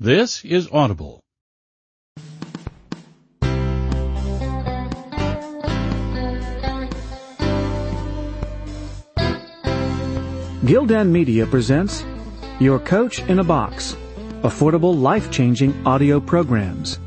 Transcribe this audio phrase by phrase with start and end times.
[0.00, 1.20] This is Audible.
[10.64, 12.04] Gildan Media presents
[12.58, 13.96] Your Coach in a Box.
[14.42, 16.98] Affordable life-changing audio programs.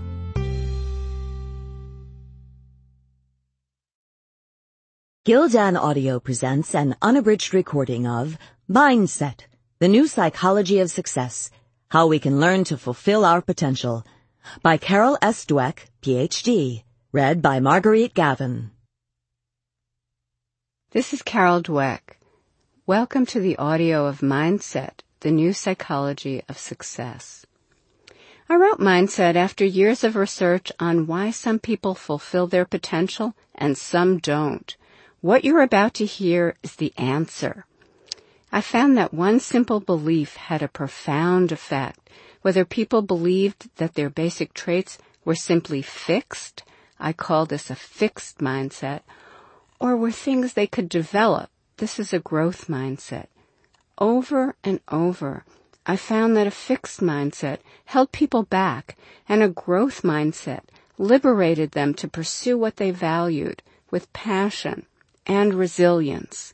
[5.25, 8.37] Gildan Audio presents an unabridged recording of
[8.69, 9.41] Mindset,
[9.79, 11.49] the new psychology of success,
[11.89, 14.03] how we can learn to fulfill our potential
[14.63, 15.45] by Carol S.
[15.45, 18.71] Dweck, PhD, read by Marguerite Gavin.
[20.91, 22.17] This is Carol Dweck.
[22.87, 27.45] Welcome to the audio of Mindset, the new psychology of success.
[28.49, 33.77] I wrote Mindset after years of research on why some people fulfill their potential and
[33.77, 34.75] some don't.
[35.21, 37.65] What you're about to hear is the answer.
[38.55, 42.09] I found that one simple belief had a profound effect.
[42.41, 46.63] Whether people believed that their basic traits were simply fixed,
[46.97, 49.01] I call this a fixed mindset,
[49.77, 51.49] or were things they could develop.
[51.75, 53.27] This is a growth mindset.
[53.97, 55.43] Over and over,
[55.85, 58.95] I found that a fixed mindset held people back
[59.27, 60.61] and a growth mindset
[60.97, 64.85] liberated them to pursue what they valued with passion
[65.27, 66.53] and resilience.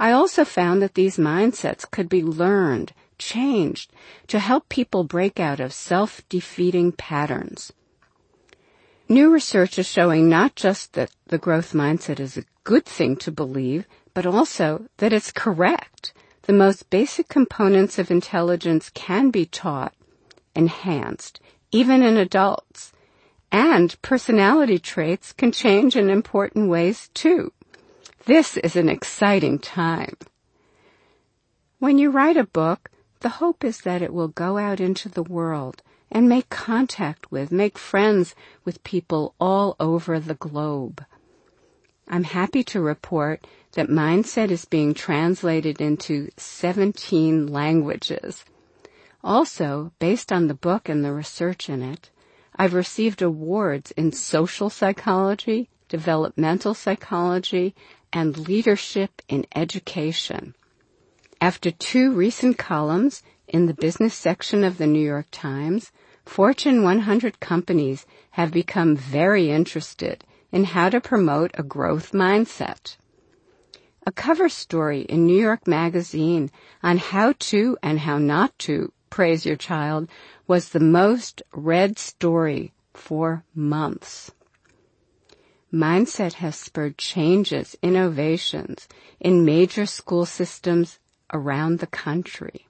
[0.00, 3.92] I also found that these mindsets could be learned, changed,
[4.28, 7.70] to help people break out of self-defeating patterns.
[9.10, 13.30] New research is showing not just that the growth mindset is a good thing to
[13.30, 16.14] believe, but also that it's correct.
[16.42, 19.92] The most basic components of intelligence can be taught,
[20.56, 21.40] enhanced,
[21.72, 22.92] even in adults.
[23.52, 27.52] And personality traits can change in important ways too.
[28.26, 30.14] This is an exciting time.
[31.78, 32.90] When you write a book,
[33.20, 37.50] the hope is that it will go out into the world and make contact with,
[37.50, 41.04] make friends with people all over the globe.
[42.08, 48.44] I'm happy to report that Mindset is being translated into 17 languages.
[49.24, 52.10] Also, based on the book and the research in it,
[52.56, 57.74] I've received awards in social psychology, developmental psychology,
[58.12, 60.54] and leadership in education.
[61.40, 65.90] After two recent columns in the business section of the New York Times,
[66.24, 72.96] Fortune 100 companies have become very interested in how to promote a growth mindset.
[74.06, 76.50] A cover story in New York Magazine
[76.82, 80.08] on how to and how not to praise your child
[80.46, 84.32] was the most read story for months.
[85.72, 88.88] Mindset has spurred changes, innovations
[89.20, 90.98] in major school systems
[91.32, 92.66] around the country.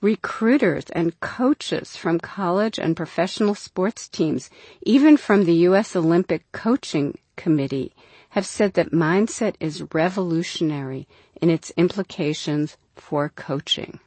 [0.00, 4.48] Recruiters and coaches from college and professional sports teams,
[4.80, 5.94] even from the U.S.
[5.94, 7.92] Olympic Coaching Committee,
[8.30, 11.06] have said that mindset is revolutionary
[11.42, 14.00] in its implications for coaching.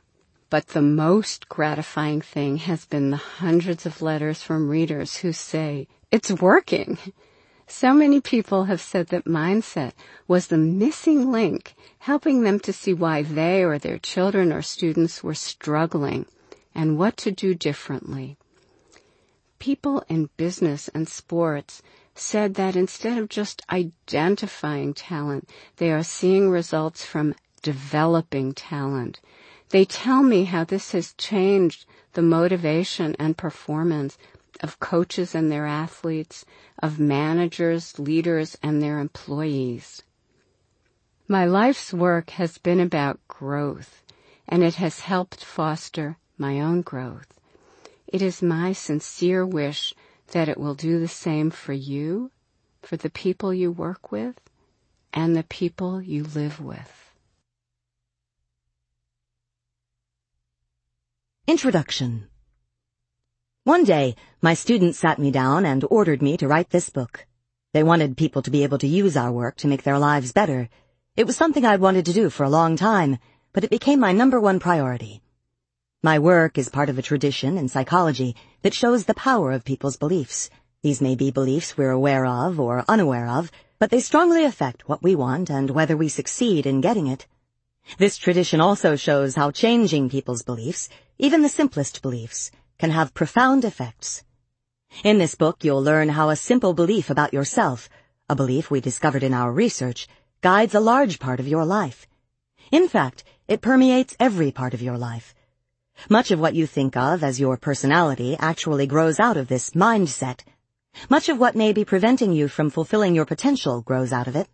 [0.50, 5.88] But the most gratifying thing has been the hundreds of letters from readers who say,
[6.10, 6.98] it's working.
[7.68, 9.94] So many people have said that mindset
[10.28, 15.24] was the missing link, helping them to see why they or their children or students
[15.24, 16.26] were struggling
[16.76, 18.38] and what to do differently.
[19.60, 21.82] People in business and sports
[22.16, 29.20] said that instead of just identifying talent, they are seeing results from developing talent.
[29.70, 34.18] They tell me how this has changed the motivation and performance
[34.64, 36.46] of coaches and their athletes,
[36.82, 40.02] of managers, leaders, and their employees.
[41.28, 44.02] My life's work has been about growth,
[44.48, 47.40] and it has helped foster my own growth.
[48.08, 49.94] It is my sincere wish
[50.28, 52.32] that it will do the same for you,
[52.82, 54.40] for the people you work with,
[55.14, 57.12] and the people you live with.
[61.48, 62.30] Introduction
[63.66, 67.26] one day, my students sat me down and ordered me to write this book.
[67.72, 70.68] They wanted people to be able to use our work to make their lives better.
[71.16, 73.20] It was something I'd wanted to do for a long time,
[73.54, 75.22] but it became my number one priority.
[76.02, 79.96] My work is part of a tradition in psychology that shows the power of people's
[79.96, 80.50] beliefs.
[80.82, 83.50] These may be beliefs we're aware of or unaware of,
[83.80, 87.28] but they strongly affect what we want and whether we succeed in getting it.
[87.98, 92.52] This tradition also shows how changing people's beliefs, even the simplest beliefs,
[92.84, 94.26] can have profound effects.
[95.06, 97.88] In this book, you'll learn how a simple belief about yourself,
[98.28, 100.06] a belief we discovered in our research,
[100.42, 102.06] guides a large part of your life.
[102.74, 105.34] In fact, it permeates every part of your life.
[106.10, 110.42] Much of what you think of as your personality actually grows out of this mindset.
[111.10, 114.50] Much of what may be preventing you from fulfilling your potential grows out of it.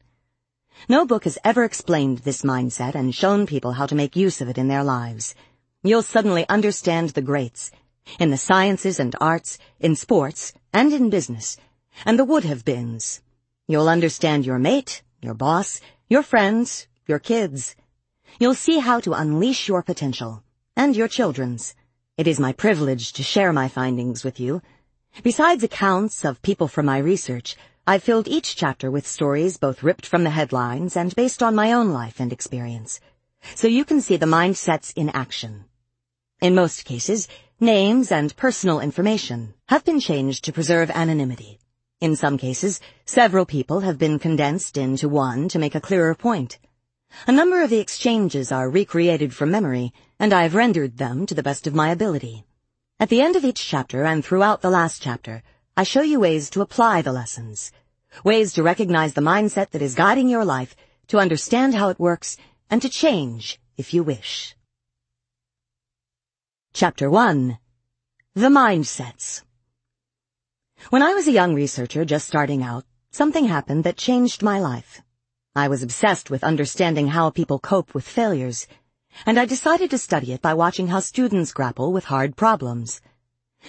[0.87, 4.49] No book has ever explained this mindset and shown people how to make use of
[4.49, 5.33] it in their lives.
[5.81, 7.71] You'll suddenly understand the greats,
[8.17, 11.57] in the sciences and arts, in sports, and in business,
[12.05, 13.21] and the would-have-beens.
[13.67, 17.75] You'll understand your mate, your boss, your friends, your kids.
[18.39, 20.43] You'll see how to unleash your potential,
[20.75, 21.75] and your children's.
[22.17, 24.61] It is my privilege to share my findings with you.
[25.23, 30.05] Besides accounts of people from my research, I've filled each chapter with stories both ripped
[30.05, 32.99] from the headlines and based on my own life and experience.
[33.55, 35.65] So you can see the mindsets in action.
[36.41, 37.27] In most cases,
[37.61, 41.59] names and personal information have been changed to preserve anonymity.
[41.99, 46.57] In some cases, several people have been condensed into one to make a clearer point.
[47.27, 51.35] A number of the exchanges are recreated from memory, and I have rendered them to
[51.35, 52.45] the best of my ability.
[52.97, 55.43] At the end of each chapter and throughout the last chapter,
[55.75, 57.73] I show you ways to apply the lessons.
[58.23, 60.77] Ways to recognize the mindset that is guiding your life,
[61.07, 62.37] to understand how it works,
[62.69, 64.55] and to change if you wish.
[66.71, 67.57] Chapter 1
[68.35, 69.41] The Mindsets
[70.91, 75.01] When I was a young researcher just starting out, something happened that changed my life.
[75.55, 78.67] I was obsessed with understanding how people cope with failures,
[79.25, 83.01] and I decided to study it by watching how students grapple with hard problems.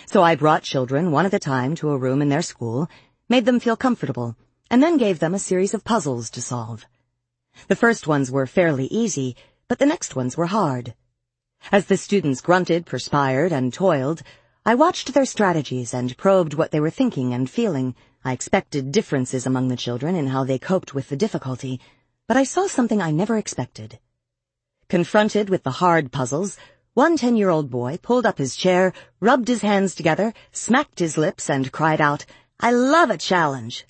[0.06, 2.86] So I brought children one at a time to a room in their school,
[3.30, 4.36] made them feel comfortable,
[4.70, 6.84] and then gave them a series of puzzles to solve.
[7.66, 9.36] The first ones were fairly easy,
[9.68, 10.94] but the next ones were hard.
[11.72, 14.22] As the students grunted, perspired, and toiled,
[14.66, 17.94] I watched their strategies and probed what they were thinking and feeling.
[18.24, 21.80] I expected differences among the children in how they coped with the difficulty,
[22.26, 23.98] but I saw something I never expected.
[24.88, 26.58] Confronted with the hard puzzles,
[26.94, 31.70] one ten-year-old boy pulled up his chair, rubbed his hands together, smacked his lips, and
[31.70, 32.26] cried out,
[32.58, 33.86] I love a challenge.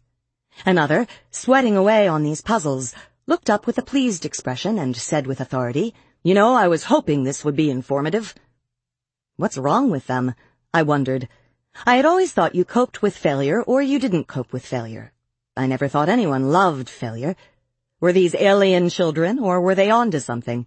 [0.66, 2.94] Another, sweating away on these puzzles,
[3.26, 7.24] looked up with a pleased expression and said with authority, you know, I was hoping
[7.24, 8.34] this would be informative.
[9.36, 10.34] What's wrong with them?
[10.74, 11.28] I wondered.
[11.86, 15.12] I had always thought you coped with failure or you didn't cope with failure.
[15.56, 17.36] I never thought anyone loved failure.
[18.00, 20.66] Were these alien children or were they onto something?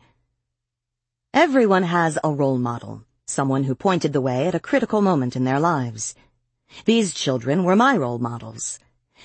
[1.36, 5.44] Everyone has a role model, someone who pointed the way at a critical moment in
[5.44, 6.16] their lives.
[6.86, 8.80] These children were my role models.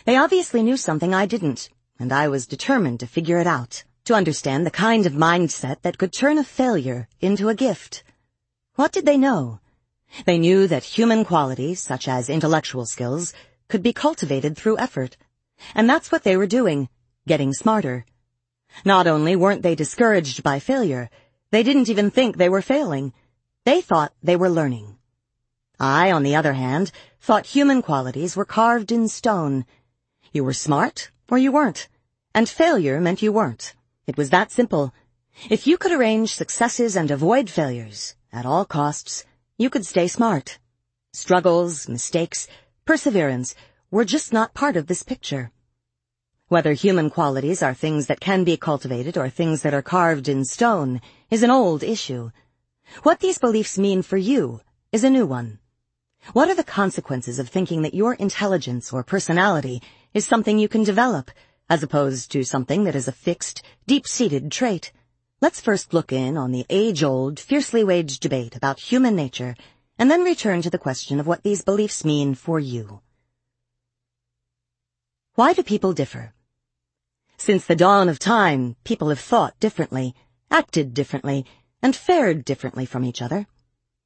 [0.05, 4.15] They obviously knew something I didn't, and I was determined to figure it out to
[4.15, 8.03] understand the kind of mindset that could turn a failure into a gift.
[8.75, 9.61] What did they know?
[10.25, 13.35] They knew that human qualities, such as intellectual skills,
[13.69, 15.19] could be cultivated through effort.
[15.75, 16.89] And that's what they were doing,
[17.27, 18.07] getting smarter.
[18.83, 21.11] Not only weren't they discouraged by failure,
[21.51, 23.13] they didn't even think they were failing.
[23.67, 24.97] They thought they were learning.
[25.79, 29.67] I, on the other hand, thought human qualities were carved in stone.
[30.33, 31.89] You were smart, or you weren't.
[32.35, 33.75] And failure meant you weren't.
[34.09, 34.95] It was that simple.
[35.51, 39.27] If you could arrange successes and avoid failures, at all costs,
[39.59, 40.59] you could stay smart.
[41.13, 42.49] Struggles, mistakes,
[42.87, 43.55] perseverance
[43.91, 45.53] were just not part of this picture.
[46.47, 50.47] Whether human qualities are things that can be cultivated or things that are carved in
[50.47, 52.31] stone is an old issue.
[53.03, 55.59] What these beliefs mean for you is a new one.
[56.33, 59.83] What are the consequences of thinking that your intelligence or personality
[60.15, 61.31] is something you can develop,
[61.69, 64.93] as opposed to something that is a fixed, deep-seated trait.
[65.41, 69.55] Let's first look in on the age-old, fiercely waged debate about human nature,
[69.99, 73.01] and then return to the question of what these beliefs mean for you.
[75.35, 76.33] Why do people differ?
[77.37, 80.15] Since the dawn of time, people have thought differently,
[80.51, 81.47] acted differently,
[81.81, 83.47] and fared differently from each other.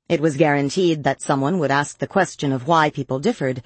[0.08, 3.62] It was guaranteed that someone would ask the question of why people differed,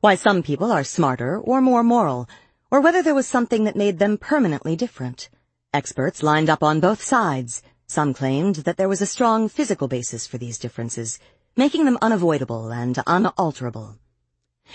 [0.00, 2.28] why some people are smarter or more moral,
[2.70, 5.28] or whether there was something that made them permanently different.
[5.72, 7.62] Experts lined up on both sides.
[7.86, 11.18] Some claimed that there was a strong physical basis for these differences,
[11.56, 13.98] making them unavoidable and unalterable.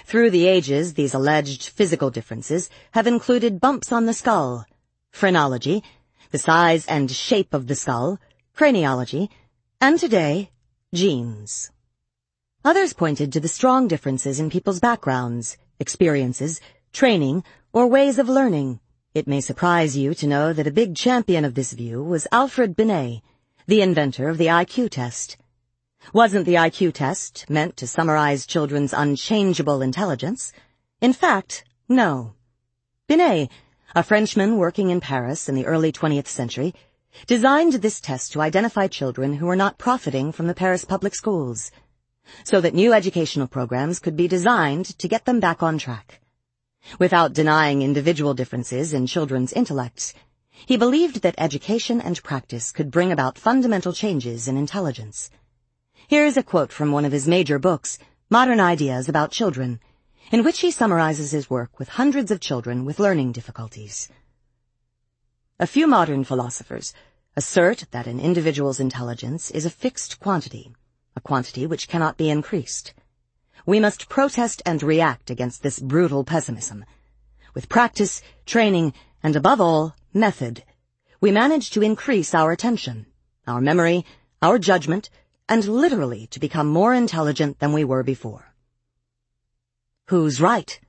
[0.06, 4.66] Through the ages, these alleged physical differences have included bumps on the skull,
[5.12, 5.84] phrenology,
[6.32, 8.20] the size and shape of the skull,
[8.58, 9.30] craniology,
[9.80, 10.52] and today,
[10.94, 11.72] genes.
[12.66, 16.60] Others pointed to the strong differences in people's backgrounds, experiences,
[16.92, 17.44] training,
[17.76, 18.80] or ways of learning.
[19.14, 22.74] It may surprise you to know that a big champion of this view was Alfred
[22.74, 23.22] Binet,
[23.68, 25.36] the inventor of the IQ test.
[26.14, 30.54] Wasn't the IQ test meant to summarize children's unchangeable intelligence?
[31.02, 32.36] In fact, no.
[33.08, 33.50] Binet,
[33.94, 36.74] a Frenchman working in Paris in the early 20th century,
[37.28, 41.72] designed this test to identify children who were not profiting from the Paris public schools,
[42.46, 46.22] so that new educational programs could be designed to get them back on track.
[47.00, 50.14] Without denying individual differences in children's intellects,
[50.66, 55.30] he believed that education and practice could bring about fundamental changes in intelligence.
[56.08, 57.98] Here is a quote from one of his major books,
[58.30, 59.80] Modern Ideas About Children,
[60.32, 64.10] in which he summarizes his work with hundreds of children with learning difficulties.
[65.60, 66.94] A few modern philosophers
[67.36, 70.74] assert that an individual's intelligence is a fixed quantity,
[71.16, 72.94] a quantity which cannot be increased.
[73.66, 76.86] We must protest and react against this brutal pessimism.
[77.56, 78.94] With practice, training,
[79.24, 80.64] and above all, method,
[81.20, 83.08] we manage to increase our attention,
[83.48, 84.06] our memory,
[84.42, 85.10] our judgment,
[85.50, 88.54] and literally to become more intelligent than we were before.
[90.10, 90.80] Who's right?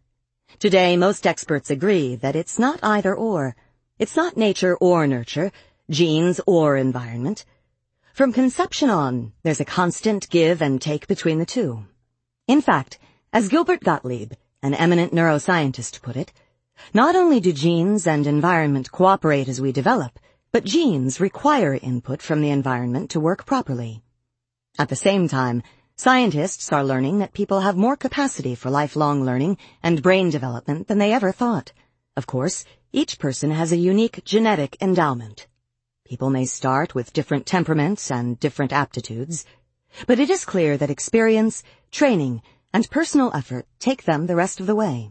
[0.59, 3.56] Today, most experts agree that it's not either or.
[3.99, 5.50] It's not nature or nurture,
[5.88, 7.47] genes or environment.
[8.12, 11.87] From conception on, there's a constant give and take between the two.
[12.48, 13.00] In fact,
[13.32, 16.32] as Gilbert Gottlieb, an eminent neuroscientist put it,
[16.94, 20.20] not only do genes and environment cooperate as we develop,
[20.52, 24.04] but genes require input from the environment to work properly.
[24.78, 25.64] At the same time,
[25.96, 30.98] scientists are learning that people have more capacity for lifelong learning and brain development than
[30.98, 31.72] they ever thought.
[32.16, 35.48] Of course, each person has a unique genetic endowment.
[36.04, 39.44] People may start with different temperaments and different aptitudes,
[40.06, 41.64] but it is clear that experience,
[41.96, 42.42] training,
[42.74, 45.10] and personal effort take them the rest of the way.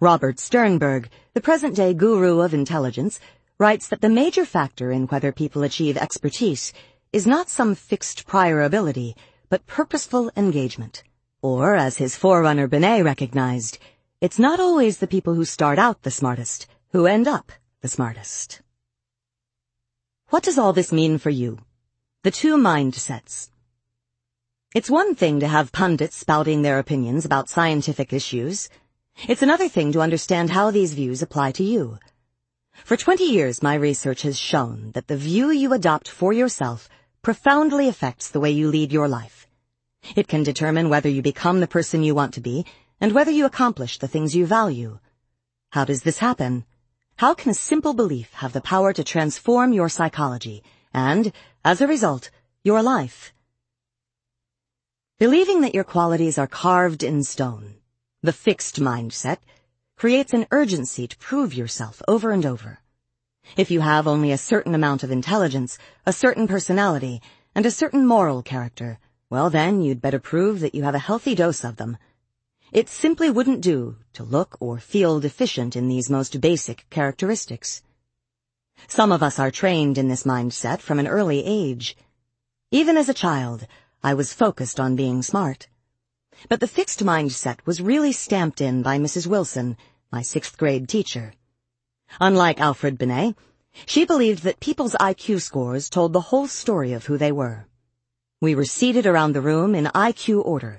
[0.00, 3.20] Robert Sternberg, the present-day guru of intelligence,
[3.58, 6.72] writes that the major factor in whether people achieve expertise
[7.12, 9.14] is not some fixed prior ability,
[9.50, 11.02] but purposeful engagement.
[11.42, 13.78] Or, as his forerunner Binet recognized,
[14.22, 17.52] it's not always the people who start out the smartest who end up
[17.82, 18.62] the smartest.
[20.30, 21.58] What does all this mean for you?
[22.22, 23.50] The two mindsets.
[24.74, 28.68] It's one thing to have pundits spouting their opinions about scientific issues.
[29.28, 31.98] It's another thing to understand how these views apply to you.
[32.84, 36.88] For 20 years, my research has shown that the view you adopt for yourself
[37.22, 39.46] profoundly affects the way you lead your life.
[40.16, 42.66] It can determine whether you become the person you want to be
[43.00, 44.98] and whether you accomplish the things you value.
[45.70, 46.64] How does this happen?
[47.16, 51.32] How can a simple belief have the power to transform your psychology and,
[51.64, 52.30] as a result,
[52.64, 53.32] your life?
[55.18, 57.76] Believing that your qualities are carved in stone,
[58.22, 59.38] the fixed mindset,
[59.96, 62.80] creates an urgency to prove yourself over and over.
[63.56, 67.22] If you have only a certain amount of intelligence, a certain personality,
[67.54, 68.98] and a certain moral character,
[69.30, 71.96] well then you'd better prove that you have a healthy dose of them.
[72.70, 77.82] It simply wouldn't do to look or feel deficient in these most basic characteristics.
[78.86, 81.96] Some of us are trained in this mindset from an early age.
[82.70, 83.66] Even as a child,
[84.02, 85.68] I was focused on being smart.
[86.48, 89.26] But the fixed mindset was really stamped in by Mrs.
[89.26, 89.76] Wilson,
[90.12, 91.32] my sixth grade teacher.
[92.20, 93.34] Unlike Alfred Binet,
[93.84, 97.66] she believed that people's IQ scores told the whole story of who they were.
[98.40, 100.78] We were seated around the room in IQ order,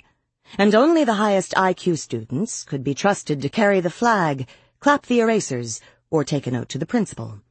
[0.57, 4.47] and only the highest IQ students could be trusted to carry the flag,
[4.79, 7.41] clap the erasers, or take a note to the principal.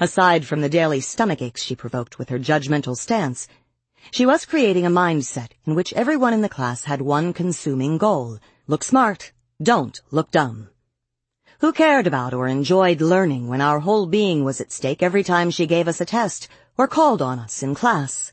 [0.00, 3.46] Aside from the daily stomach aches she provoked with her judgmental stance,
[4.10, 8.38] she was creating a mindset in which everyone in the class had one consuming goal.
[8.66, 9.32] Look smart.
[9.62, 10.68] Don't look dumb.
[11.60, 15.50] Who cared about or enjoyed learning when our whole being was at stake every time
[15.50, 18.32] she gave us a test or called on us in class?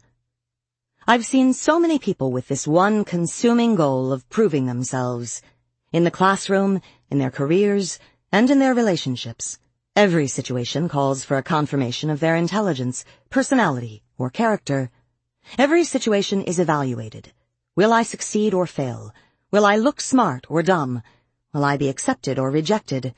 [1.08, 5.42] I've seen so many people with this one consuming goal of proving themselves.
[5.92, 8.00] In the classroom, in their careers,
[8.32, 9.60] and in their relationships.
[9.96, 14.89] Every situation calls for a confirmation of their intelligence, personality, or character.
[15.57, 17.31] Every situation is evaluated.
[17.75, 19.13] Will I succeed or fail?
[19.51, 21.01] Will I look smart or dumb?
[21.53, 23.13] Will I be accepted or rejected?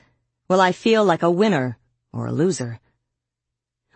[0.48, 1.78] Will I feel like a winner
[2.12, 2.80] or a loser?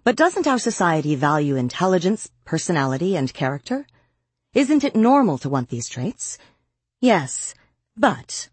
[0.04, 3.86] But doesn't our society value intelligence, personality, and character?
[4.52, 6.38] Isn't it normal to want these traits?
[7.00, 7.54] Yes,
[7.96, 8.48] but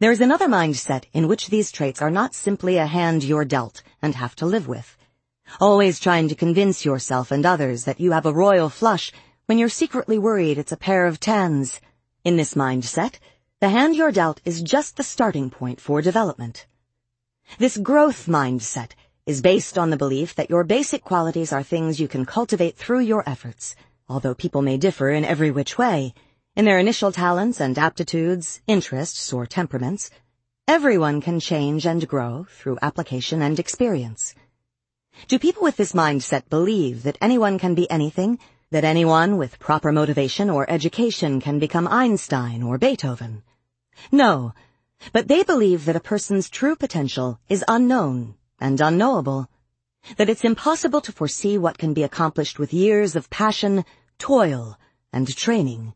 [0.00, 3.82] there is another mindset in which these traits are not simply a hand you're dealt
[4.02, 4.97] and have to live with.
[5.60, 9.12] Always trying to convince yourself and others that you have a royal flush
[9.46, 11.80] when you're secretly worried it's a pair of tens.
[12.22, 13.14] In this mindset,
[13.60, 16.66] the hand you're dealt is just the starting point for development.
[17.58, 18.90] This growth mindset
[19.26, 23.00] is based on the belief that your basic qualities are things you can cultivate through
[23.00, 23.74] your efforts,
[24.08, 26.14] although people may differ in every which way,
[26.54, 30.10] in their initial talents and aptitudes, interests, or temperaments.
[30.68, 34.34] Everyone can change and grow through application and experience.
[35.26, 38.38] Do people with this mindset believe that anyone can be anything?
[38.70, 43.42] That anyone with proper motivation or education can become Einstein or Beethoven?
[44.12, 44.52] No,
[45.12, 49.48] but they believe that a person's true potential is unknown and unknowable.
[50.16, 53.84] That it's impossible to foresee what can be accomplished with years of passion,
[54.18, 54.78] toil,
[55.12, 55.94] and training.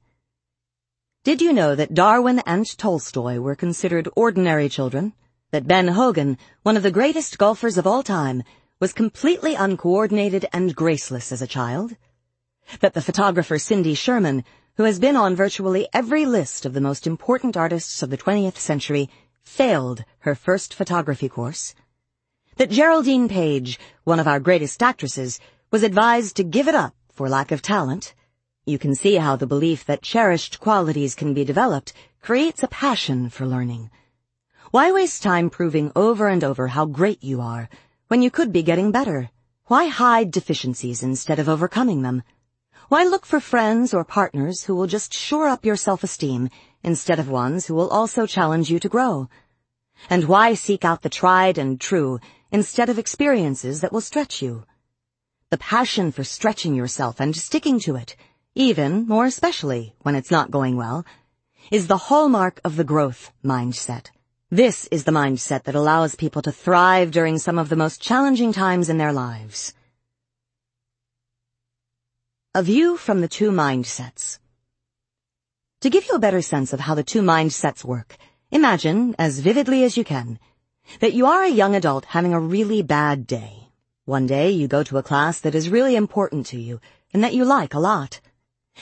[1.25, 5.13] Did you know that Darwin and Tolstoy were considered ordinary children?
[5.53, 8.43] That Ben Hogan, one of the greatest golfers of all time,
[8.83, 11.95] was completely uncoordinated and graceless as a child?
[12.81, 14.43] That the photographer Cindy Sherman,
[14.75, 18.57] who has been on virtually every list of the most important artists of the 20th
[18.57, 19.09] century,
[19.45, 21.77] failed her first photography course?
[22.57, 25.39] That Geraldine Page, one of our greatest actresses,
[25.71, 28.15] was advised to give it up for lack of talent?
[28.67, 33.31] You can see how the belief that cherished qualities can be developed creates a passion
[33.31, 33.93] for learning.
[34.73, 37.69] Why waste time proving over and over how great you are
[38.13, 39.31] when you could be getting better?
[39.69, 42.23] Why hide deficiencies instead of overcoming them?
[42.91, 46.51] Why look for friends or partners who will just shore up your self-esteem
[46.83, 49.31] instead of ones who will also challenge you to grow?
[50.11, 54.67] And why seek out the tried and true instead of experiences that will stretch you?
[55.49, 58.15] The passion for stretching yourself and sticking to it,
[58.55, 61.07] even or especially when it's not going well,
[61.71, 64.11] is the hallmark of the growth mindset.
[64.53, 68.53] This is the mindset that allows people to thrive during some of the most challenging
[68.53, 69.73] times in their lives.
[72.55, 74.41] A view from the two mindsets.
[75.81, 78.19] To give you a better sense of how the two mindsets work,
[78.51, 80.39] imagine, as vividly as you can,
[81.01, 83.71] that you are a young adult having a really bad day.
[84.05, 86.79] One day you go to a class that is really important to you
[87.15, 88.21] and that you like a lot.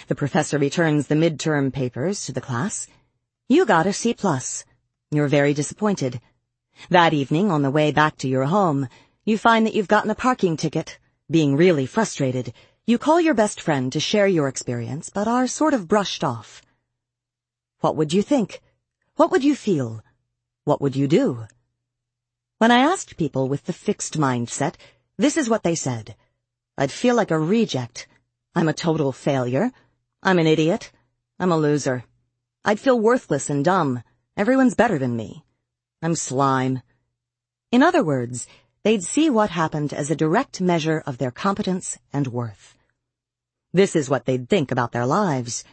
[0.08, 2.88] The professor returns the midterm papers to the class.
[3.48, 4.64] You got a C plus.
[5.12, 6.20] You're very disappointed.
[6.88, 8.88] That evening, on the way back to your home,
[9.24, 11.00] you find that you've gotten a parking ticket.
[11.28, 12.52] Being really frustrated,
[12.86, 16.62] you call your best friend to share your experience, but are sort of brushed off.
[17.80, 18.60] What would you think?
[19.16, 20.04] What would you feel?
[20.62, 21.46] What would you do?
[22.58, 24.76] When I asked people with the fixed mindset,
[25.16, 26.14] this is what they said.
[26.78, 28.06] I'd feel like a reject.
[28.54, 29.72] I'm a total failure.
[30.22, 30.92] I'm an idiot.
[31.40, 32.04] I'm a loser.
[32.64, 34.04] I'd feel worthless and dumb.
[34.36, 35.44] Everyone's better than me.
[36.02, 36.82] I'm slime.
[37.72, 38.46] In other words,
[38.84, 42.76] they'd see what happened as a direct measure of their competence and worth.
[43.72, 45.64] This is what they'd think about their lives.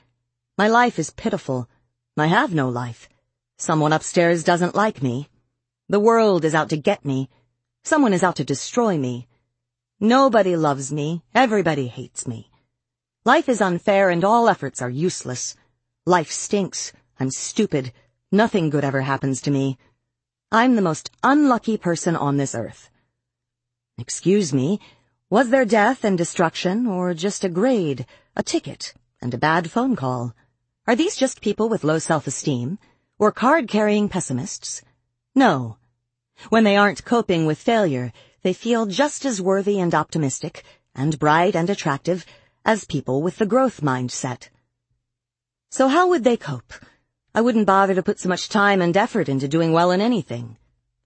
[0.58, 1.70] My life is pitiful.
[2.17, 3.10] I have no life.
[3.58, 5.30] Someone upstairs doesn't like me.
[5.89, 7.30] The world is out to get me.
[7.84, 9.28] Someone is out to destroy me.
[10.00, 11.24] Nobody loves me.
[11.34, 12.52] Everybody hates me.
[13.24, 15.56] Life is unfair and all efforts are useless.
[16.06, 16.93] Life stinks.
[17.20, 17.93] I'm stupid.
[18.32, 19.78] Nothing good ever happens to me.
[20.52, 22.90] I'm the most unlucky person on this earth.
[23.98, 24.82] Excuse me,
[25.30, 29.96] was there death and destruction, or just a grade, a ticket, and a bad phone
[29.96, 30.36] call?
[30.86, 32.80] Are these just people with low self-esteem,
[33.18, 34.82] or card-carrying pessimists?
[35.34, 35.78] No.
[36.50, 38.12] When they aren't coping with failure,
[38.42, 42.26] they feel just as worthy and optimistic, and bright and attractive,
[42.66, 44.50] as people with the growth mindset.
[45.72, 46.74] So how would they cope?
[47.38, 50.58] I wouldn't bother to put so much time and effort into doing well in anything.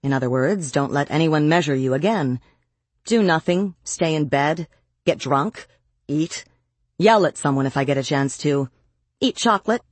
[0.02, 2.40] In other words, don't let anyone measure you again.
[3.04, 4.66] Do nothing, stay in bed,
[5.04, 5.66] get drunk,
[6.08, 6.46] eat,
[6.96, 8.70] yell at someone if I get a chance to,
[9.20, 9.82] eat chocolate,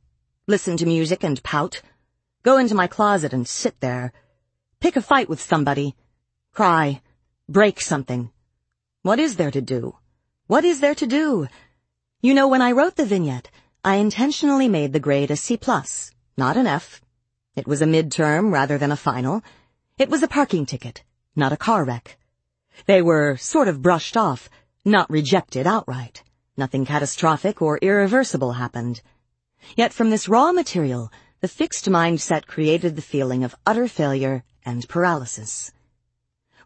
[0.47, 1.83] listen to music and pout,
[2.43, 4.11] go into my closet and sit there,
[4.81, 5.95] pick a fight with somebody,
[6.55, 7.03] cry,
[7.51, 8.31] break something.
[9.03, 9.99] What is there to do?
[10.47, 11.49] What is there to do?
[12.23, 13.51] You know, when I wrote the vignette,
[13.85, 17.01] I intentionally made the grade a C plus not an F.
[17.57, 19.43] It was a midterm rather than a final.
[19.99, 21.03] It was a parking ticket,
[21.37, 22.19] not a car wreck.
[22.87, 24.49] They were sort of brushed off,
[24.85, 26.23] not rejected outright.
[26.57, 29.03] Nothing catastrophic or irreversible happened.
[29.77, 34.89] Yet from this raw material, the fixed mindset created the feeling of utter failure and
[34.89, 35.73] paralysis.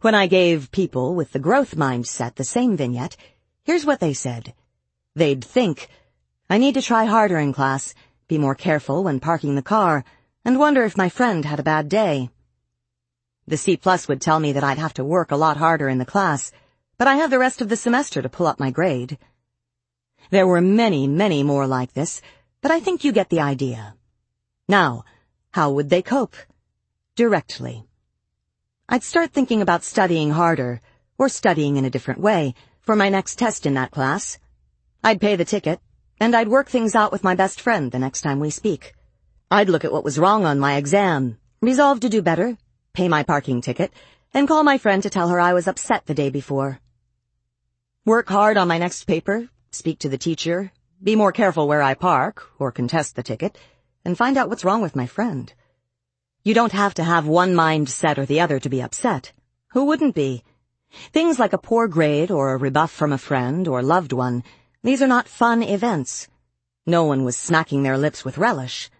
[0.01, 3.17] When I gave people with the growth mindset the same vignette,
[3.63, 4.53] here's what they said.
[5.15, 5.89] They'd think,
[6.49, 7.95] I need to try harder in class
[8.27, 10.03] be more careful when parking the car,
[10.43, 12.29] and wonder if my friend had a bad day.
[13.47, 15.99] The C plus would tell me that I'd have to work a lot harder in
[15.99, 16.51] the class,
[16.97, 19.17] but I have the rest of the semester to pull up my grade.
[20.31, 22.21] There were many, many more like this,
[22.61, 23.95] but I think you get the idea.
[24.67, 25.05] Now,
[25.51, 26.35] how would they cope?
[27.15, 27.85] Directly.
[28.89, 30.81] I'd start thinking about studying harder,
[31.17, 34.39] or studying in a different way, for my next test in that class.
[35.03, 35.79] I'd pay the ticket,
[36.19, 38.93] and I'd work things out with my best friend the next time we speak.
[39.51, 42.57] I'd look at what was wrong on my exam, resolve to do better,
[42.93, 43.91] pay my parking ticket,
[44.33, 46.79] and call my friend to tell her I was upset the day before.
[48.05, 50.71] Work hard on my next paper, speak to the teacher,
[51.03, 53.57] be more careful where I park, or contest the ticket,
[54.03, 55.51] and find out what's wrong with my friend.
[56.43, 59.33] You don't have to have one mind set or the other to be upset.
[59.73, 60.43] Who wouldn't be?
[61.11, 64.43] Things like a poor grade or a rebuff from a friend or loved one,
[64.85, 66.27] these are not fun events.
[66.85, 68.91] No one was smacking their lips with relish.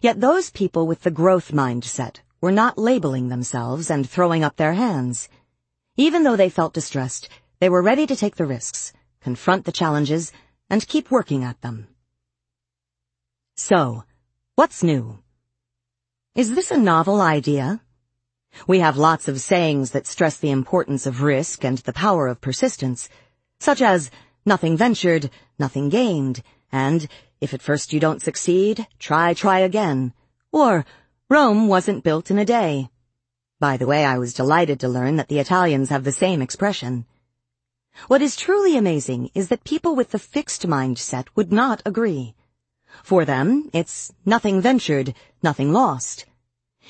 [0.00, 4.72] Yet those people with the growth mindset were not labeling themselves and throwing up their
[4.72, 5.28] hands.
[5.98, 7.28] Even though they felt distressed,
[7.60, 10.32] they were ready to take the risks, confront the challenges,
[10.70, 11.88] and keep working at them.
[13.54, 14.04] So,
[14.54, 15.18] what's new?
[16.34, 17.82] Is this a novel idea?
[18.66, 22.40] We have lots of sayings that stress the importance of risk and the power of
[22.40, 23.10] persistence,
[23.60, 24.10] such as,
[24.44, 27.08] nothing ventured, nothing gained, and,
[27.40, 30.12] if at first you don't succeed, try, try again,
[30.52, 30.84] or,
[31.28, 32.90] Rome wasn't built in a day.
[33.58, 37.06] By the way, I was delighted to learn that the Italians have the same expression.
[38.08, 42.34] What is truly amazing is that people with the fixed mindset would not agree.
[43.02, 46.26] For them, it's nothing ventured, nothing lost.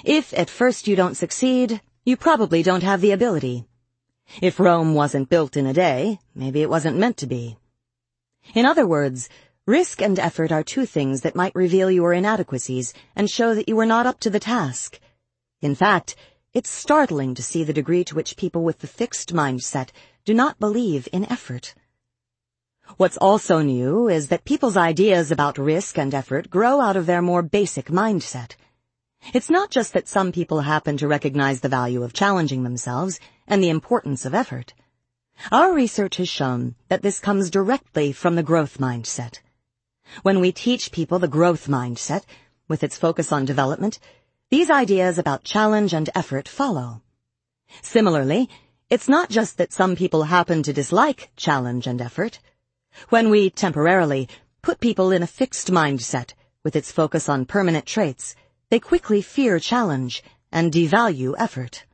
[0.05, 3.67] If at first you don't succeed, you probably don't have the ability.
[4.40, 7.59] If Rome wasn't built in a day, maybe it wasn't meant to be.
[8.55, 9.29] In other words,
[9.66, 13.77] risk and effort are two things that might reveal your inadequacies and show that you
[13.77, 14.99] were not up to the task.
[15.61, 16.16] In fact,
[16.55, 19.90] it's startling to see the degree to which people with the fixed mindset
[20.25, 21.75] do not believe in effort.
[22.97, 27.23] What's also new is that people's ideas about risk and effort grow out of their
[27.23, 28.57] more basic mindset.
[29.33, 33.62] It's not just that some people happen to recognize the value of challenging themselves and
[33.62, 34.74] the importance of effort.
[35.50, 39.40] Our research has shown that this comes directly from the growth mindset.
[40.22, 42.24] When we teach people the growth mindset,
[42.68, 43.98] with its focus on development,
[44.50, 47.02] these ideas about challenge and effort follow.
[47.81, 48.48] Similarly,
[48.90, 52.38] it's not just that some people happen to dislike challenge and effort.
[53.09, 54.28] When we temporarily
[54.61, 58.37] put people in a fixed mindset with its focus on permanent traits,
[58.68, 61.85] they quickly fear challenge and devalue effort.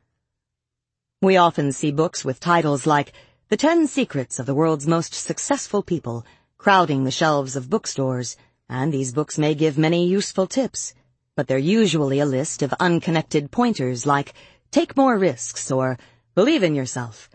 [1.21, 3.11] We often see books with titles like
[3.49, 6.25] The Ten Secrets of the World's Most Successful People
[6.57, 8.37] crowding the shelves of bookstores,
[8.69, 10.93] and these books may give many useful tips,
[11.35, 14.33] but they're usually a list of unconnected pointers like
[14.71, 15.99] take more risks or
[16.35, 17.29] believe in yourself.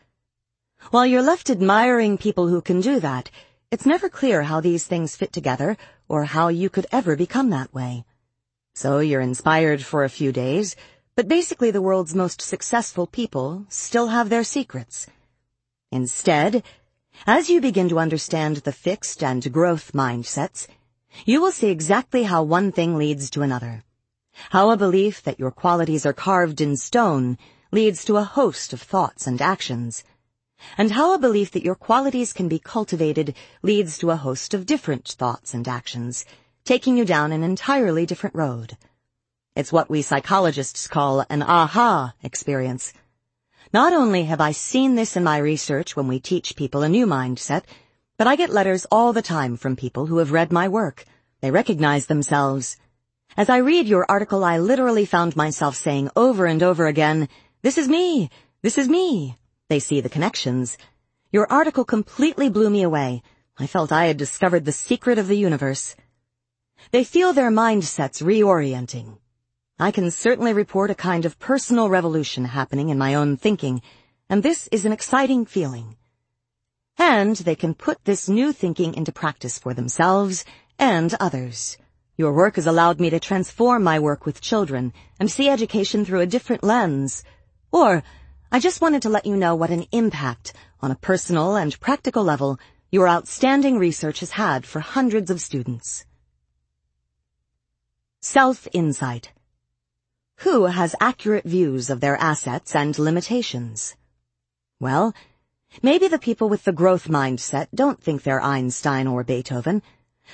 [0.90, 3.30] While you're left admiring people who can do that,
[3.70, 5.76] it's never clear how these things fit together
[6.08, 8.06] or how you could ever become that way.
[8.74, 10.74] So you're inspired for a few days,
[11.16, 15.06] but basically the world's most successful people still have their secrets.
[15.90, 16.62] Instead,
[17.26, 20.66] as you begin to understand the fixed and growth mindsets,
[21.24, 23.84] you will see exactly how one thing leads to another.
[24.50, 27.38] How a belief that your qualities are carved in stone
[27.70, 30.02] leads to a host of thoughts and actions
[30.78, 34.66] and how a belief that your qualities can be cultivated leads to a host of
[34.66, 36.24] different thoughts and actions,
[36.64, 38.76] taking you down an entirely different road.
[39.56, 42.92] It's what we psychologists call an aha experience.
[43.72, 47.06] Not only have I seen this in my research when we teach people a new
[47.06, 47.62] mindset,
[48.18, 51.04] but I get letters all the time from people who have read my work.
[51.40, 52.76] They recognize themselves.
[53.36, 57.28] As I read your article, I literally found myself saying over and over again,
[57.62, 58.30] this is me,
[58.62, 59.36] this is me.
[59.68, 60.76] They see the connections.
[61.30, 63.22] Your article completely blew me away.
[63.56, 65.94] I felt I had discovered the secret of the universe.
[66.90, 69.18] They feel their mindsets reorienting.
[69.78, 73.82] I can certainly report a kind of personal revolution happening in my own thinking,
[74.28, 75.96] and this is an exciting feeling.
[76.96, 80.44] And they can put this new thinking into practice for themselves
[80.78, 81.76] and others.
[82.16, 86.20] Your work has allowed me to transform my work with children and see education through
[86.20, 87.24] a different lens.
[87.72, 88.04] Or,
[88.52, 92.22] I just wanted to let you know what an impact on a personal and practical
[92.22, 92.60] level
[92.92, 96.06] your outstanding research has had for hundreds of students.
[98.20, 99.32] Self-insight.
[100.44, 103.96] Who has accurate views of their assets and limitations?
[104.80, 105.14] Well,
[105.82, 109.82] maybe the people with the growth mindset don't think they're Einstein or Beethoven,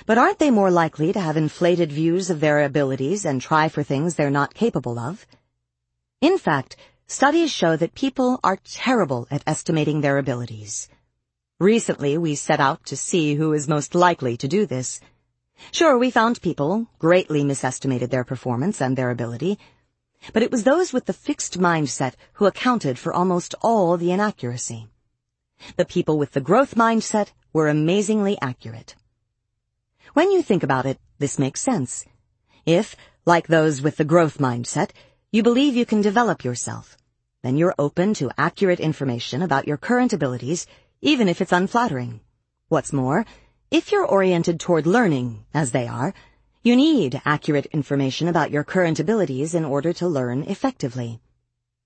[0.06, 3.82] but aren't they more likely to have inflated views of their abilities and try for
[3.82, 5.26] things they're not capable of?
[6.20, 6.76] In fact,
[7.10, 10.88] Studies show that people are terrible at estimating their abilities.
[11.58, 15.00] Recently, we set out to see who is most likely to do this.
[15.72, 19.58] Sure, we found people greatly misestimated their performance and their ability,
[20.32, 24.88] but it was those with the fixed mindset who accounted for almost all the inaccuracy.
[25.76, 28.94] The people with the growth mindset were amazingly accurate.
[30.14, 32.04] When you think about it, this makes sense.
[32.66, 34.90] If, like those with the growth mindset,
[35.32, 36.96] you believe you can develop yourself,
[37.42, 40.66] then you're open to accurate information about your current abilities,
[41.00, 42.20] even if it's unflattering.
[42.68, 43.24] What's more,
[43.70, 46.12] if you're oriented toward learning, as they are,
[46.62, 51.18] you need accurate information about your current abilities in order to learn effectively.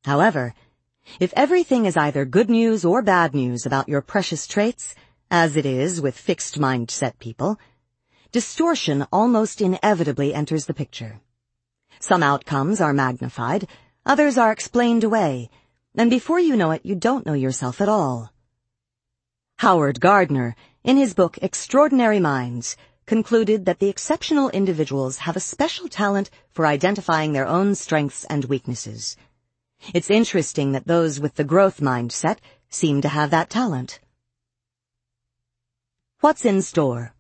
[0.05, 0.53] However,
[1.21, 4.97] if everything is either good news or bad news about your precious traits,
[5.31, 7.57] as it is with fixed mindset people,
[8.33, 11.21] distortion almost inevitably enters the picture.
[12.01, 13.69] Some outcomes are magnified,
[14.05, 15.51] others are explained away,
[15.95, 18.33] and before you know it, you don't know yourself at all.
[19.59, 22.77] Howard Gardner, in his book Extraordinary Minds,
[23.07, 28.45] concluded that the exceptional individuals have a special talent for identifying their own strengths and
[28.47, 29.17] weaknesses.
[29.93, 32.39] It's interesting that those with the growth mindset
[32.71, 34.01] seem to have that talent.
[36.21, 37.15] What's in store?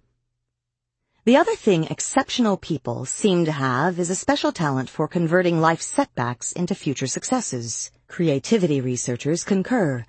[1.26, 5.86] The other thing exceptional people seem to have is a special talent for converting life's
[5.86, 7.90] setbacks into future successes.
[8.08, 10.04] Creativity researchers concur.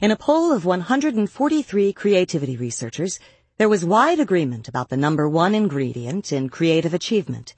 [0.00, 3.18] In a poll of 143 creativity researchers,
[3.56, 7.54] there was wide agreement about the number one ingredient in creative achievement,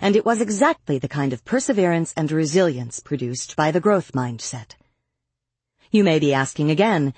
[0.00, 4.76] and it was exactly the kind of perseverance and resilience produced by the growth mindset.
[5.90, 7.12] You may be asking again,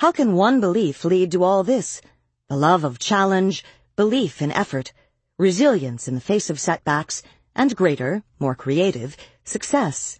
[0.00, 2.02] how can one belief lead to all this?
[2.48, 3.64] The love of challenge,
[3.96, 4.92] belief in effort,
[5.38, 7.22] resilience in the face of setbacks,
[7.54, 10.18] and greater, more creative, success.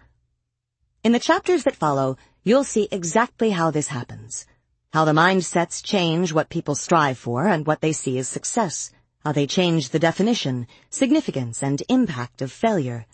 [1.04, 4.46] In the chapters that follow, you'll see exactly how this happens.
[4.92, 8.90] How the mindsets change what people strive for and what they see as success.
[9.24, 13.06] How they change the definition, significance, and impact of failure.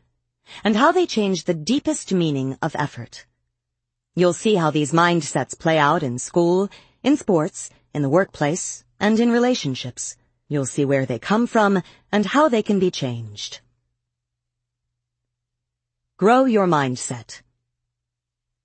[0.64, 3.26] And how they change the deepest meaning of effort.
[4.16, 6.68] You'll see how these mindsets play out in school,
[7.04, 10.16] in sports, in the workplace, and in relationships.
[10.48, 13.60] You'll see where they come from and how they can be changed.
[16.16, 17.42] Grow your mindset.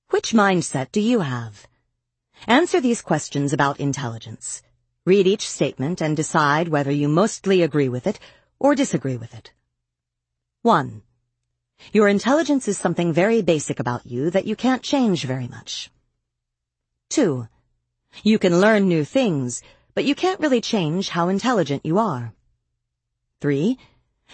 [0.10, 1.68] Which mindset do you have?
[2.48, 4.62] Answer these questions about intelligence.
[5.06, 8.20] Read each statement and decide whether you mostly agree with it
[8.60, 9.54] or disagree with it.
[10.62, 11.02] 1.
[11.94, 15.90] Your intelligence is something very basic about you that you can't change very much.
[17.10, 17.48] 2.
[18.24, 19.62] You can learn new things,
[19.94, 22.34] but you can't really change how intelligent you are.
[23.40, 23.78] 3.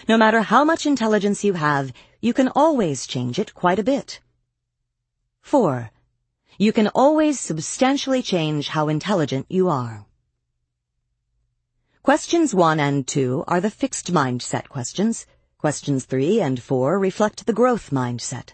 [0.08, 4.20] No matter how much intelligence you have, you can always change it quite a bit.
[5.42, 5.92] 4.
[6.62, 10.06] You can always substantially change how intelligent you are.
[12.04, 15.26] Questions 1 and 2 are the fixed mindset questions.
[15.58, 18.50] Questions 3 and 4 reflect the growth mindset.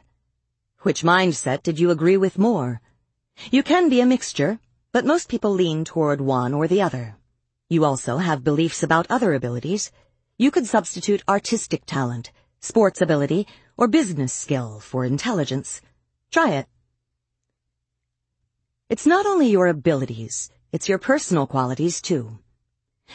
[0.81, 2.79] Which mindset did you agree with more?
[3.49, 4.59] You can be a mixture,
[4.91, 7.17] but most people lean toward one or the other.
[7.69, 9.91] You also have beliefs about other abilities.
[10.37, 15.81] You could substitute artistic talent, sports ability, or business skill for intelligence.
[16.29, 16.67] Try it.
[18.87, 22.37] It's not only your abilities, it's your personal qualities too.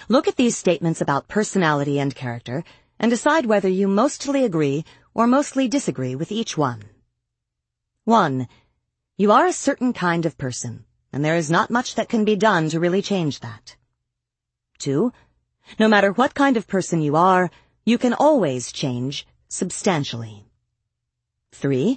[0.08, 2.64] Look at these statements about personality and character
[2.98, 6.82] and decide whether you mostly agree or mostly disagree with each one.
[8.02, 8.48] 1.
[9.16, 12.34] You are a certain kind of person, and there is not much that can be
[12.34, 13.76] done to really change that.
[14.78, 15.12] 2.
[15.78, 17.48] No matter what kind of person you are,
[17.84, 20.46] you can always change substantially.
[21.52, 21.96] 3.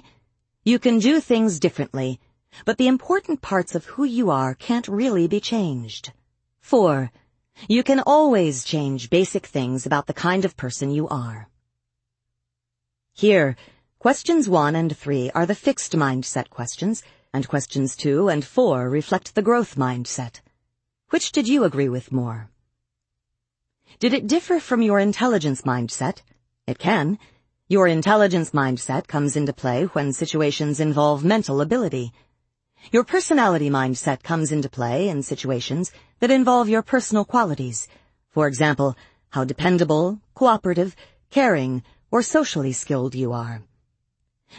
[0.62, 2.20] You can do things differently
[2.64, 6.12] but the important parts of who you are can't really be changed.
[6.60, 7.10] 4.
[7.68, 11.48] You can always change basic things about the kind of person you are.
[13.12, 13.56] Here,
[13.98, 19.34] questions 1 and 3 are the fixed mindset questions, and questions 2 and 4 reflect
[19.34, 20.40] the growth mindset.
[21.10, 22.50] Which did you agree with more?
[24.00, 26.22] Did it differ from your intelligence mindset?
[26.66, 27.18] It can.
[27.68, 32.12] Your intelligence mindset comes into play when situations involve mental ability,
[32.92, 37.88] your personality mindset comes into play in situations that involve your personal qualities.
[38.30, 38.96] For example,
[39.30, 40.94] how dependable, cooperative,
[41.30, 43.62] caring, or socially skilled you are.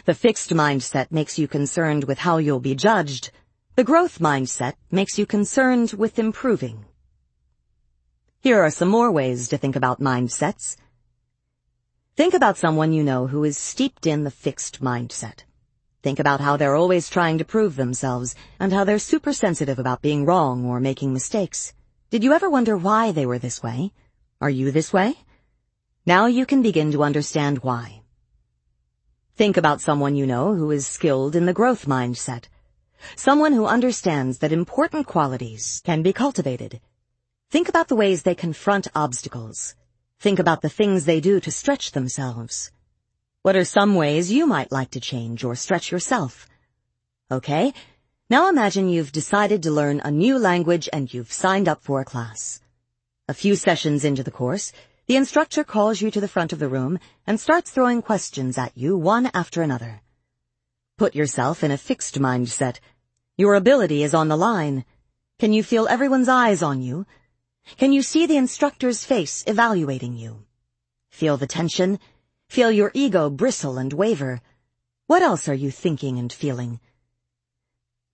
[0.04, 3.30] The fixed mindset makes you concerned with how you'll be judged.
[3.76, 6.84] The growth mindset makes you concerned with improving.
[8.40, 10.76] Here are some more ways to think about mindsets.
[12.16, 15.44] Think about someone you know who is steeped in the fixed mindset.
[16.02, 20.02] Think about how they're always trying to prove themselves and how they're super sensitive about
[20.02, 21.72] being wrong or making mistakes.
[22.10, 23.92] Did you ever wonder why they were this way?
[24.40, 25.16] Are you this way?
[26.04, 28.02] Now you can begin to understand why.
[29.34, 32.44] Think about someone you know who is skilled in the growth mindset.
[33.16, 36.80] Someone who understands that important qualities can be cultivated.
[37.50, 39.74] Think about the ways they confront obstacles.
[40.18, 42.70] Think about the things they do to stretch themselves.
[43.46, 46.48] What are some ways you might like to change or stretch yourself?
[47.30, 47.72] Okay,
[48.28, 52.04] Now imagine you've decided to learn a new language and you've signed up for a
[52.04, 52.60] class.
[53.28, 54.72] A few sessions into the course,
[55.06, 58.76] the instructor calls you to the front of the room and starts throwing questions at
[58.76, 60.00] you one after another.
[60.98, 62.80] Put yourself in a fixed mindset.
[63.36, 64.84] Your ability is on the line.
[65.38, 67.06] Can you feel everyone's eyes on you?
[67.76, 70.42] Can you see the instructor's face evaluating you?
[71.10, 72.00] Feel the tension?
[72.48, 74.40] Feel your ego bristle and waver?
[75.06, 76.80] What else are you thinking and feeling?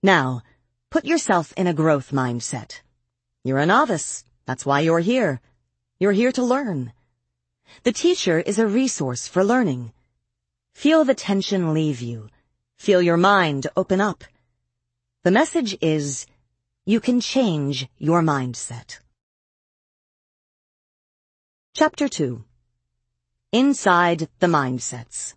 [0.03, 0.43] Now,
[0.91, 2.81] put yourself in a growth mindset.
[3.45, 4.25] You're a novice.
[4.47, 5.41] That's why you're here.
[5.99, 6.93] You're here to learn.
[7.85, 9.93] The teacher is a resource for learning.
[10.75, 12.29] Feel the tension leave you.
[12.77, 14.25] Feel your mind open up.
[15.23, 16.27] The message is,
[16.85, 18.99] you can change your mindset.
[21.75, 22.45] Chapter 2
[23.55, 25.35] Inside the Mindsets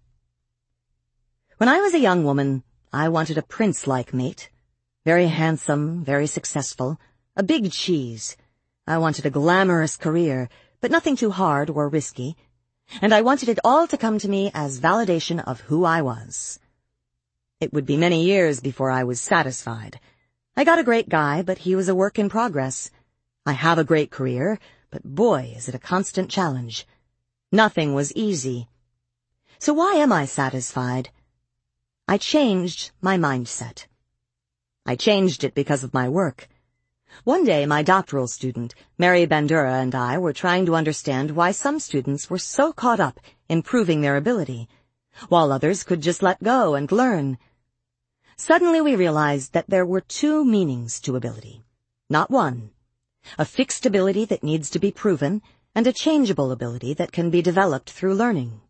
[1.57, 4.49] When I was a young woman, I wanted a prince-like mate.
[5.03, 6.97] Very handsome, very successful,
[7.35, 8.37] a big cheese.
[8.87, 10.47] I wanted a glamorous career,
[10.79, 12.37] but nothing too hard or risky.
[13.01, 16.57] And I wanted it all to come to me as validation of who I was.
[17.59, 19.99] It would be many years before I was satisfied.
[20.55, 22.91] I got a great guy, but he was a work in progress.
[23.45, 24.57] I have a great career,
[24.89, 26.87] but boy, is it a constant challenge.
[27.55, 28.67] Nothing was easy.
[29.59, 31.09] So why am I satisfied?
[32.05, 33.85] I changed my mindset.
[34.85, 36.49] I changed it because of my work.
[37.23, 41.79] One day, my doctoral student, Mary Bandura, and I were trying to understand why some
[41.79, 44.67] students were so caught up in proving their ability,
[45.29, 47.37] while others could just let go and learn.
[48.35, 51.63] Suddenly we realized that there were two meanings to ability,
[52.09, 52.71] not one.
[53.39, 55.41] A fixed ability that needs to be proven,
[55.75, 58.61] and a changeable ability that can be developed through learning.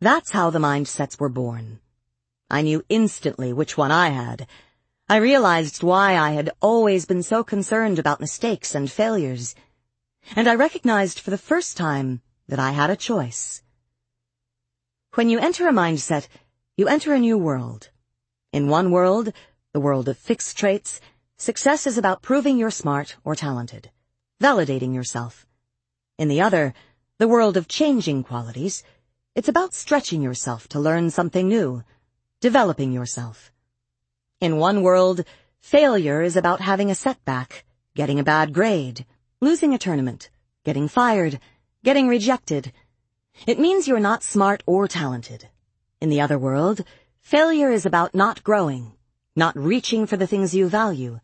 [0.00, 1.78] That's how the mindsets were born.
[2.50, 4.48] I knew instantly which one I had,
[5.10, 9.56] I realized why I had always been so concerned about mistakes and failures.
[10.36, 13.60] And I recognized for the first time that I had a choice.
[15.14, 16.28] When you enter a mindset,
[16.76, 17.90] you enter a new world.
[18.52, 19.32] In one world,
[19.72, 21.00] the world of fixed traits,
[21.36, 23.90] success is about proving you're smart or talented,
[24.40, 25.44] validating yourself.
[26.20, 26.74] In the other,
[27.16, 28.84] the world of changing qualities,
[29.34, 31.82] it's about stretching yourself to learn something new,
[32.42, 33.50] developing yourself.
[34.38, 35.24] In one world,
[35.60, 39.06] failure is about having a setback, getting a bad grade,
[39.40, 40.28] losing a tournament,
[40.62, 41.40] getting fired,
[41.84, 42.70] getting rejected.
[43.46, 45.48] It means you're not smart or talented.
[46.02, 46.84] In the other world,
[47.22, 48.92] failure is about not growing,
[49.34, 51.18] not reaching for the things you value.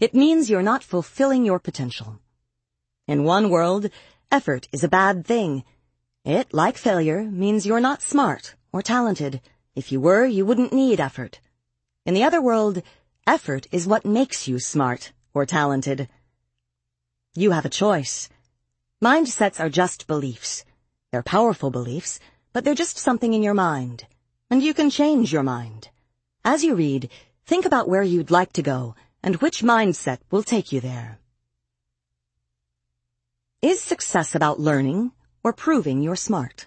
[0.00, 2.18] It means you're not fulfilling your potential.
[3.06, 3.90] In one world,
[4.32, 5.62] effort is a bad thing.
[6.24, 9.42] It, like failure, means you're not smart or talented.
[9.76, 11.38] If you were, you wouldn't need effort.
[12.06, 12.82] In the other world,
[13.26, 16.08] effort is what makes you smart or talented.
[17.34, 18.30] You have a choice.
[19.04, 20.64] Mindsets are just beliefs.
[21.10, 22.18] They're powerful beliefs,
[22.54, 24.06] but they're just something in your mind.
[24.50, 25.90] And you can change your mind.
[26.42, 27.10] As you read,
[27.44, 31.18] think about where you'd like to go and which mindset will take you there.
[33.62, 35.12] Is success about learning
[35.44, 36.66] or proving you're smart?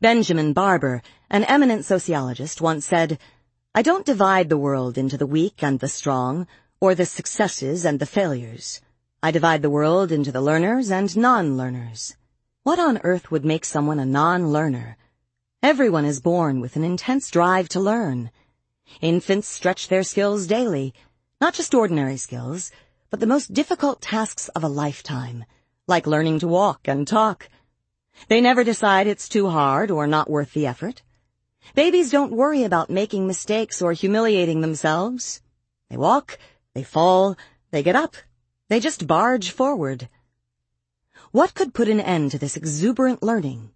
[0.00, 3.18] Benjamin Barber, an eminent sociologist, once said,
[3.74, 6.46] I don't divide the world into the weak and the strong,
[6.80, 8.80] or the successes and the failures.
[9.22, 12.16] I divide the world into the learners and non-learners.
[12.62, 14.96] What on earth would make someone a non-learner?
[15.62, 18.30] Everyone is born with an intense drive to learn.
[19.02, 20.94] Infants stretch their skills daily,
[21.38, 22.72] not just ordinary skills,
[23.12, 25.44] but the most difficult tasks of a lifetime,
[25.86, 27.46] like learning to walk and talk.
[28.28, 31.02] They never decide it's too hard or not worth the effort.
[31.74, 35.42] Babies don't worry about making mistakes or humiliating themselves.
[35.90, 36.38] They walk,
[36.72, 37.36] they fall,
[37.70, 38.16] they get up.
[38.70, 40.08] They just barge forward.
[41.32, 43.72] What could put an end to this exuberant learning?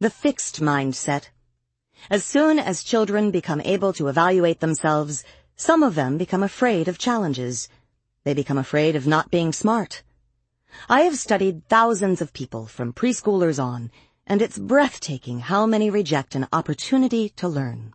[0.00, 1.28] The fixed mindset.
[2.08, 5.22] As soon as children become able to evaluate themselves,
[5.54, 7.68] some of them become afraid of challenges.
[8.24, 10.02] They become afraid of not being smart.
[10.88, 13.90] I have studied thousands of people from preschoolers on
[14.26, 17.92] and it's breathtaking how many reject an opportunity to learn.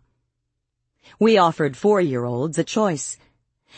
[1.18, 3.18] We offered four-year-olds a choice.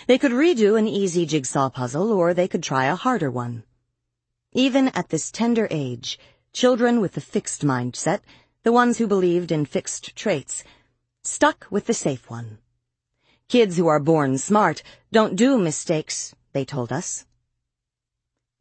[0.06, 3.64] They could redo an easy jigsaw puzzle or they could try a harder one.
[4.52, 6.18] Even at this tender age,
[6.52, 8.20] children with the fixed mindset,
[8.62, 10.64] the ones who believed in fixed traits,
[11.22, 12.58] stuck with the safe one.
[13.48, 17.26] Kids who are born smart don't do mistakes, they told us.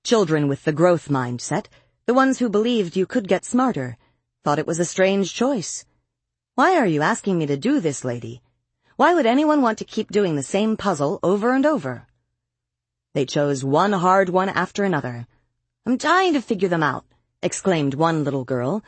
[0.04, 1.68] Children with the growth mindset
[2.08, 3.96] the ones who believed you could get smarter,
[4.44, 5.86] thought it was a strange choice.
[6.56, 8.42] Why are you asking me to do this, lady?
[8.96, 12.08] Why would anyone want to keep doing the same puzzle over and over?
[13.14, 15.28] They chose one hard one after another.
[15.86, 17.06] I'm dying to figure them out,
[17.44, 18.84] exclaimed one little girl.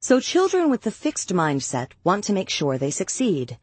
[0.00, 3.58] So children with the fixed mindset want to make sure they succeed.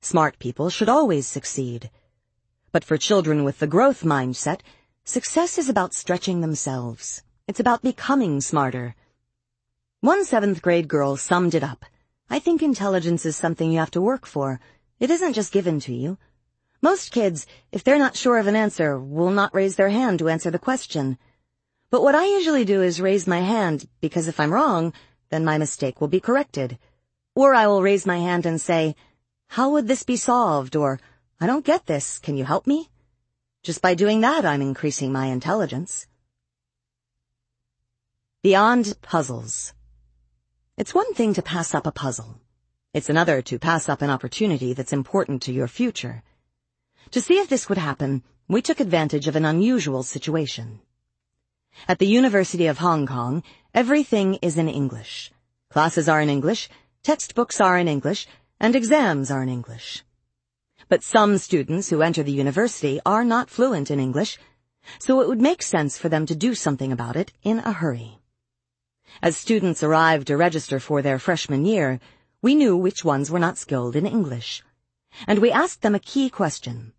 [0.00, 1.90] Smart people should always succeed.
[2.72, 4.60] But for children with the growth mindset,
[5.04, 7.22] success is about stretching themselves.
[7.46, 8.94] It's about becoming smarter.
[10.00, 11.84] One seventh grade girl summed it up.
[12.30, 14.58] I think intelligence is something you have to work for.
[14.98, 16.16] It isn't just given to you.
[16.80, 20.30] Most kids, if they're not sure of an answer, will not raise their hand to
[20.30, 21.18] answer the question.
[21.90, 24.94] But what I usually do is raise my hand because if I'm wrong,
[25.28, 26.78] then my mistake will be corrected.
[27.34, 28.96] Or I will raise my hand and say,
[29.48, 30.74] how would this be solved?
[30.74, 30.98] Or,
[31.42, 32.88] I don't get this, can you help me?
[33.64, 36.06] Just by doing that, I'm increasing my intelligence.
[38.44, 39.72] Beyond puzzles.
[40.76, 42.38] It's one thing to pass up a puzzle.
[42.94, 46.22] It's another to pass up an opportunity that's important to your future.
[47.10, 50.78] To see if this would happen, we took advantage of an unusual situation.
[51.88, 53.42] At the University of Hong Kong,
[53.74, 55.32] everything is in English.
[55.70, 56.68] Classes are in English,
[57.02, 58.28] textbooks are in English,
[58.60, 60.04] and exams are in English.
[60.92, 64.38] But some students who enter the university are not fluent in English,
[64.98, 68.18] so it would make sense for them to do something about it in a hurry.
[69.22, 71.98] As students arrived to register for their freshman year,
[72.42, 74.62] we knew which ones were not skilled in English.
[75.26, 76.92] And we asked them a key question.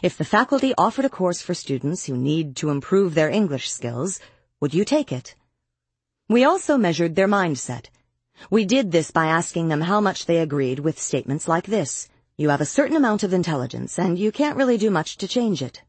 [0.00, 4.20] If the faculty offered a course for students who need to improve their English skills,
[4.60, 5.34] would you take it?
[6.28, 7.86] We also measured their mindset.
[8.48, 12.08] We did this by asking them how much they agreed with statements like this.
[12.36, 15.62] You have a certain amount of intelligence and you can't really do much to change
[15.62, 15.82] it.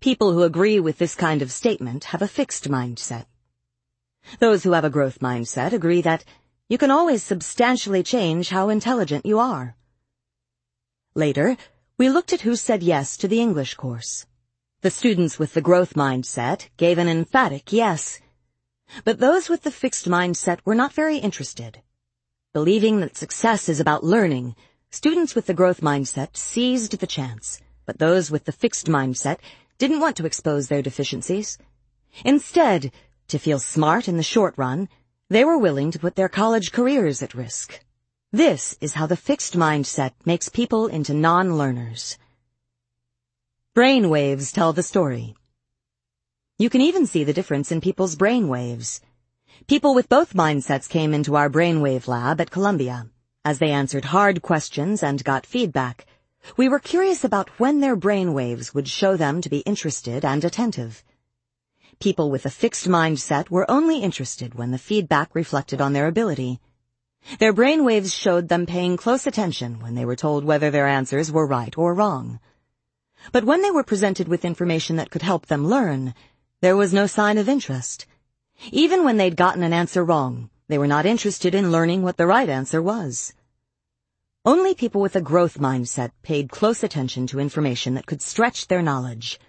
[0.00, 3.26] People who agree with this kind of statement have a fixed mindset.
[4.40, 6.24] Those who have a growth mindset agree that
[6.68, 9.76] you can always substantially change how intelligent you are.
[11.14, 11.56] Later,
[11.98, 14.26] we looked at who said yes to the English course.
[14.80, 18.18] The students with the growth mindset gave an emphatic yes.
[19.04, 21.80] But those with the fixed mindset were not very interested.
[22.52, 24.56] Believing that success is about learning,
[24.94, 29.38] students with the growth mindset seized the chance, but those with the fixed mindset
[29.76, 31.58] didn't want to expose their deficiencies.
[32.24, 32.92] Instead,
[33.26, 34.88] to feel smart in the short run,
[35.28, 37.80] they were willing to put their college careers at risk.
[38.30, 42.16] This is how the fixed mindset makes people into non-learners.
[43.74, 45.34] Brain waves tell the story.
[46.56, 49.00] You can even see the difference in people's brain waves.
[49.66, 53.08] People with both mindsets came into our brainwave lab at Columbia.
[53.46, 56.06] As they answered hard questions and got feedback,
[56.56, 60.42] we were curious about when their brain waves would show them to be interested and
[60.42, 61.04] attentive.
[62.00, 66.58] People with a fixed mindset were only interested when the feedback reflected on their ability.
[67.38, 71.30] Their brain waves showed them paying close attention when they were told whether their answers
[71.30, 72.40] were right or wrong.
[73.30, 76.14] But when they were presented with information that could help them learn,
[76.62, 78.06] there was no sign of interest.
[78.72, 82.26] Even when they'd gotten an answer wrong, they were not interested in learning what the
[82.26, 83.34] right answer was.
[84.44, 88.82] Only people with a growth mindset paid close attention to information that could stretch their
[88.82, 89.40] knowledge.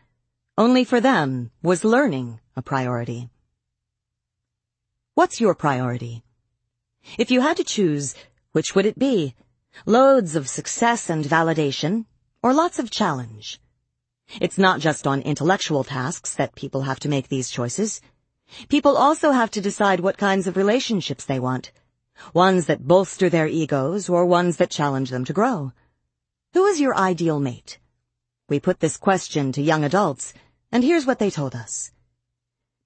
[0.57, 3.29] Only for them was learning a priority.
[5.13, 6.23] What's your priority?
[7.17, 8.15] If you had to choose,
[8.51, 9.35] which would it be?
[9.85, 12.05] Loads of success and validation,
[12.41, 13.59] or lots of challenge?
[14.41, 18.01] It's not just on intellectual tasks that people have to make these choices.
[18.69, 21.71] People also have to decide what kinds of relationships they want.
[22.33, 25.73] Ones that bolster their egos or ones that challenge them to grow.
[26.53, 27.79] Who is your ideal mate?
[28.47, 30.33] We put this question to young adults
[30.71, 31.91] and here's what they told us.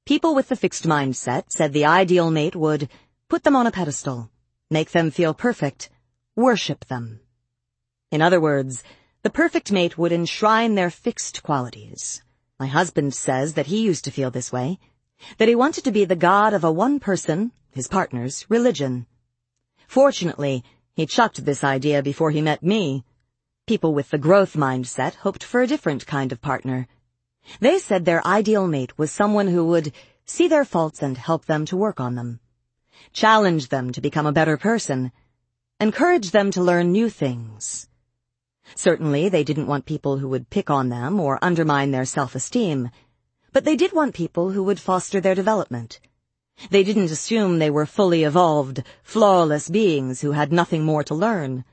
[0.06, 2.90] People with the fixed mindset said the ideal mate would
[3.28, 4.32] put them on a pedestal,
[4.70, 5.90] make them feel perfect,
[6.36, 7.20] worship them.
[8.12, 8.84] In other words,
[9.22, 12.24] the perfect mate would enshrine their fixed qualities.
[12.60, 14.80] My husband says that he used to feel this way,
[15.38, 19.06] that he wanted to be the god of a one person, his partner's, religion.
[19.88, 20.64] Fortunately,
[20.94, 23.04] he chucked this idea before he met me.
[23.68, 26.88] People with the growth mindset hoped for a different kind of partner,
[27.60, 29.92] they said their ideal mate was someone who would
[30.26, 32.40] see their faults and help them to work on them,
[33.12, 35.12] challenge them to become a better person,
[35.80, 37.88] encourage them to learn new things.
[38.76, 42.92] Certainly, they didn't want people who would pick on them or undermine their self-esteem,
[43.52, 46.00] but they did want people who would foster their development.
[46.70, 51.64] They didn't assume they were fully evolved, flawless beings who had nothing more to learn.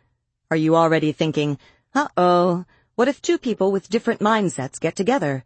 [0.51, 1.59] Are you already thinking,
[1.95, 2.65] uh-oh,
[2.95, 5.45] what if two people with different mindsets get together?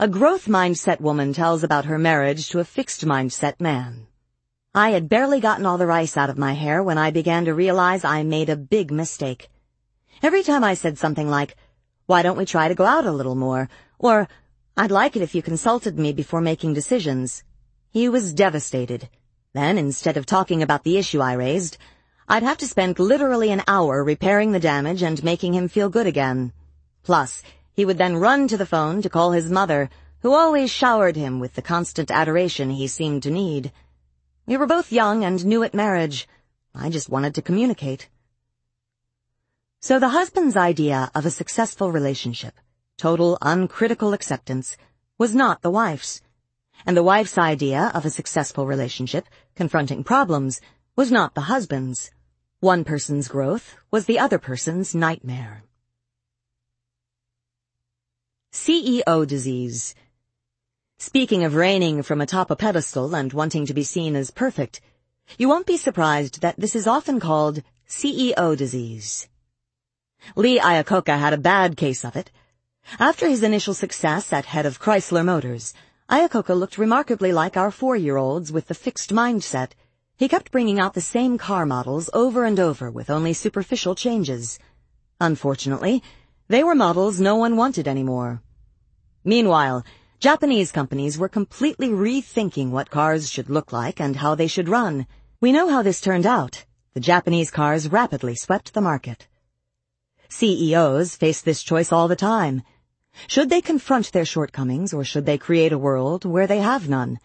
[0.00, 4.08] A growth mindset woman tells about her marriage to a fixed mindset man.
[4.74, 7.54] I had barely gotten all the rice out of my hair when I began to
[7.54, 9.48] realize I made a big mistake.
[10.20, 11.56] Every time I said something like,
[12.06, 13.68] why don't we try to go out a little more?
[14.00, 14.28] Or,
[14.76, 17.44] I'd like it if you consulted me before making decisions.
[17.90, 19.08] He was devastated.
[19.52, 21.78] Then, instead of talking about the issue I raised,
[22.26, 26.08] I'd have to spend literally an hour repairing the damage and making him feel good
[26.08, 26.52] again.
[27.04, 29.90] Plus, he would then run to the phone to call his mother,
[30.22, 33.70] who always showered him with the constant adoration he seemed to need.
[34.44, 36.26] We were both young and new at marriage.
[36.74, 38.08] I just wanted to communicate.
[39.80, 42.54] So the husband's idea of a successful relationship,
[42.96, 44.76] total uncritical acceptance,
[45.18, 46.20] was not the wife's.
[46.86, 50.60] And the wife's idea of a successful relationship, confronting problems,
[50.96, 52.10] was not the husband's.
[52.60, 55.64] One person's growth was the other person's nightmare.
[58.52, 59.94] CEO disease.
[60.98, 64.80] Speaking of reigning from atop a pedestal and wanting to be seen as perfect,
[65.36, 69.28] you won't be surprised that this is often called CEO disease.
[70.36, 72.30] Lee Iacocca had a bad case of it.
[72.98, 75.74] After his initial success at head of Chrysler Motors,
[76.08, 79.72] Iacocca looked remarkably like our four-year-olds with the fixed mindset.
[80.16, 84.60] He kept bringing out the same car models over and over with only superficial changes.
[85.20, 86.02] Unfortunately,
[86.46, 88.42] they were models no one wanted anymore.
[89.24, 89.84] Meanwhile,
[90.20, 95.06] Japanese companies were completely rethinking what cars should look like and how they should run.
[95.40, 96.64] We know how this turned out.
[96.92, 99.26] The Japanese cars rapidly swept the market.
[100.28, 102.62] CEOs face this choice all the time.
[103.26, 107.18] Should they confront their shortcomings or should they create a world where they have none?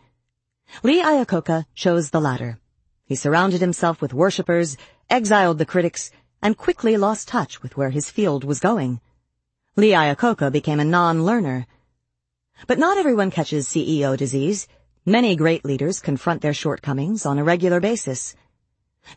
[0.83, 2.59] Lee Iacocca chose the latter.
[3.05, 4.77] He surrounded himself with worshippers,
[5.09, 6.11] exiled the critics,
[6.41, 9.01] and quickly lost touch with where his field was going.
[9.75, 11.65] Lee Iacocca became a non-learner.
[12.67, 14.67] But not everyone catches CEO disease.
[15.05, 18.35] Many great leaders confront their shortcomings on a regular basis.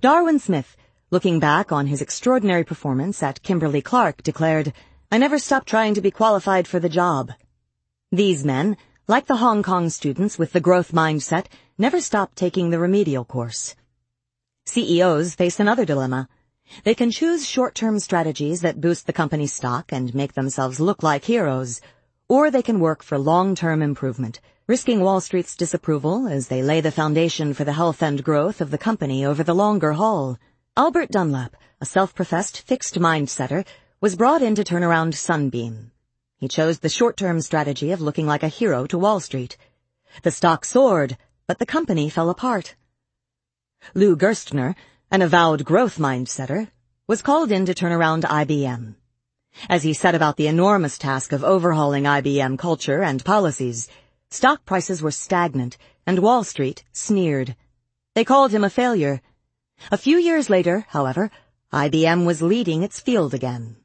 [0.01, 0.77] Darwin Smith
[1.12, 4.73] Looking back on his extraordinary performance at Kimberly-Clark declared,
[5.13, 7.33] I never stopped trying to be qualified for the job.
[8.11, 12.79] These men, like the Hong Kong students with the growth mindset, never stopped taking the
[12.79, 13.77] remedial course.
[14.65, 16.31] CEOs face another dilemma.
[16.85, 21.27] They can choose short-term strategies that boost the company's stock and make themselves look like
[21.27, 21.83] heroes,
[22.27, 26.91] or they can work for long-term improvement, risking Wall Street's disapproval as they lay the
[26.91, 30.39] foundation for the health and growth of the company over the longer haul.
[30.75, 33.67] Albert Dunlap, a self-professed fixed mindsetter,
[34.03, 35.92] was brought in to turn around Sunbeam.
[36.36, 39.57] He chose the short-term strategy of looking like a hero to Wall Street.
[40.24, 42.74] The stock soared, but the company fell apart.
[43.94, 44.74] Lou Gerstner,
[45.12, 46.68] an avowed growth mindsetter,
[47.07, 48.96] was called in to turn around IBM.
[49.68, 53.88] As he set about the enormous task of overhauling IBM culture and policies,
[54.30, 57.55] stock prices were stagnant and Wall Street sneered.
[58.16, 59.22] They called him a failure
[59.90, 61.30] a few years later, however,
[61.72, 63.76] IBM was leading its field again.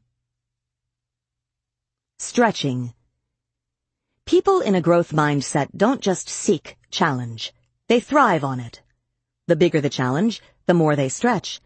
[2.19, 2.95] Stretching.
[4.25, 7.53] People in a growth mindset don't just seek challenge.
[7.89, 8.81] They thrive on it.
[9.45, 11.61] The bigger the challenge, the more they stretch.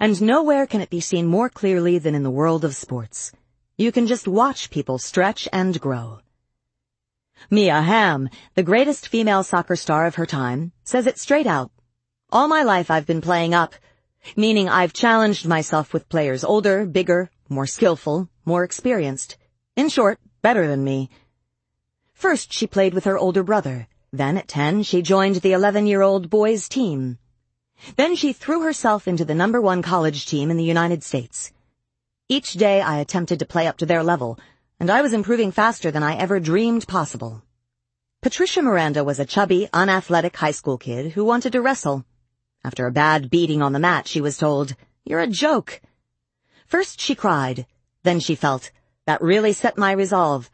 [0.00, 3.32] And nowhere can it be seen more clearly than in the world of sports.
[3.76, 6.20] You can just watch people stretch and grow.
[7.50, 11.72] Mia Hamm, the greatest female soccer star of her time, says it straight out.
[12.32, 13.74] All my life I've been playing up,
[14.34, 19.36] meaning I've challenged myself with players older, bigger, more skillful, more experienced.
[19.80, 21.08] In short, better than me.
[22.12, 23.88] First, she played with her older brother.
[24.12, 27.16] Then at 10, she joined the 11-year-old boys team.
[27.96, 31.50] Then she threw herself into the number one college team in the United States.
[32.28, 34.38] Each day I attempted to play up to their level,
[34.78, 37.42] and I was improving faster than I ever dreamed possible.
[38.20, 42.04] Patricia Miranda was a chubby, unathletic high school kid who wanted to wrestle.
[42.62, 44.76] After a bad beating on the mat, she was told,
[45.06, 45.80] You're a joke.
[46.66, 47.64] First she cried.
[48.02, 48.70] Then she felt,
[49.10, 50.48] That really set my resolve.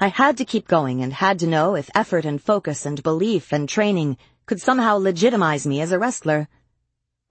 [0.00, 3.52] I had to keep going and had to know if effort and focus and belief
[3.52, 6.48] and training could somehow legitimize me as a wrestler.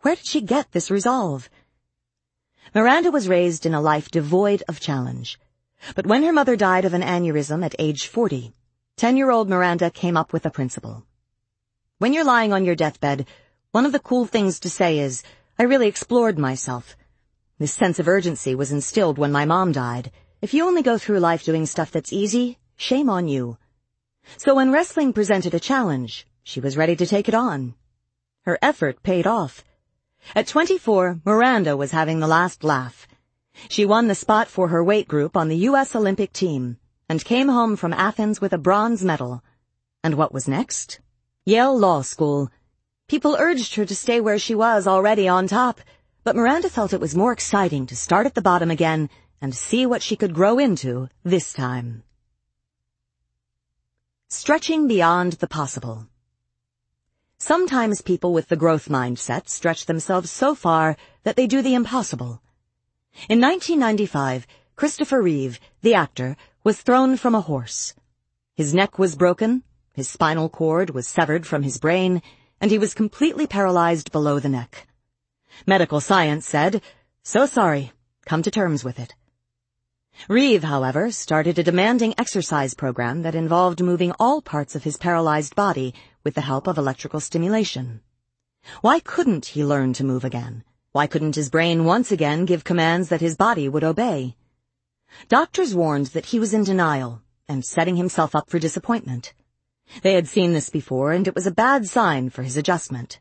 [0.04, 1.50] Where did she get this resolve?
[2.74, 5.38] Miranda was raised in a life devoid of challenge.
[5.96, 8.54] But when her mother died of an aneurysm at age 40,
[8.96, 11.04] 10-year-old Miranda came up with a principle.
[11.98, 13.28] When you're lying on your deathbed,
[13.74, 15.24] one of the cool things to say is,
[15.60, 16.96] I really explored myself.
[17.58, 20.14] This sense of urgency was instilled when my mom died.
[20.42, 23.58] If you only go through life doing stuff that's easy, shame on you.
[24.38, 27.76] So when wrestling presented a challenge, she was ready to take it on.
[28.46, 29.64] Her effort paid off.
[30.34, 33.08] At 24, Miranda was having the last laugh.
[33.68, 35.94] She won the spot for her weight group on the U.S.
[35.94, 36.78] Olympic team
[37.10, 39.44] and came home from Athens with a bronze medal.
[40.04, 41.02] And what was next?
[41.46, 42.50] Yale Law School,
[43.10, 45.82] People urged her to stay where she was already on top,
[46.24, 49.10] but Miranda felt it was more exciting to start at the bottom again
[49.42, 52.04] and see what she could grow into this time.
[54.28, 56.08] Stretching beyond the possible.
[57.38, 62.42] Sometimes people with the growth mindset stretch themselves so far that they do the impossible.
[63.30, 67.94] In 1995, Christopher Reeve, the actor, was thrown from a horse.
[68.56, 69.64] His neck was broken,
[69.94, 72.22] his spinal cord was severed from his brain,
[72.62, 74.88] and he was completely paralyzed below the neck.
[75.66, 76.82] Medical science said,
[77.24, 77.92] so sorry,
[78.26, 79.16] come to terms with it.
[80.28, 85.56] Reeve, however, started a demanding exercise program that involved moving all parts of his paralyzed
[85.56, 85.94] body
[86.24, 88.02] with the help of electrical stimulation.
[88.82, 90.66] Why couldn't he learn to move again?
[90.92, 94.36] Why couldn't his brain once again give commands that his body would obey?
[95.30, 99.34] Doctors warned that he was in denial and setting himself up for disappointment.
[100.02, 103.20] They had seen this before and it was a bad sign for his adjustment.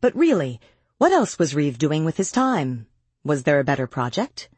[0.00, 0.58] But really,
[0.96, 2.86] what else was Reeve doing with his time?
[3.22, 4.48] Was there a better project?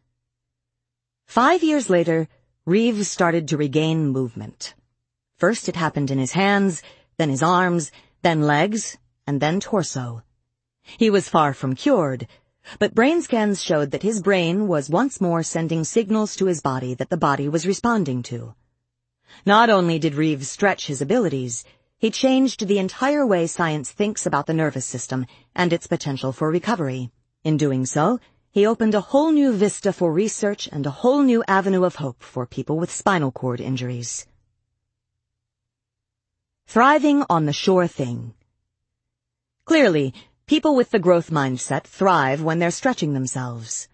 [1.27, 2.29] Five years later,
[2.65, 4.75] Reeves started to regain movement.
[5.37, 6.83] First it happened in his hands,
[7.19, 8.97] then his arms, then legs,
[9.27, 10.23] and then torso.
[10.83, 12.27] He was far from cured,
[12.79, 16.95] but brain scans showed that his brain was once more sending signals to his body
[16.95, 18.55] that the body was responding to.
[19.45, 21.65] Not only did Reeves stretch his abilities,
[21.99, 26.51] he changed the entire way science thinks about the nervous system and its potential for
[26.51, 27.11] recovery.
[27.45, 28.21] In doing so,
[28.57, 32.23] he opened a whole new vista for research and a whole new avenue of hope
[32.23, 34.27] for people with spinal cord injuries.
[36.67, 38.33] Thriving on the sure thing.
[39.67, 40.15] Clearly,
[40.47, 43.89] people with the growth mindset thrive when they're stretching themselves.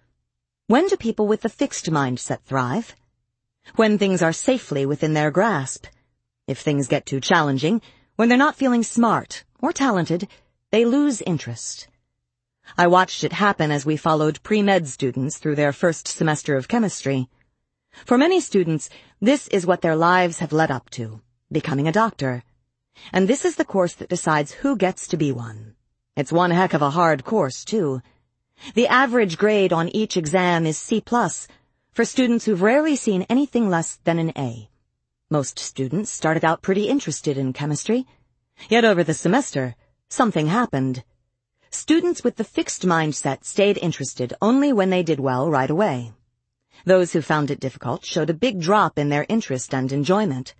[0.68, 2.94] When do people with the fixed mindset thrive?
[3.74, 5.86] When things are safely within their grasp.
[6.46, 7.82] If things get too challenging,
[8.14, 10.28] when they're not feeling smart or talented,
[10.70, 11.88] they lose interest.
[12.76, 17.28] I watched it happen as we followed pre-med students through their first semester of chemistry.
[18.06, 18.88] For many students,
[19.20, 22.42] this is what their lives have led up to, becoming a doctor.
[23.12, 25.74] And this is the course that decides who gets to be one.
[26.16, 28.02] It's one heck of a hard course, too.
[28.74, 31.02] The average grade on each exam is C+,
[31.92, 34.70] for students who've rarely seen anything less than an A.
[35.30, 38.06] Most students started out pretty interested in chemistry.
[38.68, 39.74] Yet over the semester,
[40.08, 41.04] something happened.
[41.74, 46.12] Students with the fixed mindset stayed interested only when they did well right away.
[46.84, 50.54] Those who found it difficult showed a big drop in their interest and enjoyment.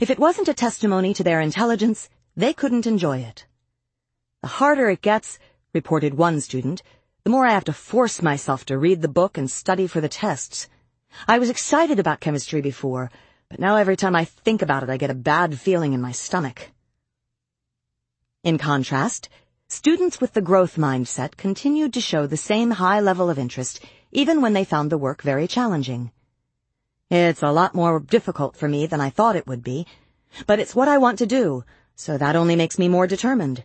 [0.00, 3.46] If it wasn't a testimony to their intelligence, they couldn't enjoy it.
[4.42, 5.40] The harder it gets,
[5.74, 6.84] reported one student,
[7.24, 10.08] the more I have to force myself to read the book and study for the
[10.08, 10.68] tests.
[11.26, 13.10] I was excited about chemistry before,
[13.48, 16.12] but now every time I think about it, I get a bad feeling in my
[16.12, 16.70] stomach.
[18.44, 19.28] In contrast,
[19.70, 24.40] Students with the growth mindset continued to show the same high level of interest even
[24.40, 26.10] when they found the work very challenging.
[27.10, 29.86] It's a lot more difficult for me than I thought it would be,
[30.46, 31.64] but it's what I want to do,
[31.94, 33.62] so that only makes me more determined.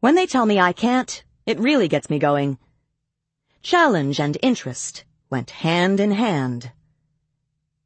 [0.00, 2.58] When they tell me I can't, it really gets me going.
[3.62, 6.70] Challenge and interest went hand in hand.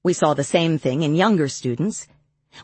[0.02, 2.08] We saw the same thing in younger students.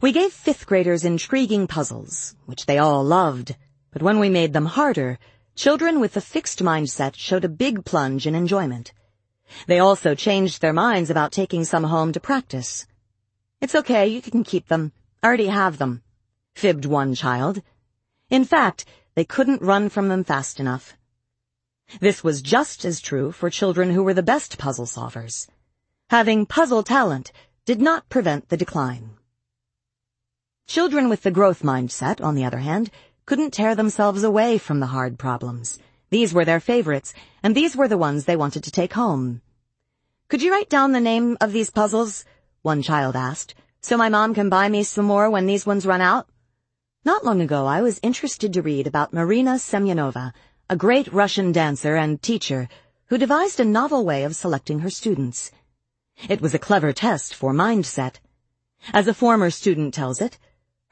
[0.00, 3.54] We gave fifth graders intriguing puzzles, which they all loved.
[3.94, 5.20] But when we made them harder,
[5.54, 8.92] children with a fixed mindset showed a big plunge in enjoyment.
[9.68, 12.88] They also changed their minds about taking some home to practice.
[13.60, 14.90] It's okay, you can keep them.
[15.22, 16.02] I already have them,
[16.56, 17.62] fibbed one child.
[18.30, 18.84] In fact,
[19.14, 20.94] they couldn't run from them fast enough.
[22.00, 25.46] This was just as true for children who were the best puzzle solvers.
[26.10, 27.30] Having puzzle talent
[27.64, 29.10] did not prevent the decline.
[30.66, 32.90] Children with the growth mindset, on the other hand,
[33.26, 35.78] couldn't tear themselves away from the hard problems.
[36.10, 39.40] These were their favorites, and these were the ones they wanted to take home.
[40.28, 42.24] Could you write down the name of these puzzles?
[42.62, 46.00] One child asked, so my mom can buy me some more when these ones run
[46.00, 46.28] out?
[47.04, 50.32] Not long ago, I was interested to read about Marina Semyonova,
[50.70, 52.68] a great Russian dancer and teacher
[53.06, 55.50] who devised a novel way of selecting her students.
[56.28, 58.16] It was a clever test for mindset.
[58.92, 60.38] As a former student tells it,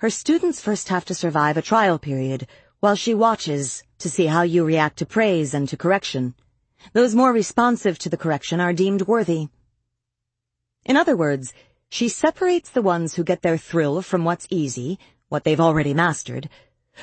[0.02, 2.48] her students first have to survive a trial period
[2.80, 6.34] while she watches to see how you react to praise and to correction.
[6.92, 9.46] Those more responsive to the correction are deemed worthy.
[10.84, 11.52] In other words,
[11.88, 14.98] she separates the ones who get their thrill from what's easy,
[15.28, 16.48] what they've already mastered,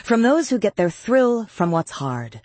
[0.03, 2.41] from those who get their thrill from what's hard.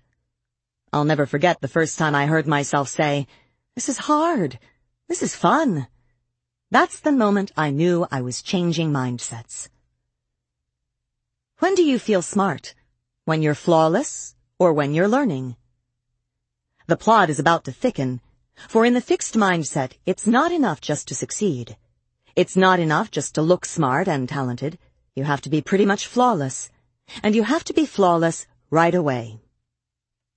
[0.92, 3.26] I'll never forget the first time I heard myself say,
[3.74, 4.60] this is hard.
[5.08, 5.88] This is fun.
[6.70, 9.68] That's the moment I knew I was changing mindsets.
[11.64, 12.74] When do you feel smart?
[13.24, 15.56] When you're flawless or when you're learning?
[16.88, 18.20] The plot is about to thicken.
[18.68, 21.78] For in the fixed mindset, it's not enough just to succeed.
[22.36, 24.78] It's not enough just to look smart and talented.
[25.16, 26.68] You have to be pretty much flawless.
[27.22, 29.40] And you have to be flawless right away.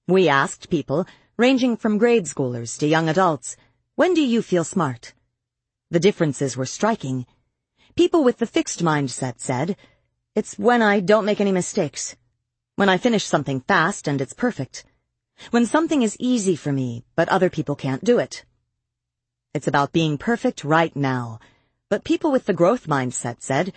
[0.08, 1.06] We asked people,
[1.36, 3.58] ranging from grade schoolers to young adults,
[3.96, 5.14] when do you feel smart?
[5.92, 7.26] The differences were striking.
[7.98, 9.76] People with the fixed mindset said,
[10.38, 12.16] it's when I don't make any mistakes.
[12.76, 14.86] When I finish something fast and it's perfect.
[15.50, 18.46] When something is easy for me, but other people can't do it.
[19.56, 21.40] It's about being perfect right now.
[21.90, 23.74] But people with the growth mindset said,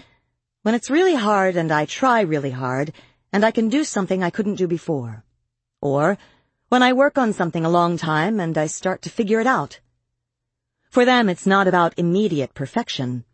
[0.60, 2.92] when it's really hard and I try really hard,
[3.32, 5.24] and I can do something I couldn't do before.
[5.80, 6.18] Or,
[6.68, 9.80] when I work on something a long time and I start to figure it out.
[10.90, 13.24] For them, it's not about immediate perfection.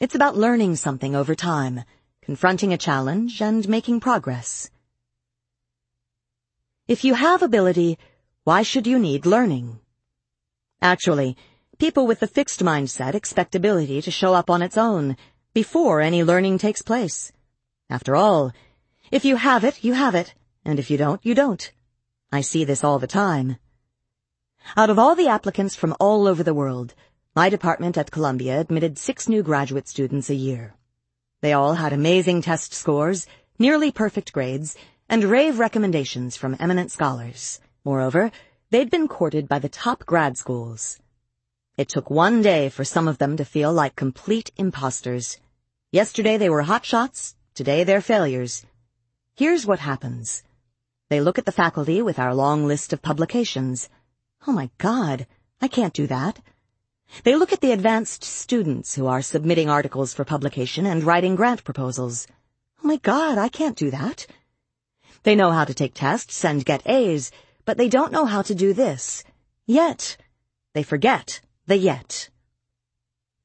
[0.00, 1.84] It's about learning something over time,
[2.22, 4.70] confronting a challenge, and making progress.
[6.88, 7.98] If you have ability,
[8.44, 9.80] why should you need learning?
[10.80, 11.36] Actually,
[11.78, 15.16] people with the fixed mindset expect ability to show up on its own,
[15.52, 17.32] before any learning takes place.
[17.90, 18.52] After all,
[19.10, 21.70] if you have it, you have it, and if you don't, you don't.
[22.30, 23.56] I see this all the time.
[24.76, 26.94] Out of all the applicants from all over the world,
[27.34, 30.74] my department at Columbia admitted six new graduate students a year.
[31.42, 33.26] They all had amazing test scores,
[33.58, 34.76] nearly perfect grades,
[35.08, 37.60] and rave recommendations from eminent scholars.
[37.84, 38.30] Moreover,
[38.70, 41.00] they'd been courted by the top grad schools.
[41.76, 45.38] It took one day for some of them to feel like complete imposters.
[45.90, 48.64] Yesterday they were hotshots, today they're failures.
[49.34, 50.44] Here's what happens.
[51.10, 53.88] They look at the faculty with our long list of publications.
[54.46, 55.26] Oh my god,
[55.60, 56.38] I can't do that.
[57.24, 61.62] They look at the advanced students who are submitting articles for publication and writing grant
[61.62, 62.26] proposals.
[62.82, 64.26] Oh my god, I can't do that.
[65.22, 67.30] They know how to take tests and get A's,
[67.64, 69.22] but they don't know how to do this.
[69.66, 70.16] Yet.
[70.74, 72.30] They forget the yet.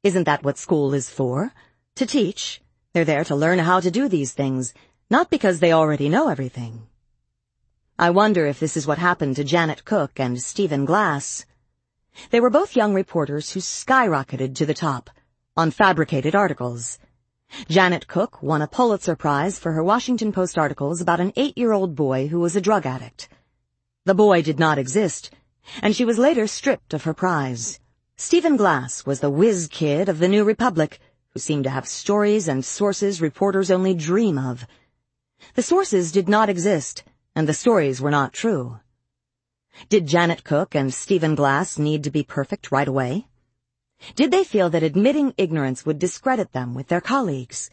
[0.02, 1.54] Isn't that what school is for?
[1.96, 2.62] To teach.
[2.94, 4.74] They're there to learn how to do these things,
[5.10, 6.88] not because they already know everything.
[8.00, 11.46] I wonder if this is what happened to Janet Cooke and Stephen Glass.
[12.30, 15.10] They were both young reporters who skyrocketed to the top
[15.56, 17.00] on fabricated articles.
[17.70, 22.28] Janet Cooke won a Pulitzer Prize for her Washington Post articles about an eight-year-old boy
[22.28, 23.30] who was a drug addict.
[24.06, 25.32] The boy did not exist,
[25.82, 27.80] and she was later stripped of her prize.
[28.16, 31.00] Stephen Glass was the whiz kid of the New Republic,
[31.30, 34.66] who seemed to have stories and sources reporters only dream of.
[35.54, 37.04] The sources did not exist,
[37.36, 38.80] and the stories were not true.
[39.90, 43.28] Did Janet Cooke and Stephen Glass need to be perfect right away?
[44.16, 47.70] Did they feel that admitting ignorance would discredit them with their colleagues?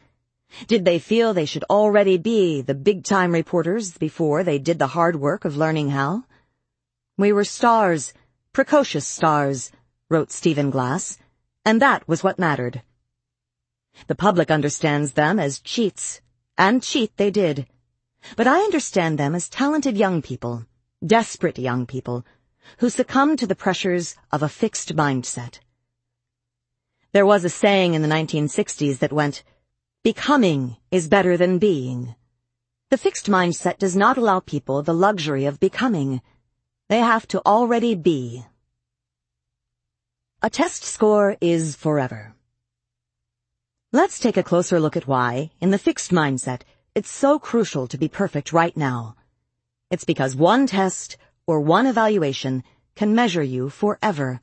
[0.66, 5.16] Did they feel they should already be the big-time reporters before they did the hard
[5.16, 6.24] work of learning how?
[7.18, 8.14] We were stars,
[8.52, 9.72] precocious stars,
[10.08, 11.18] wrote Stephen Glass,
[11.64, 12.82] and that was what mattered.
[14.06, 16.20] The public understands them as cheats,
[16.56, 17.66] and cheat they did.
[18.36, 20.66] But I understand them as talented young people,
[21.04, 22.24] desperate young people,
[22.78, 25.60] who succumbed to the pressures of a fixed mindset.
[27.12, 29.44] There was a saying in the 1960s that went,
[30.02, 32.14] becoming is better than being.
[32.90, 36.20] The fixed mindset does not allow people the luxury of becoming.
[36.88, 38.44] They have to already be.
[40.42, 42.34] A test score is forever.
[43.92, 46.62] Let's take a closer look at why, in the fixed mindset,
[46.94, 49.16] it's so crucial to be perfect right now.
[49.90, 51.16] It's because one test
[51.46, 52.64] or one evaluation
[52.94, 54.40] can measure you forever.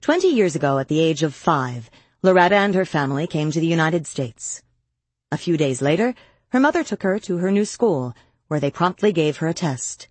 [0.00, 1.88] Twenty years ago, at the age of five,
[2.22, 4.62] Loretta and her family came to the United States.
[5.30, 6.14] A few days later,
[6.48, 8.14] her mother took her to her new school,
[8.48, 10.08] where they promptly gave her a test.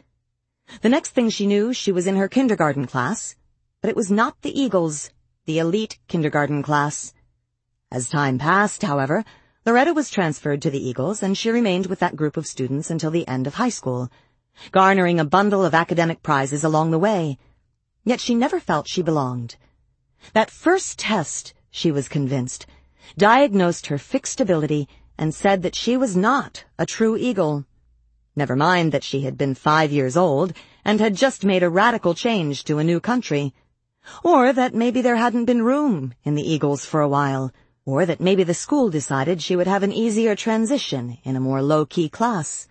[0.81, 3.35] The next thing she knew, she was in her kindergarten class,
[3.81, 5.11] but it was not the Eagles,
[5.45, 7.13] the elite kindergarten class.
[7.91, 9.25] As time passed, however,
[9.63, 13.11] Loretta was transferred to the Eagles, and she remained with that group of students until
[13.11, 14.09] the end of high school,
[14.71, 17.37] garnering a bundle of academic prizes along the way.
[18.03, 19.57] Yet she never felt she belonged.
[20.33, 22.65] That first test, she was convinced,
[23.19, 27.65] diagnosed her fixed ability and said that she was not a true eagle.
[28.35, 30.53] Never mind that she had been five years old
[30.83, 33.53] and had just made a radical change to a new country.
[34.23, 37.51] Or that maybe there hadn't been room in the Eagles for a while.
[37.85, 41.61] Or that maybe the school decided she would have an easier transition in a more
[41.61, 42.67] low-key class.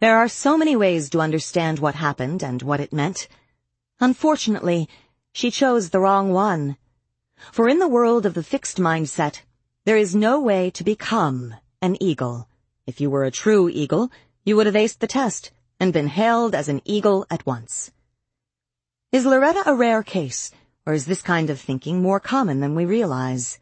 [0.00, 3.28] There are so many ways to understand what happened and what it meant.
[4.00, 4.88] Unfortunately,
[5.32, 6.76] she chose the wrong one.
[7.52, 9.42] For in the world of the fixed mindset,
[9.84, 12.48] there is no way to become an eagle.
[12.86, 14.10] If you were a true eagle,
[14.44, 17.92] you would have aced the test and been hailed as an eagle at once.
[19.12, 20.50] Is Loretta a rare case,
[20.84, 23.60] or is this kind of thinking more common than we realize?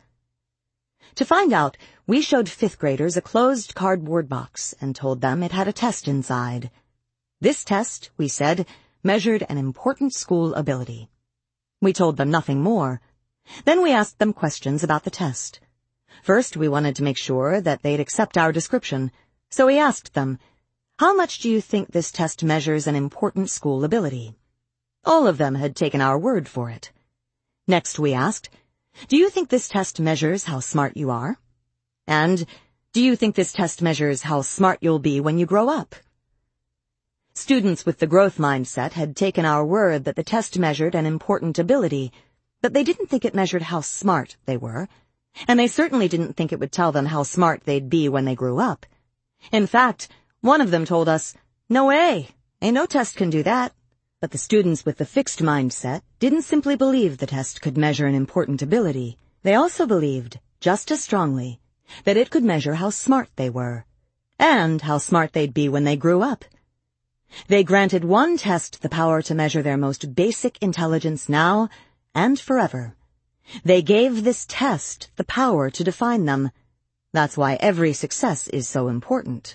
[1.17, 1.77] To find out,
[2.09, 6.09] we showed fifth graders a closed cardboard box and told them it had a test
[6.09, 6.71] inside.
[7.41, 8.67] This test, we said,
[9.05, 11.09] measured an important school ability.
[11.81, 13.01] We told them nothing more.
[13.65, 15.61] Then we asked them questions about the test.
[16.23, 19.12] First, we wanted to make sure that they'd accept our description,
[19.51, 20.39] so we asked them,
[20.99, 24.35] how much do you think this test measures an important school ability?
[25.05, 26.91] All of them had taken our word for it.
[27.69, 28.49] Next we asked,
[29.09, 31.37] do you think this test measures how smart you are?
[32.07, 32.47] And,
[32.93, 35.95] do you think this test measures how smart you'll be when you grow up?
[37.35, 41.59] Students with the growth mindset had taken our word that the test measured an important
[41.59, 42.13] ability,
[42.63, 44.89] but they didn't think it measured how smart they were,
[45.49, 48.37] and they certainly didn't think it would tell them how smart they'd be when they
[48.37, 48.87] grew up.
[49.51, 50.09] In fact,
[50.41, 51.35] one of them told us,
[51.69, 52.29] no way,
[52.63, 53.73] ain't no test can do that.
[54.25, 58.14] But the students with the fixed mindset didn't simply believe the test could measure an
[58.14, 59.18] important ability.
[59.43, 61.61] They also believed, just as strongly,
[62.05, 63.85] that it could measure how smart they were,
[64.39, 66.47] and how smart they'd be when they grew up.
[67.49, 71.68] They granted one test the power to measure their most basic intelligence now
[72.14, 72.97] and forever.
[73.62, 76.51] They gave this test the power to define them.
[77.12, 79.55] That's why every success is so important.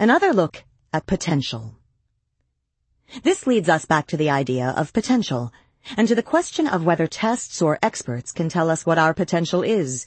[0.00, 0.64] Another look
[0.94, 1.74] at potential.
[3.22, 5.52] This leads us back to the idea of potential,
[5.98, 9.62] and to the question of whether tests or experts can tell us what our potential
[9.62, 10.06] is,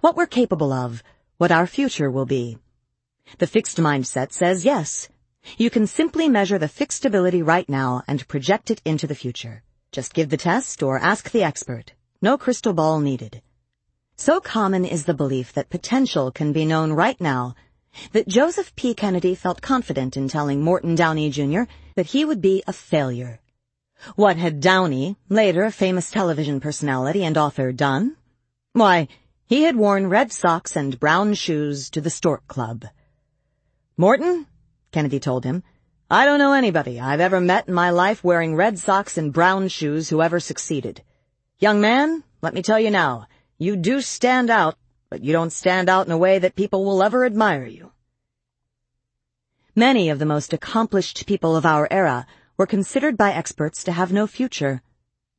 [0.00, 1.02] what we're capable of,
[1.36, 2.56] what our future will be.
[3.38, 5.08] The fixed mindset says yes.
[5.58, 9.62] You can simply measure the fixed ability right now and project it into the future.
[9.92, 11.92] Just give the test or ask the expert.
[12.22, 13.42] No crystal ball needed.
[14.16, 17.54] So common is the belief that potential can be known right now
[18.12, 18.94] that Joseph P.
[18.94, 21.62] Kennedy felt confident in telling Morton Downey Jr.
[21.94, 23.40] that he would be a failure.
[24.14, 28.16] What had Downey, later a famous television personality and author, done?
[28.72, 29.08] Why,
[29.46, 32.84] he had worn red socks and brown shoes to the Stork Club.
[33.96, 34.46] Morton,
[34.92, 35.62] Kennedy told him,
[36.10, 39.68] I don't know anybody I've ever met in my life wearing red socks and brown
[39.68, 41.02] shoes who ever succeeded.
[41.58, 43.26] Young man, let me tell you now,
[43.58, 44.76] you do stand out,
[45.10, 47.92] but you don't stand out in a way that people will ever admire you.
[49.74, 52.26] Many of the most accomplished people of our era
[52.56, 54.82] were considered by experts to have no future.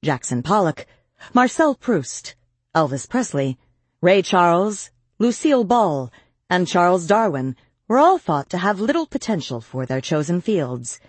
[0.03, 0.85] Jackson Pollock,
[1.33, 2.35] Marcel Proust,
[2.75, 3.57] Elvis Presley,
[4.01, 6.11] Ray Charles, Lucille Ball,
[6.49, 7.55] and Charles Darwin
[7.87, 10.99] were all thought to have little potential for their chosen fields.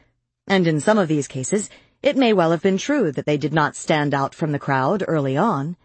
[0.46, 1.68] And in some of these cases,
[2.02, 5.04] it may well have been true that they did not stand out from the crowd
[5.06, 5.76] early on.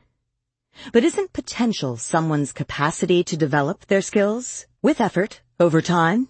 [0.92, 6.30] But isn't potential someone's capacity to develop their skills, with effort, over time?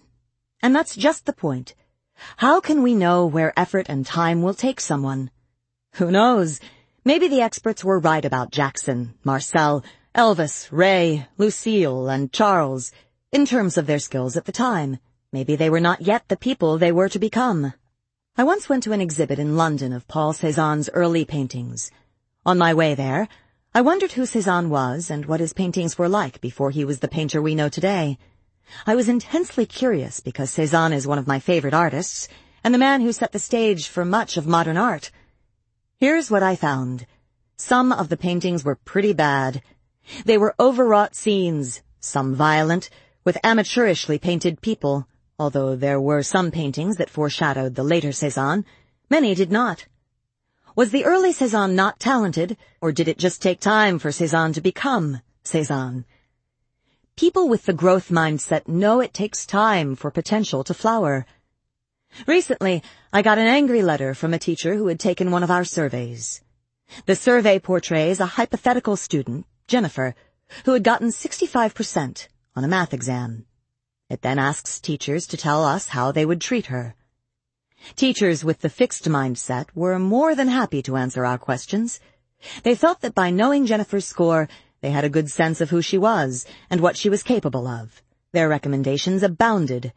[0.62, 1.74] And that's just the point.
[2.36, 5.30] How can we know where effort and time will take someone?
[5.94, 6.60] Who knows?
[7.04, 9.84] Maybe the experts were right about Jackson, Marcel,
[10.14, 12.92] Elvis, Ray, Lucille, and Charles,
[13.32, 14.98] in terms of their skills at the time.
[15.32, 17.72] Maybe they were not yet the people they were to become.
[18.36, 21.90] I once went to an exhibit in London of Paul Cézanne's early paintings.
[22.46, 23.28] On my way there,
[23.76, 27.08] I wondered who Cézanne was and what his paintings were like before he was the
[27.08, 28.18] painter we know today.
[28.86, 32.28] I was intensely curious because Cézanne is one of my favorite artists
[32.62, 35.10] and the man who set the stage for much of modern art.
[35.98, 37.06] Here's what I found.
[37.56, 39.60] Some of the paintings were pretty bad.
[40.24, 42.90] They were overwrought scenes, some violent,
[43.24, 48.64] with amateurishly painted people, although there were some paintings that foreshadowed the later Cézanne.
[49.10, 49.86] Many did not.
[50.76, 54.60] Was the early Cézanne not talented, or did it just take time for Cézanne to
[54.60, 56.04] become Cézanne?
[57.14, 61.26] People with the growth mindset know it takes time for potential to flower.
[62.26, 65.64] Recently, I got an angry letter from a teacher who had taken one of our
[65.64, 66.42] surveys.
[67.06, 70.16] The survey portrays a hypothetical student, Jennifer,
[70.64, 73.46] who had gotten 65% on a math exam.
[74.10, 76.96] It then asks teachers to tell us how they would treat her.
[77.96, 82.00] Teachers with the fixed mindset were more than happy to answer our questions.
[82.62, 84.48] They felt that by knowing Jennifer's score,
[84.80, 88.02] they had a good sense of who she was and what she was capable of.
[88.32, 89.92] Their recommendations abounded.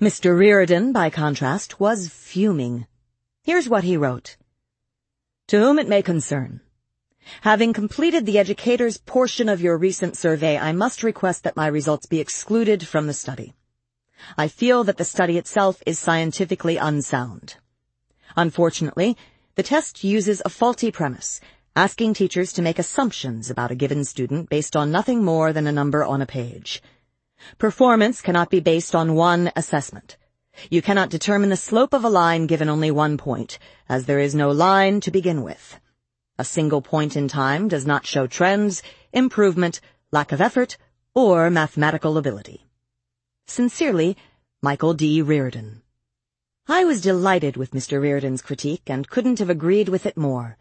[0.00, 0.36] Mr.
[0.36, 2.86] Reardon, by contrast, was fuming.
[3.42, 4.36] Here's what he wrote.
[5.48, 6.60] To whom it may concern.
[7.42, 12.06] Having completed the educator's portion of your recent survey, I must request that my results
[12.06, 13.54] be excluded from the study.
[14.36, 17.56] I feel that the study itself is scientifically unsound.
[18.36, 19.16] Unfortunately,
[19.54, 21.40] the test uses a faulty premise,
[21.74, 25.72] asking teachers to make assumptions about a given student based on nothing more than a
[25.72, 26.82] number on a page.
[27.58, 30.16] Performance cannot be based on one assessment.
[30.70, 33.58] You cannot determine the slope of a line given only one point,
[33.88, 35.78] as there is no line to begin with.
[36.36, 40.76] A single point in time does not show trends, improvement, lack of effort,
[41.14, 42.67] or mathematical ability.
[43.50, 44.14] Sincerely,
[44.60, 45.22] Michael D.
[45.22, 45.80] Reardon.
[46.68, 47.98] I was delighted with Mr.
[47.98, 50.58] Reardon's critique and couldn't have agreed with it more.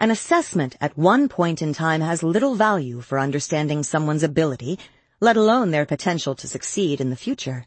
[0.00, 4.80] An assessment at one point in time has little value for understanding someone's ability,
[5.20, 7.66] let alone their potential to succeed in the future.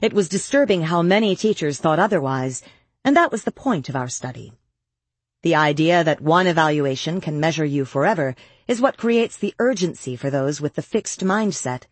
[0.00, 2.62] It was disturbing how many teachers thought otherwise,
[3.04, 4.54] and that was the point of our study.
[5.42, 8.34] The idea that one evaluation can measure you forever
[8.66, 11.82] is what creates the urgency for those with the fixed mindset.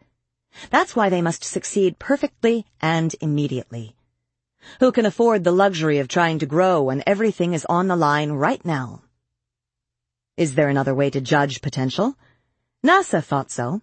[0.70, 3.94] That's why they must succeed perfectly and immediately.
[4.80, 8.32] Who can afford the luxury of trying to grow when everything is on the line
[8.32, 9.02] right now?
[10.36, 12.16] Is there another way to judge potential?
[12.84, 13.82] NASA thought so.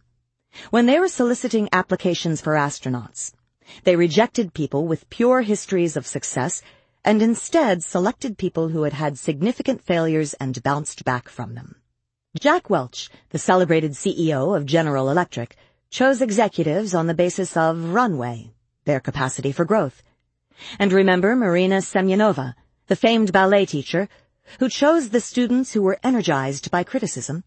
[0.70, 3.34] When they were soliciting applications for astronauts,
[3.84, 6.62] they rejected people with pure histories of success
[7.04, 11.76] and instead selected people who had had significant failures and bounced back from them.
[12.40, 15.56] Jack Welch, the celebrated CEO of General Electric,
[15.90, 18.52] chose executives on the basis of runway,
[18.86, 20.04] their capacity for growth.
[20.80, 22.56] And remember Marina Semyonova,
[22.88, 24.08] the famed ballet teacher,
[24.60, 27.44] who chose the students who were energized by criticism.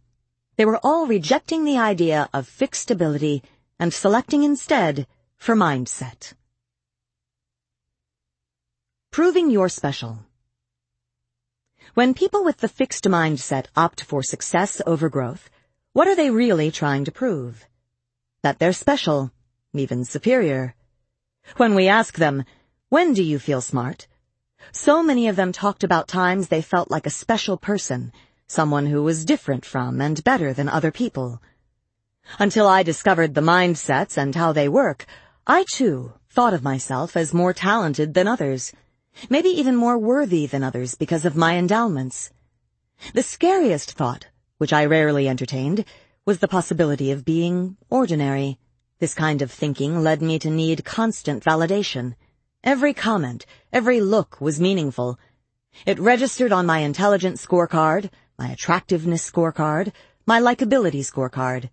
[0.57, 3.43] They were all rejecting the idea of fixed ability
[3.78, 6.34] and selecting instead for mindset.
[9.12, 10.18] Proving you're special.
[11.95, 15.49] When people with the fixed mindset opt for success over growth,
[15.93, 17.68] what are they really trying to prove?
[18.43, 19.32] That they're special,
[19.74, 20.76] even superior.
[21.57, 22.45] When we ask them,
[22.89, 24.07] when do you feel smart?
[24.70, 28.12] So many of them talked about times they felt like a special person,
[28.47, 31.43] someone who was different from and better than other people.
[32.39, 35.05] Until I discovered the mindsets and how they work,
[35.47, 38.72] I too thought of myself as more talented than others,
[39.28, 42.30] maybe even more worthy than others because of my endowments.
[43.14, 44.26] The scariest thought,
[44.59, 45.84] which I rarely entertained,
[46.29, 48.59] was the possibility of being ordinary.
[48.99, 52.16] This kind of thinking led me to need constant validation.
[52.62, 55.18] Every comment, every look was meaningful.
[55.87, 59.91] It registered on my intelligence scorecard, my attractiveness scorecard,
[60.26, 61.70] my likability scorecard.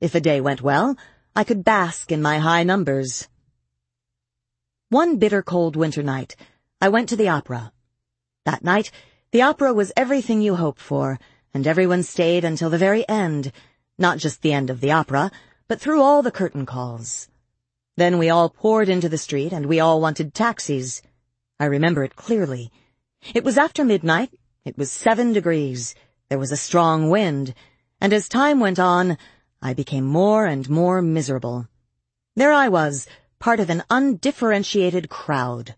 [0.00, 0.96] If a day went well,
[1.36, 3.28] I could bask in my high numbers.
[4.88, 6.36] One bitter cold winter night,
[6.80, 7.70] I went to the opera.
[8.46, 8.92] That night,
[9.30, 11.18] the opera was everything you hope for,
[11.52, 13.52] and everyone stayed until the very end,
[14.00, 15.30] not just the end of the opera,
[15.68, 17.28] but through all the curtain calls.
[17.96, 21.02] Then we all poured into the street and we all wanted taxis.
[21.58, 22.72] I remember it clearly.
[23.34, 24.32] It was after midnight.
[24.64, 25.94] It was seven degrees.
[26.28, 27.54] There was a strong wind.
[28.00, 29.18] And as time went on,
[29.60, 31.68] I became more and more miserable.
[32.34, 33.06] There I was,
[33.38, 35.74] part of an undifferentiated crowd.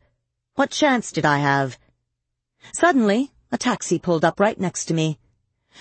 [0.55, 1.79] What chance did I have?
[2.73, 5.19] Suddenly, a taxi pulled up right next to me.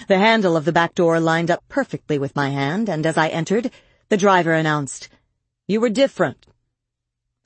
[0.08, 3.28] The handle of the back door lined up perfectly with my hand, and as I
[3.28, 3.72] entered,
[4.10, 5.10] the driver announced,
[5.68, 6.46] you were different.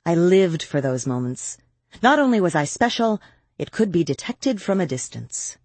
[0.04, 1.58] I lived for those moments.
[2.02, 3.20] Not only was I special,
[3.58, 5.56] it could be detected from a distance.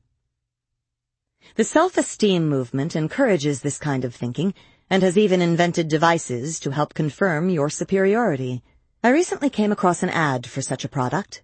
[1.55, 4.53] The self-esteem movement encourages this kind of thinking
[4.89, 8.63] and has even invented devices to help confirm your superiority.
[9.03, 11.41] I recently came across an ad for such a product.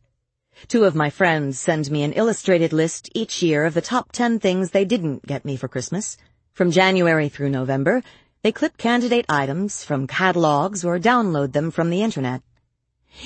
[0.67, 4.39] Two of my friends send me an illustrated list each year of the top 10
[4.39, 6.17] things they didn't get me for Christmas.
[6.53, 8.01] From January through November,
[8.41, 12.41] they clip candidate items from catalogs or download them from the internet.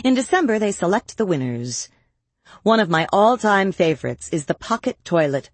[0.04, 1.90] In December, they select the winners.
[2.64, 5.50] One of my all-time favorites is the pocket toilet,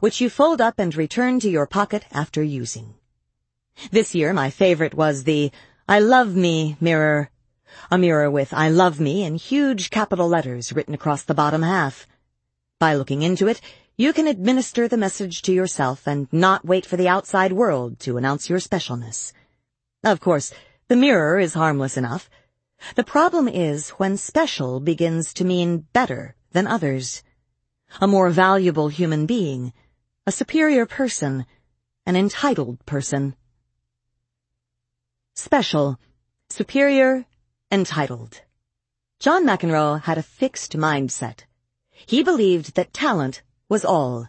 [0.00, 2.94] which you fold up and return to your pocket after using.
[3.90, 5.52] This year, my favorite was the
[5.88, 7.30] I love me mirror.
[7.90, 12.06] A mirror with I love me in huge capital letters written across the bottom half.
[12.78, 13.60] By looking into it,
[13.96, 18.16] you can administer the message to yourself and not wait for the outside world to
[18.16, 19.32] announce your specialness.
[20.04, 20.52] Of course,
[20.86, 22.30] the mirror is harmless enough.
[22.94, 27.24] The problem is when special begins to mean better than others.
[28.00, 29.72] A more valuable human being.
[30.26, 31.44] A superior person.
[32.06, 33.34] An entitled person.
[35.34, 35.98] Special.
[36.50, 37.26] Superior.
[37.70, 38.40] Entitled.
[39.20, 41.40] John McEnroe had a fixed mindset.
[41.90, 44.28] He believed that talent was all.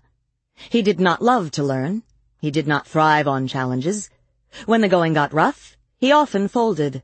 [0.55, 2.03] He did not love to learn.
[2.41, 4.09] He did not thrive on challenges.
[4.65, 7.01] When the going got rough, he often folded.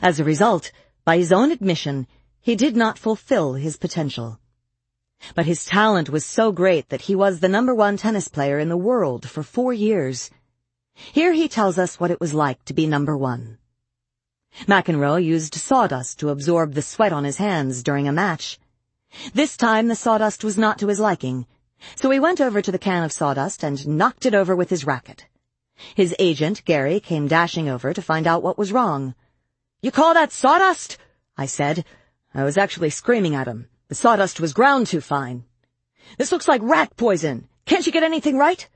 [0.00, 0.70] As a result,
[1.04, 2.06] by his own admission,
[2.40, 4.38] he did not fulfill his potential.
[5.34, 8.68] But his talent was so great that he was the number one tennis player in
[8.68, 10.30] the world for four years.
[10.94, 13.58] Here he tells us what it was like to be number one.
[14.64, 18.58] McEnroe used sawdust to absorb the sweat on his hands during a match.
[19.34, 21.46] This time the sawdust was not to his liking,
[21.94, 24.86] so he went over to the can of sawdust and knocked it over with his
[24.86, 25.26] racket.
[25.94, 29.14] His agent, Gary, came dashing over to find out what was wrong.
[29.82, 30.96] You call that sawdust?
[31.36, 31.84] I said.
[32.34, 33.68] I was actually screaming at him.
[33.88, 35.44] The sawdust was ground too fine.
[36.16, 37.46] This looks like rat poison.
[37.66, 38.66] Can't you get anything right?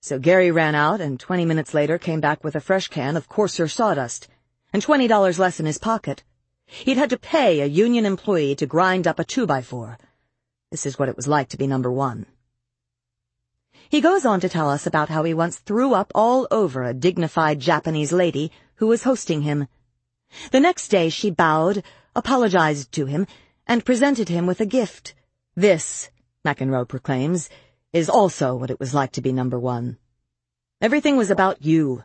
[0.00, 3.28] So Gary ran out and twenty minutes later came back with a fresh can of
[3.28, 4.28] coarser sawdust
[4.74, 6.24] and twenty dollars less in his pocket.
[6.66, 9.98] He'd had to pay a union employee to grind up a two-by-four.
[10.72, 12.26] This is what it was like to be number one.
[13.88, 16.92] He goes on to tell us about how he once threw up all over a
[16.92, 19.68] dignified Japanese lady who was hosting him.
[20.50, 21.84] The next day she bowed,
[22.16, 23.28] apologized to him,
[23.68, 25.14] and presented him with a gift.
[25.54, 26.10] This,
[26.44, 27.48] McEnroe proclaims,
[27.92, 29.98] is also what it was like to be number one.
[30.80, 32.02] Everything was about you.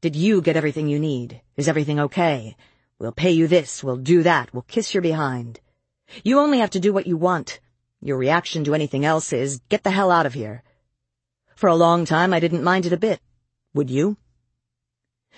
[0.00, 1.42] Did you get everything you need?
[1.56, 2.56] Is everything okay?
[2.98, 5.60] We'll pay you this, we'll do that, we'll kiss your behind.
[6.24, 7.60] You only have to do what you want.
[8.00, 10.62] Your reaction to anything else is, get the hell out of here.
[11.54, 13.20] For a long time I didn't mind it a bit.
[13.74, 14.16] Would you?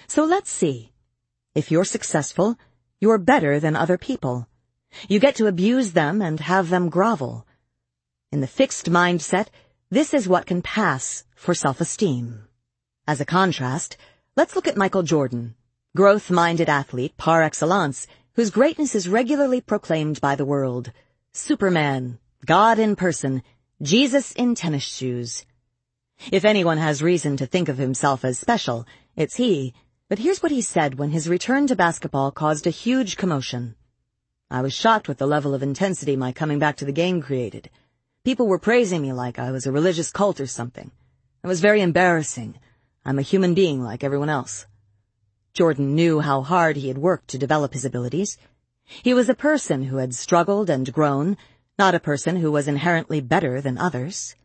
[0.07, 0.93] So let's see.
[1.57, 2.57] If you're successful,
[3.01, 4.47] you're better than other people.
[5.09, 7.47] You get to abuse them and have them grovel.
[8.31, 9.49] In the fixed mindset,
[9.91, 12.47] this is what can pass for self-esteem.
[13.09, 13.97] As a contrast,
[14.37, 15.55] let's look at Michael Jordan,
[15.95, 20.91] growth-minded athlete par excellence, whose greatness is regularly proclaimed by the world.
[21.33, 23.43] Superman, God in person,
[23.83, 25.45] Jesus in tennis shoes.
[26.31, 29.75] If anyone has reason to think of himself as special, it's he.
[30.09, 33.75] But here's what he said when his return to basketball caused a huge commotion.
[34.51, 37.69] I was shocked with the level of intensity my coming back to the game created.
[38.25, 40.91] People were praising me like I was a religious cult or something.
[41.43, 42.57] It was very embarrassing.
[43.05, 44.67] I'm a human being like everyone else.
[45.55, 48.39] Jordan knew how hard he had worked to develop his abilities.
[48.85, 51.37] He was a person who had struggled and grown,
[51.79, 54.37] not a person who was inherently better than others.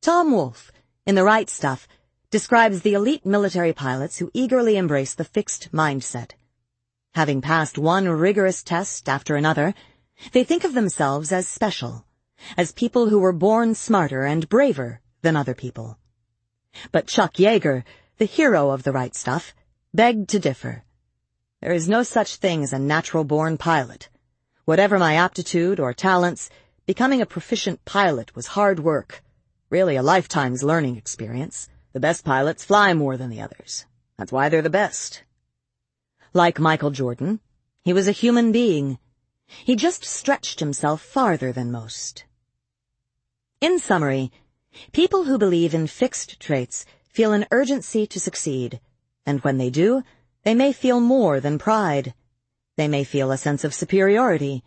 [0.00, 0.72] Tom Wolfe,
[1.06, 1.86] in The Right Stuff,
[2.30, 6.32] describes the elite military pilots who eagerly embrace the fixed mindset.
[7.14, 9.74] Having passed one rigorous test after another,
[10.32, 12.06] they think of themselves as special
[12.56, 15.98] as people who were born smarter and braver than other people.
[16.92, 17.84] But Chuck Yeager,
[18.18, 19.54] the hero of the right stuff,
[19.92, 20.84] begged to differ.
[21.60, 24.08] There is no such thing as a natural-born pilot.
[24.64, 26.48] Whatever my aptitude or talents,
[26.86, 29.22] becoming a proficient pilot was hard work.
[29.68, 31.68] Really a lifetime's learning experience.
[31.92, 33.86] The best pilots fly more than the others.
[34.16, 35.24] That's why they're the best.
[36.32, 37.40] Like Michael Jordan,
[37.82, 38.98] he was a human being.
[39.46, 42.24] He just stretched himself farther than most.
[43.60, 44.30] In summary,
[44.92, 48.80] people who believe in fixed traits feel an urgency to succeed,
[49.26, 50.02] and when they do,
[50.44, 52.14] they may feel more than pride.
[52.76, 54.62] They may feel a sense of superiority,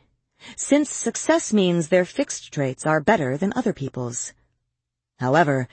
[0.55, 4.33] since success means their fixed traits are better than other people's.
[5.19, 5.67] However,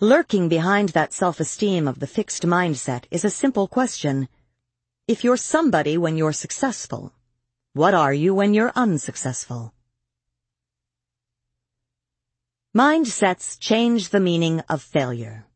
[0.00, 4.28] lurking behind that self-esteem of the fixed mindset is a simple question.
[5.08, 7.12] If you're somebody when you're successful,
[7.72, 9.73] what are you when you're unsuccessful?
[12.76, 15.46] Mindsets change the meaning of failure.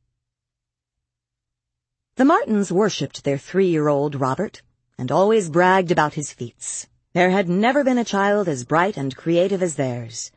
[2.15, 4.63] The Martins worshipped their three-year-old Robert
[4.97, 6.87] and always bragged about his feats.
[7.15, 10.31] There had never been a child as bright and creative as theirs.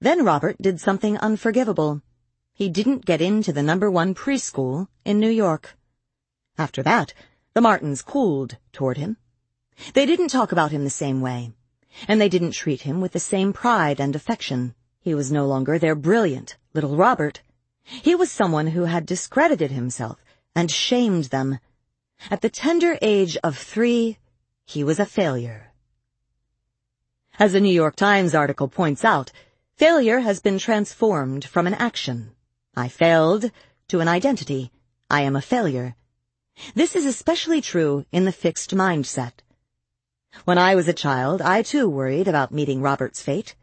[0.00, 2.00] Then Robert did something unforgivable.
[2.52, 5.76] He didn't get into the number one preschool in New York.
[6.56, 7.12] After that,
[7.54, 9.16] the Martins cooled toward him.
[9.94, 11.54] They didn't talk about him the same way,
[12.06, 14.76] and they didn't treat him with the same pride and affection.
[15.04, 17.42] He was no longer their brilliant little Robert.
[17.82, 20.24] He was someone who had discredited himself
[20.56, 21.58] and shamed them.
[22.30, 24.16] At the tender age of three,
[24.64, 25.74] he was a failure.
[27.38, 29.30] As the New York Times article points out,
[29.76, 32.34] failure has been transformed from an action.
[32.74, 33.50] I failed
[33.88, 34.72] to an identity.
[35.10, 35.96] I am a failure.
[36.74, 39.42] This is especially true in the fixed mindset.
[40.46, 43.54] When I was a child, I too worried about meeting Robert's fate.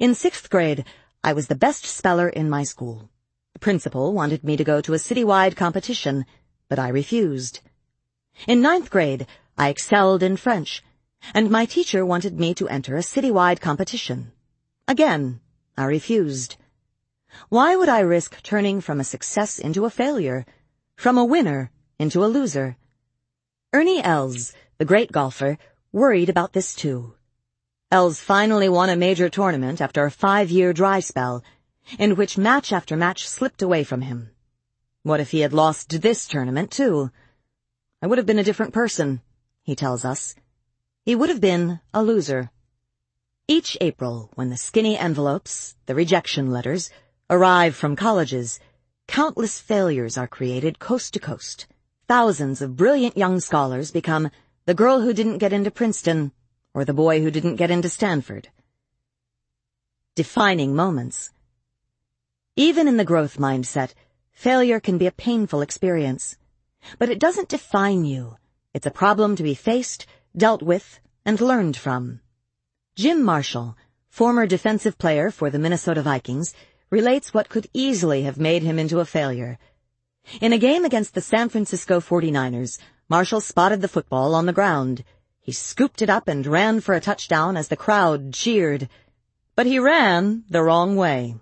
[0.00, 0.84] In sixth grade,
[1.22, 3.10] I was the best speller in my school.
[3.52, 6.26] The principal wanted me to go to a citywide competition,
[6.68, 7.60] but I refused.
[8.48, 10.82] In ninth grade, I excelled in French,
[11.32, 14.32] and my teacher wanted me to enter a citywide competition.
[14.88, 15.40] Again,
[15.76, 16.56] I refused.
[17.48, 20.46] Why would I risk turning from a success into a failure,
[20.96, 22.76] from a winner into a loser?
[23.72, 25.58] Ernie Els, the great golfer,
[25.92, 27.14] worried about this too.
[27.90, 31.44] Els finally won a major tournament after a five-year dry spell,
[31.98, 34.30] in which match after match slipped away from him.
[35.04, 37.10] What if he had lost this tournament, too?
[38.02, 39.20] I would have been a different person,
[39.62, 40.34] he tells us,
[41.04, 42.50] he would have been a loser.
[43.46, 46.90] Each April, when the skinny envelopes, the rejection letters,
[47.30, 48.58] arrive from colleges,
[49.06, 51.66] countless failures are created coast to coast.
[52.08, 54.30] Thousands of brilliant young scholars become
[54.64, 56.32] the girl who didn't get into Princeton
[56.74, 58.48] or the boy who didn't get into Stanford.
[60.16, 61.30] Defining moments.
[62.56, 63.94] Even in the growth mindset,
[64.32, 66.36] failure can be a painful experience.
[66.98, 68.36] But it doesn't define you.
[68.74, 70.06] It's a problem to be faced,
[70.36, 72.20] dealt with, and learned from.
[72.96, 73.76] Jim Marshall,
[74.08, 76.54] former defensive player for the Minnesota Vikings,
[76.90, 79.58] relates what could easily have made him into a failure.
[80.40, 82.78] In a game against the San Francisco 49ers,
[83.08, 85.04] Marshall spotted the football on the ground.
[85.44, 88.88] He scooped it up and ran for a touchdown as the crowd cheered.
[89.54, 91.34] But he ran the wrong way.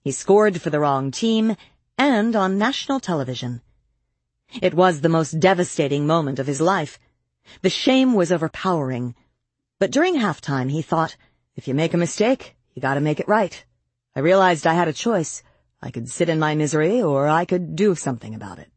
[0.00, 1.54] He scored for the wrong team
[1.98, 3.60] and on national television.
[4.62, 6.98] It was the most devastating moment of his life.
[7.60, 9.14] The shame was overpowering.
[9.78, 11.18] But during halftime, he thought,
[11.56, 13.62] if you make a mistake, you gotta make it right.
[14.14, 15.42] I realized I had a choice.
[15.82, 18.70] I could sit in my misery, or I could do something about it.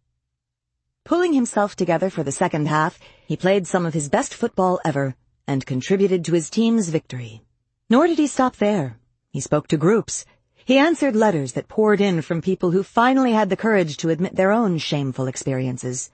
[1.06, 5.16] Pulling himself together for the second half, he played some of his best football ever,
[5.48, 7.42] and contributed to his team's victory.
[7.90, 9.00] Nor did he stop there.
[9.32, 10.26] He spoke to groups.
[10.66, 14.36] He answered letters that poured in from people who finally had the courage to admit
[14.36, 16.12] their own shameful experiences.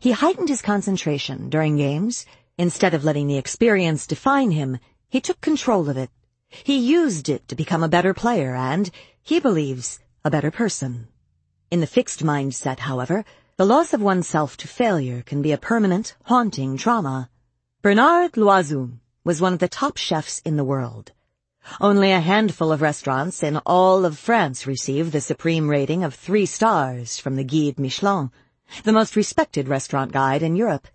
[0.00, 2.26] He heightened his concentration during games,
[2.60, 4.78] Instead of letting the experience define him,
[5.08, 6.10] he took control of it.
[6.48, 8.90] He used it to become a better player and,
[9.22, 11.06] he believes, a better person.
[11.70, 13.24] In the fixed mindset, however,
[13.58, 17.28] the loss of oneself to failure can be a permanent, haunting trauma.
[17.82, 18.92] Bernard Loiseau
[19.24, 21.10] was one of the top chefs in the world.
[21.80, 26.46] Only a handful of restaurants in all of France receive the supreme rating of three
[26.46, 28.30] stars from the Guide Michelin,
[28.84, 30.86] the most respected restaurant guide in Europe.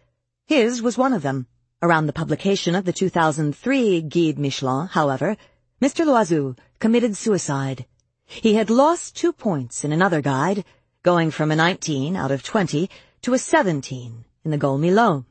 [0.47, 1.47] His was one of them.
[1.81, 5.35] Around the publication of the 2003 Guide Michelin, however,
[5.81, 6.05] Mr.
[6.05, 7.85] Loiseau committed suicide.
[8.23, 10.63] He had lost two points in another guide,
[11.03, 12.89] going from a 19 out of 20
[13.21, 15.25] to a 17 in the Gault Millau.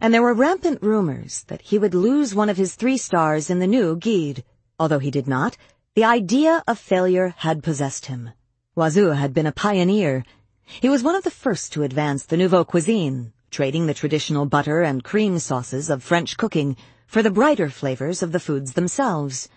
[0.00, 3.58] And there were rampant rumors that he would lose one of his three stars in
[3.58, 4.42] the new Guide.
[4.78, 5.58] Although he did not,
[5.94, 8.30] the idea of failure had possessed him.
[8.74, 10.24] Loiseau had been a pioneer.
[10.64, 14.80] He was one of the first to advance the nouveau cuisine, trading the traditional butter
[14.80, 16.74] and cream sauces of French cooking
[17.06, 19.50] for the brighter flavors of the foods themselves.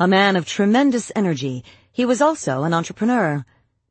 [0.00, 1.62] A man of tremendous energy,
[1.92, 3.44] he was also an entrepreneur.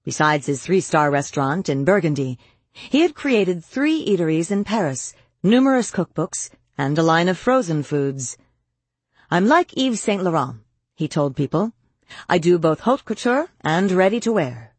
[0.09, 2.39] Besides his three-star restaurant in Burgundy,
[2.71, 5.13] he had created three eateries in Paris,
[5.43, 6.49] numerous cookbooks,
[6.79, 8.35] and a line of frozen foods.
[9.29, 10.61] I'm like Yves Saint Laurent,
[10.95, 11.73] he told people.
[12.27, 14.73] I do both haute couture and ready to wear.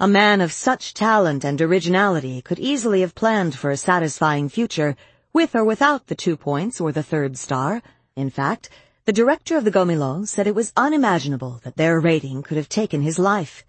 [0.00, 4.96] A man of such talent and originality could easily have planned for a satisfying future,
[5.32, 7.82] with or without the two points or the third star.
[8.16, 8.68] In fact,
[9.04, 12.68] the director of the Gault Millau said it was unimaginable that their rating could have
[12.68, 13.64] taken his life.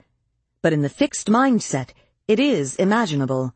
[0.62, 1.92] But in the fixed mindset,
[2.28, 3.54] it is imaginable.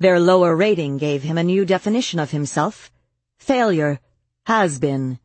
[0.00, 2.90] Their lower rating gave him a new definition of himself.
[3.38, 4.00] Failure.
[4.46, 5.20] Has been.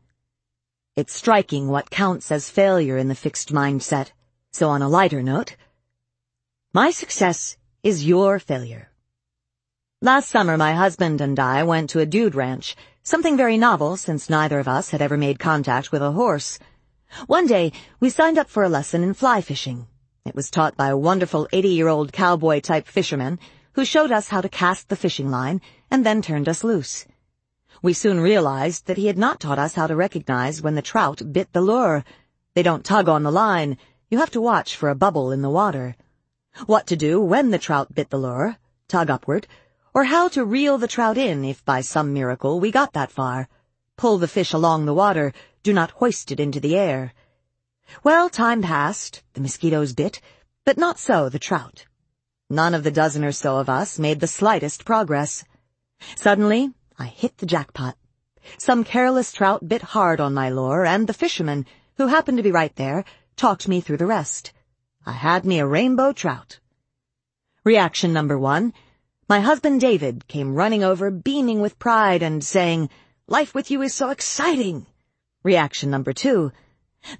[0.96, 4.12] It's striking what counts as failure in the fixed mindset.
[4.52, 5.56] So on a lighter note,
[6.72, 8.90] my success is your failure.
[10.00, 14.30] Last summer, my husband and I went to a dude ranch, something very novel since
[14.30, 16.58] neither of us had ever made contact with a horse.
[17.26, 19.88] One day, we signed up for a lesson in fly fishing.
[20.30, 23.40] It was taught by a wonderful 80-year-old cowboy-type fisherman
[23.72, 27.04] who showed us how to cast the fishing line and then turned us loose.
[27.82, 31.20] We soon realized that he had not taught us how to recognize when the trout
[31.32, 32.04] bit the lure.
[32.54, 33.76] They don't tug on the line.
[34.08, 35.96] You have to watch for a bubble in the water
[36.66, 39.48] what to do when the trout bit the lure, tug upward,
[39.92, 43.48] or how to reel the trout in if by some miracle we got that far.
[43.96, 45.32] Pull the fish along the water,
[45.64, 47.14] do not hoist it into the air.
[48.04, 50.20] Well, time passed, the mosquitoes bit,
[50.64, 51.86] but not so the trout.
[52.48, 55.44] None of the dozen or so of us made the slightest progress.
[56.16, 57.96] Suddenly, I hit the jackpot.
[58.58, 62.50] Some careless trout bit hard on my lure, and the fisherman, who happened to be
[62.50, 63.04] right there,
[63.36, 64.52] talked me through the rest.
[65.04, 66.58] I had me a rainbow trout.
[67.64, 68.72] Reaction number one.
[69.28, 72.90] My husband David came running over, beaming with pride and saying,
[73.26, 74.86] Life with you is so exciting.
[75.42, 76.52] Reaction number two.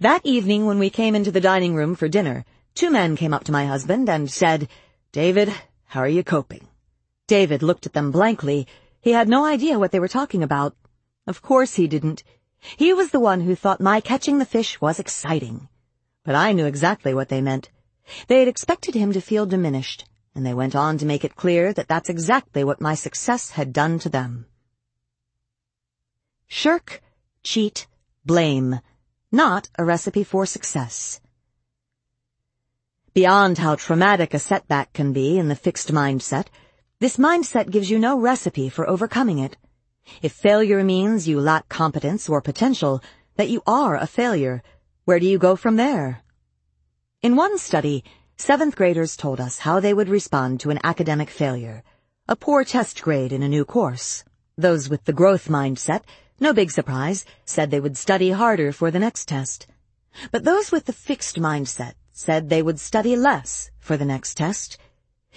[0.01, 2.44] That evening when we came into the dining room for dinner,
[2.74, 4.69] two men came up to my husband and said,
[5.12, 5.52] David,
[5.86, 6.69] how are you coping?
[7.27, 8.66] David looked at them blankly.
[9.01, 10.77] He had no idea what they were talking about.
[11.27, 12.23] Of course he didn't.
[12.77, 15.69] He was the one who thought my catching the fish was exciting.
[16.24, 17.70] But I knew exactly what they meant.
[18.27, 20.05] They had expected him to feel diminished,
[20.35, 23.73] and they went on to make it clear that that's exactly what my success had
[23.73, 24.47] done to them.
[26.47, 27.02] Shirk,
[27.43, 27.86] cheat,
[28.24, 28.81] blame.
[29.32, 31.20] Not a recipe for success.
[33.15, 36.47] Beyond how traumatic a setback can be in the fixed mindset,
[36.98, 39.57] this mindset gives you no recipe for overcoming it.
[40.20, 43.05] If failure means you lack competence or potential,
[43.36, 44.65] that you are a failure,
[45.05, 46.23] where do you go from there?
[47.23, 48.02] In one study,
[48.36, 51.85] seventh graders told us how they would respond to an academic failure,
[52.27, 54.24] a poor test grade in a new course.
[54.59, 56.02] Those with the growth mindset,
[56.41, 59.67] no big surprise, said they would study harder for the next test.
[60.33, 64.79] But those with the fixed mindset said they would study less for the next test.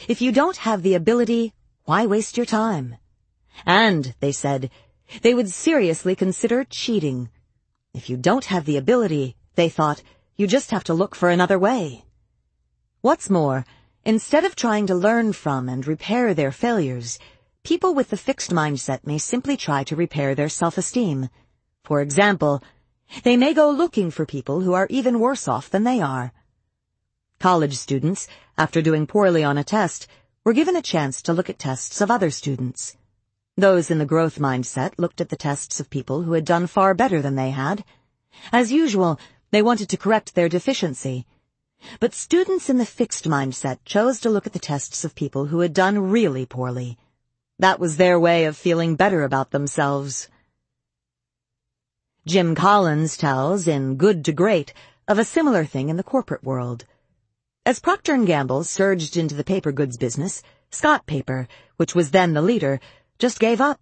[0.08, 1.54] If you don't have the ability,
[1.86, 2.96] why waste your time?
[3.66, 4.72] And, they said,
[5.22, 7.30] they would seriously consider cheating.
[7.94, 10.02] If you don't have the ability, they thought,
[10.36, 12.06] you just have to look for another way.
[13.02, 13.66] What's more,
[14.06, 17.20] instead of trying to learn from and repair their failures,
[17.64, 21.30] people with the fixed mindset may simply try to repair their self-esteem.
[21.86, 22.62] For example,
[23.24, 26.34] they may go looking for people who are even worse off than they are.
[27.40, 28.28] College students,
[28.58, 30.08] after doing poorly on a test,
[30.44, 32.98] were given a chance to look at tests of other students.
[33.56, 36.94] Those in the growth mindset looked at the tests of people who had done far
[36.94, 37.86] better than they had.
[38.52, 39.18] As usual,
[39.52, 41.26] they wanted to correct their deficiency.
[42.02, 45.60] But students in the fixed mindset chose to look at the tests of people who
[45.62, 46.98] had done really poorly.
[47.60, 50.28] That was their way of feeling better about themselves.
[52.26, 54.74] Jim Collins tells in Good to Great
[55.08, 56.86] of a similar thing in the corporate world.
[57.66, 61.48] As Procter & Gamble surged into the paper goods business, Scott Paper,
[61.78, 62.80] which was then the leader,
[63.20, 63.80] just gave up.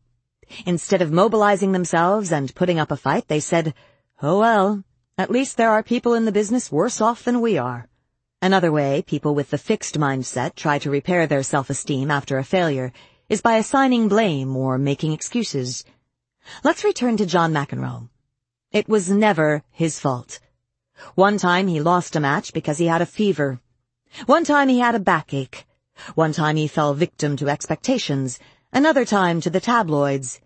[0.65, 3.73] Instead of mobilizing themselves and putting up a fight, they said,
[4.21, 4.83] oh well,
[5.17, 7.87] at least there are people in the business worse off than we are.
[8.41, 12.91] Another way people with the fixed mindset try to repair their self-esteem after a failure
[13.31, 15.85] is by assigning blame or making excuses.
[16.65, 18.09] Let's return to John McEnroe.
[18.71, 20.39] It was never his fault.
[21.15, 23.61] One time he lost a match because he had a fever.
[24.25, 25.65] One time he had a backache.
[26.15, 28.37] One time he fell victim to expectations
[28.73, 30.39] Another time to the tabloids.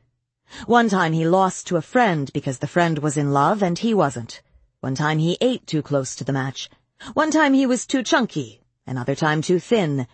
[0.65, 3.93] One time he lost to a friend because the friend was in love and he
[3.93, 4.41] wasn't.
[4.79, 6.69] One time he ate too close to the match.
[7.13, 8.61] One time he was too chunky.
[8.87, 10.07] Another time too thin.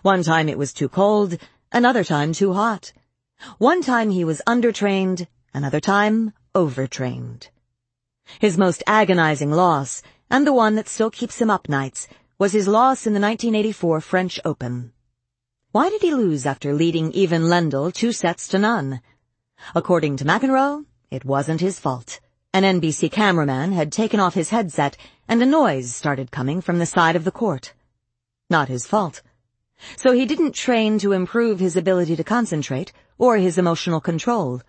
[0.00, 1.38] One time it was too cold.
[1.72, 2.92] Another time too hot.
[3.58, 5.28] One time he was undertrained.
[5.54, 7.48] Another time overtrained.
[8.40, 12.08] His most agonizing loss, and the one that still keeps him up nights,
[12.40, 14.92] was his loss in the 1984 French Open.
[15.70, 19.00] Why did he lose after leading Ivan Lendl two sets to none?
[19.72, 22.18] According to McEnroe, it wasn't his fault.
[22.52, 24.96] An NBC cameraman had taken off his headset
[25.28, 27.74] and a noise started coming from the side of the court.
[28.48, 29.22] Not his fault.
[29.96, 34.62] So he didn't train to improve his ability to concentrate or his emotional control.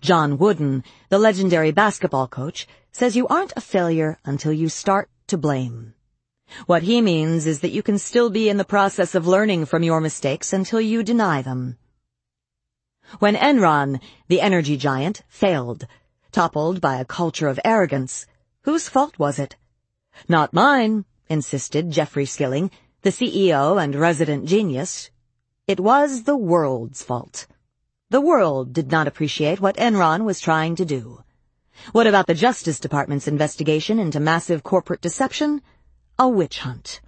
[0.00, 5.38] John Wooden, the legendary basketball coach, says you aren't a failure until you start to
[5.38, 5.94] blame.
[6.66, 9.82] What he means is that you can still be in the process of learning from
[9.82, 11.76] your mistakes until you deny them.
[13.18, 15.86] When Enron, the energy giant, failed,
[16.32, 18.26] toppled by a culture of arrogance,
[18.62, 19.56] whose fault was it?
[20.28, 22.70] Not mine, insisted Jeffrey Skilling,
[23.06, 25.10] the CEO and resident genius.
[25.68, 27.46] It was the world's fault.
[28.10, 31.22] The world did not appreciate what Enron was trying to do.
[31.92, 35.62] What about the Justice Department's investigation into massive corporate deception?
[36.18, 37.00] a witch hunt.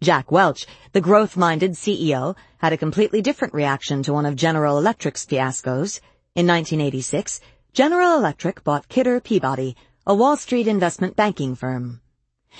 [0.00, 5.26] Jack Welch, the growth-minded CEO, had a completely different reaction to one of General Electric's
[5.26, 5.98] fiascos.
[6.36, 7.40] In 1986,
[7.72, 9.74] General Electric bought Kidder Peabody,
[10.06, 12.00] a Wall Street investment banking firm.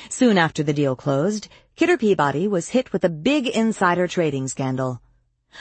[0.09, 5.01] Soon after the deal closed, Kidder Peabody was hit with a big insider trading scandal.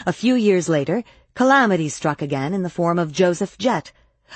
[0.05, 1.03] A few years later,
[1.33, 3.91] calamity struck again in the form of Joseph Jett,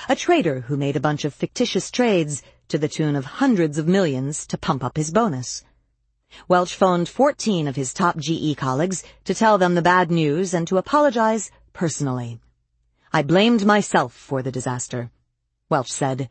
[0.08, 3.88] a trader who made a bunch of fictitious trades to the tune of hundreds of
[3.88, 5.64] millions to pump up his bonus.
[6.46, 10.66] Welch phoned 14 of his top GE colleagues to tell them the bad news and
[10.68, 12.40] to apologize personally.
[13.12, 15.10] I blamed myself for the disaster,
[15.70, 16.28] Welch said.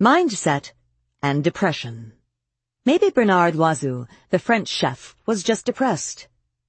[0.00, 0.72] Mindset
[1.22, 2.12] and depression.
[2.84, 6.26] Maybe Bernard Loiseau, the French chef, was just depressed.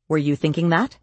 [0.08, 0.98] Were you thinking that?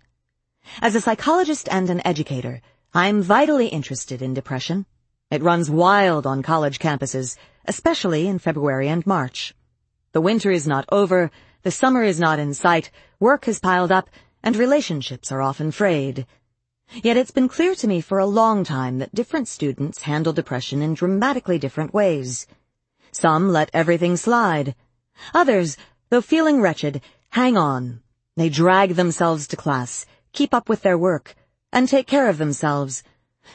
[0.80, 2.62] As a psychologist and an educator,
[2.94, 4.86] I'm vitally interested in depression.
[5.30, 7.36] It runs wild on college campuses,
[7.66, 9.54] especially in February and March.
[10.12, 11.30] The winter is not over,
[11.62, 14.08] the summer is not in sight, work has piled up,
[14.42, 16.26] and relationships are often frayed.
[17.02, 20.82] Yet it's been clear to me for a long time that different students handle depression
[20.82, 22.46] in dramatically different ways.
[23.12, 24.74] Some let everything slide.
[25.34, 25.76] Others,
[26.10, 28.00] though feeling wretched, hang on.
[28.36, 31.34] They drag themselves to class, keep up with their work,
[31.72, 33.02] and take care of themselves,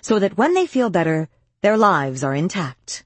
[0.02, 1.30] so that when they feel better,
[1.62, 3.04] their lives are intact.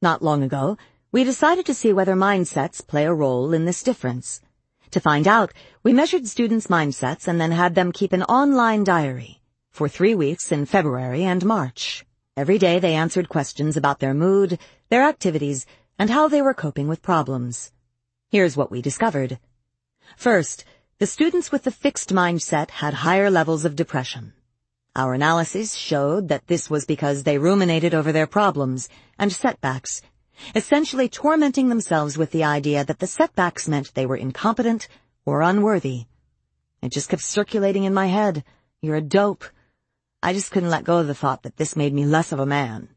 [0.00, 0.78] Not long ago,
[1.12, 4.40] we decided to see whether mindsets play a role in this difference.
[4.92, 5.52] To find out,
[5.82, 9.40] we measured students' mindsets and then had them keep an online diary
[9.70, 12.04] for three weeks in February and March.
[12.36, 14.58] Every day they answered questions about their mood,
[14.88, 15.66] their activities,
[16.00, 17.72] and how they were coping with problems.
[18.30, 19.38] Here's what we discovered.
[20.16, 20.64] First,
[20.98, 24.32] the students with the fixed mindset had higher levels of depression.
[24.96, 30.00] Our analysis showed that this was because they ruminated over their problems and setbacks,
[30.54, 34.88] essentially tormenting themselves with the idea that the setbacks meant they were incompetent
[35.26, 36.06] or unworthy.
[36.80, 38.42] It just kept circulating in my head.
[38.80, 39.44] You're a dope.
[40.22, 42.46] I just couldn't let go of the thought that this made me less of a
[42.46, 42.88] man.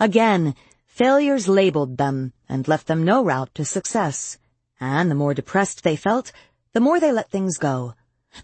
[0.00, 0.54] Again,
[0.96, 4.38] failures labeled them and left them no route to success.
[4.80, 6.32] And the more depressed they felt,
[6.72, 7.92] the more they let things go.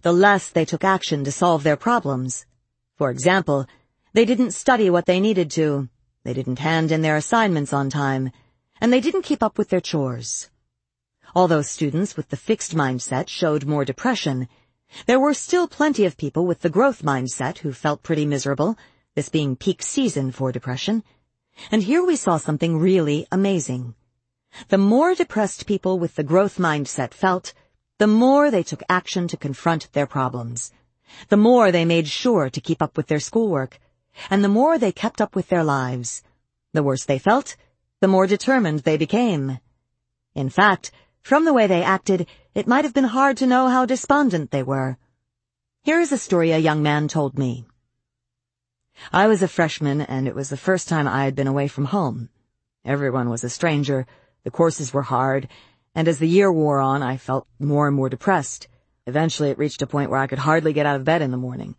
[0.02, 2.44] The less they took action to solve their problems.
[2.98, 3.66] For example,
[4.12, 5.88] they didn't study what they needed to.
[6.24, 8.30] They didn't hand in their assignments on time.
[8.82, 10.50] And they didn't keep up with their chores.
[11.34, 14.46] Although students with the fixed mindset showed more depression,
[15.06, 18.76] there were still plenty of people with the growth mindset who felt pretty miserable,
[19.14, 21.02] this being peak season for depression.
[21.70, 23.94] And here we saw something really amazing.
[24.68, 27.54] The more depressed people with the growth mindset felt,
[27.98, 30.72] the more they took action to confront their problems.
[31.28, 33.78] The more they made sure to keep up with their schoolwork,
[34.30, 36.22] and the more they kept up with their lives.
[36.72, 37.56] The worse they felt,
[38.00, 39.58] the more determined they became.
[40.34, 40.90] In fact,
[41.22, 44.62] from the way they acted, it might have been hard to know how despondent they
[44.62, 44.98] were.
[45.82, 47.66] Here is a story a young man told me.
[49.10, 51.86] I was a freshman, and it was the first time I had been away from
[51.86, 52.28] home.
[52.84, 54.06] Everyone was a stranger,
[54.44, 55.48] the courses were hard,
[55.94, 58.68] and as the year wore on, I felt more and more depressed.
[59.06, 61.36] Eventually it reached a point where I could hardly get out of bed in the
[61.36, 61.74] morning.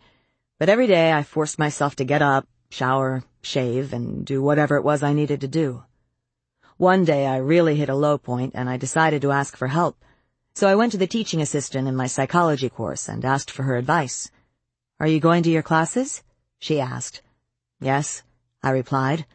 [0.59, 4.83] But every day I forced myself to get up, shower, shave, and do whatever it
[4.83, 5.83] was I needed to do.
[6.77, 9.97] One day I really hit a low point and I decided to ask for help.
[10.55, 13.77] So I went to the teaching assistant in my psychology course and asked for her
[13.77, 14.29] advice.
[14.99, 16.23] Are you going to your classes?
[16.63, 17.21] She asked.
[17.81, 18.23] Yes,
[18.63, 19.25] I replied.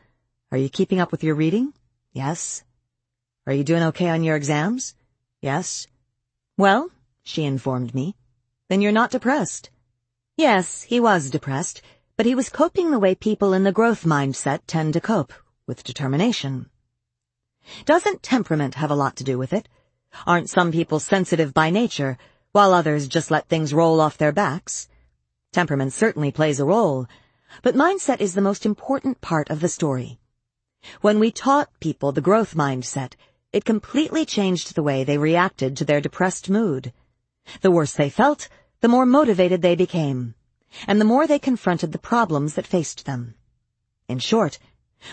[0.50, 1.74] Are you keeping up with your reading?
[2.10, 2.64] Yes.
[3.46, 4.94] Are you doing okay on your exams?
[5.42, 5.86] Yes.
[6.56, 6.88] Well,
[7.22, 8.16] she informed me,
[8.70, 9.68] then you're not depressed.
[10.38, 11.82] Yes, he was depressed,
[12.16, 15.34] but he was coping the way people in the growth mindset tend to cope,
[15.66, 16.70] with determination.
[17.84, 19.68] Doesn't temperament have a lot to do with it?
[20.26, 22.16] Aren't some people sensitive by nature,
[22.52, 24.88] while others just let things roll off their backs?
[25.52, 27.06] Temperament certainly plays a role,
[27.62, 30.18] but mindset is the most important part of the story.
[31.00, 33.14] When we taught people the growth mindset,
[33.52, 36.92] it completely changed the way they reacted to their depressed mood.
[37.62, 38.48] The worse they felt,
[38.80, 40.34] the more motivated they became,
[40.86, 43.34] and the more they confronted the problems that faced them.
[44.06, 44.58] In short,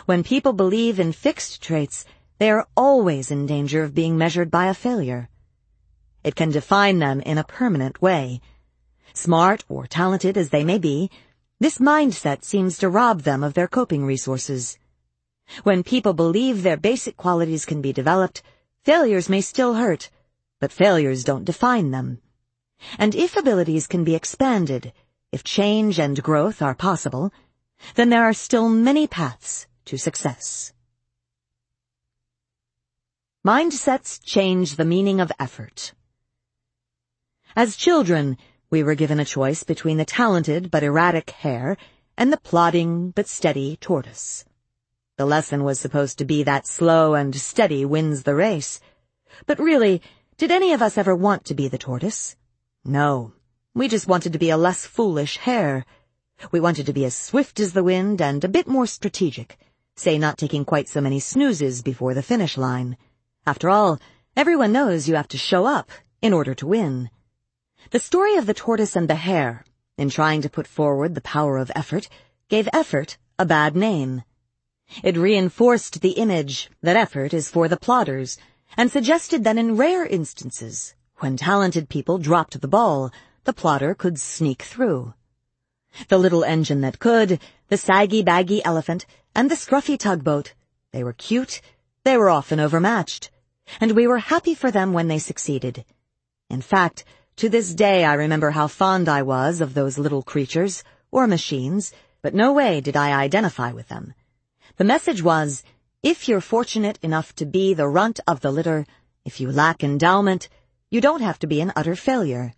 [0.05, 2.05] when people believe in fixed traits,
[2.39, 5.29] they are always in danger of being measured by a failure.
[6.25, 8.41] It can define them in a permanent way.
[9.15, 11.09] Smart or talented as they may be,
[11.57, 14.77] this mindset seems to rob them of their coping resources.
[15.63, 18.43] When people believe their basic qualities can be developed,
[18.83, 20.09] failures may still hurt,
[20.59, 22.19] but failures don't define them.
[22.99, 24.91] And if abilities can be expanded,
[25.31, 27.31] if change and growth are possible,
[27.95, 30.73] then there are still many paths to success.
[33.45, 35.93] Mindsets change the meaning of effort.
[37.55, 38.37] As children,
[38.75, 41.77] we were given a choice between the talented but erratic hare
[42.17, 44.43] and the plodding but steady tortoise.
[45.15, 48.81] The lesson was supposed to be that slow and steady wins the race.
[49.45, 50.01] But really,
[50.37, 52.35] did any of us ever want to be the tortoise?
[52.83, 53.31] No.
[53.73, 55.85] We just wanted to be a less foolish hare.
[56.51, 59.57] We wanted to be as swift as the wind and a bit more strategic,
[59.95, 62.97] say not taking quite so many snoozes before the finish line.
[63.47, 64.01] After all,
[64.35, 65.89] everyone knows you have to show up
[66.21, 67.09] in order to win.
[67.91, 69.63] The story of the tortoise and the hare,
[69.97, 72.09] in trying to put forward the power of effort,
[72.49, 74.23] gave effort a bad name.
[75.03, 78.37] It reinforced the image that effort is for the plodders,
[78.75, 83.11] and suggested that in rare instances, when talented people dropped the ball,
[83.43, 85.13] the plodder could sneak through.
[86.07, 87.39] The little engine that could,
[87.69, 90.53] the saggy-baggy elephant, and the scruffy tugboat,
[90.91, 91.61] they were cute,
[92.03, 93.29] they were often overmatched
[93.81, 95.85] and we were happy for them when they succeeded.
[96.49, 97.03] In fact,
[97.37, 101.91] to this day I remember how fond I was of those little creatures, or machines,
[102.21, 104.13] but no way did I identify with them.
[104.77, 105.61] The message was,
[106.01, 108.85] if you're fortunate enough to be the runt of the litter,
[109.25, 110.47] if you lack endowment,
[110.89, 112.53] you don't have to be an utter failure.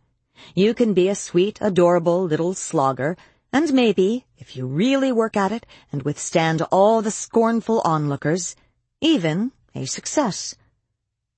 [0.54, 3.18] You can be a sweet, adorable little slogger,
[3.52, 8.56] and maybe, if you really work at it and withstand all the scornful onlookers,
[9.02, 10.56] even a success.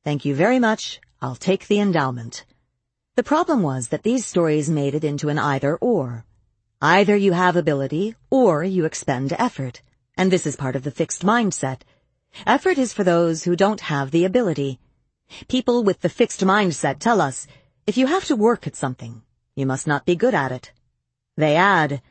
[0.03, 0.99] Thank you very much.
[1.21, 2.43] I'll take the endowment.
[3.19, 6.23] The problem was that these stories made it into an either-or.
[6.81, 9.81] Either you have ability, or you expend effort.
[10.15, 11.81] And this is part of the fixed mindset.
[12.47, 14.79] Effort is for those who don't have the ability.
[15.49, 17.45] People with the fixed mindset tell us,
[17.85, 19.21] if you have to work at something,
[19.53, 20.71] you must not be good at it.
[21.35, 22.01] They add,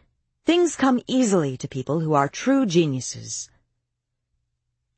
[0.44, 3.48] things come easily to people who are true geniuses.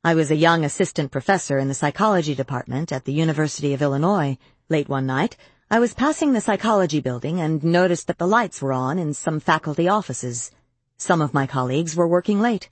[0.03, 4.37] I was a young assistant professor in the psychology department at the University of Illinois.
[4.67, 5.37] Late one night,
[5.73, 9.39] I was passing the psychology building and noticed that the lights were on in some
[9.39, 10.51] faculty offices.
[10.97, 12.67] Some of my colleagues were working late.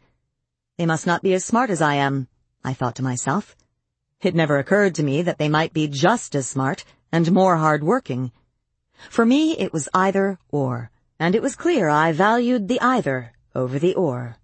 [0.77, 2.27] They must not be as smart as I am,
[2.61, 3.55] I thought to myself.
[4.19, 8.33] It never occurred to me that they might be just as smart and more hard-working.
[9.09, 13.79] For me, it was either or, and it was clear I valued the either over
[13.79, 14.35] the or.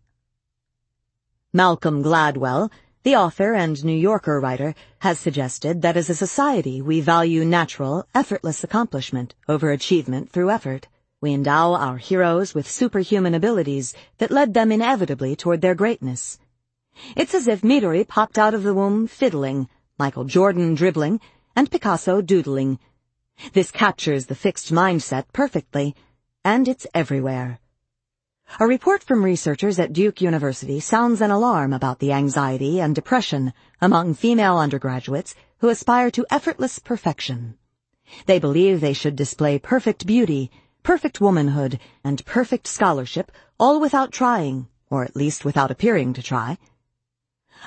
[1.51, 2.71] Malcolm Gladwell,
[3.05, 8.07] the author and New Yorker writer, has suggested that as a society we value natural,
[8.15, 10.87] effortless accomplishment over achievement through effort.
[11.21, 16.39] We endow our heroes with superhuman abilities that led them inevitably toward their greatness.
[17.15, 19.69] It's as if Midori popped out of the womb fiddling,
[19.99, 21.21] Michael Jordan dribbling,
[21.55, 22.79] and Picasso doodling.
[23.53, 25.95] This captures the fixed mindset perfectly,
[26.43, 27.59] and it's everywhere.
[28.57, 33.51] A report from researchers at Duke University sounds an alarm about the anxiety and depression
[33.81, 37.57] among female undergraduates who aspire to effortless perfection.
[38.27, 40.51] They believe they should display perfect beauty,
[40.83, 46.57] perfect womanhood, and perfect scholarship, all without trying, or at least without appearing to try.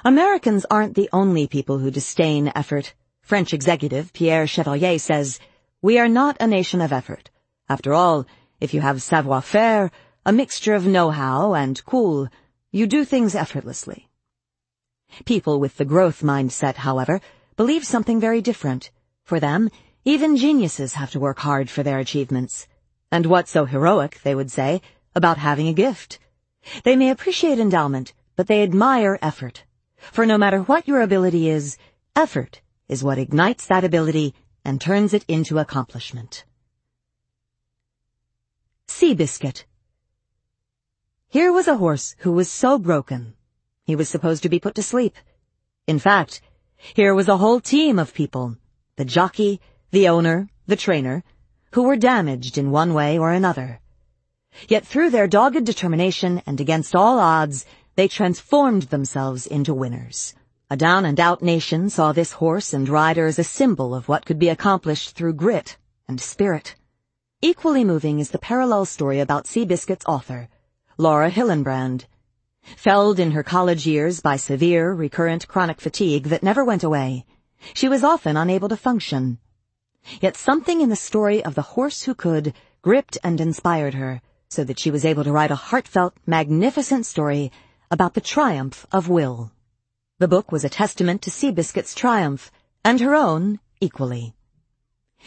[0.07, 2.95] Americans aren't the only people who disdain effort.
[3.21, 5.39] French executive Pierre Chevalier says,
[5.83, 7.29] We are not a nation of effort.
[7.69, 8.27] After all,
[8.59, 9.91] if you have savoir-faire,
[10.29, 12.29] a mixture of know-how and cool.
[12.71, 14.11] You do things effortlessly.
[15.25, 17.23] People with the growth mindset, however,
[17.57, 18.91] believe something very different.
[19.25, 19.71] For them,
[20.05, 22.69] even geniuses have to work hard for their achievements.
[23.11, 24.83] And what's so heroic, they would say,
[25.15, 26.19] about having a gift?
[26.85, 29.65] They may appreciate endowment, but they admire effort.
[29.97, 31.79] For no matter what your ability is,
[32.15, 36.45] effort is what ignites that ability and turns it into accomplishment.
[38.87, 39.65] Seabiscuit
[41.31, 43.35] here was a horse who was so broken,
[43.85, 45.15] he was supposed to be put to sleep.
[45.87, 46.41] In fact,
[46.77, 48.57] here was a whole team of people,
[48.97, 49.61] the jockey,
[49.91, 51.23] the owner, the trainer,
[51.73, 53.81] who were damaged in one way or another.
[54.69, 60.35] Yet through their dogged determination and against all odds, they transformed themselves into winners.
[60.71, 64.49] A down-and-out nation saw this horse and rider as a symbol of what could be
[64.49, 65.77] accomplished through grit
[66.09, 66.75] and spirit.
[67.43, 70.49] Equally moving is the parallel story about Seabiscuit's author,
[71.01, 72.07] Laura Hillenbrand.
[72.77, 77.25] Felled in her college years by severe, recurrent chronic fatigue that never went away,
[77.73, 79.39] she was often unable to function.
[80.21, 82.53] Yet something in the story of the horse who could
[82.83, 87.53] gripped and inspired her, so that she was able to write a heartfelt, magnificent story
[87.93, 89.53] about the triumph of will.
[90.19, 92.51] The book was a testament to Seabiscuit's triumph,
[92.85, 94.35] and her own equally.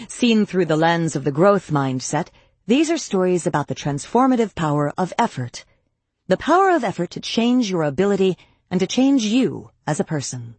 [0.10, 2.28] Seen through the lens of the growth mindset,
[2.68, 5.66] these are stories about the transformative power of effort.
[6.28, 8.38] The power of effort to change your ability
[8.70, 10.56] and to change you as a person.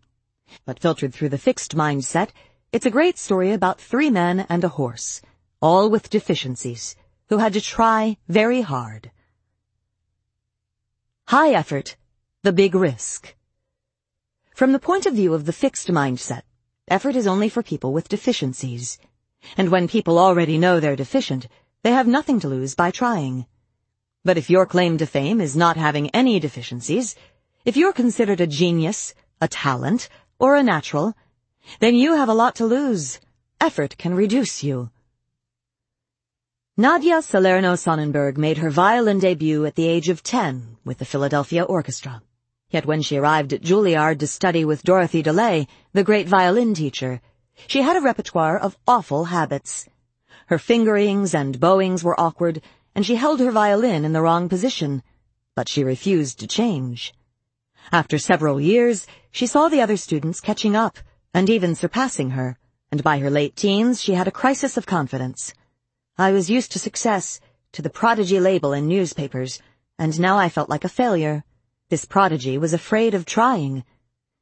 [0.66, 2.30] But filtered through the fixed mindset,
[2.72, 5.22] it's a great story about three men and a horse,
[5.60, 6.96] all with deficiencies,
[7.28, 9.10] who had to try very hard.
[11.28, 11.96] High effort,
[12.42, 13.36] the big risk.
[14.54, 16.42] From the point of view of the fixed mindset,
[16.88, 18.98] effort is only for people with deficiencies.
[19.56, 21.48] And when people already know they're deficient,
[21.82, 23.46] they have nothing to lose by trying.
[24.24, 27.16] But if your claim to fame is not having any deficiencies,
[27.64, 31.14] if you're considered a genius, a talent, or a natural,
[31.80, 33.20] then you have a lot to lose.
[33.60, 34.90] Effort can reduce you.
[36.78, 41.62] Nadja Salerno Sonnenberg made her violin debut at the age of 10 with the Philadelphia
[41.64, 42.22] Orchestra.
[42.70, 47.20] Yet when she arrived at Juilliard to study with Dorothy DeLay, the great violin teacher,
[47.66, 49.86] she had a repertoire of awful habits.
[50.46, 52.62] Her fingerings and bowings were awkward,
[52.94, 55.02] and she held her violin in the wrong position,
[55.54, 57.14] but she refused to change.
[57.90, 60.98] After several years, she saw the other students catching up,
[61.34, 62.58] and even surpassing her,
[62.90, 65.54] and by her late teens she had a crisis of confidence.
[66.18, 67.40] I was used to success,
[67.72, 69.60] to the prodigy label in newspapers,
[69.98, 71.44] and now I felt like a failure.
[71.88, 73.84] This prodigy was afraid of trying.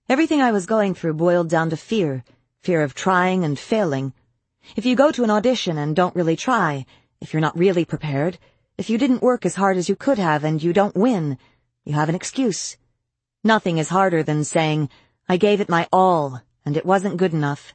[0.09, 2.24] Everything I was going through boiled down to fear,
[2.59, 4.12] fear of trying and failing,
[4.77, 6.87] If you go to an audition and don't really try,
[7.21, 8.39] if you're not really prepared,
[8.79, 11.39] if you didn't work as hard as you could have and you don't win,
[11.85, 12.77] you have an excuse.
[13.43, 14.89] Nothing is harder than saying,
[15.29, 17.75] I gave it my all, and it wasn't good enough.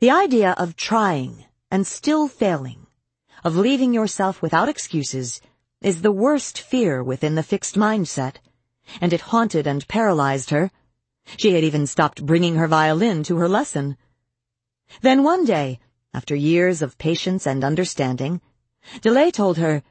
[0.00, 2.86] The idea of trying and still failing,
[3.42, 5.40] of leaving yourself without excuses,
[5.80, 8.36] is the worst fear within the fixed mindset,
[9.00, 10.70] and it haunted and paralyzed her.
[11.36, 13.96] She had even stopped bringing her violin to her lesson.
[15.00, 15.80] Then one day,
[16.12, 18.40] after years of patience and understanding,
[19.00, 19.82] DeLay told her,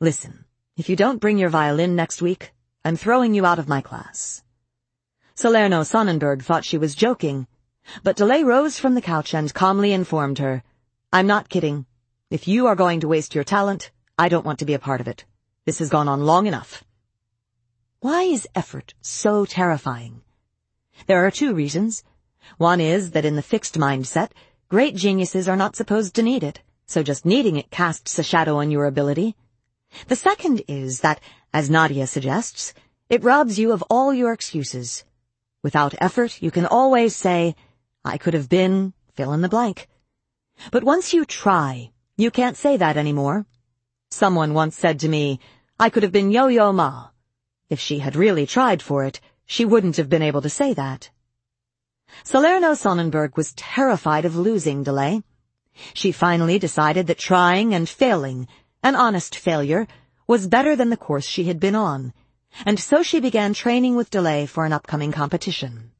[0.00, 0.44] Listen,
[0.76, 2.52] if you don't bring your violin next week,
[2.84, 4.42] I'm throwing you out of my class.
[5.34, 7.46] Salerno Sonnenberg thought she was joking,
[8.02, 10.62] but DeLay rose from the couch and calmly informed her,
[11.12, 11.86] I'm not kidding.
[12.30, 15.00] If you are going to waste your talent, I don't want to be a part
[15.00, 15.24] of it.
[15.64, 16.84] This has gone on long enough.
[18.00, 20.22] Why is effort so terrifying?
[21.06, 22.02] There are two reasons.
[22.58, 24.30] One is that in the fixed mindset,
[24.68, 28.56] great geniuses are not supposed to need it, so just needing it casts a shadow
[28.56, 29.36] on your ability.
[30.08, 31.20] The second is that,
[31.52, 32.72] as Nadja suggests,
[33.08, 35.04] it robs you of all your excuses.
[35.62, 37.54] Without effort, you can always say,
[38.04, 39.88] I could have been, fill in the blank.
[40.70, 43.46] But once you try, you can't say that anymore.
[44.10, 45.40] Someone once said to me,
[45.78, 47.08] I could have been Yo-Yo Ma.
[47.68, 51.10] If she had really tried for it, she wouldn't have been able to say that.
[52.24, 55.22] Salerno Sonnenberg was terrified of losing DeLay.
[55.94, 58.46] She finally decided that trying and failing,
[58.82, 59.86] an honest failure,
[60.26, 62.12] was better than the course she had been on,
[62.66, 65.90] and so she began training with DeLay for an upcoming competition.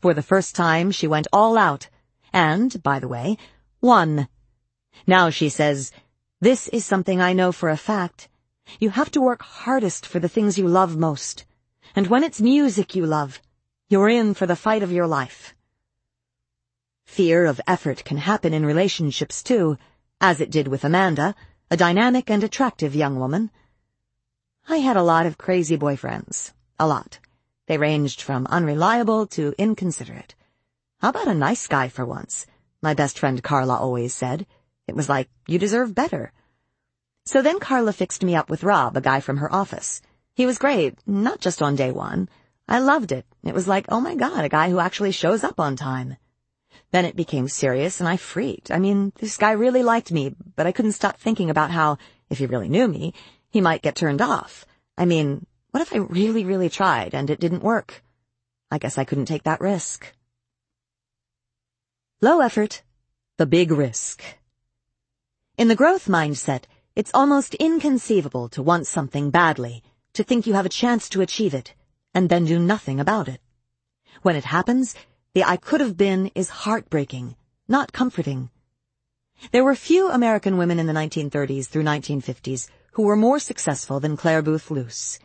[0.00, 1.88] For the first time, she went all out,
[2.32, 3.36] and, by the way,
[3.80, 4.28] won.
[5.06, 5.92] Now she says,
[6.40, 8.28] this is something I know for a fact.
[8.80, 11.44] You have to work hardest for the things you love most.
[11.94, 13.40] And when it's music you love,
[13.88, 15.54] you're in for the fight of your life.
[17.04, 19.76] Fear of effort can happen in relationships too,
[20.20, 21.34] as it did with Amanda,
[21.70, 23.50] a dynamic and attractive young woman.
[24.68, 26.52] I had a lot of crazy boyfriends.
[26.80, 27.18] A lot.
[27.66, 30.34] They ranged from unreliable to inconsiderate.
[31.00, 32.46] How about a nice guy for once?
[32.82, 34.46] My best friend Carla always said.
[34.86, 36.32] It was like, you deserve better.
[37.26, 40.02] So then Carla fixed me up with Rob, a guy from her office.
[40.34, 42.28] He was great, not just on day one.
[42.66, 43.26] I loved it.
[43.44, 46.16] It was like, oh my god, a guy who actually shows up on time.
[46.92, 48.70] Then it became serious and I freaked.
[48.70, 51.98] I mean, this guy really liked me, but I couldn't stop thinking about how,
[52.30, 53.12] if he really knew me,
[53.50, 54.64] he might get turned off.
[54.96, 58.02] I mean, what if I really, really tried and it didn't work?
[58.70, 60.14] I guess I couldn't take that risk.
[62.20, 62.82] Low effort,
[63.36, 64.22] the big risk.
[65.58, 66.64] In the growth mindset,
[66.96, 69.82] it's almost inconceivable to want something badly,
[70.14, 71.74] to think you have a chance to achieve it,
[72.14, 73.40] and then do nothing about it.
[74.22, 74.94] When it happens,
[75.34, 77.36] the I could have been is heartbreaking,
[77.68, 78.50] not comforting.
[79.50, 84.16] There were few American women in the 1930s through 1950s who were more successful than
[84.16, 85.18] Clare Boothe Luce.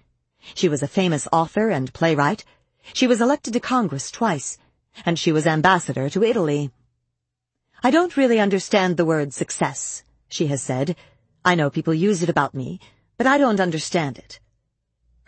[0.55, 2.43] She was a famous author and playwright.
[2.93, 4.57] She was elected to Congress twice,
[5.05, 6.71] and she was ambassador to Italy.
[7.83, 10.95] I don't really understand the word success, she has said.
[11.45, 12.79] I know people use it about me,
[13.17, 14.39] but I don't understand it.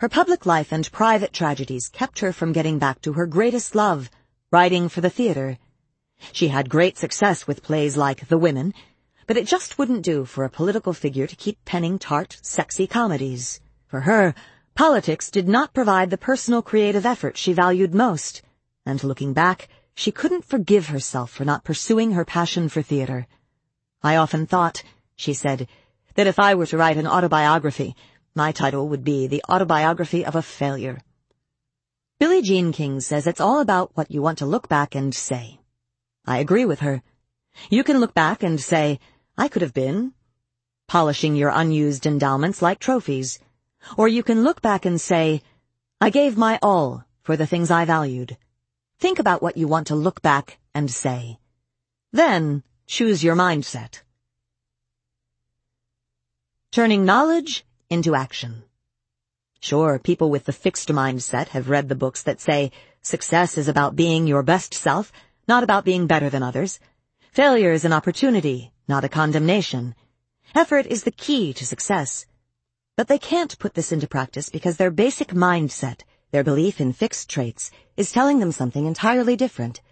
[0.02, 4.10] Her public life and private tragedies kept her from getting back to her greatest love,
[4.50, 5.58] writing for the theater.
[6.32, 8.74] She had great success with plays like The Women,
[9.28, 13.60] but it just wouldn't do for a political figure to keep penning tart, sexy comedies.
[13.86, 14.34] For her,
[14.74, 18.42] politics did not provide the personal creative effort she valued most,
[18.84, 23.28] and looking back, she couldn't forgive herself for not pursuing her passion for theater.
[24.02, 24.82] I often thought,
[25.14, 25.68] she said,
[26.16, 27.94] that if I were to write an autobiography,
[28.34, 31.02] my title would be The Autobiography of a Failure.
[32.18, 35.60] Billie Jean King says it's all about what you want to look back and say.
[36.24, 37.02] I agree with her.
[37.68, 39.00] You can look back and say,
[39.36, 40.14] I could have been,
[40.88, 43.38] polishing your unused endowments like trophies.
[43.98, 45.42] Or you can look back and say,
[46.00, 48.38] I gave my all for the things I valued.
[48.98, 51.38] Think about what you want to look back and say.
[52.12, 54.00] Then, choose your mindset.
[56.70, 58.64] Turning knowledge into action.
[59.60, 63.94] Sure, people with the fixed mindset have read the books that say success is about
[63.94, 65.12] being your best self,
[65.46, 66.80] not about being better than others.
[67.32, 69.94] Failure is an opportunity, not a condemnation.
[70.54, 72.24] Effort is the key to success.
[72.96, 76.00] But they can't put this into practice because their basic mindset,
[76.30, 79.82] their belief in fixed traits, is telling them something entirely different.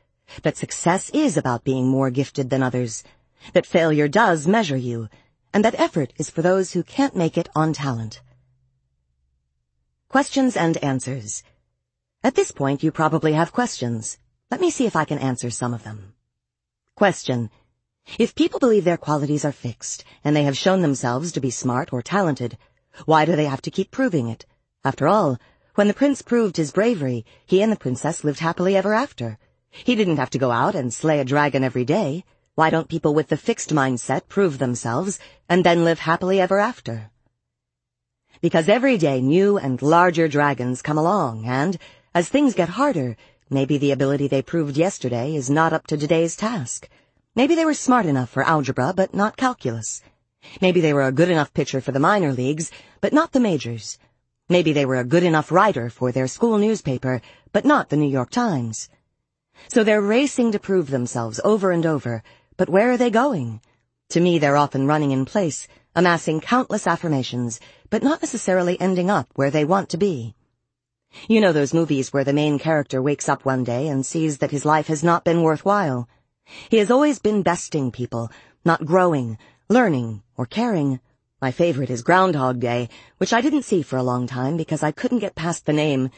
[0.43, 3.05] That success is about being more gifted than others.
[3.53, 5.11] That failure does measure you.
[5.53, 8.21] And that effort is for those who can't make it on talent.
[10.09, 11.43] Questions and answers.
[12.23, 14.19] At this point, you probably have questions.
[14.51, 16.15] Let me see if I can answer some of them.
[16.95, 17.51] Question.
[18.19, 21.93] If people believe their qualities are fixed, and they have shown themselves to be smart
[21.93, 22.59] or talented,
[23.05, 24.47] why do they have to keep proving it?
[24.85, 25.39] After all,
[25.77, 29.39] when the prince proved his bravery, he and the princess lived happily ever after.
[29.71, 32.25] He didn't have to go out and slay a dragon every day.
[32.57, 35.19] Why don't people with the fixed mindset prove themselves
[35.49, 37.11] and then live happily ever after?
[38.41, 41.79] Because every day new and larger dragons come along and,
[42.13, 43.17] as things get harder,
[43.51, 46.89] maybe the ability they proved yesterday is not up to today's task.
[47.37, 50.03] Maybe they were smart enough for algebra, but not calculus.
[50.61, 53.99] Maybe they were a good enough pitcher for the minor leagues, but not the majors.
[54.49, 57.23] Maybe they were a good enough writer for their school newspaper,
[57.53, 58.89] but not the New York Times.
[59.69, 62.25] So they're racing to prove themselves over and over,
[62.61, 63.59] but where are they going?
[64.11, 65.67] To me, they're often running in place,
[65.97, 67.59] amassing countless affirmations,
[67.89, 70.35] but not necessarily ending up where they want to be.
[71.27, 74.51] You know those movies where the main character wakes up one day and sees that
[74.51, 76.07] his life has not been worthwhile.
[76.69, 78.31] He has always been besting people,
[78.63, 79.39] not growing,
[79.71, 81.01] learning, or caring.
[81.41, 84.93] My favorite is Groundhog Day, which I didn't see for a long time because I
[84.93, 86.11] couldn't get past the name.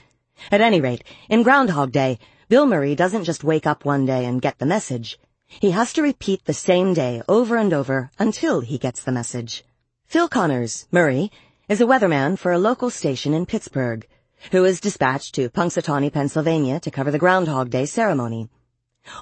[0.51, 4.43] At any rate, in Groundhog Day, Bill Murray doesn't just wake up one day and
[4.43, 5.21] get the message.
[5.61, 9.65] He has to repeat the same day over and over until he gets the message.
[10.07, 11.31] Phil Connors, Murray,
[11.69, 14.07] is a weatherman for a local station in Pittsburgh,
[14.51, 18.49] who is dispatched to Punxsutawney, Pennsylvania to cover the Groundhog Day ceremony.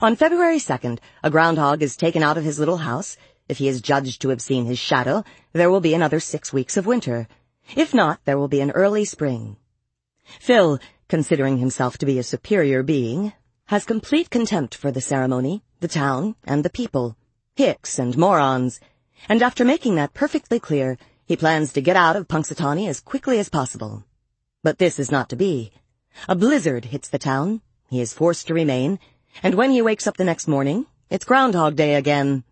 [0.01, 3.17] On February 2nd, a groundhog is taken out of his little house.
[3.49, 6.77] If he is judged to have seen his shadow, there will be another six weeks
[6.77, 7.29] of winter.
[7.77, 9.57] If not, there will be an early spring.
[10.39, 10.79] Phil,
[11.09, 13.33] considering himself to be a superior being,
[13.67, 17.17] has complete contempt for the ceremony, the town, and the people,
[17.57, 18.81] hicks and morons,
[19.29, 20.97] and after making that perfectly clear,
[21.27, 24.05] he plans to get out of Punxsutawney as quickly as possible.
[24.63, 25.73] But this is not to be.
[26.29, 28.99] A blizzard hits the town, he is forced to remain,
[29.43, 32.45] and when he wakes up the next morning, it's Groundhog Day again.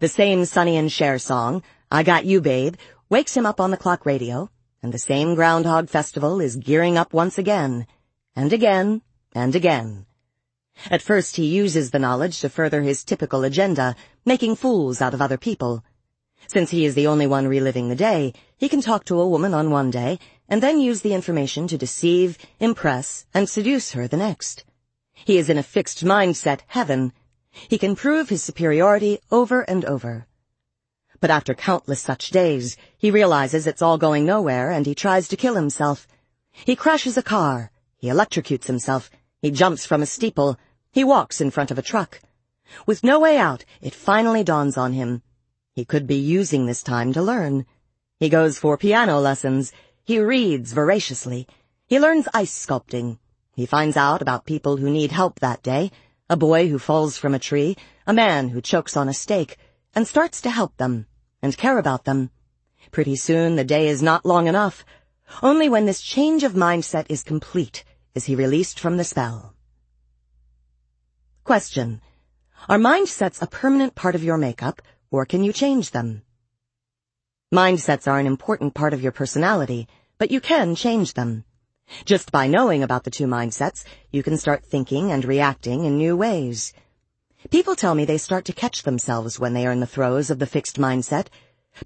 [0.00, 2.74] The same Sonny and Cher song, I Got You Babe,
[3.08, 4.50] wakes him up on the clock radio,
[4.82, 7.86] and the same Groundhog Festival is gearing up once again,
[8.36, 9.02] and again,
[9.34, 10.06] and again.
[10.90, 15.20] At first he uses the knowledge to further his typical agenda, making fools out of
[15.20, 15.84] other people.
[16.46, 19.52] Since he is the only one reliving the day, he can talk to a woman
[19.54, 20.18] on one day,
[20.48, 24.64] and then use the information to deceive, impress, and seduce her the next.
[25.12, 27.12] He is in a fixed mindset heaven.
[27.50, 30.26] He can prove his superiority over and over.
[31.20, 35.36] But after countless such days, he realizes it's all going nowhere and he tries to
[35.36, 36.06] kill himself.
[36.52, 37.72] He crashes a car.
[37.96, 39.10] He electrocutes himself.
[39.42, 40.56] He jumps from a steeple.
[40.92, 42.20] He walks in front of a truck.
[42.86, 45.22] With no way out, it finally dawns on him.
[45.74, 47.66] He could be using this time to learn.
[48.18, 49.72] He goes for piano lessons.
[50.04, 51.46] He reads voraciously.
[51.86, 53.18] He learns ice sculpting.
[53.54, 55.90] He finds out about people who need help that day,
[56.30, 59.56] a boy who falls from a tree, a man who chokes on a steak,
[59.94, 61.06] and starts to help them,
[61.42, 62.30] and care about them.
[62.90, 64.84] Pretty soon the day is not long enough.
[65.42, 67.84] Only when this change of mindset is complete
[68.14, 69.54] is he released from the spell.
[71.48, 72.02] Question.
[72.68, 76.20] Are mindsets a permanent part of your makeup, or can you change them?
[77.50, 79.88] Mindsets are an important part of your personality,
[80.18, 81.44] but you can change them.
[82.04, 86.18] Just by knowing about the two mindsets, you can start thinking and reacting in new
[86.18, 86.74] ways.
[87.48, 90.40] People tell me they start to catch themselves when they are in the throes of
[90.40, 91.28] the fixed mindset,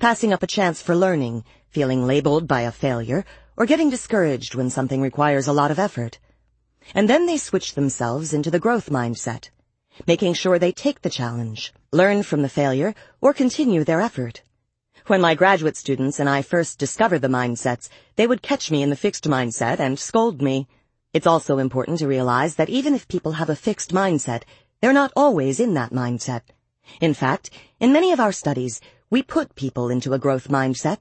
[0.01, 3.25] passing up a chance for learning, feeling labeled by a failure,
[3.57, 6.19] or getting discouraged when something requires a lot of effort.
[6.95, 9.51] And then they switch themselves into the growth mindset,
[10.07, 14.43] making sure they take the challenge, learn from the failure, or continue their effort.
[15.07, 18.91] When my graduate students and I first discovered the mindsets, they would catch me in
[18.91, 20.69] the fixed mindset and scold me.
[21.13, 24.45] It's also important to realize that even if people have a fixed mindset,
[24.81, 26.43] they're not always in that mindset.
[27.01, 27.51] In fact,
[27.81, 28.81] in many of our studies,
[29.11, 30.99] we put people into a growth mindset.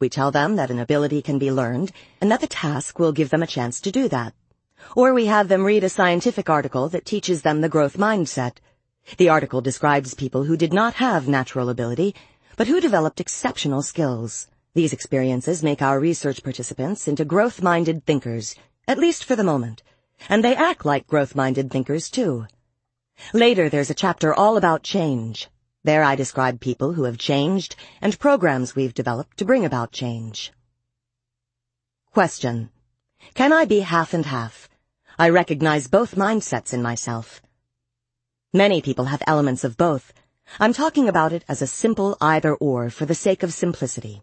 [0.00, 3.30] We tell them that an ability can be learned and that the task will give
[3.30, 4.34] them a chance to do that.
[4.96, 8.56] Or we have them read a scientific article that teaches them the growth mindset.
[9.18, 12.14] The article describes people who did not have natural ability
[12.56, 14.46] but who developed exceptional skills.
[14.74, 18.54] These experiences make our research participants into growth-minded thinkers,
[18.86, 19.82] at least for the moment,
[20.28, 22.46] and they act like growth-minded thinkers too.
[23.32, 25.48] Later there's a chapter all about change.
[25.82, 30.52] There I describe people who have changed and programs we've developed to bring about change.
[32.12, 32.70] Question.
[33.34, 34.68] Can I be half and half?
[35.18, 37.40] I recognize both mindsets in myself.
[38.52, 40.12] Many people have elements of both,
[40.60, 44.22] I'm talking about it as a simple either-or for the sake of simplicity.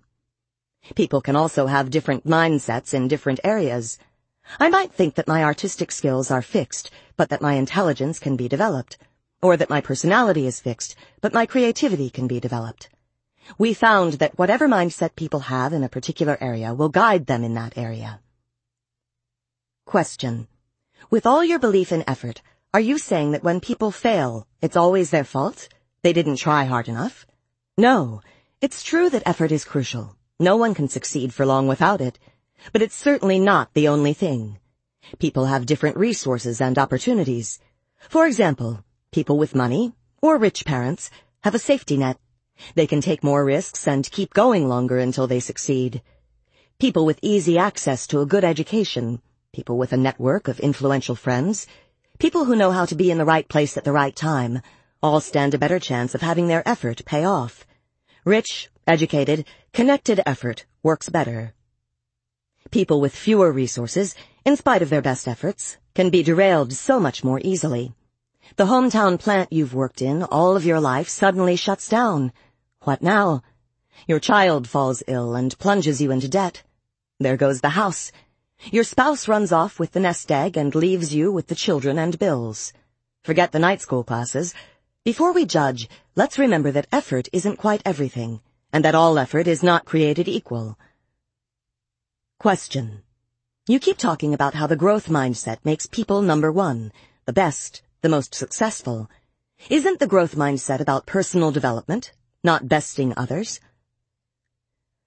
[0.96, 4.00] People can also have different mindsets in different areas.
[4.60, 8.48] I might think that my artistic skills are fixed, but that my intelligence can be
[8.48, 8.98] developed.
[9.42, 12.90] or that my personality is fixed, but my creativity can be developed.
[13.58, 17.56] We found that whatever mindset people have in a particular area will guide them in
[17.56, 18.20] that area.
[19.86, 20.48] Question.
[21.12, 22.42] With all your belief in effort,
[22.74, 25.68] are you saying that when people fail, it's always their fault?
[26.04, 27.28] They didn't try hard enough?
[27.78, 28.22] No.
[28.62, 30.16] It's true that effort is crucial.
[30.40, 32.18] No one can succeed for long without it.
[32.72, 34.58] But it's certainly not the only thing.
[35.20, 37.60] People have different resources and opportunities.
[38.08, 38.82] For example,
[39.12, 41.12] people with money, or rich parents,
[41.44, 42.20] have a safety net.
[42.76, 46.02] They can take more risks and keep going longer until they succeed.
[46.80, 49.22] People with easy access to a good education,
[49.54, 51.68] people with a network of influential friends,
[52.20, 54.62] people who know how to be in the right place at the right time,
[55.04, 57.66] all stand a better chance of having their effort pay off.
[58.24, 61.54] Rich, educated, connected effort works better.
[62.72, 64.16] People with fewer resources,
[64.46, 67.94] in spite of their best efforts, can be derailed so much more easily.
[68.56, 72.32] The hometown plant you've worked in all of your life suddenly shuts down.
[72.84, 73.44] What now?
[74.08, 76.64] Your child falls ill and plunges you into debt.
[77.20, 78.14] There goes the house.
[78.70, 82.20] Your spouse runs off with the nest egg and leaves you with the children and
[82.20, 82.74] bills.
[83.24, 84.54] Forget the night school classes.
[85.04, 88.40] Before we judge, let's remember that effort isn't quite everything,
[88.72, 90.78] and that all effort is not created equal.
[92.38, 93.02] Question.
[93.68, 96.92] You keep talking about how the growth mindset makes people number one,
[97.26, 99.10] the best, the most successful.
[99.70, 102.14] Isn't the growth mindset about personal development,
[102.44, 103.60] not besting others?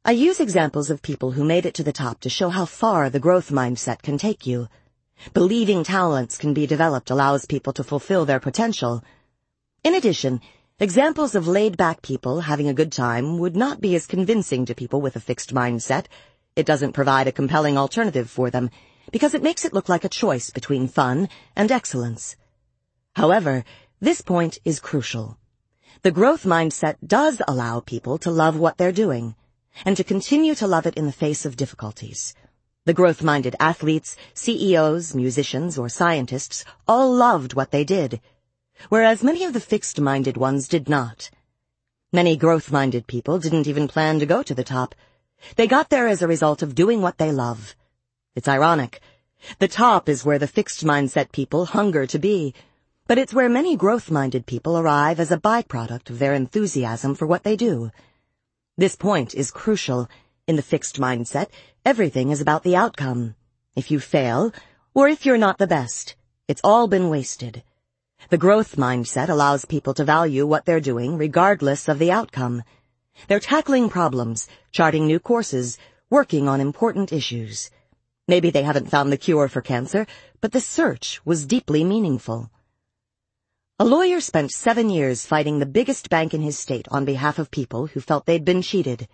[0.07, 3.09] I use examples of people who made it to the top to show how far
[3.09, 4.69] the growth mindset can take you.
[5.33, 9.03] Believing talents can be developed allows people to fulfill their potential.
[9.83, 10.43] In addition,
[10.79, 15.01] examples of laid-back people having a good time would not be as convincing to people
[15.01, 16.05] with a fixed mindset
[16.55, 18.69] it doesn't provide a compelling alternative for them
[19.11, 22.37] because it makes it look like a choice between fun and excellence.
[23.17, 23.65] However,
[24.01, 25.39] this point is crucial.
[26.03, 29.35] The growth mindset does allow people to love what they're doing
[29.85, 32.35] and to continue to love it in the face of difficulties.
[32.85, 38.21] The growth-minded athletes, CEOs, musicians, or scientists all loved what they did,
[38.89, 41.31] whereas many of the fixed-minded ones did not.
[42.13, 44.95] Many growth-minded people didn't even plan to go to the top,
[45.57, 47.77] they got there as a result of doing what they love.
[48.35, 49.01] It's ironic.
[49.59, 52.55] The top is where the fixed mindset people hunger to be,
[53.07, 57.43] but it's where many growth-minded people arrive as a byproduct of their enthusiasm for what
[57.43, 57.91] they do.
[58.77, 60.09] This point is crucial.
[60.49, 61.47] In the fixed mindset,
[61.85, 63.37] everything is about the outcome.
[63.77, 64.53] If you fail,
[64.95, 66.17] or if you're not the best,
[66.49, 67.63] it's all been wasted.
[68.31, 72.65] The growth mindset allows people to value what they're doing regardless of the outcome.
[73.29, 75.79] They're tackling problems, charting new courses,
[76.11, 77.71] working on important issues.
[78.27, 80.05] Maybe they haven't found the cure for cancer,
[80.41, 82.51] but the search was deeply meaningful.
[83.81, 87.51] A lawyer spent seven years fighting the biggest bank in his state on behalf of
[87.51, 89.09] people who felt they'd been cheated.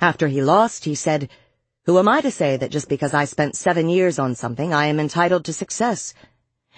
[0.00, 1.28] After he lost, he said,
[1.84, 4.86] Who am I to say that just because I spent seven years on something I
[4.86, 6.12] am entitled to success?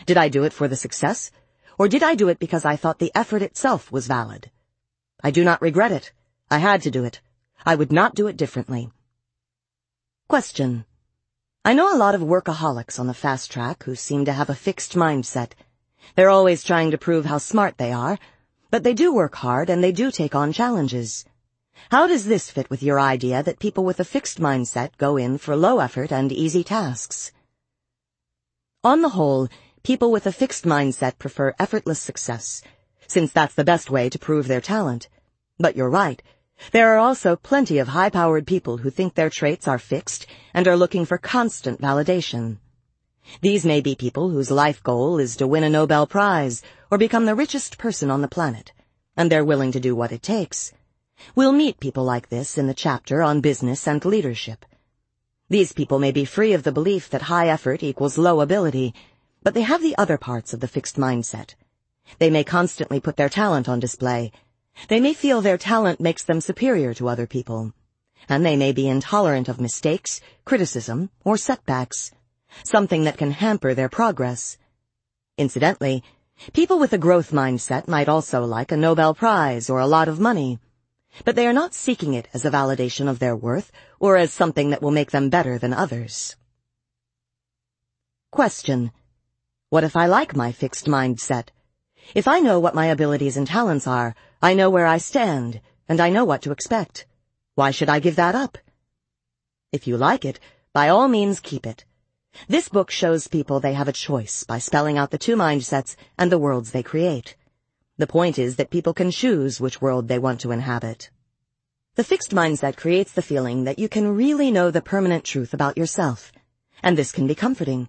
[0.05, 1.31] Did I do it for the success?
[1.79, 4.51] Or did I do it because I thought the effort itself was valid?
[5.25, 6.13] I do not regret it.
[6.51, 7.23] I had to do it.
[7.65, 8.91] I would not do it differently.
[10.29, 10.85] Question.
[11.65, 14.55] I know a lot of workaholics on the fast track who seem to have a
[14.55, 15.53] fixed mindset.
[16.15, 18.19] They're always trying to prove how smart they are,
[18.71, 21.25] but they do work hard and they do take on challenges.
[21.91, 25.39] How does this fit with your idea that people with a fixed mindset go in
[25.39, 27.33] for low effort and easy tasks?
[28.83, 29.49] On the whole,
[29.83, 32.63] people with a fixed mindset prefer effortless success,
[33.07, 35.09] since that's the best way to prove their talent.
[35.59, 36.23] But you're right.
[36.73, 40.77] There are also plenty of high-powered people who think their traits are fixed and are
[40.77, 42.59] looking for constant validation.
[43.41, 47.27] These may be people whose life goal is to win a Nobel Prize or become
[47.27, 48.73] the richest person on the planet,
[49.17, 50.73] and they're willing to do what it takes.
[51.35, 54.65] We'll meet people like this in the chapter on business and leadership.
[55.49, 58.95] These people may be free of the belief that high effort equals low ability,
[59.43, 61.55] but they have the other parts of the fixed mindset.
[62.19, 64.33] They may constantly put their talent on display
[64.89, 67.73] they may feel their talent makes them superior to other people,
[68.29, 72.13] and they may be intolerant of mistakes, criticism, or setbacks,
[72.65, 74.59] something that can hamper their progress.
[75.39, 76.03] Incidentally,
[76.53, 80.21] people with a growth mindset might also like a Nobel Prize or a lot of
[80.21, 80.59] money,
[81.25, 84.71] but they are not seeking it as a validation of their worth or as something
[84.71, 86.37] that will make them better than others.
[88.31, 88.93] Question.
[89.71, 91.49] What if I like my fixed mindset?
[92.15, 96.01] If I know what my abilities and talents are, I know where I stand, and
[96.01, 97.07] I know what to expect.
[97.55, 98.59] Why should I give that up?
[99.73, 100.39] If you like it,
[100.73, 101.85] by all means keep it.
[102.49, 106.31] This book shows people they have a choice by spelling out the two mindsets and
[106.31, 107.37] the worlds they create.
[107.99, 111.11] The point is that people can choose which world they want to inhabit.
[111.95, 115.79] The fixed mindset creates the feeling that you can really know the permanent truth about
[115.79, 116.31] yourself.
[116.83, 117.89] And this can be comforting.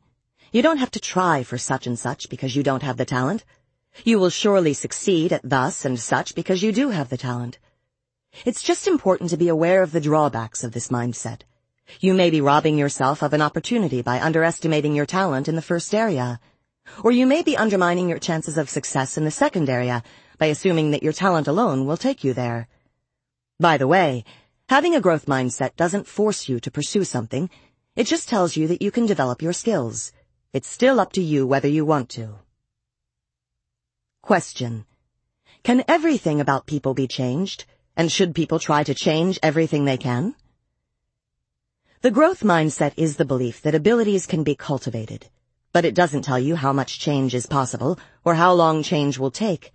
[0.53, 3.43] You don't have to try for such and such because you don't have the talent.
[4.05, 7.59] You will surely succeed at thus and such because you do have the talent.
[8.45, 11.41] It's just important to be aware of the drawbacks of this mindset.
[11.99, 15.93] You may be robbing yourself of an opportunity by underestimating your talent in the first
[15.93, 16.39] area.
[17.03, 20.03] Or you may be undermining your chances of success in the second area
[20.37, 22.67] by assuming that your talent alone will take you there.
[23.59, 24.23] By the way,
[24.69, 27.49] having a growth mindset doesn't force you to pursue something.
[27.95, 30.11] It just tells you that you can develop your skills.
[30.53, 32.35] It's still up to you whether you want to.
[34.21, 34.85] Question.
[35.63, 37.65] Can everything about people be changed?
[37.95, 40.35] And should people try to change everything they can?
[42.01, 45.29] The growth mindset is the belief that abilities can be cultivated,
[45.73, 49.31] but it doesn't tell you how much change is possible or how long change will
[49.31, 49.73] take.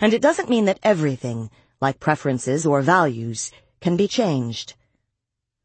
[0.00, 4.76] And it doesn't mean that everything, like preferences or values, can be changed.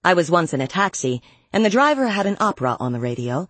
[0.03, 1.21] I was once in a taxi,
[1.53, 3.47] and the driver had an opera on the radio.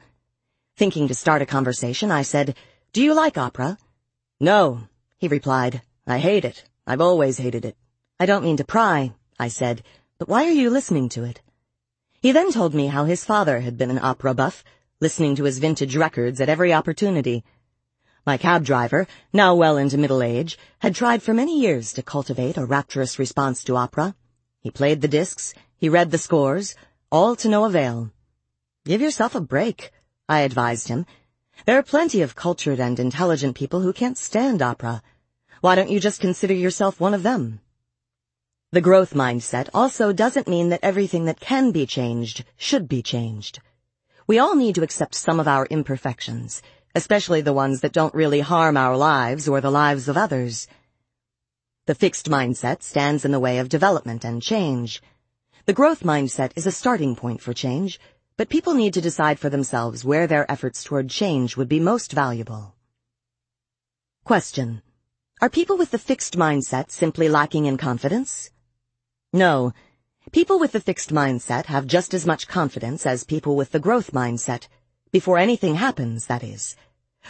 [0.78, 2.56] Thinking to start a conversation, I said,
[2.94, 3.80] Do you like opera?
[4.40, 4.82] No,
[5.18, 5.82] he replied.
[6.06, 6.66] I hate it.
[6.86, 7.76] I've always hated it.
[8.20, 9.82] I don't mean to pry, I said,
[10.20, 11.42] but why are you listening to it?
[12.24, 14.64] He then told me how his father had been an opera buff,
[15.02, 17.44] listening to his vintage records at every opportunity.
[18.26, 22.56] My cab driver, now well into middle age, had tried for many years to cultivate
[22.56, 24.16] a rapturous response to opera.
[24.62, 26.76] He played the discs, he read the scores,
[27.12, 28.10] all to no avail.
[28.86, 29.92] Give yourself a break,
[30.30, 31.06] I advised him.
[31.66, 35.04] There are plenty of cultured and intelligent people who can't stand opera.
[35.60, 37.60] Why don't you just consider yourself one of them?
[38.74, 43.60] The growth mindset also doesn't mean that everything that can be changed should be changed.
[44.26, 46.64] We all need to accept some of our imperfections,
[46.96, 50.68] especially the ones that don't really harm our lives or the lives of others.
[51.86, 55.04] The fixed mindset stands in the way of development and change.
[55.68, 58.00] The growth mindset is a starting point for change,
[58.38, 62.12] but people need to decide for themselves where their efforts toward change would be most
[62.12, 62.74] valuable.
[64.24, 64.82] Question.
[65.42, 68.50] Are people with the fixed mindset simply lacking in confidence?
[69.36, 69.74] No.
[70.32, 74.12] People with the fixed mindset have just as much confidence as people with the growth
[74.12, 74.68] mindset.
[75.12, 76.76] Before anything happens, that is.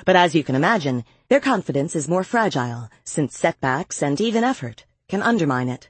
[0.06, 4.86] But as you can imagine, their confidence is more fragile, since setbacks and even effort
[5.08, 5.90] can undermine it.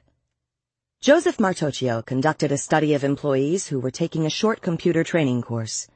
[1.00, 5.88] Joseph Martocchio conducted a study of employees who were taking a short computer training course.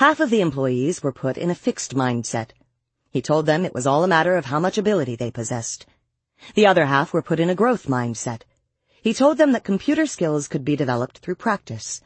[0.00, 2.50] Half of the employees were put in a fixed mindset.
[3.10, 5.86] He told them it was all a matter of how much ability they possessed.
[6.56, 8.42] The other half were put in a growth mindset.
[9.06, 12.00] He told them that computer skills could be developed through practice.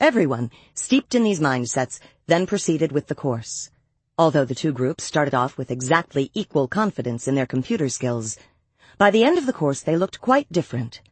[0.00, 3.70] Everyone, steeped in these mindsets, then proceeded with the course.
[4.16, 8.38] Although the two groups started off with exactly equal confidence in their computer skills,
[8.96, 11.02] by the end of the course they looked quite different.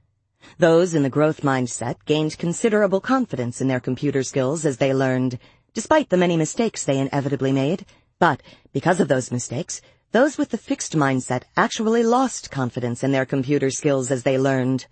[0.56, 5.38] Those in the growth mindset gained considerable confidence in their computer skills as they learned,
[5.74, 7.84] despite the many mistakes they inevitably made.
[8.18, 8.42] But,
[8.72, 9.82] because of those mistakes,
[10.12, 14.86] those with the fixed mindset actually lost confidence in their computer skills as they learned.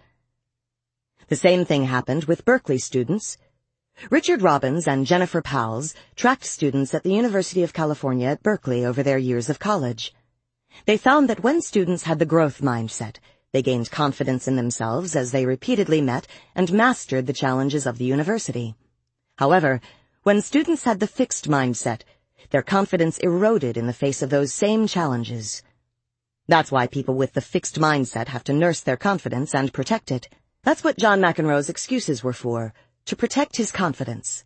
[1.29, 3.37] The same thing happened with Berkeley students.
[4.11, 9.03] Richard Robins and Jennifer Powles tracked students at the University of California at Berkeley over
[9.03, 10.15] their years of college.
[10.85, 13.17] They found that when students had the growth mindset,
[13.51, 18.05] they gained confidence in themselves as they repeatedly met and mastered the challenges of the
[18.05, 18.77] university.
[19.37, 19.81] However,
[20.23, 22.03] when students had the fixed mindset,
[22.51, 25.65] their confidence eroded in the face of those same challenges.
[26.47, 30.29] That's why people with the fixed mindset have to nurse their confidence and protect it.
[30.67, 32.75] That's what John McEnroe's excuses were for
[33.05, 34.43] to protect his confidence.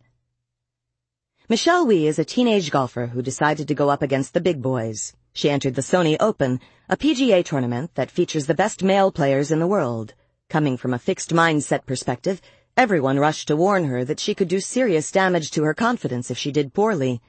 [1.49, 5.15] Michelle Wie is a teenage golfer who decided to go up against the big boys.
[5.33, 9.57] She entered the Sony Open, a PGA tournament that features the best male players in
[9.57, 10.13] the world.
[10.47, 12.39] Coming from a fixed mindset perspective,
[12.77, 16.37] everyone rushed to warn her that she could do serious damage to her confidence if
[16.37, 17.19] she did poorly.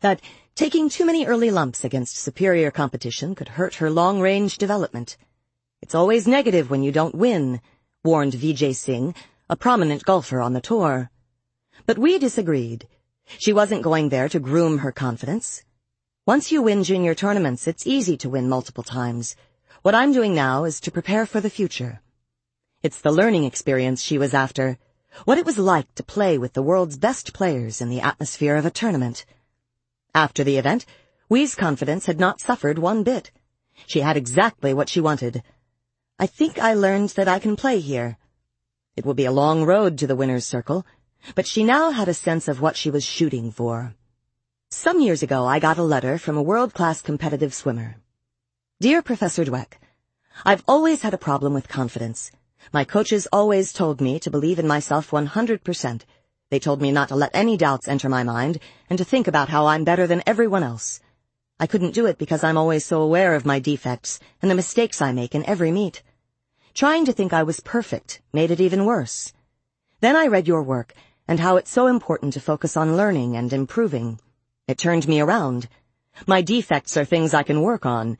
[0.00, 0.20] That
[0.54, 5.16] taking too many early lumps against superior competition could hurt her long-range development.
[5.80, 7.62] It's always negative when you don't win,
[8.06, 9.16] warned Vijay Singh,
[9.50, 11.10] a prominent golfer on the tour.
[11.86, 12.86] But Wie disagreed.
[13.26, 15.64] She wasn't going there to groom her confidence.
[16.24, 19.34] Once you win junior tournaments, it's easy to win multiple times.
[19.82, 22.00] What I'm doing now is to prepare for the future.
[22.80, 24.78] It's the learning experience she was after,
[25.24, 28.66] what it was like to play with the world's best players in the atmosphere of
[28.66, 29.26] a tournament.
[30.14, 30.86] After the event,
[31.28, 33.32] Wie's confidence had not suffered one bit.
[33.86, 35.42] She had exactly what she wanted.
[36.18, 38.16] I think I learned that I can play here.
[38.96, 40.86] It will be a long road to the winner's circle,
[41.34, 43.94] but she now had a sense of what she was shooting for.
[44.70, 47.96] Some years ago, I got a letter from a world-class competitive swimmer.
[48.80, 49.74] Dear Professor Dweck,
[50.42, 52.32] I've always had a problem with confidence.
[52.72, 56.00] My coaches always told me to believe in myself 100%.
[56.48, 59.50] They told me not to let any doubts enter my mind and to think about
[59.50, 61.00] how I'm better than everyone else.
[61.58, 65.00] I couldn't do it because I'm always so aware of my defects and the mistakes
[65.00, 66.02] I make in every meet.
[66.74, 69.32] Trying to think I was perfect made it even worse.
[70.00, 70.92] Then I read your work
[71.26, 74.20] and how it's so important to focus on learning and improving.
[74.68, 75.68] It turned me around.
[76.26, 78.18] My defects are things I can work on.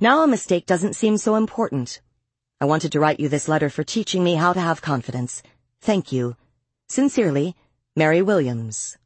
[0.00, 2.00] Now a mistake doesn't seem so important.
[2.58, 5.42] I wanted to write you this letter for teaching me how to have confidence.
[5.80, 6.36] Thank you.
[6.88, 7.54] Sincerely,
[7.94, 8.96] Mary Williams.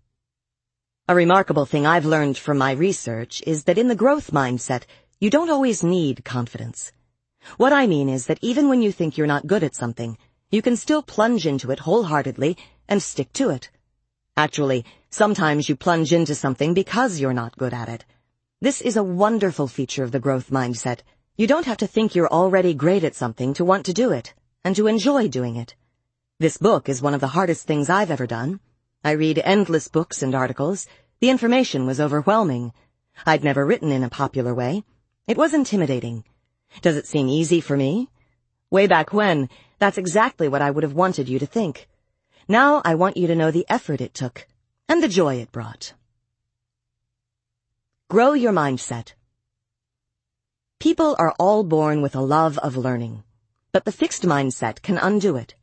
[1.09, 4.83] A remarkable thing I've learned from my research is that in the growth mindset,
[5.21, 6.91] you don't always need confidence.
[7.59, 10.19] What I mean is that even when you think you're not good at something,
[10.51, 12.57] you can still plunge into it wholeheartedly
[12.89, 13.71] and stick to it.
[14.37, 18.05] Actually, sometimes you plunge into something because you're not good at it.
[18.61, 21.03] This is a wonderful feature of the growth mindset.
[21.37, 24.35] You don't have to think you're already great at something to want to do it,
[24.65, 25.77] and to enjoy doing it.
[26.41, 28.59] This book is one of the hardest things I've ever done.
[29.07, 30.89] I read endless books and articles.
[31.21, 32.73] The information was overwhelming.
[33.25, 34.83] I'd never written in a popular way.
[35.29, 36.25] It was intimidating.
[36.83, 38.11] Does it seem easy for me?
[38.69, 41.89] Way back when, that's exactly what I would have wanted you to think.
[42.49, 44.49] Now I want you to know the effort it took,
[44.89, 45.93] and the joy it brought.
[48.09, 49.13] Grow your mindset.
[50.81, 53.23] People are all born with a love of learning,
[53.71, 55.55] but the fixed mindset can undo it.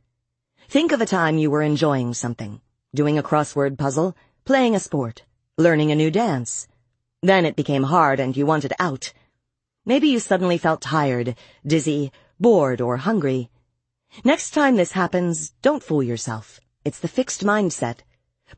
[0.70, 2.62] Think of a time you were enjoying something
[2.96, 4.16] doing a crossword puzzle,
[4.46, 5.24] playing a sport,
[5.58, 6.68] learning a new dance.
[7.22, 9.14] Then it became hard and you wanted out.
[9.86, 13.50] Maybe you suddenly felt tired, dizzy, bored, or hungry.
[14.24, 16.60] Next time this happens, don't fool yourself.
[16.86, 18.00] It's the fixed mindset.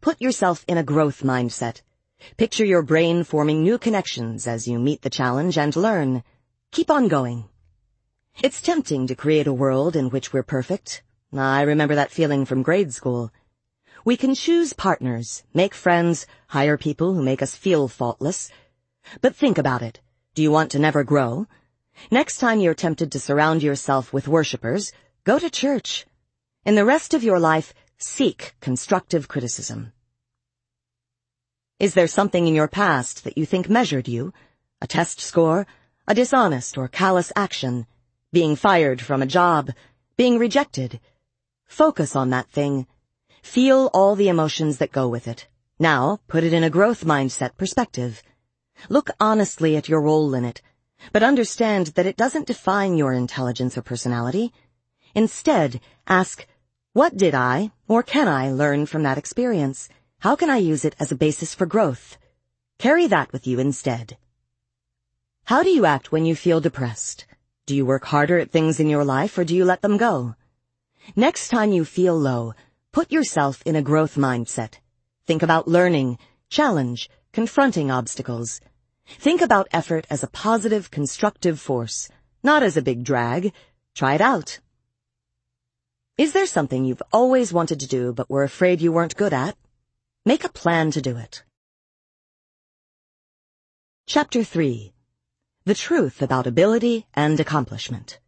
[0.01, 1.81] Put yourself in a growth mindset.
[2.37, 6.23] Picture your brain forming new connections as you meet the challenge and learn.
[6.71, 7.45] Keep on going.
[8.43, 11.03] It's tempting to create a world in which we're perfect.
[11.31, 13.31] I remember that feeling from grade school.
[14.05, 18.51] We can choose partners, make friends, hire people who make us feel faultless.
[19.19, 19.99] But think about it.
[20.35, 21.47] Do you want to never grow?
[22.11, 24.91] Next time you're tempted to surround yourself with worshippers,
[25.23, 26.05] go to church.
[26.65, 29.91] In the rest of your life, seek constructive criticism.
[31.79, 34.33] Is there something in your past that you think measured you?
[34.83, 35.65] A test score?
[36.07, 37.87] A dishonest or callous action?
[38.31, 39.71] Being fired from a job?
[40.15, 40.99] Being rejected?
[41.65, 42.85] Focus on that thing
[43.45, 45.47] Feel all the emotions that go with it.
[45.79, 48.21] Now, put it in a growth mindset perspective.
[48.89, 50.61] Look honestly at your role in it,
[51.13, 54.51] but understand that it doesn't define your intelligence or personality.
[55.13, 56.45] Instead, ask,
[56.91, 59.89] what did I, or can I, learn from that experience?
[60.19, 62.17] How can I use it as a basis for growth?
[62.77, 64.17] Carry that with you instead.
[65.45, 67.25] How do you act when you feel depressed?
[67.67, 70.35] Do you work harder at things in your life or do you let them go?
[71.15, 72.55] Next time you feel low,
[72.95, 74.75] Put yourself in a growth mindset.
[75.27, 76.17] Think about learning,
[76.47, 78.61] challenge, confronting obstacles.
[79.05, 82.07] Think about effort as a positive, constructive force,
[82.41, 83.51] not as a big drag.
[83.95, 84.61] Try it out.
[86.17, 89.57] Is there something you've always wanted to do but were afraid you weren't good at?
[90.25, 91.43] Make a plan to do it.
[94.07, 94.93] Chapter 3
[95.65, 98.19] The Truth About Ability and Accomplishment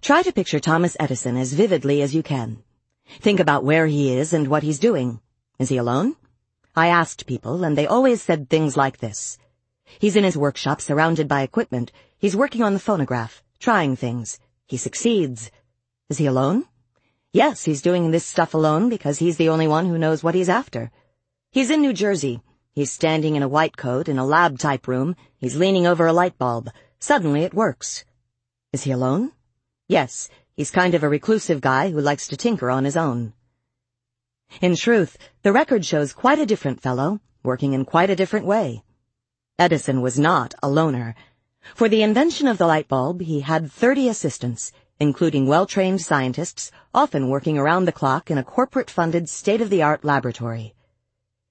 [0.00, 2.62] Try to picture Thomas Edison as vividly as you can.
[3.20, 5.20] Think about where he is and what he's doing.
[5.58, 6.16] Is he alone?
[6.74, 9.38] I asked people, and they always said things like this.
[9.98, 11.92] He's in his workshop surrounded by equipment.
[12.18, 14.38] He's working on the phonograph, trying things.
[14.66, 15.50] He succeeds.
[16.08, 16.64] Is he alone?
[17.32, 20.48] Yes, he's doing this stuff alone because he's the only one who knows what he's
[20.48, 20.90] after.
[21.50, 22.42] He's in New Jersey.
[22.72, 25.16] He's standing in a white coat in a lab-type room.
[25.38, 26.70] He's leaning over a light bulb.
[26.98, 28.04] Suddenly it works.
[28.72, 29.32] Is he alone?
[29.88, 33.34] Yes, He's kind of a reclusive guy who likes to tinker on his own.
[34.62, 38.82] In truth, the record shows quite a different fellow, working in quite a different way.
[39.58, 41.14] Edison was not a loner.
[41.74, 47.28] For the invention of the light bulb, he had 30 assistants, including well-trained scientists, often
[47.28, 50.74] working around the clock in a corporate-funded state-of-the-art laboratory.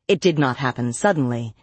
[0.08, 1.54] It did not happen suddenly.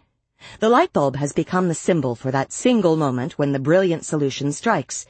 [0.61, 4.53] The light bulb has become the symbol for that single moment when the brilliant solution
[4.53, 5.05] strikes,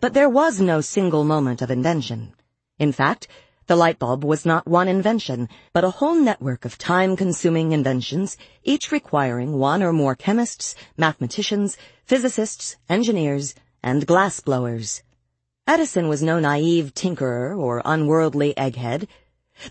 [0.00, 2.32] but there was no single moment of invention.
[2.78, 3.28] In fact,
[3.66, 8.90] the light bulb was not one invention, but a whole network of time-consuming inventions, each
[8.90, 15.02] requiring one or more chemists, mathematicians, physicists, engineers, and glass-blowers.
[15.66, 19.06] Edison was no naive tinkerer or unworldly egghead.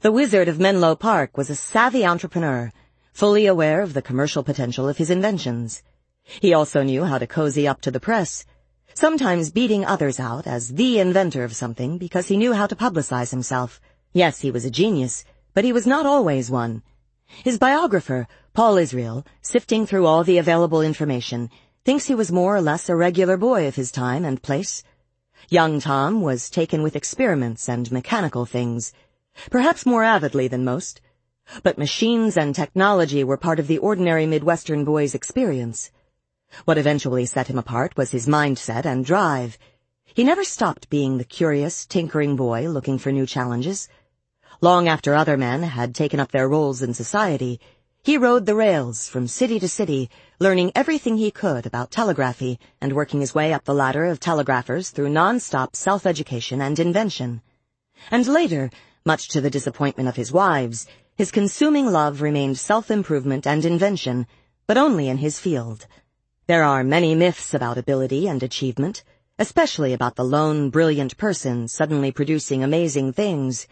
[0.02, 2.72] The Wizard of Menlo Park was a savvy entrepreneur,
[3.12, 5.84] fully aware of the commercial potential of his inventions.
[6.24, 8.46] He also knew how to cozy up to the press,
[8.94, 13.32] sometimes beating others out as the inventor of something because he knew how to publicize
[13.32, 13.82] himself.
[14.14, 15.24] Yes, he was a genius,
[15.54, 16.84] but he was not always one.
[17.44, 21.50] His biographer, Paul Israel, sifting through all the available information,
[21.86, 24.84] thinks he was more or less a regular boy of his time and place.
[25.50, 28.94] Young Tom was taken with experiments and mechanical things,
[29.50, 31.02] perhaps more avidly than most,
[31.64, 35.92] but machines and technology were part of the ordinary Midwestern boy's experience.
[36.66, 39.58] What eventually set him apart was his mindset and drive.
[40.14, 43.88] He never stopped being the curious, tinkering boy looking for new challenges.
[44.60, 47.60] Long after other men had taken up their roles in society,
[48.04, 50.10] he rode the rails from city to city,
[50.40, 54.90] learning everything he could about telegraphy and working his way up the ladder of telegraphers
[54.90, 57.42] through non-stop self-education and invention.
[58.10, 58.72] And later,
[59.06, 64.26] much to the disappointment of his wives, his consuming love remained self-improvement and invention,
[64.66, 65.86] but only in his field.
[66.52, 69.06] There are many myths about ability and achievement,
[69.40, 73.68] especially about the lone, brilliant person suddenly producing amazing things.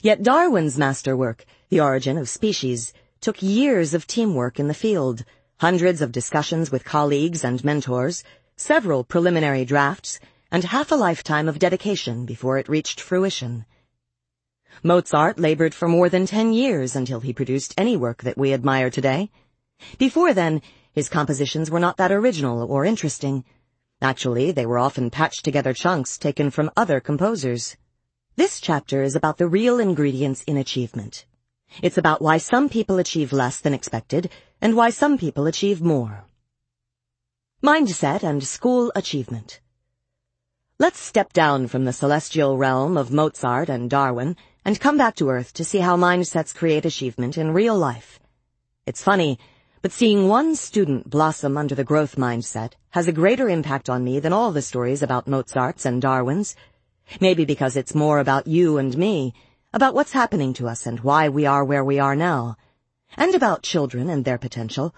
[0.00, 5.24] Yet Darwin's masterwork, The Origin of Species, took years of teamwork in the field,
[5.56, 8.22] hundreds of discussions with colleagues and mentors,
[8.54, 10.20] several preliminary drafts,
[10.52, 13.64] and half a lifetime of dedication before it reached fruition.
[14.84, 18.88] Mozart labored for more than ten years until he produced any work that we admire
[18.88, 19.32] today.
[19.98, 20.62] Before then,
[20.92, 23.44] his compositions were not that original or interesting.
[24.00, 27.76] Actually, they were often patched together chunks taken from other composers.
[28.36, 31.24] This chapter is about the real ingredients in achievement.
[31.80, 36.24] It's about why some people achieve less than expected and why some people achieve more.
[37.62, 39.60] Mindset and School Achievement
[40.78, 45.30] Let's step down from the celestial realm of Mozart and Darwin and come back to
[45.30, 48.18] Earth to see how mindsets create achievement in real life.
[48.84, 49.38] It's funny,
[49.82, 54.20] but seeing one student blossom under the growth mindset has a greater impact on me
[54.20, 56.54] than all the stories about Mozart's and Darwin's.
[57.20, 59.34] Maybe because it's more about you and me,
[59.72, 62.56] about what's happening to us and why we are where we are now,
[63.16, 64.94] and about children and their potential.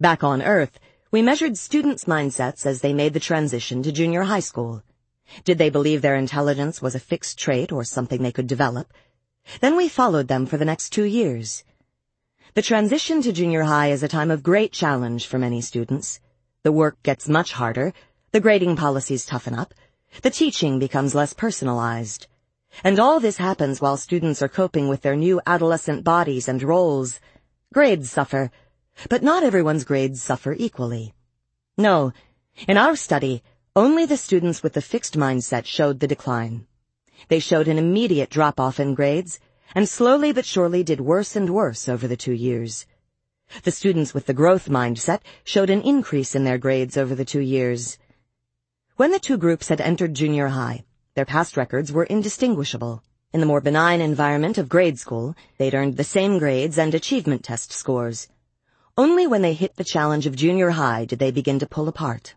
[0.00, 0.80] Back on Earth,
[1.12, 4.82] we measured students' mindsets as they made the transition to junior high school.
[5.44, 8.92] Did they believe their intelligence was a fixed trait or something they could develop?
[9.60, 11.62] Then we followed them for the next two years.
[12.54, 16.20] The transition to junior high is a time of great challenge for many students.
[16.64, 17.94] The work gets much harder,
[18.32, 19.72] the grading policies toughen up,
[20.20, 22.26] the teaching becomes less personalized.
[22.84, 27.20] And all this happens while students are coping with their new adolescent bodies and roles.
[27.72, 28.50] Grades suffer,
[29.08, 31.14] but not everyone's grades suffer equally.
[31.78, 32.12] No,
[32.68, 33.42] in our study,
[33.74, 36.66] only the students with the fixed mindset showed the decline.
[37.28, 39.40] They showed an immediate drop-off in grades,
[39.74, 42.86] and slowly but surely did worse and worse over the two years.
[43.64, 47.40] The students with the growth mindset showed an increase in their grades over the two
[47.40, 47.98] years.
[48.96, 50.84] When the two groups had entered junior high,
[51.14, 53.02] their past records were indistinguishable.
[53.32, 57.44] In the more benign environment of grade school, they'd earned the same grades and achievement
[57.44, 58.28] test scores.
[58.96, 62.34] Only when they hit the challenge of junior high did they begin to pull apart.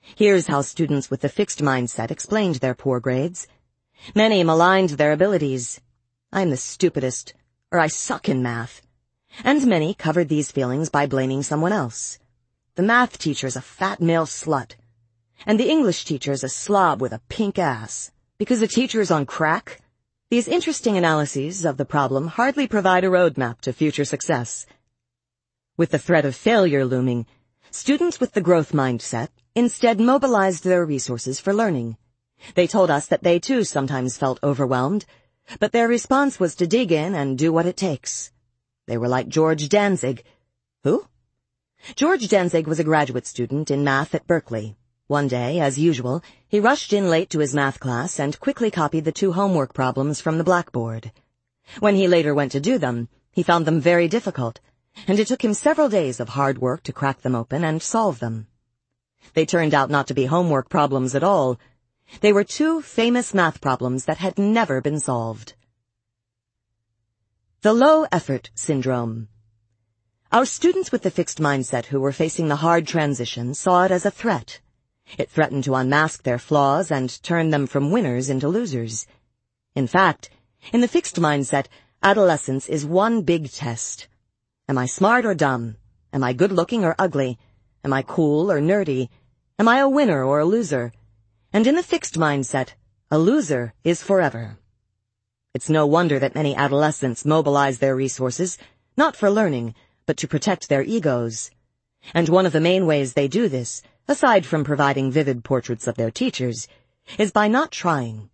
[0.00, 3.46] Here's how students with the fixed mindset explained their poor grades.
[4.14, 5.80] Many maligned their abilities.
[6.32, 7.34] I'm the stupidest,
[7.70, 8.82] or I suck in math.
[9.44, 12.18] And many covered these feelings by blaming someone else.
[12.74, 14.74] The math teacher's a fat male slut
[15.46, 18.10] and the English teacher's a slob with a pink ass.
[18.38, 19.80] Because the teacher's on crack?
[20.30, 24.66] These interesting analyses of the problem hardly provide a roadmap to future success.
[25.76, 27.26] With the threat of failure looming,
[27.70, 31.96] students with the growth mindset instead mobilized their resources for learning.
[32.54, 35.06] They told us that they too sometimes felt overwhelmed,
[35.58, 38.32] but their response was to dig in and do what it takes.
[38.86, 40.22] They were like George Dantzig.
[40.84, 41.06] Who?
[41.94, 44.76] George Dantzig was a graduate student in math at Berkeley.
[45.06, 49.04] One day, as usual, he rushed in late to his math class and quickly copied
[49.06, 51.12] the two homework problems from the blackboard.
[51.80, 54.60] When he later went to do them, he found them very difficult,
[55.06, 58.18] and it took him several days of hard work to crack them open and solve
[58.18, 58.48] them.
[59.34, 61.58] They turned out not to be homework problems at all.
[62.20, 65.54] They were two famous math problems that had never been solved.
[67.62, 69.28] The low effort syndrome.
[70.30, 74.04] Our students with the fixed mindset who were facing the hard transition saw it as
[74.04, 74.60] a threat.
[75.16, 79.06] It threatened to unmask their flaws and turn them from winners into losers.
[79.74, 80.28] In fact,
[80.72, 81.66] in the fixed mindset,
[82.02, 84.08] adolescence is one big test.
[84.68, 85.76] Am I smart or dumb?
[86.12, 87.38] Am I good looking or ugly?
[87.84, 89.08] Am I cool or nerdy?
[89.58, 90.92] Am I a winner or a loser?
[91.50, 92.74] And in the fixed mindset,
[93.10, 94.58] a loser is forever.
[95.54, 98.58] It's no wonder that many adolescents mobilize their resources,
[98.98, 101.50] not for learning, but to protect their egos.
[102.12, 105.96] And one of the main ways they do this, aside from providing vivid portraits of
[105.96, 106.68] their teachers,
[107.16, 108.28] is by not trying.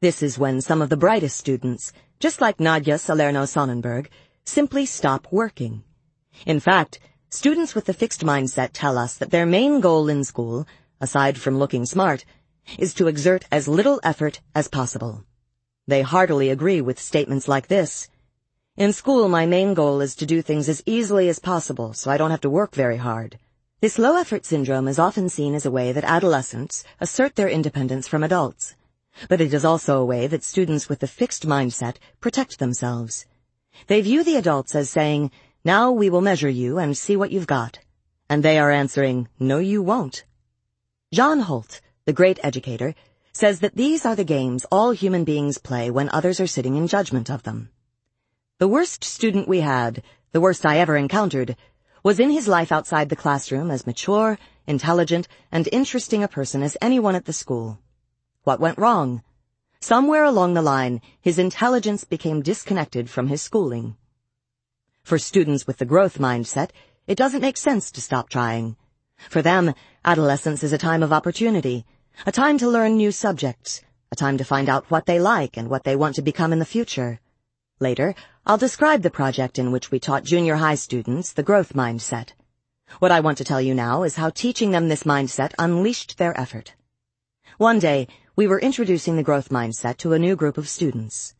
[0.00, 4.08] This is when some of the brightest students, just like Nadja Salerno Sonnenberg,
[4.44, 5.82] simply stop working.
[6.46, 10.68] In fact, students with the fixed mindset tell us that their main goal in school,
[11.00, 12.24] aside from looking smart,
[12.78, 15.24] is to exert as little effort as possible.
[15.86, 18.08] They heartily agree with statements like this.
[18.76, 22.16] In school, my main goal is to do things as easily as possible so I
[22.16, 23.38] don't have to work very hard.
[23.80, 28.06] This low effort syndrome is often seen as a way that adolescents assert their independence
[28.06, 28.76] from adults.
[29.28, 33.26] But it is also a way that students with a fixed mindset protect themselves.
[33.86, 35.30] They view the adults as saying,
[35.64, 37.78] now we will measure you and see what you've got.
[38.28, 40.24] And they are answering, no you won't.
[41.12, 41.80] John Holt,
[42.10, 42.92] the great educator,
[43.32, 46.88] says that these are the games all human beings play when others are sitting in
[46.88, 47.70] judgment of them.
[48.58, 51.54] The worst student we had, the worst I ever encountered,
[52.02, 56.76] was in his life outside the classroom as mature, intelligent, and interesting a person as
[56.82, 57.78] anyone at the school.
[58.42, 59.22] What went wrong?
[59.80, 63.94] Somewhere along the line, his intelligence became disconnected from his schooling.
[65.04, 66.70] For students with the growth mindset,
[67.06, 68.74] it doesn't make sense to stop trying.
[69.28, 69.74] For them,
[70.04, 71.86] adolescence is a time of opportunity,
[72.26, 73.82] a time to learn new subjects,
[74.12, 76.58] a time to find out what they like and what they want to become in
[76.58, 77.20] the future.
[77.78, 78.14] Later,
[78.46, 82.32] I'll describe the project in which we taught junior high students the growth mindset.
[82.98, 86.38] What I want to tell you now is how teaching them this mindset unleashed their
[86.38, 86.74] effort.
[87.56, 91.34] One day, we were introducing the growth mindset to a new group of students.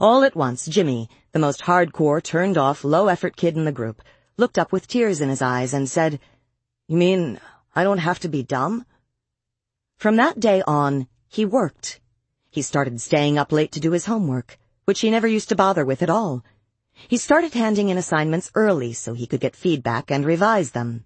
[0.00, 4.02] All at once, Jimmy, the most hardcore, turned-off, low-effort kid in the group,
[4.36, 6.20] looked up with tears in his eyes and said,
[6.88, 7.40] You mean
[7.74, 8.86] I don't have to be dumb?
[9.96, 12.00] From that day on, he worked.
[12.50, 15.84] He started staying up late to do his homework which he never used to bother
[15.84, 16.44] with at all.
[17.08, 21.04] He started handing in assignments early so he could get feedback and revise them.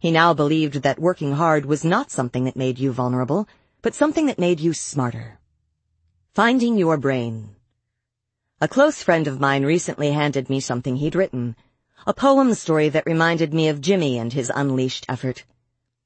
[0.00, 3.48] He now believed that working hard was not something that made you vulnerable,
[3.82, 5.40] but something that made you smarter.
[6.34, 7.56] Finding your brain.
[8.60, 11.56] A close friend of mine recently handed me something he'd written,
[12.06, 15.44] a poem story that reminded me of Jimmy and his unleashed effort.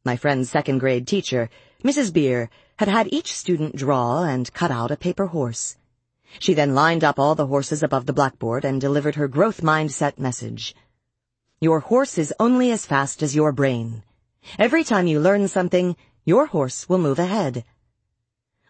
[0.04, 1.50] My friend's second grade teacher,
[1.84, 2.14] Mrs.
[2.14, 2.48] Beer,
[2.78, 5.76] had had each student draw and cut out a paper horse.
[6.38, 10.18] She then lined up all the horses above the blackboard and delivered her growth mindset
[10.18, 10.74] message.
[11.60, 14.02] Your horse is only as fast as your brain.
[14.58, 15.94] Every time you learn something,
[16.24, 17.66] your horse will move ahead.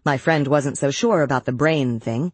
[0.05, 2.33] My friend wasn't so sure about the brain thing.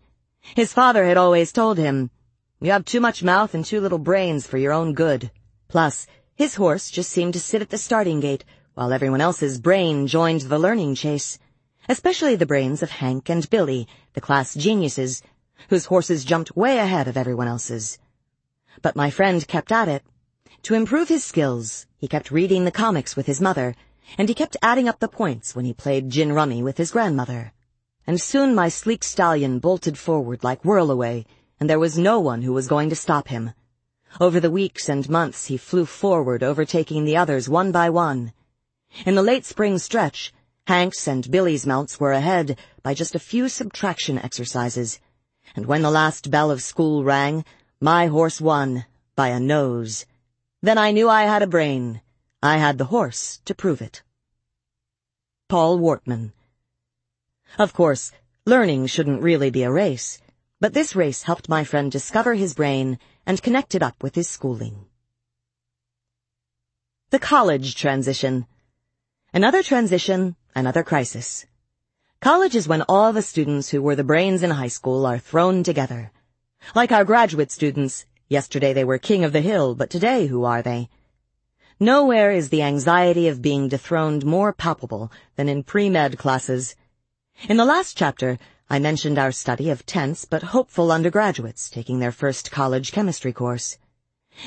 [0.56, 2.10] His father had always told him,
[2.58, 5.30] you have too much mouth and too little brains for your own good.
[5.68, 8.46] Plus, his horse just seemed to sit at the starting gate
[8.80, 11.38] while everyone else's brain joined the learning chase
[11.86, 15.20] especially the brains of Hank and Billy, the class geniuses,
[15.68, 17.98] whose horses jumped way ahead of everyone else's.
[18.80, 20.02] But my friend kept at it.
[20.62, 23.74] To improve his skills, he kept reading the comics with his mother,
[24.16, 27.52] and he kept adding up the points when he played gin rummy with his grandmother.
[28.06, 31.26] And soon my sleek stallion bolted forward like whirlaway,
[31.58, 33.50] and there was no one who was going to stop him.
[34.18, 38.32] Over the weeks and months he flew forward, overtaking the others one by one.
[39.06, 40.32] In the late spring stretch,
[40.66, 45.00] Hank's and Billy's mounts were ahead by just a few subtraction exercises,
[45.56, 47.44] and when the last bell of school rang,
[47.80, 48.84] my horse won
[49.16, 50.06] by a nose.
[50.62, 52.02] Then I knew I had a brain.
[52.42, 54.02] I had the horse to prove it.
[55.48, 56.32] Paul Wortman
[57.58, 58.12] Of course,
[58.44, 60.18] learning shouldn't really be a race,
[60.60, 64.28] but this race helped my friend discover his brain and connect it up with his
[64.28, 64.86] schooling.
[67.10, 68.46] The college transition.
[69.32, 71.46] Another transition Another crisis.
[72.20, 75.62] College is when all the students who were the brains in high school are thrown
[75.62, 76.10] together.
[76.74, 80.62] Like our graduate students, yesterday they were king of the hill, but today who are
[80.62, 80.88] they?
[81.78, 86.74] Nowhere is the anxiety of being dethroned more palpable than in pre-med classes.
[87.48, 88.36] In the last chapter,
[88.68, 93.78] I mentioned our study of tense but hopeful undergraduates taking their first college chemistry course.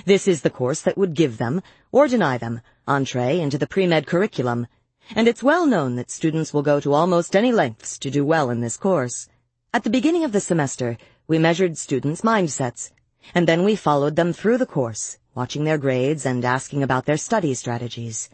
[0.06, 1.62] This is the course that would give them,
[1.92, 4.68] or deny them, entree into the pre-med curriculum,
[5.16, 8.50] and it's well known that students will go to almost any lengths to do well
[8.50, 9.28] in this course.
[9.74, 10.98] At the beginning of the semester,
[11.28, 12.92] we measured students' mindsets,
[13.34, 17.18] and then we followed them through the course, watching their grades and asking about their
[17.18, 18.30] study strategies.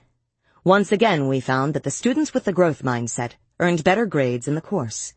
[0.64, 4.56] Once again, we found that the students with the growth mindset earned better grades in
[4.56, 5.14] the course.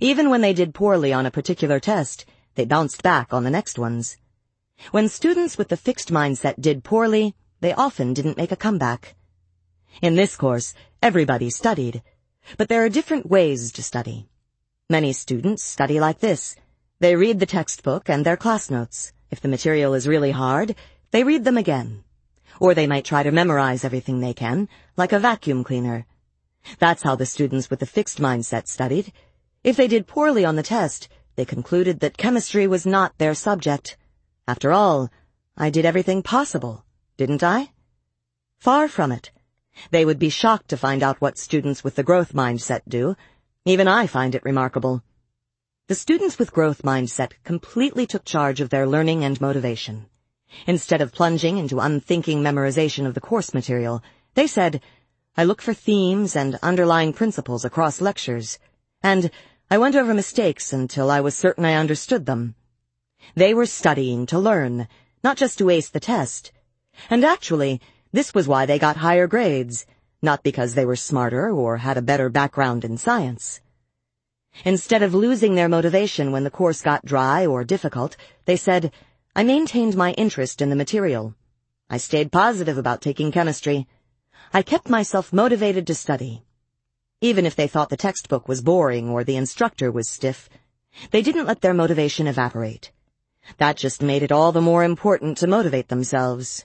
[0.00, 2.24] Even when they did poorly on a particular test,
[2.54, 4.16] they bounced back on the next ones.
[4.90, 9.14] When students with the fixed mindset did poorly, they often didn't make a comeback.
[10.02, 12.02] In this course, everybody studied,
[12.58, 14.28] but there are different ways to study.
[14.90, 16.56] Many students study like this.
[16.98, 19.12] They read the textbook and their class notes.
[19.30, 20.74] If the material is really hard,
[21.12, 22.04] they read them again.
[22.60, 26.06] Or they might try to memorize everything they can, like a vacuum cleaner.
[26.78, 29.12] That's how the students with the fixed mindset studied.
[29.62, 33.96] If they did poorly on the test, they concluded that chemistry was not their subject.
[34.52, 35.08] After all,
[35.56, 36.84] I did everything possible,
[37.16, 37.70] didn't I?
[38.58, 39.30] Far from it.
[39.90, 43.16] They would be shocked to find out what students with the growth mindset do.
[43.64, 45.02] Even I find it remarkable.
[45.88, 50.04] The students with growth mindset completely took charge of their learning and motivation.
[50.66, 54.02] Instead of plunging into unthinking memorization of the course material,
[54.34, 54.82] they said,
[55.34, 58.58] I look for themes and underlying principles across lectures,
[59.02, 59.30] and
[59.70, 62.54] I went over mistakes until I was certain I understood them.
[63.34, 64.88] They were studying to learn,
[65.24, 66.52] not just to ace the test.
[67.08, 67.80] And actually,
[68.12, 69.86] this was why they got higher grades,
[70.20, 73.60] not because they were smarter or had a better background in science.
[74.64, 78.92] Instead of losing their motivation when the course got dry or difficult, they said,
[79.34, 81.34] I maintained my interest in the material.
[81.88, 83.88] I stayed positive about taking chemistry.
[84.52, 86.42] I kept myself motivated to study.
[87.22, 90.50] Even if they thought the textbook was boring or the instructor was stiff,
[91.12, 92.92] they didn't let their motivation evaporate.
[93.58, 96.64] That just made it all the more important to motivate themselves.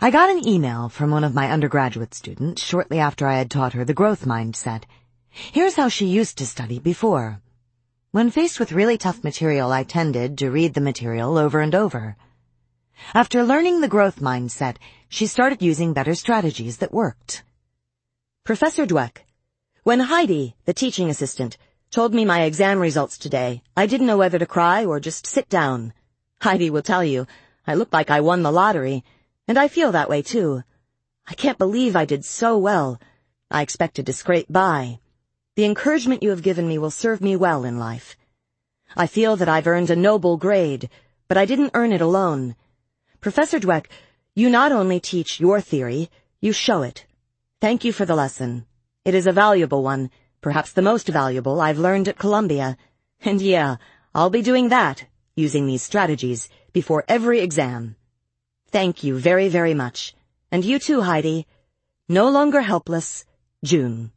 [0.00, 3.72] I got an email from one of my undergraduate students shortly after I had taught
[3.72, 4.84] her the growth mindset.
[5.30, 7.40] Here's how she used to study before.
[8.12, 12.16] When faced with really tough material, I tended to read the material over and over.
[13.12, 14.76] After learning the growth mindset,
[15.08, 17.42] she started using better strategies that worked.
[18.44, 19.18] Professor Dweck,
[19.82, 21.56] when Heidi, the teaching assistant,
[21.90, 25.48] told me my exam results today, I didn't know whether to cry or just sit
[25.48, 25.94] down.
[26.40, 27.26] Heidi will tell you,
[27.66, 29.04] I look like I won the lottery,
[29.46, 30.62] and I feel that way too.
[31.26, 33.00] I can't believe I did so well.
[33.50, 35.00] I expected to scrape by.
[35.56, 38.16] The encouragement you have given me will serve me well in life.
[38.96, 40.88] I feel that I've earned a noble grade,
[41.26, 42.54] but I didn't earn it alone.
[43.20, 43.86] Professor Dweck,
[44.34, 46.10] you not only teach your theory,
[46.40, 47.06] you show it.
[47.60, 48.66] Thank you for the lesson.
[49.04, 50.10] It is a valuable one,
[50.40, 52.76] perhaps the most valuable I've learned at Columbia.
[53.20, 53.76] And yeah,
[54.14, 55.04] I'll be doing that,
[55.34, 57.96] using these strategies, before every exam.
[58.70, 60.14] Thank you very, very much.
[60.50, 61.46] And you too, Heidi.
[62.08, 63.24] No longer helpless,
[63.64, 64.12] June.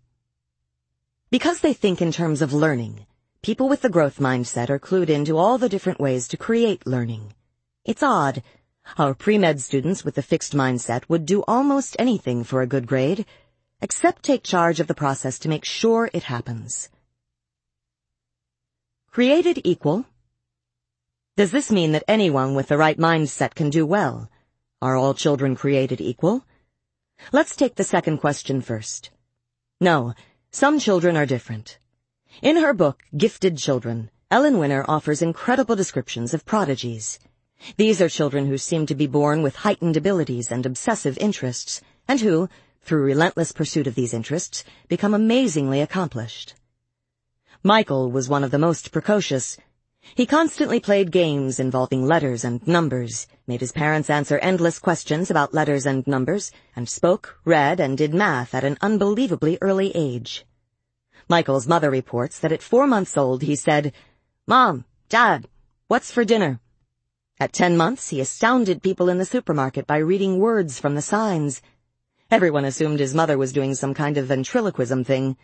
[1.30, 3.06] Because they think in terms of learning,
[3.42, 7.34] people with the growth mindset are clued into all the different ways to create learning.
[7.86, 8.44] It's odd,
[8.98, 13.26] our pre-med students with the fixed mindset would do almost anything for a good grade,
[13.82, 16.90] except take charge of the process to make sure it happens.
[19.10, 20.06] Created equal?
[21.36, 24.30] Does this mean that anyone with the right mindset can do well?
[24.82, 26.46] Are all children created equal?
[27.32, 29.10] Let's take the second question first.
[29.80, 30.14] No,
[30.52, 31.78] some children are different.
[32.42, 37.20] In her book, Gifted Children, Ellen Winner offers incredible descriptions of prodigies.
[37.78, 42.20] These are children who seem to be born with heightened abilities and obsessive interests, and
[42.22, 42.50] who,
[42.82, 46.56] through relentless pursuit of these interests, become amazingly accomplished.
[47.64, 49.58] Michael was one of the most precocious.
[50.16, 55.54] He constantly played games involving letters and numbers, made his parents answer endless questions about
[55.54, 60.46] letters and numbers, and spoke, read, and did math at an unbelievably early age.
[61.30, 63.94] Michael's mother reports that at four months old he said,
[64.48, 65.48] Mom, Dad,
[65.88, 66.60] what's for dinner?
[67.40, 71.62] At ten months, he astounded people in the supermarket by reading words from the signs.
[72.32, 75.36] Everyone assumed his mother was doing some kind of ventriloquism thing.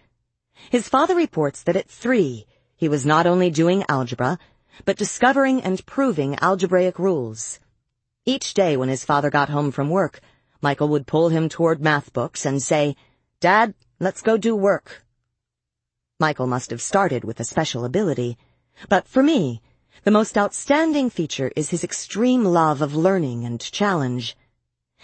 [0.70, 2.46] His father reports that at three,
[2.78, 4.40] he was not only doing algebra,
[4.86, 7.60] but discovering and proving algebraic rules.
[8.26, 10.22] Each day when his father got home from work,
[10.62, 12.96] Michael would pull him toward math books and say,
[13.42, 15.04] Dad, let's go do work.
[16.22, 18.38] Michael must have started with a special ability,
[18.88, 19.62] but for me,
[20.06, 24.38] the most outstanding feature is his extreme love of learning and challenge.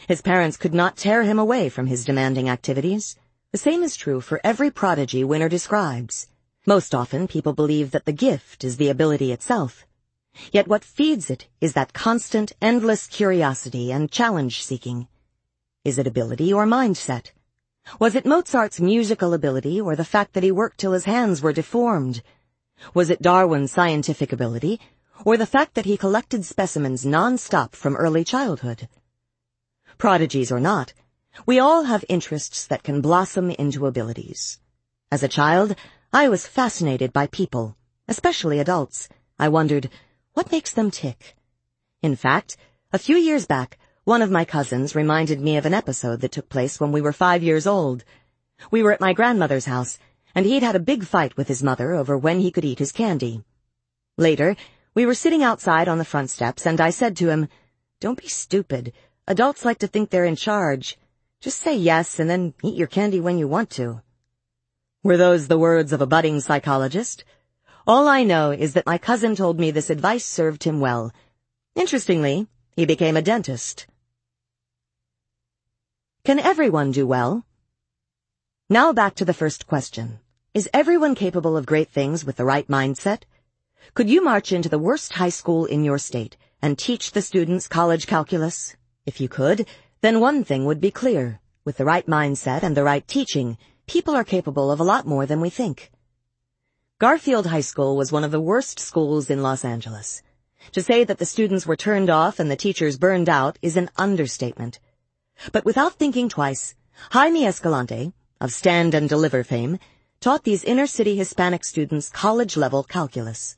[0.07, 3.15] His parents could not tear him away from his demanding activities.
[3.51, 6.27] The same is true for every prodigy Winner describes.
[6.65, 9.85] Most often, people believe that the gift is the ability itself.
[10.51, 15.07] Yet what feeds it is that constant, endless curiosity and challenge-seeking.
[15.83, 17.31] Is it ability or mindset?
[17.99, 21.53] Was it Mozart's musical ability or the fact that he worked till his hands were
[21.53, 22.23] deformed?
[22.93, 24.79] Was it Darwin's scientific ability
[25.25, 28.89] or the fact that he collected specimens non-stop from early childhood.
[30.03, 30.93] Prodigies or not,
[31.45, 34.59] we all have interests that can blossom into abilities.
[35.09, 35.77] As a child,
[36.11, 37.77] I was fascinated by people,
[38.09, 39.07] especially adults.
[39.39, 39.89] I wondered,
[40.33, 41.37] what makes them tick?
[42.01, 42.57] In fact,
[42.91, 46.49] a few years back, one of my cousins reminded me of an episode that took
[46.49, 48.03] place when we were five years old.
[48.71, 49.99] We were at my grandmother's house,
[50.35, 52.91] and he'd had a big fight with his mother over when he could eat his
[52.91, 53.45] candy.
[54.17, 54.57] Later,
[54.93, 57.47] we were sitting outside on the front steps, and I said to him,
[58.01, 58.91] Don't be stupid.
[59.25, 60.97] Adults like to think they're in charge.
[61.39, 64.01] Just say yes and then eat your candy when you want to.
[65.01, 67.23] Were those the words of a budding psychologist?
[67.87, 71.13] All I know is that my cousin told me this advice served him well.
[71.73, 73.87] Interestingly, he became a dentist.
[76.25, 77.45] Can everyone do well?
[78.69, 80.19] Now back to the first question.
[80.53, 83.23] Is everyone capable of great things with the right mindset?
[83.93, 87.69] Could you march into the worst high school in your state and teach the students
[87.69, 88.75] college calculus?
[89.05, 89.67] If you could,
[89.99, 91.41] then one thing would be clear.
[91.65, 95.25] With the right mindset and the right teaching, people are capable of a lot more
[95.25, 95.91] than we think.
[96.99, 100.23] Garfield High School was one of the worst schools in Los Angeles.
[100.71, 103.89] To say that the students were turned off and the teachers burned out is an
[103.97, 104.79] understatement.
[105.51, 106.73] But without thinking twice,
[107.11, 109.79] Jaime Escalante, of Stand and Deliver fame,
[110.21, 113.57] taught these inner-city Hispanic students college-level calculus.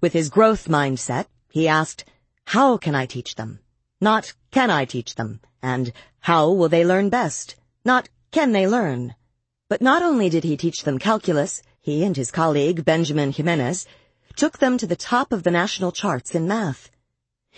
[0.00, 2.04] With his growth mindset, he asked,
[2.44, 3.58] how can I teach them?
[4.00, 5.40] Not, can I teach them?
[5.62, 7.56] And, how will they learn best?
[7.84, 9.14] Not, can they learn?
[9.68, 13.86] But not only did he teach them calculus, he and his colleague, Benjamin Jimenez,
[14.36, 16.90] took them to the top of the national charts in math.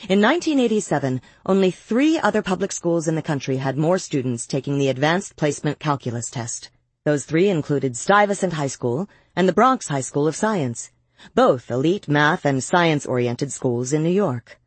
[0.09, 4.89] In 1987, only three other public schools in the country had more students taking the
[4.89, 6.71] Advanced Placement Calculus test.
[7.05, 10.91] Those three included Stuyvesant High School and the Bronx High School of Science,
[11.35, 14.59] both elite math and science-oriented schools in New York.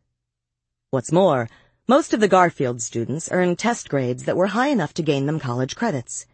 [0.91, 1.49] What's more,
[1.87, 5.39] most of the Garfield students earned test grades that were high enough to gain them
[5.39, 6.25] college credits.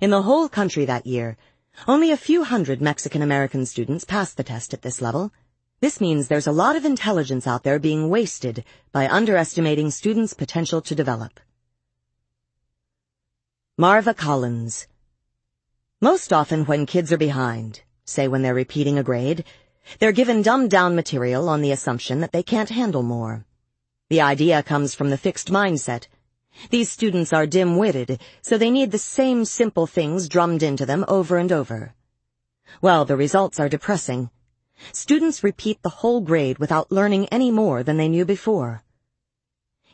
[0.00, 1.36] In the whole country that year,
[1.86, 5.32] only a few hundred Mexican-American students passed the test at this level.
[5.78, 10.80] This means there's a lot of intelligence out there being wasted by underestimating students' potential
[10.80, 11.38] to develop.
[13.78, 14.88] Marva Collins
[16.00, 19.44] Most often when kids are behind, say when they're repeating a grade,
[20.00, 23.46] they're given dumbed-down material on the assumption that they can't handle more.
[24.10, 26.06] The idea comes from the fixed mindset–
[26.70, 31.38] these students are dim-witted, so they need the same simple things drummed into them over
[31.38, 31.94] and over.
[32.82, 34.30] Well, the results are depressing.
[34.92, 38.82] Students repeat the whole grade without learning any more than they knew before.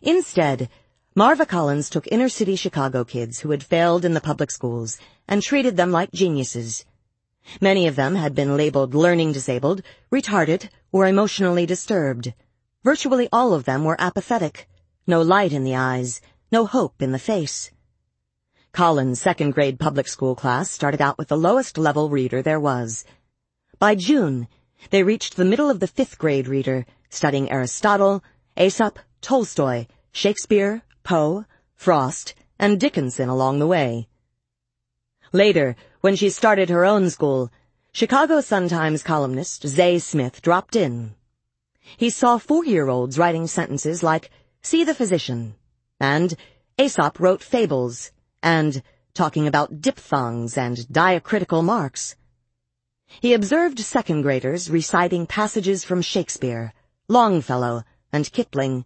[0.03, 0.69] Instead,
[1.15, 4.99] Marva Collins took inner-city Chicago kids who had failed in the public schools
[5.29, 6.85] and treated them like geniuses.
[7.61, 12.33] Many of them had been labeled learning disabled, retarded, or emotionally disturbed.
[12.87, 14.69] Virtually all of them were apathetic,
[15.09, 16.21] no light in the eyes,
[16.53, 17.73] no hope in the face.
[18.71, 23.05] Collins' second grade public school class started out with the lowest level reader there was.
[23.81, 24.47] By June,
[24.91, 28.23] they reached the middle of the fifth grade reader, studying Aristotle,
[28.57, 31.45] Aesop, Tolstoy, Shakespeare, Poe,
[31.75, 34.07] Frost, and Dickinson along the way.
[35.33, 37.51] Later, when she started her own school,
[37.91, 41.17] Chicago Sun-Times columnist Zay Smith dropped in.
[41.97, 44.31] He saw four-year-olds writing sentences like,
[44.63, 45.55] see the physician,
[46.01, 46.37] and
[46.79, 48.11] Aesop wrote fables,
[48.43, 48.83] and
[49.15, 52.17] talking about diphthongs and diacritical marks.
[53.21, 56.75] He observed second graders reciting passages from Shakespeare,
[57.09, 58.85] Longfellow, and Kipling.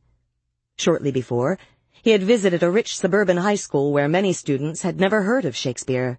[0.76, 1.58] Shortly before,
[2.02, 5.56] he had visited a rich suburban high school where many students had never heard of
[5.56, 6.18] Shakespeare.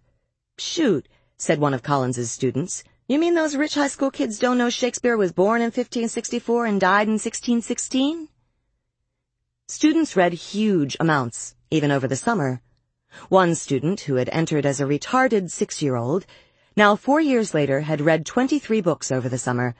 [0.57, 2.83] Shoot, said one of Collins's students.
[3.11, 6.79] You mean those rich high school kids don't know Shakespeare was born in 1564 and
[6.79, 8.29] died in 1616?
[9.67, 12.61] Students read huge amounts, even over the summer.
[13.27, 16.25] One student, who had entered as a retarded six-year-old,
[16.77, 19.75] now four years later had read 23 books over the summer,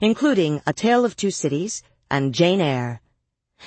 [0.00, 3.00] including A Tale of Two Cities and Jane Eyre.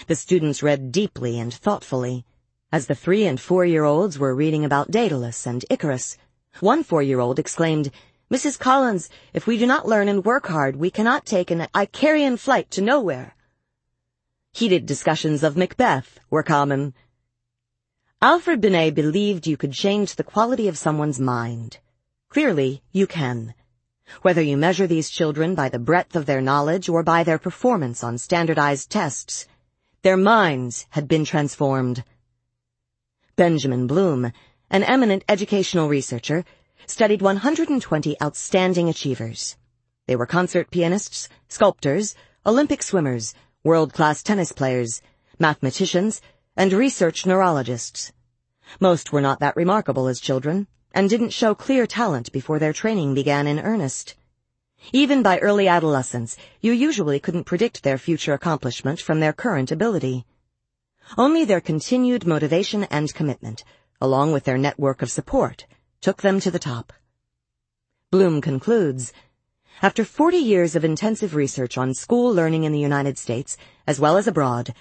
[0.07, 2.23] The students read deeply and thoughtfully.
[2.71, 6.17] As the three and four-year-olds were reading about Daedalus and Icarus,
[6.61, 7.91] one four-year-old exclaimed,
[8.31, 8.59] Mrs.
[8.59, 12.69] Collins, if we do not learn and work hard, we cannot take an Icarian flight
[12.69, 13.35] to nowhere.
[14.53, 16.93] Heated discussions of Macbeth were common.
[18.21, 21.79] Alfred Binet believed you could change the quality of someone's mind.
[22.29, 23.55] Clearly, you can.
[24.21, 28.03] Whether you measure these children by the breadth of their knowledge or by their performance
[28.03, 29.47] on standardized tests,
[30.03, 32.03] their minds had been transformed.
[33.35, 34.31] Benjamin Bloom,
[34.69, 36.45] an eminent educational researcher,
[36.89, 39.57] studied 120 outstanding achievers.
[40.07, 43.33] They were concert pianists, sculptors, Olympic swimmers,
[43.63, 45.01] world-class tennis players,
[45.37, 46.21] mathematicians,
[46.57, 48.11] and research neurologists.
[48.79, 53.13] Most were not that remarkable as children, and didn't show clear talent before their training
[53.13, 54.15] began in earnest.
[54.91, 60.25] Even by early adolescence, you usually couldn't predict their future accomplishment from their current ability.
[61.17, 63.63] Only their continued motivation and commitment,
[64.01, 65.65] along with their network of support,
[66.01, 66.93] took them to the top.
[68.11, 69.11] Bloom concludes,
[69.81, 73.55] after 40 years of intensive research on school learning in the United States,
[73.87, 74.73] as well as abroad,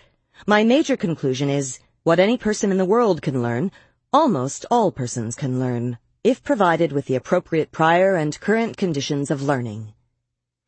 [0.47, 3.71] my major conclusion is What any person in the world can learn,
[4.13, 9.43] almost all persons can learn, if provided with the appropriate prior and current conditions of
[9.43, 9.93] learning.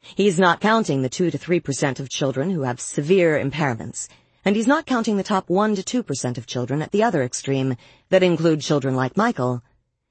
[0.00, 4.08] He's not counting the 2 to 3% of children who have severe impairments,
[4.44, 7.76] and he's not counting the top 1 to 2% of children at the other extreme
[8.08, 9.62] that include children like Michael.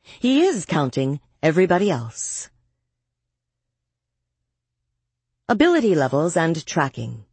[0.04, 2.50] He is counting everybody else.
[5.48, 7.26] Ability levels and tracking.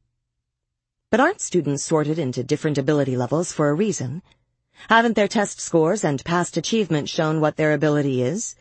[1.10, 4.22] But aren't students sorted into different ability levels for a reason?
[4.88, 8.56] Haven't their test scores and past achievement shown what their ability is?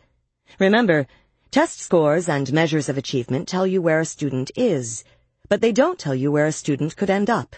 [0.58, 1.06] Remember,
[1.50, 5.04] test scores and measures of achievement tell you where a student is,
[5.48, 7.56] but they don't tell you where a student could end up.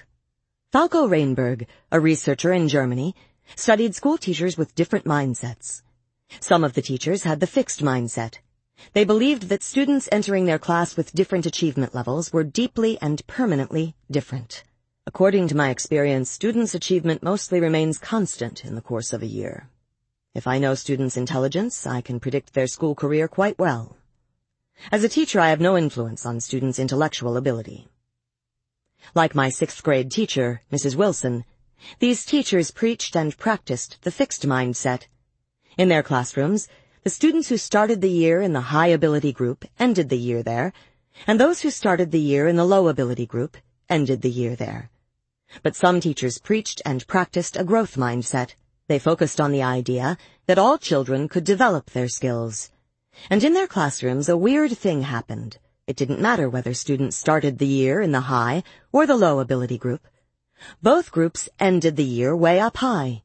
[0.72, 3.14] Falko Rheinberg, a researcher in Germany,
[3.56, 5.82] studied school teachers with different mindsets.
[6.40, 8.38] Some of the teachers had the fixed mindset.
[8.92, 13.96] They believed that students entering their class with different achievement levels were deeply and permanently
[14.10, 14.62] different.
[15.06, 19.68] According to my experience, students' achievement mostly remains constant in the course of a year.
[20.34, 23.96] If I know students' intelligence, I can predict their school career quite well.
[24.92, 27.88] As a teacher, I have no influence on students' intellectual ability.
[29.14, 30.94] Like my sixth grade teacher, Mrs.
[30.94, 31.44] Wilson,
[31.98, 35.06] these teachers preached and practiced the fixed mindset.
[35.78, 36.66] In their classrooms,
[37.04, 40.72] the students who started the year in the high ability group ended the year there,
[41.24, 43.56] and those who started the year in the low ability group
[43.88, 44.90] ended the year there.
[45.62, 48.56] But some teachers preached and practiced a growth mindset.
[48.88, 52.72] They focused on the idea that all children could develop their skills.
[53.30, 55.58] And in their classrooms, a weird thing happened.
[55.86, 59.78] It didn't matter whether students started the year in the high or the low ability
[59.78, 60.08] group.
[60.82, 63.22] Both groups ended the year way up high.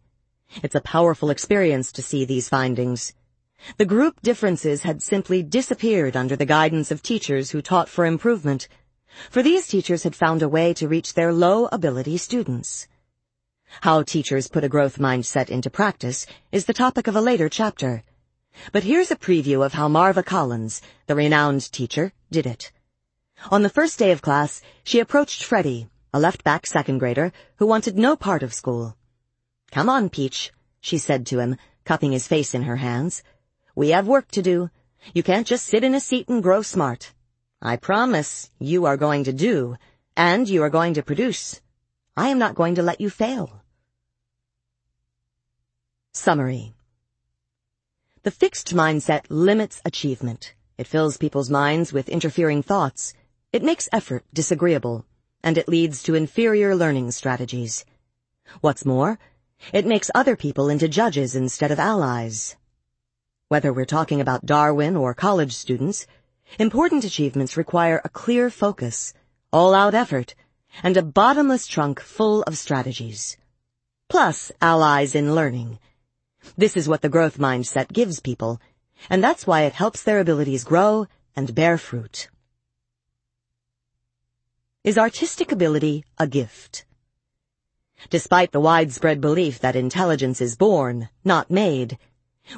[0.61, 3.13] It's a powerful experience to see these findings.
[3.77, 8.67] The group differences had simply disappeared under the guidance of teachers who taught for improvement
[9.30, 12.88] for these teachers had found a way to reach their low-ability students.
[13.81, 18.03] How teachers put a growth mindset into practice is the topic of a later chapter.
[18.72, 22.72] But here's a preview of how Marva Collins, the renowned teacher, did it.
[23.51, 27.98] On the first day of class, she approached Freddie, a left-back second grader who wanted
[27.98, 28.95] no part of school.
[29.74, 33.24] Come on, Peach, she said to him, cupping his face in her hands.
[33.74, 34.69] We have work to do.
[35.16, 37.11] You can't just sit in a seat and grow smart.
[37.60, 39.77] I promise you are going to do,
[40.16, 41.60] and you are going to produce.
[42.16, 43.64] I am not going to let you fail.
[46.11, 46.76] Summary.
[48.22, 50.53] The fixed mindset limits achievement.
[50.77, 53.16] It fills people's minds with interfering thoughts.
[53.52, 55.08] It makes effort disagreeable,
[55.43, 57.85] and it leads to inferior learning strategies.
[58.61, 59.18] What's more,
[59.72, 62.56] it makes other people into judges instead of allies.
[63.48, 66.08] Whether we're talking about Darwin or college students,
[66.59, 69.14] Important achievements require a clear focus,
[69.51, 70.35] all-out effort,
[70.83, 73.38] and a bottomless trunk full of strategies.
[74.08, 75.80] Plus allies in learning.
[76.56, 78.61] This is what the growth mindset gives people,
[79.09, 82.30] and that's why it helps their abilities grow and bear fruit.
[84.83, 86.85] Is artistic ability a gift?
[88.09, 91.98] Despite the widespread belief that intelligence is born, not made,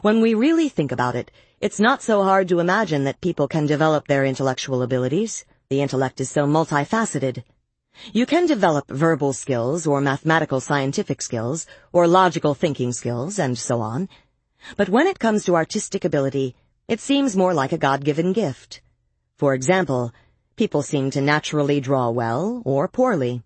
[0.01, 1.29] when we really think about it,
[1.61, 5.45] it's not so hard to imagine that people can develop their intellectual abilities.
[5.69, 7.43] The intellect is so multifaceted.
[8.11, 13.79] You can develop verbal skills or mathematical scientific skills or logical thinking skills and so
[13.79, 14.09] on.
[14.75, 16.55] But when it comes to artistic ability,
[16.87, 18.81] it seems more like a God-given gift.
[19.37, 20.11] For example,
[20.55, 23.43] people seem to naturally draw well or poorly.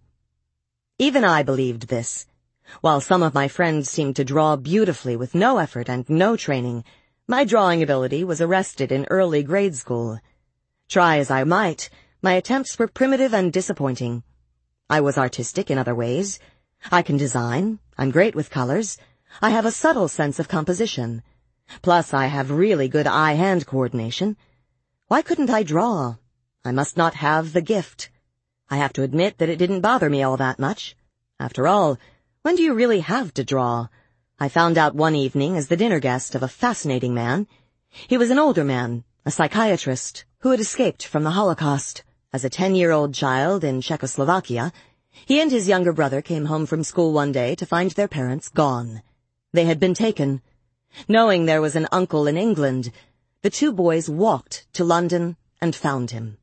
[1.02, 2.26] Even I believed this.
[2.82, 6.84] While some of my friends seemed to draw beautifully with no effort and no training,
[7.26, 10.20] my drawing ability was arrested in early grade school.
[10.90, 11.90] Try as I might,
[12.22, 14.24] my attempts were primitive and disappointing.
[14.90, 16.38] I was artistic in other ways.
[16.92, 17.80] I can design.
[17.98, 18.98] I'm great with colors.
[19.42, 21.24] I have a subtle sense of composition.
[21.82, 24.36] Plus, I have really good eye-hand coordination.
[25.08, 26.18] Why couldn't I draw?
[26.66, 28.10] I must not have the gift.
[28.72, 30.96] I have to admit that it didn't bother me all that much.
[31.40, 31.98] After all,
[32.44, 33.88] when do you really have to draw?
[34.40, 37.48] I found out one evening as the dinner guest of a fascinating man.
[38.08, 42.04] He was an older man, a psychiatrist, who had escaped from the Holocaust.
[42.32, 44.72] As a ten-year-old child in Czechoslovakia,
[45.26, 48.50] he and his younger brother came home from school one day to find their parents
[48.50, 49.02] gone.
[49.52, 50.42] They had been taken.
[51.08, 52.92] Knowing there was an uncle in England,
[53.42, 56.38] the two boys walked to London and found him.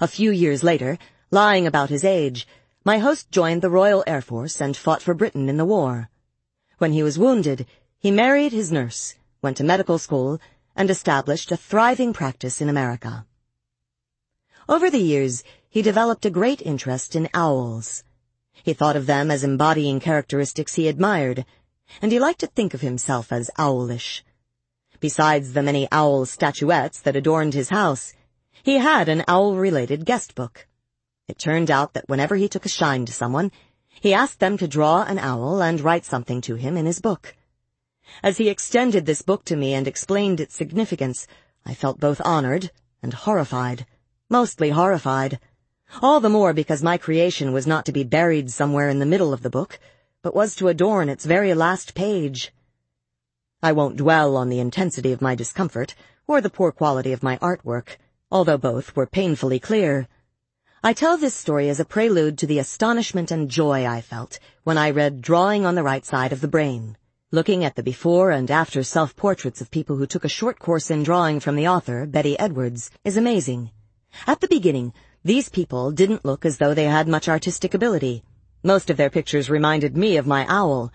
[0.00, 0.98] A few years later,
[1.30, 2.46] lying about his age,
[2.84, 6.10] my host joined the Royal Air Force and fought for Britain in the war.
[6.78, 7.66] When he was wounded,
[7.98, 10.40] he married his nurse, went to medical school,
[10.74, 13.26] and established a thriving practice in America.
[14.68, 18.02] Over the years, he developed a great interest in owls.
[18.64, 21.44] He thought of them as embodying characteristics he admired,
[22.02, 24.24] and he liked to think of himself as owlish.
[24.98, 28.14] Besides the many owl statuettes that adorned his house,
[28.62, 30.66] he had an owl-related guest book.
[31.30, 33.52] It turned out that whenever he took a shine to someone,
[34.00, 37.36] he asked them to draw an owl and write something to him in his book.
[38.20, 41.28] As he extended this book to me and explained its significance,
[41.64, 43.86] I felt both honored and horrified.
[44.28, 45.38] Mostly horrified.
[46.02, 49.32] All the more because my creation was not to be buried somewhere in the middle
[49.32, 49.78] of the book,
[50.22, 52.52] but was to adorn its very last page.
[53.62, 55.94] I won't dwell on the intensity of my discomfort,
[56.26, 57.98] or the poor quality of my artwork,
[58.32, 60.08] although both were painfully clear.
[60.82, 64.78] I tell this story as a prelude to the astonishment and joy I felt when
[64.78, 66.96] I read Drawing on the Right Side of the Brain.
[67.30, 71.02] Looking at the before and after self-portraits of people who took a short course in
[71.02, 73.70] drawing from the author, Betty Edwards, is amazing.
[74.26, 78.24] At the beginning, these people didn't look as though they had much artistic ability.
[78.62, 80.90] Most of their pictures reminded me of my owl.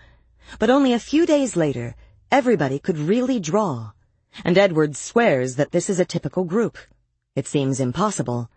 [0.58, 1.94] But only a few days later,
[2.32, 3.92] everybody could really draw.
[4.44, 6.76] And Edwards swears that this is a typical group.
[7.36, 8.50] It seems impossible.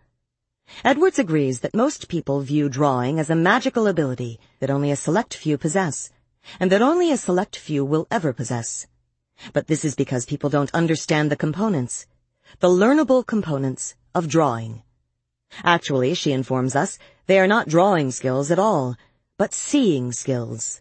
[0.84, 5.34] Edwards agrees that most people view drawing as a magical ability that only a select
[5.34, 6.10] few possess
[6.58, 8.86] and that only a select few will ever possess.
[9.52, 12.06] But this is because people don't understand the components,
[12.60, 14.82] the learnable components of drawing.
[15.64, 18.96] Actually, she informs us, they are not drawing skills at all,
[19.36, 20.80] but seeing skills.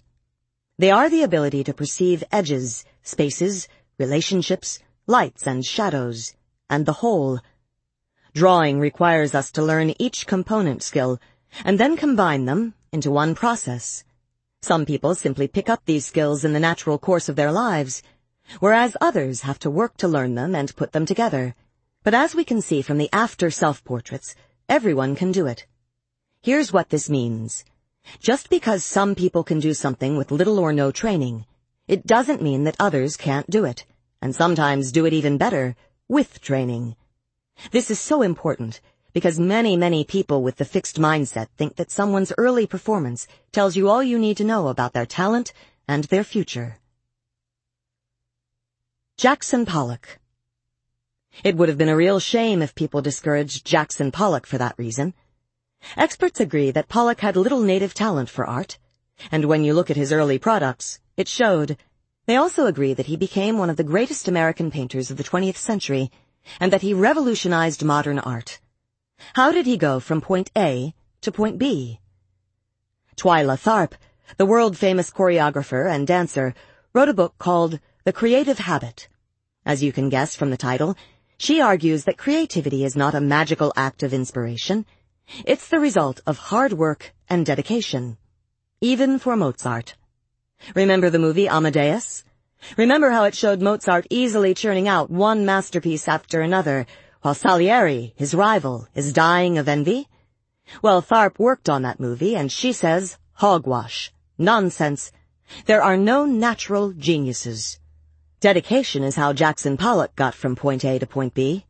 [0.78, 6.36] They are the ability to perceive edges, spaces, relationships, lights and shadows,
[6.70, 7.40] and the whole.
[8.34, 11.20] Drawing requires us to learn each component skill,
[11.66, 14.04] and then combine them into one process.
[14.62, 18.04] Some people simply pick up these skills in the natural course of their lives,
[18.60, 21.56] whereas others have to work to learn them and put them together.
[22.04, 24.36] But as we can see from the after self-portraits,
[24.68, 25.66] everyone can do it.
[26.42, 27.66] Here's what this means.
[28.20, 31.46] Just because some people can do something with little or no training,
[31.88, 33.86] it doesn't mean that others can't do it,
[34.22, 35.76] and sometimes do it even better,
[36.08, 36.96] with training.
[37.72, 38.82] This is so important
[39.14, 43.90] because many, many people with the fixed mindset think that someone's early performance tells you
[43.90, 45.52] all you need to know about their talent
[45.88, 46.78] and their future.
[49.18, 50.20] Jackson Pollock
[51.44, 55.14] It would have been a real shame if people discouraged Jackson Pollock for that reason.
[55.98, 58.78] Experts agree that Pollock had little native talent for art,
[59.32, 61.78] and when you look at his early products, it showed.
[62.26, 65.58] They also agree that he became one of the greatest American painters of the 20th
[65.58, 66.12] century,
[66.60, 68.60] and that he revolutionized modern art.
[69.34, 72.00] How did he go from point A to point B?
[73.18, 73.94] Twyla Tharp,
[74.38, 76.54] the world-famous choreographer and dancer,
[76.94, 79.08] wrote a book called The Creative Habit.
[79.66, 80.96] As you can guess from the title,
[81.38, 84.86] she argues that creativity is not a magical act of inspiration.
[85.46, 88.18] It's the result of hard work and dedication.
[88.82, 89.96] Even for Mozart.
[90.76, 92.24] Remember the movie Amadeus?
[92.78, 96.86] Remember how it showed Mozart easily churning out one masterpiece after another,
[97.22, 100.08] while Salieri, his rival, is dying of envy?
[100.82, 105.12] Well, Tharp worked on that movie, and she says, hogwash, nonsense.
[105.66, 107.80] There are no natural geniuses.
[108.40, 111.66] Dedication is how Jackson Pollock got from point A to point B.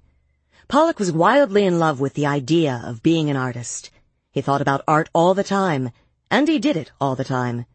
[0.68, 3.90] Pollock was wildly in love with the idea of being an artist.
[4.32, 5.92] He thought about art all the time,
[6.30, 7.66] and he did it all the time.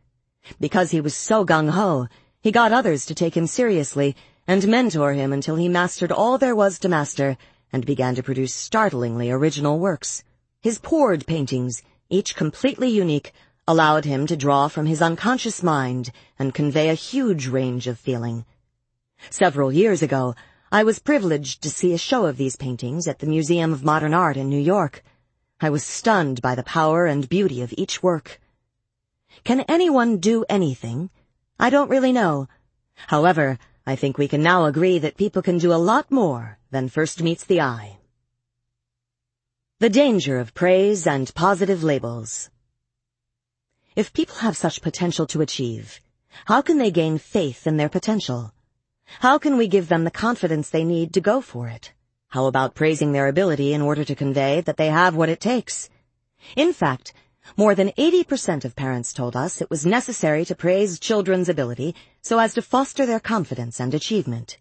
[0.61, 2.07] Because he was so gung-ho,
[2.45, 4.15] he got others to take him seriously
[4.47, 7.39] and mentor him until he mastered all there was to master
[7.73, 10.23] and began to produce startlingly original works.
[10.61, 13.33] His poured paintings, each completely unique,
[13.67, 18.45] allowed him to draw from his unconscious mind and convey a huge range of feeling.
[19.31, 20.35] Several years ago,
[20.71, 24.13] I was privileged to see a show of these paintings at the Museum of Modern
[24.13, 25.03] Art in New York.
[25.63, 28.39] I was stunned by the power and beauty of each work.
[29.45, 31.09] Can anyone do anything?
[31.59, 32.49] I don't really know.
[33.07, 36.89] However, I think we can now agree that people can do a lot more than
[36.89, 37.99] first meets the eye.
[39.79, 42.51] The danger of praise and positive labels.
[43.95, 46.01] If people have such potential to achieve,
[46.47, 48.53] how can they gain faith in their potential?
[49.21, 51.93] How can we give them the confidence they need to go for it?
[52.29, 55.89] How about praising their ability in order to convey that they have what it takes?
[56.57, 57.13] In fact,
[57.57, 62.39] more than 80% of parents told us it was necessary to praise children's ability so
[62.39, 64.59] as to foster their confidence and achievement.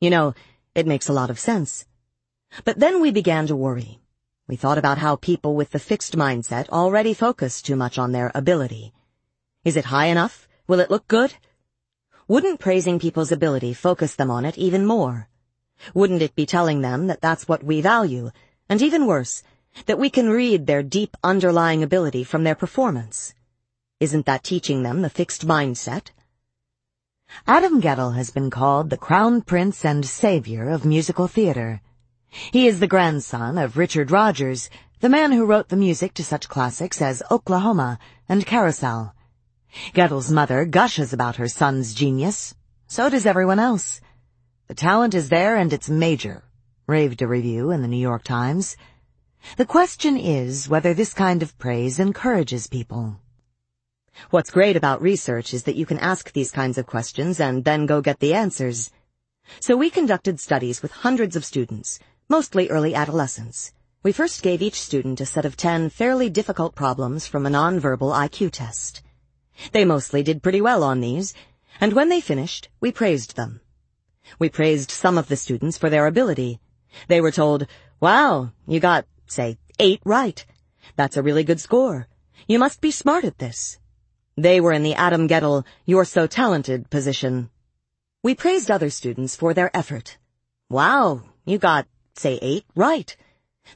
[0.00, 0.34] You know,
[0.74, 1.86] it makes a lot of sense.
[2.64, 4.00] But then we began to worry.
[4.48, 8.30] We thought about how people with the fixed mindset already focus too much on their
[8.34, 8.92] ability.
[9.64, 10.46] Is it high enough?
[10.68, 11.34] Will it look good?
[12.28, 15.28] Wouldn't praising people's ability focus them on it even more?
[15.94, 18.30] Wouldn't it be telling them that that's what we value,
[18.68, 19.42] and even worse,
[19.84, 23.34] that we can read their deep underlying ability from their performance.
[24.00, 26.10] Isn't that teaching them the fixed mindset?
[27.46, 31.80] Adam Guettel has been called the crown prince and savior of musical theater.
[32.28, 36.48] He is the grandson of Richard Rodgers, the man who wrote the music to such
[36.48, 37.98] classics as Oklahoma
[38.28, 39.14] and Carousel.
[39.92, 42.54] Guettel's mother gushes about her son's genius.
[42.86, 44.00] So does everyone else.
[44.68, 46.44] The talent is there and it's major,
[46.86, 48.76] raved a review in the New York Times.
[49.54, 53.20] The question is whether this kind of praise encourages people.
[54.30, 57.86] What's great about research is that you can ask these kinds of questions and then
[57.86, 58.90] go get the answers.
[59.60, 63.72] So we conducted studies with hundreds of students, mostly early adolescents.
[64.02, 68.12] We first gave each student a set of 10 fairly difficult problems from a nonverbal
[68.12, 69.02] IQ test.
[69.72, 71.32] They mostly did pretty well on these,
[71.80, 73.60] and when they finished, we praised them.
[74.38, 76.60] We praised some of the students for their ability.
[77.08, 77.66] They were told,
[78.00, 80.44] wow, you got, say, eight right.
[80.96, 82.08] That's a really good score.
[82.46, 83.78] You must be smart at this.
[84.36, 87.50] They were in the Adam Guettel, you're so talented position.
[88.22, 90.18] We praised other students for their effort.
[90.68, 93.16] Wow, you got, say, eight right.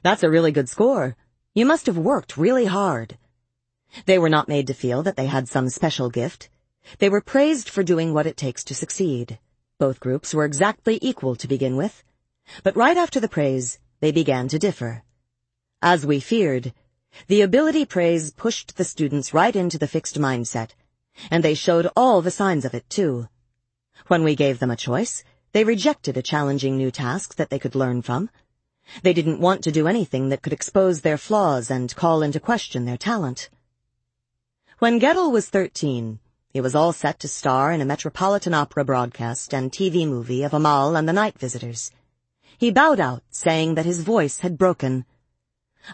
[0.02, 1.16] That's a really good score.
[1.54, 3.16] You must have worked really hard.
[4.06, 6.48] They were not made to feel that they had some special gift.
[6.98, 9.38] They were praised for doing what it takes to succeed.
[9.78, 12.04] Both groups were exactly equal to begin with.
[12.62, 15.02] But right after the praise, they began to differ.
[15.82, 16.74] As we feared,
[17.26, 20.72] the ability praise pushed the students right into the fixed mindset,
[21.30, 23.28] and they showed all the signs of it too.
[24.06, 27.74] When we gave them a choice, they rejected a challenging new task that they could
[27.74, 28.28] learn from.
[29.02, 32.84] They didn't want to do anything that could expose their flaws and call into question
[32.84, 33.48] their talent.
[34.80, 36.18] When Guettel was 13,
[36.52, 40.52] he was all set to star in a Metropolitan Opera broadcast and TV movie of
[40.52, 41.90] Amahl and the Night Visitors.
[42.58, 45.06] He bowed out, saying that his voice had broken.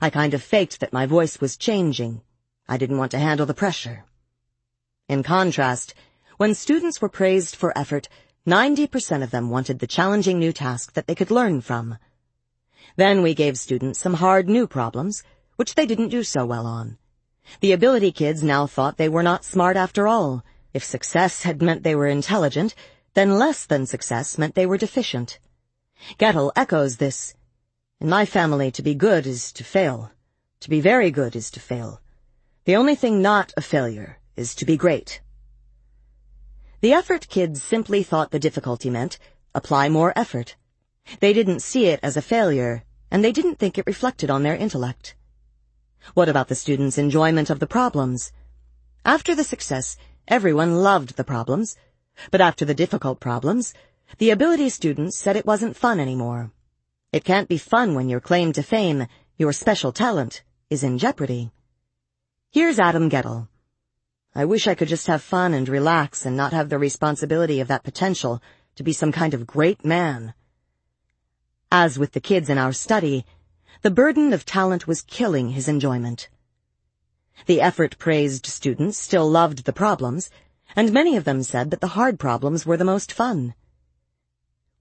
[0.00, 2.22] I kind of faked that my voice was changing.
[2.68, 4.04] I didn't want to handle the pressure.
[5.08, 5.94] In contrast,
[6.36, 8.08] when students were praised for effort,
[8.46, 11.98] 90% of them wanted the challenging new task that they could learn from.
[12.96, 15.22] Then we gave students some hard new problems,
[15.56, 16.98] which they didn't do so well on.
[17.60, 20.44] The ability kids now thought they were not smart after all.
[20.74, 22.74] If success had meant they were intelligent,
[23.14, 25.38] then less than success meant they were deficient.
[26.18, 27.34] Guettel echoes this.
[27.98, 30.10] In my family, to be good is to fail.
[30.60, 32.02] To be very good is to fail.
[32.66, 35.22] The only thing not a failure is to be great.
[36.82, 39.18] The effort kids simply thought the difficulty meant
[39.54, 40.56] apply more effort.
[41.20, 44.56] They didn't see it as a failure, and they didn't think it reflected on their
[44.56, 45.14] intellect.
[46.12, 48.30] What about the students' enjoyment of the problems?
[49.06, 49.96] After the success,
[50.28, 51.78] everyone loved the problems.
[52.30, 53.72] But after the difficult problems,
[54.18, 56.52] the ability students said it wasn't fun anymore.
[57.16, 59.06] It can't be fun when your claim to fame,
[59.38, 61.50] your special talent, is in jeopardy.
[62.50, 63.48] Here's Adam Guettel.
[64.34, 67.68] I wish I could just have fun and relax and not have the responsibility of
[67.68, 68.42] that potential
[68.74, 70.34] to be some kind of great man.
[71.72, 73.24] As with the kids in our study,
[73.80, 76.28] the burden of talent was killing his enjoyment.
[77.46, 80.28] The effort-praised students still loved the problems,
[80.76, 83.54] and many of them said that the hard problems were the most fun.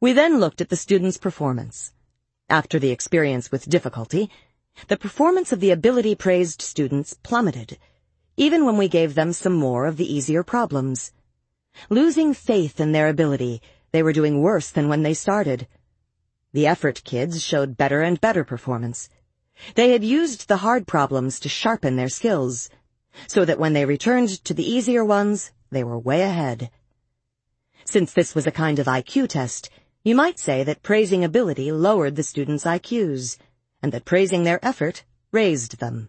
[0.01, 1.93] We then looked at the students' performance.
[2.49, 4.29] After the experience with difficulty,
[4.87, 7.79] the performance of the ability-praised students plummeted,
[8.37, 11.11] even when we gave them some more of the easier problems.
[11.89, 15.67] Losing faith in their ability, they were doing worse than when they started.
[16.53, 19.09] The effort kids showed better and better performance.
[19.73, 22.69] They had used the hard problems to sharpen their skills,
[23.27, 26.69] so that when they returned to the easier ones, they were way ahead.
[27.85, 29.69] Since this was a kind of IQ test,
[30.05, 33.37] you might say that praising ability lowered the students' IQs,
[33.81, 36.07] and that praising their effort raised them.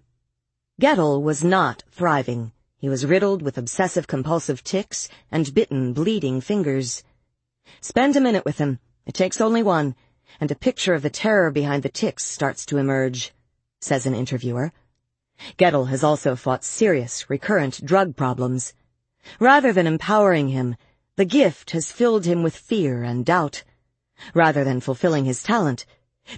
[0.81, 2.53] Guettel was not thriving.
[2.77, 7.03] He was riddled with obsessive-compulsive tics and bitten, bleeding fingers.
[7.81, 8.79] Spend a minute with him.
[9.07, 9.97] It takes only one
[10.41, 13.33] and a picture of the terror behind the tics starts to emerge,
[13.81, 14.73] says an interviewer.
[15.57, 18.75] Guettel has also fought serious, recurrent drug problems.
[19.41, 20.77] Rather than empowering him,
[21.17, 23.65] the gift has filled him with fear and doubt.
[24.35, 25.87] Rather than fulfilling his talent,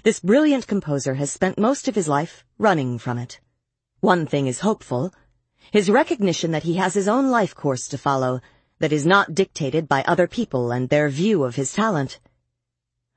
[0.03, 3.39] this brilliant composer has spent most of his life running from it.
[4.01, 5.13] One thing is hopeful.
[5.71, 8.41] His recognition that he has his own life course to follow
[8.79, 12.19] that is not dictated by other people and their view of his talent.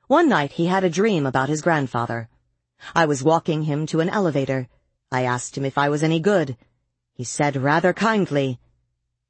[0.07, 2.28] One night he had a dream about his grandfather.
[2.94, 4.68] I was walking him to an elevator.
[5.10, 6.57] I asked him if I was any good.
[7.15, 8.58] He said rather kindly,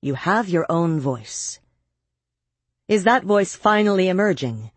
[0.00, 1.60] You have your own voice.
[2.88, 4.70] Is that voice finally emerging?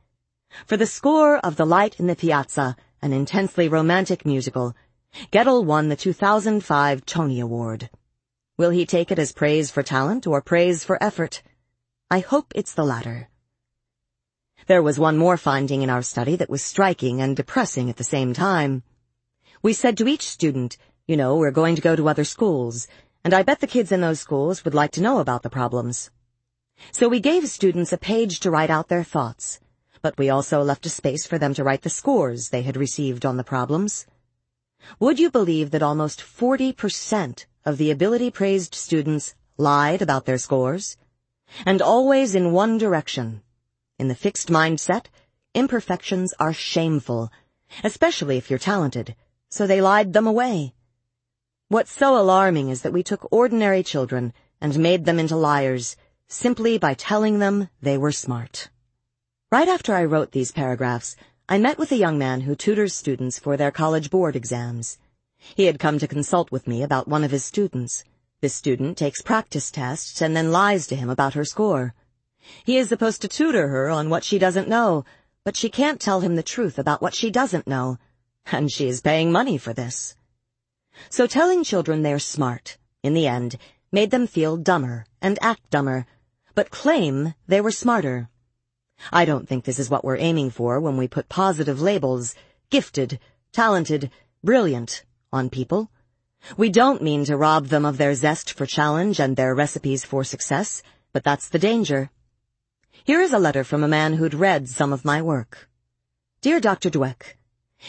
[0.65, 4.73] For the score of The Light in the Piazza, an intensely romantic musical,
[5.31, 7.89] Guettel won the 2005 Tony Award.
[8.57, 11.43] Will he take it as praise for talent or praise for effort?
[12.09, 13.29] I hope it's the latter.
[14.67, 18.03] There was one more finding in our study that was striking and depressing at the
[18.03, 18.81] same time.
[19.61, 22.87] We said to each student, you know, we're going to go to other schools,
[23.23, 26.09] and I bet the kids in those schools would like to know about the problems.
[26.91, 29.59] So we gave students a page to write out their thoughts,
[30.05, 33.25] but we also left a space for them to write the scores they had received
[33.25, 34.05] on the problems.
[34.99, 40.95] Would you believe that almost 40% of the ability-praised students lied about their scores?
[41.65, 43.41] And always in one direction.
[43.97, 45.05] In the fixed mindset,
[45.55, 47.31] imperfections are shameful,
[47.83, 49.15] especially if you're talented,
[49.49, 50.75] so they lied them away.
[51.69, 56.77] What's so alarming is that we took ordinary children and made them into liars simply
[56.77, 58.69] by telling them they were smart.
[59.55, 61.15] Right after I wrote these paragraphs,
[61.47, 64.97] I met with a young man who tutors students for their college board exams.
[65.37, 68.03] He had come to consult with me about one of his students.
[68.41, 71.93] This student takes practice tests and then lies to him about her score.
[72.65, 75.05] He is supposed to tutor her on what she doesn't know,
[75.45, 77.97] but she can't tell him the truth about what she doesn't know,
[78.51, 80.17] and she is paying money for this.
[81.09, 83.57] So telling children they're smart, in the end,
[83.89, 86.07] made them feel dumber and act dumber,
[86.55, 88.27] but claim they were smarter.
[89.11, 92.35] I don't think this is what we're aiming for when we put positive labels,
[92.69, 93.19] gifted,
[93.51, 94.09] talented,
[94.43, 95.89] brilliant, on people.
[96.57, 100.23] We don't mean to rob them of their zest for challenge and their recipes for
[100.23, 102.09] success, but that's the danger.
[103.03, 105.69] Here is a letter from a man who'd read some of my work.
[106.41, 106.89] Dear Dr.
[106.89, 107.35] Dweck,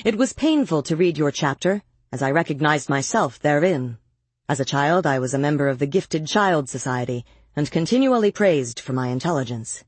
[0.05, 3.99] it was painful to read your chapter, as I recognized myself therein.
[4.49, 8.81] As a child, I was a member of the Gifted Child Society and continually praised
[8.81, 9.85] for my intelligence.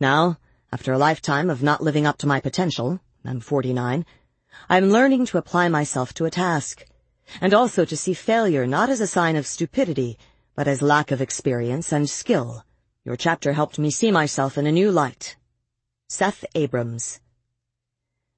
[0.00, 0.38] Now,
[0.72, 4.04] after a lifetime of not living up to my potential, I'm 49,
[4.68, 6.84] I'm learning to apply myself to a task,
[7.40, 10.18] and also to see failure not as a sign of stupidity,
[10.54, 12.64] but as lack of experience and skill.
[13.04, 15.36] Your chapter helped me see myself in a new light.
[16.08, 17.20] Seth Abrams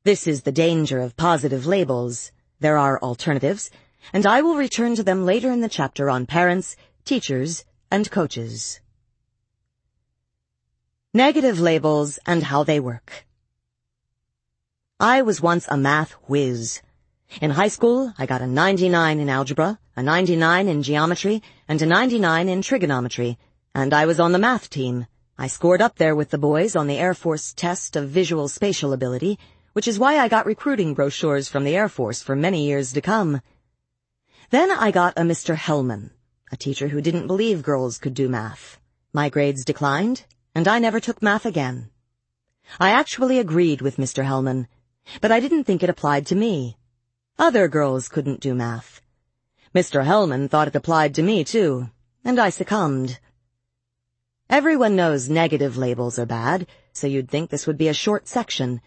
[0.05, 2.33] This is the danger of positive labels.
[2.61, 3.71] There are alternatives,
[4.13, 8.81] and I will return to them later in the chapter on parents, teachers, and coaches.
[11.15, 13.27] Negative labels and how they work.
[15.01, 16.83] I was once a math whiz.
[17.41, 21.87] In high school, I got a 99 in algebra, a 99 in geometry, and a
[21.87, 23.39] 99 in trigonometry,
[23.75, 25.07] and I was on the math team.
[25.39, 28.93] I scored up there with the boys on the Air Force test of visual spatial
[28.93, 29.39] ability,
[29.73, 33.01] which is why I got recruiting brochures from the Air Force for many years to
[33.01, 33.41] come.
[34.51, 35.57] Then I got a Mr.
[35.57, 36.11] Hellman,
[36.53, 38.79] a teacher who didn't believe girls could do math.
[39.15, 40.25] My grades declined,
[40.59, 41.89] and I never took math again.
[42.81, 44.25] I actually agreed with Mr.
[44.25, 44.67] Hellman,
[45.21, 46.77] but I didn't think it applied to me.
[47.39, 49.01] Other girls couldn't do math.
[49.73, 50.05] Mr.
[50.05, 51.91] Hellman thought it applied to me, too,
[52.25, 53.21] and I succumbed.
[54.51, 58.81] Everyone knows negative labels are bad, so you'd think this would be a short section.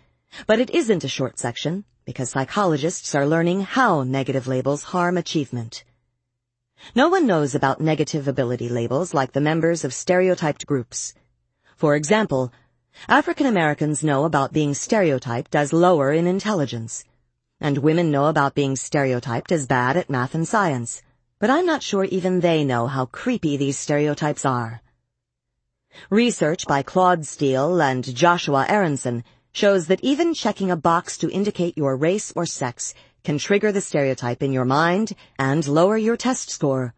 [0.47, 5.85] But it isn't a short section, because psychologists are learning how negative labels harm achievement.
[6.93, 11.13] No one knows about negative ability labels like the members of stereotyped groups.
[11.81, 12.53] For example,
[13.07, 17.05] African Americans know about being stereotyped as lower in intelligence,
[17.59, 21.01] and women know about being stereotyped as bad at math and science,
[21.39, 24.83] but I'm not sure even they know how creepy these stereotypes are.
[26.11, 31.79] Research by Claude Steele and Joshua Aronson shows that even checking a box to indicate
[31.79, 32.93] your race or sex
[33.23, 36.93] can trigger the stereotype in your mind and lower your test score.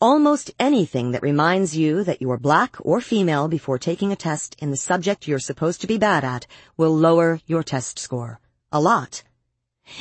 [0.00, 4.56] Almost anything that reminds you that you are black or female before taking a test
[4.58, 6.46] in the subject you're supposed to be bad at
[6.76, 8.40] will lower your test score.
[8.72, 9.22] A lot.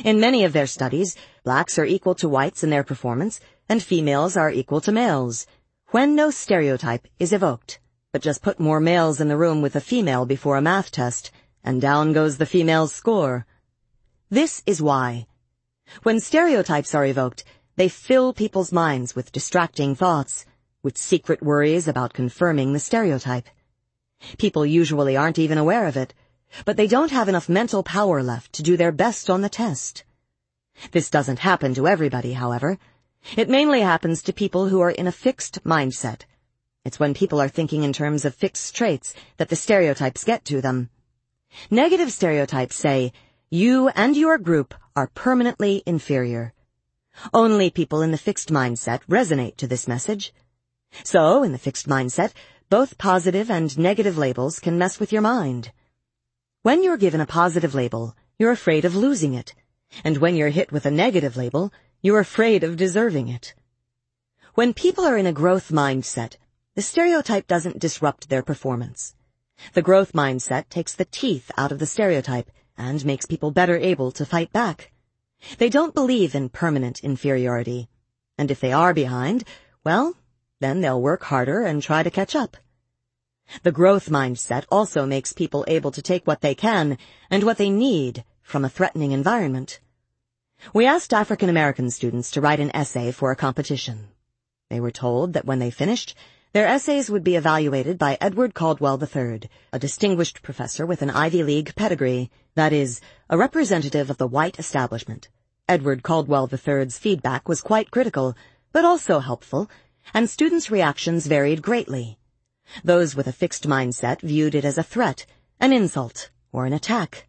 [0.03, 4.37] In many of their studies, blacks are equal to whites in their performance, and females
[4.37, 5.45] are equal to males,
[5.87, 7.79] when no stereotype is evoked.
[8.11, 11.31] But just put more males in the room with a female before a math test,
[11.63, 13.45] and down goes the female's score.
[14.29, 15.27] This is why.
[16.03, 17.43] When stereotypes are evoked,
[17.75, 20.45] they fill people's minds with distracting thoughts,
[20.83, 23.47] with secret worries about confirming the stereotype.
[24.37, 26.13] People usually aren't even aware of it,
[26.65, 30.03] but they don't have enough mental power left to do their best on the test.
[30.91, 32.77] This doesn't happen to everybody, however.
[33.35, 36.21] It mainly happens to people who are in a fixed mindset.
[36.85, 40.61] It's when people are thinking in terms of fixed traits that the stereotypes get to
[40.61, 40.89] them.
[41.71, 43.13] Negative stereotypes say,
[43.49, 46.52] you and your group are permanently inferior.
[47.33, 50.33] Only people in the fixed mindset resonate to this message.
[51.03, 52.33] So, in the fixed mindset,
[52.69, 55.71] both positive and negative labels can mess with your mind.
[56.63, 59.53] When you're given a positive label, you're afraid of losing it.
[60.03, 63.53] And when you're hit with a negative label, you're afraid of deserving it.
[64.55, 66.37] When people are in a growth mindset,
[66.75, 69.15] the stereotype doesn't disrupt their performance.
[69.73, 74.11] The growth mindset takes the teeth out of the stereotype and makes people better able
[74.13, 74.92] to fight back.
[75.57, 77.89] They don't believe in permanent inferiority.
[78.37, 79.43] And if they are behind,
[79.83, 80.15] well,
[80.59, 82.57] then they'll work harder and try to catch up.
[83.63, 86.97] The growth mindset also makes people able to take what they can
[87.29, 89.79] and what they need from a threatening environment.
[90.73, 94.07] We asked African American students to write an essay for a competition.
[94.69, 96.15] They were told that when they finished,
[96.53, 101.43] their essays would be evaluated by Edward Caldwell III, a distinguished professor with an Ivy
[101.43, 105.29] League pedigree, that is, a representative of the white establishment.
[105.67, 108.35] Edward Caldwell III's feedback was quite critical,
[108.71, 109.69] but also helpful,
[110.13, 112.17] and students' reactions varied greatly.
[112.83, 115.25] Those with a fixed mindset viewed it as a threat,
[115.59, 117.27] an insult, or an attack.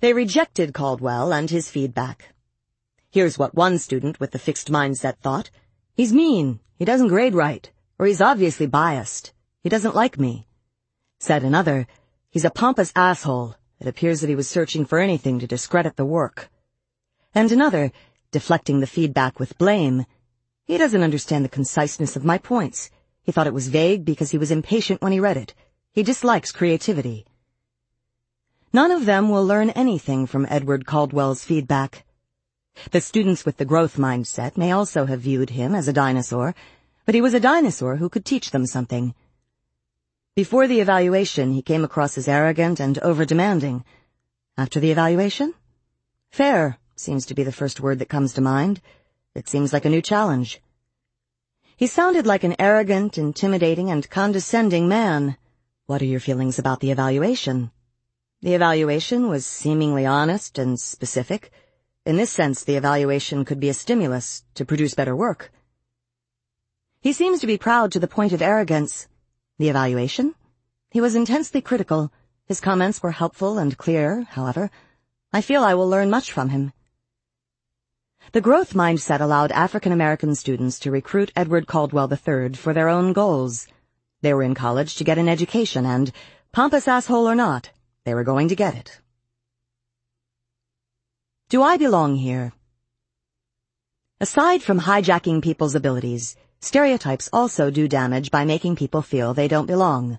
[0.00, 2.34] They rejected Caldwell and his feedback.
[3.10, 5.50] Here's what one student with the fixed mindset thought.
[5.94, 6.60] He's mean.
[6.76, 7.70] He doesn't grade right.
[7.98, 9.32] Or he's obviously biased.
[9.62, 10.46] He doesn't like me.
[11.20, 11.86] Said another,
[12.30, 13.56] he's a pompous asshole.
[13.82, 16.48] It appears that he was searching for anything to discredit the work.
[17.34, 17.90] And another,
[18.30, 20.06] deflecting the feedback with blame.
[20.62, 22.92] He doesn't understand the conciseness of my points.
[23.24, 25.52] He thought it was vague because he was impatient when he read it.
[25.90, 27.26] He dislikes creativity.
[28.72, 32.04] None of them will learn anything from Edward Caldwell's feedback.
[32.92, 36.54] The students with the growth mindset may also have viewed him as a dinosaur,
[37.04, 39.16] but he was a dinosaur who could teach them something.
[40.34, 43.84] Before the evaluation, he came across as arrogant and over-demanding.
[44.56, 45.52] After the evaluation?
[46.30, 48.80] Fair seems to be the first word that comes to mind.
[49.34, 50.62] It seems like a new challenge.
[51.76, 55.36] He sounded like an arrogant, intimidating, and condescending man.
[55.84, 57.70] What are your feelings about the evaluation?
[58.40, 61.52] The evaluation was seemingly honest and specific.
[62.06, 65.52] In this sense, the evaluation could be a stimulus to produce better work.
[67.02, 69.08] He seems to be proud to the point of arrogance.
[69.58, 70.34] The evaluation?
[70.90, 72.12] He was intensely critical.
[72.46, 74.70] His comments were helpful and clear, however.
[75.32, 76.72] I feel I will learn much from him.
[78.32, 83.12] The growth mindset allowed African American students to recruit Edward Caldwell III for their own
[83.12, 83.66] goals.
[84.20, 86.12] They were in college to get an education and,
[86.52, 87.70] pompous asshole or not,
[88.04, 89.00] they were going to get it.
[91.48, 92.52] Do I belong here?
[94.20, 99.66] Aside from hijacking people's abilities, stereotypes also do damage by making people feel they don't
[99.66, 100.18] belong.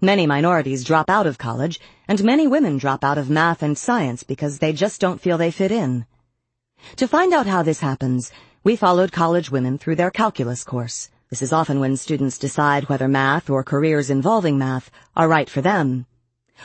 [0.00, 4.22] Many minorities drop out of college, and many women drop out of math and science
[4.22, 6.06] because they just don't feel they fit in.
[6.96, 8.30] To find out how this happens,
[8.62, 11.10] we followed college women through their calculus course.
[11.30, 15.62] This is often when students decide whether math or careers involving math are right for
[15.62, 16.06] them.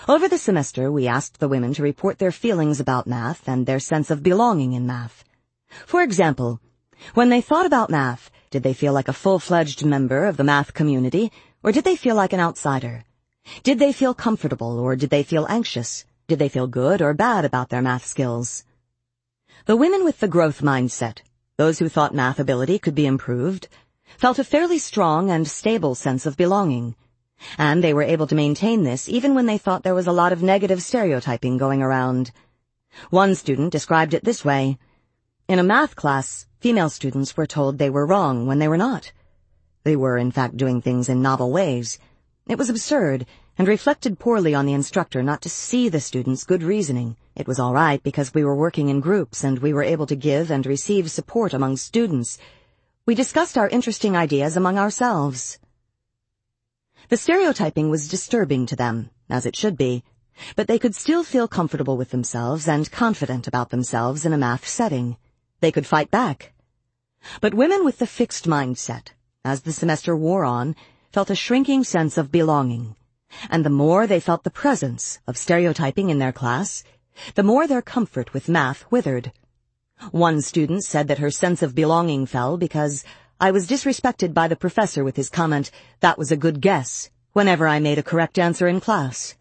[0.10, 3.80] Over the semester, we asked the women to report their feelings about math and their
[3.80, 5.24] sense of belonging in math.
[5.86, 6.60] For example,
[7.14, 10.74] when they thought about math, did they feel like a full-fledged member of the math
[10.74, 11.30] community,
[11.62, 13.04] or did they feel like an outsider?
[13.64, 16.06] Did they feel comfortable, or did they feel anxious?
[16.30, 18.64] Did they feel good or bad about their math skills?
[19.66, 21.18] The women with the growth mindset,
[21.58, 23.68] those who thought math ability could be improved,
[24.18, 26.96] felt a fairly strong and stable sense of belonging.
[27.58, 30.32] And they were able to maintain this even when they thought there was a lot
[30.32, 32.32] of negative stereotyping going around.
[33.10, 34.78] One student described it this way.
[35.50, 39.12] In a math class, female students were told they were wrong when they were not.
[39.84, 42.00] They were, in fact, doing things in novel ways.
[42.48, 46.64] It was absurd and reflected poorly on the instructor not to see the students' good
[46.64, 47.18] reasoning.
[47.36, 50.16] It was all right because we were working in groups and we were able to
[50.16, 52.40] give and receive support among students.
[53.06, 55.60] We discussed our interesting ideas among ourselves.
[57.10, 60.04] The stereotyping was disturbing to them, as it should be,
[60.56, 64.68] but they could still feel comfortable with themselves and confident about themselves in a math
[64.68, 65.18] setting.
[65.60, 66.55] They could fight back.
[67.42, 69.10] But women with the fixed mindset,
[69.44, 70.76] as the semester wore on,
[71.12, 72.96] felt a shrinking sense of belonging
[73.50, 76.84] and the more they felt the presence of stereotyping in their class,
[77.36, 79.32] the more their comfort with math withered.
[80.12, 83.04] One student said that her sense of belonging fell because
[83.40, 87.68] I was disrespected by the professor with his comment, that was a good guess, whenever
[87.68, 89.36] I made a correct answer in class.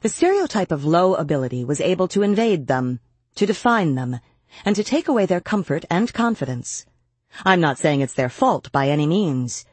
[0.00, 3.00] The stereotype of low ability was able to invade them,
[3.34, 4.20] to define them,
[4.64, 6.86] and to take away their comfort and confidence.
[7.44, 9.64] I'm not saying it's their fault by any means.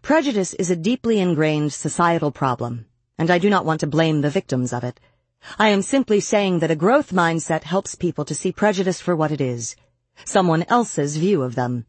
[0.00, 2.86] Prejudice is a deeply ingrained societal problem,
[3.18, 5.00] and I do not want to blame the victims of it.
[5.58, 9.32] I am simply saying that a growth mindset helps people to see prejudice for what
[9.32, 9.76] it is,
[10.24, 11.84] someone else's view of them,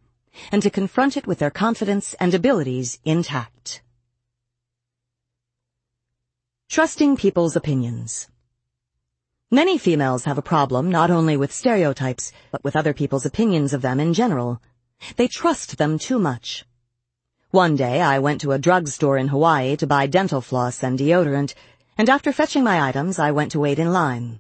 [0.52, 3.82] and to confront it with their confidence and abilities intact.
[6.70, 8.28] Trusting people's opinions.
[9.54, 13.84] Many females have a problem not only with stereotypes, but with other people's opinions of
[13.84, 14.60] them in general.
[15.16, 16.66] They trust them too much.
[17.52, 21.54] One day I went to a drugstore in Hawaii to buy dental floss and deodorant,
[22.00, 24.40] and after fetching my items I went to wait in line.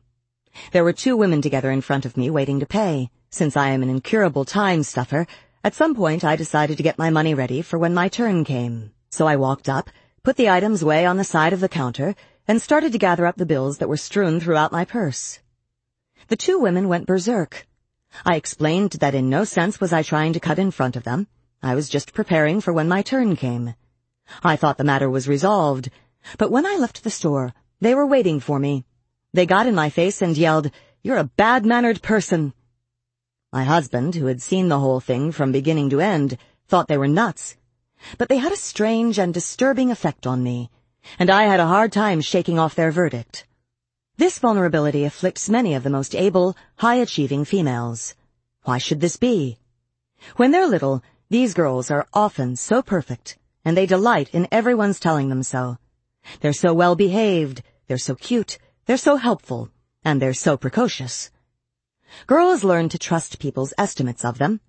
[0.71, 3.11] There were two women together in front of me waiting to pay.
[3.29, 5.27] Since I am an incurable time stuffer,
[5.63, 8.93] at some point I decided to get my money ready for when my turn came.
[9.11, 9.91] So I walked up,
[10.23, 12.15] put the items away on the side of the counter,
[12.47, 15.39] and started to gather up the bills that were strewn throughout my purse.
[16.27, 17.67] The two women went berserk.
[18.25, 21.27] I explained that in no sense was I trying to cut in front of them.
[21.61, 23.75] I was just preparing for when my turn came.
[24.43, 25.89] I thought the matter was resolved,
[26.37, 28.85] but when I left the store, they were waiting for me.
[29.33, 32.53] They got in my face and yelled, You're a bad-mannered person.
[33.51, 37.07] My husband, who had seen the whole thing from beginning to end, thought they were
[37.07, 37.55] nuts.
[38.17, 40.69] But they had a strange and disturbing effect on me,
[41.19, 43.45] and I had a hard time shaking off their verdict.
[44.17, 48.15] This vulnerability afflicts many of the most able, high-achieving females.
[48.63, 49.57] Why should this be?
[50.35, 55.29] When they're little, these girls are often so perfect, and they delight in everyone's telling
[55.29, 55.77] them so.
[56.41, 59.69] They're so well behaved, they're so cute, they're so helpful,
[60.05, 61.31] and they're so precocious.
[62.27, 64.61] Girls learn to trust people's estimates of them.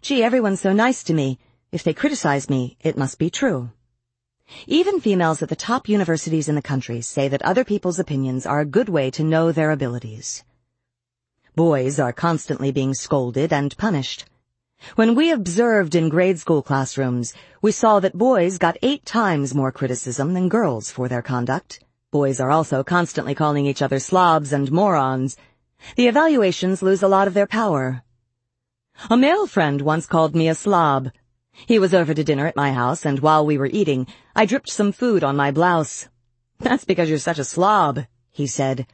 [0.00, 1.38] Gee, everyone's so nice to me.
[1.72, 3.70] If they criticize me, it must be true.
[4.66, 8.60] Even females at the top universities in the country say that other people's opinions are
[8.60, 10.44] a good way to know their abilities.
[11.54, 14.24] Boys are constantly being scolded and punished.
[14.94, 19.72] When we observed in grade school classrooms, we saw that boys got eight times more
[19.72, 21.80] criticism than girls for their conduct.
[22.10, 25.36] Boys are also constantly calling each other slobs and morons.
[25.96, 28.02] The evaluations lose a lot of their power.
[29.10, 31.10] A male friend once called me a slob,
[31.66, 34.06] he was over to dinner at my house, and while we were eating,
[34.36, 36.08] I dripped some food on my blouse.
[36.58, 38.86] That's because you're such a slob, he said.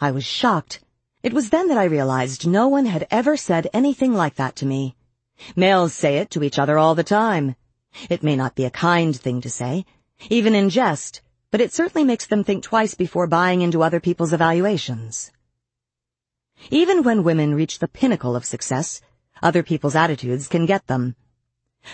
[0.00, 0.80] I was shocked.
[1.22, 4.66] It was then that I realized no one had ever said anything like that to
[4.66, 4.96] me.
[5.56, 7.56] Males say it to each other all the time.
[8.08, 9.84] It may not be a kind thing to say,
[10.30, 14.32] even in jest, but it certainly makes them think twice before buying into other people's
[14.32, 15.30] evaluations.
[16.70, 19.00] Even when women reach the pinnacle of success,
[19.42, 21.16] other people's attitudes can get them.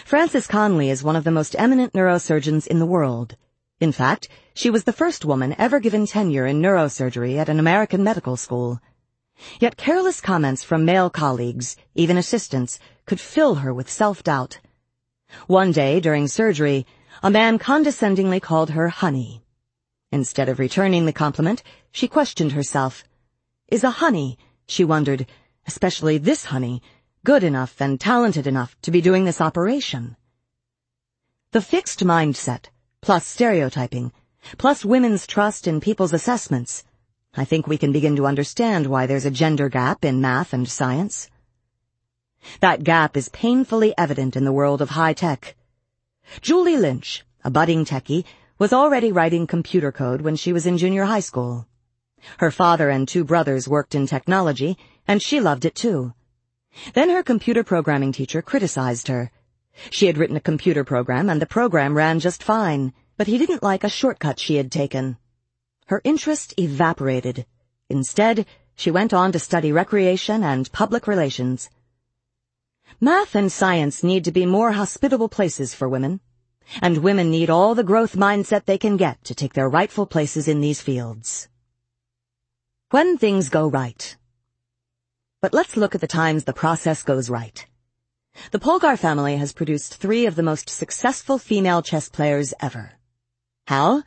[0.05, 3.36] Frances Conley is one of the most eminent neurosurgeons in the world.
[3.81, 8.02] In fact, she was the first woman ever given tenure in neurosurgery at an American
[8.02, 8.81] medical school.
[9.60, 14.60] Yet careless comments from male colleagues, even assistants, could fill her with self-doubt.
[15.47, 16.86] One day during surgery,
[17.23, 19.42] a man condescendingly called her honey.
[20.12, 23.05] Instead of returning the compliment, she questioned herself.
[23.68, 25.26] Is a honey, she wondered,
[25.66, 26.82] especially this honey,
[27.24, 30.14] good enough and talented enough to be doing this operation.
[31.52, 32.66] The fixed mindset,
[33.00, 34.12] plus stereotyping,
[34.58, 36.84] plus women's trust in people's assessments,
[37.34, 40.68] I think we can begin to understand why there's a gender gap in math and
[40.68, 41.30] science.
[42.60, 45.56] That gap is painfully evident in the world of high tech.
[46.42, 48.26] Julie Lynch, a budding techie,
[48.58, 51.66] was already writing computer code when she was in junior high school.
[52.36, 54.76] Her father and two brothers worked in technology,
[55.08, 56.12] and she loved it too.
[56.94, 59.30] Then her computer programming teacher criticized her.
[59.90, 63.62] She had written a computer program and the program ran just fine, but he didn't
[63.62, 65.16] like a shortcut she had taken.
[65.86, 67.46] Her interest evaporated.
[67.88, 71.70] Instead, she went on to study recreation and public relations.
[73.00, 76.20] Math and science need to be more hospitable places for women,
[76.80, 80.48] and women need all the growth mindset they can get to take their rightful places
[80.48, 81.48] in these fields.
[82.90, 84.16] When things go right.
[85.44, 87.66] But let's look at the times the process goes right.
[88.50, 92.92] The Polgar family has produced three of the most successful female chess players ever.
[93.66, 94.05] How?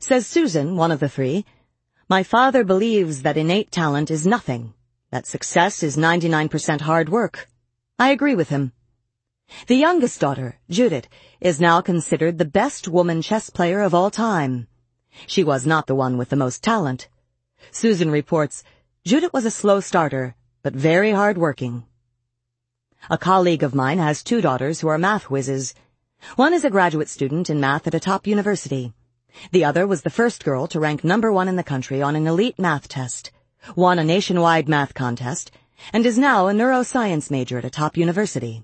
[0.00, 1.44] Says Susan, one of the three,
[2.08, 4.74] my father believes that innate talent is nothing,
[5.12, 7.48] that success is 99% hard work.
[7.96, 8.72] I agree with him.
[9.68, 11.06] The youngest daughter, Judith,
[11.40, 14.66] is now considered the best woman chess player of all time.
[15.28, 17.08] She was not the one with the most talent.
[17.70, 18.64] Susan reports,
[19.04, 21.84] Judith was a slow starter, but very hard-working.
[23.10, 25.74] A colleague of mine has two daughters who are math whizzes.
[26.36, 28.92] One is a graduate student in math at a top university.
[29.50, 32.28] The other was the first girl to rank number one in the country on an
[32.28, 33.32] elite math test,
[33.74, 35.50] won a nationwide math contest,
[35.92, 38.62] and is now a neuroscience major at a top university.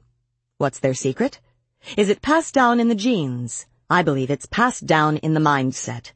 [0.58, 1.40] What's their secret?
[1.96, 3.66] Is it passed down in the genes?
[3.90, 6.12] I believe it's passed down in the mindset.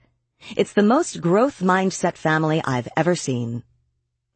[0.56, 3.64] It's the most growth mindset family I've ever seen.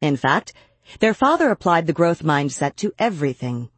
[0.00, 0.52] In fact,
[1.00, 3.68] their father applied the growth mindset to everything.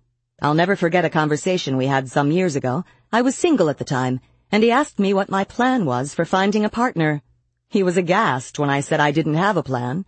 [0.41, 2.85] I'll never forget a conversation we had some years ago.
[3.13, 4.21] I was single at the time,
[4.53, 7.23] and he asked me what my plan was for finding a partner.
[7.69, 10.07] He was aghast when I said I didn't have a plan.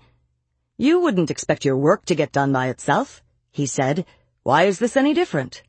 [0.76, 4.06] You wouldn't expect your work to get done by itself, he said.
[4.42, 5.62] Why is this any different?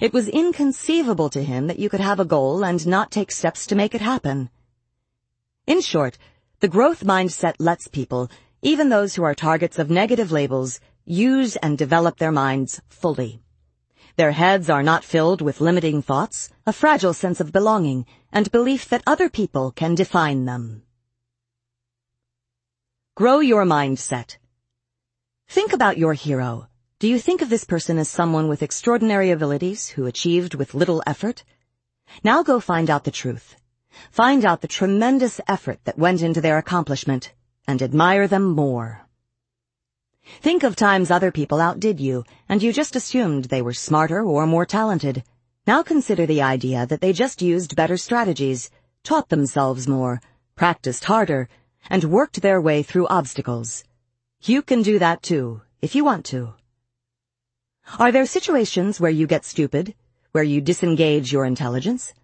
[0.00, 3.66] It was inconceivable to him that you could have a goal and not take steps
[3.66, 4.50] to make it happen.
[5.66, 6.16] In short,
[6.60, 8.30] the growth mindset lets people,
[8.62, 13.40] even those who are targets of negative labels, use and develop their minds fully.
[14.16, 18.86] Their heads are not filled with limiting thoughts, a fragile sense of belonging, and belief
[18.90, 20.82] that other people can define them.
[23.14, 24.36] Grow your mindset.
[25.48, 26.68] Think about your hero.
[26.98, 31.02] Do you think of this person as someone with extraordinary abilities who achieved with little
[31.06, 31.44] effort?
[32.22, 33.56] Now go find out the truth.
[34.10, 37.32] Find out the tremendous effort that went into their accomplishment
[37.70, 39.06] and admire them more.
[40.40, 44.44] Think of times other people outdid you and you just assumed they were smarter or
[44.44, 45.22] more talented.
[45.68, 48.70] Now consider the idea that they just used better strategies,
[49.04, 50.20] taught themselves more,
[50.56, 51.48] practiced harder,
[51.88, 53.84] and worked their way through obstacles.
[54.42, 56.54] You can do that too, if you want to.
[58.00, 59.94] Are there situations where you get stupid,
[60.32, 62.14] where you disengage your intelligence?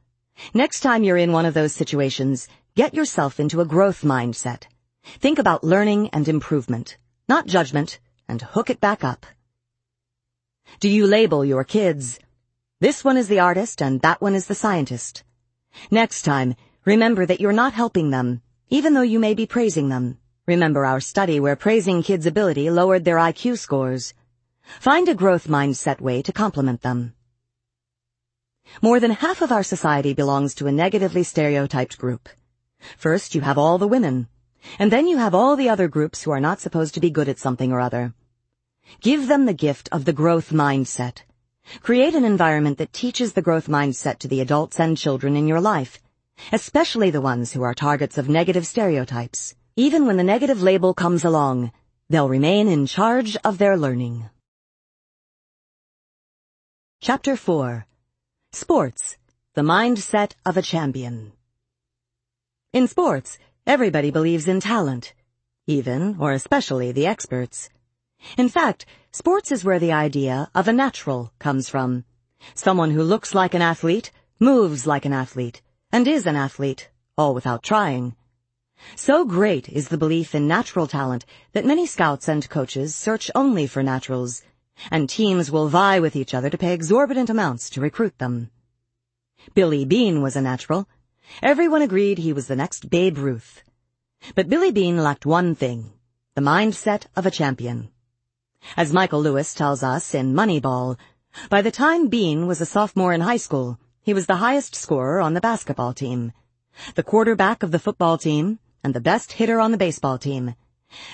[0.52, 4.64] Next time you're in one of those situations, get yourself into a growth mindset.
[5.18, 9.24] Think about learning and improvement, not judgment, and hook it back up.
[10.80, 12.18] Do you label your kids?
[12.80, 15.22] This one is the artist and that one is the scientist.
[15.90, 20.18] Next time, remember that you're not helping them, even though you may be praising them.
[20.46, 24.12] Remember our study where praising kids' ability lowered their IQ scores.
[24.80, 27.14] Find a growth mindset way to compliment them.
[28.82, 32.28] More than half of our society belongs to a negatively stereotyped group.
[32.98, 34.28] First, you have all the women,
[34.78, 37.28] and then you have all the other groups who are not supposed to be good
[37.28, 38.14] at something or other.
[39.00, 41.22] Give them the gift of the growth mindset.
[41.80, 45.60] Create an environment that teaches the growth mindset to the adults and children in your
[45.60, 46.00] life,
[46.52, 49.54] especially the ones who are targets of negative stereotypes.
[49.76, 51.72] Even when the negative label comes along,
[52.08, 54.30] they'll remain in charge of their learning.
[57.00, 57.86] Chapter 4
[58.52, 59.16] Sports,
[59.54, 61.32] the Mindset of a Champion
[62.72, 65.12] In sports, everybody believes in talent,
[65.66, 67.68] even or especially the experts.
[68.36, 72.04] In fact, sports is where the idea of a natural comes from.
[72.54, 77.34] Someone who looks like an athlete, moves like an athlete, and is an athlete, all
[77.34, 78.14] without trying.
[78.94, 83.66] So great is the belief in natural talent that many scouts and coaches search only
[83.66, 84.42] for naturals
[84.90, 88.50] and teams will vie with each other to pay exorbitant amounts to recruit them.
[89.54, 90.88] Billy Beane was a natural.
[91.42, 93.62] Everyone agreed he was the next Babe Ruth.
[94.34, 95.92] But Billy Beane lacked one thing,
[96.34, 97.90] the mindset of a champion.
[98.76, 100.98] As Michael Lewis tells us in Moneyball,
[101.50, 105.20] by the time Beane was a sophomore in high school, he was the highest scorer
[105.20, 106.32] on the basketball team,
[106.94, 110.54] the quarterback of the football team, and the best hitter on the baseball team,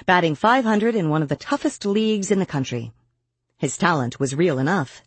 [0.07, 2.93] batting 500 in one of the toughest leagues in the country.
[3.57, 5.03] His talent was real enough.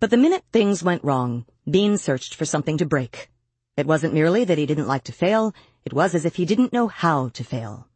[0.00, 3.30] But the minute things went wrong, Beane searched for something to break.
[3.78, 6.72] It wasn't merely that he didn't like to fail, it was as if he didn't
[6.72, 7.86] know how to fail.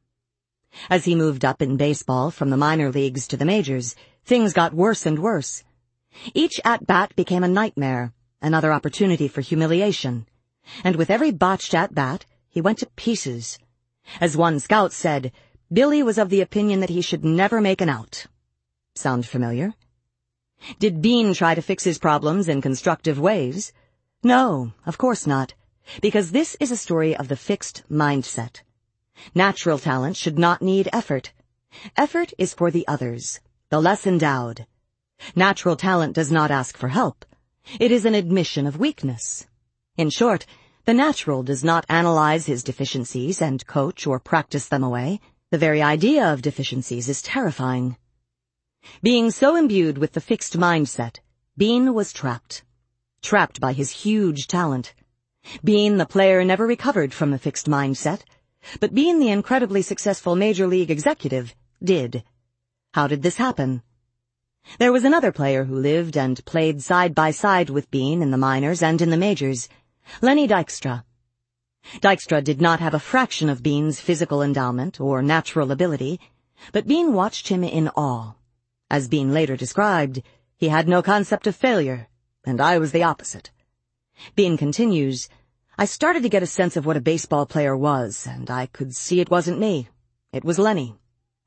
[0.88, 4.72] As he moved up in baseball from the minor leagues to the majors, things got
[4.72, 5.64] worse and worse.
[6.34, 10.28] Each at-bat became a nightmare, another opportunity for humiliation.
[10.84, 13.58] And with every botched at-bat, he went to pieces.
[14.20, 15.32] As one scout said,
[15.72, 18.26] Billy was of the opinion that he should never make an out.
[18.94, 19.74] Sound familiar?
[20.78, 23.72] Did Beane try to fix his problems in constructive ways?
[24.22, 25.54] No, of course not,
[26.00, 28.62] because this is a story of the fixed mindset.
[29.34, 31.32] Natural talent should not need effort.
[31.96, 34.66] Effort is for the others, the less endowed.
[35.36, 37.24] Natural talent does not ask for help.
[37.78, 39.46] It is an admission of weakness.
[39.96, 40.46] In short,
[40.84, 45.20] the natural does not analyze his deficiencies and coach or practice them away.
[45.50, 47.96] The very idea of deficiencies is terrifying.
[49.02, 51.18] Being so imbued with the fixed mindset,
[51.56, 52.64] Beane was trapped.
[53.22, 54.94] Trapped by his huge talent.
[55.64, 58.22] Beane, the player, never recovered from the fixed mindset,
[58.80, 62.22] but Beane, the incredibly successful major league executive, did.
[62.94, 63.82] How did this happen?
[64.78, 68.36] There was another player who lived and played side by side with Beane in the
[68.36, 69.68] minors and in the majors,
[70.20, 71.04] Lenny Dykstra.
[72.00, 76.20] Dykstra did not have a fraction of Beane's physical endowment or natural ability,
[76.70, 78.34] but Beane watched him in awe.
[78.88, 80.22] As Beane later described,
[80.56, 82.08] he had no concept of failure,
[82.44, 83.50] and I was the opposite.
[84.34, 85.28] Beane continues,
[85.78, 88.94] I started to get a sense of what a baseball player was, and I could
[88.94, 89.88] see it wasn't me.
[90.32, 90.96] It was Lenny.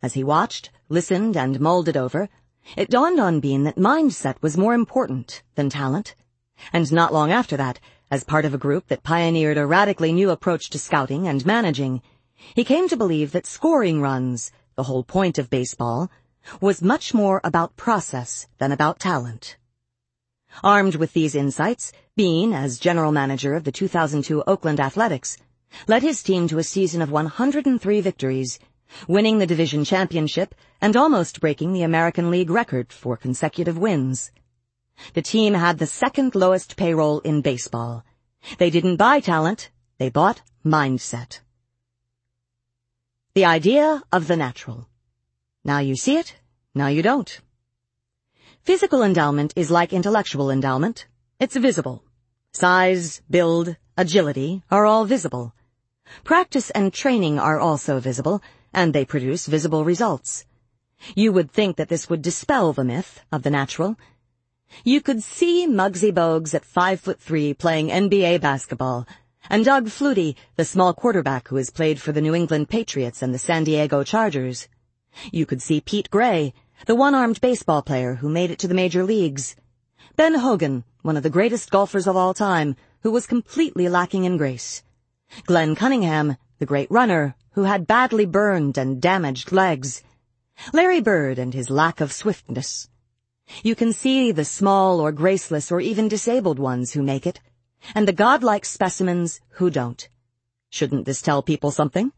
[0.01, 2.29] As he watched, listened, and mulled it over,
[2.75, 6.15] it dawned on Beane that mindset was more important than talent.
[6.73, 7.79] And not long after that,
[8.09, 12.01] as part of a group that pioneered a radically new approach to scouting and managing,
[12.55, 16.09] he came to believe that scoring runs, the whole point of baseball,
[16.61, 19.57] was much more about process than about talent.
[20.63, 25.35] Armed with these insights, Beane, as general manager of the 2002 Oakland Athletics,
[25.85, 28.57] led his team to a season of 103 victories,
[29.05, 34.31] winning the division championship and almost breaking the American League record for consecutive wins.
[35.13, 38.05] The team had the second lowest payroll in baseball.
[38.59, 41.41] They didn't buy talent, they bought mindset.
[43.33, 44.87] The idea of the natural.
[45.65, 46.37] Now you see it,
[46.73, 47.41] now you don't.
[48.61, 51.07] Physical endowment is like intellectual endowment.
[51.37, 52.01] It's visible.
[52.53, 55.53] Size, build, agility are all visible.
[56.23, 58.41] Practice and training are also visible,
[58.73, 60.45] and they produce visible results.
[61.13, 63.97] You would think that this would dispel the myth of the natural.
[64.85, 69.05] You could see Muggsy Bogues at five foot three playing NBA basketball,
[69.49, 73.33] and Doug Flutie, the small quarterback who has played for the New England Patriots and
[73.33, 74.69] the San Diego Chargers.
[75.33, 76.53] You could see Pete Gray,
[76.85, 79.57] the one-armed baseball player who made it to the major leagues.
[80.15, 84.37] Ben Hogan, one of the greatest golfers of all time, who was completely lacking in
[84.37, 84.81] grace.
[85.45, 90.03] Glenn Cunningham, the great runner, who had badly burned and damaged legs.
[90.71, 92.89] Larry Bird and his lack of swiftness.
[93.61, 97.41] You can see the small or graceless or even disabled ones who make it,
[97.93, 100.07] and the godlike specimens who don't.
[100.69, 102.13] Shouldn't this tell people something?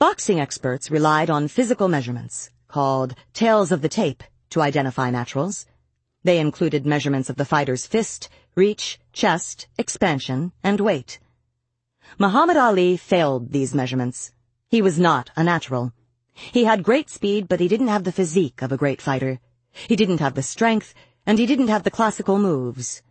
[0.00, 5.66] Boxing experts relied on physical measurements, called tales of the tape, to identify naturals.
[6.24, 11.20] They included measurements of the fighter's fist, reach, chest, expansion, and weight.
[12.18, 14.32] Muhammad Ali failed these measurements.
[14.68, 15.92] He was not a natural.
[16.32, 19.38] He had great speed, but he didn't have the physique of a great fighter.
[19.70, 20.94] He didn't have the strength,
[21.26, 23.02] and he didn't have the classical moves.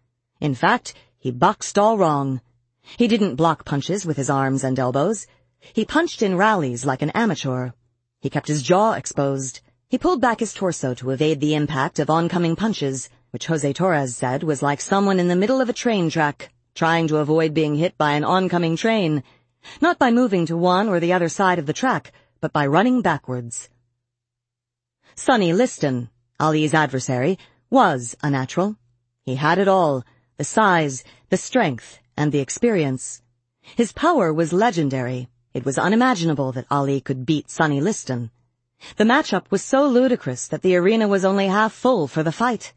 [0.41, 2.41] In fact, he boxed all wrong.
[2.97, 5.27] He didn't block punches with his arms and elbows.
[5.59, 7.71] He punched in rallies like an amateur.
[8.19, 9.61] He kept his jaw exposed.
[9.93, 14.15] He pulled back his torso to evade the impact of oncoming punches, which Jose Torres
[14.15, 17.75] said was like someone in the middle of a train track, trying to avoid being
[17.75, 19.21] hit by an oncoming train,
[19.81, 23.03] not by moving to one or the other side of the track, but by running
[23.03, 23.69] backwards.
[25.13, 27.37] Sonny Liston, Ali's adversary,
[27.69, 28.77] was a natural.
[29.21, 30.03] He had it all,
[30.37, 33.21] the size, the strength, and the experience.
[33.61, 35.29] His power was legendary.
[35.53, 38.31] It was unimaginable that Ali could beat Sonny Liston.
[38.97, 42.73] The matchup was so ludicrous that the arena was only half full for the fight.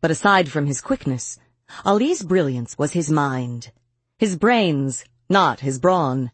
[0.00, 1.38] But aside from his quickness,
[1.84, 3.72] Ali's brilliance was his mind.
[4.18, 6.30] His brains, not his brawn.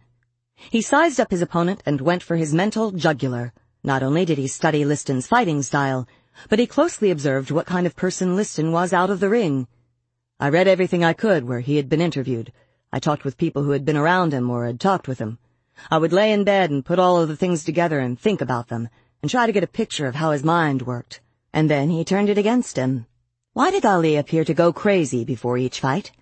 [0.57, 3.53] He sized up his opponent and went for his mental jugular.
[3.83, 6.07] Not only did he study Liston's fighting style,
[6.49, 9.69] but he closely observed what kind of person Liston was out of the ring.
[10.39, 12.53] I read everything I could where he had been interviewed.
[12.93, 15.39] I talked with people who had been around him or had talked with him.
[15.91, 18.69] I would lay in bed and put all of the things together and think about
[18.69, 18.89] them,
[19.25, 21.23] and try to get a picture of how his mind worked.
[21.55, 23.07] And then he turned it against him.
[23.55, 26.13] Why did Ali appear to go crazy before each fight?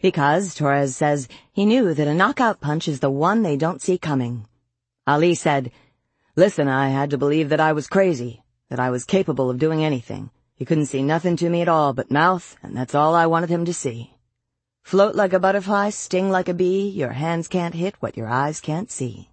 [0.00, 3.96] Because, Torres says, he knew that a knockout punch is the one they don't see
[3.96, 4.48] coming.
[5.06, 5.70] Ali said,
[6.34, 9.84] Listen, I had to believe that I was crazy, that I was capable of doing
[9.84, 10.28] anything.
[10.56, 13.50] He couldn't see nothing to me at all but mouth, and that's all I wanted
[13.50, 14.16] him to see.
[14.82, 18.60] Float like a butterfly, sting like a bee, your hands can't hit what your eyes
[18.60, 19.28] can't see.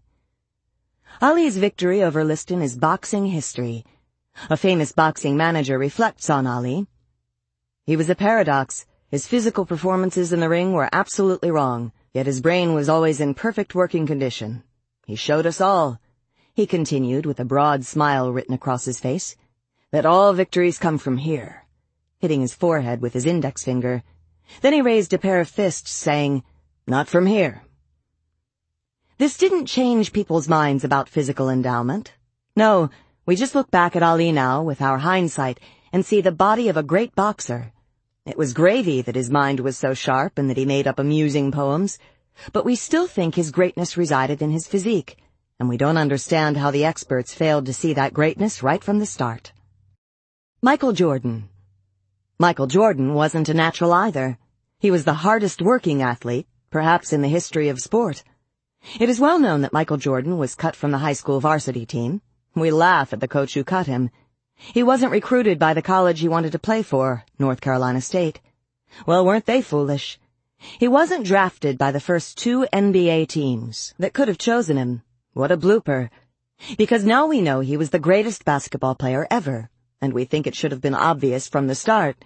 [1.21, 3.83] Ali's victory over Liston is boxing history.
[4.49, 6.87] A famous boxing manager reflects on Ali.
[7.85, 8.85] He was a paradox.
[9.09, 13.33] His physical performances in the ring were absolutely wrong, yet his brain was always in
[13.33, 14.63] perfect working condition.
[15.07, 15.99] He showed us all,
[16.53, 19.35] he continued with a broad smile written across his face,
[19.91, 21.65] that all victories come from here,
[22.19, 24.03] hitting his forehead with his index finger.
[24.61, 26.43] Then he raised a pair of fists, saying,
[26.87, 27.63] Not from here.
[29.19, 32.13] This didn't change people's minds about physical endowment.
[32.55, 32.89] No,
[33.25, 35.59] we just look back at Ali now with our hindsight
[35.91, 37.73] and see the body of a great boxer.
[38.25, 41.51] It was gravy that his mind was so sharp and that he made up amusing
[41.51, 41.99] poems,
[42.53, 45.17] but we still think his greatness resided in his physique,
[45.59, 49.05] and we don't understand how the experts failed to see that greatness right from the
[49.05, 49.51] start.
[50.61, 51.49] Michael Jordan.
[52.39, 54.37] Michael Jordan wasn't a natural either.
[54.79, 58.23] He was the hardest working athlete, perhaps in the history of sport.
[58.97, 62.21] It is well known that Michael Jordan was cut from the high school varsity team.
[62.55, 64.09] We laugh at the coach who cut him.
[64.55, 68.39] He wasn't recruited by the college he wanted to play for, North Carolina State.
[69.05, 70.19] Well, weren't they foolish?
[70.57, 75.03] He wasn't drafted by the first two NBA teams that could have chosen him.
[75.33, 76.09] What a blooper.
[76.77, 79.69] Because now we know he was the greatest basketball player ever
[80.01, 82.23] and we think it should have been obvious from the start.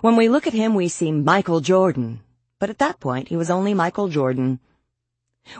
[0.00, 2.20] When we look at him, we see Michael Jordan,
[2.58, 4.60] but at that point, he was only Michael Jordan.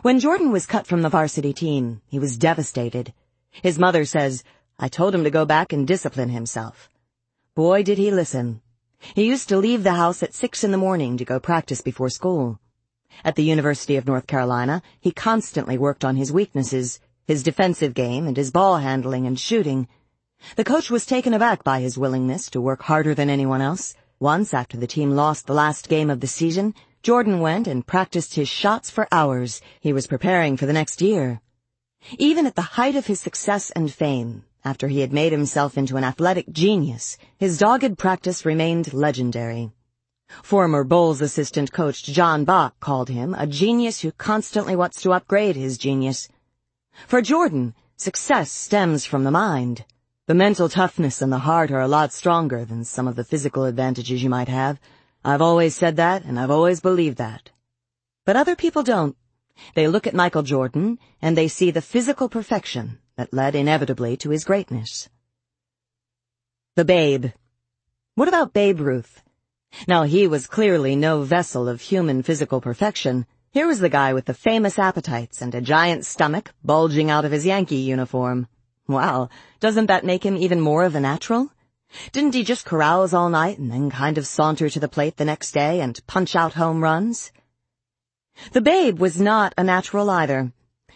[0.03, 3.13] When Jordan was cut from the varsity team, he was devastated.
[3.51, 4.45] His mother says,
[4.79, 6.89] I told him to go back and discipline himself.
[7.55, 8.63] Boy, did he listen.
[9.15, 12.09] He used to leave the house at six in the morning to go practice before
[12.09, 12.61] school.
[13.25, 18.27] At the University of North Carolina, he constantly worked on his weaknesses, his defensive game
[18.27, 19.89] and his ball handling and shooting.
[20.57, 23.95] The coach was taken aback by his willingness to work harder than anyone else.
[24.21, 28.35] Once, after the team lost the last game of the season, Jordan went and practiced
[28.35, 29.63] his shots for hours.
[29.81, 31.41] He was preparing for the next year.
[32.19, 35.97] Even at the height of his success and fame, after he had made himself into
[35.97, 39.73] an athletic genius, his dogged practice remained legendary.
[40.43, 45.57] Former Bulls assistant coach John Bach called him a genius who constantly wants to upgrade
[45.57, 46.29] his genius.
[47.07, 49.87] For Jordan, success stems from the mind.
[50.27, 53.65] The mental toughness and the heart are a lot stronger than some of the physical
[53.65, 54.79] advantages you might have.
[55.25, 57.51] I've always said that, and I've always believed that.
[58.25, 59.17] But other people don't.
[59.75, 64.31] They look at Michael Jordan, and they see the physical perfection that led inevitably to
[64.31, 65.11] his greatness.
[66.77, 67.27] The Babe.
[68.15, 69.23] What about Babe Ruth?
[69.87, 73.27] Now he was clearly no vessel of human physical perfection.
[73.51, 77.33] Here was the guy with the famous appetites and a giant stomach bulging out of
[77.33, 78.49] his Yankee uniform.
[78.89, 79.29] Wow,
[79.61, 81.53] doesn't that make him even more of a natural?
[82.13, 85.25] Didn't he just carouse all night and then kind of saunter to the plate the
[85.25, 87.33] next day and punch out home runs?
[88.53, 90.53] The Babe was not a natural either.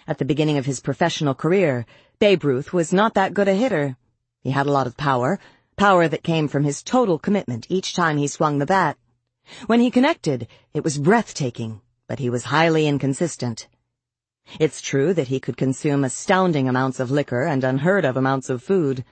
[0.07, 1.87] At the beginning of his professional career,
[2.19, 3.97] Babe Ruth was not that good a hitter.
[4.43, 5.41] He had a lot of power,
[5.77, 8.97] power that came from his total commitment each time he swung the bat.
[9.67, 13.69] When he connected, it was breathtaking, but he was highly inconsistent.
[14.61, 18.63] It's true that he could consume astounding amounts of liquor and unheard of amounts of
[18.63, 19.05] food.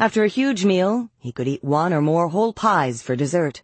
[0.00, 3.62] After a huge meal, he could eat one or more whole pies for dessert.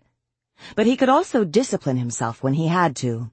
[0.75, 3.31] But he could also discipline himself when he had to.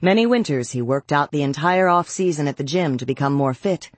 [0.00, 3.90] Many winters he worked out the entire off-season at the gym to become more fit.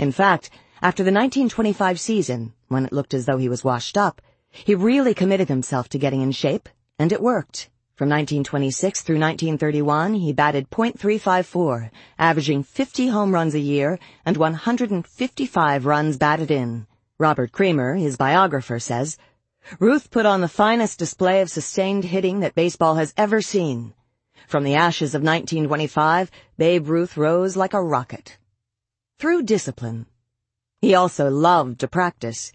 [0.00, 0.50] In fact,
[0.82, 4.20] after the 1925 season, when it looked as though he was washed up,
[4.50, 7.68] he really committed himself to getting in shape, and it worked.
[7.94, 15.86] From 1926 through 1931, he batted .354, averaging 50 home runs a year and 155
[15.86, 16.88] runs batted in.
[17.20, 19.18] Robert Creamer, his biographer, says,
[19.78, 23.92] Ruth put on the finest display of sustained hitting that baseball has ever seen.
[24.48, 28.38] From the ashes of 1925, Babe Ruth rose like a rocket.
[29.18, 30.06] Through discipline.
[30.80, 32.52] He also loved to practice.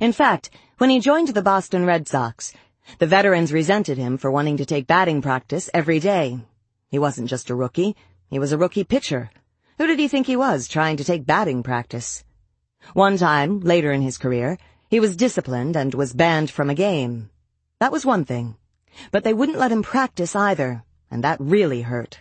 [0.00, 2.52] In fact, when he joined the Boston Red Sox,
[2.98, 6.40] the veterans resented him for wanting to take batting practice every day.
[6.88, 7.94] He wasn't just a rookie,
[8.28, 9.30] he was a rookie pitcher.
[9.78, 12.24] Who did he think he was trying to take batting practice?
[12.94, 17.30] One time, later in his career, he was disciplined and was banned from a game.
[17.78, 18.56] That was one thing.
[19.12, 22.20] But they wouldn't let him practice either, and that really hurt.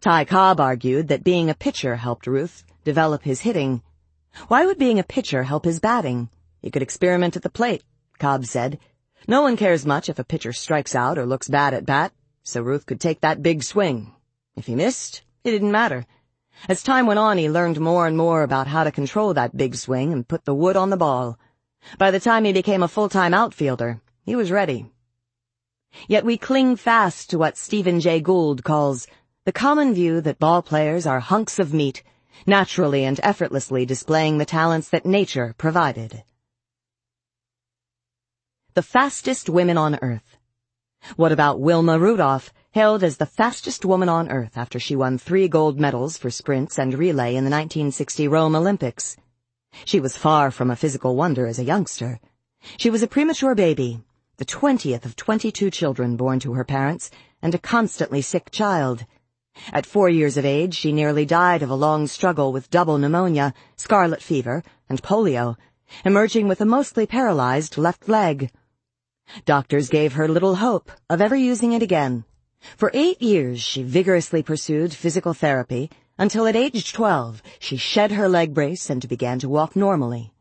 [0.00, 3.82] Ty Cobb argued that being a pitcher helped Ruth develop his hitting.
[4.48, 6.28] Why would being a pitcher help his batting?
[6.60, 7.82] He could experiment at the plate,
[8.18, 8.78] Cobb said.
[9.26, 12.60] No one cares much if a pitcher strikes out or looks bad at bat, so
[12.60, 14.12] Ruth could take that big swing.
[14.54, 16.06] If he missed, it didn't matter.
[16.68, 19.74] As time went on, he learned more and more about how to control that big
[19.74, 21.38] swing and put the wood on the ball.
[21.98, 24.86] By the time he became a full-time outfielder, he was ready.
[26.08, 29.06] Yet we cling fast to what Stephen Jay Gould calls
[29.44, 32.02] the common view that ball players are hunks of meat,
[32.46, 36.24] naturally and effortlessly displaying the talents that nature provided.
[38.74, 40.36] The fastest women on earth.
[41.14, 45.48] What about Wilma Rudolph, hailed as the fastest woman on earth after she won three
[45.48, 49.16] gold medals for sprints and relay in the 1960 Rome Olympics?
[49.86, 52.20] She was far from a physical wonder as a youngster.
[52.76, 54.02] She was a premature baby,
[54.36, 59.06] the twentieth of twenty-two children born to her parents, and a constantly sick child.
[59.72, 63.54] At four years of age, she nearly died of a long struggle with double pneumonia,
[63.76, 65.56] scarlet fever, and polio,
[66.04, 68.50] emerging with a mostly paralyzed left leg.
[69.46, 72.26] Doctors gave her little hope of ever using it again.
[72.76, 78.28] For eight years, she vigorously pursued physical therapy until at age 12, she shed her
[78.28, 80.32] leg brace and began to walk normally.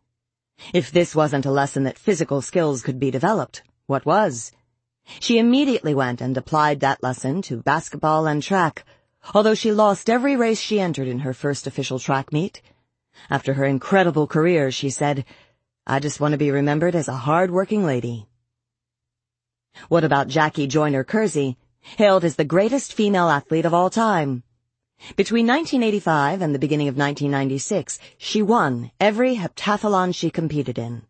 [0.73, 4.51] If this wasn't a lesson that physical skills could be developed, what was?
[5.19, 8.85] She immediately went and applied that lesson to basketball and track,
[9.33, 12.61] although she lost every race she entered in her first official track meet.
[13.29, 15.25] After her incredible career, she said,
[15.85, 18.27] I just want to be remembered as a hard-working lady.
[19.89, 21.57] What about Jackie Joyner Kersee,
[21.97, 24.43] hailed as the greatest female athlete of all time?
[25.15, 31.03] Between 1985 and the beginning of 1996, she won every heptathlon she competed in.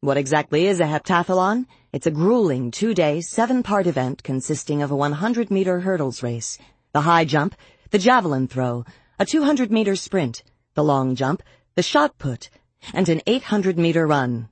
[0.00, 1.66] What exactly is a heptathlon?
[1.92, 6.58] It's a grueling two-day, seven-part event consisting of a 100-meter hurdles race,
[6.92, 7.54] the high jump,
[7.90, 8.84] the javelin throw,
[9.18, 10.42] a 200-meter sprint,
[10.74, 11.42] the long jump,
[11.74, 12.50] the shot put,
[12.92, 14.48] and an 800-meter run.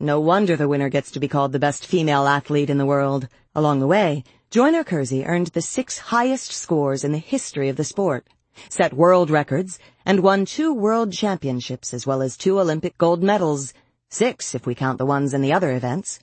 [0.00, 3.28] No wonder the winner gets to be called the best female athlete in the world.
[3.54, 7.82] Along the way, Joyner Kersee earned the six highest scores in the history of the
[7.82, 8.24] sport,
[8.68, 13.74] set world records, and won two world championships as well as two Olympic gold medals,
[14.10, 16.20] six if we count the ones in the other events.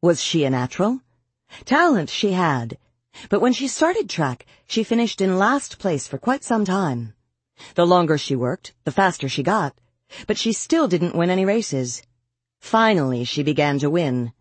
[0.00, 1.02] Was she a natural?
[1.66, 2.78] Talent she had,
[3.28, 7.12] but when she started track, she finished in last place for quite some time.
[7.74, 9.74] The longer she worked, the faster she got,
[10.26, 12.02] but she still didn't win any races.
[12.62, 14.32] Finally, she began to win.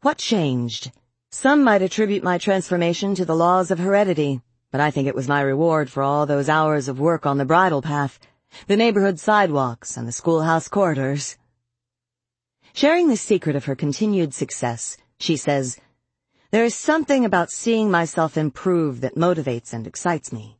[0.00, 0.90] What changed?
[1.34, 5.28] Some might attribute my transformation to the laws of heredity, but I think it was
[5.28, 8.20] my reward for all those hours of work on the bridle path,
[8.66, 11.38] the neighborhood sidewalks, and the schoolhouse corridors.
[12.74, 15.78] Sharing the secret of her continued success, she says,
[16.50, 20.58] There is something about seeing myself improve that motivates and excites me.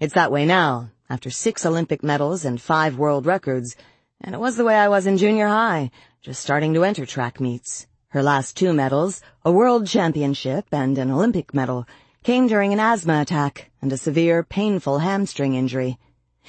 [0.00, 3.74] It's that way now, after six Olympic medals and five world records,
[4.20, 5.90] and it was the way I was in junior high,
[6.20, 7.86] just starting to enter track meets.
[8.10, 11.86] Her last two medals, a world championship and an Olympic medal,
[12.24, 15.96] came during an asthma attack and a severe, painful hamstring injury.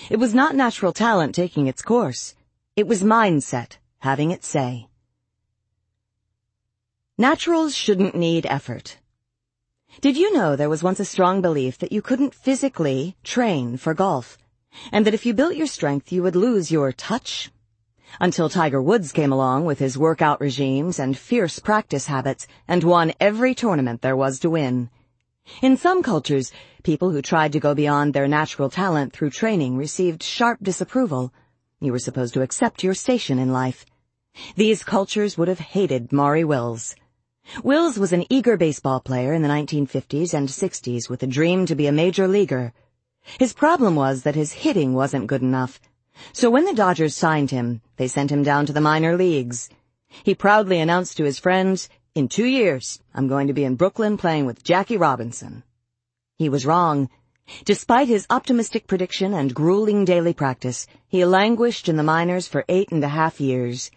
[0.09, 2.33] It was not natural talent taking its course.
[2.75, 4.88] It was mindset having its say.
[7.15, 8.98] Naturals shouldn't need effort.
[9.99, 13.93] Did you know there was once a strong belief that you couldn't physically train for
[13.93, 14.40] golf,
[14.91, 17.51] and that if you built your strength you would lose your touch,
[18.19, 23.14] until Tiger Woods came along with his workout regimes and fierce practice habits and won
[23.19, 24.90] every tournament there was to win.
[25.61, 26.51] In some cultures,
[26.83, 31.33] people who tried to go beyond their natural talent through training received sharp disapproval.
[31.80, 33.85] You were supposed to accept your station in life.
[34.56, 36.95] These cultures would have hated Maury Wills.
[37.64, 41.75] Wills was an eager baseball player in the 1950s and 60s with a dream to
[41.75, 42.72] be a major leaguer.
[43.40, 45.81] His problem was that his hitting wasn't good enough.
[46.33, 49.69] So when the Dodgers signed him, they sent him down to the minor leagues.
[50.24, 54.17] He proudly announced to his friends, in two years, I'm going to be in Brooklyn
[54.17, 55.64] playing with Jackie Robinson.
[56.38, 57.09] He was wrong.
[57.66, 62.91] Despite his optimistic prediction and grueling daily practice, he languished in the minors for eight
[62.91, 63.91] and a half years.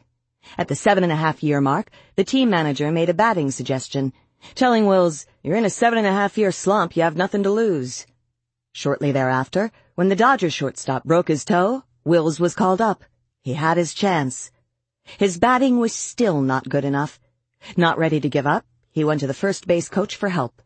[0.57, 4.13] At the seven and a half year mark, the team manager made a batting suggestion,
[4.55, 7.51] telling Wills, you're in a seven and a half year slump, you have nothing to
[7.51, 8.07] lose.
[8.73, 13.03] Shortly thereafter, when the Dodgers shortstop broke his toe, Wills was called up.
[13.41, 14.51] He had his chance.
[15.19, 17.19] His batting was still not good enough.
[17.79, 20.61] Not ready to give up, he went to the first base coach for help.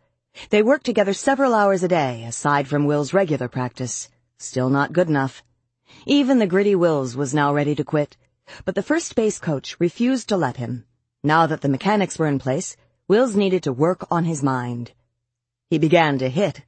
[0.50, 4.08] They worked together several hours a day, aside from Wills' regular practice.
[4.36, 5.44] Still not good enough.
[6.07, 8.17] Even the gritty Wills was now ready to quit,
[8.65, 10.86] but the first base coach refused to let him.
[11.23, 12.76] Now that the mechanics were in place,
[13.07, 14.92] Wills needed to work on his mind.
[15.70, 16.62] He began to hit,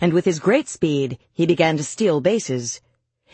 [0.00, 2.80] and with his great speed, he began to steal bases.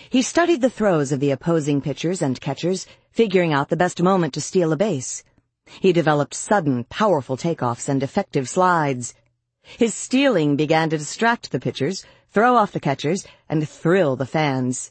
[0.08, 4.34] He studied the throws of the opposing pitchers and catchers, figuring out the best moment
[4.34, 5.22] to steal a base.
[5.66, 9.14] He developed sudden, powerful takeoffs and effective slides.
[9.62, 14.90] His stealing began to distract the pitchers, throw off the catchers, and thrill the fans.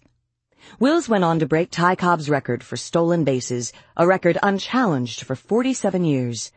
[0.79, 5.35] Wills went on to break Ty Cobb's record for stolen bases, a record unchallenged for
[5.35, 6.51] 47 years.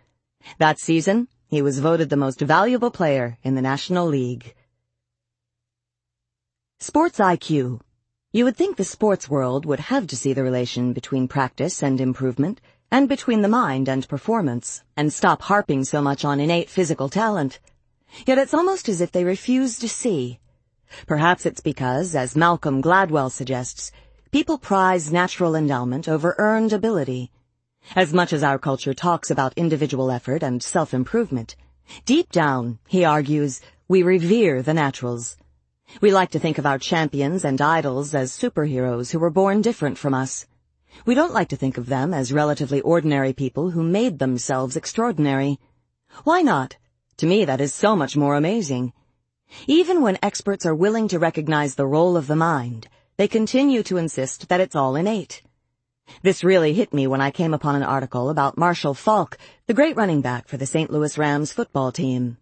[0.59, 4.55] That season, he was voted the most valuable player in the National League.
[6.81, 7.81] Sports IQ
[8.35, 12.01] you would think the sports world would have to see the relation between practice and
[12.01, 17.11] improvement, and between the mind and performance, and stop harping so much on innate physical
[17.11, 17.61] talent.
[18.27, 20.41] Yet it's almost as if they refuse to see.
[21.07, 23.93] Perhaps it's because, as Malcolm Gladwell suggests,
[24.31, 27.31] people prize natural endowment over earned ability.
[27.95, 31.55] As much as our culture talks about individual effort and self-improvement,
[32.07, 35.37] deep down, he argues, we revere the naturals.
[36.01, 39.99] We like to think of our champions and idols as superheroes who were born different
[39.99, 40.47] from us.
[41.05, 45.59] We don't like to think of them as relatively ordinary people who made themselves extraordinary.
[46.25, 46.77] Why not?
[47.19, 48.93] To me, that is so much more amazing.
[49.67, 52.89] Even when experts are willing to recognize the role of the mind,
[53.19, 55.43] they continue to insist that it's all innate.
[56.23, 59.97] This really hit me when I came upon an article about Marshall Faulk, the great
[59.97, 60.91] running back for the St.
[60.91, 62.39] Louis Rams football team.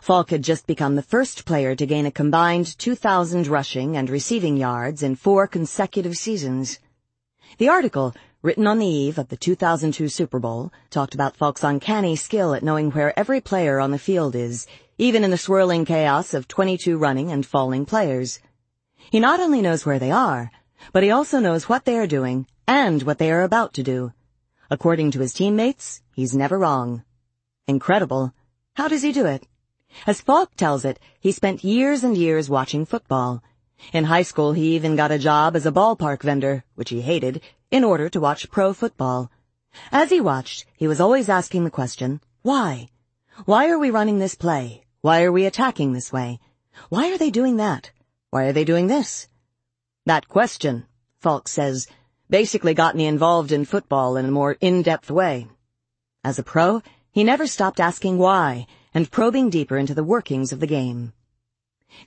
[0.00, 4.56] Faulk had just become the first player to gain a combined 2,000 rushing and receiving
[4.56, 6.78] yards in four consecutive seasons.
[7.58, 12.16] The article, written on the eve of the 2002 Super Bowl, talked about Faulk's uncanny
[12.16, 16.34] skill at knowing where every player on the field is, even in the swirling chaos
[16.34, 18.38] of 22 running and falling players.
[19.10, 20.50] He not only knows where they are,
[20.92, 24.12] but he also knows what they are doing and what they are about to do.
[24.70, 27.02] According to his teammates, he's never wrong.
[27.66, 28.32] Incredible.
[28.74, 29.46] How does he do it?
[30.06, 33.42] As Faulk tells it, he spent years and years watching football.
[33.92, 37.40] In high school, he even got a job as a ballpark vendor, which he hated,
[37.70, 39.30] in order to watch pro football.
[39.90, 42.88] As he watched, he was always asking the question, why?
[43.46, 44.84] Why are we running this play?
[45.00, 46.40] Why are we attacking this way?
[46.88, 47.90] Why are they doing that?
[48.30, 49.28] Why are they doing this?
[50.06, 50.86] That question,
[51.18, 51.86] Faulk says,
[52.28, 55.48] basically got me involved in football in a more in-depth way.
[56.22, 60.60] As a pro, he never stopped asking why and probing deeper into the workings of
[60.60, 61.12] the game.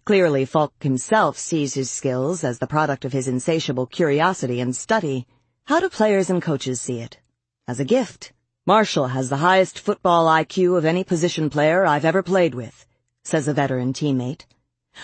[0.06, 5.28] Clearly, Faulk himself sees his skills as the product of his insatiable curiosity and study.
[5.66, 7.20] How do players and coaches see it?
[7.68, 8.34] As a gift.
[8.66, 12.86] Marshall has the highest football IQ of any position player I've ever played with,
[13.24, 14.46] says a veteran teammate.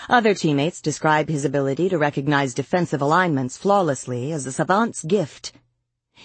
[0.08, 5.52] Other teammates describe his ability to recognize defensive alignments flawlessly as a savant's gift.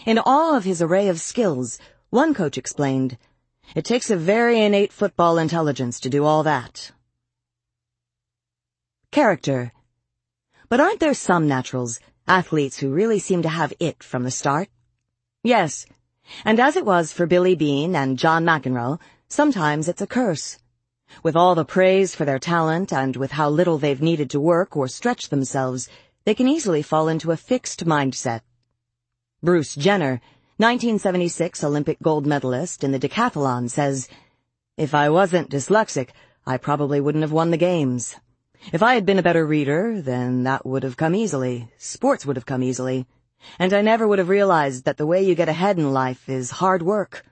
[0.05, 3.17] In all of his array of skills, one coach explained,
[3.73, 6.91] it takes a very innate football intelligence to do all that.
[9.11, 9.71] Character.
[10.69, 14.69] But aren't there some naturals, athletes who really seem to have it from the start?
[15.43, 15.85] Yes.
[16.43, 20.57] And as it was for Billy Beane and John McEnroe, sometimes it's a curse.
[21.23, 24.75] With all the praise for their talent and with how little they've needed to work
[24.75, 25.87] or stretch themselves,
[26.25, 28.41] they can easily fall into a fixed mindset.
[29.43, 30.19] Bruce Jenner,
[30.57, 34.07] 1976 Olympic gold medalist in the decathlon says,
[34.77, 36.11] If I wasn't dyslexic,
[36.47, 38.15] I probably wouldn't have won the games.
[38.71, 41.67] If I had been a better reader, then that would have come easily.
[41.77, 43.05] Sports would have come easily.
[43.59, 46.51] And I never would have realized that the way you get ahead in life is
[46.51, 47.25] hard work.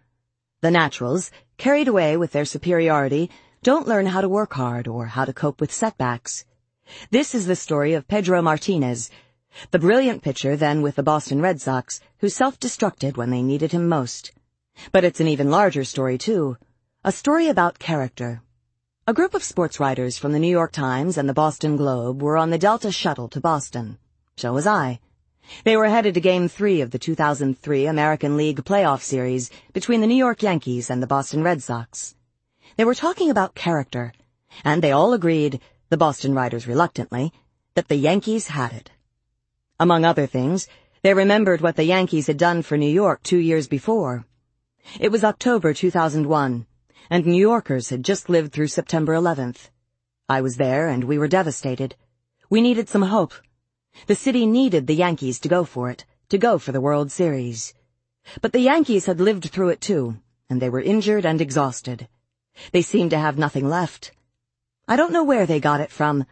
[0.60, 3.30] The naturals, carried away with their superiority,
[3.62, 6.44] don't learn how to work hard or how to cope with setbacks.
[7.10, 9.10] This is the story of Pedro Martinez,
[9.72, 13.88] the brilliant pitcher then with the Boston Red Sox, who self-destructed when they needed him
[13.88, 14.32] most.
[14.92, 16.58] But it's an even larger story, too.
[17.04, 18.42] A story about character.
[19.06, 22.38] A group of sports writers from the New York Times and the Boston Globe were
[22.38, 23.98] on the Delta shuttle to Boston.
[24.38, 25.00] So was I.
[25.66, 30.08] They were headed to Game 3 of the 2003 American League playoff series between the
[30.08, 32.16] New York Yankees and the Boston Red Sox.
[32.78, 34.14] They were talking about character,
[34.64, 35.60] and they all agreed,
[35.90, 37.34] the Boston writers reluctantly,
[37.76, 38.90] that the Yankees had it.
[39.84, 40.70] Among other things,
[41.02, 44.26] they remembered what the Yankees had done for New York two years before.
[44.98, 46.66] It was October 2001
[47.10, 49.72] and New Yorkers had just lived through September 11th.
[50.30, 51.98] I was there and we were devastated.
[52.50, 53.34] We needed some hope.
[54.08, 57.74] The city needed the Yankees to go for it, to go for the World Series.
[58.40, 60.18] But the Yankees had lived through it too,
[60.50, 62.08] and they were injured and exhausted.
[62.72, 64.14] They seemed to have nothing left.
[64.88, 66.26] I don't know where they got it from,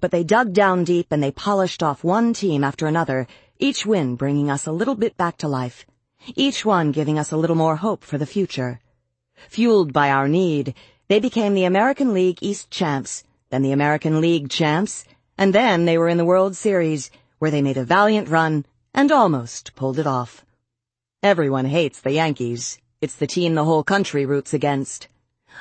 [0.00, 3.26] but they dug down deep and they polished off one team after another,
[3.58, 5.86] each win bringing us a little bit back to life,
[6.34, 8.80] each one giving us a little more hope for the future.
[9.48, 10.74] Fueled by our need,
[11.08, 15.04] they became the American League East champs, then the American League champs,
[15.36, 18.64] and then they were in the World Series, where they made a valiant run
[18.94, 20.44] and almost pulled it off.
[21.22, 22.78] Everyone hates the Yankees.
[23.00, 25.08] It's the team the whole country roots against.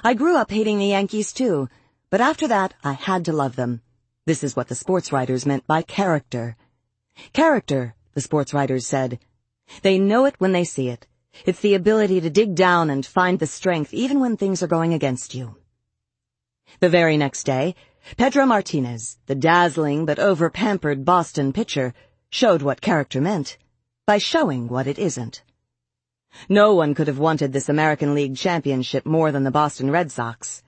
[0.03, 1.68] I grew up hating the Yankees too,
[2.10, 3.82] but after that I had to love them.
[4.26, 6.56] This is what the sports writers meant by character.
[7.34, 9.19] Character, the sports writers said.
[9.82, 11.08] They know it when they see it.
[11.45, 14.93] It's the ability to dig down and find the strength even when things are going
[14.93, 15.58] against you.
[16.80, 17.76] The very next day,
[18.16, 21.93] Pedro Martinez, the dazzling but over-pampered Boston pitcher,
[22.30, 23.58] showed what character meant
[24.06, 25.43] by showing what it isn't.
[26.48, 30.64] No one could have wanted this American League championship more than the Boston Red Sox.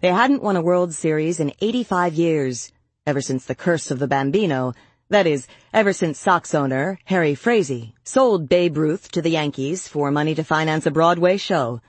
[0.00, 2.72] They hadn't won a World Series in 85 years,
[3.06, 4.74] ever since the curse of the Bambino,
[5.08, 10.10] that is, ever since Sox owner Harry Frazee sold Babe Ruth to the Yankees for
[10.10, 11.80] money to finance a Broadway show.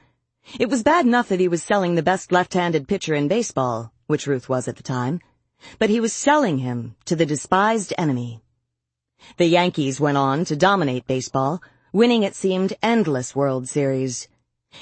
[0.58, 4.26] It was bad enough that he was selling the best left-handed pitcher in baseball, which
[4.26, 5.20] Ruth was at the time,
[5.78, 8.42] but he was selling him to the despised enemy.
[9.38, 14.30] The Yankees went on to dominate baseball, winning it seemed endless World Series.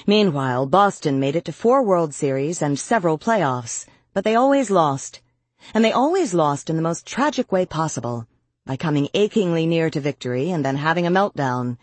[0.06, 3.84] Meanwhile, Boston made it to four World Series and several playoffs,
[4.14, 5.20] but they always lost.
[5.74, 8.26] And they always lost in the most tragic way possible
[8.66, 11.78] by coming achingly near to victory and then having a meltdown.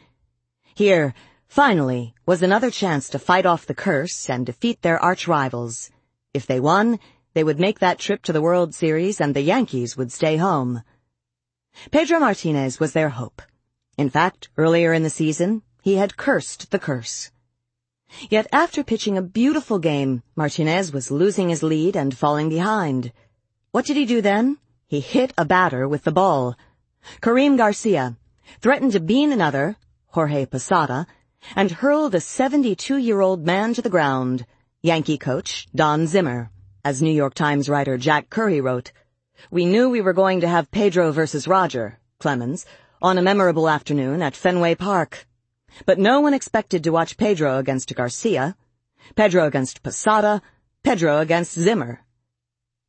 [0.76, 1.14] Here,
[1.48, 5.90] finally, was another chance to fight off the curse and defeat their arch rivals.
[6.34, 7.00] If they won,
[7.34, 10.84] they would make that trip to the World Series and the Yankees would stay home.
[11.92, 13.42] Pedro Martinez was their hope.
[13.98, 17.32] In fact, earlier in the season, he had cursed the curse.
[18.30, 23.12] Yet after pitching a beautiful game, Martinez was losing his lead and falling behind.
[23.72, 24.58] What did he do then?
[24.88, 26.56] He hit a batter with the ball,
[27.22, 28.18] Karim Garcia
[28.62, 29.76] threatened to bean another,
[30.08, 31.06] Jorge Posada,
[31.56, 34.46] and hurled a 72-year-old man to the ground,
[34.82, 36.50] Yankee coach Don Zimmer.
[36.84, 38.92] As New York Times writer Jack Curry wrote,
[39.52, 42.66] We knew we were going to have Pedro versus Roger, Clemens,
[43.02, 45.28] on a memorable afternoon at Fenway Park.
[45.86, 48.56] But no one expected to watch Pedro against Garcia,
[49.16, 50.42] Pedro against Posada,
[50.84, 52.02] Pedro against Zimmer.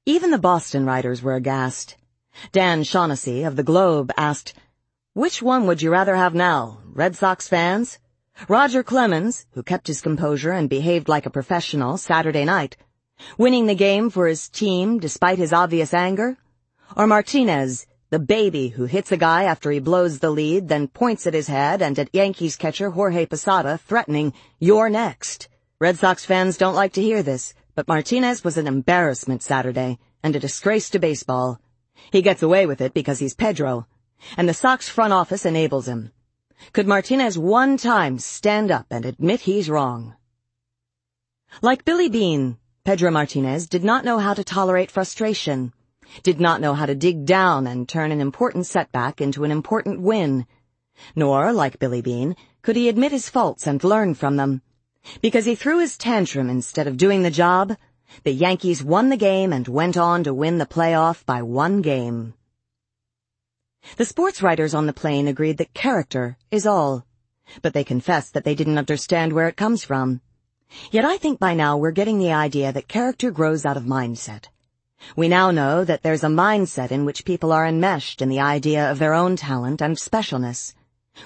[0.08, 1.98] Even the Boston writers were aghast.
[2.50, 4.54] Dan Shaughnessy of the Globe asked,
[5.12, 7.98] Which one would you rather have now, Red Sox fans?
[8.48, 12.78] Roger Clemens, who kept his composure and behaved like a professional Saturday night,
[13.36, 16.38] winning the game for his team despite his obvious anger?
[16.96, 21.26] Or Martinez, the baby who hits a guy after he blows the lead, then points
[21.26, 25.50] at his head and at Yankees catcher Jorge Posada, threatening, You're next.
[25.78, 30.34] Red Sox fans don't like to hear this, but Martinez was an embarrassment Saturday and
[30.34, 31.60] a disgrace to baseball.
[32.10, 33.86] He gets away with it because he's Pedro,
[34.36, 36.10] and the Sox front office enables him.
[36.72, 40.16] Could Martinez one time stand up and admit he's wrong?
[41.62, 45.72] Like Billy Beane, Pedro Martinez did not know how to tolerate frustration,
[46.24, 50.00] did not know how to dig down and turn an important setback into an important
[50.00, 50.46] win.
[51.14, 54.62] Nor, like Billy Beane, could he admit his faults and learn from them.
[55.20, 57.76] Because he threw his tantrum instead of doing the job,
[58.24, 62.34] the Yankees won the game and went on to win the playoff by one game.
[63.96, 67.06] The sports writers on the plane agreed that character is all,
[67.62, 70.20] but they confessed that they didn't understand where it comes from.
[70.90, 74.46] Yet I think by now we're getting the idea that character grows out of mindset.
[75.16, 78.90] We now know that there's a mindset in which people are enmeshed in the idea
[78.90, 80.74] of their own talent and specialness.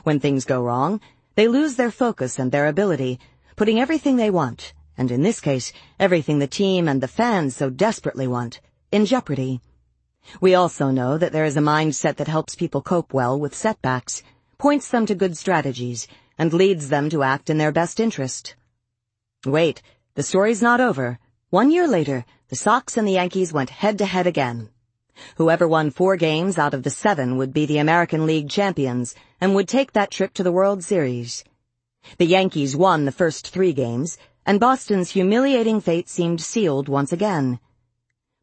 [0.04, 1.00] When things go wrong,
[1.34, 3.18] they lose their focus and their ability,
[3.62, 7.70] putting everything they want, and in this case, everything the team and the fans so
[7.70, 8.60] desperately want,
[8.90, 9.60] in jeopardy.
[10.40, 14.24] We also know that there is a mindset that helps people cope well with setbacks,
[14.58, 18.56] points them to good strategies, and leads them to act in their best interest.
[19.46, 19.80] Wait,
[20.16, 21.20] the story's not over.
[21.50, 24.70] One year later, the Sox and the Yankees went head to head again.
[25.36, 29.54] Whoever won four games out of the seven would be the American League champions and
[29.54, 31.44] would take that trip to the World Series.
[32.18, 37.60] The Yankees won the first three games, and Boston's humiliating fate seemed sealed once again.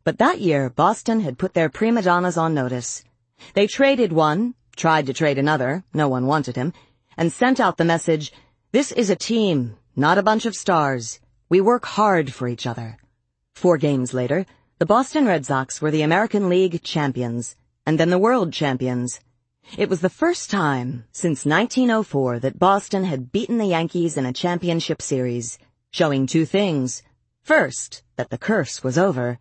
[0.04, 3.04] But that year, Boston had put their prima donnas on notice.
[3.54, 6.74] They traded one, tried to trade another, no one wanted him,
[7.18, 8.32] and sent out the message,
[8.72, 11.20] this is a team, not a bunch of stars.
[11.50, 12.98] We work hard for each other.
[13.56, 14.46] Four games later,
[14.78, 17.56] the Boston Red Sox were the American League champions,
[17.86, 19.20] and then the world champions.
[19.78, 24.34] It was the first time since 1904 that Boston had beaten the Yankees in a
[24.34, 25.60] championship series,
[25.92, 27.04] showing two things.
[27.44, 29.38] First, that the curse was over,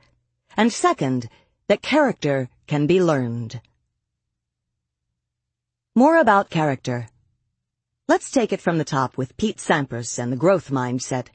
[0.56, 1.30] and second,
[1.68, 3.60] that character can be learned.
[5.94, 7.08] More about character.
[8.06, 11.28] Let's take it from the top with Pete Sampras and the growth mindset.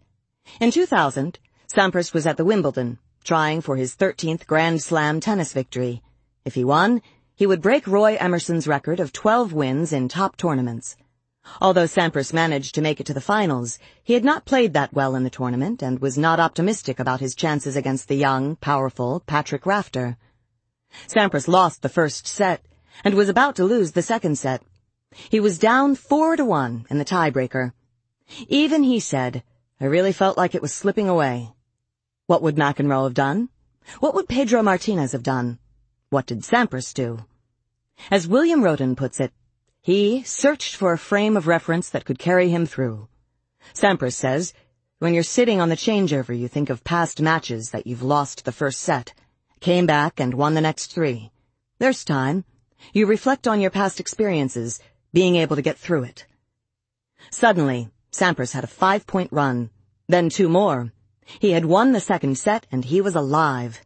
[0.60, 6.04] In 2000, Sampras was at the Wimbledon, trying for his 13th Grand Slam tennis victory.
[6.46, 7.02] If he won,
[7.36, 10.96] he would break Roy Emerson's record of 12 wins in top tournaments.
[11.60, 15.16] Although Sampras managed to make it to the finals, he had not played that well
[15.16, 19.66] in the tournament and was not optimistic about his chances against the young, powerful Patrick
[19.66, 20.18] Rafter.
[21.08, 22.64] Sampras lost the first set
[23.04, 24.64] and was about to lose the second set.
[25.30, 27.74] He was down four to one in the tiebreaker.
[28.48, 29.44] Even he said,
[29.82, 31.54] I really felt like it was slipping away.
[32.28, 33.50] What would McEnroe have done?
[34.00, 35.60] What would Pedro Martinez have done?
[36.14, 37.26] What did Sampras do?
[38.12, 39.34] As William Rhoden puts it,
[39.82, 43.08] he searched for a frame of reference that could carry him through.
[43.74, 44.54] Sampras says,
[45.00, 48.52] when you're sitting on the changeover, you think of past matches that you've lost the
[48.52, 49.16] first set,
[49.60, 51.32] came back and won the next three.
[51.80, 52.46] There's time.
[52.94, 54.80] You reflect on your past experiences,
[55.14, 56.28] being able to get through it.
[57.32, 59.72] Suddenly, Sampras had a five-point run,
[60.08, 60.94] then two more.
[61.40, 63.82] He had won the second set and he was alive.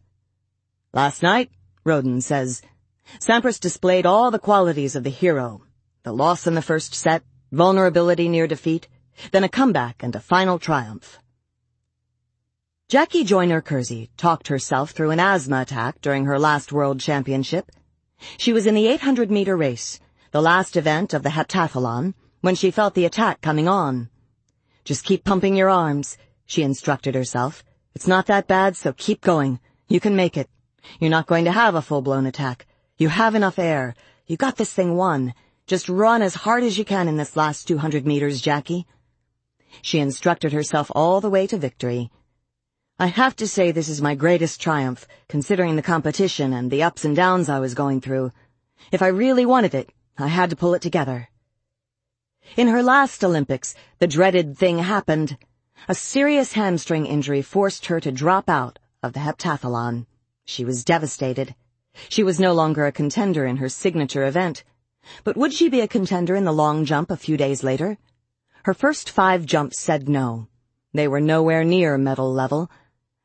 [0.91, 1.51] Last night,
[1.87, 2.61] Rhoden says,
[3.19, 5.61] Sampras displayed all the qualities of the hero,
[6.03, 8.89] the loss in the first set, vulnerability near defeat,
[9.31, 11.17] then a comeback and a final triumph.
[12.89, 17.71] Jackie Joyner Kersee talked herself through an asthma attack during her last World Championship.
[18.37, 20.01] She was in the 800-meter race,
[20.31, 24.09] the last event of the heptathlon, when she felt the attack coming on.
[24.83, 27.63] Just keep pumping your arms, she instructed herself.
[27.95, 29.59] It's not that bad, so keep going.
[29.87, 30.49] You can make it.
[30.99, 32.65] You're not going to have a full-blown attack.
[32.97, 33.95] You have enough air.
[34.25, 35.33] You got this thing won.
[35.67, 38.87] Just run as hard as you can in this last 200 meters, Jackie.
[39.81, 42.09] She instructed herself all the way to victory.
[42.99, 47.05] I have to say this is my greatest triumph, considering the competition and the ups
[47.05, 48.31] and downs I was going through.
[48.91, 51.29] If I really wanted it, I had to pull it together.
[52.55, 55.37] In her last Olympics, the dreaded thing happened.
[55.87, 60.07] A serious hamstring injury forced her to drop out of the heptathlon.
[60.47, 61.55] She was devastated.
[62.07, 64.63] She was no longer a contender in her signature event.
[65.25, 67.97] But would she be a contender in the long jump a few days later?
[68.63, 70.47] Her first five jumps said no.
[70.93, 72.71] They were nowhere near medal level.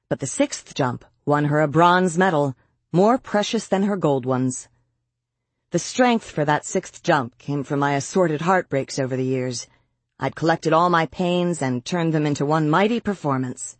[0.08, 2.56] But the sixth jump won her a bronze medal,
[2.90, 4.68] more precious than her gold ones.
[5.70, 9.68] The strength for that sixth jump came from my assorted heartbreaks over the years.
[10.18, 13.76] I'd collected all my pains and turned them into one mighty performance.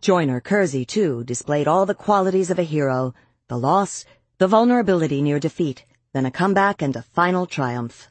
[0.00, 3.14] Joyner Kersee, too, displayed all the qualities of a hero,
[3.48, 4.04] the loss,
[4.38, 8.10] the vulnerability near defeat, then a comeback and a final triumph.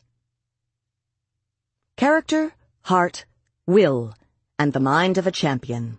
[1.98, 3.26] Character, heart,
[3.66, 4.14] will,
[4.58, 5.98] and the mind of a champion.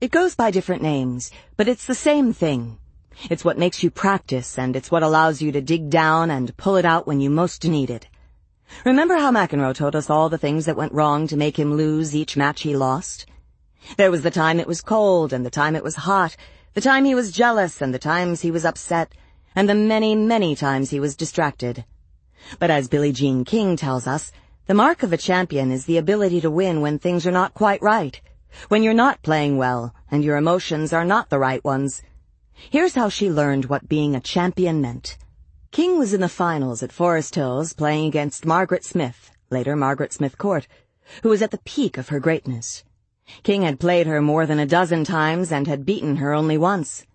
[0.00, 2.78] It goes by different names, but it's the same thing.
[3.28, 6.76] It's what makes you practice, and it's what allows you to dig down and pull
[6.76, 8.08] it out when you most need it.
[8.84, 12.14] Remember how McEnroe told us all the things that went wrong to make him lose
[12.14, 13.26] each match he lost?
[13.96, 16.36] There was the time it was cold, and the time it was hot,
[16.74, 19.12] the time he was jealous, and the times he was upset,
[19.54, 21.84] and the many, many times he was distracted.
[22.58, 24.32] But as Billie Jean King tells us,
[24.66, 27.82] the mark of a champion is the ability to win when things are not quite
[27.82, 28.20] right,
[28.68, 32.02] when you're not playing well, and your emotions are not the right ones,
[32.68, 35.16] Here's how she learned what being a champion meant.
[35.70, 40.36] King was in the finals at Forest Hills playing against Margaret Smith, later Margaret Smith
[40.36, 40.68] Court,
[41.22, 42.84] who was at the peak of her greatness.
[43.42, 47.06] King had played her more than a dozen times and had beaten her only once.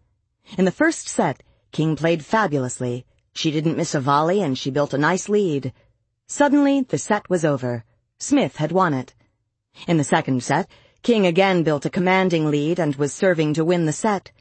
[0.57, 3.05] In the first set, King played fabulously.
[3.33, 5.73] She didn't miss a volley and she built a nice lead.
[6.27, 7.83] Suddenly, the set was over.
[8.17, 9.13] Smith had won it.
[9.87, 10.69] In the second set,
[11.03, 14.31] King again built a commanding lead and was serving to win the set.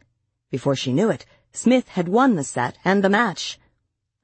[0.50, 3.58] Before she knew it, Smith had won the set and the match.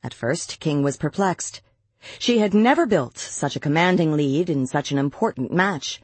[0.03, 1.61] At first, King was perplexed.
[2.19, 6.01] She had never built such a commanding lead in such an important match.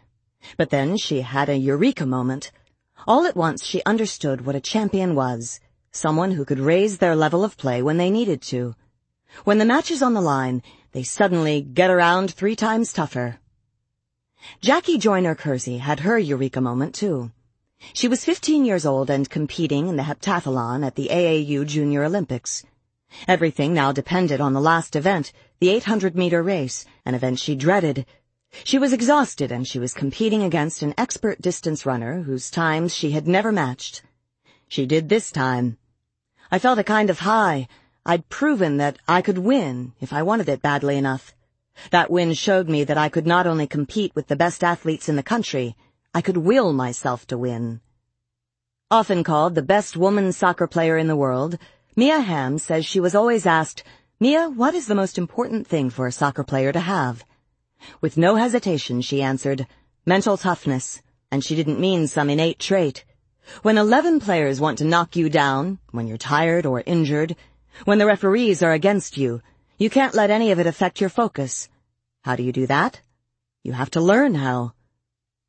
[0.57, 2.53] But then she had a eureka moment.
[3.07, 5.61] All at once she understood what a champion was,
[5.93, 8.75] someone who could raise their level of play when they needed to.
[9.45, 13.39] When the match is on the line, they suddenly get around three times tougher.
[14.61, 17.33] Jackie Joyner Kersee had her eureka moment too.
[17.93, 22.65] She was 15 years old and competing in the heptathlon at the AAU Junior Olympics.
[23.29, 28.07] Everything now depended on the last event, the 800-meter race, an event she dreaded.
[28.67, 33.13] She was exhausted and she was competing against an expert distance runner whose times she
[33.13, 34.03] had never matched.
[34.67, 35.79] She did this time.
[36.51, 37.69] I felt a kind of high.
[38.05, 41.33] I'd proven that I could win if I wanted it badly enough.
[41.91, 45.15] That win showed me that I could not only compete with the best athletes in
[45.15, 45.77] the country,
[46.13, 47.81] I could will myself to win.
[48.91, 51.59] Often called the best woman soccer player in the world,
[51.95, 53.85] Mia Hamm says she was always asked,
[54.19, 57.25] Mia, what is the most important thing for a soccer player to have?
[58.01, 59.67] With no hesitation, she answered,
[60.05, 63.05] mental toughness, and she didn't mean some innate trait.
[63.63, 67.37] When 11 players want to knock you down, when you're tired or injured,
[67.85, 69.43] when the referees are against you,
[69.79, 71.69] you can't let any of it affect your focus.
[72.23, 73.01] How do you do that?
[73.63, 74.73] You have to learn how.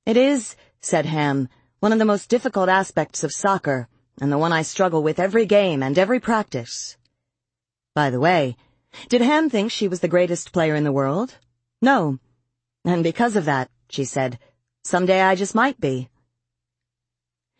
[0.05, 1.49] It is, said Hamm,
[1.79, 3.87] one of the most difficult aspects of soccer,
[4.19, 6.97] and the one I struggle with every game and every practice.
[7.93, 8.57] By the way,
[9.09, 11.35] did Hamm think she was the greatest player in the world?
[11.81, 12.19] No.
[12.87, 14.39] And because of that, she said,
[14.85, 16.07] someday I just might be.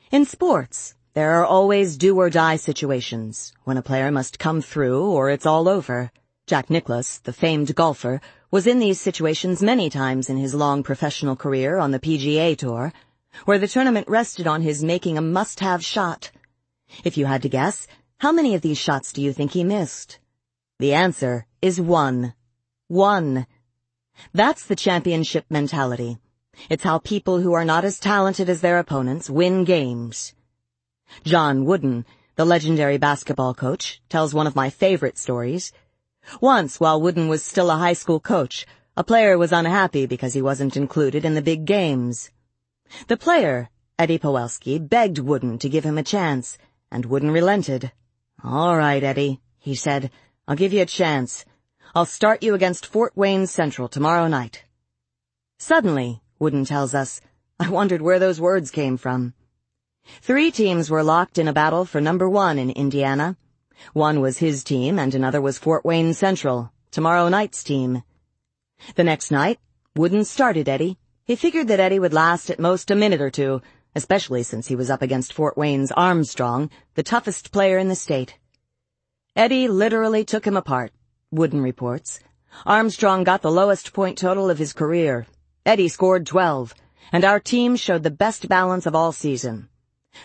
[0.10, 5.46] In sports, there are always do-or-die situations, when a player must come through or it's
[5.46, 6.12] all over.
[6.46, 11.36] Jack Nicklaus, the famed golfer, was in these situations many times in his long professional
[11.36, 12.94] career on the PGA Tour,
[13.44, 16.32] where the tournament rested on his making a must-have shot.
[17.04, 17.86] If you had to guess,
[18.20, 20.20] how many of these shots do you think he missed?
[20.80, 22.34] The answer is one.
[22.88, 23.46] One.
[24.34, 26.18] That's the championship mentality.
[26.70, 30.34] It's how people who are not as talented as their opponents win games.
[31.24, 32.06] John Wooden,
[32.36, 35.72] the legendary basketball coach, tells one of my favorite stories.
[36.42, 38.66] Once, while Wooden was still a high school coach,
[38.96, 42.32] a player was unhappy because he wasn't included in the big games.
[43.08, 46.58] The player, Eddie Pawelski, begged Wooden to give him a chance,
[46.92, 47.92] and Wooden relented.
[48.44, 50.12] All right, Eddie, he said.
[50.48, 51.46] I'll give you a chance.
[51.98, 54.66] I'll start you against Fort Wayne Central tomorrow night.
[55.58, 57.22] Suddenly, Wooden tells us,
[57.60, 59.34] I wondered where those words came from.
[60.22, 63.36] Three teams were locked in a battle for number one in Indiana.
[63.94, 68.04] One was his team and another was Fort Wayne Central, tomorrow night's team.
[68.94, 69.58] The next night,
[69.96, 71.00] Wooden started Eddie.
[71.26, 73.64] He figured that Eddie would last at most a minute or two,
[73.96, 78.38] especially since he was up against Fort Wayne's Armstrong, the toughest player in the state.
[79.36, 80.92] Eddie literally took him apart,
[81.30, 82.22] Wooden reports.
[82.66, 85.28] Armstrong got the lowest point total of his career.
[85.66, 86.74] Eddie scored 12,
[87.12, 89.68] and our team showed the best balance of all season.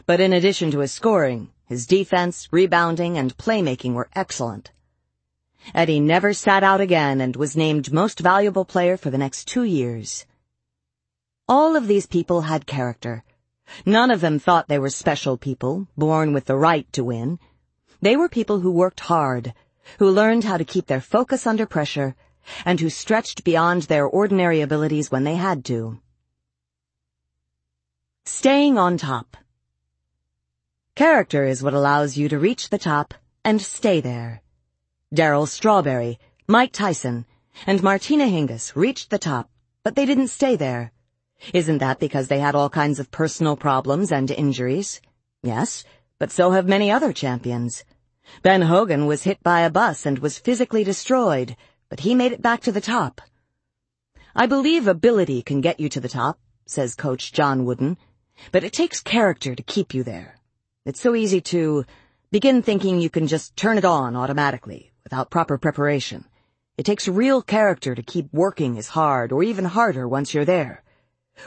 [0.06, 4.70] But in addition to his scoring, his defense, rebounding, and playmaking were excellent.
[5.74, 9.64] Eddie never sat out again and was named most valuable player for the next two
[9.64, 10.24] years.
[11.48, 13.24] All of these people had character.
[13.84, 17.40] None of them thought they were special people, born with the right to win.
[18.00, 19.52] They were people who worked hard,
[19.98, 22.14] who learned how to keep their focus under pressure,
[22.64, 26.00] and who stretched beyond their ordinary abilities when they had to.
[28.24, 29.36] Staying on top.
[30.94, 34.42] Character is what allows you to reach the top and stay there.
[35.14, 37.26] Darryl Strawberry, Mike Tyson,
[37.66, 39.50] and Martina Hingis reached the top,
[39.82, 40.92] but they didn't stay there.
[41.52, 45.00] Isn't that because they had all kinds of personal problems and injuries?
[45.42, 45.84] Yes,
[46.18, 47.84] but so have many other champions.
[48.40, 51.56] Ben Hogan was hit by a bus and was physically destroyed,
[51.90, 53.20] but he made it back to the top.
[54.34, 57.98] I believe ability can get you to the top, says Coach John Wooden,
[58.50, 60.36] but it takes character to keep you there.
[60.86, 61.84] It's so easy to
[62.30, 66.24] begin thinking you can just turn it on automatically, without proper preparation.
[66.78, 70.82] It takes real character to keep working as hard or even harder once you're there.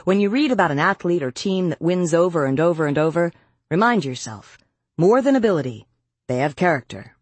[0.04, 3.32] When you read about an athlete or team that wins over and over and over,
[3.68, 4.58] remind yourself,
[4.96, 5.88] more than ability,
[6.28, 7.14] they have character.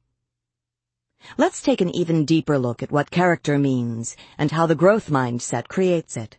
[1.36, 5.68] Let's take an even deeper look at what character means and how the growth mindset
[5.68, 6.36] creates it.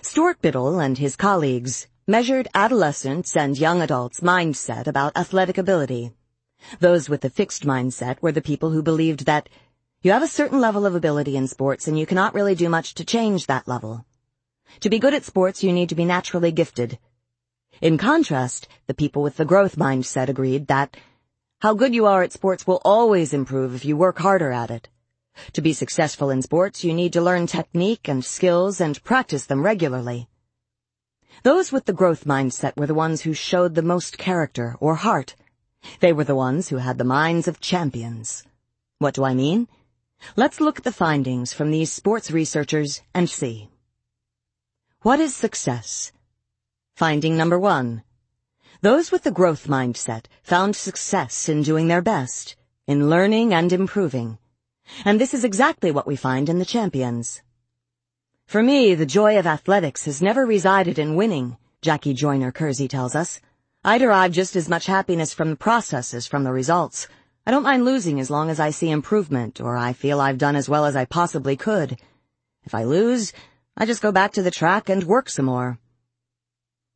[0.00, 6.12] Stuart Biddle and his colleagues measured adolescents and young adults' mindset about athletic ability.
[6.78, 9.48] Those with the fixed mindset were the people who believed that
[10.02, 12.94] you have a certain level of ability in sports and you cannot really do much
[12.94, 14.04] to change that level.
[14.80, 16.98] To be good at sports, you need to be naturally gifted.
[17.80, 20.96] In contrast, the people with the growth mindset agreed that
[21.62, 24.88] how good you are at sports will always improve if you work harder at it.
[25.52, 29.62] To be successful in sports, you need to learn technique and skills and practice them
[29.62, 30.26] regularly.
[31.44, 35.36] Those with the growth mindset were the ones who showed the most character or heart.
[36.00, 38.42] They were the ones who had the minds of champions.
[38.98, 39.68] What do I mean?
[40.34, 43.68] Let's look at the findings from these sports researchers and see.
[45.02, 46.10] What is success?
[46.96, 48.02] Finding number one.
[48.82, 52.56] Those with the growth mindset found success in doing their best,
[52.88, 54.38] in learning and improving.
[55.04, 57.42] And this is exactly what we find in the champions.
[58.44, 63.14] For me, the joy of athletics has never resided in winning, Jackie Joyner Kersee tells
[63.14, 63.40] us.
[63.84, 67.06] I derive just as much happiness from the process as from the results.
[67.46, 70.56] I don't mind losing as long as I see improvement or I feel I've done
[70.56, 72.00] as well as I possibly could.
[72.64, 73.32] If I lose,
[73.76, 75.78] I just go back to the track and work some more.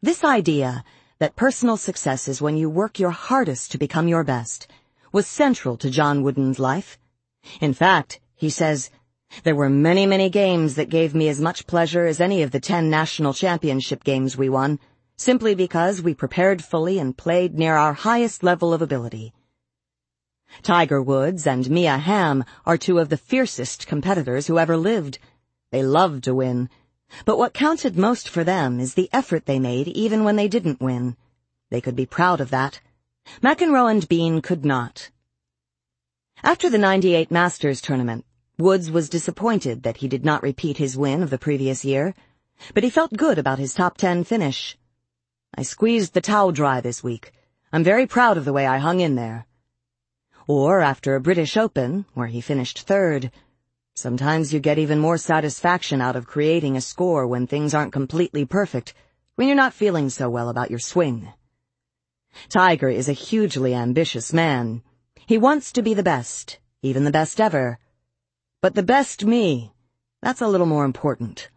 [0.02, 0.84] This idea
[1.18, 4.68] that personal success is when you work your hardest to become your best
[5.12, 6.98] was central to John Wooden's life.
[7.60, 8.90] In fact, he says,
[9.42, 12.60] there were many, many games that gave me as much pleasure as any of the
[12.60, 14.78] ten national championship games we won,
[15.16, 19.32] simply because we prepared fully and played near our highest level of ability.
[20.62, 25.18] Tiger Woods and Mia Hamm are two of the fiercest competitors who ever lived,
[25.70, 26.68] they loved to win.
[27.24, 30.80] But what counted most for them is the effort they made even when they didn't
[30.80, 31.16] win.
[31.70, 32.80] They could be proud of that.
[33.42, 35.10] McEnroe and Beane could not.
[36.42, 38.24] After the 98 Masters tournament,
[38.58, 42.14] Woods was disappointed that he did not repeat his win of the previous year,
[42.72, 44.78] but he felt good about his top 10 finish.
[45.54, 47.32] I squeezed the towel dry this week.
[47.72, 49.46] I'm very proud of the way I hung in there.
[50.46, 53.30] Or after a British Open, where he finished third,
[53.98, 58.44] Sometimes you get even more satisfaction out of creating a score when things aren't completely
[58.44, 58.92] perfect,
[59.36, 61.32] when you're not feeling so well about your swing.
[62.50, 64.82] Tiger is a hugely ambitious man.
[65.24, 67.78] He wants to be the best, even the best ever.
[68.60, 69.72] But the best me,
[70.20, 71.48] that's a little more important.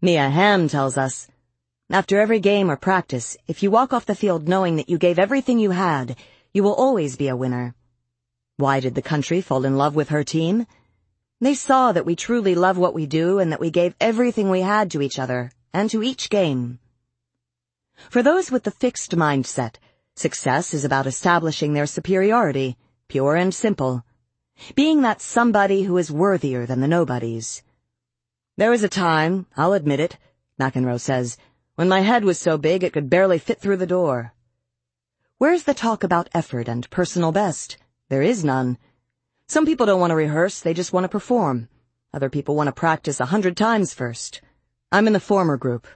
[0.00, 1.26] Mia Hamm tells us,
[1.90, 5.18] after every game or practice, if you walk off the field knowing that you gave
[5.18, 6.14] everything you had,
[6.52, 7.74] you will always be a winner.
[8.56, 10.68] Why did the country fall in love with her team?
[11.40, 14.60] They saw that we truly love what we do and that we gave everything we
[14.60, 16.78] had to each other and to each game.
[18.10, 19.76] For those with the fixed mindset,
[20.14, 22.76] success is about establishing their superiority,
[23.08, 24.04] pure and simple.
[24.74, 27.62] Being that somebody who is worthier than the nobodies.
[28.56, 30.16] There was a time, I'll admit it,
[30.60, 31.36] McEnroe says,
[31.74, 34.32] when my head was so big it could barely fit through the door.
[35.38, 37.76] Where's the talk about effort and personal best?
[38.08, 38.78] There is none.
[39.46, 41.68] Some people don't want to rehearse, they just want to perform.
[42.14, 44.40] Other people want to practice a hundred times first.
[44.90, 45.86] I'm in the former group.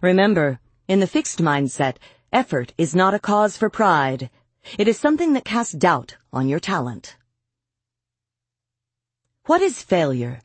[0.00, 1.96] Remember, in the fixed mindset,
[2.32, 4.30] effort is not a cause for pride.
[4.78, 7.16] It is something that casts doubt on your talent.
[9.44, 10.40] What is failure?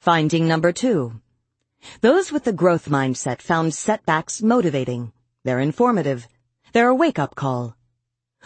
[0.00, 1.20] Finding number two.
[2.00, 5.12] Those with the growth mindset found setbacks motivating.
[5.44, 6.28] They're informative.
[6.72, 7.76] They're a wake-up call.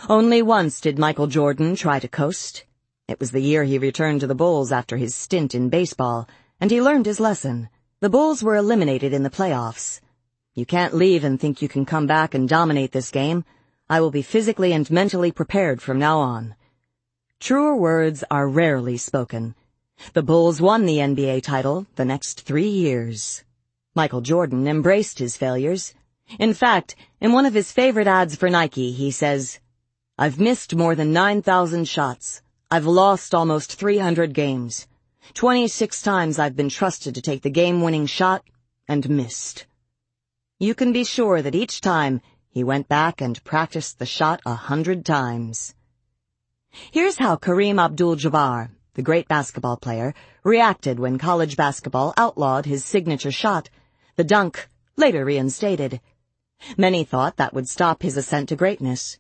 [0.08, 2.64] Only once did Michael Jordan try to coast.
[3.08, 6.28] It was the year he returned to the Bulls after his stint in baseball,
[6.60, 7.70] and he learned his lesson.
[8.00, 10.00] The Bulls were eliminated in the playoffs.
[10.54, 13.44] You can't leave and think you can come back and dominate this game.
[13.88, 16.54] I will be physically and mentally prepared from now on.
[17.40, 19.54] Truer words are rarely spoken.
[20.12, 23.44] The Bulls won the NBA title the next three years.
[23.94, 25.94] Michael Jordan embraced his failures.
[26.38, 29.58] In fact, in one of his favorite ads for Nike, he says,
[30.18, 32.40] I've missed more than 9,000 shots.
[32.70, 34.86] I've lost almost 300 games.
[35.34, 38.42] 26 times I've been trusted to take the game-winning shot
[38.88, 39.66] and missed.
[40.58, 44.54] You can be sure that each time he went back and practiced the shot a
[44.54, 45.74] hundred times.
[46.90, 53.30] Here's how Kareem Abdul-Jabbar, the great basketball player, reacted when college basketball outlawed his signature
[53.30, 53.68] shot,
[54.16, 56.00] the dunk, later reinstated.
[56.78, 59.18] Many thought that would stop his ascent to greatness.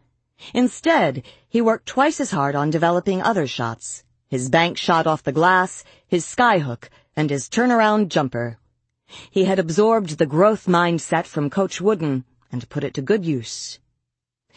[0.52, 5.32] Instead, he worked twice as hard on developing other shots, his bank shot off the
[5.32, 8.58] glass, his skyhook, and his turnaround jumper.
[9.30, 13.78] He had absorbed the growth mindset from Coach Wooden and put it to good use.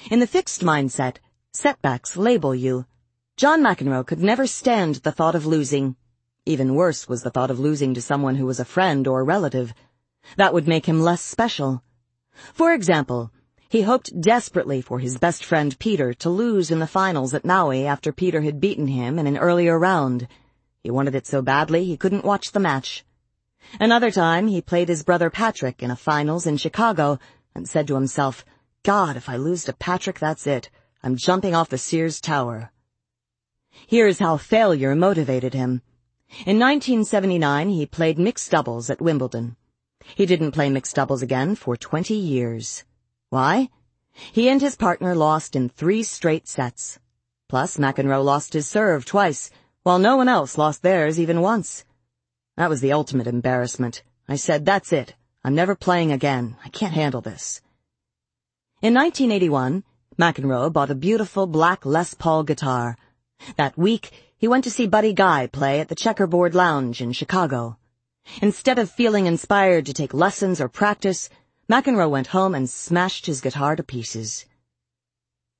[0.09, 1.17] In the fixed mindset,
[1.53, 2.85] setbacks label you.
[3.38, 5.95] John McEnroe could never stand the thought of losing.
[6.45, 9.74] Even worse was the thought of losing to someone who was a friend or relative.
[10.35, 11.83] That would make him less special.
[12.53, 13.32] For example,
[13.69, 17.85] he hoped desperately for his best friend Peter to lose in the finals at Maui
[17.85, 20.27] after Peter had beaten him in an earlier round.
[20.81, 23.06] He wanted it so badly he couldn't watch the match.
[23.80, 27.19] Another time, he played his brother Patrick in a finals in Chicago
[27.53, 28.43] and said to himself,
[28.81, 30.72] God, if I lose to Patrick, that's it.
[31.03, 32.72] I'm jumping off the Sears Tower.
[33.85, 35.83] Here's how failure motivated him.
[36.45, 39.57] In 1979, he played mixed doubles at Wimbledon.
[40.15, 42.83] He didn't play mixed doubles again for 20 years.
[43.30, 43.69] Why?
[44.32, 46.99] He and his partner lost in three straight sets.
[47.48, 49.51] Plus, McEnroe lost his serve twice,
[49.83, 51.85] while no one else lost theirs even once.
[52.58, 54.03] That was the ultimate embarrassment.
[54.27, 55.16] I said, that's it.
[55.43, 56.58] I'm never playing again.
[56.66, 57.61] I can't handle this.
[58.82, 59.83] In 1981,
[60.17, 62.98] McEnroe bought a beautiful black Les Paul guitar.
[63.58, 67.77] That week, he went to see Buddy Guy play at the Checkerboard Lounge in Chicago.
[68.41, 71.30] Instead of feeling inspired to take lessons or practice,
[71.69, 74.48] McEnroe went home and smashed his guitar to pieces.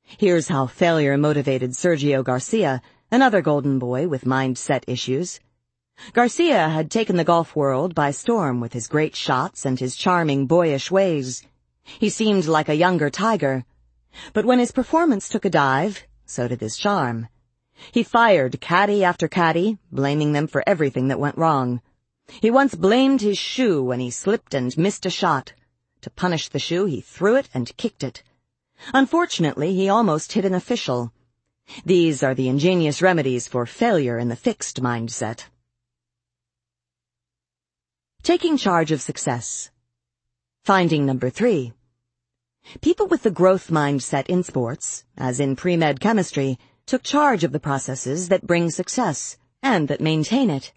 [0.02, 2.82] Here's how failure motivated Sergio Garcia,
[3.12, 5.40] another golden boy with mindset issues.
[6.14, 10.48] Garcia had taken the golf world by storm with his great shots and his charming
[10.48, 11.44] boyish ways.
[11.84, 13.64] He seemed like a younger tiger.
[14.34, 17.28] But when his performance took a dive, so did his charm.
[17.92, 21.82] He fired caddy after caddy, blaming them for everything that went wrong.
[22.42, 25.54] He once blamed his shoe when he slipped and missed a shot.
[26.02, 28.24] To punish the shoe, he threw it and kicked it.
[28.94, 31.12] Unfortunately, he almost hit an official.
[31.86, 35.46] These are the ingenious remedies for failure in the fixed mindset.
[38.24, 39.72] Taking charge of success.
[40.64, 41.74] Finding number three.
[42.82, 47.60] People with the growth mindset in sports, as in pre-med chemistry, took charge of the
[47.60, 50.72] processes that bring success and that maintain it.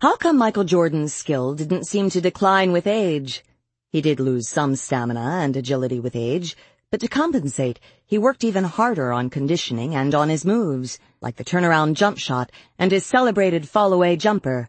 [0.00, 3.44] How come Michael Jordan's skill didn't seem to decline with age?
[3.90, 6.56] He did lose some stamina and agility with age,
[6.90, 11.44] but to compensate, he worked even harder on conditioning and on his moves, like the
[11.44, 14.68] turnaround jump shot and his celebrated fall-away jumper.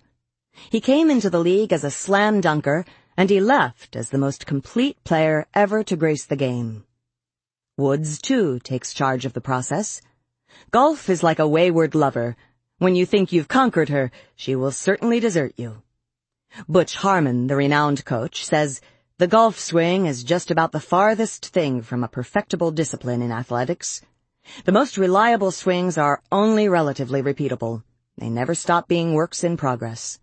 [0.70, 2.86] He came into the league as a slam dunker,
[3.18, 6.86] and he left as the most complete player ever to grace the game.
[7.78, 10.02] Woods, too, takes charge of the process.
[10.72, 12.38] Golf is like a wayward lover.
[12.78, 15.82] When you think you've conquered her, she will certainly desert you.
[16.68, 18.82] Butch Harmon, the renowned coach, says,
[19.20, 24.02] the golf swing is just about the farthest thing from a perfectible discipline in athletics.
[24.64, 27.84] The most reliable swings are only relatively repeatable.
[28.18, 30.22] They never stop being works in progress.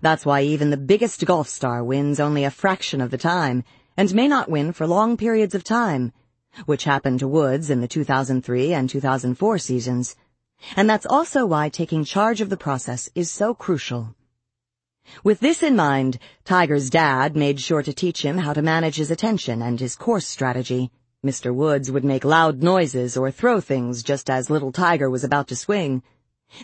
[0.00, 3.64] That's why even the biggest golf star wins only a fraction of the time,
[3.98, 6.14] and may not win for long periods of time,
[6.64, 10.16] which happened to Woods in the 2003 and 2004 seasons.
[10.74, 14.14] And that's also why taking charge of the process is so crucial.
[15.22, 19.10] With this in mind, Tiger's dad made sure to teach him how to manage his
[19.10, 20.90] attention and his course strategy.
[21.24, 21.54] Mr.
[21.54, 25.56] Woods would make loud noises or throw things just as little Tiger was about to
[25.56, 26.02] swing.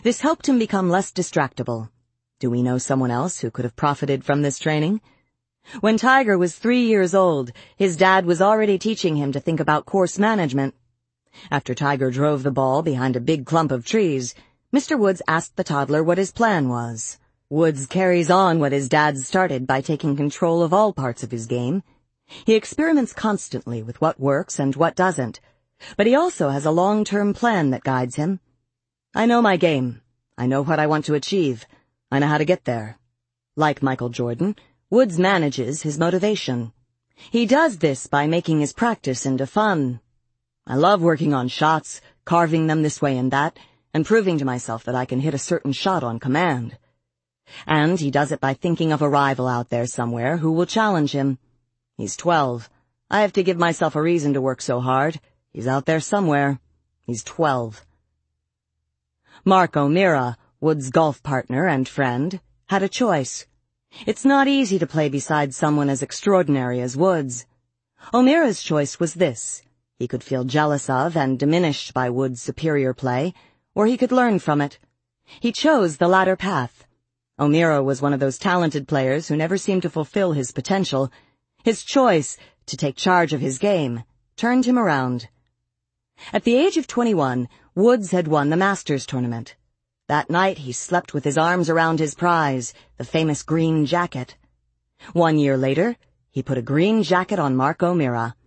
[0.03, 1.89] This helped him become less distractible.
[2.39, 5.01] Do we know someone else who could have profited from this training?
[5.79, 9.85] When Tiger was three years old, his dad was already teaching him to think about
[9.85, 10.75] course management.
[11.49, 14.35] After Tiger drove the ball behind a big clump of trees,
[14.73, 14.99] Mr.
[14.99, 17.17] Woods asked the toddler what his plan was.
[17.49, 21.45] Woods carries on what his dad started by taking control of all parts of his
[21.45, 21.83] game.
[22.45, 25.39] He experiments constantly with what works and what doesn't,
[25.97, 28.39] but he also has a long-term plan that guides him.
[29.13, 30.01] I know my game.
[30.37, 31.65] I know what I want to achieve.
[32.11, 32.97] I know how to get there.
[33.55, 34.55] Like Michael Jordan,
[34.89, 36.71] Woods manages his motivation.
[37.15, 39.99] He does this by making his practice into fun.
[40.65, 43.59] I love working on shots, carving them this way and that,
[43.93, 46.77] and proving to myself that I can hit a certain shot on command.
[47.65, 51.11] And he does it by thinking of a rival out there somewhere who will challenge
[51.11, 51.37] him.
[51.97, 52.69] He's twelve.
[53.09, 55.19] I have to give myself a reason to work so hard.
[55.51, 56.59] He's out there somewhere.
[57.05, 57.85] He's twelve.
[59.45, 63.45] Mark O'Meara, Woods' golf partner and friend, had a choice.
[64.07, 67.45] It's not easy to play beside someone as extraordinary as Woods.
[68.13, 69.61] O'Meara's choice was this.
[69.99, 73.33] He could feel jealous of and diminished by Woods' superior play,
[73.75, 74.79] or he could learn from it.
[75.39, 76.85] He chose the latter path.
[77.43, 81.11] O'Meara was one of those talented players who never seemed to fulfill his potential.
[81.61, 84.05] His choice, to take charge of his game,
[84.37, 85.27] turned him around.
[86.31, 89.57] At the age of 21, Woods had won the Masters tournament.
[90.07, 94.37] That night he slept with his arms around his prize, the famous green jacket.
[95.11, 95.97] One year later,
[96.31, 98.37] he put a green jacket on Mark O'Meara.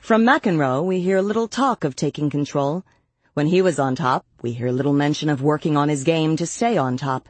[0.00, 2.84] From McEnroe, we hear little talk of taking control.
[3.34, 6.46] When he was on top, we hear little mention of working on his game to
[6.46, 7.28] stay on top.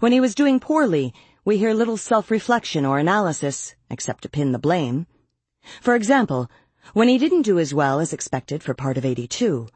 [0.00, 4.58] When he was doing poorly, we hear little self-reflection or analysis, except to pin the
[4.58, 5.06] blame.
[5.80, 6.50] For example,
[6.92, 9.68] when he didn't do as well as expected for part of 82,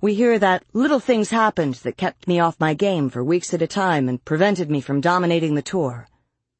[0.00, 3.62] we hear that little things happened that kept me off my game for weeks at
[3.62, 6.08] a time and prevented me from dominating the tour.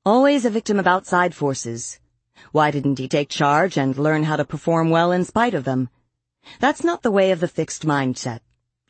[0.04, 1.98] Always a victim of outside forces.
[2.52, 5.88] Why didn't he take charge and learn how to perform well in spite of them?
[6.60, 8.40] That's not the way of the fixed mindset.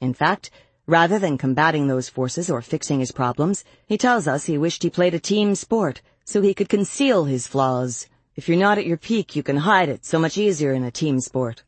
[0.00, 0.50] In fact,
[0.86, 4.90] rather than combating those forces or fixing his problems, he tells us he wished he
[4.90, 8.06] played a team sport so he could conceal his flaws.
[8.34, 10.90] If you're not at your peak, you can hide it so much easier in a
[10.90, 11.62] team sport.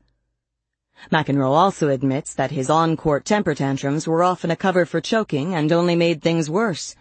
[1.12, 5.72] McEnroe also admits that his on-court temper tantrums were often a cover for choking and
[5.72, 6.96] only made things worse.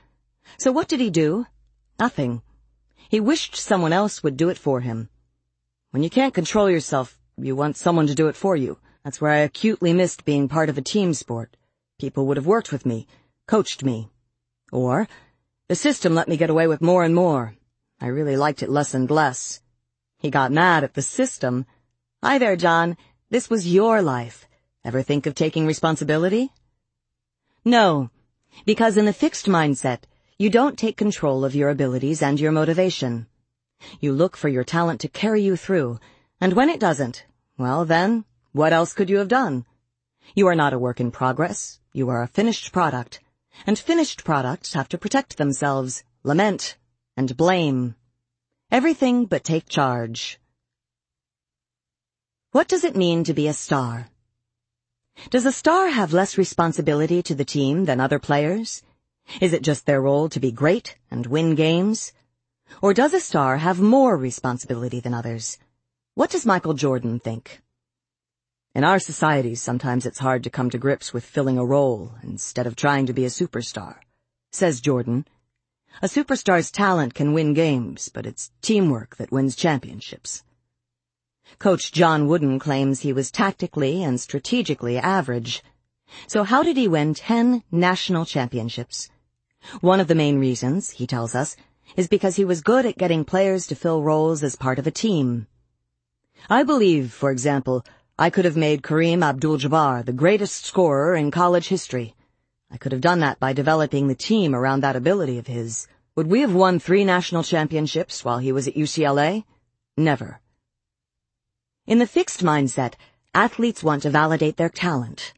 [0.58, 1.48] So what did he do?
[2.00, 2.42] Nothing.
[3.10, 5.10] He wished someone else would do it for him.
[5.92, 8.78] When you can't control yourself, you want someone to do it for you.
[9.04, 11.58] That's where I acutely missed being part of a team sport.
[12.00, 13.08] People would have worked with me,
[13.48, 14.12] coached me.
[14.72, 15.08] Or,
[15.68, 17.56] the system let me get away with more and more.
[18.00, 19.62] I really liked it less and less.
[20.20, 21.66] He got mad at the system.
[22.22, 22.98] Hi there, John.
[23.32, 24.48] This was your life.
[24.86, 26.52] Ever think of taking responsibility?
[27.66, 28.12] No,
[28.64, 30.04] because in the fixed mindset,
[30.38, 33.26] you don't take control of your abilities and your motivation.
[34.00, 36.00] You look for your talent to carry you through,
[36.40, 37.26] and when it doesn't,
[37.58, 39.66] well then, what else could you have done?
[40.36, 43.20] You are not a work in progress, you are a finished product,
[43.66, 46.78] and finished products have to protect themselves, lament,
[47.16, 47.96] and blame.
[48.72, 50.40] Everything but take charge.
[52.52, 54.10] What does it mean to be a star?
[55.32, 58.84] Does a star have less responsibility to the team than other players?
[59.42, 62.14] Is it just their role to be great and win games?
[62.80, 65.58] Or does a star have more responsibility than others?
[66.14, 67.64] What does Michael Jordan think?
[68.78, 72.68] In our societies, sometimes it's hard to come to grips with filling a role instead
[72.68, 73.96] of trying to be a superstar,
[74.52, 75.26] says Jordan.
[76.04, 80.44] A superstar's talent can win games, but it's teamwork that wins championships.
[81.58, 85.64] Coach John Wooden claims he was tactically and strategically average.
[86.28, 89.10] So how did he win 10 national championships?
[89.82, 91.58] One of the main reasons, he tells us,
[91.96, 94.92] is because he was good at getting players to fill roles as part of a
[94.92, 95.48] team.
[96.48, 97.84] I believe, for example,
[98.20, 102.16] I could have made Kareem Abdul-Jabbar the greatest scorer in college history.
[102.72, 105.88] I could have done that by developing the team around that ability of his.
[106.16, 109.44] Would we have won three national championships while he was at UCLA?
[109.96, 110.40] Never.
[111.86, 112.96] In the fixed mindset,
[113.36, 115.34] athletes want to validate their talent.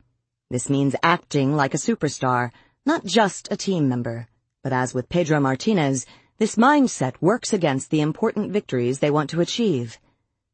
[0.50, 2.52] This means acting like a superstar,
[2.86, 4.30] not just a team member.
[4.64, 6.06] But as with Pedro Martinez,
[6.38, 10.00] this mindset works against the important victories they want to achieve.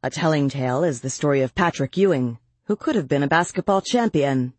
[0.05, 3.81] A telling tale is the story of Patrick Ewing, who could have been a basketball
[3.81, 4.53] champion.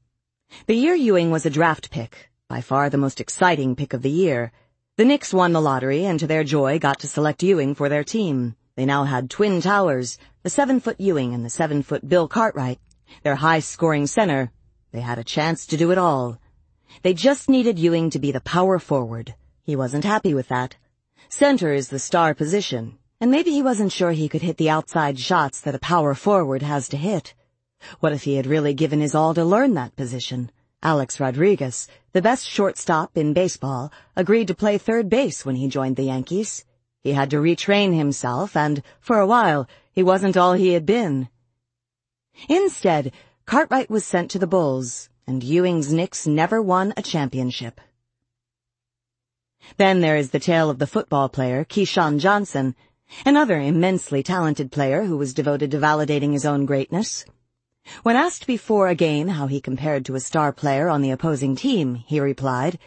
[0.67, 4.11] The year Ewing was a draft pick, by far the most exciting pick of the
[4.11, 4.51] year.
[4.97, 8.03] The Knicks won the lottery and to their joy got to select Ewing for their
[8.03, 8.57] team.
[8.75, 12.81] They now had twin towers, the seven-foot Ewing and the seven-foot Bill Cartwright,
[13.23, 14.51] their high-scoring center.
[14.91, 16.41] They had a chance to do it all.
[17.03, 19.37] They just needed Ewing to be the power forward.
[19.63, 20.75] He wasn't happy with that.
[21.29, 25.19] Center is the star position, and maybe he wasn't sure he could hit the outside
[25.19, 27.35] shots that a power forward has to hit.
[28.01, 30.51] What if he had really given his all to learn that position?
[30.83, 35.97] Alex Rodriguez, the best shortstop in baseball, agreed to play third base when he joined
[35.97, 36.65] the Yankees.
[37.03, 41.29] He had to retrain himself, and, for a while, he wasn't all he had been.
[42.49, 43.13] Instead,
[43.47, 47.81] Cartwright was sent to the Bulls, and Ewing's Knicks never won a championship.
[49.77, 52.77] Then there is the tale of the football player, Keyshawn Johnson,
[53.25, 57.25] another immensely talented player who was devoted to validating his own greatness.
[58.03, 61.55] When asked before a game how he compared to a star player on the opposing
[61.55, 62.79] team, he replied,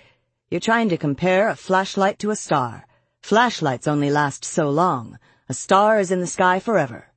[0.50, 2.86] You're trying to compare a flashlight to a star.
[3.22, 5.18] Flashlights only last so long.
[5.48, 7.08] A star is in the sky forever.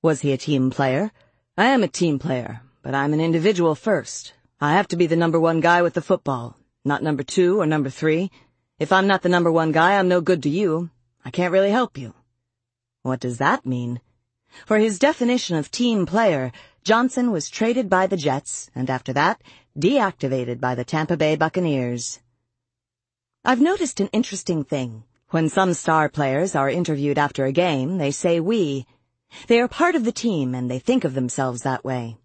[0.00, 1.12] Was he a team player?
[1.56, 4.32] I am a team player, but I'm an individual first.
[4.60, 7.66] I have to be the number one guy with the football, not number two or
[7.66, 8.30] number three.
[8.78, 10.90] If I'm not the number one guy, I'm no good to you.
[11.24, 12.14] I can't really help you.
[13.02, 14.00] What does that mean?
[14.64, 16.52] For his definition of team player,
[16.84, 19.42] Johnson was traded by the Jets, and after that,
[19.76, 22.20] deactivated by the Tampa Bay Buccaneers.
[23.44, 25.02] I've noticed an interesting thing.
[25.30, 28.86] When some star players are interviewed after a game, they say we.
[29.48, 32.18] They are part of the team and they think of themselves that way.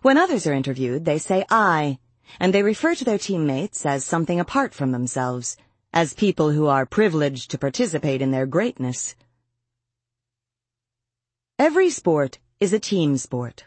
[0.00, 1.98] When others are interviewed, they say I,
[2.40, 5.58] and they refer to their teammates as something apart from themselves,
[5.92, 9.14] as people who are privileged to participate in their greatness.
[11.58, 13.64] Every sport is a team sport.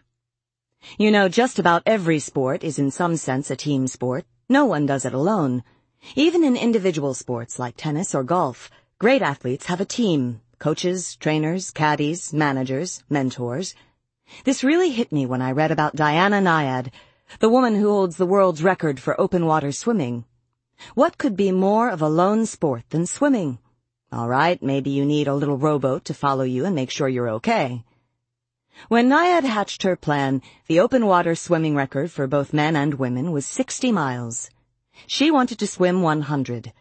[0.99, 4.25] You know, just about every sport is in some sense a team sport.
[4.47, 5.63] No one does it alone.
[6.15, 8.69] Even in individual sports like tennis or golf,
[8.99, 10.39] great athletes have a team.
[10.59, 13.73] Coaches, trainers, caddies, managers, mentors.
[14.43, 16.91] This really hit me when I read about Diana Nyad,
[17.39, 20.25] the woman who holds the world's record for open water swimming.
[20.93, 23.57] What could be more of a lone sport than swimming?
[24.11, 27.29] All right, maybe you need a little rowboat to follow you and make sure you're
[27.29, 27.83] okay.
[28.87, 33.31] When Nyad hatched her plan, the open water swimming record for both men and women
[33.31, 34.49] was 60 miles.
[35.05, 36.73] She wanted to swim 100.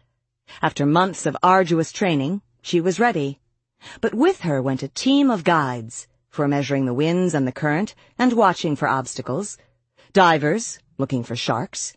[0.63, 3.41] After months of arduous training, she was ready.
[4.01, 7.95] But with her went a team of guides for measuring the winds and the current
[8.19, 9.59] and watching for obstacles,
[10.15, 11.93] divers looking for sharks,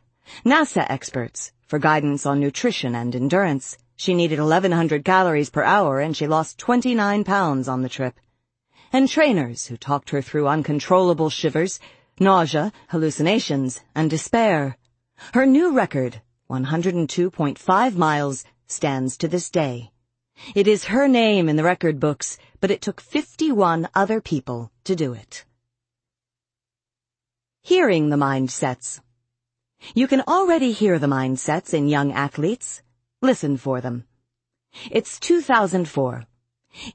[0.46, 6.18] NASA experts for guidance on nutrition and endurance, she needed 1,100 calories per hour and
[6.18, 8.20] she lost 29 pounds on the trip.
[8.92, 11.80] And trainers who talked her through uncontrollable shivers,
[12.20, 14.76] nausea, hallucinations, and despair.
[15.36, 19.92] Her new record, 102.5 miles, stands to this day.
[20.56, 24.96] It is her name in the record books, but it took 51 other people to
[24.96, 25.46] do it.
[27.62, 29.00] Hearing the mindsets.
[29.94, 32.82] You can already hear the mindsets in young athletes.
[33.24, 34.06] Listen for them.
[34.90, 36.26] It's 2004.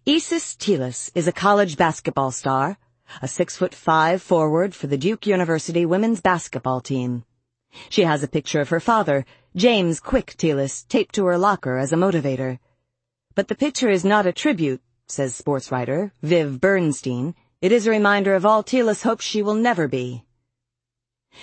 [0.04, 2.78] Iciss Tillis is a college basketball star,
[3.22, 7.24] a six foot five forward for the Duke University women's basketball team.
[7.90, 9.24] She has a picture of her father,
[9.54, 12.58] James Quick Tillis, taped to her locker as a motivator.
[13.36, 17.36] But the picture is not a tribute, says sports writer Viv Bernstein.
[17.62, 20.24] It is a reminder of all Tillis hopes she will never be.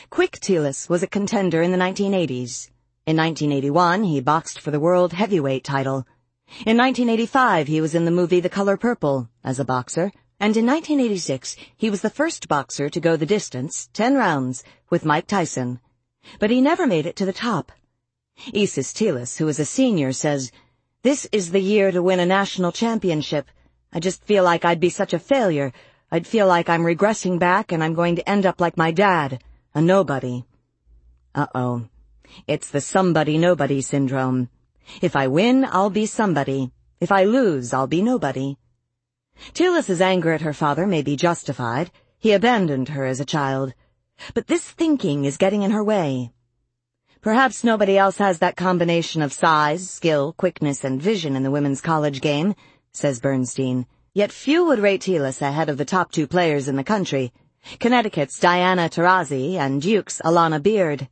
[0.09, 2.69] Quick Tillis was a contender in the 1980s.
[3.05, 6.07] In 1981, he boxed for the world heavyweight title.
[6.65, 10.65] In 1985, he was in the movie The Color Purple as a boxer, and in
[10.65, 15.81] 1986, he was the first boxer to go the distance, 10 rounds, with Mike Tyson.
[16.39, 17.73] But he never made it to the top.
[18.53, 20.53] Iciss Tillis, who is a senior, says,
[21.01, 23.49] This is the year to win a national championship.
[23.91, 25.73] I just feel like I'd be such a failure.
[26.09, 29.43] I'd feel like I'm regressing back and I'm going to end up like my dad,
[29.75, 30.45] a nobody.
[31.35, 31.89] Uh-oh.
[32.47, 34.49] It's the somebody nobody syndrome.
[35.01, 36.71] If I win, I'll be somebody.
[36.99, 38.57] If I lose, I'll be nobody.
[39.53, 41.91] Tillis's anger at her father may be justified.
[42.19, 43.73] He abandoned her as a child.
[44.33, 46.31] But this thinking is getting in her way.
[47.21, 51.81] Perhaps nobody else has that combination of size, skill, quickness, and vision in the women's
[51.81, 52.53] college game,
[52.91, 53.85] says Bernstein.
[54.13, 57.33] Yet few would rate Tillis ahead of the top two players in the country,
[57.79, 61.07] Connecticut's Diana Taurasi and Duke's Alana Beard.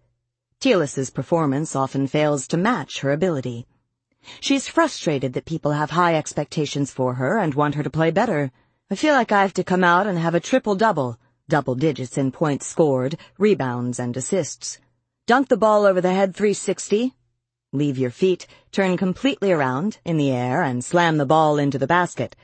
[0.62, 3.66] Tillis's performance often fails to match her ability.
[4.40, 8.52] She's frustrated that people have high expectations for her and want her to play better.
[8.92, 11.18] I feel like I have to come out and have a triple-double,
[11.50, 14.78] double digits in points scored, rebounds, and assists.
[15.26, 17.16] Dunk the ball over the head 360,
[17.74, 21.88] leave your feet, turn completely around, in the air, and slam the ball into the
[21.88, 22.36] basket.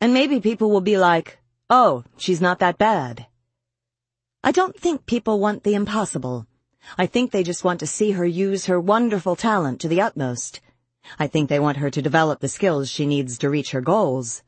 [0.00, 1.38] And maybe people will be like,
[1.68, 3.26] oh, she's not that bad.
[4.44, 6.46] I don't think people want the impossible.
[6.96, 10.60] I think they just want to see her use her wonderful talent to the utmost.
[11.18, 14.42] I think they want her to develop the skills she needs to reach her goals.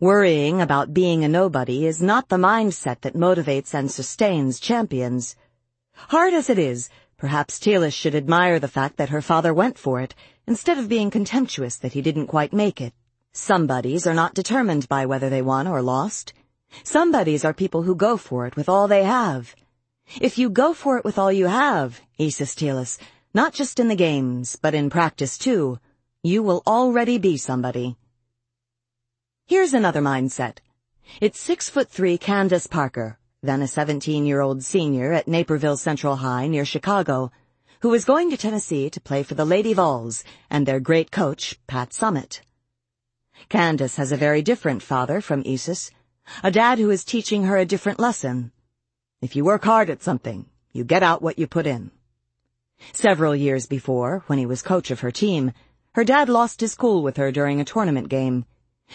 [0.00, 5.36] Worrying about being a nobody is not the mindset that motivates and sustains champions.
[6.08, 10.00] Hard as it is, perhaps Tillis should admire the fact that her father went for
[10.00, 10.14] it,
[10.46, 12.94] instead of being contemptuous that he didn't quite make it.
[13.32, 16.32] Somebodies are not determined by whether they won or lost.
[16.82, 19.54] Somebodies are people who go for it with all they have.
[20.20, 22.98] If you go for it with all you have, Iciss Tillis,
[23.34, 25.78] Not just in the games, but in practice too.
[26.22, 27.96] You will already be somebody.
[29.46, 30.58] Here's another mindset.
[31.20, 36.64] It's six foot three Candace Parker, then a 17-year-old senior at Naperville Central High near
[36.64, 37.30] Chicago,
[37.80, 41.60] who was going to Tennessee to play for the Lady Vols and their great coach,
[41.66, 42.40] Pat Summitt.
[43.50, 45.90] Candace has a very different father from Iciss,
[46.42, 48.50] a dad who is teaching her a different lesson.
[49.26, 51.90] If you work hard at something, you get out what you put in.
[52.92, 55.50] Several years before, when he was coach of her team,
[55.96, 58.44] her dad lost his cool with her during a tournament game.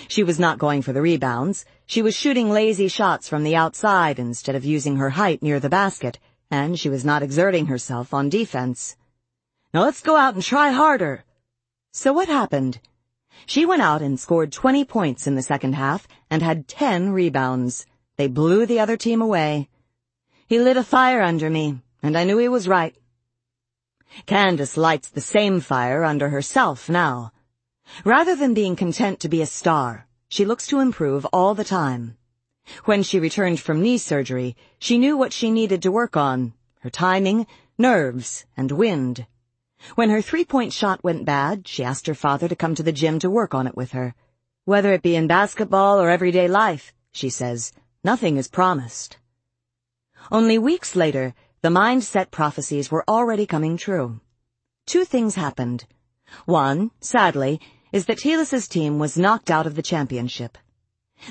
[0.07, 1.65] She was not going for the rebounds.
[1.85, 5.67] She was shooting lazy shots from the outside instead of using her height near the
[5.67, 6.17] basket,
[6.49, 8.95] and she was not exerting herself on defense.
[9.73, 11.25] Now let's go out and try harder.
[11.91, 12.79] So what happened?
[13.45, 17.85] She went out and scored 20 points in the second half and had 10 rebounds.
[18.15, 19.67] They blew the other team away.
[20.51, 22.93] He lit a fire under me, and I knew he was right.
[24.25, 27.31] Candace lights the same fire under herself now.
[28.03, 32.17] Rather than being content to be a star, she looks to improve all the time.
[32.83, 36.89] When she returned from knee surgery, she knew what she needed to work on, her
[36.89, 37.47] timing,
[37.77, 39.25] nerves, and wind.
[39.95, 43.19] When her three-point shot went bad, she asked her father to come to the gym
[43.19, 44.15] to work on it with her.
[44.65, 47.71] Whether it be in basketball or everyday life, she says,
[48.03, 49.15] nothing is promised.
[50.29, 54.19] Only weeks later, the mindset prophecies were already coming true.
[54.85, 55.85] Two things happened.
[56.45, 60.57] One, sadly, is that Tillis's team was knocked out of the championship.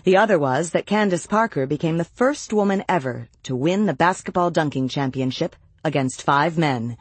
[0.04, 4.50] The other was that Candace Parker became the first woman ever to win the basketball
[4.50, 6.96] dunking championship against five men.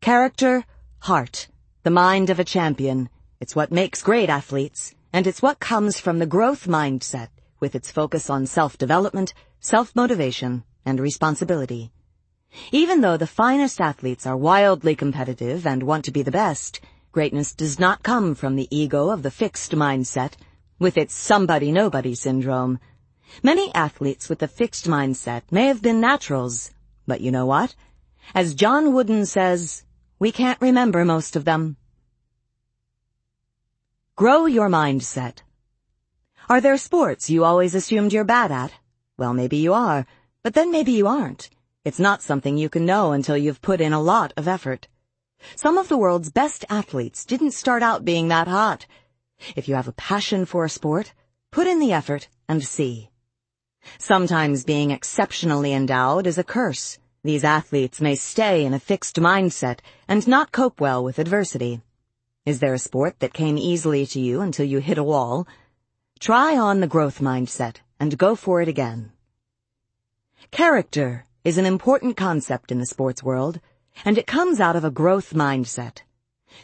[0.00, 0.64] Character,
[1.00, 1.48] heart,
[1.82, 3.08] the mind of a champion.
[3.40, 7.28] It's what makes great athletes, and it's what comes from the growth mindset
[7.60, 11.90] with its focus on self-development, self-motivation, and responsibility.
[12.72, 17.54] Even though the finest athletes are wildly competitive and want to be the best, Greatness
[17.54, 20.34] does not come from the ego of the fixed mindset,
[20.78, 22.78] with its somebody-nobody syndrome.
[23.42, 26.70] Many athletes with the fixed mindset may have been naturals,
[27.06, 27.74] but you know what?
[28.34, 29.84] As John Wooden says,
[30.18, 31.76] we can't remember most of them.
[34.14, 35.38] Grow your mindset.
[36.48, 38.72] Are there sports you always assumed you're bad at?
[39.16, 40.06] Well, maybe you are,
[40.42, 41.50] but then maybe you aren't.
[41.84, 44.88] It's not something you can know until you've put in a lot of effort.
[45.56, 48.86] Some of the world's best athletes didn't start out being that hot.
[49.56, 51.14] If you have a passion for a sport,
[51.50, 53.10] put in the effort and see.
[53.98, 56.98] Sometimes being exceptionally endowed is a curse.
[57.22, 61.80] These athletes may stay in a fixed mindset and not cope well with adversity.
[62.44, 65.46] Is there a sport that came easily to you until you hit a wall?
[66.18, 69.12] Try on the growth mindset and go for it again.
[70.50, 73.60] Character is an important concept in the sports world
[74.04, 75.98] and it comes out of a growth mindset.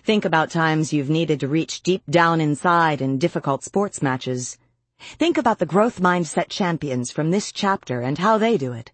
[0.03, 4.59] Think about times you've needed to reach deep down inside in difficult sports matches.
[4.99, 8.91] Think about the growth mindset champions from this chapter and how they do it.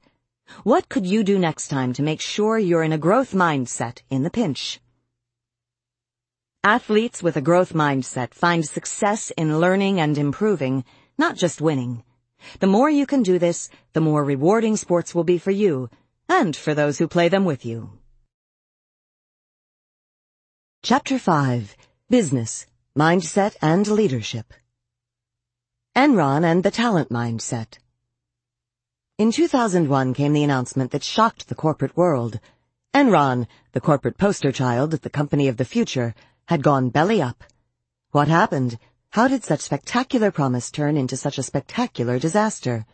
[0.64, 4.24] What could you do next time to make sure you're in a growth mindset in
[4.24, 4.80] the pinch?
[6.64, 10.84] Athletes with a growth mindset find success in learning and improving,
[11.16, 12.02] not just winning.
[12.60, 15.90] The more you can do this, the more rewarding sports will be for you
[16.28, 17.90] and for those who play them with you.
[20.82, 21.76] Chapter 5
[22.08, 24.54] Business, Mindset and Leadership
[25.96, 27.78] Enron and the Talent Mindset
[29.18, 32.40] In 2001 came the announcement that shocked the corporate world.
[32.94, 36.14] Enron, the corporate poster child, the company of the future,
[36.46, 37.44] had gone belly up.
[38.12, 38.78] What happened?
[39.14, 42.86] How did such spectacular promise turn into such a spectacular disaster?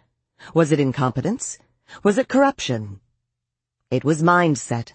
[0.54, 1.58] Was it incompetence?
[2.02, 3.00] Was it corruption?
[3.90, 4.92] It was mindset.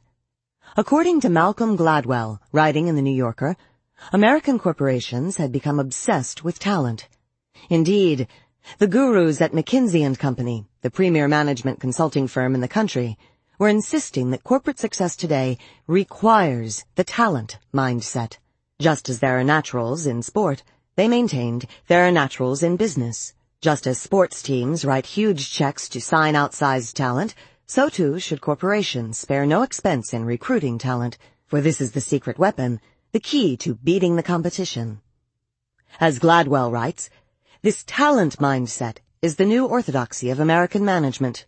[0.75, 3.55] According to Malcolm Gladwell, writing in the New Yorker,
[4.11, 7.07] American corporations had become obsessed with talent.
[7.69, 8.27] Indeed,
[8.79, 13.15] the gurus at McKinsey & Company, the premier management consulting firm in the country,
[13.59, 18.37] were insisting that corporate success today requires the talent mindset.
[18.79, 20.63] Just as there are naturals in sport,
[21.01, 23.33] they maintained there are naturals in business.
[23.59, 27.33] Just as sports teams write huge checks to sign outsized talent,
[27.65, 32.37] so too should corporations spare no expense in recruiting talent, for this is the secret
[32.37, 32.79] weapon,
[33.13, 35.01] the key to beating the competition.
[35.99, 37.09] As Gladwell writes,
[37.63, 41.47] this talent mindset is the new orthodoxy of American management.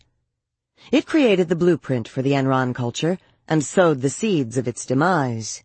[0.92, 5.62] It created the blueprint for the Enron culture and sowed the seeds of its demise.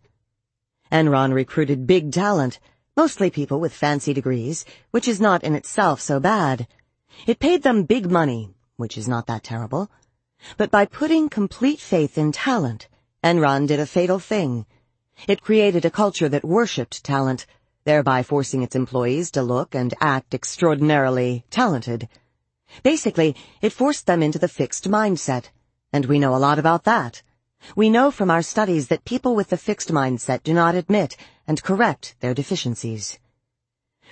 [0.91, 2.59] Enron recruited big talent,
[2.95, 6.67] mostly people with fancy degrees, which is not in itself so bad.
[7.25, 9.89] It paid them big money, which is not that terrible,
[10.57, 12.87] but by putting complete faith in talent,
[13.23, 14.65] Enron did a fatal thing.
[15.27, 17.45] It created a culture that worshipped talent,
[17.83, 22.07] thereby forcing its employees to look and act extraordinarily talented.
[22.83, 25.45] Basically, it forced them into the fixed mindset,
[25.91, 27.21] and we know a lot about that.
[27.75, 31.61] We know from our studies that people with the fixed mindset do not admit and
[31.61, 33.19] correct their deficiencies.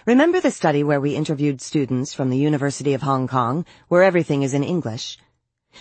[0.05, 4.43] Remember the study where we interviewed students from the University of Hong Kong, where everything
[4.43, 5.17] is in English?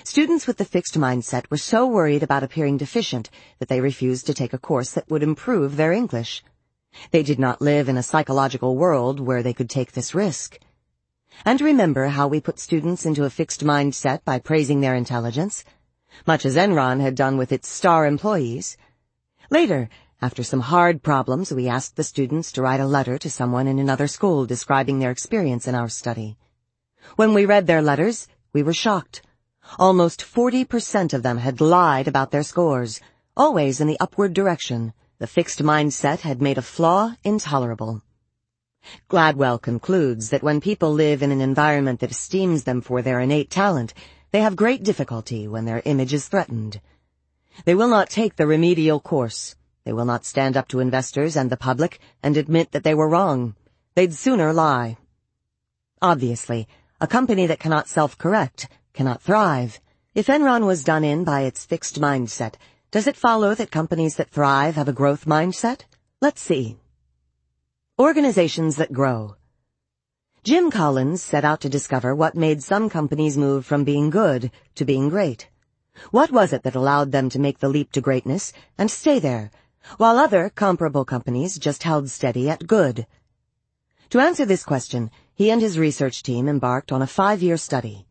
[0.05, 4.35] Students with the fixed mindset were so worried about appearing deficient that they refused to
[4.35, 6.43] take a course that would improve their English.
[7.11, 10.59] They did not live in a psychological world where they could take this risk.
[11.45, 15.65] And remember how we put students into a fixed mindset by praising their intelligence,
[16.27, 18.77] much as Enron had done with its star employees.
[19.51, 19.89] Later,
[20.23, 23.79] after some hard problems, we asked the students to write a letter to someone in
[23.79, 26.37] another school describing their experience in our study.
[27.17, 29.23] When we read their letters, we were shocked.
[29.79, 33.01] Almost 40% of them had lied about their scores,
[33.37, 34.95] always in the upward direction.
[35.19, 38.03] The fixed mindset had made a flaw intolerable.
[39.11, 43.51] Gladwell concludes that when people live in an environment that esteems them for their innate
[43.51, 43.93] talent,
[44.37, 46.79] they have great difficulty when their image is threatened.
[47.65, 49.57] They will not take the remedial course.
[49.85, 53.09] They will not stand up to investors and the public and admit that they were
[53.09, 53.55] wrong.
[53.95, 54.99] They'd sooner lie.
[56.03, 56.69] Obviously,
[57.01, 59.81] a company that cannot self-correct cannot thrive.
[60.15, 62.57] If Enron was done in by its fixed mindset,
[62.91, 65.85] does it follow that companies that thrive have a growth mindset?
[66.21, 66.77] Let's see.
[67.99, 69.37] Organizations that grow.
[70.47, 74.85] Jim Collins set out to discover what made some companies move from being good to
[74.85, 75.49] being great.
[76.13, 79.51] What was it that allowed them to make the leap to greatness and stay there,
[79.97, 83.09] while other comparable companies just held steady at good?
[84.11, 88.07] To answer this question, he and his research team embarked on a five-year study.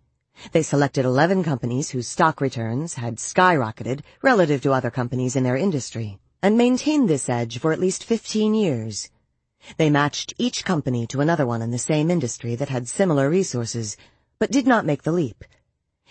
[0.51, 5.55] They selected 11 companies whose stock returns had skyrocketed relative to other companies in their
[5.55, 9.09] industry and maintained this edge for at least 15 years.
[9.77, 13.97] They matched each company to another one in the same industry that had similar resources,
[14.39, 15.43] but did not make the leap.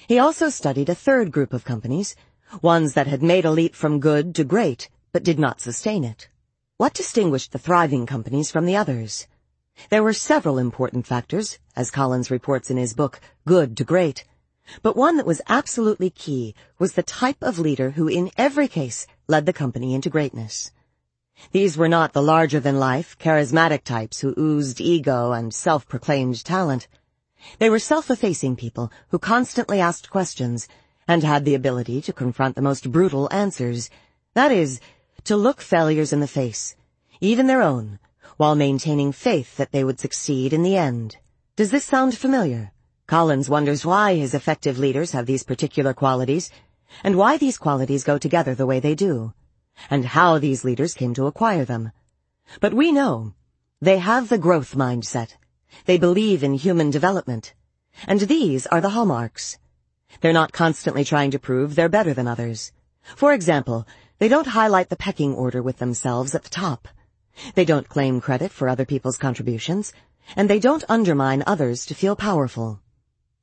[0.09, 2.17] He also studied a third group of companies,
[2.63, 6.29] ones that had made a leap from good to great, but did not sustain it.
[6.77, 9.27] What distinguished the thriving companies from the others?
[9.91, 14.25] There were several important factors, as Collins reports in his book, Good to Great.
[14.83, 19.07] But one that was absolutely key was the type of leader who in every case
[19.29, 20.73] led the company into greatness.
[21.55, 26.89] These were not the larger-than-life, charismatic types who oozed ego and self-proclaimed talent.
[27.61, 30.67] They were self-effacing people who constantly asked questions
[31.07, 33.89] and had the ability to confront the most brutal answers.
[34.33, 34.81] That is,
[35.27, 36.75] to look failures in the face,
[37.21, 38.01] even their own,
[38.37, 41.19] while maintaining faith that they would succeed in the end.
[41.55, 42.73] Does this sound familiar?
[43.07, 46.51] Collins wonders why his effective leaders have these particular qualities,
[47.05, 49.35] and why these qualities go together the way they do,
[49.91, 51.93] and how these leaders came to acquire them.
[52.61, 53.35] But we know
[53.81, 55.37] they have the growth mindset.
[55.85, 57.55] They believe in human development.
[58.07, 59.59] And these are the hallmarks.
[60.21, 62.73] They're not constantly trying to prove they're better than others.
[63.17, 63.87] For example,
[64.19, 66.89] they don't highlight the pecking order with themselves at the top.
[67.55, 69.93] They don't claim credit for other people's contributions,
[70.37, 72.81] and they don't undermine others to feel powerful.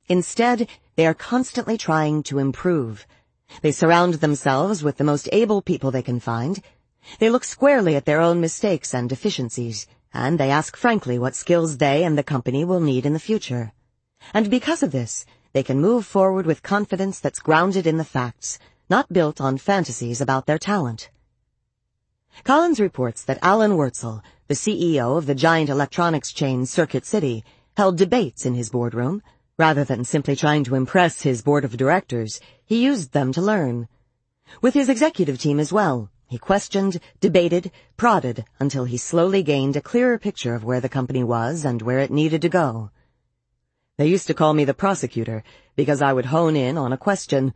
[0.08, 3.06] Instead, they are constantly trying to improve.
[3.60, 6.62] They surround themselves with the most able people they can find.
[7.18, 11.76] They look squarely at their own mistakes and deficiencies, and they ask frankly what skills
[11.76, 13.72] they and the company will need in the future.
[14.32, 18.58] And because of this, they can move forward with confidence that's grounded in the facts,
[18.88, 21.10] not built on fantasies about their talent.
[22.44, 27.44] Collins reports that Alan Wurtzel, the CEO of the giant electronics chain Circuit City,
[27.76, 29.22] held debates in his boardroom.
[29.58, 33.86] Rather than simply trying to impress his board of directors, he used them to learn.
[34.62, 39.82] With his executive team as well, he questioned, debated, prodded until he slowly gained a
[39.82, 42.90] clearer picture of where the company was and where it needed to go.
[43.98, 45.44] They used to call me the prosecutor
[45.76, 47.52] because I would hone in on a question.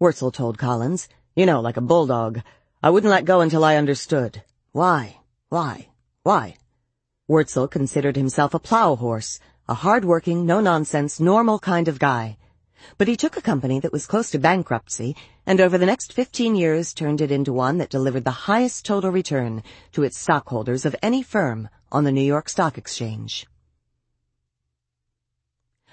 [0.00, 2.42] Wurtzel told Collins, you know, like a bulldog.
[2.80, 4.42] I wouldn't let go until I understood.
[4.70, 5.18] Why?
[5.48, 5.88] Why?
[6.22, 6.56] Why?
[7.28, 12.36] Wurtzel considered himself a plow horse, a hard-working, no-nonsense, normal kind of guy.
[12.98, 16.54] But he took a company that was close to bankruptcy and over the next 15
[16.54, 19.62] years turned it into one that delivered the highest total return
[19.92, 23.46] to its stockholders of any firm on the New York Stock Exchange.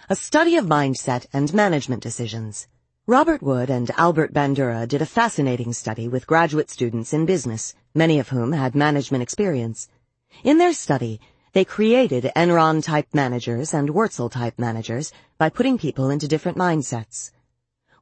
[0.09, 2.67] A study of mindset and management decisions.
[3.08, 8.19] Robert Wood and Albert Bandura did a fascinating study with graduate students in business, many
[8.19, 9.90] of whom had management experience.
[10.43, 11.19] In their study,
[11.53, 17.31] they created Enron-type managers and Wurtzel-type managers by putting people into different mindsets.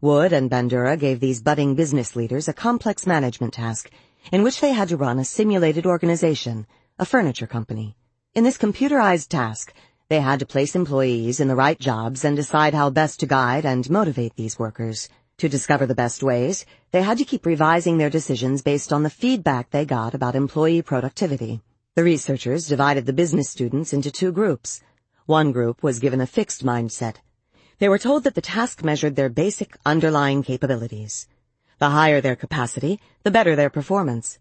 [0.02, 3.90] Wood and Bandura gave these budding business leaders a complex management task
[4.32, 6.68] in which they had to run a simulated organization,
[7.00, 7.96] a furniture company.
[8.36, 9.74] In this computerized task,
[10.10, 13.66] they had to place employees in the right jobs and decide how best to guide
[13.66, 15.10] and motivate these workers.
[15.38, 19.10] To discover the best ways, they had to keep revising their decisions based on the
[19.10, 21.62] feedback they got about employee productivity.
[22.00, 24.80] The researchers divided the business students into two groups.
[25.26, 27.16] One group was given a fixed mindset,
[27.80, 31.28] they were told that the task measured their basic underlying capabilities.
[31.78, 34.40] The higher their capacity, the better their performance.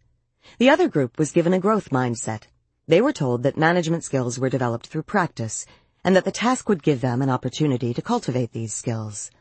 [0.59, 2.43] The other group was given a growth mindset.
[2.87, 5.67] They were told that management skills were developed through practice,
[6.05, 9.33] and that the task would give them an opportunity to cultivate these skills.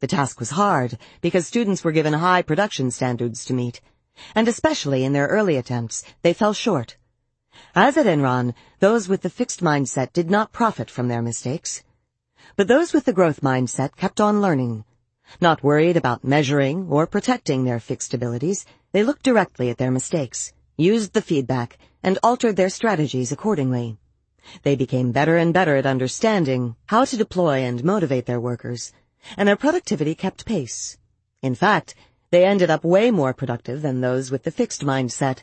[0.00, 3.80] The task was hard because students were given high production standards to meet,
[4.34, 6.96] and especially in their early attempts, they fell short.
[7.74, 11.82] As at Enron, those with the fixed mindset did not profit from their mistakes.
[12.56, 14.84] But those with the growth mindset kept on learning.
[15.40, 20.52] Not worried about measuring or protecting their fixed abilities, they looked directly at their mistakes,
[20.76, 23.98] used the feedback, and altered their strategies accordingly.
[24.62, 28.92] They became better and better at understanding how to deploy and motivate their workers,
[29.36, 30.98] and their productivity kept pace.
[31.40, 31.94] In fact,
[32.30, 35.42] they ended up way more productive than those with the fixed mindset.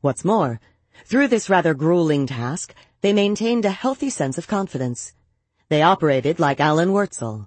[0.00, 0.60] What's more,
[1.04, 5.12] through this rather grueling task, they maintained a healthy sense of confidence.
[5.68, 7.46] They operated like Alan Wurtzel.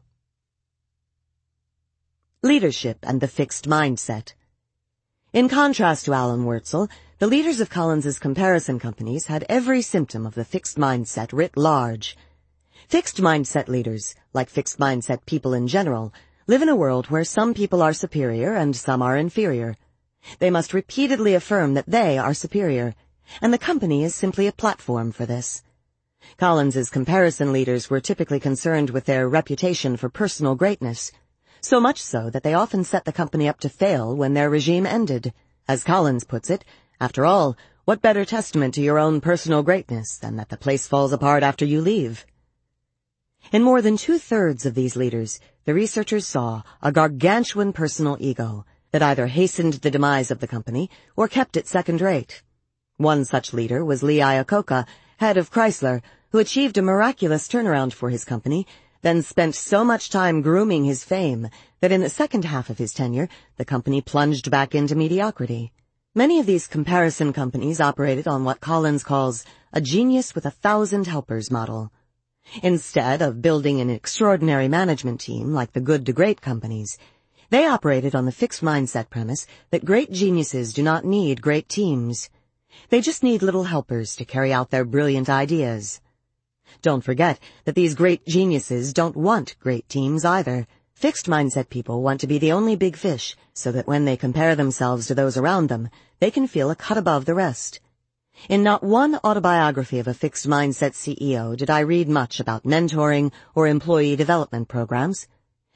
[2.43, 4.33] Leadership and the Fixed Mindset
[5.33, 6.89] In contrast to Alan Wurtzel,
[7.19, 12.17] the leaders of Collins's comparison companies had every symptom of the fixed mindset writ large.
[12.87, 16.11] Fixed mindset leaders, like fixed mindset people in general,
[16.47, 19.77] live in a world where some people are superior and some are inferior.
[20.39, 22.95] They must repeatedly affirm that they are superior,
[23.41, 25.63] and the company is simply a platform for this.
[26.37, 31.11] Collins's comparison leaders were typically concerned with their reputation for personal greatness,
[31.61, 34.85] so much so that they often set the company up to fail when their regime
[34.85, 35.33] ended.
[35.67, 36.65] As Collins puts it,
[36.99, 41.13] after all, what better testament to your own personal greatness than that the place falls
[41.13, 42.25] apart after you leave?
[43.51, 49.01] In more than two-thirds of these leaders, the researchers saw a gargantuan personal ego that
[49.01, 52.43] either hastened the demise of the company or kept it second-rate.
[53.01, 54.85] One such leader was Lee Iacocca,
[55.17, 58.67] head of Chrysler, who achieved a miraculous turnaround for his company,
[59.01, 61.49] then spent so much time grooming his fame
[61.79, 65.71] that in the second half of his tenure, the company plunged back into mediocrity.
[66.13, 71.07] Many of these comparison companies operated on what Collins calls a genius with a thousand
[71.07, 71.91] helpers model.
[72.61, 76.99] Instead of building an extraordinary management team like the good to great companies,
[77.49, 82.29] they operated on the fixed mindset premise that great geniuses do not need great teams.
[82.89, 86.01] They just need little helpers to carry out their brilliant ideas.
[86.81, 90.67] Don't forget that these great geniuses don't want great teams either.
[90.93, 94.55] Fixed mindset people want to be the only big fish so that when they compare
[94.55, 97.79] themselves to those around them, they can feel a cut above the rest.
[98.47, 103.31] In not one autobiography of a fixed mindset CEO did I read much about mentoring
[103.53, 105.27] or employee development programs.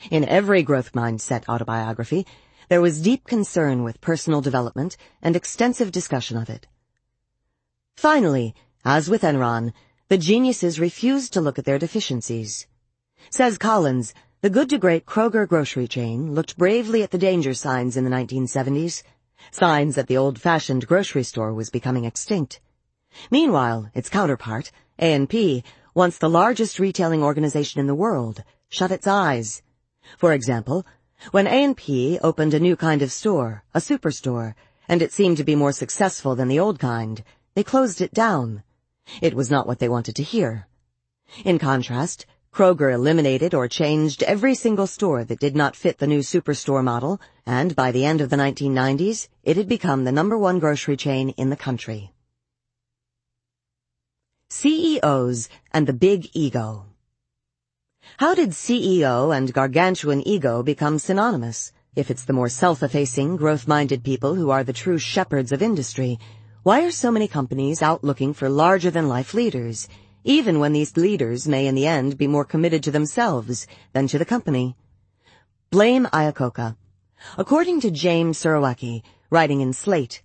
[0.10, 2.26] In every growth mindset autobiography,
[2.70, 6.68] there was deep concern with personal development and extensive discussion of it.
[7.96, 9.74] Finally, as with Enron,
[10.10, 12.68] the geniuses refused to look at their deficiencies.
[13.30, 17.98] Says Collins, the good to great Kroger grocery chain looked bravely at the danger signs
[17.98, 19.02] in the 1970s,
[19.50, 22.60] signs that the old-fashioned grocery store was becoming extinct.
[23.32, 29.64] Meanwhile, its counterpart, A&P, once the largest retailing organization in the world, shut its eyes.
[30.18, 30.86] For example,
[31.32, 34.54] when A&P opened a new kind of store, a superstore,
[34.88, 37.24] and it seemed to be more successful than the old kind,
[37.56, 38.64] they closed it down.
[39.22, 40.68] It was not what they wanted to hear.
[41.44, 46.20] In contrast, Kroger eliminated or changed every single store that did not fit the new
[46.20, 50.60] superstore model, and by the end of the 1990s, it had become the number one
[50.60, 52.14] grocery chain in the country.
[54.50, 56.86] CEOs and the Big Ego
[58.18, 61.72] How did CEO and gargantuan ego become synonymous?
[61.96, 66.20] If it's the more self-effacing, growth-minded people who are the true shepherds of industry,
[66.66, 69.88] why are so many companies out looking for larger-than-life leaders,
[70.24, 74.18] even when these leaders may in the end be more committed to themselves than to
[74.18, 74.76] the company?
[75.70, 76.76] Blame Iacocca.
[77.38, 80.24] According to James Surowiecki, writing in Slate,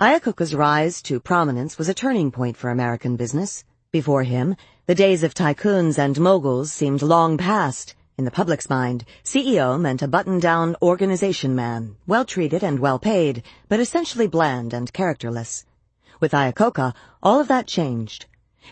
[0.00, 3.62] Iacocca's rise to prominence was a turning point for American business.
[3.90, 4.56] Before him,
[4.86, 7.94] the days of tycoons and moguls seemed long past.
[8.16, 14.26] In the public's mind, CEO meant a button-down organization man, well-treated and well-paid, but essentially
[14.26, 15.66] bland and characterless.
[16.22, 18.26] With Iacocca, all of that changed.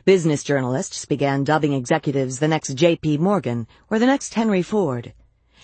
[0.04, 3.18] Business journalists began dubbing executives the next J.P.
[3.18, 5.12] Morgan or the next Henry Ford.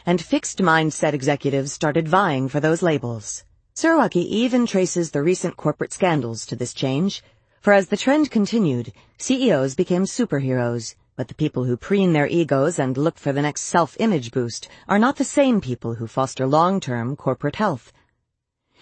[0.04, 3.44] and fixed mindset executives started vying for those labels.
[3.76, 7.22] Surowiecki even traces the recent corporate scandals to this change,
[7.60, 12.80] for as the trend continued, CEOs became superheroes, but the people who preen their egos
[12.80, 17.14] and look for the next self-image boost are not the same people who foster long-term
[17.14, 17.92] corporate health.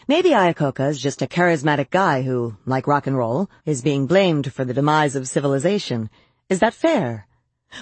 [0.07, 4.53] Maybe Iacocca is just a charismatic guy who, like rock and roll, is being blamed
[4.53, 6.11] for the demise of civilization.
[6.51, 7.27] Is that fair?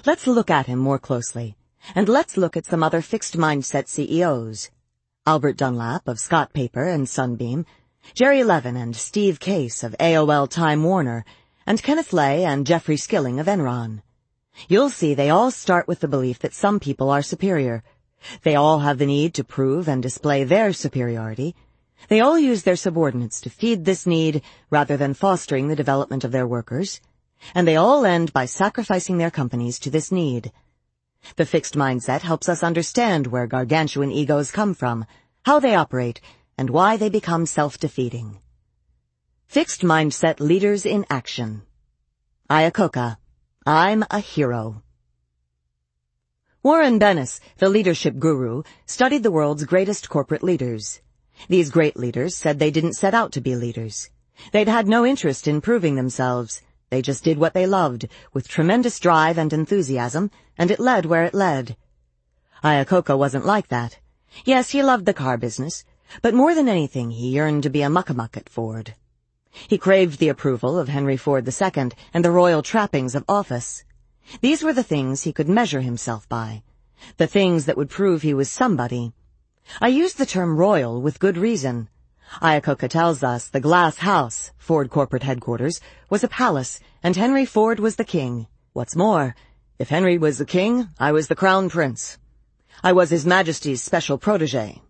[0.07, 1.57] Let's look at him more closely.
[1.97, 4.71] And let's look at some other fixed mindset CEOs.
[5.27, 7.67] Albert Dunlap of Scott Paper and Sunbeam,
[8.15, 11.25] Jerry Levin and Steve Case of AOL Time Warner,
[11.67, 14.01] and Kenneth Lay and Jeffrey Skilling of Enron.
[14.69, 17.83] You'll see they all start with the belief that some people are superior.
[18.45, 21.57] They all have the need to prove and display their superiority.
[22.09, 26.33] They all use their subordinates to feed this need rather than fostering the development of
[26.33, 27.01] their workers.
[27.55, 30.53] And they all end by sacrificing their companies to this need.
[31.37, 35.05] The fixed mindset helps us understand where gargantuan egos come from,
[35.45, 36.21] how they operate,
[36.57, 38.39] and why they become self-defeating.
[39.47, 41.63] Fixed mindset leaders in action.
[42.49, 43.19] Iacocca.
[43.67, 44.83] I'm a hero.
[46.63, 51.02] Warren Bennis, the leadership guru, studied the world's greatest corporate leaders.
[51.49, 54.11] These great leaders said they didn't set out to be leaders.
[54.53, 56.63] They'd had no interest in proving themselves.
[56.91, 61.25] They just did what they loved, with tremendous drive and enthusiasm, and it led where
[61.25, 61.77] it led.
[62.63, 63.99] Iacocca wasn't like that.
[64.45, 65.85] Yes, he loved the car business,
[66.21, 68.95] but more than anything, he yearned to be a muckamuck at Ford.
[69.51, 73.85] He craved the approval of Henry Ford II and the royal trappings of office.
[74.41, 76.63] These were the things he could measure himself by.
[77.17, 79.13] The things that would prove he was somebody.
[79.81, 81.89] I use the term royal with good reason.
[82.43, 87.81] Iacocca tells us the glass house, Ford corporate headquarters, was a palace, and Henry Ford
[87.81, 88.47] was the king.
[88.75, 89.35] What's more,
[89.79, 92.19] if Henry was the king, I was the crown prince.
[92.83, 94.83] I was His Majesty's special protege.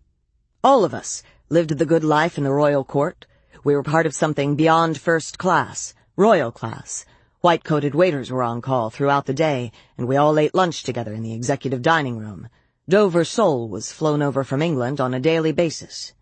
[0.65, 3.27] All of us lived the good life in the royal court,
[3.65, 7.05] we were part of something beyond first class, royal class.
[7.41, 11.23] White-coated waiters were on call throughout the day, and we all ate lunch together in
[11.23, 12.49] the executive dining room.
[12.89, 16.13] Dover sole was flown over from England on a daily basis.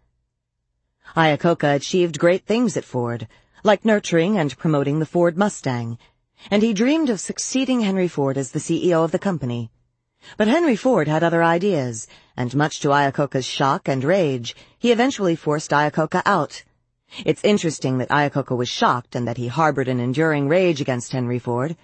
[1.16, 3.26] Iacocca achieved great things at Ford,
[3.64, 5.98] like nurturing and promoting the Ford Mustang,
[6.50, 9.70] and he dreamed of succeeding Henry Ford as the CEO of the company.
[10.36, 12.06] But Henry Ford had other ideas,
[12.36, 16.62] and much to Iacocca's shock and rage, he eventually forced Iacocca out,
[17.24, 21.40] it's interesting that Iacocca was shocked and that he harbored an enduring rage against Henry
[21.40, 21.76] Ford.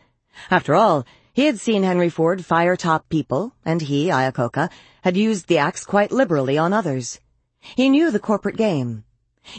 [0.51, 1.05] After all,
[1.37, 4.71] he had seen Henry Ford fire top people, and he, Iacocca,
[5.03, 7.21] had used the axe quite liberally on others.
[7.61, 9.05] He knew the corporate game.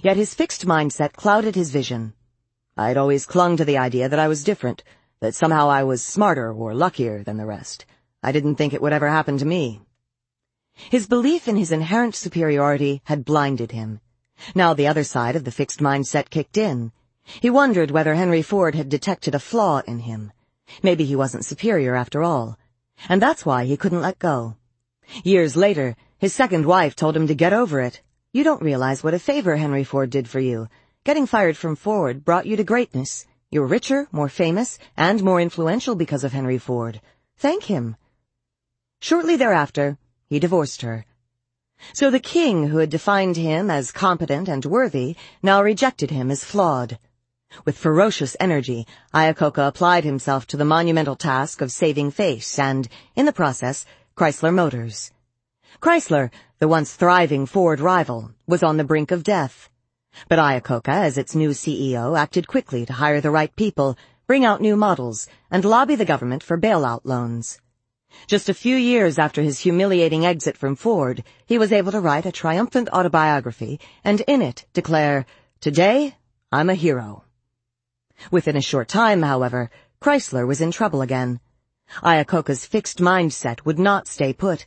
[0.02, 2.14] Yet his fixed mindset clouded his vision.
[2.76, 4.84] I'd always clung to the idea that I was different,
[5.20, 7.86] that somehow I was smarter or luckier than the rest.
[8.24, 9.82] I didn't think it would ever happen to me.
[10.74, 14.00] His belief in his inherent superiority had blinded him.
[14.56, 16.92] Now the other side of the fixed mindset kicked in.
[17.24, 20.32] He wondered whether Henry Ford had detected a flaw in him.
[20.84, 22.58] Maybe he wasn't superior after all.
[23.10, 24.56] And that's why he couldn't let go.
[25.24, 28.02] Years later, his second wife told him to get over it.
[28.34, 30.68] You don't realize what a favor Henry Ford did for you.
[31.04, 33.26] Getting fired from Ford brought you to greatness.
[33.50, 37.02] You're richer, more famous, and more influential because of Henry Ford.
[37.38, 37.96] Thank him.
[39.00, 39.98] Shortly thereafter,
[40.28, 41.06] he divorced her
[41.94, 46.44] so the king who had defined him as competent and worthy now rejected him as
[46.44, 46.98] flawed.
[47.66, 53.26] With ferocious energy, Iacocca applied himself to the monumental task of saving face and, in
[53.26, 53.86] the process,
[54.16, 55.12] Chrysler Motors.
[55.82, 59.70] Chrysler, the once thriving Ford rival, was on the brink of death.
[60.28, 64.62] But Iacocca, as its new CEO, acted quickly to hire the right people, bring out
[64.62, 67.60] new models, and lobby the government for bailout loans.
[68.28, 72.26] Just a few years after his humiliating exit from Ford, he was able to write
[72.26, 75.26] a triumphant autobiography and in it declare,
[75.60, 76.16] Today,
[76.52, 77.24] I'm a hero.
[78.32, 79.70] Within a short time, however,
[80.02, 81.40] Chrysler was in trouble again.
[82.04, 84.66] Iacocca's fixed mindset would not stay put.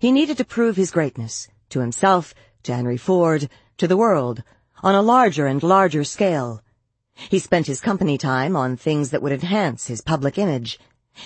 [0.00, 2.34] He needed to prove his greatness, to himself,
[2.64, 4.42] to Henry Ford, to the world,
[4.82, 6.62] on a larger and larger scale.
[7.14, 10.78] He spent his company time on things that would enhance his public image,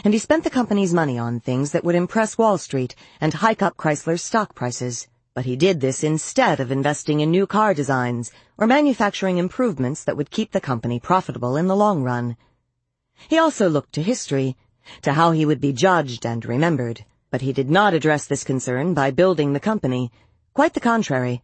[0.04, 3.62] and he spent the company's money on things that would impress Wall Street and hike
[3.62, 5.08] up Chrysler's stock prices.
[5.40, 10.14] But he did this instead of investing in new car designs or manufacturing improvements that
[10.14, 12.36] would keep the company profitable in the long run.
[13.26, 14.54] He also looked to history,
[15.00, 18.92] to how he would be judged and remembered, but he did not address this concern
[18.92, 20.12] by building the company.
[20.52, 21.42] Quite the contrary.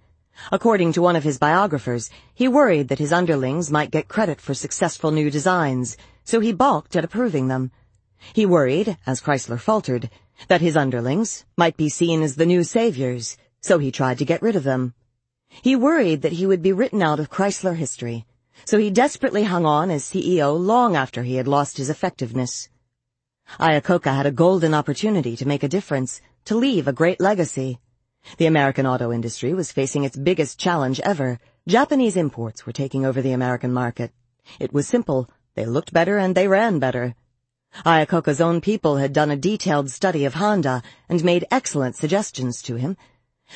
[0.52, 4.52] According to one of his biographers, he worried that his underlings might get credit for
[4.52, 7.70] successful new designs, so he balked at approving them.
[8.34, 10.10] He worried, as Chrysler faltered,
[10.49, 14.42] that his underlings might be seen as the new saviors, so he tried to get
[14.42, 14.94] rid of them.
[15.48, 18.24] He worried that he would be written out of Chrysler history,
[18.64, 22.68] so he desperately hung on as CEO long after he had lost his effectiveness.
[23.58, 27.80] Iacocca had a golden opportunity to make a difference, to leave a great legacy.
[28.38, 31.40] The American auto industry was facing its biggest challenge ever.
[31.66, 34.12] Japanese imports were taking over the American market.
[34.60, 35.28] It was simple.
[35.56, 37.16] They looked better and they ran better.
[37.84, 42.76] Iacocca's own people had done a detailed study of Honda and made excellent suggestions to
[42.76, 42.96] him.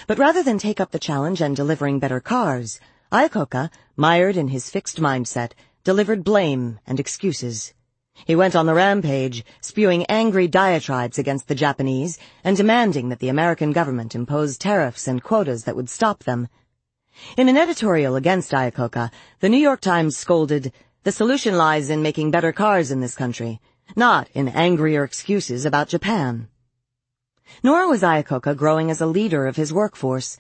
[0.07, 2.81] But rather than take up the challenge and delivering better cars,
[3.13, 5.53] Iacocca, mired in his fixed mindset,
[5.85, 7.75] delivered blame and excuses.
[8.27, 13.29] He went on the rampage, spewing angry diatribes against the Japanese and demanding that the
[13.29, 16.49] American government impose tariffs and quotas that would stop them.
[17.37, 19.11] In an editorial against Iacocca,
[19.41, 23.61] the New York Times scolded, the solution lies in making better cars in this country
[23.97, 26.49] not in angrier excuses about Japan.
[27.63, 30.39] Nor was Iacocca growing as a leader of his workforce.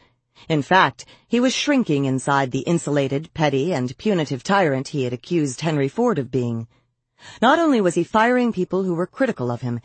[0.49, 5.61] In fact, he was shrinking inside the insulated, petty, and punitive tyrant he had accused
[5.61, 6.67] Henry Ford of being.
[7.43, 9.81] Not only was he firing people who were critical of him,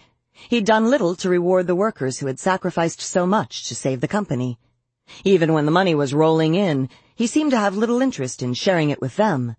[0.49, 4.07] he'd done little to reward the workers who had sacrificed so much to save the
[4.07, 4.57] company.
[5.23, 8.89] Even when the money was rolling in, he seemed to have little interest in sharing
[8.89, 9.55] it with them.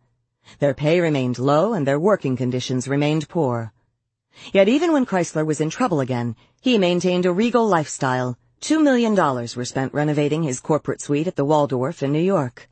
[0.59, 3.73] Their pay remained low and their working conditions remained poor.
[4.53, 8.39] Yet even when Chrysler was in trouble again, he maintained a regal lifestyle.
[8.61, 12.69] Two million dollars were spent renovating his corporate suite at the Waldorf in New York.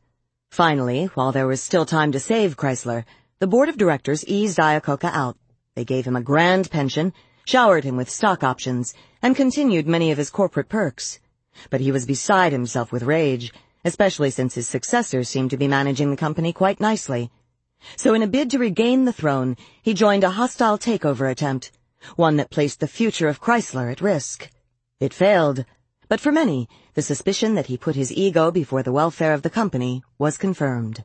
[0.51, 3.05] Finally, while there was still time to save Chrysler,
[3.39, 5.37] the board of directors eased Iacocca out.
[5.75, 7.13] They gave him a grand pension,
[7.45, 11.19] showered him with stock options, and continued many of his corporate perks.
[11.69, 13.53] But he was beside himself with rage,
[13.83, 17.29] especially since his successors seemed to be managing the company quite nicely.
[17.95, 21.71] So in a bid to regain the throne, he joined a hostile takeover attempt,
[22.15, 24.49] one that placed the future of Chrysler at risk.
[24.99, 25.65] It failed,
[26.07, 29.49] but for many, the suspicion that he put his ego before the welfare of the
[29.49, 31.03] company was confirmed.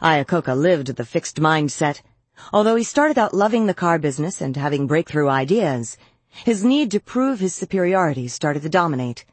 [0.00, 2.00] Iacocca lived the fixed mindset.
[2.52, 7.00] Although he started out loving the car business and having breakthrough ideas, his need to
[7.00, 9.26] prove his superiority started to dominate,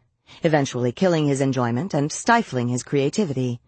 [0.43, 3.61] eventually killing his enjoyment and stifling his creativity.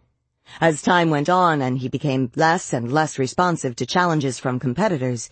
[0.62, 5.30] As time went on and he became less and less responsive to challenges from competitors,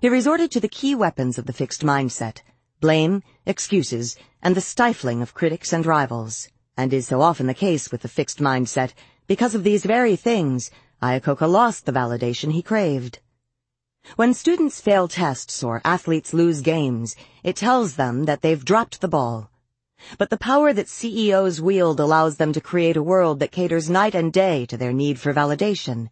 [0.00, 2.42] he resorted to the key weapons of the fixed mindset,
[2.80, 6.48] blame, excuses, and the stifling of critics and rivals.
[6.76, 8.92] And is so often the case with the fixed mindset,
[9.26, 10.70] because of these very things,
[11.02, 13.20] Iacocca lost the validation he craved.
[14.16, 19.08] When students fail tests or athletes lose games, it tells them that they've dropped the
[19.08, 19.50] ball.
[20.18, 24.14] But the power that CEOs wield allows them to create a world that caters night
[24.14, 26.10] and day to their need for validation.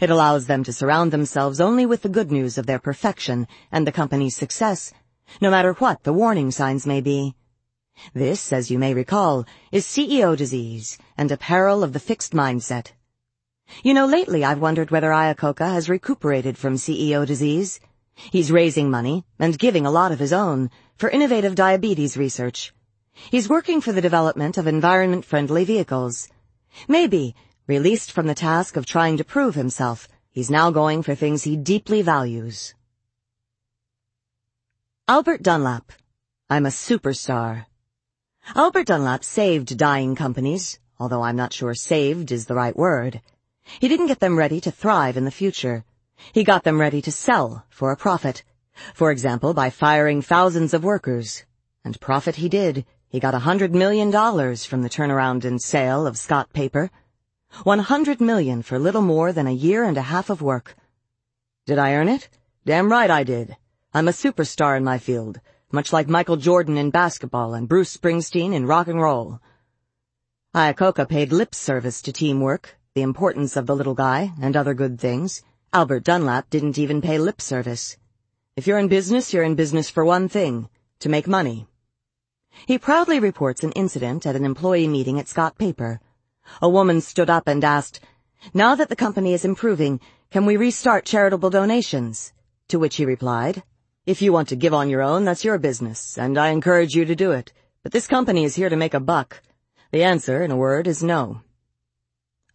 [0.00, 3.86] It allows them to surround themselves only with the good news of their perfection and
[3.86, 4.92] the company's success,
[5.40, 7.34] no matter what the warning signs may be.
[8.12, 12.92] This, as you may recall, is CEO disease and a peril of the fixed mindset.
[13.82, 17.80] You know, lately I've wondered whether Iacocca has recuperated from CEO disease.
[18.14, 22.73] He's raising money and giving a lot of his own for innovative diabetes research.
[23.14, 26.28] He's working for the development of environment-friendly vehicles.
[26.88, 27.34] Maybe,
[27.66, 31.56] released from the task of trying to prove himself, he's now going for things he
[31.56, 32.74] deeply values.
[35.06, 35.92] Albert Dunlap.
[36.50, 37.66] I'm a superstar.
[38.54, 43.20] Albert Dunlap saved dying companies, although I'm not sure saved is the right word.
[43.80, 45.84] He didn't get them ready to thrive in the future.
[46.32, 48.44] He got them ready to sell for a profit.
[48.94, 51.44] For example, by firing thousands of workers.
[51.84, 52.84] And profit he did.
[53.14, 56.90] He got a hundred million dollars from the turnaround and sale of Scott paper.
[57.62, 60.74] One hundred million for little more than a year and a half of work.
[61.64, 62.28] Did I earn it?
[62.66, 63.56] Damn right I did.
[63.92, 65.38] I'm a superstar in my field,
[65.70, 69.38] much like Michael Jordan in basketball and Bruce Springsteen in rock and roll.
[70.52, 74.98] Iacocca paid lip service to teamwork, the importance of the little guy, and other good
[74.98, 75.44] things.
[75.72, 77.96] Albert Dunlap didn't even pay lip service.
[78.56, 80.68] If you're in business, you're in business for one thing,
[80.98, 81.68] to make money.
[82.66, 86.00] He proudly reports an incident at an employee meeting at Scott Paper.
[86.62, 88.00] A woman stood up and asked,
[88.52, 90.00] Now that the company is improving,
[90.30, 92.32] can we restart charitable donations?
[92.68, 93.62] To which he replied,
[94.06, 97.04] If you want to give on your own, that's your business, and I encourage you
[97.04, 97.52] to do it.
[97.82, 99.42] But this company is here to make a buck.
[99.90, 101.42] The answer, in a word, is no.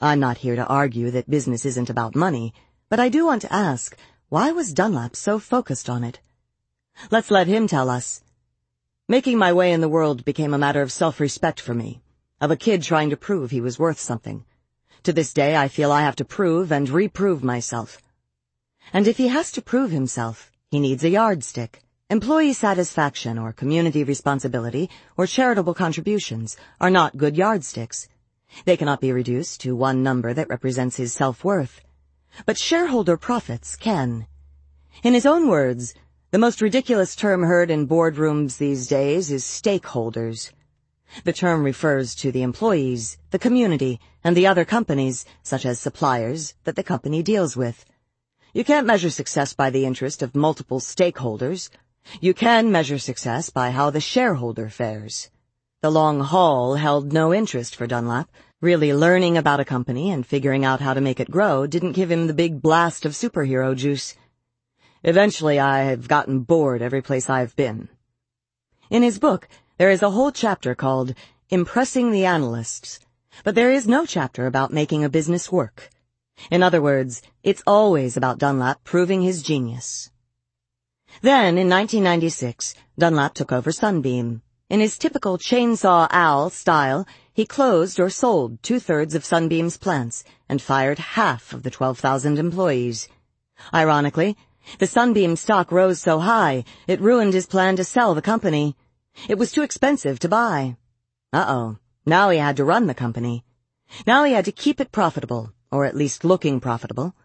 [0.01, 2.53] I'm not here to argue that business isn't about money,
[2.89, 3.97] but I do want to ask,
[4.29, 6.19] why was Dunlap so focused on it?
[7.11, 8.23] Let's let him tell us.
[9.11, 12.03] Making my way in the world became a matter of self-respect for me,
[12.39, 14.45] of a kid trying to prove he was worth something.
[15.01, 18.03] To this day, I feel I have to prove and reprove myself.
[18.93, 21.81] And if he has to prove himself, He needs a yardstick.
[22.11, 28.07] Employee satisfaction or community responsibility or charitable contributions are not good yardsticks.
[28.65, 31.81] They cannot be reduced to one number that represents his self-worth.
[32.45, 34.27] But shareholder profits can.
[35.01, 35.95] In his own words,
[36.31, 40.51] the most ridiculous term heard in boardrooms these days is stakeholders.
[41.23, 46.53] The term refers to the employees, the community, and the other companies, such as suppliers,
[46.65, 47.83] that the company deals with.
[48.53, 51.71] You can't measure success by the interest of multiple stakeholders.
[52.21, 55.31] You can measure success by how the shareholder fares.
[55.81, 58.29] The long haul held no interest for Dunlap.
[58.61, 62.11] Really learning about a company and figuring out how to make it grow didn't give
[62.11, 64.13] him the big blast of superhero juice.
[65.03, 67.87] Eventually I've gotten bored every place I've been.
[68.89, 69.47] In his book,
[69.77, 71.13] there is a whole chapter called
[71.49, 72.99] Impressing the Analysts,
[73.45, 75.89] but there is no chapter about making a business work.
[76.51, 80.11] In other words, it's always about Dunlap proving his genius.
[81.21, 84.41] Then, in 1996, Dunlap took over Sunbeam.
[84.69, 90.61] In his typical Chainsaw Al style, he closed or sold two-thirds of Sunbeam's plants and
[90.61, 93.07] fired half of the 12,000 employees.
[93.73, 94.37] Ironically,
[94.77, 98.75] the Sunbeam stock rose so high, it ruined his plan to sell the company.
[99.27, 100.77] It was too expensive to buy.
[101.33, 101.77] Uh-oh.
[102.05, 103.43] Now he had to run the company.
[104.05, 107.15] Now he had to keep it profitable, or at least looking profitable.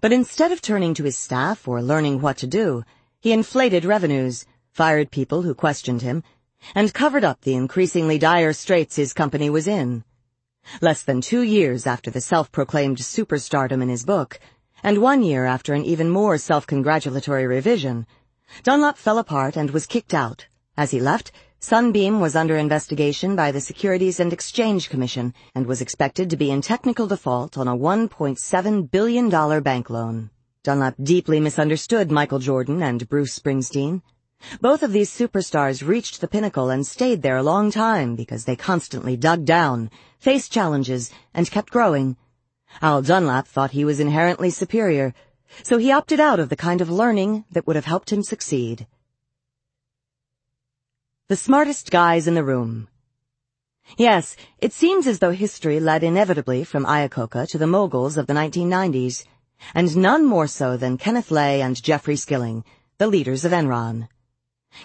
[0.00, 2.84] But instead of turning to his staff or learning what to do,
[3.20, 6.22] he inflated revenues, fired people who questioned him,
[6.74, 10.04] and covered up the increasingly dire straits his company was in.
[10.80, 14.38] Less than two years after the self-proclaimed superstardom in his book,
[14.82, 18.06] and one year after an even more self-congratulatory revision,
[18.62, 20.46] Dunlap fell apart and was kicked out.
[20.76, 25.82] As he left, Sunbeam was under investigation by the Securities and Exchange Commission and was
[25.82, 30.30] expected to be in technical default on a $1.7 billion bank loan.
[30.62, 34.02] Dunlap deeply misunderstood Michael Jordan and Bruce Springsteen.
[34.62, 38.56] Both of these superstars reached the pinnacle and stayed there a long time because they
[38.56, 42.16] constantly dug down, faced challenges, and kept growing.
[42.82, 45.12] Al Dunlap thought he was inherently superior,
[45.62, 48.86] so he opted out of the kind of learning that would have helped him succeed.
[51.28, 52.88] The smartest guys in the room.
[53.96, 58.34] Yes, it seems as though history led inevitably from Iacocca to the moguls of the
[58.34, 59.24] 1990s,
[59.74, 62.64] and none more so than Kenneth Lay and Jeffrey Skilling,
[62.98, 64.08] the leaders of Enron.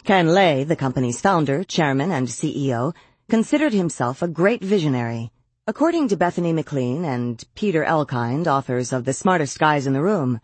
[0.03, 2.93] Ken Lay, the company's founder, chairman, and CEO,
[3.29, 5.31] considered himself a great visionary.
[5.67, 10.39] According to Bethany McLean and Peter Elkind, authors of The Smartest Guys in the Room,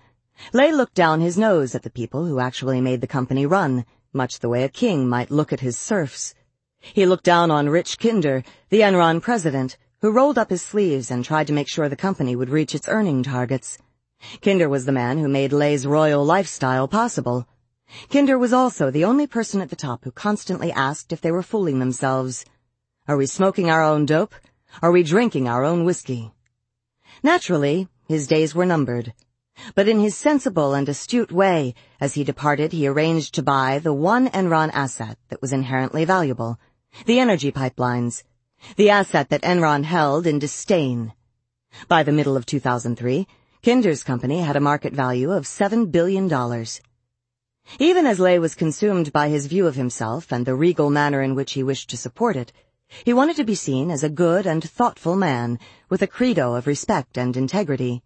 [0.51, 4.39] Lay looked down his nose at the people who actually made the company run, much
[4.39, 6.33] the way a king might look at his serfs.
[6.79, 11.23] He looked down on Rich Kinder, the Enron president, who rolled up his sleeves and
[11.23, 13.77] tried to make sure the company would reach its earning targets.
[14.41, 17.47] Kinder was the man who made Lay's royal lifestyle possible.
[18.11, 21.43] Kinder was also the only person at the top who constantly asked if they were
[21.43, 22.43] fooling themselves.
[23.07, 24.33] Are we smoking our own dope?
[24.81, 26.31] Are we drinking our own whiskey?
[27.21, 29.13] Naturally, his days were numbered.
[29.75, 33.93] But in his sensible and astute way, as he departed he arranged to buy the
[33.93, 36.57] one Enron asset that was inherently valuable,
[37.05, 38.23] the energy pipelines,
[38.75, 41.13] the asset that Enron held in disdain.
[41.87, 43.27] By the middle of 2003,
[43.61, 46.25] Kinder's company had a market value of $7 billion.
[47.77, 51.35] Even as Lay was consumed by his view of himself and the regal manner in
[51.35, 52.51] which he wished to support it,
[53.05, 55.57] he wanted to be seen as a good and thoughtful man
[55.89, 58.03] with a credo of respect and integrity.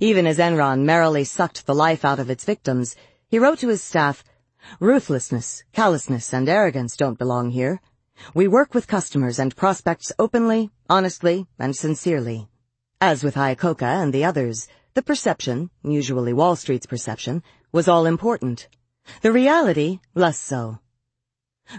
[0.00, 2.96] Even as Enron merrily sucked the life out of its victims,
[3.28, 4.24] he wrote to his staff,
[4.80, 7.80] Ruthlessness, callousness, and arrogance don't belong here.
[8.32, 12.48] We work with customers and prospects openly, honestly, and sincerely.
[13.00, 18.68] As with Iacocca and the others, the perception, usually Wall Street's perception, was all important.
[19.20, 20.78] The reality, less so.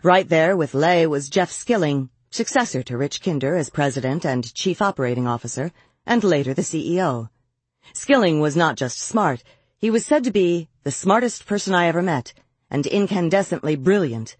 [0.03, 4.81] Right there with Lay was Jeff Skilling, successor to Rich Kinder as president and chief
[4.81, 5.71] operating officer,
[6.05, 7.29] and later the CEO.
[7.93, 9.41] Skilling was not just smart,
[9.77, 12.33] he was said to be the smartest person I ever met,
[12.69, 14.35] and incandescently brilliant.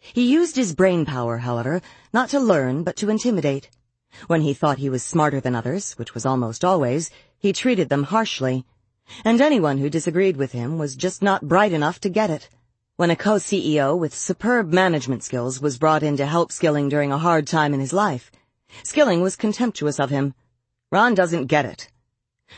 [0.00, 3.70] He used his brain power, however, not to learn, but to intimidate.
[4.26, 8.04] When he thought he was smarter than others, which was almost always, he treated them
[8.04, 8.64] harshly.
[9.24, 12.48] And anyone who disagreed with him was just not bright enough to get it.
[12.98, 17.18] When a co-CEO with superb management skills was brought in to help Skilling during a
[17.18, 18.32] hard time in his life,
[18.84, 20.32] Skilling was contemptuous of him.
[20.90, 21.90] Ron doesn't get it.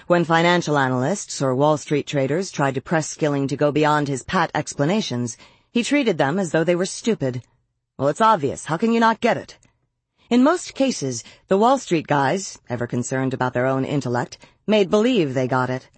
[0.06, 4.22] When financial analysts or Wall Street traders tried to press Skilling to go beyond his
[4.22, 5.36] pat explanations,
[5.72, 7.42] he treated them as though they were stupid.
[7.98, 8.66] Well, it's obvious.
[8.66, 9.58] How can you not get it?
[10.30, 15.34] In most cases, the Wall Street guys, ever concerned about their own intellect, made believe
[15.34, 15.88] they got it.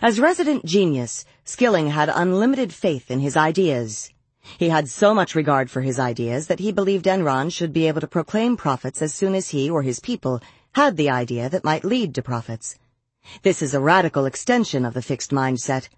[0.00, 4.10] As resident genius, Skilling had unlimited faith in his ideas.
[4.58, 8.00] He had so much regard for his ideas that he believed Enron should be able
[8.00, 10.40] to proclaim profits as soon as he or his people
[10.74, 12.78] had the idea that might lead to profits.
[13.42, 15.88] This is a radical extension of the fixed mindset.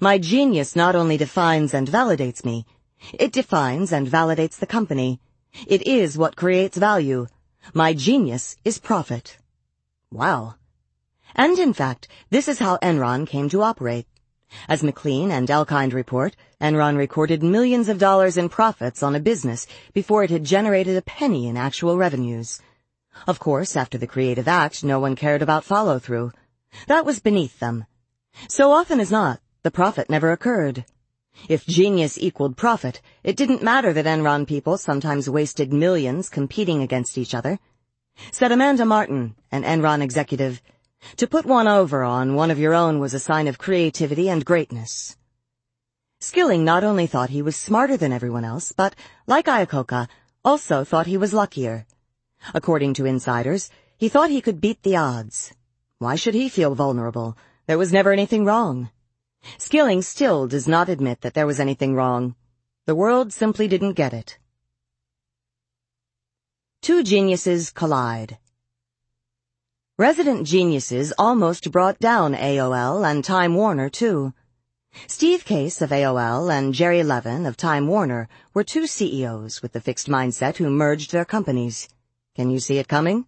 [0.00, 2.66] My genius not only defines and validates me,
[3.12, 5.20] it defines and validates the company.
[5.66, 7.28] It is what creates value.
[7.74, 9.38] My genius is profit.
[10.10, 10.54] Wow.
[11.36, 14.06] And in fact, this is how Enron came to operate.
[14.68, 19.66] As McLean and Elkind report, Enron recorded millions of dollars in profits on a business
[19.92, 22.62] before it had generated a penny in actual revenues.
[23.26, 26.32] Of course, after the creative act, no one cared about follow-through.
[26.86, 27.84] That was beneath them.
[28.48, 30.86] So often as not, the profit never occurred.
[31.50, 37.18] If genius equaled profit, it didn't matter that Enron people sometimes wasted millions competing against
[37.18, 37.58] each other.
[38.32, 40.62] Said Amanda Martin, an Enron executive,
[41.16, 44.44] to put one over on one of your own was a sign of creativity and
[44.44, 45.16] greatness.
[46.20, 48.94] Skilling not only thought he was smarter than everyone else, but,
[49.26, 50.08] like Iacocca,
[50.44, 51.86] also thought he was luckier.
[52.54, 55.52] According to insiders, he thought he could beat the odds.
[55.98, 57.36] Why should he feel vulnerable?
[57.66, 58.90] There was never anything wrong.
[59.58, 62.34] Skilling still does not admit that there was anything wrong.
[62.86, 64.38] The world simply didn't get it.
[66.82, 68.38] Two geniuses collide.
[69.98, 74.34] Resident geniuses almost brought down AOL and Time Warner, too.
[75.06, 79.80] Steve Case of AOL and Jerry Levin of Time Warner were two CEOs with the
[79.80, 81.88] fixed mindset who merged their companies.
[82.34, 83.24] Can you see it coming?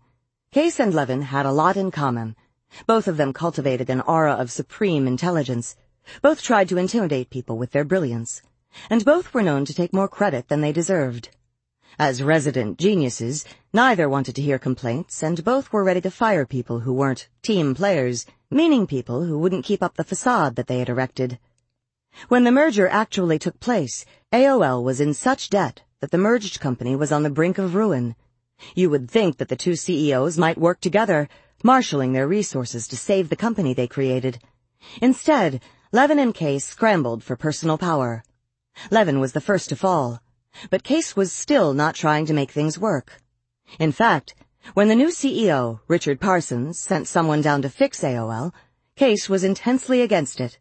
[0.53, 2.37] Case and Levin had a lot in common.
[2.87, 5.75] Both of them cultivated an aura of supreme intelligence.
[6.21, 8.43] Both tried to intimidate people with their brilliance.
[8.91, 11.31] And both were known to take more credit than they deserved.
[12.01, 16.79] As resident geniuses, neither wanted to hear complaints, and both were ready to fire people
[16.79, 20.89] who weren't team players, meaning people who wouldn't keep up the facade that they had
[20.89, 21.41] erected.
[22.29, 26.95] When the merger actually took place, AOL was in such debt that the merged company
[26.95, 28.15] was on the brink of ruin.
[28.77, 31.29] You would think that the two CEOs might work together,
[31.65, 34.39] marshaling their resources to save the company they created.
[35.03, 35.61] Instead,
[35.91, 38.23] Levin and Case scrambled for personal power.
[38.93, 40.23] Levin was the first to fall.
[40.71, 43.23] But Case was still not trying to make things work.
[43.79, 44.35] In fact,
[44.75, 48.53] when the new CEO, Richard Parsons, sent someone down to fix AOL,
[48.97, 50.59] Case was intensely against it.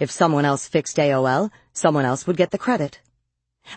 [0.00, 3.00] If someone else fixed AOL, someone else would get the credit.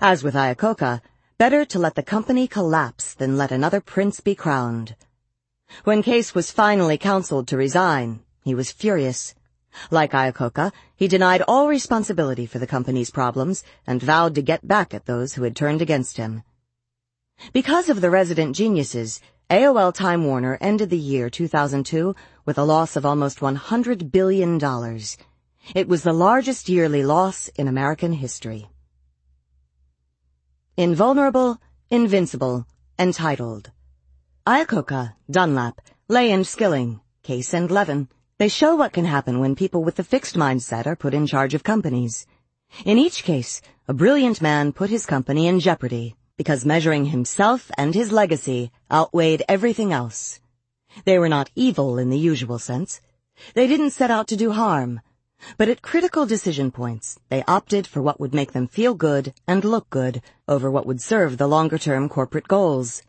[0.01, 1.01] As with Iacocca,
[1.37, 4.95] better to let the company collapse than let another prince be crowned.
[5.83, 9.35] When Case was finally counseled to resign, he was furious.
[9.91, 14.93] Like Iacocca, he denied all responsibility for the company's problems and vowed to get back
[14.93, 16.43] at those who had turned against him.
[17.53, 22.95] Because of the resident geniuses, AOL Time Warner ended the year 2002 with a loss
[22.95, 24.59] of almost $100 billion.
[25.73, 28.69] It was the largest yearly loss in American history.
[30.77, 31.59] Invulnerable,
[31.89, 32.67] invincible,
[32.97, 33.71] entitled.
[34.45, 38.07] Iacocca, Dunlap, Lay and Skilling, Case and Levin,
[38.39, 41.53] they show what can happen when people with the fixed mindset are put in charge
[41.53, 42.25] of companies.
[42.85, 47.93] In each case, a brilliant man put his company in jeopardy because measuring himself and
[47.93, 50.39] his legacy outweighed everything else.
[51.03, 53.01] They were not evil in the usual sense.
[53.55, 55.01] They didn't set out to do harm.
[55.57, 59.65] But at critical decision points, they opted for what would make them feel good and
[59.65, 63.03] look good over what would serve the longer-term corporate goals.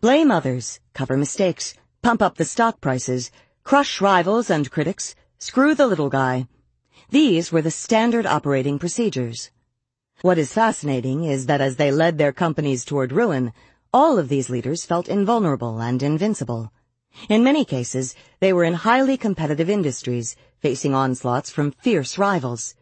[0.00, 3.30] Blame others, cover mistakes, pump up the stock prices,
[3.64, 6.46] crush rivals and critics, screw the little guy.
[7.10, 9.50] These were the standard operating procedures.
[10.20, 13.52] What is fascinating is that as they led their companies toward ruin,
[13.92, 16.72] all of these leaders felt invulnerable and invincible.
[17.28, 22.74] In many cases, they were in highly competitive industries, facing onslaughts from fierce rivals.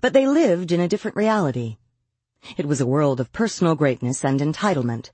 [0.00, 1.78] But they lived in a different reality.
[2.56, 5.10] It was a world of personal greatness and entitlement.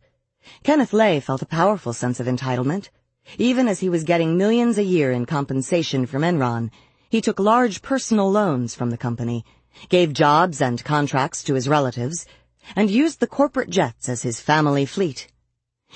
[0.62, 2.90] Kenneth Lay felt a powerful sense of entitlement,
[3.38, 6.70] even as he was getting millions a year in compensation from Enron,
[7.08, 9.44] he took large personal loans from the company,
[9.88, 12.26] gave jobs and contracts to his relatives,
[12.74, 15.28] and used the corporate jets as his family fleet.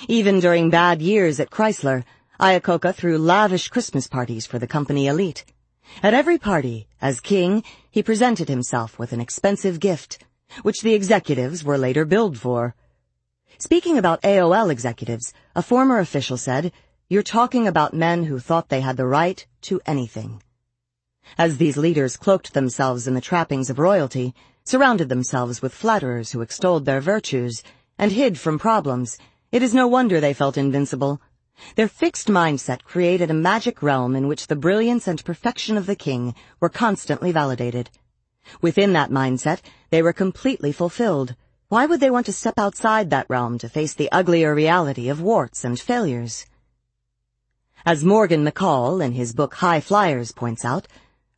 [0.08, 2.04] Even during bad years at Chrysler,
[2.38, 5.44] Iacocca threw lavish Christmas parties for the company elite.
[6.02, 10.24] At every party, as king, he presented himself with an expensive gift,
[10.62, 12.74] which the executives were later billed for.
[13.58, 16.72] Speaking about AOL executives, a former official said,
[17.12, 20.40] you're talking about men who thought they had the right to anything.
[21.36, 24.32] As these leaders cloaked themselves in the trappings of royalty,
[24.64, 27.64] surrounded themselves with flatterers who extolled their virtues,
[27.98, 29.18] and hid from problems,
[29.50, 31.20] it is no wonder they felt invincible.
[31.74, 35.96] Their fixed mindset created a magic realm in which the brilliance and perfection of the
[35.96, 37.90] king were constantly validated.
[38.62, 41.34] Within that mindset, they were completely fulfilled.
[41.70, 45.20] Why would they want to step outside that realm to face the uglier reality of
[45.20, 46.46] warts and failures?
[47.86, 50.86] As Morgan McCall in his book High Flyers points out,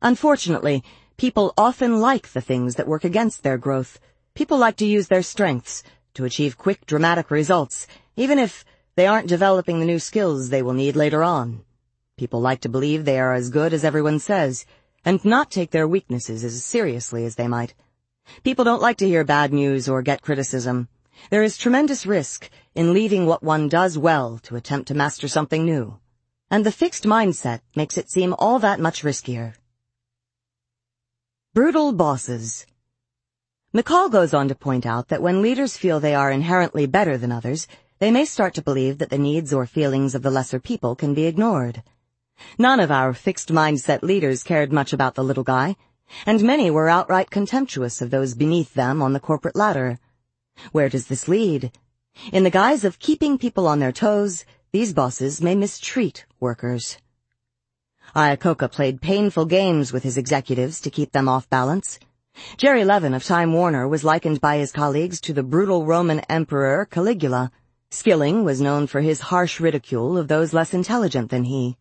[0.00, 0.82] unfortunately,
[1.16, 4.00] people often like the things that work against their growth.
[4.34, 8.64] People like to use their strengths to achieve quick, dramatic results, even if
[8.96, 11.62] they aren't developing the new skills they will need later on.
[12.16, 14.66] People like to believe they are as good as everyone says,
[15.04, 17.72] and not take their weaknesses as seriously as they might.
[18.42, 20.88] People don't like to hear bad news or get criticism.
[21.30, 25.64] There is tremendous risk in leaving what one does well to attempt to master something
[25.64, 26.00] new.
[26.52, 29.54] And the fixed mindset makes it seem all that much riskier.
[31.54, 32.66] Brutal bosses.
[33.74, 37.32] McCall goes on to point out that when leaders feel they are inherently better than
[37.32, 37.66] others,
[38.00, 41.14] they may start to believe that the needs or feelings of the lesser people can
[41.14, 41.82] be ignored.
[42.58, 45.76] None of our fixed mindset leaders cared much about the little guy,
[46.26, 49.98] and many were outright contemptuous of those beneath them on the corporate ladder.
[50.70, 51.72] Where does this lead?
[52.30, 56.96] In the guise of keeping people on their toes, these bosses may mistreat workers.
[58.16, 61.98] Iacocca played painful games with his executives to keep them off balance.
[62.56, 66.86] Jerry Levin of Time Warner was likened by his colleagues to the brutal Roman emperor
[66.90, 67.52] Caligula.
[67.90, 71.76] Skilling was known for his harsh ridicule of those less intelligent than he.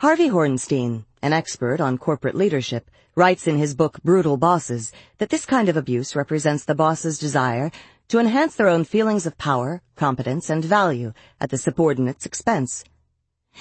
[0.00, 5.44] Harvey Hornstein, an expert on corporate leadership, writes in his book Brutal Bosses that this
[5.44, 7.72] kind of abuse represents the boss's desire
[8.10, 12.84] to enhance their own feelings of power, competence, and value at the subordinate's expense.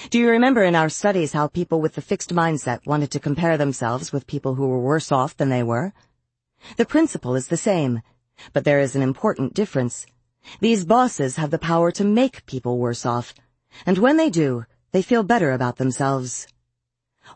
[0.09, 3.57] Do you remember in our studies how people with the fixed mindset wanted to compare
[3.57, 5.93] themselves with people who were worse off than they were?
[6.77, 8.01] The principle is the same,
[8.51, 10.07] but there is an important difference.
[10.59, 13.35] These bosses have the power to make people worse off,
[13.85, 16.47] and when they do, they feel better about themselves.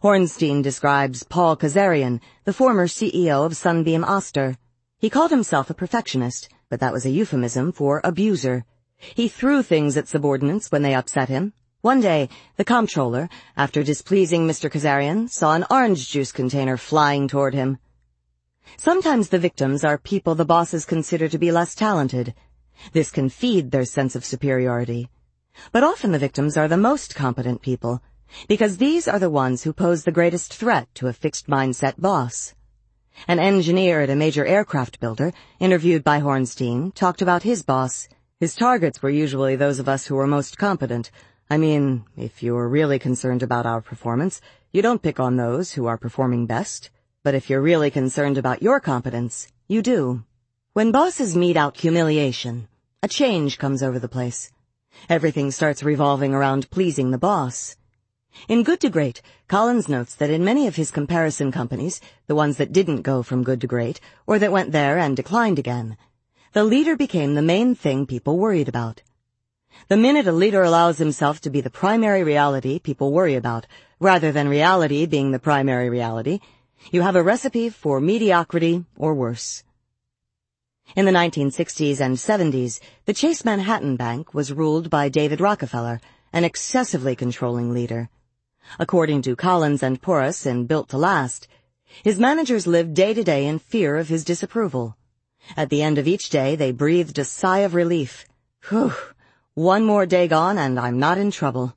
[0.01, 4.57] Hornstein describes Paul Kazarian, the former CEO of Sunbeam Oster.
[4.97, 8.65] He called himself a perfectionist, but that was a euphemism for abuser.
[8.97, 14.47] He threw things at subordinates when they upset him, one day, the comptroller, after displeasing
[14.47, 14.71] Mr.
[14.71, 17.77] Kazarian, saw an orange juice container flying toward him.
[18.75, 22.33] Sometimes the victims are people the bosses consider to be less talented.
[22.91, 25.11] This can feed their sense of superiority.
[25.71, 28.01] But often the victims are the most competent people,
[28.47, 32.55] because these are the ones who pose the greatest threat to a fixed mindset boss.
[33.27, 38.07] An engineer at a major aircraft builder, interviewed by Hornstein, talked about his boss.
[38.39, 41.11] His targets were usually those of us who were most competent,
[41.49, 45.85] I mean, if you're really concerned about our performance, you don't pick on those who
[45.85, 46.89] are performing best.
[47.21, 50.23] But if you're really concerned about your competence, you do.
[50.73, 52.67] When bosses mete out humiliation,
[53.03, 54.51] a change comes over the place.
[55.09, 57.75] Everything starts revolving around pleasing the boss.
[58.49, 62.57] In Good to Great, Collins notes that in many of his comparison companies, the ones
[62.57, 65.95] that didn't go from good to great, or that went there and declined again,
[66.51, 69.01] the leader became the main thing people worried about.
[69.87, 73.65] The minute a leader allows himself to be the primary reality people worry about,
[73.99, 76.39] rather than reality being the primary reality,
[76.91, 79.63] you have a recipe for mediocrity or worse.
[80.95, 86.01] In the 1960s and 70s, the Chase Manhattan Bank was ruled by David Rockefeller,
[86.33, 88.09] an excessively controlling leader.
[88.79, 91.47] According to Collins and Porras in Built to Last,
[92.03, 94.97] his managers lived day to day in fear of his disapproval.
[95.55, 98.25] At the end of each day, they breathed a sigh of relief.
[98.69, 98.93] Whew,
[99.53, 101.75] one more day gone and I'm not in trouble.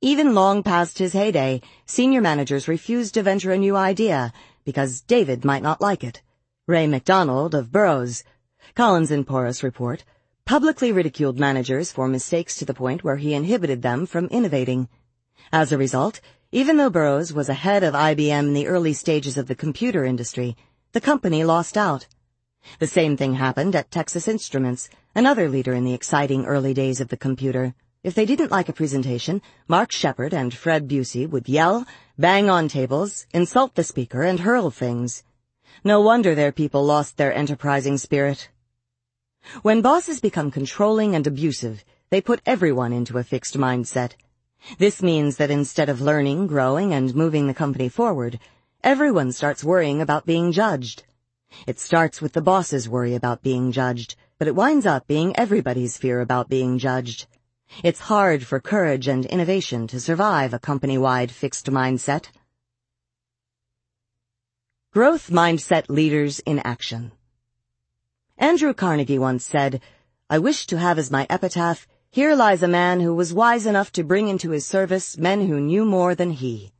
[0.00, 4.32] Even long past his heyday, senior managers refused to venture a new idea
[4.64, 6.20] because David might not like it.
[6.66, 8.24] Ray McDonald of Burroughs,
[8.74, 10.04] Collins and Porras report,
[10.44, 14.88] publicly ridiculed managers for mistakes to the point where he inhibited them from innovating.
[15.54, 19.46] As a result, even though Burroughs was ahead of IBM in the early stages of
[19.46, 20.56] the computer industry,
[20.90, 22.08] the company lost out.
[22.80, 27.06] The same thing happened at Texas Instruments, another leader in the exciting early days of
[27.06, 27.72] the computer.
[28.02, 31.86] If they didn't like a presentation, Mark Shepherd and Fred Bucy would yell,
[32.18, 35.22] bang on tables, insult the speaker, and hurl things.
[35.84, 38.48] No wonder their people lost their enterprising spirit.
[39.62, 44.14] When bosses become controlling and abusive, they put everyone into a fixed mindset.
[44.78, 48.38] This means that instead of learning, growing, and moving the company forward,
[48.82, 51.04] everyone starts worrying about being judged.
[51.66, 55.96] It starts with the boss's worry about being judged, but it winds up being everybody's
[55.96, 57.26] fear about being judged.
[57.82, 62.28] It's hard for courage and innovation to survive a company-wide fixed mindset.
[64.92, 67.12] Growth Mindset Leaders in Action
[68.38, 69.80] Andrew Carnegie once said,
[70.30, 73.90] I wish to have as my epitaph, Here lies a man who was wise enough
[73.90, 76.70] to bring into his service men who knew more than he.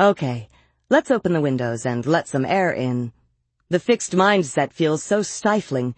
[0.00, 0.48] Okay,
[0.88, 3.12] let's open the windows and let some air in.
[3.68, 5.94] The fixed mindset feels so stifling.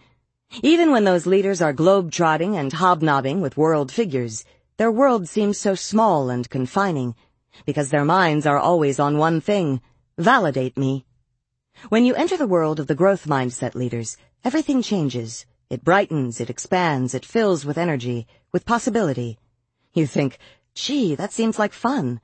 [0.61, 4.43] Even when those leaders are globe-trotting and hobnobbing with world figures,
[4.75, 7.15] their world seems so small and confining,
[7.65, 9.79] because their minds are always on one thing,
[10.17, 11.05] validate me.
[11.87, 15.45] When you enter the world of the growth mindset leaders, everything changes.
[15.69, 19.37] It brightens, it expands, it fills with energy, with possibility.
[19.93, 20.37] You think,
[20.73, 22.21] gee, that seems like fun.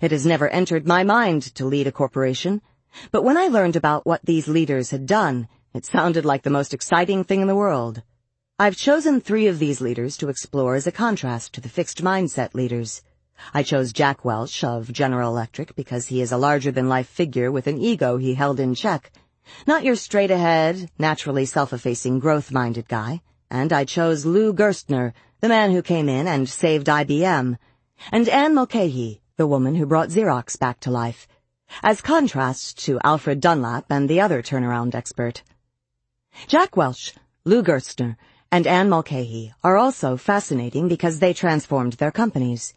[0.00, 2.62] It has never entered my mind to lead a corporation,
[3.10, 6.72] but when I learned about what these leaders had done, it sounded like the most
[6.74, 8.02] exciting thing in the world.
[8.58, 12.54] I've chosen three of these leaders to explore as a contrast to the fixed mindset
[12.54, 13.02] leaders.
[13.52, 17.78] I chose Jack Welch of General Electric because he is a larger-than-life figure with an
[17.78, 19.10] ego he held in check.
[19.66, 23.22] Not your straight-ahead, naturally self-effacing, growth-minded guy.
[23.50, 25.12] And I chose Lou Gerstner,
[25.44, 27.58] the man who came in and saved IBM.
[28.10, 31.28] And Anne Mulcahy, the woman who brought Xerox back to life.
[31.82, 35.42] As contrast to Alfred Dunlap and the other turnaround expert.
[36.46, 37.12] Jack Welch,
[37.44, 38.16] Lou Gerstner,
[38.50, 42.72] and Anne Mulcahy are also fascinating because they transformed their companies.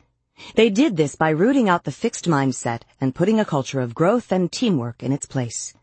[0.56, 4.30] They did this by rooting out the fixed mindset and putting a culture of growth
[4.30, 5.74] and teamwork in its place.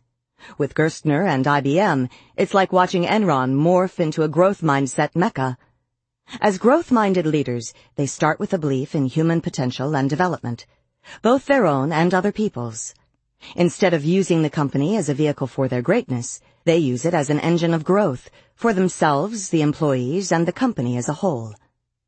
[0.59, 5.57] With Gerstner and IBM, it's like watching Enron morph into a growth mindset mecca.
[6.41, 10.67] As growth-minded leaders, they start with a belief in human potential and development,
[11.23, 12.94] both their own and other people's.
[13.55, 17.31] Instead of using the company as a vehicle for their greatness, they use it as
[17.31, 21.55] an engine of growth for themselves, the employees, and the company as a whole.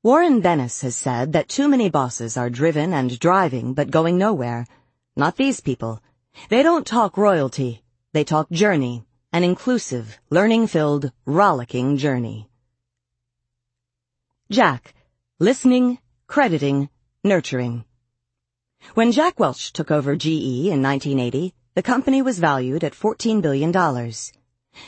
[0.02, 4.66] Warren Bennis has said that too many bosses are driven and driving but going nowhere.
[5.14, 6.00] Not these people.
[6.48, 7.82] They don't talk royalty.
[8.12, 12.48] They talk journey, an inclusive, learning-filled, rollicking journey.
[14.48, 14.94] Jack.
[15.40, 16.88] Listening, crediting,
[17.24, 17.84] nurturing.
[18.94, 23.72] When Jack Welch took over GE in 1980, the company was valued at $14 billion.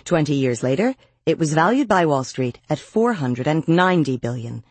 [0.05, 0.95] Twenty years later,
[1.27, 4.63] it was valued by Wall Street at 490 billion.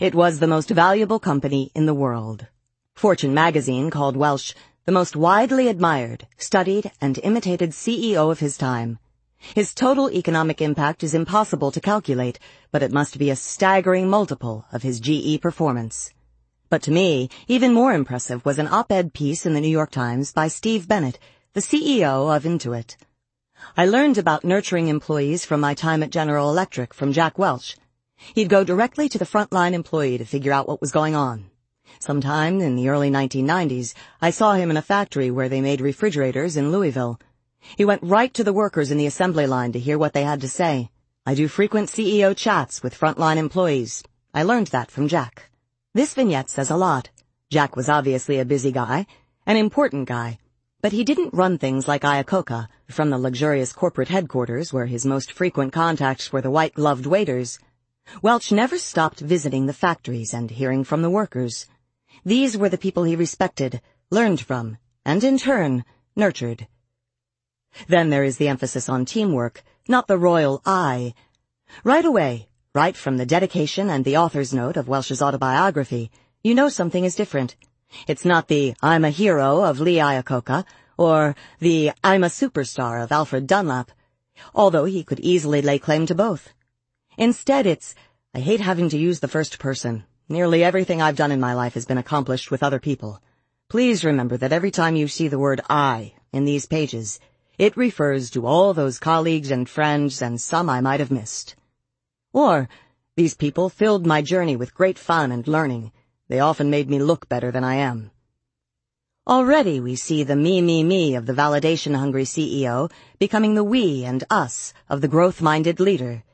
[0.00, 2.48] It was the most valuable company in the world.
[2.96, 8.98] Fortune magazine called Welch the most widely admired, studied, and imitated CEO of his time.
[9.52, 12.38] His total economic impact is impossible to calculate,
[12.72, 16.12] but it must be a staggering multiple of his GE performance.
[16.70, 20.32] But to me, even more impressive was an op-ed piece in the New York Times
[20.32, 21.18] by Steve Bennett,
[21.52, 22.96] the CEO of Intuit.
[23.76, 27.76] I learned about nurturing employees from my time at General Electric from Jack Welch.
[28.34, 31.50] He'd go directly to the frontline employee to figure out what was going on.
[32.00, 36.56] Sometime in the early 1990s, I saw him in a factory where they made refrigerators
[36.56, 37.20] in Louisville.
[37.76, 40.40] He went right to the workers in the assembly line to hear what they had
[40.42, 40.90] to say.
[41.26, 44.02] I do frequent CEO chats with frontline employees.
[44.32, 45.50] I learned that from Jack.
[45.94, 47.10] This vignette says a lot.
[47.50, 49.06] Jack was obviously a busy guy,
[49.46, 50.38] an important guy,
[50.80, 55.32] but he didn't run things like Iacocca from the luxurious corporate headquarters where his most
[55.32, 57.58] frequent contacts were the white-gloved waiters.
[58.20, 61.66] Welch never stopped visiting the factories and hearing from the workers.
[62.24, 64.76] These were the people he respected, learned from,
[65.06, 65.84] and in turn,
[66.14, 66.66] nurtured.
[67.88, 71.14] Then there is the emphasis on teamwork, not the royal I.
[71.82, 76.10] Right away, right from the dedication and the author's note of Welch's autobiography,
[76.42, 77.56] you know something is different.
[78.06, 80.64] It's not the I'm a hero of Lee Iacocca,
[80.96, 83.90] or the I'm a superstar of Alfred Dunlap,
[84.54, 86.52] although he could easily lay claim to both.
[87.16, 87.94] Instead, it's,
[88.34, 90.04] I hate having to use the first person.
[90.28, 93.20] Nearly everything I've done in my life has been accomplished with other people.
[93.68, 97.20] Please remember that every time you see the word I in these pages,
[97.58, 101.56] it refers to all those colleagues and friends and some I might have missed.
[102.32, 102.68] Or,
[103.16, 105.92] these people filled my journey with great fun and learning.
[106.28, 108.10] They often made me look better than I am.
[109.26, 114.24] Already we see the me, me, me of the validation-hungry CEO becoming the we and
[114.28, 116.24] us of the growth-minded leader.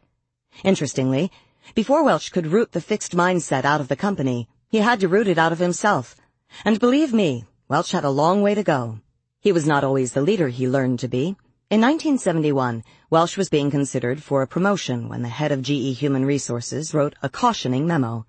[0.64, 1.30] Interestingly,
[1.74, 5.28] before Welch could root the fixed mindset out of the company, he had to root
[5.28, 6.16] it out of himself.
[6.64, 9.00] And believe me, Welch had a long way to go.
[9.42, 11.34] He was not always the leader he learned to be.
[11.70, 16.26] In 1971, Welch was being considered for a promotion when the head of GE Human
[16.26, 18.26] Resources wrote a cautioning memo.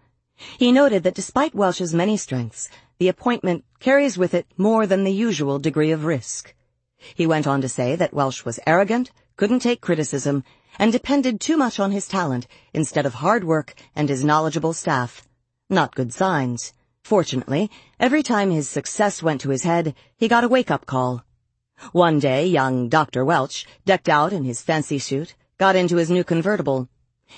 [0.57, 5.11] He noted that despite Welch's many strengths, the appointment carries with it more than the
[5.11, 6.55] usual degree of risk.
[7.13, 10.45] He went on to say that Welch was arrogant, couldn't take criticism,
[10.79, 15.27] and depended too much on his talent instead of hard work and his knowledgeable staff.
[15.69, 16.71] Not good signs.
[17.03, 21.25] Fortunately, every time his success went to his head, he got a wake-up call.
[21.91, 23.25] One day, young Dr.
[23.25, 26.87] Welch, decked out in his fancy suit, got into his new convertible.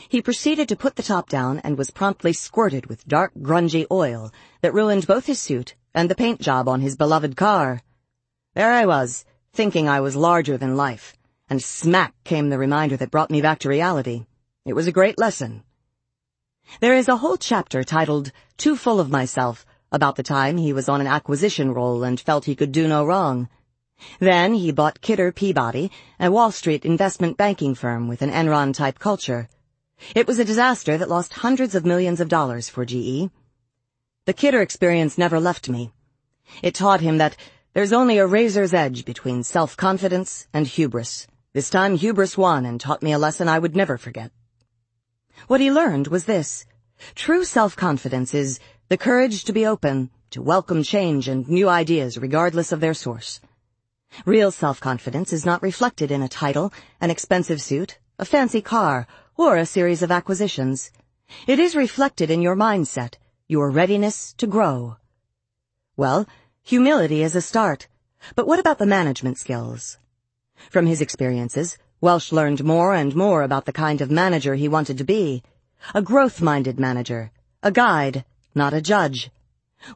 [0.10, 4.32] He proceeded to put the top down and was promptly squirted with dark, grungy oil
[4.62, 7.82] that ruined both his suit and the paint job on his beloved car.
[8.56, 11.16] There I was, thinking I was larger than life,
[11.50, 14.26] and smack came the reminder that brought me back to reality.
[14.66, 15.64] It was a great lesson.
[16.80, 20.90] There is a whole chapter titled Too Full of Myself about the time he was
[20.90, 23.48] on an acquisition roll and felt he could do no wrong.
[24.20, 29.48] Then he bought Kidder Peabody, a Wall Street investment banking firm with an Enron-type culture.
[30.16, 33.30] It was a disaster that lost hundreds of millions of dollars for GE.
[34.26, 35.92] The Kidder experience never left me.
[36.62, 37.38] It taught him that
[37.74, 41.28] there's only a razor's edge between self-confidence and hubris.
[41.54, 44.32] This time hubris won and taught me a lesson I would never forget.
[45.48, 46.66] What he learned was this.
[47.16, 52.72] True self-confidence is the courage to be open, to welcome change and new ideas regardless
[52.72, 53.42] of their source.
[54.26, 56.72] Real self-confidence is not reflected in a title,
[57.02, 60.92] an expensive suit, a fancy car, or a series of acquisitions.
[61.48, 63.16] It is reflected in your mindset,
[63.48, 64.98] your readiness to grow.
[65.98, 66.28] Well,
[66.62, 67.88] humility is a start,
[68.36, 69.98] but what about the management skills?
[70.70, 74.98] From his experiences, Welch learned more and more about the kind of manager he wanted
[74.98, 75.42] to be.
[75.96, 77.32] A growth-minded manager.
[77.64, 79.32] A guide, not a judge.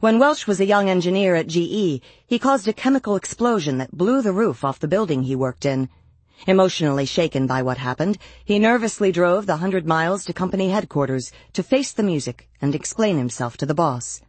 [0.00, 4.22] When Welch was a young engineer at GE, he caused a chemical explosion that blew
[4.22, 5.90] the roof off the building he worked in.
[6.46, 11.62] Emotionally shaken by what happened, he nervously drove the hundred miles to company headquarters to
[11.62, 14.22] face the music and explain himself to the boss.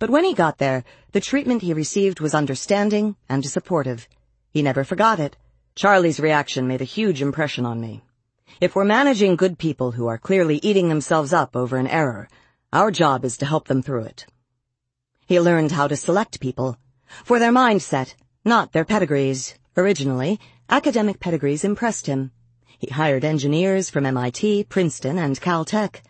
[0.00, 4.08] But when he got there, the treatment he received was understanding and supportive.
[4.50, 5.36] He never forgot it.
[5.76, 8.04] Charlie's reaction made a huge impression on me.
[8.60, 12.28] If we're managing good people who are clearly eating themselves up over an error,
[12.72, 14.24] our job is to help them through it.
[15.26, 16.78] He learned how to select people
[17.24, 19.54] for their mindset, not their pedigrees.
[19.76, 20.38] Originally,
[20.70, 22.30] academic pedigrees impressed him.
[22.78, 26.02] He hired engineers from MIT, Princeton, and Caltech.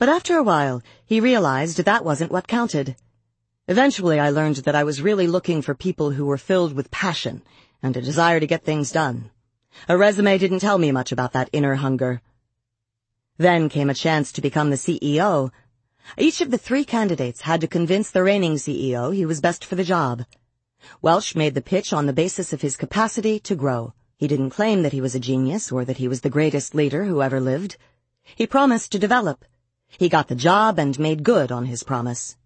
[0.00, 2.96] But after a while, he realized that wasn't what counted.
[3.68, 7.42] Eventually, I learned that I was really looking for people who were filled with passion
[7.82, 9.30] and a desire to get things done.
[9.88, 12.22] A resume didn't tell me much about that inner hunger.
[13.36, 15.52] Then came a chance to become the CEO.
[16.16, 19.74] Each of the three candidates had to convince the reigning CEO he was best for
[19.74, 20.24] the job.
[21.02, 23.92] Welch made the pitch on the basis of his capacity to grow.
[24.16, 27.04] He didn't claim that he was a genius or that he was the greatest leader
[27.04, 27.76] who ever lived.
[28.24, 29.44] He promised to develop.
[29.88, 32.36] He got the job and made good on his promise.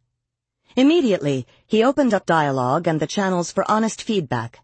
[0.75, 4.60] Immediately, he opened up dialogue and the channels for honest feedback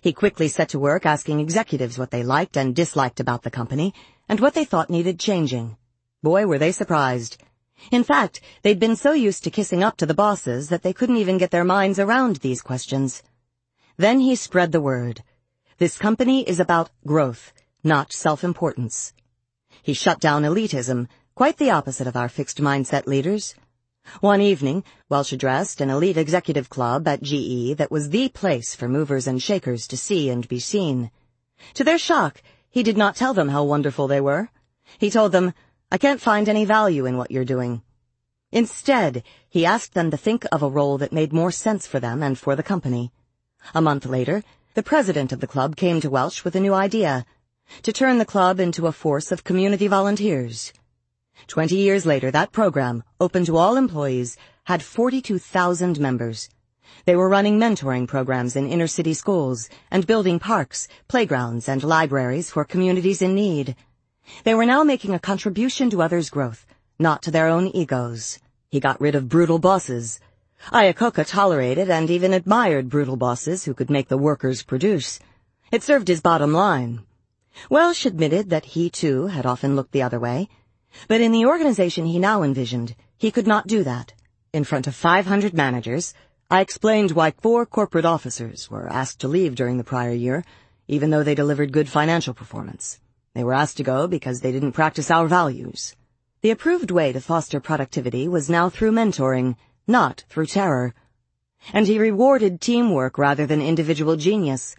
[0.00, 3.94] he quickly set to work asking executives what they liked and disliked about the company,
[4.28, 5.76] and what they thought needed changing.
[6.22, 7.36] Boy, were they surprised.
[7.90, 11.16] In fact, they'd been so used to kissing up to the bosses that they couldn't
[11.16, 13.22] even get their minds around these questions.
[13.96, 15.22] Then he spread the word.
[15.78, 19.14] This company is about growth, not self-importance.
[19.82, 23.54] He shut down elitism, quite the opposite of our fixed mindset leaders.
[24.20, 28.86] One evening, Welch addressed an elite executive club at GE that was the place for
[28.86, 31.10] movers and shakers to see and be seen.
[31.72, 34.50] To their shock, he did not tell them how wonderful they were.
[34.98, 35.54] He told them,
[35.90, 37.82] I can't find any value in what you're doing.
[38.52, 42.22] Instead, he asked them to think of a role that made more sense for them
[42.22, 43.12] and for the company.
[43.74, 47.24] A month later, the president of the club came to Welch with a new idea,
[47.82, 50.74] to turn the club into a force of community volunteers.
[51.46, 56.48] Twenty years later, that program, open to all employees, had 42,000 members.
[57.04, 62.50] They were running mentoring programs in inner city schools and building parks, playgrounds, and libraries
[62.50, 63.76] for communities in need.
[64.44, 66.66] They were now making a contribution to others' growth,
[66.98, 68.38] not to their own egos.
[68.70, 70.20] He got rid of brutal bosses.
[70.72, 75.18] Iacocca tolerated and even admired brutal bosses who could make the workers produce.
[75.72, 77.04] It served his bottom line.
[77.68, 80.48] Welch admitted that he too had often looked the other way,
[81.08, 84.12] but in the organization he now envisioned, he could not do that.
[84.52, 86.14] In front of 500 managers,
[86.50, 90.44] I explained why four corporate officers were asked to leave during the prior year,
[90.88, 92.98] even though they delivered good financial performance.
[93.34, 95.94] They were asked to go because they didn't practice our values.
[96.42, 100.94] The approved way to foster productivity was now through mentoring, not through terror.
[101.72, 104.74] And he rewarded teamwork rather than individual genius.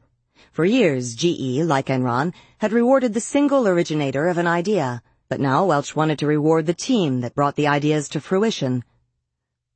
[0.51, 5.01] For years, GE, like Enron, had rewarded the single originator of an idea,
[5.32, 8.84] but now Welch wanted to reward the team that brought the ideas to fruition.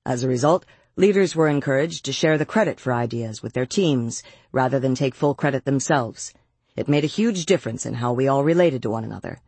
[0.05, 0.65] As a result,
[0.97, 5.15] leaders were encouraged to share the credit for ideas with their teams rather than take
[5.15, 6.33] full credit themselves.
[6.75, 9.39] It made a huge difference in how we all related to one another.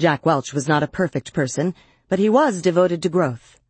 [0.00, 1.76] Jack Welch was not a perfect person,
[2.08, 3.60] but he was devoted to growth.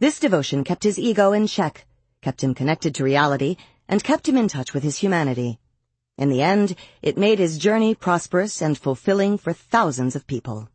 [0.00, 1.86] This devotion kept his ego in check,
[2.22, 3.56] kept him connected to reality,
[3.88, 5.60] and kept him in touch with his humanity.
[6.18, 10.68] In the end, it made his journey prosperous and fulfilling for thousands of people.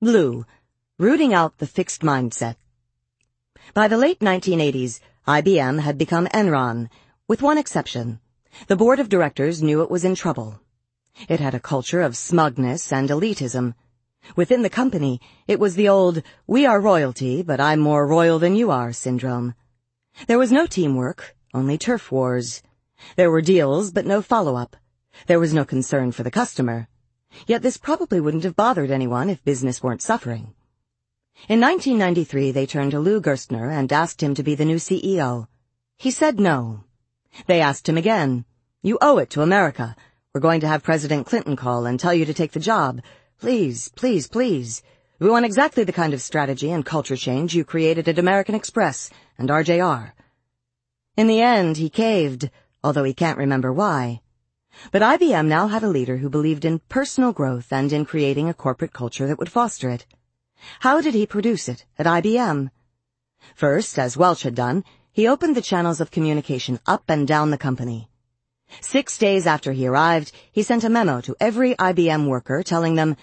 [0.00, 0.46] Lou,
[0.98, 2.56] rooting out the fixed mindset.
[3.74, 6.88] By the late 1980s, IBM had become Enron,
[7.28, 8.18] with one exception.
[8.66, 10.60] The board of directors knew it was in trouble.
[11.28, 13.74] It had a culture of smugness and elitism.
[14.36, 18.56] Within the company, it was the old, we are royalty, but I'm more royal than
[18.56, 19.54] you are syndrome.
[20.26, 22.62] There was no teamwork, only turf wars.
[23.16, 24.76] There were deals, but no follow-up.
[25.26, 26.88] There was no concern for the customer.
[27.46, 30.54] Yet this probably wouldn't have bothered anyone if business weren't suffering.
[31.48, 35.48] In 1993, they turned to Lou Gerstner and asked him to be the new CEO.
[35.96, 36.84] He said no.
[37.46, 38.44] They asked him again,
[38.82, 39.96] You owe it to America.
[40.34, 43.00] We're going to have President Clinton call and tell you to take the job.
[43.38, 44.82] Please, please, please.
[45.18, 49.10] We want exactly the kind of strategy and culture change you created at American Express
[49.38, 50.12] and RJR.
[51.16, 52.50] In the end, he caved,
[52.82, 54.20] although he can't remember why.
[54.90, 58.54] But IBM now had a leader who believed in personal growth and in creating a
[58.54, 60.06] corporate culture that would foster it.
[60.80, 62.70] How did he produce it at IBM?
[63.54, 67.58] First, as Welch had done, he opened the channels of communication up and down the
[67.58, 68.08] company.
[68.80, 73.16] Six days after he arrived, he sent a memo to every IBM worker telling them,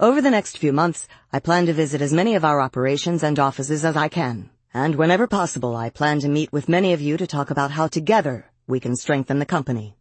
[0.00, 3.38] over the next few months, I plan to visit as many of our operations and
[3.38, 4.50] offices as I can.
[4.74, 7.86] And whenever possible, I plan to meet with many of you to talk about how
[7.86, 9.96] together we can strengthen the company.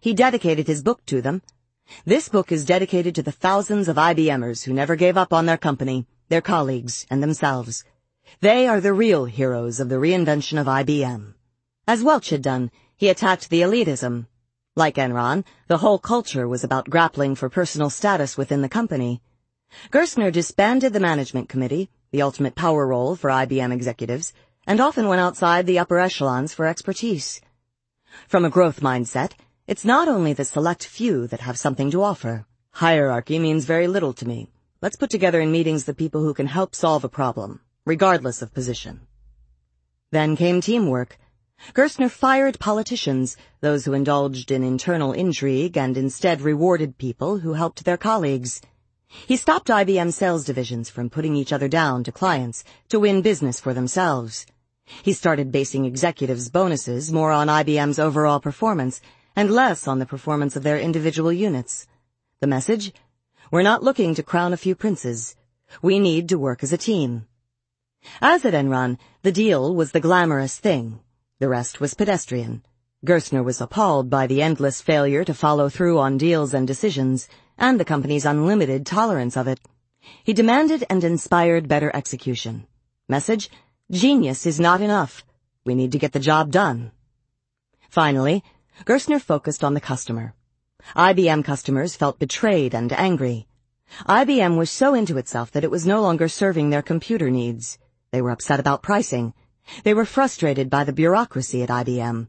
[0.00, 1.42] He dedicated his book to them,
[2.04, 5.56] this book is dedicated to the thousands of IBMers who never gave up on their
[5.56, 7.84] company, their colleagues, and themselves.
[8.40, 11.34] They are the real heroes of the reinvention of IBM.
[11.86, 14.26] As Welch had done, he attacked the elitism.
[14.76, 19.22] Like Enron, the whole culture was about grappling for personal status within the company.
[19.90, 24.32] Gerstner disbanded the management committee, the ultimate power role for IBM executives,
[24.66, 27.40] and often went outside the upper echelons for expertise.
[28.26, 29.32] From a growth mindset,
[29.66, 32.46] it's not only the select few that have something to offer.
[32.72, 34.50] Hierarchy means very little to me.
[34.80, 38.54] Let's put together in meetings the people who can help solve a problem, regardless of
[38.54, 39.06] position.
[40.10, 41.18] Then came teamwork.
[41.74, 47.84] Gerstner fired politicians, those who indulged in internal intrigue and instead rewarded people who helped
[47.84, 48.60] their colleagues.
[49.08, 53.58] He stopped IBM sales divisions from putting each other down to clients to win business
[53.58, 54.46] for themselves.
[55.02, 59.00] He started basing executives' bonuses more on IBM's overall performance
[59.36, 61.86] and less on the performance of their individual units.
[62.40, 62.92] The message?
[63.50, 65.36] We're not looking to crown a few princes.
[65.82, 67.26] We need to work as a team.
[68.20, 71.00] As at Enron, the deal was the glamorous thing.
[71.38, 72.62] The rest was pedestrian.
[73.04, 77.78] Gerstner was appalled by the endless failure to follow through on deals and decisions, and
[77.78, 79.60] the company's unlimited tolerance of it.
[80.24, 82.66] He demanded and inspired better execution.
[83.08, 83.50] Message?
[83.90, 85.24] Genius is not enough.
[85.64, 86.90] We need to get the job done.
[87.88, 88.44] Finally,
[88.84, 90.34] Gerstner focused on the customer.
[90.94, 93.46] IBM customers felt betrayed and angry.
[94.06, 97.78] IBM was so into itself that it was no longer serving their computer needs.
[98.10, 99.32] They were upset about pricing.
[99.84, 102.28] They were frustrated by the bureaucracy at IBM.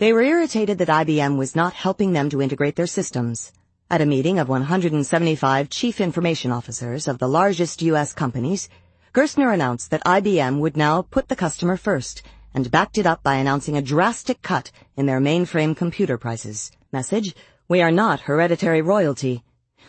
[0.00, 3.52] They were irritated that IBM was not helping them to integrate their systems.
[3.90, 8.12] At a meeting of 175 chief information officers of the largest U.S.
[8.12, 8.68] companies,
[9.12, 12.22] Gerstner announced that IBM would now put the customer first
[12.54, 16.70] and backed it up by announcing a drastic cut in their mainframe computer prices.
[16.92, 17.34] Message,
[17.66, 19.42] we are not hereditary royalty.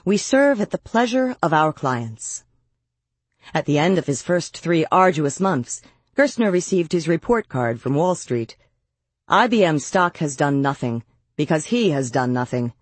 [0.04, 2.46] We serve at the pleasure of our clients.
[3.54, 5.84] At the end of his first three arduous months,
[6.18, 8.58] Gerstner received his report card from Wall Street.
[9.30, 11.04] IBM stock has done nothing
[11.36, 12.74] because he has done nothing.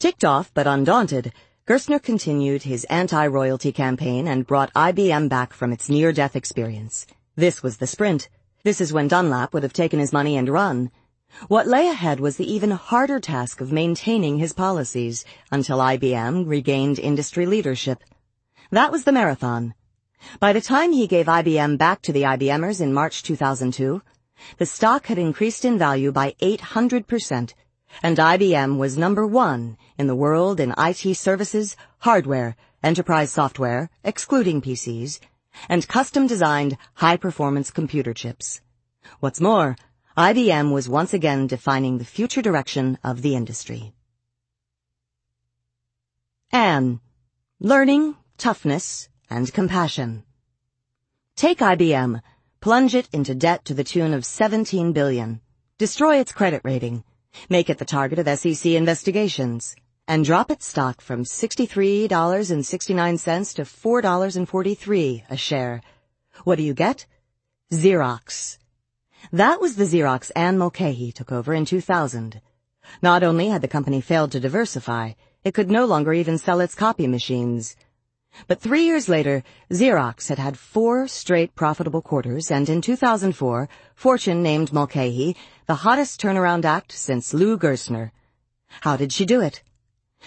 [0.00, 1.32] Ticked off but undaunted,
[1.68, 7.06] Gerstner continued his anti-royalty campaign and brought IBM back from its near-death experience.
[7.36, 8.30] This was the sprint.
[8.64, 10.90] This is when Dunlap would have taken his money and run.
[11.48, 16.98] What lay ahead was the even harder task of maintaining his policies until IBM regained
[16.98, 18.02] industry leadership.
[18.70, 19.74] That was the marathon.
[20.40, 24.00] By the time he gave IBM back to the IBMers in March 2002,
[24.56, 27.52] the stock had increased in value by 800%,
[28.02, 34.60] and IBM was number one in the world in IT services, hardware, enterprise software, excluding
[34.62, 35.20] PCs,
[35.68, 38.60] and custom-designed high-performance computer chips.
[39.20, 39.76] What's more,
[40.16, 43.92] IBM was once again defining the future direction of the industry.
[46.50, 47.00] Anne.
[47.60, 50.24] Learning, toughness, and compassion.
[51.36, 52.20] Take IBM,
[52.60, 55.40] plunge it into debt to the tune of 17 billion,
[55.76, 57.04] destroy its credit rating,
[57.48, 65.22] make it the target of SEC investigations, and drop its stock from $63.69 to $4.43
[65.28, 65.82] a share.
[66.44, 67.06] What do you get?
[67.72, 68.58] Xerox.
[69.32, 72.40] That was the Xerox Anne Mulcahy took over in 2000.
[73.02, 75.12] Not only had the company failed to diversify,
[75.44, 77.76] it could no longer even sell its copy machines.
[78.46, 84.42] But three years later, Xerox had had four straight profitable quarters, and in 2004, Fortune
[84.42, 88.10] named Mulcahy the hottest turnaround act since Lou Gerstner.
[88.82, 89.62] How did she do it?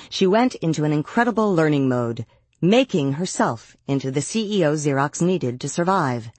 [0.10, 2.26] She went into an incredible learning mode,
[2.62, 6.30] making herself into the CEO Xerox needed to survive.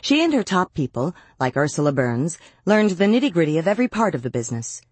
[0.00, 4.22] She and her top people, like Ursula Burns, learned the nitty-gritty of every part of
[4.22, 4.82] the business.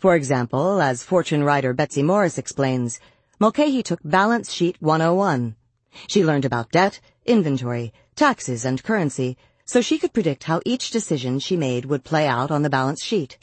[0.00, 2.98] For example, as Fortune writer Betsy Morris explains,
[3.38, 5.54] Mulcahy took Balance Sheet 101.
[6.06, 11.38] She learned about debt, inventory, taxes, and currency, so she could predict how each decision
[11.38, 13.38] she made would play out on the balance sheet.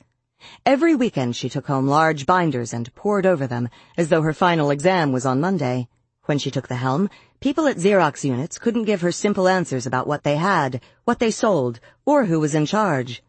[0.65, 4.69] Every weekend she took home large binders and pored over them, as though her final
[4.69, 5.87] exam was on Monday.
[6.25, 10.07] When she took the helm, people at Xerox units couldn't give her simple answers about
[10.07, 13.21] what they had, what they sold, or who was in charge.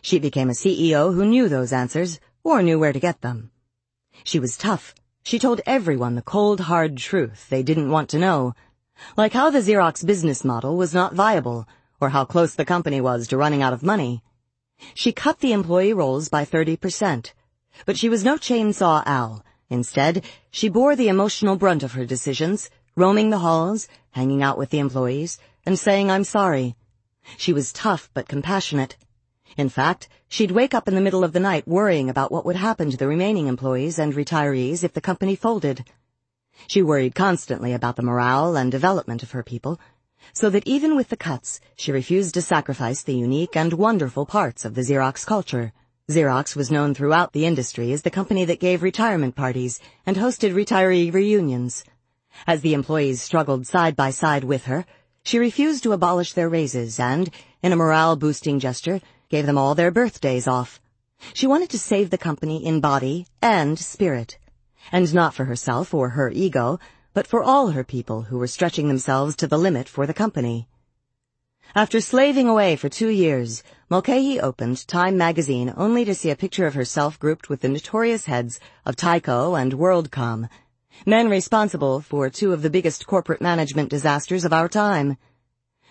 [0.00, 3.50] She became a CEO who knew those answers, or knew where to get them.
[4.24, 4.94] She was tough.
[5.22, 8.54] She told everyone the cold, hard truth they didn't want to know.
[9.16, 11.66] Like how the Xerox business model was not viable,
[12.00, 14.22] or how close the company was to running out of money.
[14.94, 17.32] She cut the employee rolls by 30%.
[17.86, 22.70] But she was no chainsaw Al, Instead, she bore the emotional brunt of her decisions,
[22.96, 26.74] roaming the halls, hanging out with the employees, and saying I'm sorry.
[27.36, 28.96] She was tough but compassionate.
[29.56, 32.56] In fact, she'd wake up in the middle of the night worrying about what would
[32.56, 35.84] happen to the remaining employees and retirees if the company folded.
[36.66, 39.80] She worried constantly about the morale and development of her people,
[40.32, 44.64] so that even with the cuts, she refused to sacrifice the unique and wonderful parts
[44.64, 45.72] of the Xerox culture.
[46.08, 50.54] Xerox was known throughout the industry as the company that gave retirement parties and hosted
[50.54, 51.84] retiree reunions.
[52.46, 54.84] As the employees struggled side by side with her,
[55.22, 57.30] she refused to abolish their raises and,
[57.62, 60.80] in a morale-boosting gesture, gave them all their birthdays off.
[61.32, 64.38] She wanted to save the company in body and spirit.
[64.92, 66.78] And not for herself or her ego,
[67.14, 70.68] but for all her people who were stretching themselves to the limit for the company.
[71.74, 76.66] After slaving away for two years, Mulcahy opened Time magazine only to see a picture
[76.66, 80.48] of herself grouped with the notorious heads of Tyco and WorldCom,
[81.06, 85.16] men responsible for two of the biggest corporate management disasters of our time.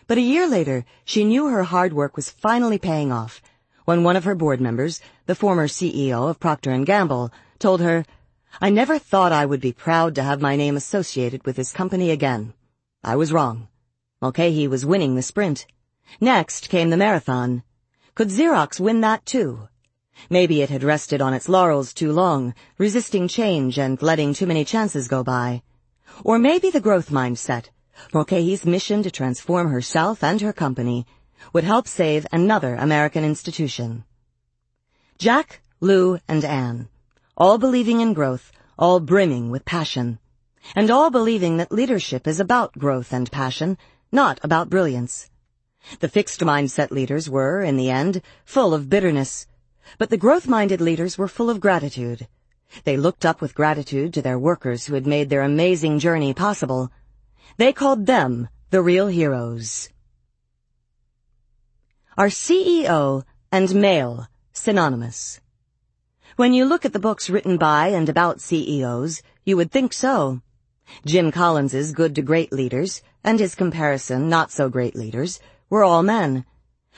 [0.10, 3.44] But a year later, she knew her hard work was finally paying off
[3.86, 8.04] when one of her board members, the former CEO of Procter & Gamble, told her,
[8.60, 12.10] I never thought I would be proud to have my name associated with this company
[12.10, 12.56] again.
[13.04, 13.68] I was wrong.
[14.20, 15.68] Mulcahy was winning the sprint.
[16.20, 17.62] Next came the marathon.
[18.16, 19.70] Could Xerox win that too?
[20.28, 24.66] Maybe it had rested on its laurels too long, resisting change and letting too many
[24.66, 25.62] chances go by.
[26.24, 27.70] Or maybe the growth mindset,
[28.14, 31.06] Mulcahy's mission to transform herself and her company,
[31.54, 34.04] would help save another American institution.
[35.18, 36.90] Jack, Lou, and Anne,
[37.38, 40.20] all believing in growth, all brimming with passion,
[40.76, 43.78] and all believing that leadership is about growth and passion,
[44.12, 45.30] not about brilliance.
[46.00, 49.48] The fixed mindset leaders were, in the end, full of bitterness,
[49.98, 52.28] but the growth-minded leaders were full of gratitude.
[52.84, 56.92] They looked up with gratitude to their workers who had made their amazing journey possible.
[57.60, 59.90] They called them the real heroes.
[62.18, 65.42] Are CEO and male synonymous?
[66.38, 70.42] When you look at the books written by and about CEOs, you would think so.
[71.06, 76.02] Jim Collins's Good to Great Leaders and his comparison Not So Great Leaders were all
[76.02, 76.46] men.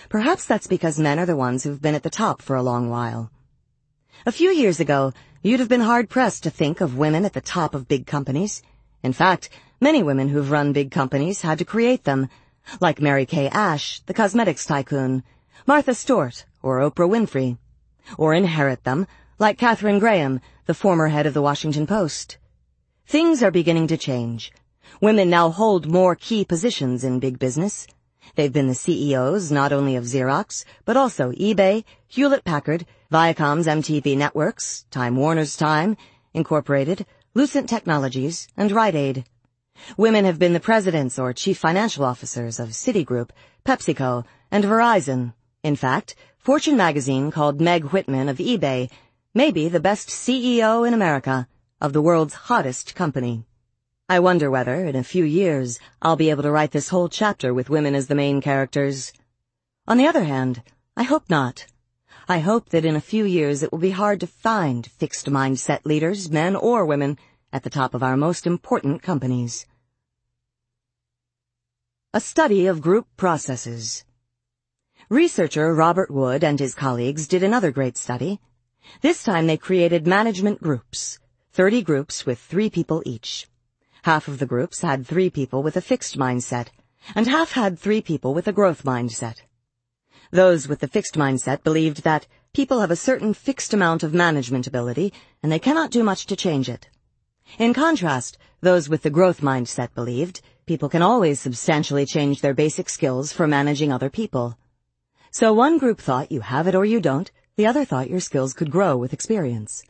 [0.10, 2.88] Perhaps that's because men are the ones who've been at the top for a long
[2.88, 3.31] while.
[4.27, 5.11] A few years ago,
[5.42, 8.61] you'd have been hard-pressed to think of women at the top of big companies.
[9.01, 9.49] In fact,
[9.81, 12.30] many women who've run big companies had to create them,
[12.80, 15.24] like Mary Kay Ash, the cosmetics tycoon,
[15.65, 17.58] Martha Stewart, or Oprah Winfrey,
[18.17, 19.08] or inherit them,
[19.40, 22.38] like Katharine Graham, the former head of the Washington Post.
[23.08, 24.53] Things are beginning to change.
[25.01, 27.88] Women now hold more key positions in big business.
[28.35, 34.85] They've been the CEOs not only of Xerox, but also eBay, Hewlett-Packard, Viacom's MTV Networks,
[34.92, 35.97] Time Warner's Time,
[36.33, 39.26] Incorporated, Lucent Technologies, and Rite Aid.
[39.97, 43.30] Women have been the presidents or chief financial officers of Citigroup,
[43.65, 45.33] PepsiCo, and Verizon.
[45.64, 48.90] In fact, Fortune magazine called Meg Whitman of eBay
[49.33, 51.47] maybe the best CEO in America
[51.80, 53.46] of the world's hottest company.
[54.10, 57.53] I wonder whether, in a few years, I'll be able to write this whole chapter
[57.53, 59.14] with women as the main characters.
[59.88, 60.64] On the other hand,
[60.97, 61.65] I hope not.
[62.28, 65.85] I hope that in a few years it will be hard to find fixed mindset
[65.85, 67.17] leaders, men or women,
[67.53, 69.65] at the top of our most important companies.
[72.13, 74.03] A study of group processes.
[75.08, 78.42] Researcher Robert Wood and his colleagues did another great study.
[78.99, 81.19] This time they created management groups,
[81.53, 83.47] 30 groups with three people each.
[84.03, 86.67] Half of the groups had three people with a fixed mindset,
[87.15, 89.44] and half had three people with a growth mindset.
[90.31, 94.67] Those with the fixed mindset believed that people have a certain fixed amount of management
[94.67, 96.90] ability, and they cannot do much to change it.
[97.58, 102.88] In contrast, those with the growth mindset believed people can always substantially change their basic
[102.88, 104.58] skills for managing other people.
[105.30, 108.54] So one group thought you have it or you don't, the other thought your skills
[108.54, 109.84] could grow with experience.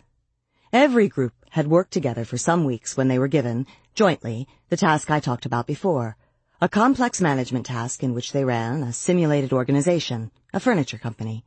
[0.73, 5.11] Every group had worked together for some weeks when they were given, jointly, the task
[5.11, 6.17] I talked about before.
[6.59, 11.45] A complex management task in which they ran a simulated organization, a furniture company.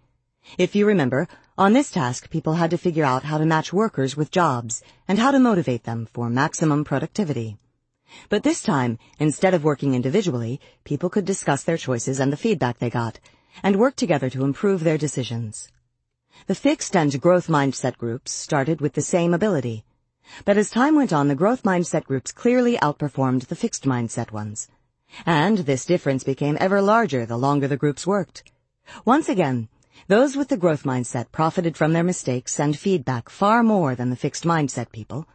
[0.59, 1.27] If you remember,
[1.59, 5.19] on this task people had to figure out how to match workers with jobs and
[5.19, 7.59] how to motivate them for maximum productivity.
[8.29, 12.79] But this time, instead of working individually, people could discuss their choices and the feedback
[12.79, 13.21] they got,
[13.63, 15.69] and work together to improve their decisions.
[16.47, 19.85] The fixed and growth mindset groups started with the same ability.
[20.45, 24.69] But as time went on, the growth mindset groups clearly outperformed the fixed mindset ones.
[25.25, 28.51] And this difference became ever larger the longer the groups worked.
[29.05, 29.69] Once again,
[30.09, 34.17] those with the growth mindset profited from their mistakes and feedback far more than the
[34.17, 35.27] fixed mindset people.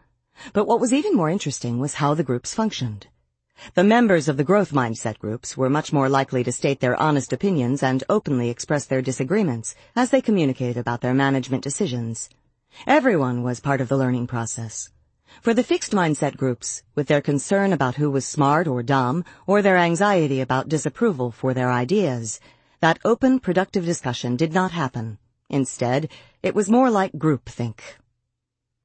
[0.53, 3.07] But what was even more interesting was how the groups functioned.
[3.73, 7.33] The members of the growth mindset groups were much more likely to state their honest
[7.33, 12.29] opinions and openly express their disagreements as they communicated about their management decisions.
[12.87, 14.91] Everyone was part of the learning process.
[15.41, 19.61] For the fixed mindset groups, with their concern about who was smart or dumb, or
[19.61, 22.39] their anxiety about disapproval for their ideas,
[22.79, 25.17] that open, productive discussion did not happen.
[25.49, 26.09] Instead,
[26.41, 27.79] it was more like groupthink.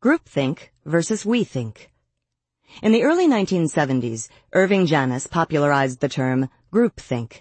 [0.05, 1.91] Groupthink versus we think.
[2.83, 7.41] In the early 1970s, Irving Janis popularized the term groupthink.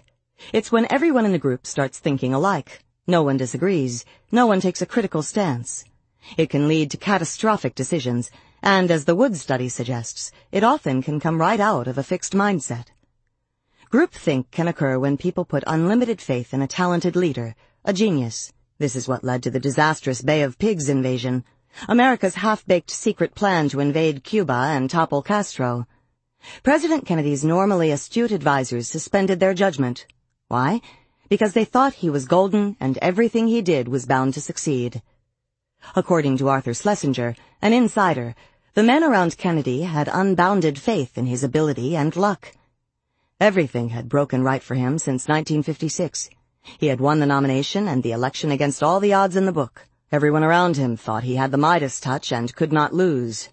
[0.50, 2.82] It's when everyone in the group starts thinking alike.
[3.06, 4.06] No one disagrees.
[4.32, 5.84] No one takes a critical stance.
[6.38, 8.30] It can lead to catastrophic decisions,
[8.62, 12.32] and as the Wood study suggests, it often can come right out of a fixed
[12.32, 12.86] mindset.
[13.92, 18.54] Groupthink can occur when people put unlimited faith in a talented leader, a genius.
[18.78, 21.44] This is what led to the disastrous Bay of Pigs invasion,
[21.88, 25.86] America's half-baked secret plan to invade Cuba and topple Castro.
[26.62, 30.06] President Kennedy's normally astute advisers suspended their judgment.
[30.48, 30.80] Why?
[31.28, 35.02] Because they thought he was golden and everything he did was bound to succeed.
[35.96, 38.34] According to Arthur Schlesinger, an insider,
[38.74, 42.52] the men around Kennedy had unbounded faith in his ability and luck.
[43.40, 46.30] Everything had broken right for him since 1956.
[46.78, 49.86] He had won the nomination and the election against all the odds in the book.
[50.14, 53.48] Everyone around him thought he had the Midas touch and could not lose.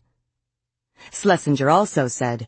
[1.11, 2.47] Schlesinger also said,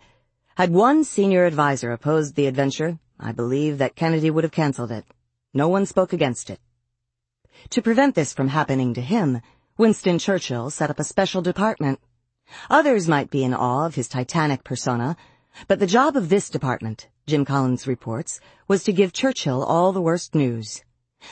[0.54, 5.06] had one senior advisor opposed the adventure, I believe that Kennedy would have canceled it.
[5.52, 6.60] No one spoke against it.
[7.72, 9.42] To prevent this from happening to him,
[9.80, 12.00] Winston Churchill set up a special department.
[12.70, 15.18] Others might be in awe of his titanic persona,
[15.68, 20.04] but the job of this department, Jim Collins reports, was to give Churchill all the
[20.04, 20.84] worst news.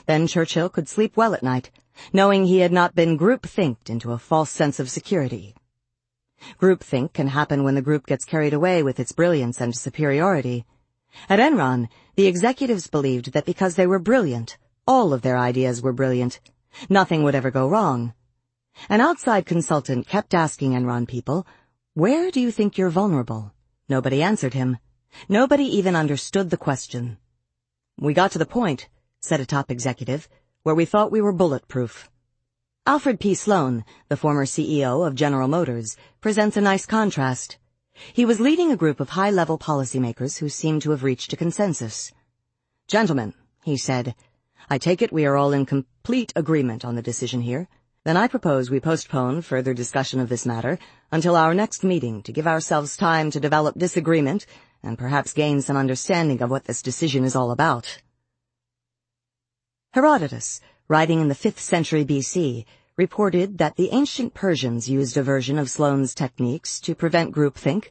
[0.08, 1.70] Then Churchill could sleep well at night,
[2.14, 5.56] knowing he had not been group-thinked into a false sense of security.
[6.60, 10.66] Groupthink can happen when the group gets carried away with its brilliance and superiority.
[11.30, 15.94] At Enron, the executives believed that because they were brilliant, all of their ideas were
[15.94, 16.40] brilliant.
[16.90, 18.14] Nothing would ever go wrong.
[18.90, 21.46] An outside consultant kept asking Enron people,
[21.94, 23.54] where do you think you're vulnerable?
[23.90, 24.78] Nobody answered him.
[25.28, 27.18] Nobody even understood the question.
[28.00, 28.88] We got to the point,
[29.20, 30.30] said a top executive,
[30.64, 32.10] where we thought we were bulletproof.
[32.86, 33.34] Alfred P.
[33.34, 37.58] Sloan, the former CEO of General Motors, presents a nice contrast.
[38.14, 42.12] He was leading a group of high-level policymakers who seemed to have reached a consensus.
[42.88, 44.14] Gentlemen, he said,
[44.70, 47.68] I take it we are all in complete agreement on the decision here.
[48.04, 50.78] Then I propose we postpone further discussion of this matter
[51.12, 54.46] until our next meeting to give ourselves time to develop disagreement
[54.84, 58.02] and perhaps gain some understanding of what this decision is all about.
[59.94, 62.64] Herodotus, writing in the 5th century BC,
[62.96, 67.90] reported that the ancient Persians used a version of Sloan's techniques to prevent groupthink.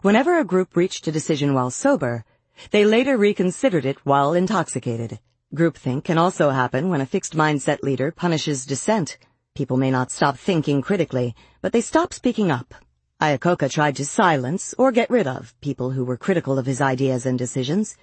[0.00, 2.24] Whenever a group reached a decision while sober,
[2.70, 5.20] they later reconsidered it while intoxicated.
[5.54, 9.18] Groupthink can also happen when a fixed mindset leader punishes dissent.
[9.54, 12.74] People may not stop thinking critically, but they stop speaking up.
[13.20, 17.26] Iacocca tried to silence or get rid of people who were critical of his ideas
[17.26, 17.94] and decisions.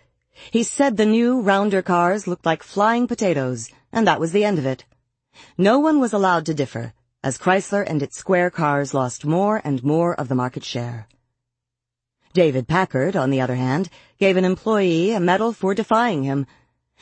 [0.52, 4.60] He said the new, rounder cars looked like flying potatoes, and that was the end
[4.60, 4.86] of it.
[5.58, 9.84] No one was allowed to differ, as Chrysler and its square cars lost more and
[9.84, 11.08] more of the market share.
[12.34, 16.48] David Packard, on the other hand, gave an employee a medal for defying him.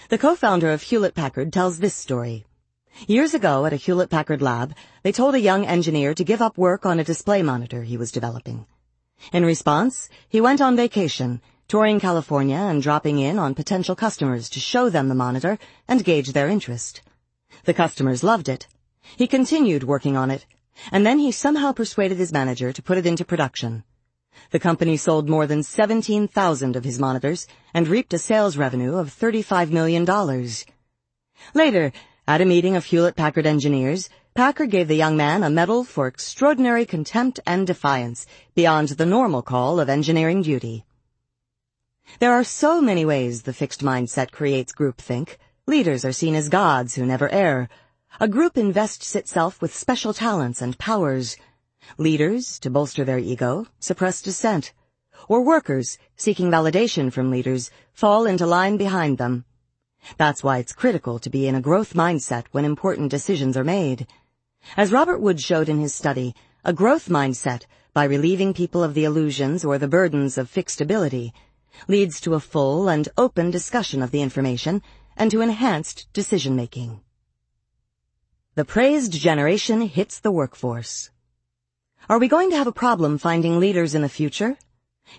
[0.09, 2.45] The co-founder of Hewlett-Packard tells this story.
[3.07, 6.85] Years ago at a Hewlett-Packard lab, they told a young engineer to give up work
[6.85, 8.65] on a display monitor he was developing.
[9.31, 14.59] In response, he went on vacation, touring California and dropping in on potential customers to
[14.59, 17.01] show them the monitor and gauge their interest.
[17.63, 18.67] The customers loved it.
[19.15, 20.45] He continued working on it,
[20.91, 23.85] and then he somehow persuaded his manager to put it into production.
[24.49, 29.17] The company sold more than 17,000 of his monitors and reaped a sales revenue of
[29.17, 30.03] $35 million.
[31.53, 31.93] Later,
[32.27, 36.85] at a meeting of Hewlett-Packard engineers, Packard gave the young man a medal for extraordinary
[36.85, 40.83] contempt and defiance beyond the normal call of engineering duty.
[42.19, 45.37] There are so many ways the fixed mindset creates groupthink.
[45.65, 47.69] Leaders are seen as gods who never err.
[48.19, 51.37] A group invests itself with special talents and powers.
[51.97, 54.73] Leaders, to bolster their ego, suppress dissent.
[55.27, 59.45] Or workers, seeking validation from leaders, fall into line behind them.
[60.17, 64.05] That's why it's critical to be in a growth mindset when important decisions are made.
[64.75, 67.63] As Robert Wood showed in his study, a growth mindset,
[67.93, 71.33] by relieving people of the illusions or the burdens of fixed ability,
[71.87, 74.81] leads to a full and open discussion of the information
[75.15, 77.01] and to enhanced decision-making.
[78.55, 81.09] The praised generation hits the workforce.
[82.09, 84.57] Are we going to have a problem finding leaders in the future?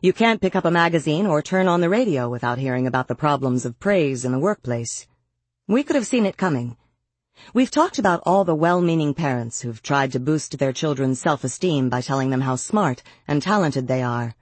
[0.01, 3.15] You can't pick up a magazine or turn on the radio without hearing about the
[3.15, 5.07] problems of praise in the workplace.
[5.67, 6.77] We could have seen it coming.
[7.55, 12.01] We've talked about all the well-meaning parents who've tried to boost their children's self-esteem by
[12.01, 14.35] telling them how smart and talented they are.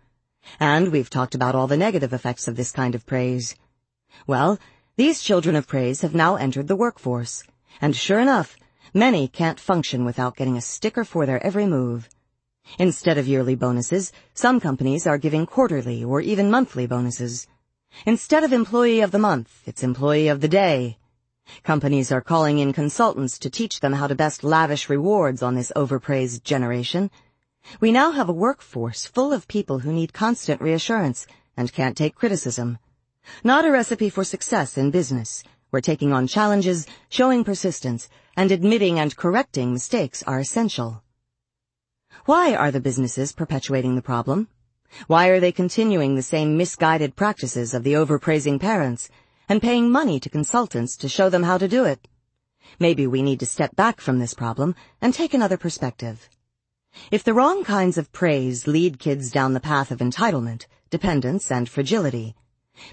[0.58, 3.56] And we've talked about all the negative effects of this kind of praise.
[4.26, 4.58] Well,
[4.96, 7.44] these children of praise have now entered the workforce.
[7.80, 8.56] And sure enough,
[8.92, 12.08] many can't function without getting a sticker for their every move.
[12.78, 17.46] Instead of yearly bonuses, some companies are giving quarterly or even monthly bonuses.
[18.06, 20.98] Instead of employee of the month, it's employee of the day.
[21.62, 25.72] Companies are calling in consultants to teach them how to best lavish rewards on this
[25.74, 27.10] overpraised generation.
[27.80, 31.26] We now have a workforce full of people who need constant reassurance
[31.56, 32.78] and can't take criticism.
[33.44, 38.98] Not a recipe for success in business, where taking on challenges, showing persistence, and admitting
[38.98, 41.02] and correcting mistakes are essential.
[42.26, 44.48] Why are the businesses perpetuating the problem?
[45.06, 49.08] Why are they continuing the same misguided practices of the overpraising parents
[49.48, 52.08] and paying money to consultants to show them how to do it?
[52.78, 56.28] Maybe we need to step back from this problem and take another perspective.
[57.10, 61.68] If the wrong kinds of praise lead kids down the path of entitlement, dependence, and
[61.68, 62.34] fragility,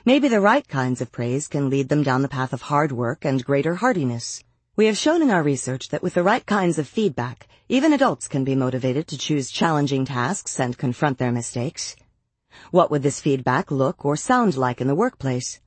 [0.06, 3.26] maybe the right kinds of praise can lead them down the path of hard work
[3.26, 4.44] and greater hardiness.
[4.76, 8.28] We have shown in our research that with the right kinds of feedback, even adults
[8.28, 11.96] can be motivated to choose challenging tasks and confront their mistakes.
[12.72, 15.60] What would this feedback look or sound like in the workplace?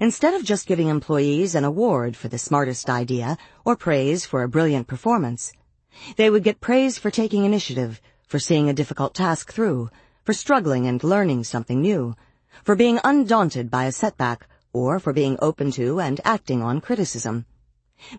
[0.00, 4.48] Instead of just giving employees an award for the smartest idea or praise for a
[4.48, 5.52] brilliant performance,
[6.16, 9.90] they would get praise for taking initiative, for seeing a difficult task through,
[10.24, 12.14] for struggling and learning something new,
[12.62, 17.44] for being undaunted by a setback, or for being open to and acting on criticism.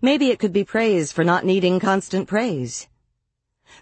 [0.00, 2.88] Maybe it could be praise for not needing constant praise.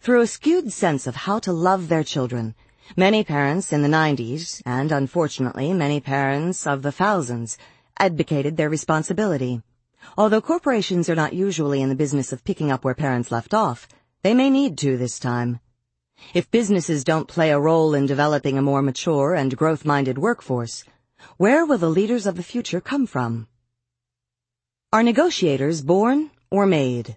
[0.00, 2.54] Through a skewed sense of how to love their children,
[2.96, 7.58] many parents in the 90s, and unfortunately many parents of the thousands,
[7.98, 9.62] advocated their responsibility.
[10.16, 13.88] Although corporations are not usually in the business of picking up where parents left off,
[14.22, 15.60] they may need to this time.
[16.34, 20.84] If businesses don't play a role in developing a more mature and growth-minded workforce,
[21.36, 23.48] where will the leaders of the future come from?
[24.92, 27.16] Are negotiators born or made?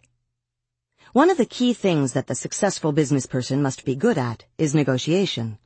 [1.11, 4.75] One of the key things that the successful business person must be good at is
[4.75, 5.59] negotiation.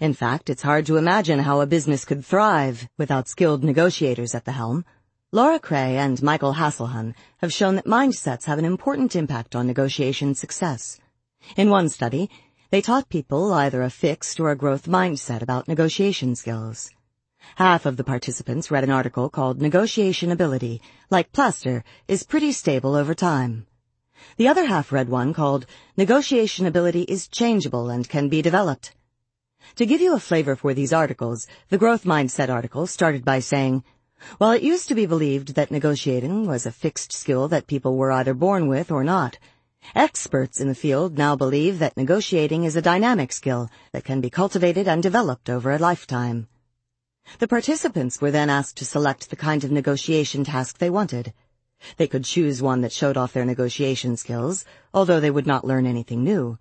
[0.00, 4.44] In fact, it's hard to imagine how a business could thrive without skilled negotiators at
[4.44, 4.84] the helm.
[5.34, 10.34] Laura Kray and Michael Haselhuhn have shown that mindsets have an important impact on negotiation
[10.34, 11.00] success.
[11.56, 12.28] In one study,
[12.68, 16.90] they taught people either a fixed or a growth mindset about negotiation skills.
[17.54, 22.94] Half of the participants read an article called Negotiation Ability, like plaster, is pretty stable
[22.94, 23.66] over time.
[24.36, 25.64] The other half read one called
[25.96, 28.92] Negotiation Ability is Changeable and Can Be Developed.
[29.76, 33.82] To give you a flavor for these articles, the Growth Mindset article started by saying,
[34.38, 38.12] while it used to be believed that negotiating was a fixed skill that people were
[38.12, 39.38] either born with or not,
[39.94, 44.30] experts in the field now believe that negotiating is a dynamic skill that can be
[44.30, 46.46] cultivated and developed over a lifetime.
[47.38, 51.32] The participants were then asked to select the kind of negotiation task they wanted.
[51.96, 55.86] They could choose one that showed off their negotiation skills, although they would not learn
[55.86, 56.58] anything new.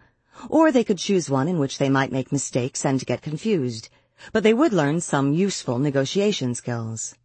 [0.50, 3.90] Or they could choose one in which they might make mistakes and get confused,
[4.32, 7.16] but they would learn some useful negotiation skills.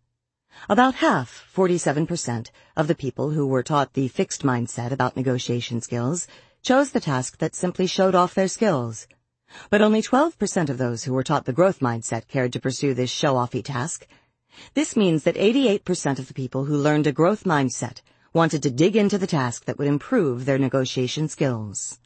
[0.68, 6.26] About half, 47%, of the people who were taught the fixed mindset about negotiation skills
[6.62, 9.06] chose the task that simply showed off their skills.
[9.70, 13.10] But only 12% of those who were taught the growth mindset cared to pursue this
[13.10, 14.06] show-offy task.
[14.74, 18.00] This means that 88% of the people who learned a growth mindset
[18.32, 22.00] wanted to dig into the task that would improve their negotiation skills.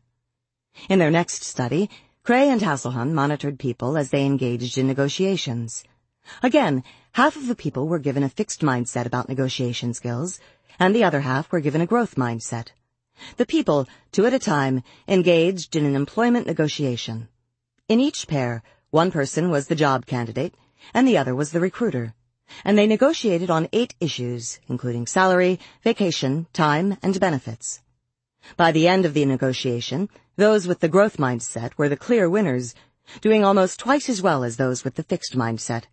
[0.88, 1.88] In their next study,
[2.24, 5.82] Kray and Haselhuhn monitored people as they engaged in negotiations.
[6.42, 10.40] Again, half of the people were given a fixed mindset about negotiation skills,
[10.78, 12.68] and the other half were given a growth mindset.
[13.36, 17.28] The people, two at a time, engaged in an employment negotiation.
[17.88, 20.54] In each pair, one person was the job candidate,
[20.94, 22.14] and the other was the recruiter.
[22.64, 27.80] And they negotiated on eight issues, including salary, vacation, time, and benefits.
[28.56, 32.74] By the end of the negotiation, those with the growth mindset were the clear winners,
[33.20, 35.84] doing almost twice as well as those with the fixed mindset.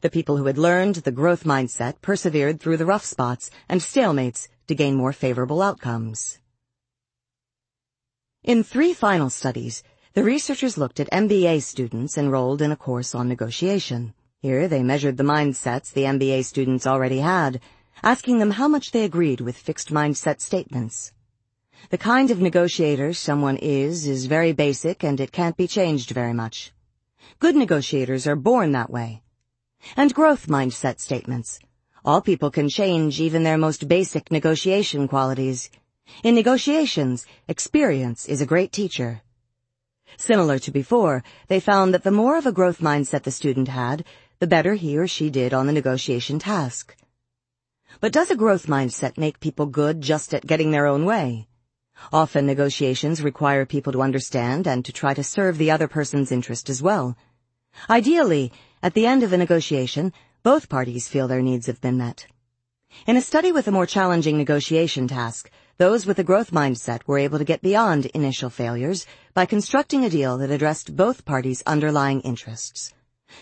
[0.00, 4.48] The people who had learned the growth mindset persevered through the rough spots and stalemates
[4.66, 6.38] to gain more favorable outcomes.
[8.42, 13.28] In three final studies, the researchers looked at MBA students enrolled in a course on
[13.28, 14.14] negotiation.
[14.40, 17.60] Here they measured the mindsets the MBA students already had,
[18.02, 21.12] asking them how much they agreed with fixed mindset statements.
[21.90, 26.32] The kind of negotiator someone is is very basic and it can't be changed very
[26.32, 26.72] much.
[27.38, 29.22] Good negotiators are born that way.
[29.96, 31.58] And growth mindset statements.
[32.04, 35.70] All people can change even their most basic negotiation qualities.
[36.22, 39.22] In negotiations, experience is a great teacher.
[40.16, 44.04] Similar to before, they found that the more of a growth mindset the student had,
[44.40, 46.96] the better he or she did on the negotiation task.
[48.00, 51.46] But does a growth mindset make people good just at getting their own way?
[52.12, 56.68] Often negotiations require people to understand and to try to serve the other person's interest
[56.68, 57.16] as well.
[57.88, 62.26] Ideally, at the end of a negotiation, both parties feel their needs have been met.
[63.06, 67.18] In a study with a more challenging negotiation task, those with a growth mindset were
[67.18, 72.20] able to get beyond initial failures by constructing a deal that addressed both parties' underlying
[72.20, 72.92] interests.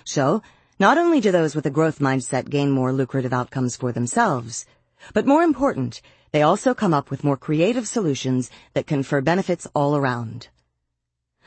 [0.04, 0.42] So,
[0.78, 4.66] not only do those with a growth mindset gain more lucrative outcomes for themselves,
[5.14, 6.00] but more important,
[6.32, 10.48] they also come up with more creative solutions that confer benefits all around.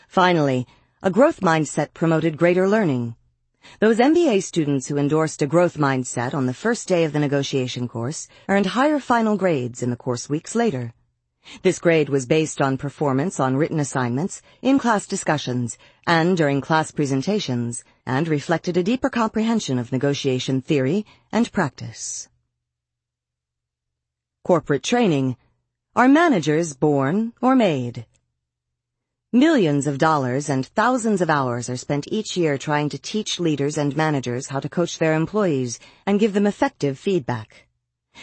[0.08, 0.68] Finally,
[1.02, 3.16] a growth mindset promoted greater learning.
[3.80, 7.88] Those MBA students who endorsed a growth mindset on the first day of the negotiation
[7.88, 10.94] course earned higher final grades in the course weeks later.
[11.62, 17.84] This grade was based on performance on written assignments, in-class discussions, and during class presentations,
[18.06, 22.30] and reflected a deeper comprehension of negotiation theory and practice.
[24.46, 25.36] Corporate training.
[25.96, 28.06] Are managers born or made?
[29.36, 33.80] Millions of dollars and thousands of hours are spent each year trying to teach leaders
[33.80, 37.66] and managers how to coach their employees and give them effective feedback.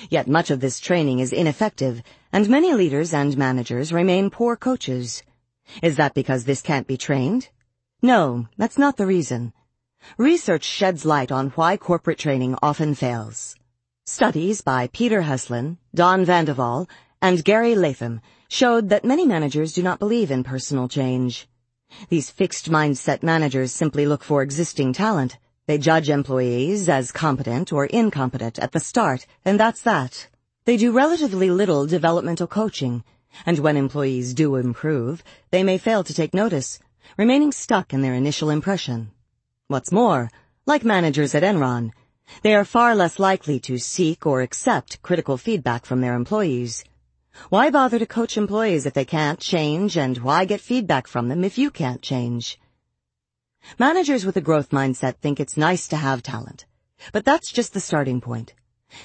[0.09, 2.01] Yet much of this training is ineffective,
[2.33, 5.25] and many leaders and managers remain poor coaches.
[5.83, 7.49] Is that because this can't be trained?
[8.01, 9.53] No, that's not the reason.
[10.17, 13.57] Research sheds light on why corporate training often fails.
[14.07, 16.89] Studies by Peter Heslin, Don VandeWalle,
[17.21, 21.47] and Gary Latham showed that many managers do not believe in personal change.
[22.09, 25.39] These fixed mindset managers simply look for existing talent.
[25.67, 30.27] They judge employees as competent or incompetent at the start, and that's that.
[30.65, 33.05] They do relatively little developmental coaching,
[33.47, 36.81] and when employees do improve, they may fail to take notice,
[37.17, 39.13] remaining stuck in their initial impression.
[39.69, 40.29] What's more,
[40.67, 41.93] like managers at Enron,
[42.43, 46.85] they are far less likely to seek or accept critical feedback from their employees.
[47.49, 51.43] Why bother to coach employees if they can't change, and why get feedback from them
[51.43, 52.61] if you can't change?
[53.79, 56.67] Managers with a growth mindset think it's nice to have talent,
[57.13, 58.55] but that's just the starting point.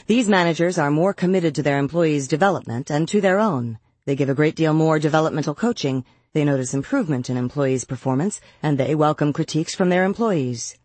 [0.05, 3.79] These managers are more committed to their employees' development and to their own.
[4.05, 6.03] They give a great deal more developmental coaching,
[6.33, 10.77] they notice improvement in employees' performance, and they welcome critiques from their employees.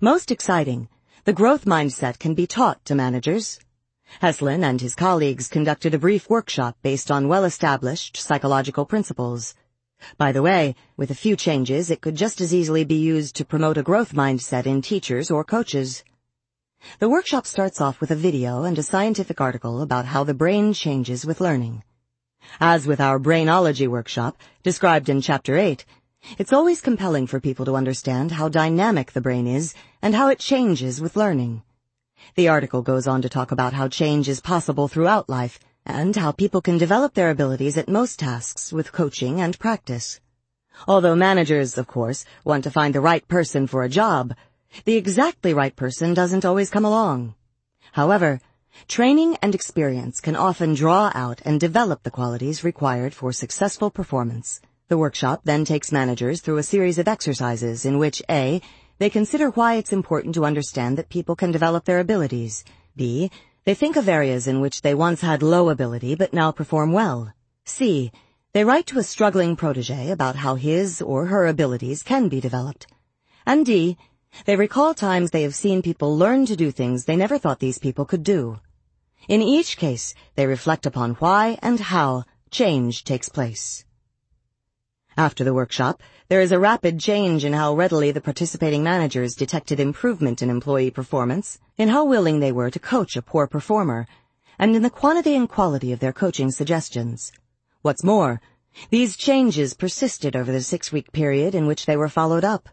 [0.00, 0.88] Most exciting,
[1.24, 3.60] the growth mindset can be taught to managers.
[4.22, 9.54] Heslin and his colleagues conducted a brief workshop based on well-established psychological principles.
[10.16, 13.44] By the way, with a few changes, it could just as easily be used to
[13.44, 16.04] promote a growth mindset in teachers or coaches.
[16.98, 20.72] The workshop starts off with a video and a scientific article about how the brain
[20.72, 21.82] changes with learning.
[22.60, 25.84] As with our Brainology workshop, described in Chapter 8,
[26.38, 30.38] it's always compelling for people to understand how dynamic the brain is and how it
[30.38, 31.62] changes with learning.
[32.34, 36.32] The article goes on to talk about how change is possible throughout life and how
[36.32, 40.20] people can develop their abilities at most tasks with coaching and practice.
[40.86, 44.34] Although managers, of course, want to find the right person for a job,
[44.84, 47.34] the exactly right person doesn't always come along.
[47.92, 48.40] However,
[48.88, 54.60] training and experience can often draw out and develop the qualities required for successful performance.
[54.88, 58.60] The workshop then takes managers through a series of exercises in which A.
[58.98, 62.64] They consider why it's important to understand that people can develop their abilities.
[62.96, 63.30] B.
[63.64, 67.32] They think of areas in which they once had low ability but now perform well.
[67.66, 68.10] C.
[68.52, 72.86] They write to a struggling protege about how his or her abilities can be developed.
[73.44, 73.98] And D.
[74.46, 77.78] They recall times they have seen people learn to do things they never thought these
[77.78, 78.60] people could do.
[79.28, 83.84] In each case, they reflect upon why and how change takes place.
[85.18, 89.78] After the workshop, there is a rapid change in how readily the participating managers detected
[89.78, 94.08] improvement in employee performance, in how willing they were to coach a poor performer,
[94.58, 97.30] and in the quantity and quality of their coaching suggestions.
[97.82, 98.40] What's more,
[98.90, 102.68] these changes persisted over the six-week period in which they were followed up.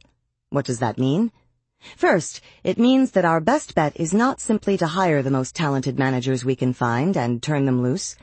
[0.50, 1.32] What does that mean?
[1.96, 6.00] First, it means that our best bet is not simply to hire the most talented
[6.00, 8.16] managers we can find and turn them loose,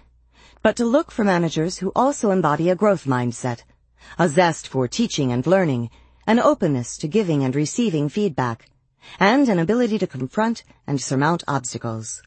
[0.60, 3.62] but to look for managers who also embody a growth mindset,
[4.18, 5.90] a zest for teaching and learning,
[6.26, 8.68] an openness to giving and receiving feedback,
[9.18, 12.22] and an ability to confront and surmount obstacles.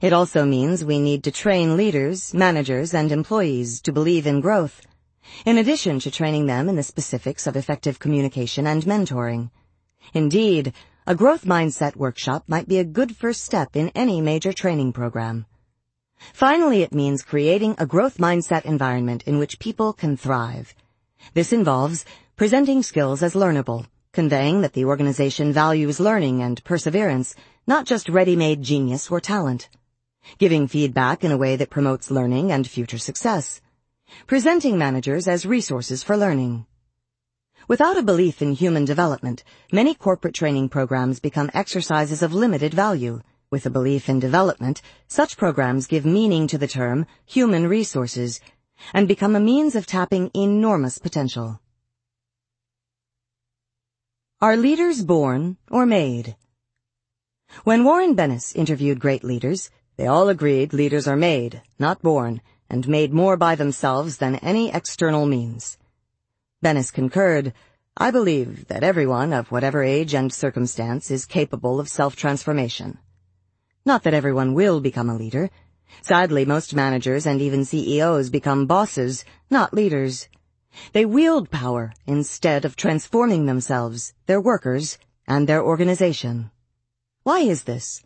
[0.00, 4.80] It also means we need to train leaders, managers, and employees to believe in growth,
[5.44, 9.50] in addition to training them in the specifics of effective communication and mentoring.
[10.12, 10.72] Indeed,
[11.06, 15.46] a growth mindset workshop might be a good first step in any major training program.
[16.32, 20.74] Finally, it means creating a growth mindset environment in which people can thrive,
[21.32, 22.04] this involves
[22.36, 27.34] presenting skills as learnable, conveying that the organization values learning and perseverance,
[27.66, 29.68] not just ready-made genius or talent.
[30.38, 33.60] Giving feedback in a way that promotes learning and future success.
[34.26, 36.66] Presenting managers as resources for learning.
[37.66, 39.42] Without a belief in human development,
[39.72, 43.20] many corporate training programs become exercises of limited value.
[43.50, 48.40] With a belief in development, such programs give meaning to the term human resources
[48.92, 51.60] and become a means of tapping enormous potential.
[54.40, 56.36] Are leaders born or made?
[57.62, 62.88] When Warren Bennis interviewed great leaders, they all agreed leaders are made, not born, and
[62.88, 65.78] made more by themselves than any external means.
[66.62, 67.52] Bennis concurred,
[67.96, 72.98] I believe that everyone of whatever age and circumstance is capable of self-transformation.
[73.86, 75.50] Not that everyone will become a leader,
[76.02, 80.28] Sadly, most managers and even CEOs become bosses, not leaders.
[80.92, 86.50] They wield power instead of transforming themselves, their workers, and their organization.
[87.22, 88.02] Why is this?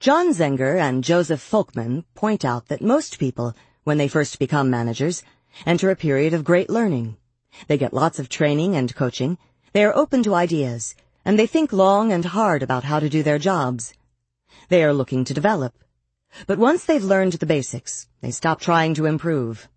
[0.00, 5.22] John Zenger and Joseph Folkman point out that most people, when they first become managers,
[5.64, 7.16] enter a period of great learning.
[7.66, 9.38] They get lots of training and coaching,
[9.72, 10.94] they are open to ideas,
[11.24, 13.94] and they think long and hard about how to do their jobs.
[14.68, 15.74] They are looking to develop,
[16.46, 19.68] but once they've learned the basics, they stop trying to improve.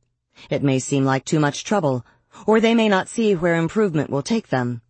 [0.49, 2.06] It may seem like too much trouble,
[2.45, 4.81] or they may not see where improvement will take them.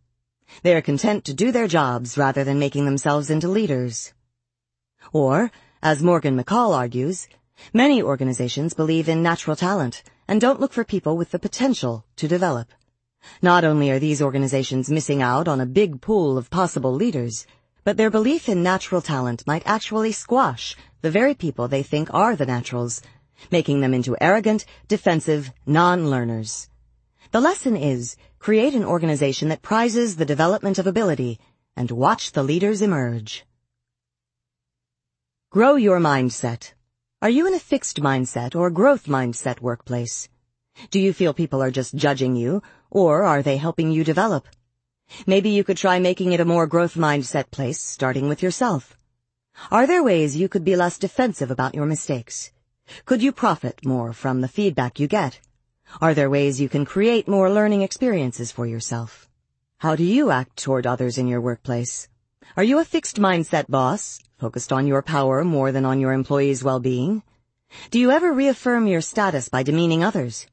[0.63, 4.13] They are content to do their jobs rather than making themselves into leaders.
[5.13, 7.27] Or, as Morgan McCall argues,
[7.73, 12.27] many organizations believe in natural talent and don't look for people with the potential to
[12.27, 12.71] develop.
[13.41, 17.45] Not only are these organizations missing out on a big pool of possible leaders,
[17.83, 22.35] but their belief in natural talent might actually squash the very people they think are
[22.35, 23.01] the naturals,
[23.51, 26.69] making them into arrogant, defensive, non-learners.
[27.31, 31.39] The lesson is, create an organization that prizes the development of ability
[31.75, 33.45] and watch the leaders emerge.
[35.51, 36.73] Grow your mindset.
[37.21, 40.27] Are you in a fixed mindset or growth mindset workplace?
[40.91, 44.47] Do you feel people are just judging you, or are they helping you develop?
[45.25, 48.98] Maybe you could try making it a more growth mindset place, starting with yourself.
[49.71, 52.51] Are there ways you could be less defensive about your mistakes?
[53.05, 55.39] Could you profit more from the feedback you get?
[56.01, 59.29] Are there ways you can create more learning experiences for yourself?
[59.77, 62.07] How do you act toward others in your workplace?
[62.57, 66.63] Are you a fixed mindset boss, focused on your power more than on your employees'
[66.63, 67.21] well-being?
[67.91, 70.47] Do you ever reaffirm your status by demeaning others?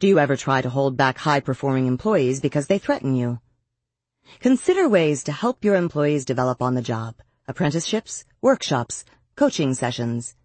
[0.00, 3.40] Do you ever try to hold back high-performing employees because they threaten you?
[4.40, 7.14] Consider ways to help your employees develop on the job
[7.50, 9.04] apprenticeships, workshops,
[9.36, 10.36] coaching sessions.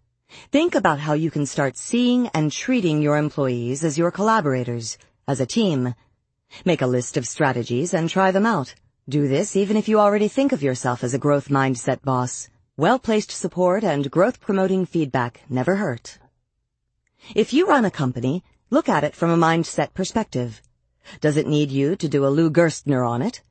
[0.50, 5.40] Think about how you can start seeing and treating your employees as your collaborators, as
[5.40, 5.94] a team.
[6.64, 8.74] Make a list of strategies and try them out.
[9.08, 12.48] Do this even if you already think of yourself as a growth mindset boss.
[12.76, 16.18] Well-placed support and growth-promoting feedback never hurt.
[17.34, 20.60] If you run a company, look at it from a mindset perspective.
[21.20, 23.42] Does it need you to do a Lou Gerstner on it?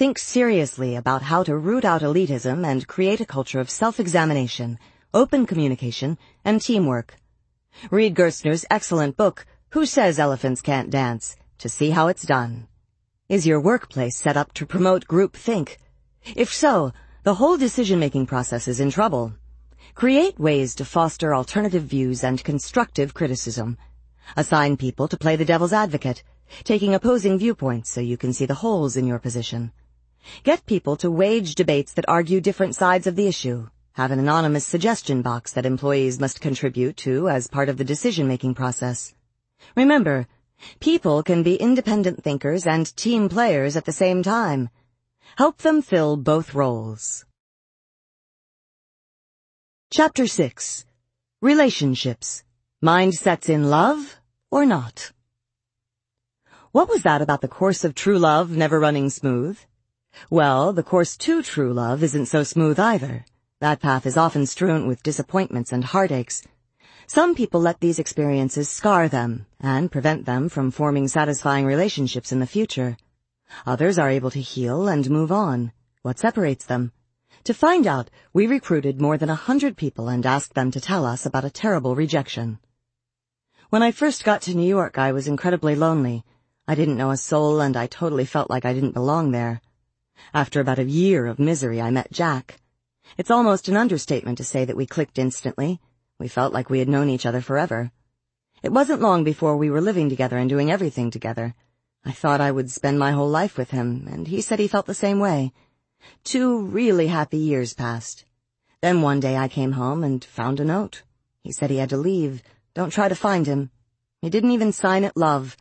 [0.00, 4.78] Think seriously about how to root out elitism and create a culture of self-examination,
[5.12, 7.16] open communication, and teamwork.
[7.90, 11.36] Read Gerstner's excellent book, Who Says Elephants Can't Dance?
[11.58, 12.66] to see how it's done.
[13.28, 15.76] Is your workplace set up to promote group think?
[16.34, 19.34] If so, the whole decision-making process is in trouble.
[19.94, 23.76] Create ways to foster alternative views and constructive criticism.
[24.34, 26.22] Assign people to play the devil's advocate,
[26.64, 29.72] taking opposing viewpoints so you can see the holes in your position.
[30.44, 33.68] Get people to wage debates that argue different sides of the issue.
[33.92, 38.54] Have an anonymous suggestion box that employees must contribute to as part of the decision-making
[38.54, 39.14] process.
[39.76, 40.26] Remember,
[40.78, 44.70] people can be independent thinkers and team players at the same time.
[45.36, 47.24] Help them fill both roles.
[49.90, 50.84] Chapter 6
[51.42, 52.44] Relationships
[52.82, 54.20] Mindsets in Love
[54.50, 55.12] or Not
[56.72, 59.58] What was that about the course of true love never running smooth?
[60.28, 63.24] Well, the course to true love isn't so smooth either.
[63.60, 66.44] That path is often strewn with disappointments and heartaches.
[67.08, 72.38] Some people let these experiences scar them and prevent them from forming satisfying relationships in
[72.38, 72.96] the future.
[73.66, 75.72] Others are able to heal and move on.
[76.02, 76.92] What separates them?
[77.44, 81.04] To find out, we recruited more than a hundred people and asked them to tell
[81.04, 82.60] us about a terrible rejection.
[83.70, 86.24] When I first got to New York, I was incredibly lonely.
[86.68, 89.60] I didn't know a soul and I totally felt like I didn't belong there.
[90.32, 92.60] After about a year of misery, I met Jack.
[93.18, 95.80] It's almost an understatement to say that we clicked instantly.
[96.18, 97.90] We felt like we had known each other forever.
[98.62, 101.54] It wasn't long before we were living together and doing everything together.
[102.04, 104.86] I thought I would spend my whole life with him, and he said he felt
[104.86, 105.52] the same way.
[106.24, 108.24] Two really happy years passed.
[108.80, 111.02] Then one day I came home and found a note.
[111.42, 112.42] He said he had to leave.
[112.74, 113.70] Don't try to find him.
[114.22, 115.56] He didn't even sign it love.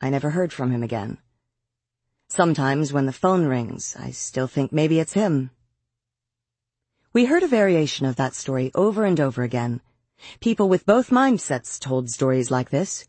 [0.00, 1.18] I never heard from him again.
[2.28, 5.50] Sometimes when the phone rings, I still think maybe it's him.
[7.12, 9.80] We heard a variation of that story over and over again.
[10.40, 13.08] People with both mindsets told stories like this.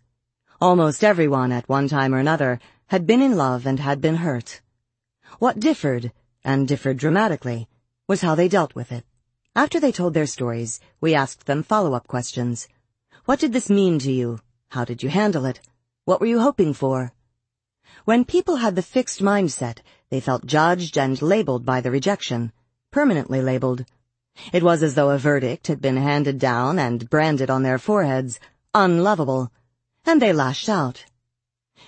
[0.62, 4.62] Almost everyone at one time or another had been in love and had been hurt.
[5.38, 6.12] What differed
[6.44, 7.68] and differed dramatically,
[8.08, 9.06] was how they dealt with it.
[9.56, 12.68] After they told their stories, we asked them follow-up questions.
[13.26, 14.40] What did this mean to you?
[14.70, 15.60] How did you handle it?
[16.06, 17.12] What were you hoping for?
[18.10, 22.52] When people had the fixed mindset, they felt judged and labeled by the rejection,
[22.90, 23.86] permanently labeled.
[24.52, 28.40] It was as though a verdict had been handed down and branded on their foreheads,
[28.74, 29.52] unlovable,
[30.08, 31.06] and they lashed out.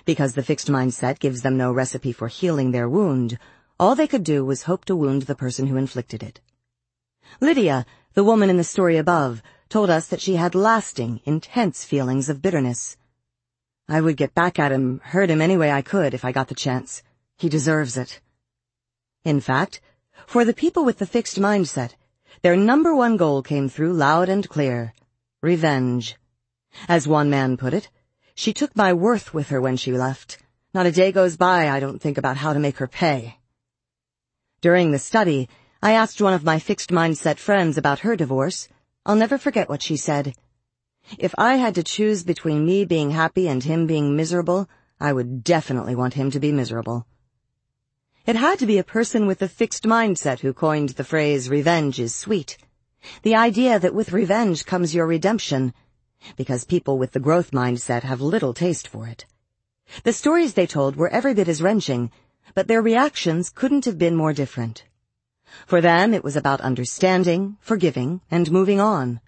[0.04, 3.36] Because the fixed mindset gives them no recipe for healing their wound,
[3.80, 6.40] all they could do was hope to wound the person who inflicted it.
[7.40, 12.28] Lydia, the woman in the story above, told us that she had lasting, intense feelings
[12.28, 12.96] of bitterness.
[13.88, 16.48] I would get back at him, hurt him any way I could if I got
[16.48, 17.02] the chance.
[17.36, 18.20] He deserves it.
[19.24, 19.80] In fact,
[20.26, 21.94] for the people with the fixed mindset,
[22.42, 24.94] their number one goal came through loud and clear.
[25.42, 26.16] Revenge.
[26.88, 27.90] As one man put it,
[28.34, 30.38] she took my worth with her when she left.
[30.72, 33.38] Not a day goes by I don't think about how to make her pay.
[34.60, 35.48] During the study,
[35.82, 38.68] I asked one of my fixed mindset friends about her divorce.
[39.04, 40.34] I'll never forget what she said.
[41.18, 44.68] If I had to choose between me being happy and him being miserable,
[45.00, 47.06] I would definitely want him to be miserable.
[48.24, 51.98] It had to be a person with a fixed mindset who coined the phrase, revenge
[51.98, 52.56] is sweet.
[53.22, 55.74] The idea that with revenge comes your redemption,
[56.36, 59.26] because people with the growth mindset have little taste for it.
[60.04, 62.12] The stories they told were every bit as wrenching,
[62.54, 64.84] but their reactions couldn't have been more different.
[65.66, 69.20] For them, it was about understanding, forgiving, and moving on.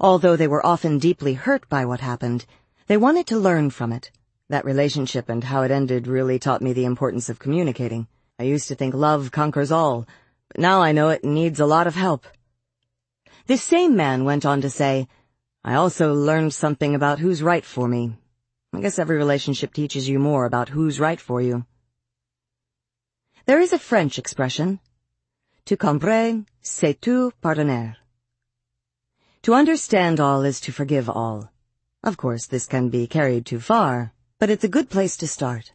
[0.00, 2.46] Although they were often deeply hurt by what happened,
[2.86, 4.10] they wanted to learn from it.
[4.48, 8.08] That relationship and how it ended really taught me the importance of communicating.
[8.38, 10.06] I used to think love conquers all,
[10.48, 12.26] but now I know it needs a lot of help.
[13.46, 15.08] This same man went on to say,
[15.64, 18.16] I also learned something about who's right for me.
[18.72, 21.66] I guess every relationship teaches you more about who's right for you.
[23.46, 24.80] There is a French expression,
[25.66, 27.99] to comprendre, c'est tout pardonner.
[29.44, 31.50] To understand all is to forgive all.
[32.04, 35.72] Of course, this can be carried too far, but it's a good place to start.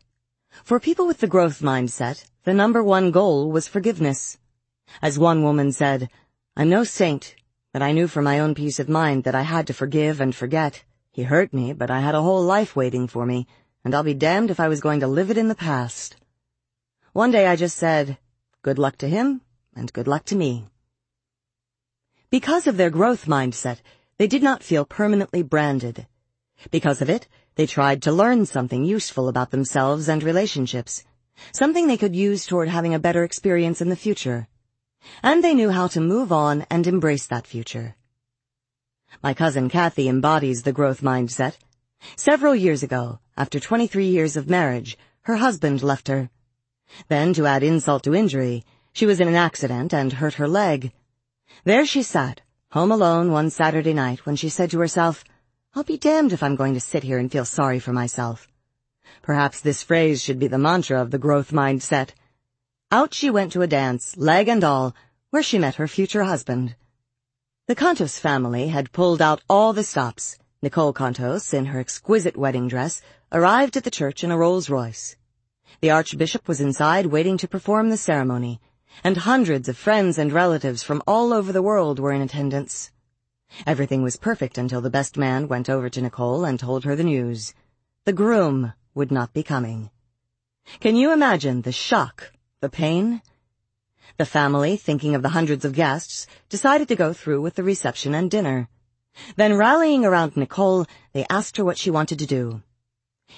[0.64, 4.38] For people with the growth mindset, the number one goal was forgiveness.
[5.02, 6.12] As one woman said,
[6.56, 7.36] I'm no saint,
[7.74, 10.36] but I knew for my own peace of mind that I had to forgive and
[10.36, 10.84] forget.
[11.12, 13.48] He hurt me, but I had a whole life waiting for me,
[13.84, 16.18] and I'll be damned if I was going to live it in the past.
[17.14, 18.20] One day I just said,
[18.62, 19.42] good luck to him,
[19.76, 20.68] and good luck to me.
[22.36, 23.78] Because of their growth mindset,
[24.18, 26.06] they did not feel permanently branded.
[26.70, 31.06] Because of it, they tried to learn something useful about themselves and relationships,
[31.54, 34.50] something they could use toward having a better experience in the future.
[35.24, 37.96] And they knew how to move on and embrace that future.
[39.24, 41.56] My cousin Kathy embodies the growth mindset.
[42.18, 46.30] Several years ago, After 23 years of marriage, her husband left her.
[47.08, 50.92] Then, to add insult to injury, she was in an accident and hurt her leg.
[51.66, 52.42] There she sat,
[52.74, 55.24] home alone one Saturday night when she said to herself,
[55.74, 58.48] I'll be damned if I'm going to sit here and feel sorry for myself.
[59.24, 62.10] Perhaps this phrase should be the mantra of the growth mindset.
[62.92, 64.94] Out she went to a dance, leg and all,
[65.32, 66.76] where she met her future husband.
[67.66, 70.38] The Contos family had pulled out all the stops.
[70.62, 75.16] Nicole Contos, in her exquisite wedding dress, arrived at the church in a Rolls Royce.
[75.82, 78.62] The Archbishop was inside waiting to perform the ceremony,
[79.04, 82.92] and hundreds of friends and relatives from all over the world were in attendance.
[83.66, 87.04] Everything was perfect until the best man went over to Nicole and told her the
[87.04, 87.54] news.
[88.06, 89.92] The groom would not be coming.
[90.80, 93.22] Can you imagine the shock, the pain?
[94.18, 98.16] The family, thinking of the hundreds of guests, decided to go through with the reception
[98.16, 98.70] and dinner.
[99.36, 102.62] Then rallying around Nicole, they asked her what she wanted to do.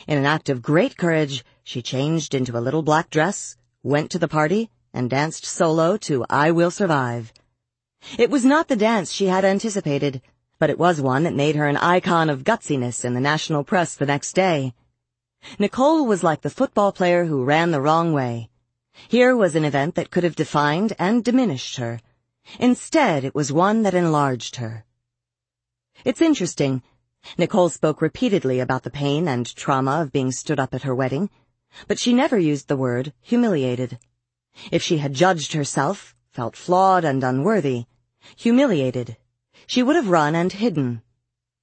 [0.08, 4.20] In an act of great courage, she changed into a little black dress, went to
[4.20, 7.34] the party, and danced solo to I Will Survive.
[8.18, 10.22] It was not the dance she had anticipated,
[10.60, 13.96] but it was one that made her an icon of gutsiness in the national press
[13.96, 14.74] the next day.
[15.60, 18.50] Nicole was like the football player who ran the wrong way.
[19.08, 22.00] Here was an event that could have defined and diminished her.
[22.60, 24.86] Instead, it was one that enlarged her.
[26.04, 26.82] It's interesting.
[27.38, 31.30] Nicole spoke repeatedly about the pain and trauma of being stood up at her wedding,
[31.88, 34.00] but she never used the word humiliated.
[34.72, 37.86] If she had judged herself, felt flawed and unworthy,
[38.36, 39.18] humiliated,
[39.66, 41.02] she would have run and hidden.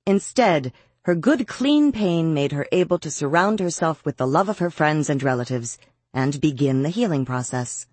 [0.06, 4.58] Instead, her good clean pain made her able to surround herself with the love of
[4.58, 5.78] her friends and relatives
[6.12, 7.86] and begin the healing process.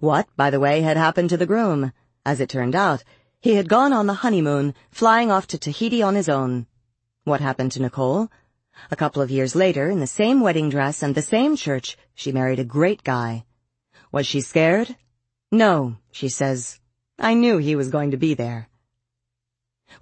[0.00, 1.92] What, by the way, had happened to the groom?
[2.24, 3.04] As it turned out,
[3.40, 6.66] he had gone on the honeymoon, flying off to Tahiti on his own.
[7.24, 8.30] What happened to Nicole?
[8.90, 12.32] A couple of years later, in the same wedding dress and the same church, she
[12.32, 13.44] married a great guy.
[14.14, 14.94] Was she scared?
[15.50, 16.78] No, she says.
[17.18, 18.68] I knew he was going to be there.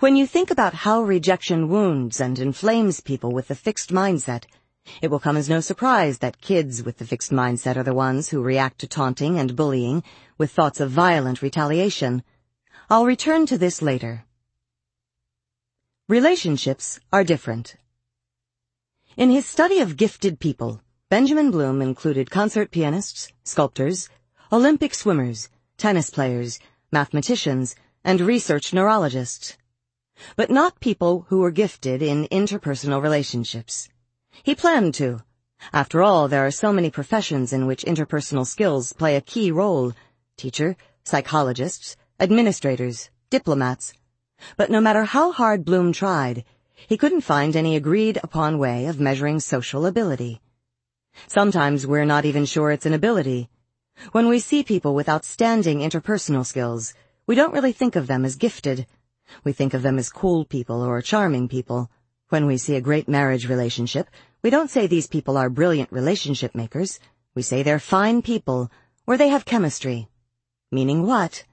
[0.01, 4.45] When you think about how rejection wounds and inflames people with the fixed mindset,
[5.01, 8.29] it will come as no surprise that kids with the fixed mindset are the ones
[8.29, 10.05] who react to taunting and bullying
[10.37, 12.23] with thoughts of violent retaliation.
[12.91, 14.27] I'll return to this later.
[16.07, 17.77] Relationships are different.
[19.17, 24.09] In his study of gifted people, Benjamin Bloom included concert pianists, sculptors,
[24.51, 26.59] Olympic swimmers, tennis players,
[26.91, 29.59] mathematicians, and research neurologists
[30.37, 33.91] but not people who were gifted in interpersonal relationships.
[34.43, 35.21] He planned to.
[35.71, 39.93] After all, there are so many professions in which interpersonal skills play a key role.
[40.39, 43.93] Teacher, psychologists, administrators, diplomats.
[44.57, 48.99] But no matter how hard Bloom tried, he couldn't find any agreed upon way of
[48.99, 50.41] measuring social ability.
[51.27, 53.49] Sometimes we're not even sure it's an ability.
[54.13, 56.95] When we see people with outstanding interpersonal skills,
[57.27, 58.87] we don't really think of them as gifted.
[59.45, 61.91] We think of them as cool people or charming people.
[62.29, 64.09] When we see a great marriage relationship,
[64.43, 66.99] we don't say these people are brilliant relationship makers.
[67.35, 68.71] We say they're fine people,
[69.07, 70.09] or they have chemistry.
[70.71, 71.45] Meaning what?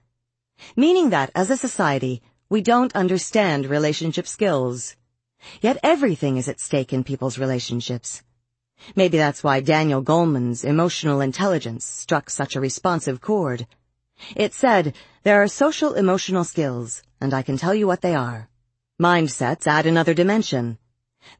[0.75, 4.95] Meaning that, as a society, we don't understand relationship skills.
[5.61, 8.23] Yet everything is at stake in people's relationships.
[8.95, 13.67] Maybe that's why Daniel Goleman's emotional intelligence struck such a responsive chord.
[14.35, 18.49] It said, there are social emotional skills, and I can tell you what they are.
[18.99, 20.77] Mindsets add another dimension.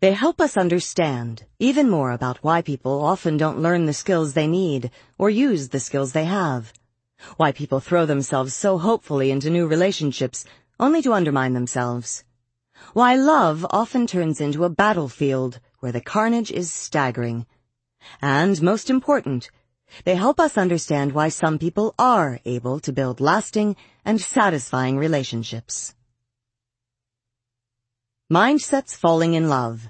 [0.02, 4.48] They help us understand even more about why people often don't learn the skills they
[4.48, 6.74] need or use the skills they have.
[7.38, 10.46] Why people throw themselves so hopefully into new relationships
[10.80, 12.24] only to undermine themselves.
[12.94, 17.46] Why love often turns into a battlefield where the carnage is staggering.
[18.22, 19.50] And most important,
[20.06, 25.96] they help us understand why some people are able to build lasting and satisfying relationships.
[28.32, 29.88] Mindsets falling in love.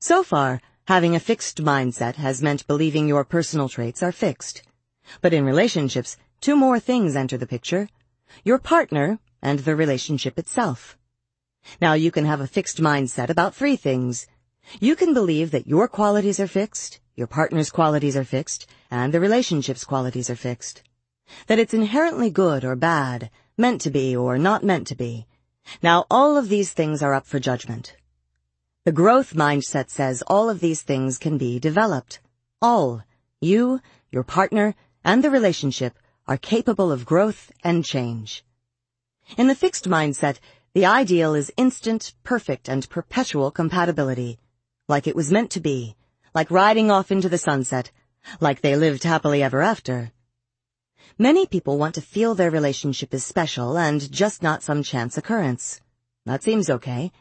[0.00, 4.62] So far, having a fixed mindset has meant believing your personal traits are fixed.
[5.20, 7.88] But in relationships, two more things enter the picture.
[8.44, 10.98] Your partner and the relationship itself.
[11.80, 14.26] Now you can have a fixed mindset about three things.
[14.78, 19.20] You can believe that your qualities are fixed, your partner's qualities are fixed, and the
[19.20, 20.82] relationship's qualities are fixed.
[21.48, 25.26] That it's inherently good or bad, meant to be or not meant to be.
[25.82, 27.96] Now all of these things are up for judgment.
[28.84, 32.20] The growth mindset says all of these things can be developed.
[32.62, 33.02] All,
[33.40, 38.44] you, your partner, and the relationship are capable of growth and change.
[39.36, 40.38] In the fixed mindset,
[40.72, 44.38] the ideal is instant, perfect, and perpetual compatibility.
[44.90, 45.94] Like it was meant to be,
[46.34, 47.92] like riding off into the sunset,
[48.40, 50.10] like they lived happily ever after.
[51.16, 55.80] Many people want to feel their relationship is special and just not some chance occurrence.
[56.26, 57.12] That seems okay.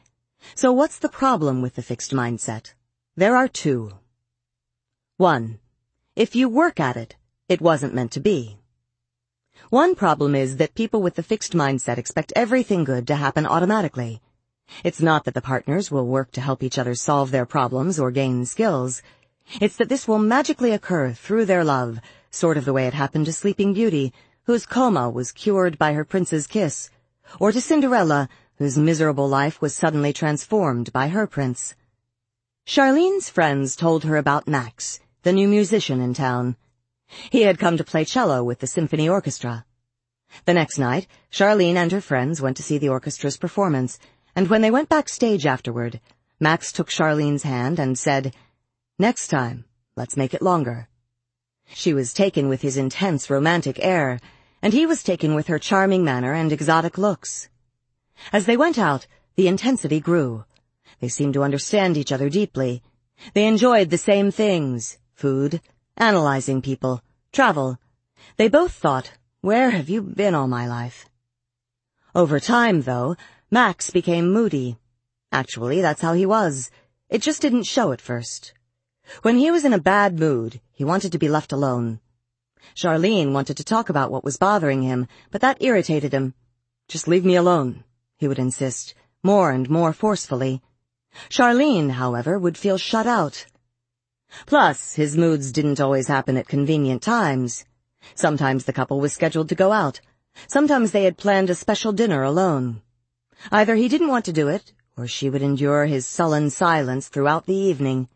[0.56, 2.74] So what's the problem with the fixed mindset?
[3.16, 3.92] There are two.
[5.18, 5.60] One,
[6.16, 8.58] if you work at it, it wasn't meant to be.
[9.70, 14.22] One problem is that people with the fixed mindset expect everything good to happen automatically.
[14.84, 18.12] It's not that the partners will work to help each other solve their problems or
[18.12, 19.02] gain skills.
[19.60, 22.00] It's that this will magically occur through their love,
[22.32, 26.06] sort of the way it happened to Sleeping Beauty, whose coma was cured by her
[26.06, 26.90] prince's kiss,
[27.40, 31.76] or to Cinderella, whose miserable life was suddenly transformed by her prince.
[32.66, 36.56] Charlene's friends told her about Max, the new musician in town.
[37.32, 39.66] He had come to play cello with the symphony orchestra.
[40.46, 43.98] The next night, Charlene and her friends went to see the orchestra's performance,
[44.40, 46.00] and when they went backstage afterward,
[46.40, 48.34] Max took Charlene's hand and said,
[48.98, 49.66] Next time,
[49.98, 50.88] let's make it longer.
[51.74, 54.18] She was taken with his intense romantic air,
[54.62, 57.50] and he was taken with her charming manner and exotic looks.
[58.32, 60.46] As they went out, the intensity grew.
[61.02, 62.82] They seemed to understand each other deeply.
[63.34, 65.60] They enjoyed the same things, food,
[65.98, 67.78] analyzing people, travel.
[68.38, 71.10] They both thought, where have you been all my life?
[72.16, 73.18] Over time, though,
[73.52, 74.78] Max became moody.
[75.32, 76.70] Actually, that's how he was.
[77.10, 78.54] It just didn't show at first.
[79.24, 82.00] When he was in a bad mood, he wanted to be left alone.
[82.76, 86.36] Charlene wanted to talk about what was bothering him, but that irritated him.
[86.88, 87.84] Just leave me alone,
[88.18, 90.62] he would insist, more and more forcefully.
[91.30, 93.48] Charlene, however, would feel shut out.
[94.46, 97.66] Plus, his moods didn't always happen at convenient times.
[98.14, 100.02] Sometimes the couple was scheduled to go out.
[100.48, 102.84] Sometimes they had planned a special dinner alone.
[103.52, 107.46] Either he didn't want to do it, or she would endure his sullen silence throughout
[107.46, 108.10] the evening.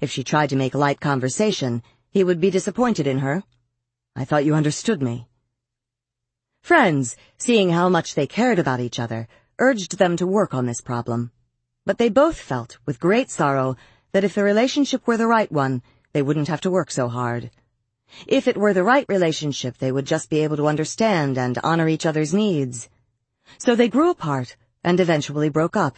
[0.00, 3.42] If she tried to make light conversation, he would be disappointed in her.
[4.14, 5.26] I thought you understood me.
[6.62, 9.26] Friends, seeing how much they cared about each other,
[9.58, 11.32] urged them to work on this problem.
[11.84, 13.76] But they both felt, with great sorrow,
[14.12, 17.50] that if the relationship were the right one, they wouldn't have to work so hard.
[18.26, 21.88] If it were the right relationship, they would just be able to understand and honor
[21.88, 22.88] each other's needs.
[23.58, 25.96] So they grew apart and eventually broke up.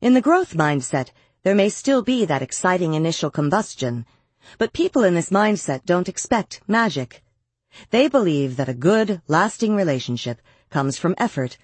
[0.00, 1.10] In the growth mindset,
[1.42, 4.06] there may still be that exciting initial combustion,
[4.58, 7.22] but people in this mindset don't expect magic.
[7.90, 11.58] They believe that a good, lasting relationship comes from effort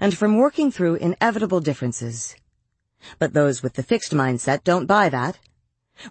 [0.00, 2.34] and from working through inevitable differences.
[3.18, 5.38] But those with the fixed mindset don't buy that.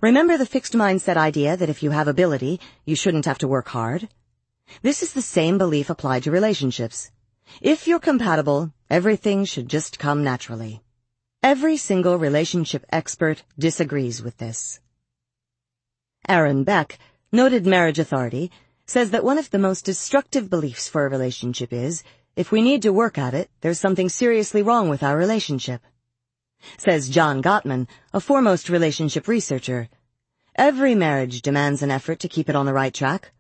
[0.02, 3.70] Remember the fixed mindset idea that if you have ability, you shouldn't have to work
[3.70, 4.10] hard?
[4.82, 7.12] This is the same belief applied to relationships.
[7.62, 10.82] If you're compatible, everything should just come naturally.
[11.42, 14.80] Every single relationship expert disagrees with this.
[16.28, 16.98] Aaron Beck,
[17.32, 18.52] noted marriage authority,
[18.88, 22.04] says that one of the most destructive beliefs for a relationship is,
[22.36, 25.82] if we need to work at it, there's something seriously wrong with our relationship.
[26.78, 29.88] Says John Gottman, a foremost relationship researcher,
[30.56, 33.32] every marriage demands an effort to keep it on the right track.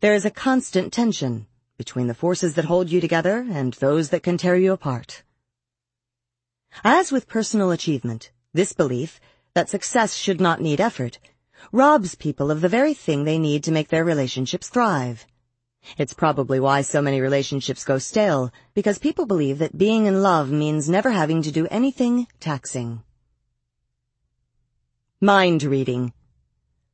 [0.00, 4.22] There is a constant tension between the forces that hold you together and those that
[4.22, 5.22] can tear you apart.
[6.82, 9.20] As with personal achievement, this belief,
[9.54, 11.18] that success should not need effort,
[11.72, 15.26] robs people of the very thing they need to make their relationships thrive.
[15.98, 20.50] It's probably why so many relationships go stale, because people believe that being in love
[20.50, 23.02] means never having to do anything taxing.
[25.20, 26.12] Mind reading.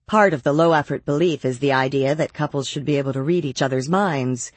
[0.07, 3.45] Part of the low-effort belief is the idea that couples should be able to read
[3.45, 4.51] each other's minds.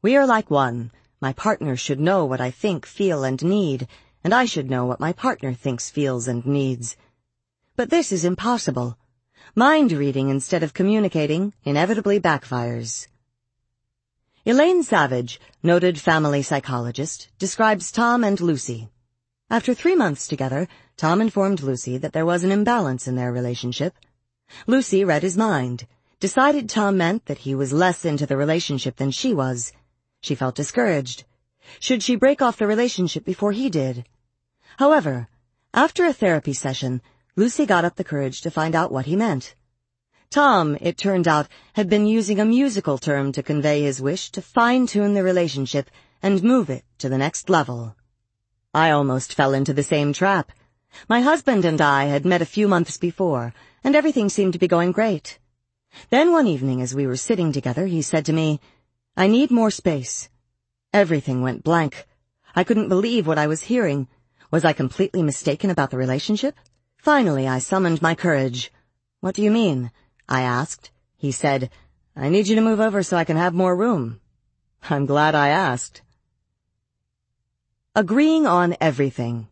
[0.00, 0.92] We are like one.
[1.20, 3.88] My partner should know what I think, feel, and need,
[4.22, 6.96] and I should know what my partner thinks, feels, and needs.
[7.74, 8.96] But this is impossible.
[9.56, 13.08] Mind reading instead of communicating inevitably backfires.
[14.46, 18.90] Elayne Savage, noted family psychologist, describes Tom and Lucy.
[19.50, 23.96] After three months together, Tom informed Lucy that there was an imbalance in their relationship.
[24.68, 25.88] Lucy read his mind,
[26.20, 29.72] decided Tom meant that he was less into the relationship than she was,
[30.20, 31.24] she felt discouraged.
[31.80, 34.04] Should she break off the relationship before he did?
[34.78, 35.28] However,
[35.74, 37.02] after a therapy session,
[37.36, 39.54] Lucy got up the courage to find out what he meant.
[40.30, 44.42] Tom, it turned out, had been using a musical term to convey his wish to
[44.42, 45.90] fine-tune the relationship
[46.22, 47.96] and move it to the next level.
[48.74, 50.52] I almost fell into the same trap.
[51.08, 54.68] My husband and I had met a few months before, and everything seemed to be
[54.68, 55.38] going great.
[56.10, 58.60] Then one evening as we were sitting together, he said to me,
[59.18, 60.28] I need more space.
[60.92, 62.06] Everything went blank.
[62.54, 64.06] I couldn't believe what I was hearing.
[64.52, 66.54] Was I completely mistaken about the relationship?
[66.98, 68.70] Finally, I summoned my courage.
[69.18, 69.90] What do you mean?
[70.28, 70.92] I asked.
[71.16, 71.68] He said,
[72.14, 74.20] I need you to move over so I can have more room.
[74.88, 76.00] I'm glad I asked.
[77.96, 79.48] Agreeing on everything.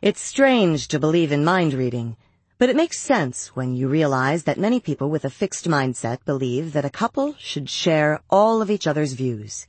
[0.00, 2.16] It's strange to believe in mind reading,
[2.60, 6.74] but it makes sense when you realize that many people with a fixed mindset believe
[6.74, 9.66] that a couple should share all of each other's views.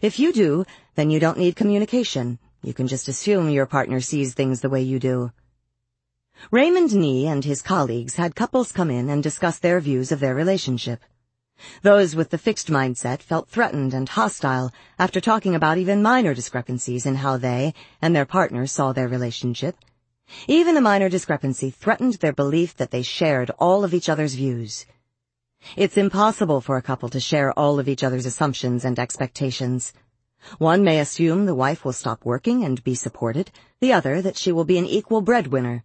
[0.00, 2.38] If you do, then you don't need communication.
[2.62, 5.32] You can just assume your partner sees things the way you do.
[6.50, 10.34] Raymond Knee and his colleagues had couples come in and discuss their views of their
[10.34, 11.04] relationship.
[11.82, 17.04] Those with the fixed mindset felt threatened and hostile after talking about even minor discrepancies
[17.04, 19.76] in how they and their partners saw their relationship
[20.46, 24.86] even a minor discrepancy threatened their belief that they shared all of each other's views.
[25.76, 29.92] It's impossible for a couple to share all of each other's assumptions and expectations.
[30.58, 34.52] One may assume the wife will stop working and be supported, the other that she
[34.52, 35.82] will be an equal breadwinner.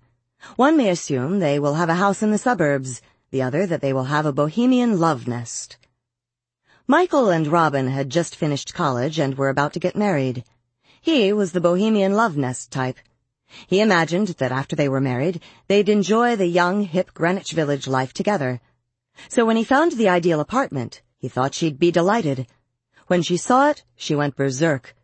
[0.56, 3.94] One may assume they will have a house in the suburbs, the other that they
[3.94, 5.78] will have a bohemian love nest.
[6.86, 10.44] Michael and Robin had just finished college and were about to get married.
[11.02, 13.00] He was the bohemian love nest type.
[13.68, 18.14] He imagined that after they were married, they'd enjoy the young, hip Greenwich Village life
[18.14, 18.62] together.
[19.30, 22.48] So when he found the ideal apartment, he thought she'd be delighted.
[23.08, 24.96] When she saw it, she went berserk.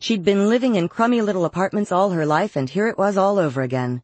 [0.00, 3.38] She'd been living in crummy little apartments all her life, and here it was all
[3.38, 4.02] over again.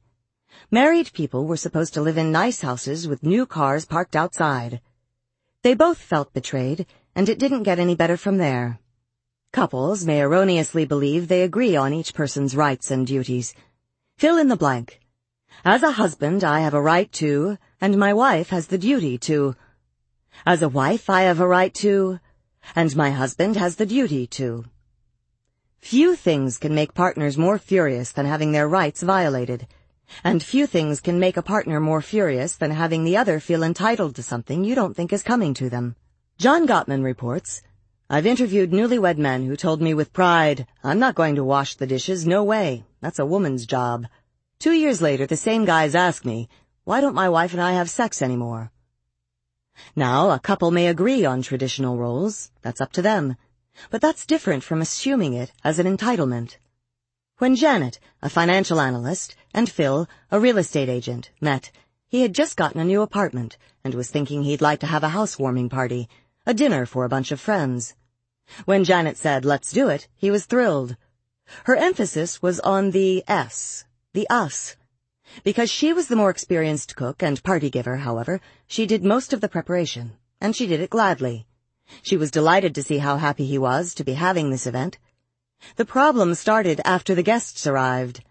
[0.70, 4.80] Married people were supposed to live in nice houses with new cars parked outside.
[5.62, 8.80] They both felt betrayed, and it didn't get any better from there.
[9.52, 13.54] Couples may erroneously believe they agree on each person's rights and duties.
[14.16, 15.00] Fill in the blank.
[15.64, 19.56] As a husband, I have a right to, and my wife has the duty to.
[20.46, 22.20] As a wife, I have a right to,
[22.76, 24.66] and my husband has the duty to.
[25.80, 29.66] Few things can make partners more furious than having their rights violated.
[30.22, 34.14] And few things can make a partner more furious than having the other feel entitled
[34.14, 35.96] to something you don't think is coming to them.
[36.38, 37.62] John Gottman reports,
[38.14, 41.84] I've interviewed newlywed men who told me with pride, I'm not going to wash the
[41.84, 42.84] dishes, no way.
[43.00, 44.06] That's a woman's job.
[44.60, 46.48] Two years later, the same guys ask me,
[46.84, 48.70] why don't my wife and I have sex anymore?
[49.96, 52.52] Now, a couple may agree on traditional roles.
[52.62, 53.34] That's up to them.
[53.90, 56.58] But that's different from assuming it as an entitlement.
[57.38, 61.72] When Janet, a financial analyst, and Phil, a real estate agent, met,
[62.06, 65.08] he had just gotten a new apartment and was thinking he'd like to have a
[65.18, 66.08] housewarming party,
[66.46, 67.96] a dinner for a bunch of friends.
[68.64, 70.96] When Janet said, let's do it, he was thrilled.
[71.64, 74.76] Her emphasis was on the S, the us.
[75.42, 79.40] Because she was the more experienced cook and party giver, however, she did most of
[79.40, 81.46] the preparation, and she did it gladly.
[82.02, 84.98] She was delighted to see how happy he was to be having this event.
[85.76, 88.22] The problem started after the guests arrived.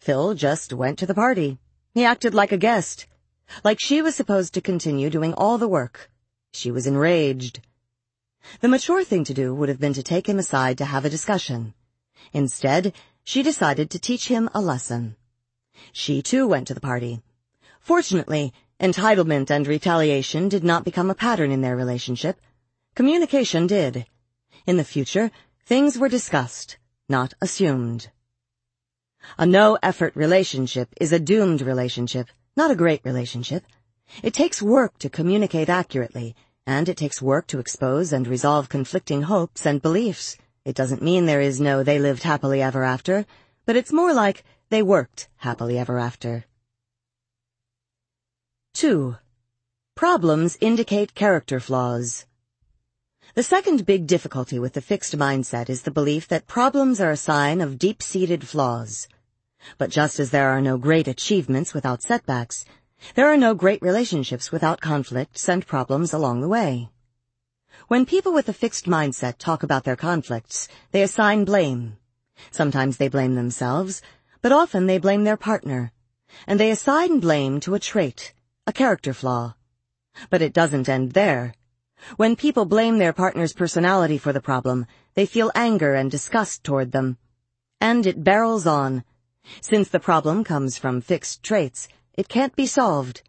[0.00, 1.58] Phil just went to the party.
[1.94, 3.06] He acted like a guest.
[3.64, 6.10] Like she was supposed to continue doing all the work.
[6.52, 7.60] She was enraged.
[8.60, 11.10] The mature thing to do would have been to take him aside to have a
[11.10, 11.74] discussion.
[12.32, 12.92] Instead,
[13.24, 15.16] she decided to teach him a lesson.
[15.92, 17.22] She too went to the party.
[17.80, 22.40] Fortunately, entitlement and retaliation did not become a pattern in their relationship.
[22.94, 24.06] Communication did.
[24.66, 25.30] In the future,
[25.64, 26.76] things were discussed,
[27.08, 28.08] not assumed.
[29.38, 33.64] A no-effort relationship is a doomed relationship, not a great relationship.
[34.22, 36.34] It takes work to communicate accurately,
[36.66, 40.36] and it takes work to expose and resolve conflicting hopes and beliefs.
[40.64, 43.26] It doesn't mean there is no they lived happily ever after,
[43.66, 46.44] but it's more like they worked happily ever after.
[48.74, 49.16] 2.
[49.96, 52.26] Problems indicate character flaws.
[53.34, 57.16] The second big difficulty with the fixed mindset is the belief that problems are a
[57.16, 59.08] sign of deep-seated flaws.
[59.78, 62.64] But just as there are no great achievements without setbacks,
[63.14, 66.90] there are no great relationships without conflicts and problems along the way.
[67.88, 71.96] When people with a fixed mindset talk about their conflicts, they assign blame.
[72.50, 74.02] Sometimes they blame themselves,
[74.42, 75.92] but often they blame their partner.
[76.46, 78.32] And they assign blame to a trait,
[78.66, 79.54] a character flaw.
[80.28, 81.54] But it doesn't end there.
[82.16, 86.92] When people blame their partner's personality for the problem, they feel anger and disgust toward
[86.92, 87.18] them.
[87.80, 89.04] And it barrels on.
[89.60, 93.22] Since the problem comes from fixed traits, it can't be solved.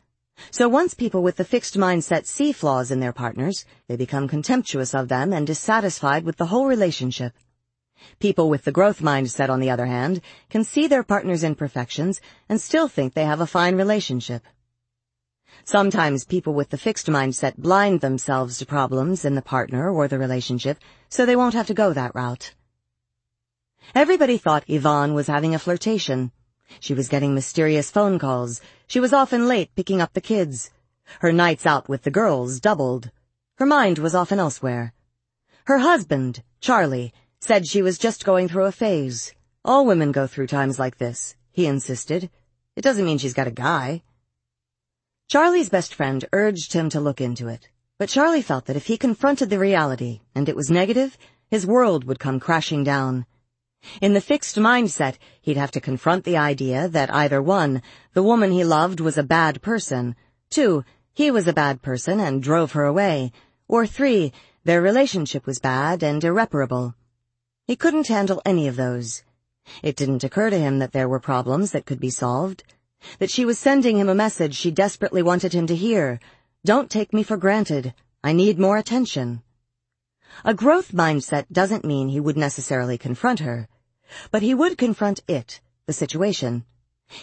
[0.49, 4.95] So once people with the fixed mindset see flaws in their partners, they become contemptuous
[4.95, 7.33] of them and dissatisfied with the whole relationship.
[8.19, 12.59] People with the growth mindset, on the other hand, can see their partner's imperfections and
[12.59, 14.43] still think they have a fine relationship.
[15.63, 20.17] Sometimes people with the fixed mindset blind themselves to problems in the partner or the
[20.17, 22.55] relationship, so they won't have to go that route.
[23.93, 26.31] Everybody thought Yvonne was having a flirtation.
[26.79, 28.61] She was getting mysterious phone calls.
[28.87, 30.71] She was often late picking up the kids.
[31.19, 33.11] Her nights out with the girls doubled.
[33.57, 34.93] Her mind was often elsewhere.
[35.65, 39.33] Her husband, Charlie, said she was just going through a phase.
[39.63, 42.29] All women go through times like this, he insisted.
[42.75, 44.01] It doesn't mean she's got a guy.
[45.27, 48.97] Charlie's best friend urged him to look into it, but Charlie felt that if he
[48.97, 51.17] confronted the reality, and it was negative,
[51.49, 53.25] his world would come crashing down.
[54.01, 57.81] In the fixed mindset, he'd have to confront the idea that either one,
[58.13, 60.15] the woman he loved was a bad person,
[60.49, 60.83] two,
[61.13, 63.31] he was a bad person and drove her away,
[63.67, 64.33] or three,
[64.63, 66.95] their relationship was bad and irreparable.
[67.65, 69.23] He couldn't handle any of those.
[69.81, 72.63] It didn't occur to him that there were problems that could be solved,
[73.19, 76.19] that she was sending him a message she desperately wanted him to hear.
[76.65, 77.93] Don't take me for granted.
[78.23, 79.41] I need more attention.
[80.43, 83.67] A growth mindset doesn't mean he would necessarily confront her,
[84.31, 86.65] but he would confront it, the situation.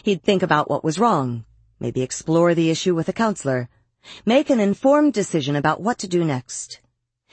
[0.03, 1.45] He'd think about what was wrong,
[1.81, 3.69] maybe explore the issue with a counselor,
[4.25, 6.81] make an informed decision about what to do next.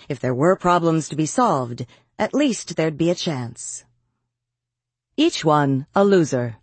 [0.09, 1.85] If there were problems to be solved,
[2.17, 3.85] at least there'd be a chance.
[5.17, 6.58] Each one a loser.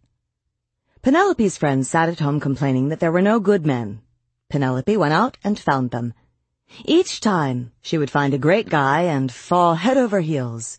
[1.03, 4.03] Penelope's friends sat at home complaining that there were no good men.
[4.49, 6.15] Penelope went out and found them.
[6.85, 10.79] Each time, she would find a great guy and fall head over heels.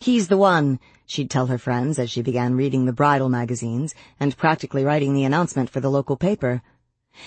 [0.00, 4.36] He's the one, she'd tell her friends as she began reading the bridal magazines and
[4.36, 6.62] practically writing the announcement for the local paper.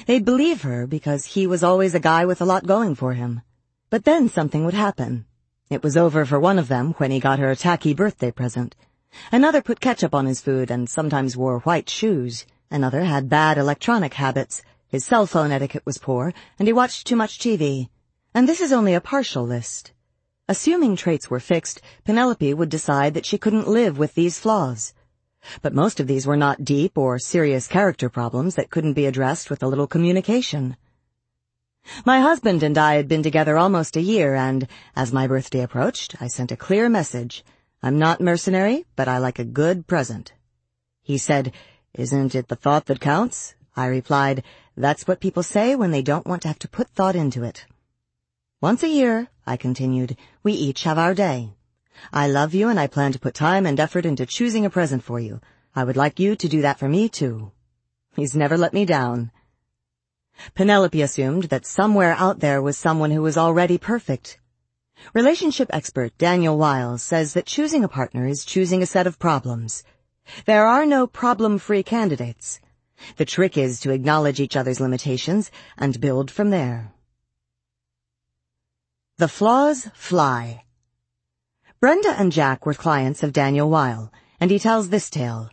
[0.07, 3.41] They'd believe her because he was always a guy with a lot going for him.
[3.89, 5.25] But then something would happen.
[5.69, 8.75] It was over for one of them when he got her a tacky birthday present.
[9.31, 12.45] Another put ketchup on his food and sometimes wore white shoes.
[12.69, 14.63] Another had bad electronic habits.
[14.87, 17.89] His cell phone etiquette was poor, and he watched too much TV.
[18.37, 19.93] And this is only a partial list.
[20.47, 24.93] Assuming traits were fixed, Penelope would decide that she couldn't live with these flaws.
[25.63, 29.49] But most of these were not deep or serious character problems that couldn't be addressed
[29.49, 30.77] with a little communication.
[32.05, 36.21] My husband and I had been together almost a year, and as my birthday approached,
[36.21, 37.43] I sent a clear message.
[37.81, 40.31] I'm not mercenary, but I like a good present.
[41.01, 41.53] He said,
[41.95, 43.55] Isn't it the thought that counts?
[43.75, 44.43] I replied,
[44.75, 47.65] That's what people say when they don't want to have to put thought into it.
[48.59, 51.53] Once a year, I continued, we each have our day.
[52.11, 55.03] I love you and I plan to put time and effort into choosing a present
[55.03, 55.41] for you.
[55.75, 57.51] I would like you to do that for me too.
[58.15, 59.29] He's never let me down.
[60.55, 64.39] Penelope assumed that somewhere out there was someone who was already perfect.
[65.13, 69.83] Relationship expert Daniel Wile says that choosing a partner is choosing a set of problems.
[70.45, 72.59] There are no problem-free candidates.
[73.17, 76.91] The trick is to acknowledge each other's limitations and build from there.
[79.19, 80.63] The Flaws Fly
[81.79, 85.49] Brenda and Jack were clients of Daniel Wile, and he tells this tale.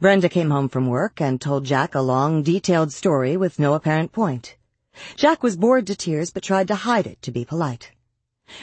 [0.00, 4.10] Brenda came home from work and told Jack a long, detailed story with no apparent
[4.10, 4.56] point.
[5.14, 7.92] Jack was bored to tears but tried to hide it to be polite.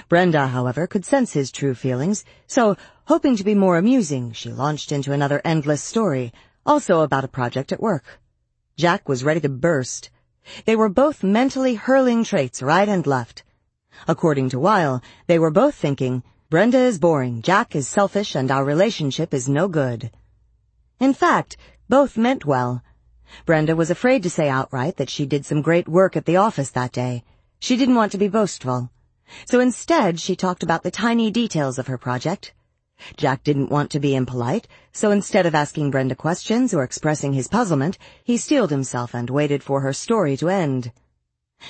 [0.09, 4.91] Brenda, however, could sense his true feelings, so, hoping to be more amusing, she launched
[4.91, 6.33] into another endless story,
[6.65, 8.19] also about a project at work.
[8.75, 10.09] Jack was ready to burst.
[10.65, 13.44] They were both mentally hurling traits right and left,
[14.07, 18.63] According to Wile, they were both thinking, Brenda is boring, Jack is selfish, and our
[18.63, 20.11] relationship is no good.
[20.99, 21.57] In fact,
[21.89, 22.83] both meant well.
[23.45, 26.69] Brenda was afraid to say outright that she did some great work at the office
[26.71, 27.23] that day.
[27.59, 28.91] She didn't want to be boastful.
[29.45, 32.53] So instead, she talked about the tiny details of her project.
[33.17, 37.47] Jack didn't want to be impolite, so instead of asking Brenda questions or expressing his
[37.47, 40.91] puzzlement, he steeled himself and waited for her story to end.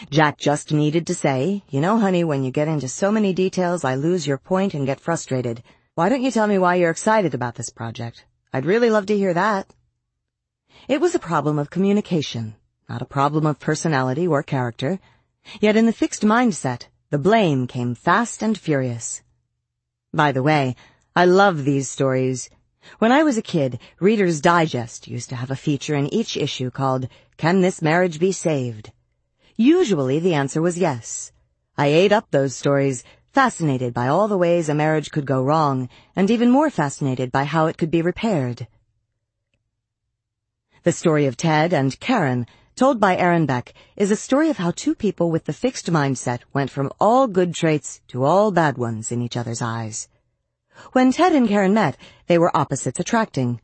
[0.10, 3.84] Jack just needed to say, You know, honey, when you get into so many details,
[3.84, 5.64] I lose your point and get frustrated.
[5.96, 8.26] Why don't you tell me why you're excited about this project?
[8.52, 9.74] I'd really love to hear that.
[10.88, 12.56] It was a problem of communication,
[12.90, 15.00] not a problem of personality or character.
[15.60, 19.22] Yet in the fixed mindset, the blame came fast and furious.
[20.14, 20.76] By the way,
[21.16, 22.50] I love these stories.
[23.00, 26.72] When I was a kid, Reader's Digest used to have a feature in each issue
[26.72, 28.92] called Can This Marriage Be Saved?
[29.58, 31.32] Usually the answer was yes.
[31.78, 35.88] I ate up those stories, fascinated by all the ways a marriage could go wrong,
[36.16, 38.68] and even more fascinated by how it could be repaired.
[40.84, 44.72] The story of Ted and Karen, told by Aaron Beck, is a story of how
[44.72, 49.12] two people with the fixed mindset went from all good traits to all bad ones
[49.12, 50.10] in each other's eyes.
[50.92, 51.96] When Ted and Karen met,
[52.28, 53.62] they were opposites attracting.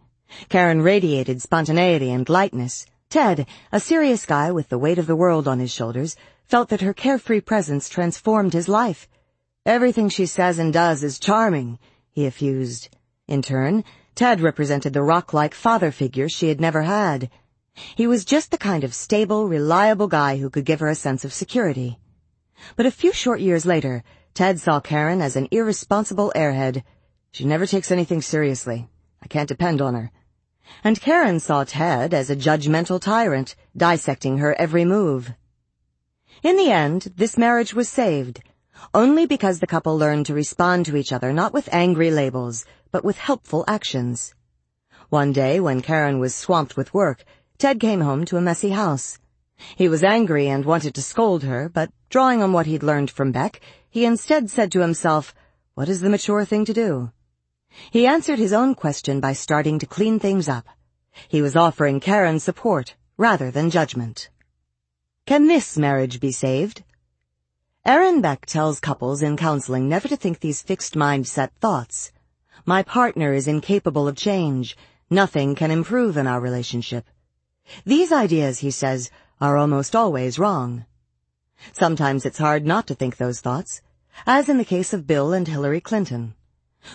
[0.47, 5.45] Karen radiated spontaneity and lightness, Ted, a serious guy with the weight of the world
[5.45, 9.09] on his shoulders, felt that her carefree presence transformed his life.
[9.65, 11.77] Everything she says and does is charming,
[12.09, 12.87] he effused.
[13.27, 13.83] In turn,
[14.15, 17.29] Ted represented the rock-like father figure she had never had.
[17.97, 21.25] He was just the kind of stable, reliable guy who could give her a sense
[21.25, 21.99] of security.
[22.77, 26.83] But a few short years later, Ted saw Karen as an irresponsible airhead.
[27.33, 28.87] She never takes anything seriously.
[29.21, 30.11] I can't depend on her.
[30.83, 35.33] And Karen saw Ted as a judgmental tyrant, dissecting her every move.
[36.43, 38.41] In the end, this marriage was saved,
[38.93, 43.03] only because the couple learned to respond to each other not with angry labels, but
[43.03, 44.33] with helpful actions.
[45.09, 47.23] One day, when Karen was swamped with work,
[47.57, 49.19] Ted came home to a messy house.
[49.75, 53.31] He was angry and wanted to scold her, but drawing on what he'd learned from
[53.31, 55.35] Beck, he instead said to himself,
[55.75, 57.11] what is the mature thing to do?
[57.89, 60.67] He answered his own question by starting to clean things up.
[61.27, 64.29] He was offering Karen support rather than judgment.
[65.25, 66.83] Can this marriage be saved?
[67.85, 72.11] Aaron Beck tells couples in counseling never to think these fixed mindset thoughts.
[72.65, 74.77] My partner is incapable of change.
[75.09, 77.05] Nothing can improve in our relationship.
[77.85, 80.85] These ideas, he says, are almost always wrong.
[81.73, 83.81] Sometimes it's hard not to think those thoughts,
[84.25, 86.35] as in the case of Bill and Hillary Clinton.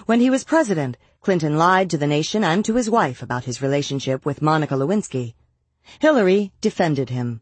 [0.07, 3.63] When he was president, Clinton lied to the nation and to his wife about his
[3.63, 5.35] relationship with Monica Lewinsky.
[6.01, 7.41] Hillary defended him.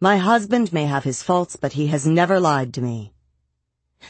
[0.00, 3.12] My husband may have his faults, but he has never lied to me.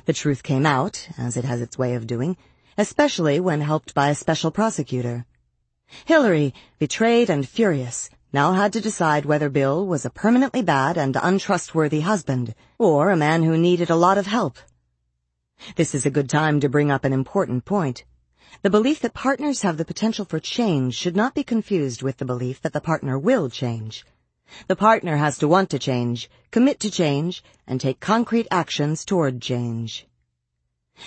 [0.06, 2.37] The truth came out, as it has its way of doing,
[2.78, 5.26] especially when helped by a special prosecutor.
[6.06, 11.17] Hillary, betrayed and furious, now had to decide whether Bill was a permanently bad and
[11.22, 14.56] untrustworthy husband, or a man who needed a lot of help.
[15.76, 18.04] This is a good time to bring up an important point.
[18.62, 22.24] The belief that partners have the potential for change should not be confused with the
[22.24, 24.04] belief that the partner will change.
[24.66, 29.40] The partner has to want to change, commit to change, and take concrete actions toward
[29.40, 30.06] change.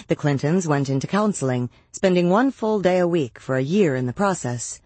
[0.08, 4.08] The Clintons went into counseling, spending one full day a week for a year in
[4.08, 4.82] the process.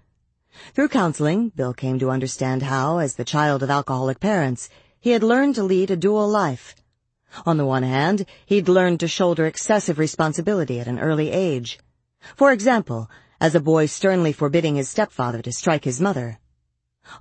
[0.73, 4.67] Through counseling, Bill came to understand how, as the child of alcoholic parents,
[4.99, 6.75] he had learned to lead a dual life.
[7.45, 11.79] On the one hand, he'd learned to shoulder excessive responsibility at an early age.
[12.35, 16.39] For example, as a boy sternly forbidding his stepfather to strike his mother.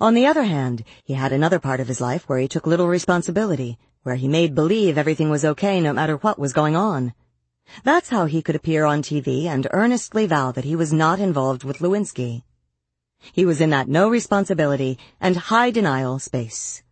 [0.01, 2.89] On the other hand, he had another part of his life where he took little
[2.89, 7.15] responsibility, where he made believe everything was okay no matter what was going on.
[7.85, 11.65] That's how he could appear on TV and earnestly vow that he was not involved
[11.65, 12.43] with Lewinsky.
[13.33, 16.83] He was in that no responsibility and high denial space.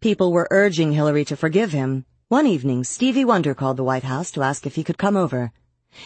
[0.00, 2.04] People were urging Hillary to forgive him.
[2.28, 5.50] One evening, Stevie Wonder called the White House to ask if he could come over.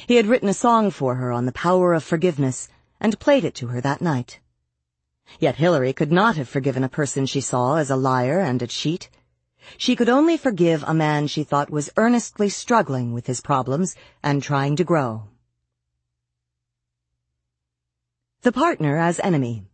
[0.06, 2.68] He had written a song for her on the power of forgiveness
[3.00, 4.40] and played it to her that night.
[5.38, 8.66] Yet Hillary could not have forgiven a person she saw as a liar and a
[8.66, 9.10] cheat.
[9.76, 14.42] She could only forgive a man she thought was earnestly struggling with his problems and
[14.42, 15.24] trying to grow.
[18.40, 19.66] The partner as enemy.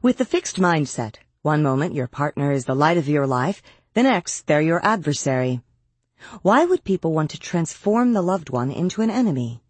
[0.00, 3.62] With the fixed mindset, one moment your partner is the light of your life,
[3.94, 5.60] the next they're your adversary.
[6.42, 9.62] Why would people want to transform the loved one into an enemy?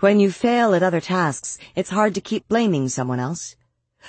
[0.00, 3.54] When you fail at other tasks, it's hard to keep blaming someone else.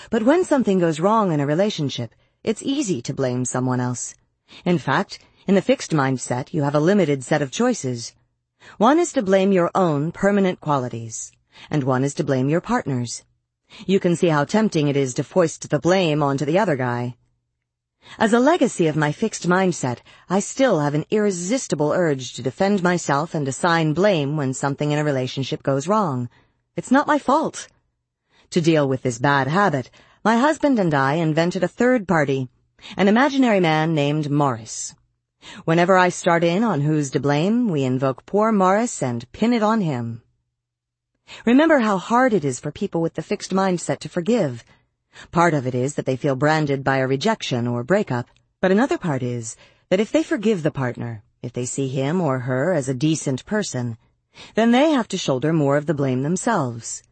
[0.10, 4.16] But when something goes wrong in a relationship, it's easy to blame someone else.
[4.66, 8.14] In fact, in the fixed mindset, you have a limited set of choices.
[8.80, 11.32] One is to blame your own permanent qualities
[11.70, 13.24] and one is to blame your partner's.
[13.86, 17.16] You can see how tempting it is to foist the blame onto the other guy.
[18.18, 22.82] As a legacy of my fixed mindset, I still have an irresistible urge to defend
[22.82, 26.30] myself and assign blame when something in a relationship goes wrong.
[26.76, 27.68] It's not my fault.
[28.50, 29.92] To deal with this bad habit,
[30.24, 32.50] my husband and I invented a third party,
[32.98, 34.96] an imaginary man named Morris.
[35.66, 39.64] Whenever I start in on who's to blame, we invoke poor Morris and pin it
[39.64, 40.24] on him.
[41.46, 44.64] Remember how hard it is for people with the fixed mindset to forgive.
[45.32, 48.98] Part of it is that they feel branded by a rejection or breakup, but another
[48.98, 49.56] part is
[49.90, 53.46] that if they forgive the partner, if they see him or her as a decent
[53.46, 53.98] person,
[54.56, 57.04] then they have to shoulder more of the blame themselves.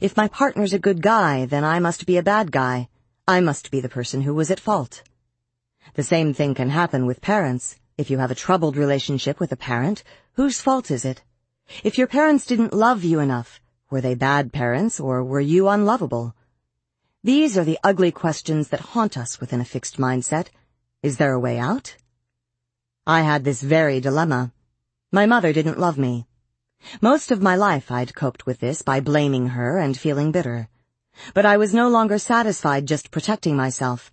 [0.00, 2.88] If my partner's a good guy, then I must be a bad guy.
[3.28, 5.02] I must be the person who was at fault.
[5.94, 7.76] The same thing can happen with parents.
[7.96, 11.22] If you have a troubled relationship with a parent, whose fault is it?
[11.82, 16.34] If your parents didn't love you enough, were they bad parents or were you unlovable?
[17.24, 20.48] These are the ugly questions that haunt us within a fixed mindset.
[21.02, 21.96] Is there a way out?
[23.06, 24.52] I had this very dilemma.
[25.12, 26.26] My mother didn't love me.
[27.00, 30.68] Most of my life I'd coped with this by blaming her and feeling bitter.
[31.34, 34.12] But I was no longer satisfied just protecting myself.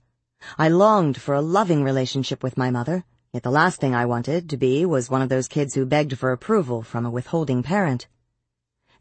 [0.57, 4.47] I longed for a loving relationship with my mother, Yet the last thing I wanted
[4.51, 8.07] to be was one of those kids who begged for approval from a withholding parent.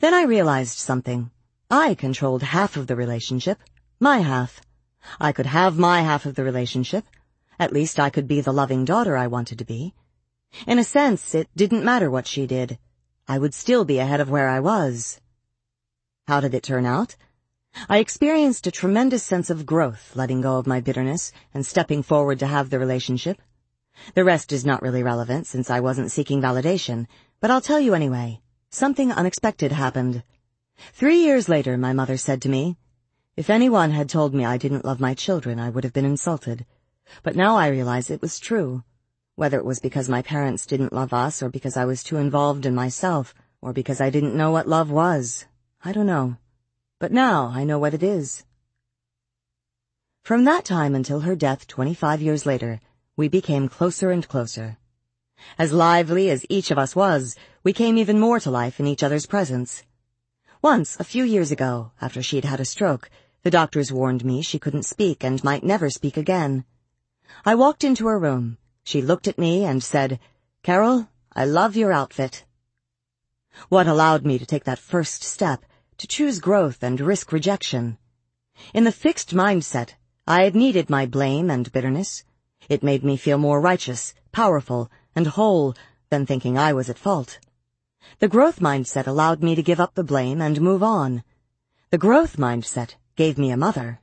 [0.01, 1.31] Then I realized something.
[1.71, 3.59] I controlled half of the relationship,
[4.01, 4.63] my half.
[5.21, 7.05] I could have my half of the relationship.
[7.59, 9.93] At least I could be the loving daughter I wanted to be.
[10.67, 12.79] In a sense, it didn't matter what she did.
[13.29, 15.21] I would still be ahead of where I was.
[16.27, 17.17] How did it turn out?
[17.87, 22.39] I experienced a tremendous sense of growth letting go of my bitterness and stepping forward
[22.39, 23.43] to have the relationship.
[24.15, 27.07] The rest is not really relevant since I wasn't seeking validation,
[27.41, 28.41] but I'll tell you anyway.
[28.71, 30.23] Something unexpected happened.
[30.93, 32.77] Three years later, my mother said to me,
[33.37, 36.67] if anyone had told me I didn't love my children, I would have been insulted.
[37.23, 38.85] But now I realize it was true.
[39.37, 42.67] Whether it was because my parents didn't love us, or because I was too involved
[42.67, 45.47] in myself, or because I didn't know what love was,
[45.83, 46.37] I don't know.
[46.99, 48.45] But now I know what it is.
[50.23, 52.81] From that time until her death 25 years later,
[53.15, 54.79] we became closer and closer.
[55.59, 59.03] As lively as each of us was, we came even more to life in each
[59.03, 59.83] other's presence.
[60.63, 63.11] Once, a few years ago, after she'd had a stroke,
[63.43, 66.65] the doctors warned me she couldn't speak and might never speak again.
[67.45, 68.57] I walked into her room.
[68.85, 70.19] She looked at me and said,
[70.63, 72.45] Carol, I love your outfit.
[73.69, 75.67] What allowed me to take that first step,
[75.99, 77.99] to choose growth and risk rejection?
[78.73, 79.95] In the fixed mindset,
[80.27, 82.25] I had needed my blame and bitterness.
[82.73, 85.75] It made me feel more righteous, powerful, and whole
[86.09, 87.39] than thinking I was at fault.
[88.19, 91.23] The growth mindset allowed me to give up the blame and move on.
[91.91, 94.01] The growth mindset gave me a mother.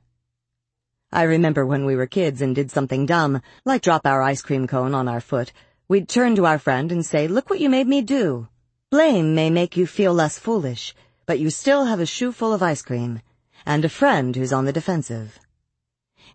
[1.10, 4.68] I remember when we were kids and did something dumb, like drop our ice cream
[4.68, 5.52] cone on our foot,
[5.88, 8.46] we'd turn to our friend and say, look what you made me do.
[8.88, 10.94] Blame may make you feel less foolish,
[11.26, 13.20] but you still have a shoe full of ice cream,
[13.66, 15.40] and a friend who's on the defensive.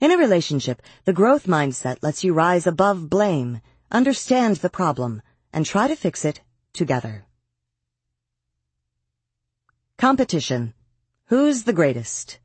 [0.02, 3.62] In a relationship, the growth mindset lets you rise above blame,
[3.92, 5.22] understand the problem,
[5.54, 6.42] and try to fix it
[6.74, 7.26] together.
[9.98, 10.74] Competition.
[11.28, 12.40] Who's the greatest?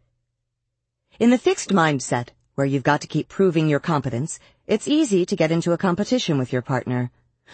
[1.19, 5.37] In the fixed mindset, where you've got to keep proving your competence, it's easy to
[5.37, 7.11] get into a competition with your partner.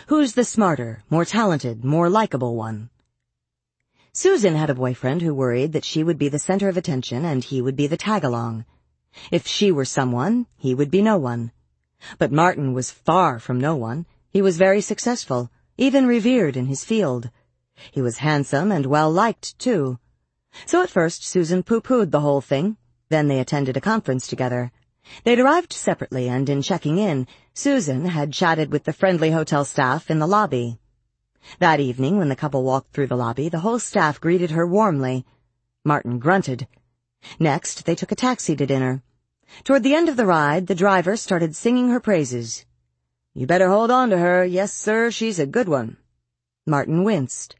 [0.08, 2.90] Who's the smarter, more talented, more likable one?
[4.12, 7.42] Susan had a boyfriend who worried that she would be the center of attention and
[7.42, 8.66] he would be the tag-along.
[9.30, 11.52] If she were someone, he would be no one.
[12.18, 14.06] But Martin was far from no one.
[14.30, 17.30] He was very successful, even revered in his field.
[17.90, 19.98] He was handsome and well-liked, too.
[20.64, 22.76] So at first Susan pooh-poohed the whole thing.
[23.08, 24.72] Then they attended a conference together.
[25.24, 30.10] They'd arrived separately, and in checking in, Susan had chatted with the friendly hotel staff
[30.10, 30.78] in the lobby.
[31.58, 35.24] That evening, when the couple walked through the lobby, the whole staff greeted her warmly.
[35.84, 36.66] Martin grunted.
[37.38, 39.02] Next, they took a taxi to dinner.
[39.64, 42.64] Toward the end of the ride, the driver started singing her praises.
[43.34, 44.44] You better hold on to her.
[44.44, 45.98] Yes, sir, she's a good one.
[46.66, 47.56] Martin winced.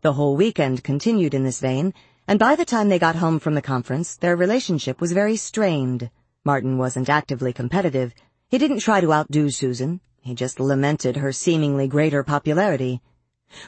[0.00, 1.94] The whole weekend continued in this vein,
[2.26, 6.10] and by the time they got home from the conference, their relationship was very strained.
[6.44, 8.14] Martin wasn't actively competitive.
[8.48, 10.00] He didn't try to outdo Susan.
[10.20, 13.00] He just lamented her seemingly greater popularity.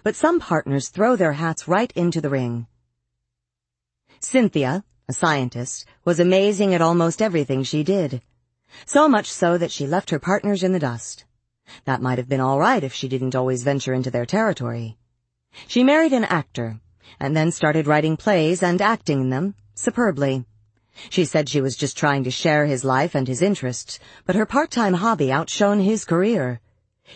[0.02, 2.66] But some partners throw their hats right into the ring.
[4.20, 8.22] Cynthia, a scientist, was amazing at almost everything she did.
[8.86, 11.24] So much so that she left her partners in the dust.
[11.84, 14.96] That might have been all right if she didn't always venture into their territory.
[15.66, 16.80] She married an actor,
[17.20, 20.46] and then started writing plays and acting in them, superbly.
[21.10, 24.46] She said she was just trying to share his life and his interests, but her
[24.46, 26.60] part-time hobby outshone his career.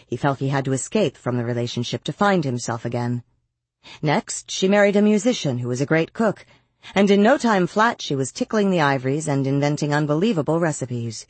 [0.07, 3.23] He felt he had to escape from the relationship to find himself again.
[4.03, 6.45] Next, she married a musician who was a great cook,
[6.95, 11.27] and in no time flat she was tickling the ivories and inventing unbelievable recipes.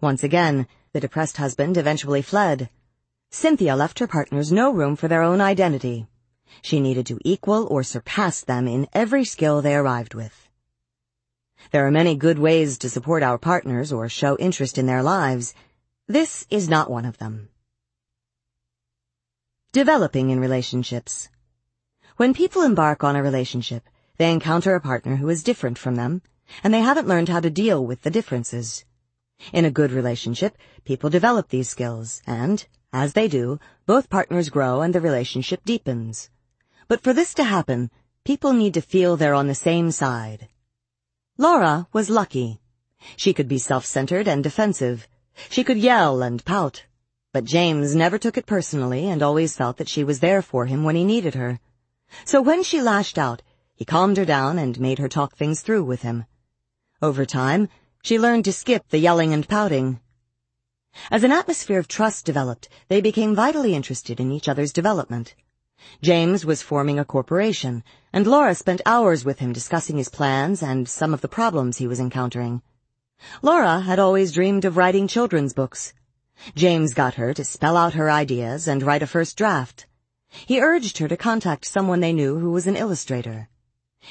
[0.00, 2.70] Once again, the depressed husband eventually fled.
[3.30, 6.06] Cynthia left her partners no room for their own identity.
[6.62, 10.48] She needed to equal or surpass them in every skill they arrived with.
[11.70, 15.54] There are many good ways to support our partners or show interest in their lives.
[16.06, 17.50] This is not one of them.
[19.72, 21.28] Developing in relationships.
[22.16, 23.84] When people embark on a relationship,
[24.18, 26.22] they encounter a partner who is different from them,
[26.62, 28.84] and they haven't learned how to deal with the differences.
[29.52, 34.80] In a good relationship, people develop these skills, and, as they do, both partners grow
[34.80, 36.30] and the relationship deepens.
[36.88, 37.90] But for this to happen,
[38.24, 40.48] people need to feel they're on the same side.
[41.36, 42.60] Laura was lucky.
[43.16, 45.06] She could be self-centered and defensive.
[45.48, 46.84] She could yell and pout.
[47.32, 50.82] But James never took it personally and always felt that she was there for him
[50.82, 51.60] when he needed her.
[52.24, 53.42] So when she lashed out,
[53.78, 56.24] he calmed her down and made her talk things through with him.
[57.00, 57.68] Over time,
[58.02, 60.00] she learned to skip the yelling and pouting.
[61.12, 65.36] As an atmosphere of trust developed, they became vitally interested in each other's development.
[66.02, 70.88] James was forming a corporation, and Laura spent hours with him discussing his plans and
[70.88, 72.62] some of the problems he was encountering.
[73.42, 75.94] Laura had always dreamed of writing children's books.
[76.56, 79.86] James got her to spell out her ideas and write a first draft.
[80.28, 83.48] He urged her to contact someone they knew who was an illustrator.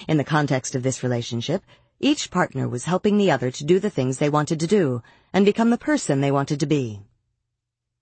[0.08, 1.63] In the context of this relationship,
[1.99, 5.01] each partner was helping the other to do the things they wanted to do
[5.33, 7.01] and become the person they wanted to be.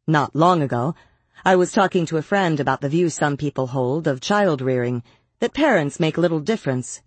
[0.08, 0.96] Not long ago,
[1.46, 5.04] I was talking to a friend about the view some people hold of child rearing,
[5.40, 7.02] that parents make little difference.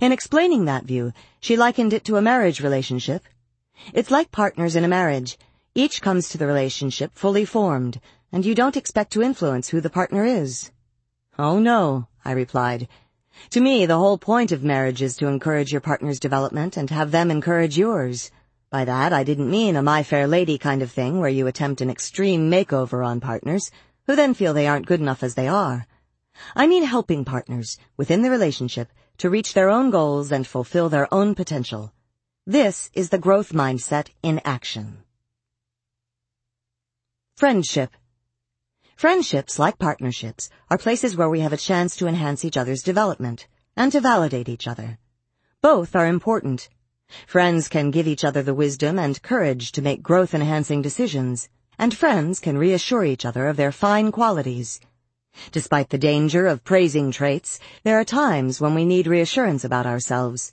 [0.00, 3.24] In explaining that view, she likened it to a marriage relationship.
[3.94, 5.38] It's like partners in a marriage.
[5.74, 8.00] Each comes to the relationship fully formed,
[8.32, 10.70] and you don't expect to influence who the partner is.
[11.38, 12.88] Oh no, I replied.
[13.50, 17.10] To me, the whole point of marriage is to encourage your partner's development and have
[17.10, 18.30] them encourage yours.
[18.70, 21.80] By that, I didn't mean a My Fair Lady kind of thing where you attempt
[21.80, 23.70] an extreme makeover on partners,
[24.06, 25.86] who then feel they aren't good enough as they are.
[26.54, 31.12] I mean helping partners, within the relationship, to reach their own goals and fulfill their
[31.12, 31.92] own potential.
[32.46, 35.04] This is the growth mindset in action.
[37.36, 37.96] Friendship.
[39.00, 43.48] Friendships, like partnerships, are places where we have a chance to enhance each other's development
[43.74, 44.98] and to validate each other.
[45.62, 46.68] Both are important.
[47.26, 52.40] Friends can give each other the wisdom and courage to make growth-enhancing decisions, and friends
[52.40, 54.82] can reassure each other of their fine qualities.
[55.50, 60.52] Despite the danger of praising traits, there are times when we need reassurance about ourselves.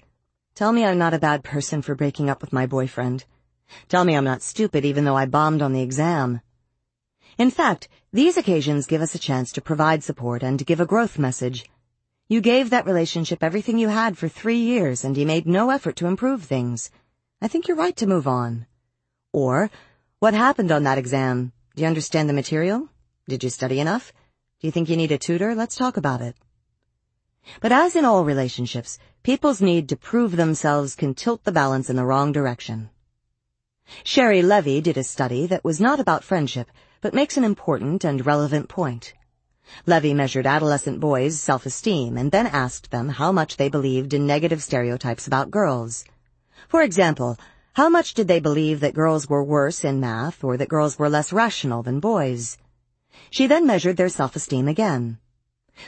[0.56, 3.26] Tell me I'm not a bad person for breaking up with my boyfriend.
[3.90, 6.40] Tell me I'm not stupid even though I bombed on the exam.
[7.38, 10.86] In fact, these occasions give us a chance to provide support and to give a
[10.86, 11.70] growth message.
[12.30, 15.98] You gave that relationship everything you had for three years and he made no effort
[15.98, 16.90] to improve things.
[17.42, 18.66] I think you're right to move on.
[19.34, 19.70] Or,
[20.20, 21.52] what happened on that exam?
[21.76, 22.88] Do you understand the material?
[23.28, 24.14] Did you study enough?
[24.62, 25.54] Do you think you need a tutor?
[25.54, 26.36] Let's talk about it.
[27.60, 31.98] But as in all relationships, people's need to prove themselves can tilt the balance in
[31.98, 32.90] the wrong direction.
[34.04, 38.26] Sheri Levy did a study that was not about friendship, but makes an important and
[38.26, 39.13] relevant point.
[39.85, 44.63] Levy measured adolescent boys' self-esteem and then asked them how much they believed in negative
[44.63, 46.06] stereotypes about girls.
[46.67, 47.38] For example,
[47.74, 51.10] how much did they believe that girls were worse in math or that girls were
[51.10, 52.58] less rational than boys?
[53.30, 55.19] She then measured their self-esteem again.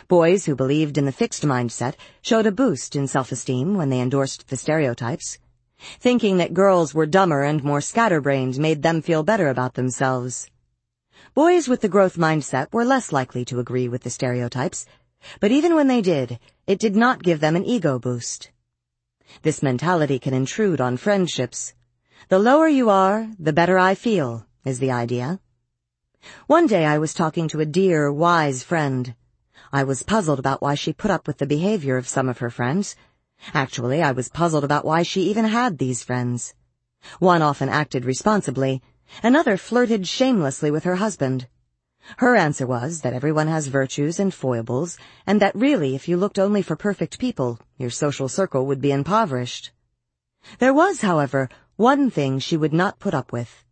[0.08, 4.50] Boys who believed in the fixed mindset showed a boost in self-esteem when they endorsed
[4.50, 5.40] the stereotypes.
[6.00, 10.48] Thinking that girls were dumber and more scatterbrained made them feel better about themselves.
[11.36, 14.86] Boys with the growth mindset were less likely to agree with the stereotypes,
[15.40, 18.50] but even when they did, it did not give them an ego boost.
[19.44, 21.76] This mentality can intrude on friendships.
[22.30, 25.40] The lower you are, the better I feel, is the idea.
[26.48, 29.14] One day I was talking to a dear, wise friend.
[29.72, 32.50] I was puzzled about why she put up with the behavior of some of her
[32.50, 32.96] friends.
[33.54, 36.56] Actually, I was puzzled about why she even had these friends.
[37.20, 38.82] One often acted responsibly,
[39.24, 41.48] Another flirted shamelessly with her husband.
[42.18, 46.40] Her answer was that everyone has virtues and foibles, and that really if you looked
[46.40, 49.72] only for perfect people, your social circle would be impoverished.
[50.60, 53.66] There was, however, one thing she would not put up with.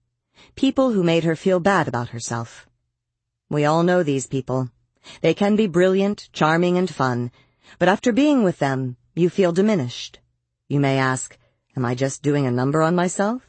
[0.55, 2.67] People who made her feel bad about herself.
[3.49, 4.69] We all know these people.
[5.21, 7.31] They can be brilliant, charming, and fun,
[7.79, 10.19] but after being with them, you feel diminished.
[10.67, 11.37] You may ask,
[11.75, 13.46] am I just doing a number on myself?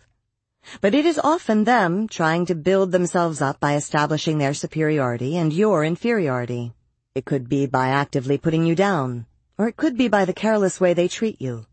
[0.81, 5.52] But it is often them trying to build themselves up by establishing their superiority and
[5.52, 6.72] your inferiority.
[7.15, 10.81] It could be by actively putting you down, or it could be by the careless
[10.81, 11.67] way they treat you.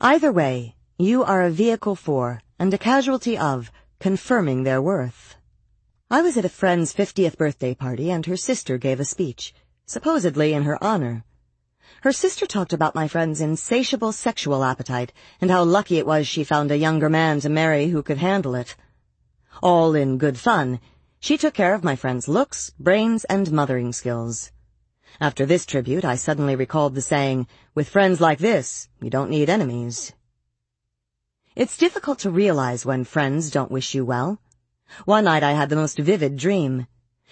[0.00, 5.36] Either way, you are a vehicle for, and a casualty of, confirming their worth.
[6.10, 9.54] I was at a friend's 50th birthday party and her sister gave a speech,
[9.86, 11.24] supposedly in her honor.
[12.04, 16.44] Her sister talked about my friend's insatiable sexual appetite and how lucky it was she
[16.44, 18.76] found a younger man to marry who could handle it.
[19.62, 20.80] All in good fun,
[21.18, 24.52] she took care of my friend's looks, brains, and mothering skills.
[25.18, 29.48] After this tribute, I suddenly recalled the saying, with friends like this, you don't need
[29.48, 30.12] enemies.
[31.56, 34.38] It's difficult to realize when friends don't wish you well.
[35.06, 36.86] One night I had the most vivid dream.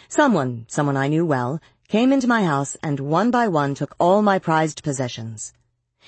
[0.08, 1.60] Someone, someone I knew well,
[1.92, 5.52] came into my house and one by one took all my prized possessions.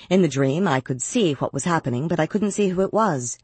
[0.09, 2.95] In the dream, I could see what was happening, but I couldn't see who it
[2.95, 3.37] was.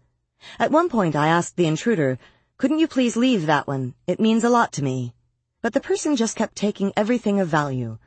[0.58, 2.18] At one point, I asked the intruder,
[2.56, 3.92] couldn't you please leave that one?
[4.06, 5.12] It means a lot to me.
[5.60, 7.98] But the person just kept taking everything of value.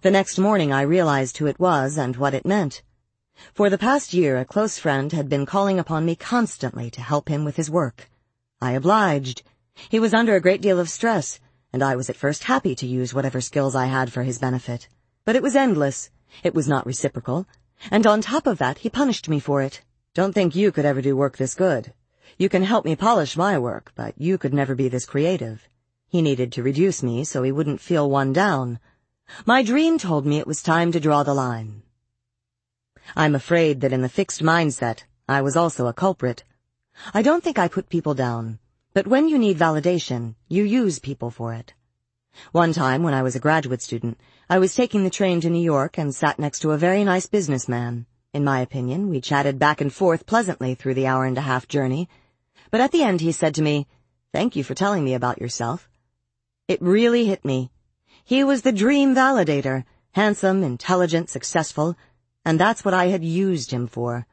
[0.00, 2.82] The next morning, I realized who it was and what it meant.
[3.52, 7.28] For the past year, a close friend had been calling upon me constantly to help
[7.28, 8.08] him with his work.
[8.58, 9.42] I obliged.
[9.90, 11.40] He was under a great deal of stress,
[11.76, 14.88] and I was at first happy to use whatever skills I had for his benefit.
[15.26, 16.08] But it was endless.
[16.42, 17.46] It was not reciprocal.
[17.90, 19.82] And on top of that, he punished me for it.
[20.14, 21.92] Don't think you could ever do work this good.
[22.38, 25.68] You can help me polish my work, but you could never be this creative.
[26.08, 28.80] He needed to reduce me so he wouldn't feel one down.
[29.44, 31.82] My dream told me it was time to draw the line.
[33.14, 36.42] I'm afraid that in the fixed mindset, I was also a culprit.
[37.12, 38.60] I don't think I put people down,
[38.96, 41.74] but when you need validation, you use people for it.
[42.52, 45.62] One time when I was a graduate student, I was taking the train to New
[45.62, 48.06] York and sat next to a very nice businessman.
[48.32, 51.68] In my opinion, we chatted back and forth pleasantly through the hour and a half
[51.68, 52.08] journey.
[52.70, 53.86] But at the end he said to me,
[54.32, 55.90] thank you for telling me about yourself.
[56.66, 57.70] It really hit me.
[58.24, 61.98] He was the dream validator, handsome, intelligent, successful,
[62.46, 64.26] and that's what I had used him for.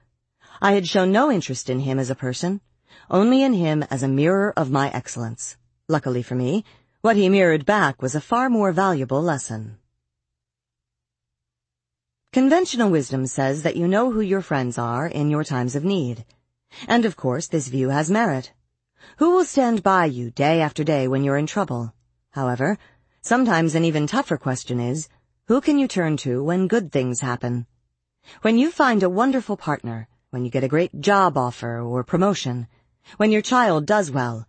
[0.61, 2.61] I had shown no interest in him as a person,
[3.09, 5.57] only in him as a mirror of my excellence.
[5.87, 6.63] Luckily for me,
[7.01, 9.77] what he mirrored back was a far more valuable lesson.
[12.31, 16.25] Conventional wisdom says that you know who your friends are in your times of need.
[16.87, 18.53] And of course, this view has merit.
[19.17, 21.93] Who will stand by you day after day when you're in trouble?
[22.31, 22.79] However,
[23.21, 25.09] sometimes an even tougher question is,
[25.47, 27.67] who can you turn to when good things happen?
[28.41, 32.67] When you find a wonderful partner, when you get a great job offer or promotion,
[33.17, 34.47] when your child does well,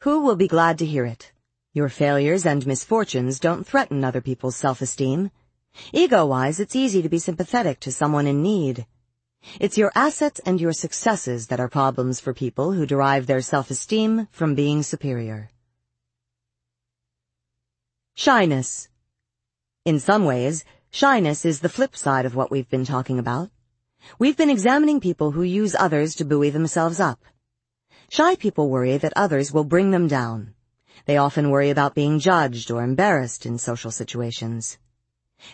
[0.00, 1.32] who will be glad to hear it?
[1.72, 5.30] Your failures and misfortunes don't threaten other people's self-esteem.
[5.92, 8.86] Ego-wise, it's easy to be sympathetic to someone in need.
[9.58, 14.28] It's your assets and your successes that are problems for people who derive their self-esteem
[14.30, 15.50] from being superior.
[18.14, 18.88] Shyness.
[19.84, 23.50] In some ways, shyness is the flip side of what we've been talking about.
[24.18, 27.24] We've been examining people who use others to buoy themselves up.
[28.08, 30.54] Shy people worry that others will bring them down.
[31.06, 34.78] They often worry about being judged or embarrassed in social situations.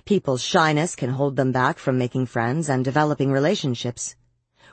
[0.04, 4.14] People's shyness can hold them back from making friends and developing relationships.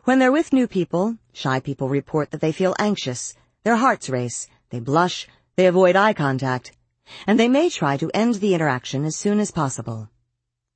[0.03, 4.47] When they're with new people, shy people report that they feel anxious, their hearts race,
[4.69, 6.73] they blush, they avoid eye contact,
[7.25, 10.09] and they may try to end the interaction as soon as possible.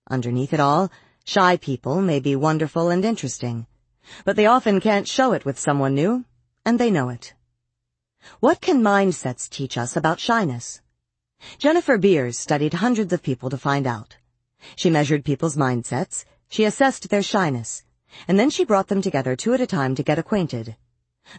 [0.09, 0.91] Underneath it all,
[1.25, 3.67] shy people may be wonderful and interesting,
[4.25, 6.25] but they often can't show it with someone new,
[6.65, 7.33] and they know it.
[8.39, 10.81] What can mindsets teach us about shyness?
[11.57, 14.17] Jennifer Beers studied hundreds of people to find out.
[14.75, 17.83] She measured people's mindsets, she assessed their shyness,
[18.27, 20.75] and then she brought them together two at a time to get acquainted.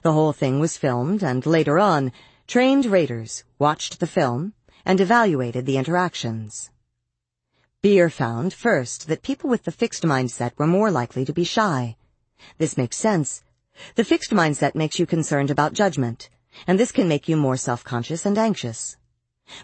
[0.03, 2.12] The whole thing was filmed, and later on,
[2.47, 6.71] trained raters watched the film and evaluated the interactions.
[7.81, 11.97] Beer found, first, that people with the fixed mindset were more likely to be shy.
[12.58, 13.44] This makes sense.
[13.94, 16.31] The fixed mindset makes you concerned about judgment,
[16.67, 18.97] and this can make you more self-conscious and anxious.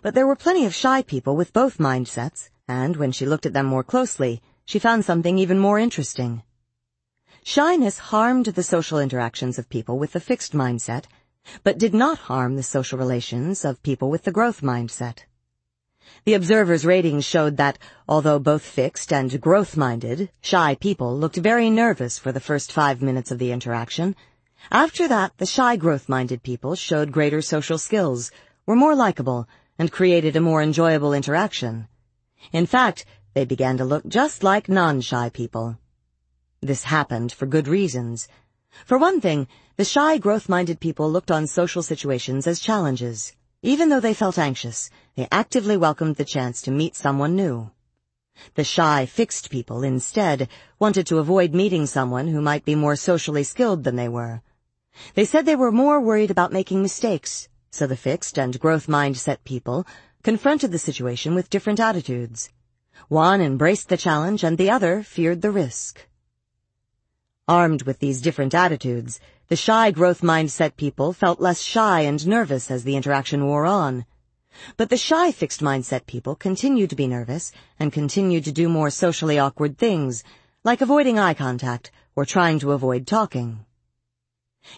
[0.02, 3.52] But there were plenty of shy people with both mindsets, and when she looked at
[3.52, 6.42] them more closely, she found something even more interesting.
[7.42, 11.04] Shyness harmed the social interactions of people with the fixed mindset,
[11.62, 15.20] but did not harm the social relations of people with the growth mindset.
[16.24, 22.18] The observers' ratings showed that, although both fixed and growth-minded, shy people looked very nervous
[22.18, 24.16] for the first five minutes of the interaction.
[24.70, 28.30] After that, the shy growth-minded people showed greater social skills,
[28.66, 31.88] were more likable, and created a more enjoyable interaction.
[32.52, 35.78] In fact, they began to look just like non-shy people.
[36.60, 38.28] This happened for good reasons.
[38.84, 43.32] For one thing, the shy, growth-minded people looked on social situations as challenges.
[43.62, 47.72] Even though they felt anxious, they actively welcomed the chance to meet someone new.
[48.54, 53.42] The shy, fixed people, instead, wanted to avoid meeting someone who might be more socially
[53.42, 54.42] skilled than they were.
[55.14, 59.38] They said they were more worried about making mistakes, so the fixed and growth mindset
[59.42, 59.84] people
[60.22, 62.50] confronted the situation with different attitudes.
[63.08, 66.06] One embraced the challenge and the other feared the risk.
[67.48, 72.70] Armed with these different attitudes, the shy growth mindset people felt less shy and nervous
[72.70, 74.04] as the interaction wore on.
[74.76, 78.90] But the shy fixed mindset people continued to be nervous and continued to do more
[78.90, 80.22] socially awkward things,
[80.62, 83.64] like avoiding eye contact or trying to avoid talking.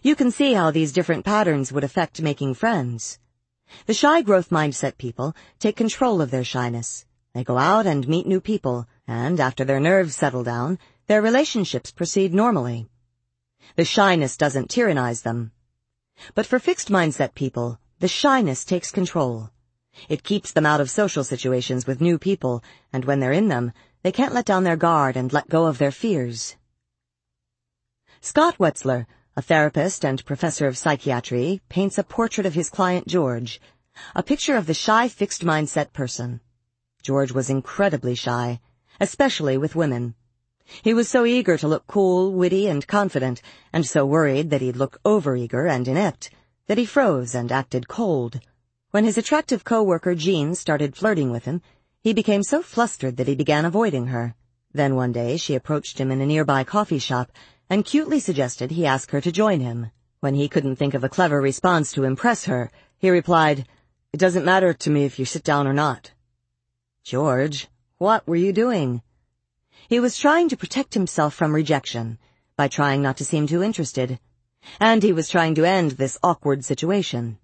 [0.04, 3.19] You can see how these different patterns would affect making friends.
[3.86, 7.04] The shy growth mindset people take control of their shyness.
[7.33, 10.78] They go out and meet new people, and after their nerves settle down,
[11.10, 12.88] their relationships proceed normally.
[13.74, 15.50] The shyness doesn't tyrannize them.
[16.36, 19.50] But for fixed mindset people, the shyness takes control.
[20.08, 22.62] It keeps them out of social situations with new people,
[22.92, 23.72] and when they're in them,
[24.04, 26.54] they can't let down their guard and let go of their fears.
[28.20, 33.60] Scott Wetzler, a therapist and professor of psychiatry, paints a portrait of his client George,
[34.14, 36.40] A picture of the shy fixed mindset person.
[37.02, 38.60] George was incredibly shy,
[39.00, 40.14] especially with women.
[40.83, 44.76] He was so eager to look cool, witty, and confident, and so worried that he'd
[44.76, 46.31] look overeager and inept,
[46.67, 48.40] that he froze and acted cold.
[48.90, 51.62] When his attractive co-worker Jean started flirting with him,
[52.01, 54.35] he became so flustered that he began avoiding her.
[54.72, 57.31] Then one day she approached him in a nearby coffee shop
[57.69, 59.90] and cutely suggested he ask her to join him.
[60.20, 63.67] When he couldn't think of a clever response to impress her, he replied,
[64.12, 66.12] It doesn't matter to me if you sit down or not.
[67.04, 69.03] George, what were you doing?
[69.90, 72.17] He was trying to protect himself from rejection
[72.56, 74.21] by trying not to seem too interested.
[74.78, 77.39] And he was trying to end this awkward situation.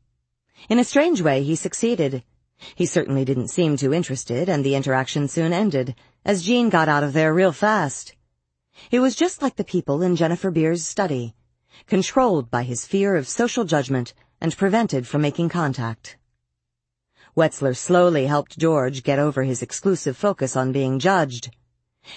[0.69, 2.23] In a strange way, he succeeded.
[2.77, 7.03] He certainly didn't seem too interested, and the interaction soon ended, as Jean got out
[7.03, 8.15] of there real fast.
[8.91, 11.35] He was just like the people in Jennifer Beer's study,
[11.89, 16.17] controlled by his fear of social judgment and prevented from making contact.
[17.37, 21.51] Wetzler slowly helped George get over his exclusive focus on being judged.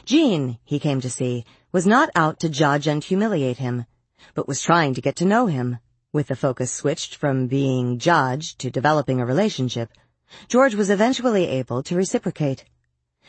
[0.05, 3.85] Jean, he came to see, was not out to judge and humiliate him,
[4.33, 5.79] but was trying to get to know him.
[6.11, 9.91] With the focus switched from being judged to developing a relationship,
[10.47, 12.65] George was eventually able to reciprocate.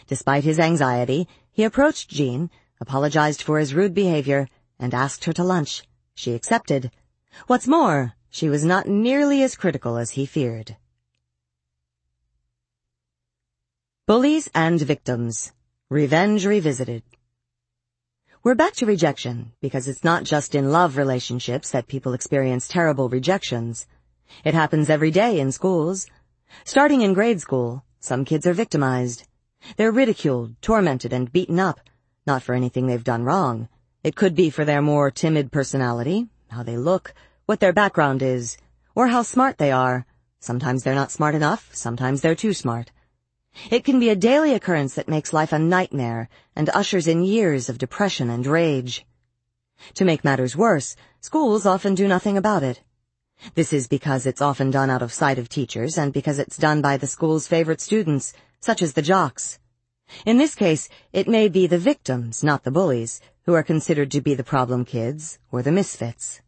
[0.06, 5.44] Despite his anxiety, he approached Jean, apologized for his rude behavior, and asked her to
[5.44, 5.82] lunch.
[6.14, 6.90] She accepted.
[7.46, 10.76] What's more, she was not nearly as critical as he feared.
[14.06, 15.52] Bullies and Victims
[15.92, 17.02] Revenge Revisited.
[18.44, 23.08] We're back to rejection because it's not just in love relationships that people experience terrible
[23.08, 23.88] rejections.
[24.44, 26.06] It happens every day in schools.
[26.64, 29.26] Starting in grade school, some kids are victimized.
[29.76, 31.80] They're ridiculed, tormented, and beaten up,
[32.24, 33.68] not for anything they've done wrong.
[34.04, 37.14] It could be for their more timid personality, how they look,
[37.46, 38.58] what their background is,
[38.94, 40.06] or how smart they are.
[40.38, 42.92] Sometimes they're not smart enough, sometimes they're too smart.
[43.70, 47.68] It can be a daily occurrence that makes life a nightmare and ushers in years
[47.68, 49.06] of depression and rage.
[49.94, 52.82] To make matters worse, schools often do nothing about it.
[53.54, 56.82] This is because it's often done out of sight of teachers and because it's done
[56.82, 59.58] by the school's favorite students, such as the jocks.
[60.26, 64.20] In this case, it may be the victims, not the bullies, who are considered to
[64.20, 66.40] be the problem kids or the misfits.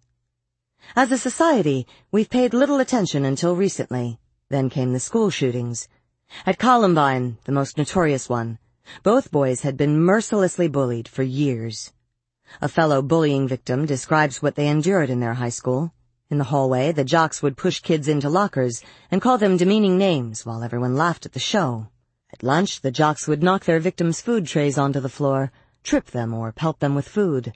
[0.97, 4.19] As a society, we've paid little attention until recently.
[4.49, 5.89] Then came the school shootings.
[6.45, 8.59] At Columbine, the most notorious one,
[9.03, 11.93] both boys had been mercilessly bullied for years.
[12.61, 15.93] A fellow bullying victim describes what they endured in their high school.
[16.31, 20.45] In the hallway, the jocks would push kids into lockers and call them demeaning names
[20.45, 21.87] while everyone laughed at the show.
[22.33, 25.53] At lunch, the jocks would knock their victims' food trays onto the floor,
[25.85, 27.53] trip them, or pelt them with food.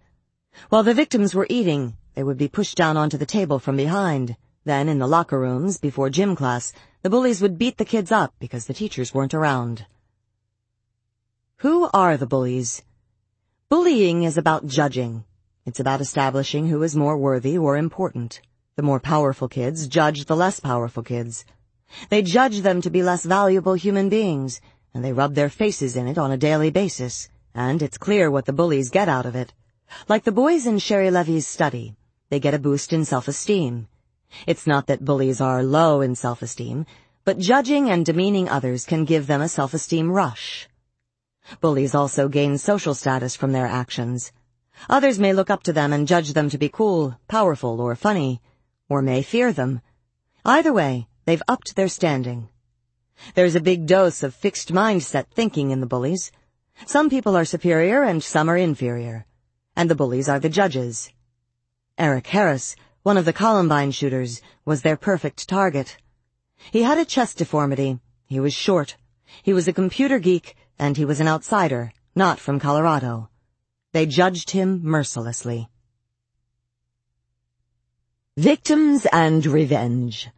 [0.68, 4.36] While the victims were eating, they would be pushed down onto the table from behind.
[4.64, 6.72] Then, in the locker rooms, before gym class,
[7.06, 9.86] the bullies would beat the kids up because the teachers weren't around.
[11.58, 12.82] Who are the bullies?
[13.68, 15.22] Bullying is about judging.
[15.64, 18.40] It's about establishing who is more worthy or important.
[18.74, 21.44] The more powerful kids judge the less powerful kids.
[22.08, 24.60] They judge them to be less valuable human beings,
[24.92, 28.46] and they rub their faces in it on a daily basis, and it's clear what
[28.46, 29.54] the bullies get out of it.
[30.08, 31.94] Like the boys in Sheri Levy's study,
[32.30, 33.86] they get a boost in self-esteem.
[34.46, 36.86] It's not that bullies are low in self-esteem,
[37.24, 40.68] but judging and demeaning others can give them a self-esteem rush.
[41.60, 44.32] Bullies also gain social status from their actions.
[44.88, 48.40] Others may look up to them and judge them to be cool, powerful, or funny,
[48.88, 49.80] or may fear them.
[50.44, 52.48] Either way, they've upped their standing.
[53.34, 56.30] There's a big dose of fixed mindset thinking in the bullies.
[56.84, 59.24] Some people are superior and some are inferior.
[59.74, 61.10] And the bullies are the judges.
[61.98, 65.96] Eric Harris, one of the Columbine shooters, was their perfect target.
[66.72, 68.96] He had a chest deformity, he was short,
[69.44, 73.28] he was a computer geek, and he was an outsider, not from Colorado.
[73.92, 75.68] They judged him mercilessly.
[78.36, 80.28] Victims and Revenge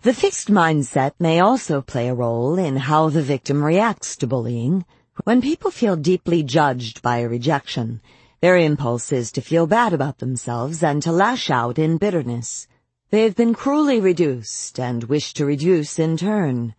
[0.00, 4.86] The fixed mindset may also play a role in how the victim reacts to bullying.
[5.24, 8.00] When people feel deeply judged by a rejection,
[8.40, 12.66] their impulse is to feel bad about themselves and to lash out in bitterness.
[13.10, 16.74] They have been cruelly reduced and wish to reduce in turn.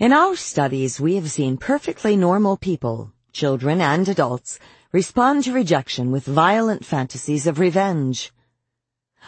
[0.00, 4.58] In our studies, we have seen perfectly normal people, children and adults,
[4.92, 8.32] respond to rejection with violent fantasies of revenge.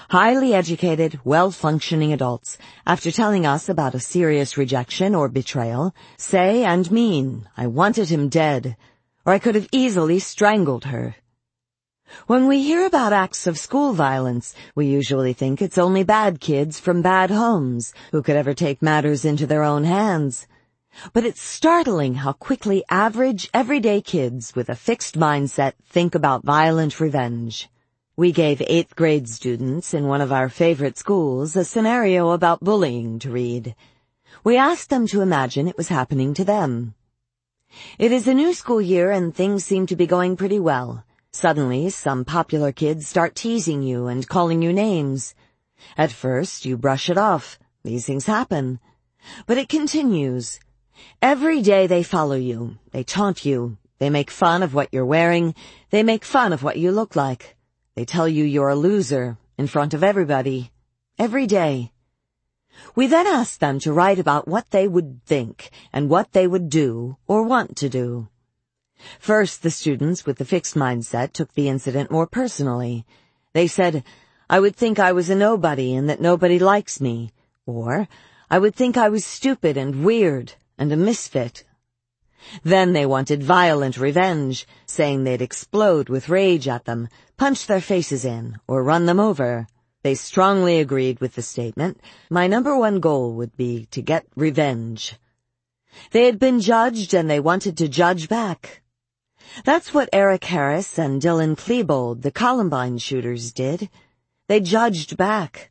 [0.09, 6.91] Highly educated, well-functioning adults, after telling us about a serious rejection or betrayal, say and
[6.91, 8.77] mean, I wanted him dead,
[9.27, 11.17] or I could have easily strangled her.
[12.27, 16.81] When we hear about acts of school violence, we usually think it's only bad kids
[16.81, 20.47] from bad homes who could ever take matters into their own hands.
[21.13, 27.01] But it's startling how quickly average, everyday kids with a fixed mindset think about violent
[27.01, 27.69] revenge.
[28.17, 33.19] We gave eighth grade students in one of our favorite schools a scenario about bullying
[33.19, 33.75] to read.
[34.45, 36.95] We asked them to imagine it was happening to them.
[37.99, 41.05] It is a new school year and things seem to be going pretty well.
[41.35, 45.35] Suddenly, some popular kids start teasing you and calling you names.
[45.99, 47.59] At first, you brush it off.
[47.83, 48.79] These things happen.
[49.45, 50.61] But it continues.
[51.21, 52.79] Every day they follow you.
[52.93, 53.79] They taunt you.
[53.99, 55.57] They make fun of what you're wearing.
[55.91, 57.57] They make fun of what you look like.
[57.97, 60.71] They tell you you're a loser in front of everybody.
[61.19, 61.91] Every day.
[62.95, 66.69] We then ask them to write about what they would think and what they would
[66.71, 68.29] do or want to do.
[69.19, 73.05] First, the students with the fixed mindset took the incident more personally.
[73.53, 74.05] They said,
[74.49, 77.33] I would think I was a nobody and that nobody likes me.
[77.67, 78.09] Or,
[78.51, 81.65] I would think I was stupid and weird and a misfit.
[82.63, 88.25] Then they wanted violent revenge, saying they'd explode with rage at them, punch their faces
[88.25, 89.67] in, or run them over.
[90.03, 95.17] They strongly agreed with the statement, my number one goal would be to get revenge.
[96.11, 98.83] They had been judged and they wanted to judge back.
[99.63, 103.89] That's what Eric Harris and Dylan Klebold, the Columbine shooters, did.
[104.49, 105.71] They judged back.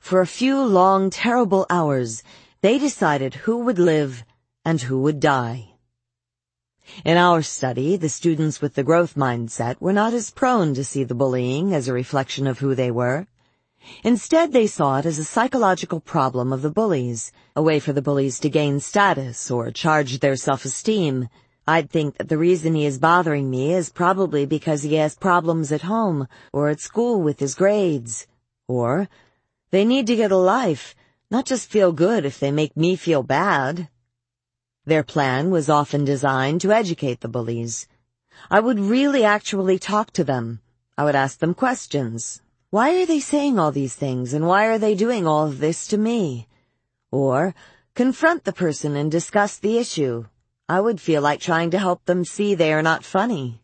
[0.00, 2.22] For a few long, terrible hours,
[2.60, 4.24] they decided who would live
[4.64, 5.74] and who would die.
[7.04, 11.02] In our study, the students with the growth mindset were not as prone to see
[11.02, 13.26] the bullying as a reflection of who they were.
[14.04, 18.02] Instead, they saw it as a psychological problem of the bullies, a way for the
[18.02, 21.28] bullies to gain status or charge their self-esteem.
[21.68, 25.70] I'd think that the reason he is bothering me is probably because he has problems
[25.70, 28.26] at home or at school with his grades.
[28.66, 29.06] Or,
[29.70, 30.94] they need to get a life,
[31.30, 33.90] not just feel good if they make me feel bad.
[34.86, 37.86] Their plan was often designed to educate the bullies.
[38.50, 40.62] I would really actually talk to them.
[40.96, 42.40] I would ask them questions.
[42.70, 45.86] Why are they saying all these things and why are they doing all of this
[45.88, 46.48] to me?
[47.10, 47.54] Or,
[47.94, 50.24] confront the person and discuss the issue.
[50.68, 53.62] I would feel like trying to help them see they are not funny.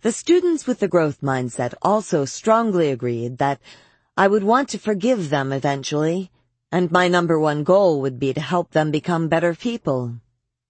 [0.00, 3.60] The students with the growth mindset also strongly agreed that
[4.16, 6.32] I would want to forgive them eventually,
[6.72, 10.14] and my number one goal would be to help them become better people.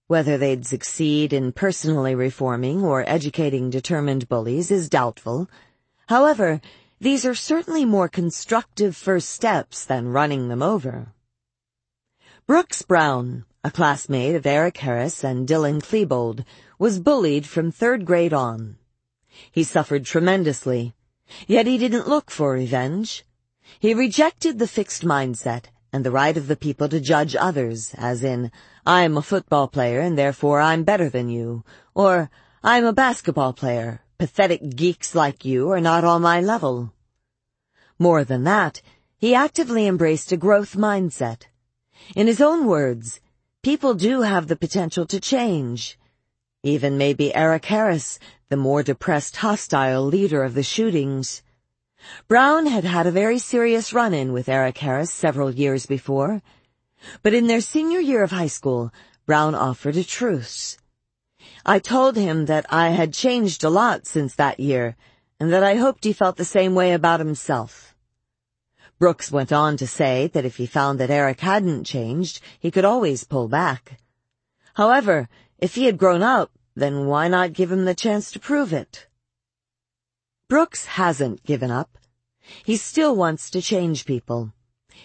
[0.07, 5.49] Whether they'd succeed in personally reforming or educating determined bullies is doubtful.
[6.07, 6.61] However,
[6.99, 11.13] these are certainly more constructive first steps than running them over.
[12.45, 16.43] Brooks Brown, a classmate of Eric Harris and Dylan Klebold,
[16.77, 18.75] was bullied from third grade on.
[19.51, 20.93] He suffered tremendously,
[21.47, 23.23] yet he didn't look for revenge.
[23.79, 28.21] He rejected the fixed mindset and the right of the people to judge others, as
[28.21, 28.51] in,
[28.85, 31.63] I'm a football player and therefore I'm better than you,
[31.95, 32.29] or
[32.63, 36.91] I'm a basketball player, pathetic geeks like you are not on my level.
[37.97, 38.81] More than that,
[39.17, 41.43] he actively embraced a growth mindset.
[42.13, 43.21] In his own words,
[43.63, 45.97] People do have the potential to change.
[46.63, 51.43] Even maybe Eric Harris, the more depressed hostile leader of the shootings.
[52.27, 56.41] Brown had had a very serious run-in with Eric Harris several years before.
[57.21, 58.91] But in their senior year of high school,
[59.25, 60.77] Brown offered a truce.
[61.65, 64.97] I told him that I had changed a lot since that year,
[65.39, 67.92] and that I hoped he felt the same way about himself.
[68.99, 72.85] Brooks went on to say that if he found that Eric hadn't changed, he could
[72.85, 73.99] always pull back.
[74.75, 78.73] However, if he had grown up, then why not give him the chance to prove
[78.73, 79.07] it?
[80.47, 81.97] Brooks hasn't given up.
[82.65, 84.53] He still wants to change people.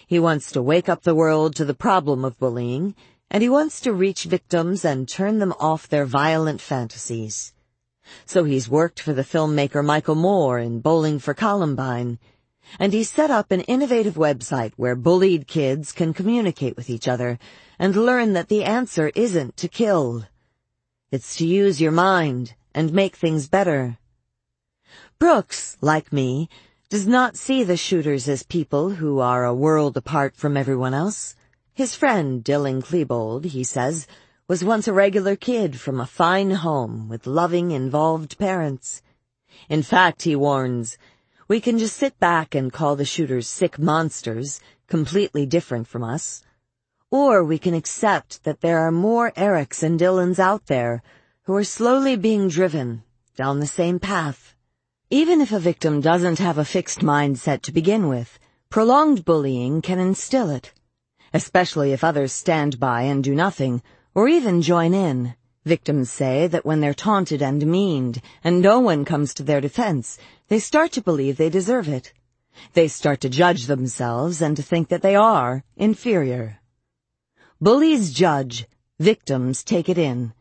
[0.07, 2.95] He wants to wake up the world to the problem of bullying,
[3.31, 7.53] and he wants to reach victims and turn them off their violent fantasies.
[8.25, 12.17] So he's worked for the filmmaker Michael Moore in Bowling for Columbine,
[12.77, 17.39] and he set up an innovative website where bullied kids can communicate with each other
[17.79, 20.25] and learn that the answer isn't to kill.
[21.11, 23.97] It's to use your mind and make things better.
[25.17, 26.49] Brooks, like me,
[26.89, 31.35] does not see the shooters as people who are a world apart from everyone else.
[31.73, 34.07] His friend, Dylan Klebold, he says,
[34.47, 39.01] was once a regular kid from a fine home with loving, involved parents.
[39.69, 40.97] In fact, he warns,
[41.49, 46.43] we can just sit back and call the shooters sick monsters, completely different from us.
[47.09, 51.01] Or we can accept that there are more Erics and Dylans out there
[51.45, 53.01] who are slowly being driven
[53.35, 54.53] down the same path.
[55.09, 58.37] Even if a victim doesn't have a fixed mindset to begin with,
[58.69, 60.71] prolonged bullying can instill it.
[61.33, 63.81] Especially if others stand by and do nothing,
[64.13, 65.33] or even join in.
[65.65, 70.17] Victims say that when they're taunted and meaned, and no one comes to their defense,
[70.47, 72.13] they start to believe they deserve it.
[72.73, 76.59] They start to judge themselves and to think that they are inferior.
[77.59, 78.67] Bullies judge,
[78.99, 80.33] victims take it in.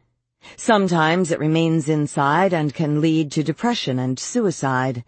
[0.56, 5.04] Sometimes it remains inside and can lead to depression and suicide.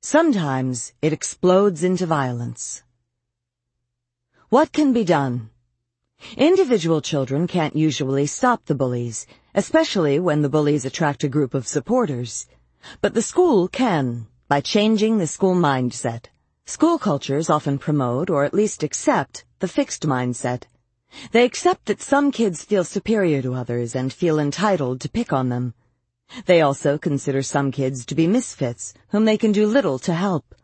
[0.00, 2.82] Sometimes it explodes into violence.
[4.48, 5.50] What can be done?
[6.36, 11.66] Individual children can't usually stop the bullies, especially when the bullies attract a group of
[11.66, 12.46] supporters.
[13.00, 16.26] But the school can, by changing the school mindset.
[16.66, 20.64] School cultures often promote, or at least accept, the fixed mindset.
[21.32, 25.48] They accept that some kids feel superior to others and feel entitled to pick on
[25.48, 25.74] them.
[26.46, 30.54] They also consider some kids to be misfits, whom they can do little to help.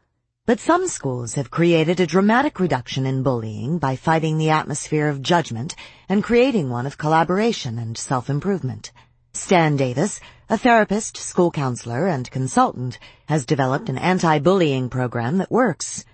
[0.47, 5.21] But some schools have created a dramatic reduction in bullying by fighting the atmosphere of
[5.21, 5.75] judgment
[6.09, 8.93] and creating one of collaboration and self-improvement.
[9.33, 16.05] Stan Davis, a therapist, school counselor, and consultant, has developed an anti-bullying program that works.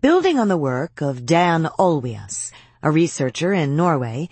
[0.00, 4.30] Building on the work of Dan Olweus, a researcher in Norway,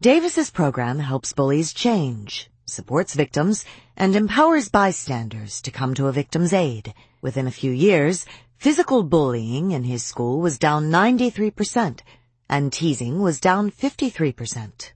[0.00, 3.64] Davis's program helps bullies change, supports victims,
[3.96, 6.94] and empowers bystanders to come to a victim's aid.
[7.20, 8.24] Within a few years,
[8.58, 12.00] physical bullying in his school was down 93%,
[12.48, 14.92] and teasing was down 53%.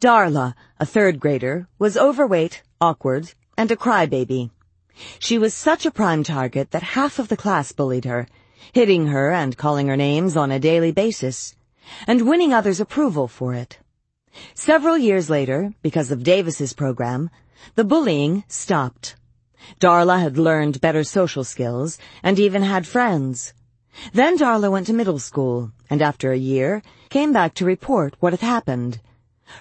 [0.00, 4.50] Darla, a third grader, was overweight, awkward, and a crybaby.
[5.18, 8.26] She was such a prime target that half of the class bullied her,
[8.72, 11.54] hitting her and calling her names on a daily basis,
[12.06, 13.78] and winning others' approval for it.
[14.54, 17.28] Several years later, because of Davis's program,
[17.74, 19.16] the bullying stopped.
[19.80, 23.52] Darla had learned better social skills and even had friends.
[24.12, 28.32] Then Darla went to middle school and after a year came back to report what
[28.32, 29.00] had happened.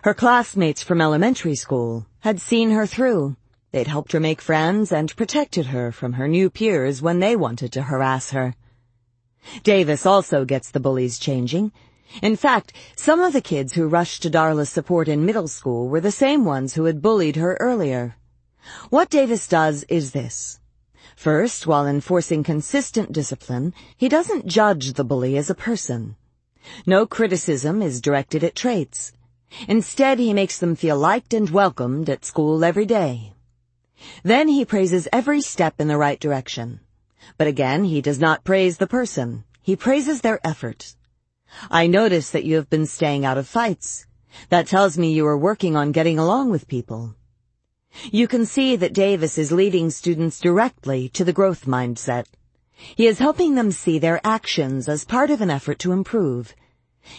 [0.04, 3.36] Her classmates from elementary school had seen her through.
[3.72, 7.72] They'd helped her make friends and protected her from her new peers when they wanted
[7.74, 8.56] to harass her.
[9.64, 11.72] Davis also gets the bullies changing.
[12.22, 16.02] In fact, some of the kids who rushed to Darla's support in middle school were
[16.02, 18.16] the same ones who had bullied her earlier.
[18.90, 20.60] What Davis does is this.
[21.16, 26.16] First, while enforcing consistent discipline, he doesn't judge the bully as a person.
[26.86, 29.14] No criticism is directed at traits.
[29.68, 33.34] Instead, he makes them feel liked and welcomed at school every day.
[34.24, 36.80] Then he praises every step in the right direction.
[37.38, 39.46] But again, he does not praise the person.
[39.62, 40.96] He praises their effort.
[41.72, 44.06] I notice that you have been staying out of fights.
[44.50, 47.16] That tells me you are working on getting along with people.
[48.12, 52.26] You can see that Davis is leading students directly to the growth mindset.
[52.74, 56.54] He is helping them see their actions as part of an effort to improve.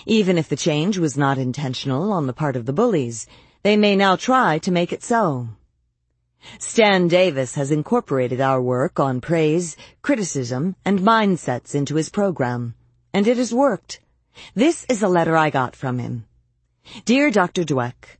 [0.05, 3.26] Even if the change was not intentional on the part of the bullies,
[3.62, 5.49] they may now try to make it so.
[6.59, 12.75] Stan Davis has incorporated our work on praise, criticism, and mindsets into his program.
[13.15, 14.01] And it has worked.
[14.55, 16.26] This is a letter I got from him.
[17.05, 17.65] Dear Dr.
[17.65, 18.15] Dweck,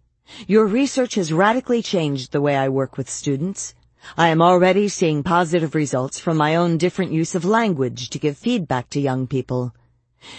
[0.46, 3.74] your research has radically changed the way I work with students.
[4.16, 8.36] I am already seeing positive results from my own different use of language to give
[8.36, 9.74] feedback to young people.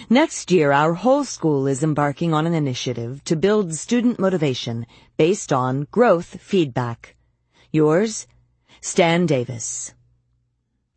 [0.10, 4.86] Next year, our whole school is embarking on an initiative to build student motivation
[5.18, 7.16] based on growth feedback.
[7.72, 8.28] Yours,
[8.82, 9.94] Stan Davis.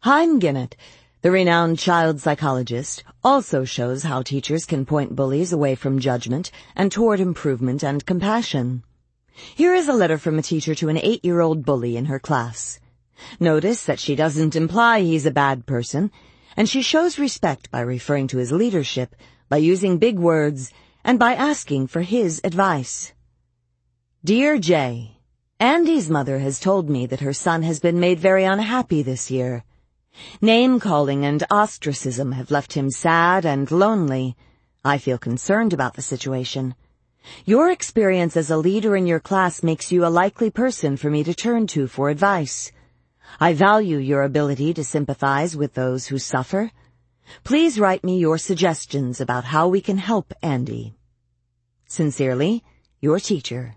[0.02, 0.74] Haim Ginott,
[1.22, 6.90] the renowned child psychologist, also shows how teachers can point bullies away from judgment and
[6.90, 8.82] toward improvement and compassion.
[9.54, 12.80] Here is a letter from a teacher to an eight-year-old bully in her class.
[13.38, 16.10] Notice that she doesn't imply he's a bad person,
[16.56, 19.14] and she shows respect by referring to his leadership,
[19.50, 20.72] by using big words,
[21.04, 23.12] and by asking for his advice.
[24.24, 25.18] Dear Jay,
[25.58, 29.64] Andy's mother has told me that her son has been made very unhappy this year.
[30.40, 34.36] Name-calling and ostracism have left him sad and lonely.
[34.84, 36.74] I feel concerned about the situation.
[37.44, 41.22] Your experience as a leader in your class makes you a likely person for me
[41.24, 42.72] to turn to for advice.
[43.38, 46.70] I value your ability to sympathize with those who suffer.
[47.44, 50.94] Please write me your suggestions about how we can help Andy.
[51.86, 52.64] Sincerely,
[53.00, 53.76] your teacher.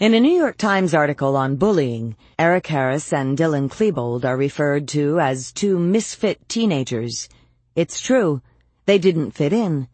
[0.00, 4.88] In a New York Times article on bullying, Eric Harris and Dylan Klebold are referred
[4.88, 7.28] to as two misfit teenagers.
[7.76, 8.42] It's true,
[8.86, 9.86] they didn't fit in.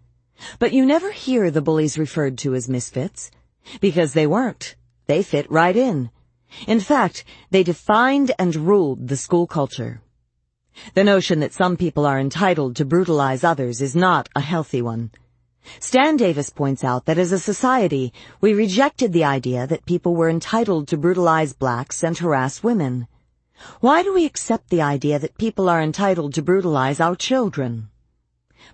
[0.58, 3.30] But you never hear the bullies referred to as misfits,
[3.82, 4.74] because they weren't.
[5.06, 6.08] They fit right in.
[6.66, 10.00] In fact, they defined and ruled the school culture.
[10.94, 15.10] The notion that some people are entitled to brutalize others is not a healthy one.
[15.78, 20.28] Stan Davis points out that as a society, we rejected the idea that people were
[20.30, 23.06] entitled to brutalize blacks and harass women.
[23.80, 27.90] Why do we accept the idea that people are entitled to brutalize our children?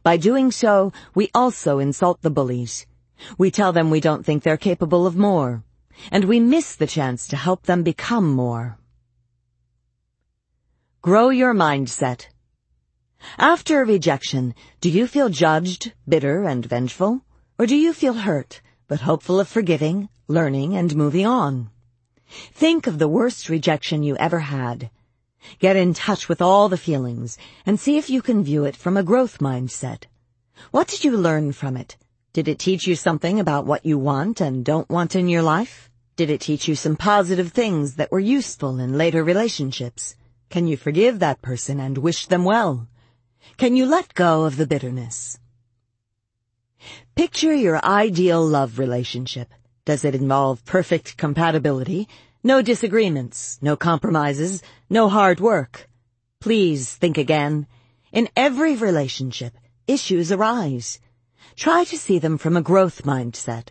[0.02, 2.86] By doing so, we also insult the bullies.
[3.38, 5.64] We tell them we don't think they're capable of more,
[6.12, 8.78] and we miss the chance to help them become more.
[11.02, 12.26] Grow your mindset.
[13.38, 17.22] After rejection, do you feel judged, bitter, and vengeful?
[17.58, 21.70] Or do you feel hurt, but hopeful of forgiving, learning, and moving on?
[22.52, 24.90] Think of the worst rejection you ever had.
[25.58, 28.96] Get in touch with all the feelings and see if you can view it from
[28.96, 30.04] a growth mindset.
[30.70, 31.96] What did you learn from it?
[32.32, 35.90] Did it teach you something about what you want and don't want in your life?
[36.16, 40.16] Did it teach you some positive things that were useful in later relationships?
[40.50, 42.88] Can you forgive that person and wish them well?
[43.56, 45.38] Can you let go of the bitterness?
[47.14, 49.52] Picture your ideal love relationship.
[49.84, 52.08] Does it involve perfect compatibility,
[52.44, 55.88] no disagreements, no compromises, no hard work?
[56.40, 57.66] Please think again.
[58.12, 61.00] In every relationship, issues arise.
[61.54, 63.68] Try to see them from a growth mindset.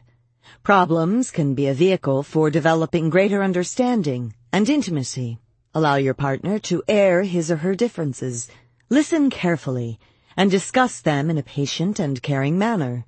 [0.63, 5.37] Problems can be a vehicle for developing greater understanding and intimacy.
[5.73, 8.47] Allow your partner to air his or her differences.
[8.89, 9.99] Listen carefully
[10.37, 13.03] and discuss them in a patient and caring manner.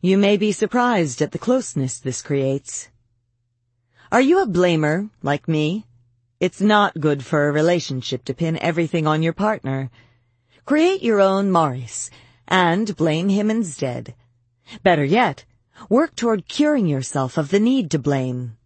[0.00, 2.88] You may be surprised at the closeness this creates.
[4.10, 5.84] Are you a blamer, like me?
[6.40, 9.90] It's not good for a relationship to pin everything on your partner.
[10.64, 12.08] Create your own Maurice
[12.48, 14.14] and blame him instead.
[14.82, 15.44] Better yet,
[15.90, 18.56] work toward curing yourself of the need to blame.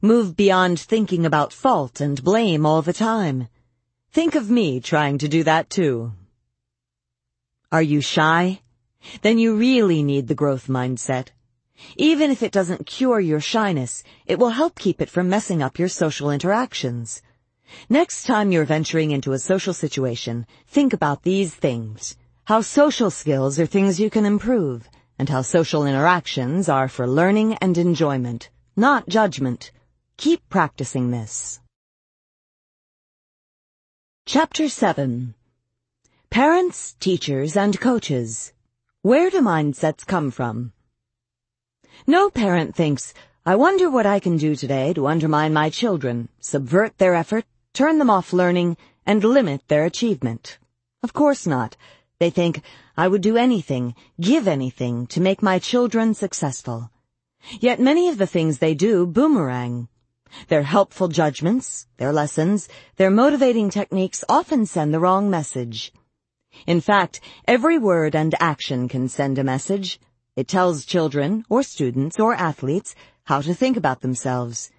[0.00, 3.48] Move beyond thinking about fault and blame all the time.
[4.12, 6.12] Think of me trying to do that too.
[7.70, 8.60] Are you shy?
[9.22, 11.28] then you really need the growth mindset.
[11.96, 15.78] Even if it doesn't cure your shyness, it will help keep it from messing up
[15.78, 17.22] your social interactions.
[17.88, 22.16] Next time you're venturing into a social situation, think about these things.
[22.44, 27.54] How social skills are things you can improve, and how social interactions are for learning
[27.54, 29.70] and enjoyment, not judgment.
[30.16, 31.60] Keep practicing this.
[34.32, 35.34] Chapter 7
[36.30, 38.52] Parents, Teachers, and Coaches
[39.02, 40.72] where do mindsets come from?
[42.06, 43.12] No parent thinks,
[43.44, 47.98] I wonder what I can do today to undermine my children, subvert their effort, turn
[47.98, 50.58] them off learning, and limit their achievement.
[51.02, 51.76] Of course not.
[52.20, 52.62] They think,
[52.96, 56.92] I would do anything, give anything to make my children successful.
[57.58, 59.88] Yet many of the things they do boomerang.
[60.48, 65.92] Their helpful judgments, their lessons, their motivating techniques often send the wrong message.
[66.66, 70.00] In fact, every word and action can send a message.
[70.36, 74.70] It tells children, or students, or athletes how to think about themselves.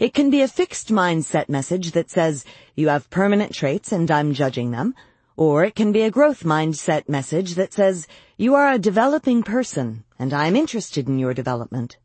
[0.00, 4.34] It can be a fixed mindset message that says, you have permanent traits and I'm
[4.34, 4.94] judging them.
[5.36, 10.04] Or it can be a growth mindset message that says, you are a developing person
[10.18, 11.98] and I'm interested in your development.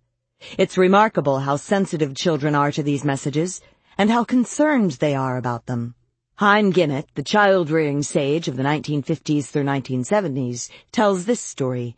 [0.57, 3.61] It's remarkable how sensitive children are to these messages
[3.97, 5.95] and how concerned they are about them.
[6.37, 11.95] Haim Ginott, the child-rearing sage of the 1950s through 1970s, tells this story.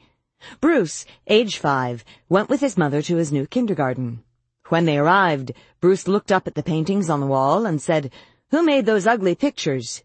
[0.62, 4.24] Bruce, age five, went with his mother to his new kindergarten.
[4.68, 8.12] When they arrived, Bruce looked up at the paintings on the wall and said,
[8.52, 10.04] Who made those ugly pictures?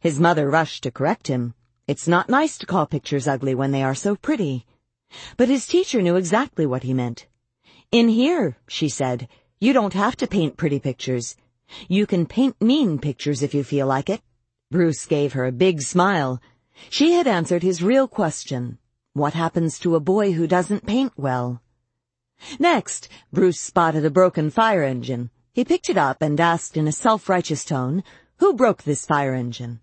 [0.00, 1.54] His mother rushed to correct him.
[1.86, 4.66] It's not nice to call pictures ugly when they are so pretty.
[5.36, 7.26] But his teacher knew exactly what he meant.
[7.92, 9.28] In here, she said,
[9.60, 11.36] you don't have to paint pretty pictures.
[11.88, 14.20] You can paint mean pictures if you feel like it.
[14.70, 16.42] Bruce gave her a big smile.
[16.90, 18.78] She had answered his real question.
[19.12, 21.62] What happens to a boy who doesn't paint well?
[22.58, 25.30] Next, Bruce spotted a broken fire engine.
[25.52, 28.02] He picked it up and asked in a self-righteous tone,
[28.38, 29.80] who broke this fire engine?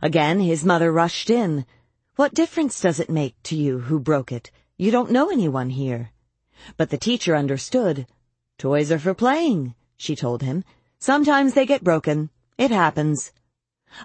[0.00, 1.66] Again, his mother rushed in.
[2.14, 4.52] What difference does it make to you who broke it?
[4.76, 6.12] You don't know anyone here.
[6.76, 8.06] But the teacher understood.
[8.58, 10.64] Toys are for playing, she told him.
[10.98, 12.30] Sometimes they get broken.
[12.56, 13.32] It happens.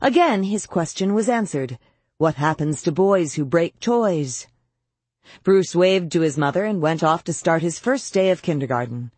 [0.01, 1.79] Again, his question was answered.
[2.17, 4.47] What happens to boys who break toys?
[5.43, 9.11] Bruce waved to his mother and went off to start his first day of kindergarten.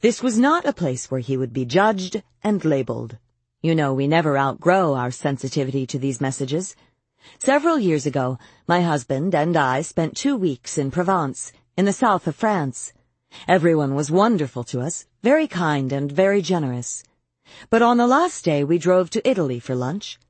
[0.00, 3.18] This was not a place where he would be judged and labeled.
[3.62, 6.76] You know, we never outgrow our sensitivity to these messages.
[7.38, 12.26] Several years ago, my husband and I spent two weeks in Provence, in the south
[12.28, 12.92] of France.
[13.48, 17.02] Everyone was wonderful to us, very kind and very generous.
[17.68, 20.20] But on the last day we drove to Italy for lunch.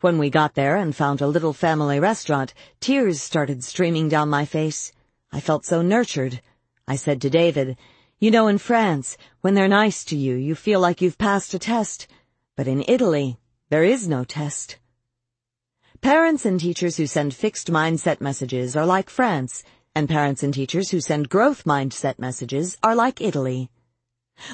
[0.00, 4.46] When we got there and found a little family restaurant, tears started streaming down my
[4.46, 4.92] face.
[5.30, 6.40] I felt so nurtured.
[6.88, 7.76] I said to David,
[8.18, 11.58] you know in France, when they're nice to you, you feel like you've passed a
[11.58, 12.06] test.
[12.56, 13.36] But in Italy,
[13.68, 14.78] there is no test.
[16.00, 20.90] Parents and teachers who send fixed mindset messages are like France, and parents and teachers
[20.90, 23.70] who send growth mindset messages are like Italy.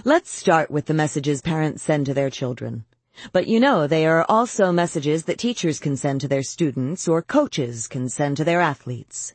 [0.05, 2.85] Let's start with the messages parents send to their children.
[3.33, 7.23] But you know they are also messages that teachers can send to their students or
[7.23, 9.35] coaches can send to their athletes.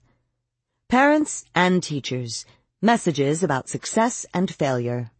[0.89, 2.45] Parents and teachers,
[2.81, 5.11] messages about success and failure.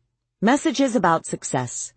[0.42, 1.94] Messages about success.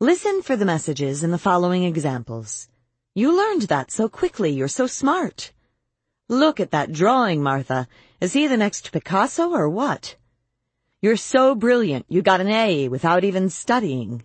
[0.00, 2.68] Listen for the messages in the following examples.
[3.14, 5.52] You learned that so quickly, you're so smart.
[6.28, 7.88] Look at that drawing, Martha.
[8.18, 10.16] Is he the next Picasso or what?
[11.02, 14.22] You're so brilliant, you got an A without even studying.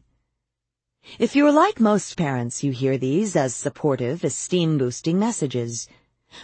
[1.20, 5.90] If you're like most parents, you hear these as supportive, esteem-boosting messages.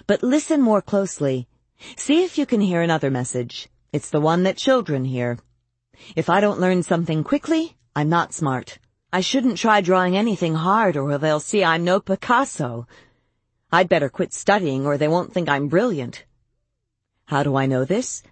[0.08, 1.48] But listen more closely.
[1.96, 3.70] See if you can hear another message.
[3.94, 5.38] It's the one that children hear.
[6.18, 8.78] If I don't learn something quickly, I'm not smart.
[9.14, 12.88] I shouldn't try drawing anything hard or they'll see I'm no Picasso.
[13.72, 16.26] I'd better quit studying or they won't think I'm brilliant.
[17.28, 18.24] How do I know this?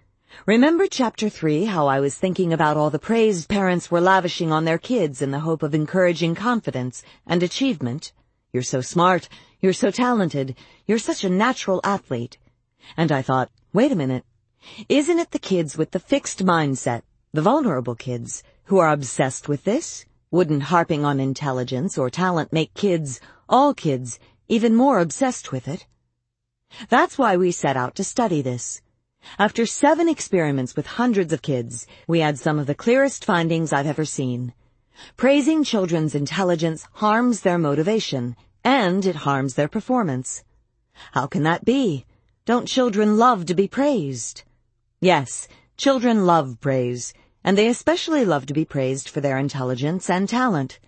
[0.46, 4.64] Remember chapter 3 how I was thinking about all the praise parents were lavishing on
[4.64, 8.14] their kids in the hope of encouraging confidence and achievement?
[8.54, 9.28] You're so smart.
[9.60, 10.56] You're so talented.
[10.86, 12.38] You're such a natural athlete.
[12.96, 14.24] And I thought, wait a minute.
[14.88, 17.02] Isn't it the kids with the fixed mindset,
[17.34, 20.06] the vulnerable kids, who are obsessed with this?
[20.30, 25.84] Wouldn't harping on intelligence or talent make kids, all kids, even more obsessed with it?
[26.88, 28.80] That's why we set out to study this.
[29.38, 33.86] After seven experiments with hundreds of kids, we had some of the clearest findings I've
[33.86, 34.54] ever seen.
[35.16, 40.42] Praising children's intelligence harms their motivation, and it harms their performance.
[41.12, 42.06] How can that be?
[42.46, 44.44] Don't children love to be praised?
[45.00, 47.12] Yes, children love praise,
[47.44, 50.78] and they especially love to be praised for their intelligence and talent.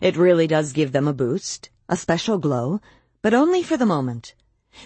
[0.00, 2.80] It really does give them a boost, a special glow,
[3.22, 4.34] but only for the moment.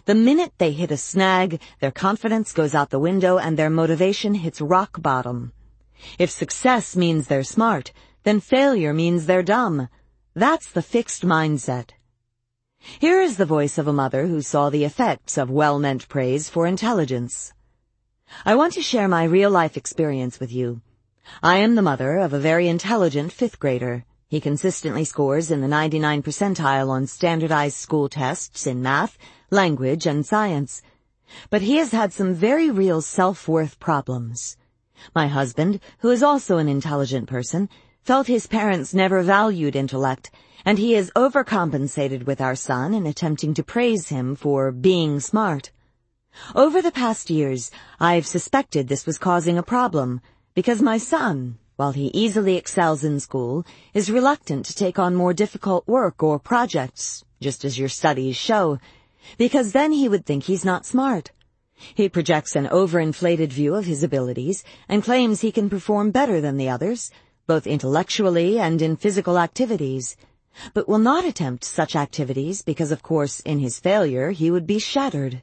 [0.04, 4.34] The minute they hit a snag, their confidence goes out the window and their motivation
[4.34, 5.52] hits rock bottom.
[6.18, 7.92] If success means they're smart,
[8.22, 9.88] then failure means they're dumb.
[10.34, 11.90] That's the fixed mindset.
[12.98, 16.66] Here is the voice of a mother who saw the effects of well-meant praise for
[16.66, 17.52] intelligence.
[18.44, 20.80] I want to share my real-life experience with you.
[21.42, 24.04] I am the mother of a very intelligent fifth grader.
[24.28, 29.18] He consistently scores in the 99 percentile on standardized school tests in math,
[29.50, 30.82] language, and science.
[31.48, 34.56] But he has had some very real self-worth problems.
[35.14, 37.68] My husband, who is also an intelligent person,
[38.02, 40.30] felt his parents never valued intellect,
[40.64, 45.70] and he has overcompensated with our son in attempting to praise him for being smart.
[46.54, 50.20] Over the past years, I've suspected this was causing a problem,
[50.54, 55.32] because my son, while he easily excels in school, is reluctant to take on more
[55.32, 58.78] difficult work or projects, just as your studies show,
[59.38, 61.32] because then he would think he's not smart.
[61.94, 66.56] He projects an overinflated view of his abilities and claims he can perform better than
[66.56, 67.10] the others,
[67.46, 70.16] both intellectually and in physical activities,
[70.74, 74.78] but will not attempt such activities because of course in his failure he would be
[74.78, 75.42] shattered.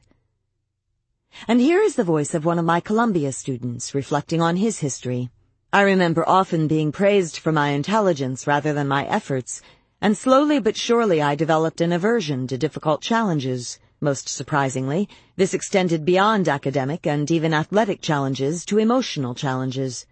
[1.46, 5.30] And here is the voice of one of my Columbia students reflecting on his history.
[5.72, 9.60] I remember often being praised for my intelligence rather than my efforts,
[10.00, 13.78] and slowly but surely I developed an aversion to difficult challenges.
[14.00, 20.06] Most surprisingly, this extended beyond academic and even athletic challenges to emotional challenges.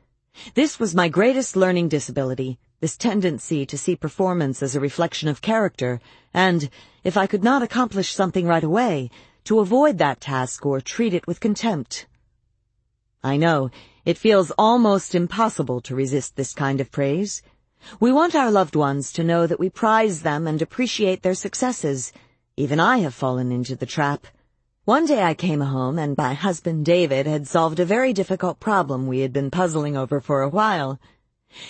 [0.55, 5.41] This was my greatest learning disability, this tendency to see performance as a reflection of
[5.41, 6.01] character,
[6.35, 6.69] and,
[7.05, 9.11] if I could not accomplish something right away,
[9.45, 12.07] to avoid that task or treat it with contempt.
[13.23, 13.71] I know,
[14.05, 17.43] it feels almost impossible to resist this kind of praise.
[18.01, 22.13] We want our loved ones to know that we prize them and appreciate their successes.
[22.57, 24.27] Even I have fallen into the trap.
[24.85, 29.07] One day I came home and my husband David had solved a very difficult problem
[29.07, 31.01] we had been puzzling over for a while.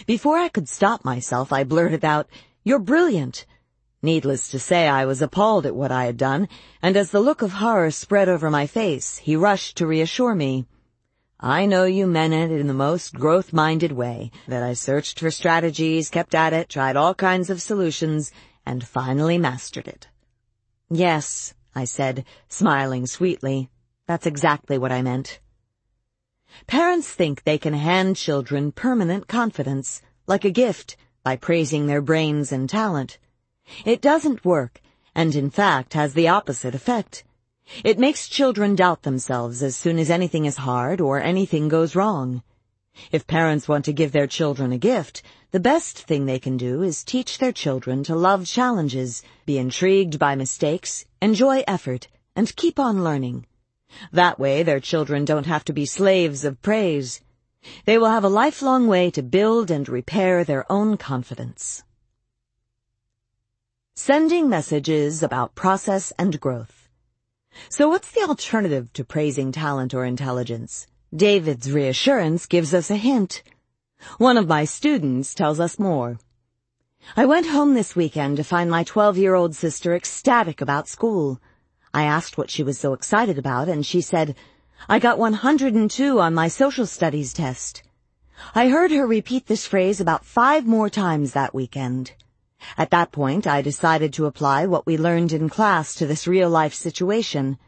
[0.07, 2.29] Before I could stop myself, I blurted out,
[2.65, 3.47] You're brilliant.
[4.03, 6.49] Needless to say, I was appalled at what I had done,
[6.83, 10.67] and as the look of horror spread over my face, he rushed to reassure me.
[11.41, 16.09] I know you meant it in the most growth-minded way, that I searched for strategies,
[16.09, 18.33] kept at it, tried all kinds of solutions,
[18.65, 20.09] and finally mastered it.
[20.89, 23.69] Yes, I said, smiling sweetly.
[24.07, 25.41] That's exactly what I meant.
[26.67, 32.51] Parents think they can hand children permanent confidence, like a gift, by praising their brains
[32.51, 33.19] and talent.
[33.85, 34.81] It doesn't work,
[35.15, 37.25] and in fact has the opposite effect.
[37.85, 42.43] It makes children doubt themselves as soon as anything is hard or anything goes wrong.
[43.13, 46.83] If parents want to give their children a gift, the best thing they can do
[46.83, 52.79] is teach their children to love challenges, be intrigued by mistakes, enjoy effort, and keep
[52.79, 53.47] on learning.
[54.13, 57.21] That way their children don't have to be slaves of praise.
[57.85, 61.83] They will have a lifelong way to build and repair their own confidence.
[63.95, 66.86] Sending messages about process and growth.
[67.69, 70.87] So what's the alternative to praising talent or intelligence?
[71.15, 73.43] David's reassurance gives us a hint.
[74.19, 76.19] One of my students tells us more.
[77.17, 81.41] I went home this weekend to find my 12-year-old sister ecstatic about school.
[81.95, 84.35] I asked what she was so excited about and she said,
[84.89, 87.83] I got 102 on my social studies test.
[88.55, 92.13] I heard her repeat this phrase about five more times that weekend.
[92.79, 96.75] At that point, I decided to apply what we learned in class to this real-life
[96.75, 97.59] situation.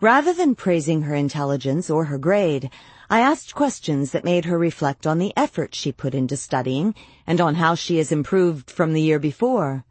[0.00, 2.70] Rather than praising her intelligence or her grade,
[3.10, 6.94] I asked questions that made her reflect on the effort she put into studying
[7.26, 9.84] and on how she has improved from the year before.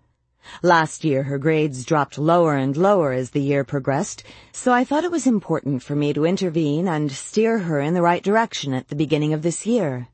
[0.62, 5.04] Last year her grades dropped lower and lower as the year progressed, so I thought
[5.04, 8.90] it was important for me to intervene and steer her in the right direction at
[8.90, 10.08] the beginning of this year.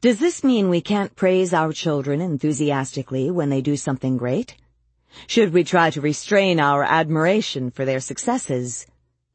[0.00, 4.56] Does this mean we can't praise our children enthusiastically when they do something great?
[5.26, 8.86] Should we try to restrain our admiration for their successes?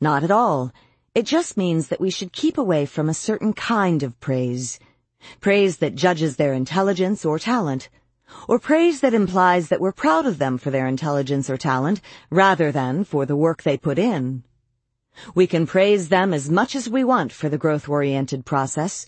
[0.01, 0.71] Not at all.
[1.13, 4.79] It just means that we should keep away from a certain kind of praise.
[5.39, 7.89] Praise that judges their intelligence or talent,
[8.47, 12.71] or praise that implies that we're proud of them for their intelligence or talent rather
[12.71, 14.43] than for the work they put in.
[15.33, 19.07] We can praise them as much as we want for the growth-oriented process,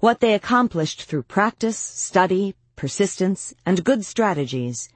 [0.00, 4.88] what they accomplished through practice, study, persistence, and good strategies.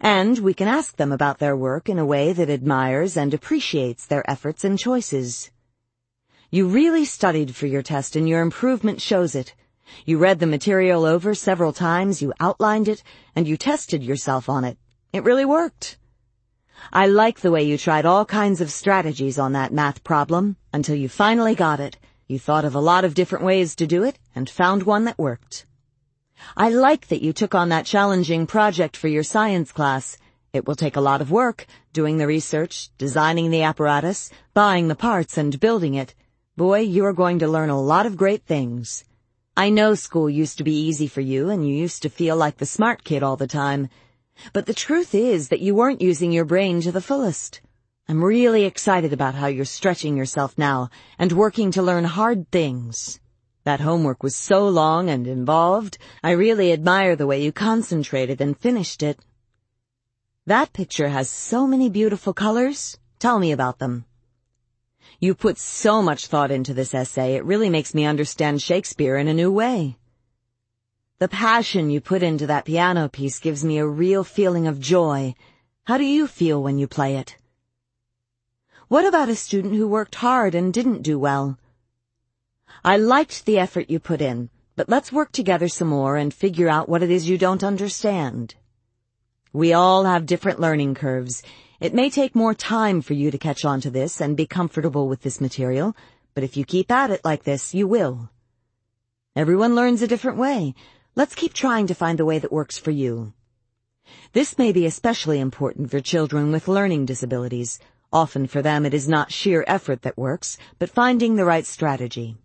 [0.00, 4.06] And we can ask them about their work in a way that admires and appreciates
[4.06, 5.50] their efforts and choices.
[6.50, 9.54] You really studied for your test and your improvement shows it.
[10.04, 13.02] You read the material over several times, you outlined it,
[13.34, 14.78] and you tested yourself on it.
[15.12, 15.98] It really worked.
[16.92, 20.96] I like the way you tried all kinds of strategies on that math problem until
[20.96, 21.98] you finally got it.
[22.28, 25.18] You thought of a lot of different ways to do it and found one that
[25.18, 25.66] worked.
[26.56, 30.16] I like that you took on that challenging project for your science class.
[30.52, 34.94] It will take a lot of work, doing the research, designing the apparatus, buying the
[34.94, 36.14] parts, and building it.
[36.56, 39.04] Boy, you are going to learn a lot of great things.
[39.56, 42.58] I know school used to be easy for you and you used to feel like
[42.58, 43.88] the smart kid all the time.
[44.52, 47.60] But the truth is that you weren't using your brain to the fullest.
[48.08, 53.20] I'm really excited about how you're stretching yourself now and working to learn hard things.
[53.62, 58.58] That homework was so long and involved, I really admire the way you concentrated and
[58.58, 59.20] finished it.
[60.46, 62.98] That picture has so many beautiful colors.
[63.20, 64.04] Tell me about them.
[65.20, 69.28] You put so much thought into this essay, it really makes me understand Shakespeare in
[69.28, 69.96] a new way.
[71.20, 75.36] The passion you put into that piano piece gives me a real feeling of joy.
[75.84, 77.36] How do you feel when you play it?
[78.92, 81.58] What about a student who worked hard and didn't do well?
[82.84, 86.68] I liked the effort you put in, but let's work together some more and figure
[86.68, 88.54] out what it is you don't understand.
[89.50, 91.42] We all have different learning curves.
[91.80, 95.08] It may take more time for you to catch on to this and be comfortable
[95.08, 95.96] with this material,
[96.34, 98.28] but if you keep at it like this, you will.
[99.34, 100.74] Everyone learns a different way.
[101.16, 103.32] Let's keep trying to find the way that works for you.
[104.34, 107.78] This may be especially important for children with learning disabilities.
[108.12, 112.36] Often for them it is not sheer effort that works, but finding the right strategy.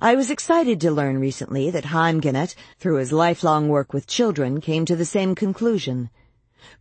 [0.00, 4.60] I was excited to learn recently that Haim Ginott, through his lifelong work with children,
[4.60, 6.08] came to the same conclusion.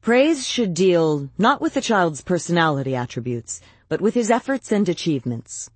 [0.01, 5.72] Praise should deal not with the child's personality attributes, but with his efforts and achievements.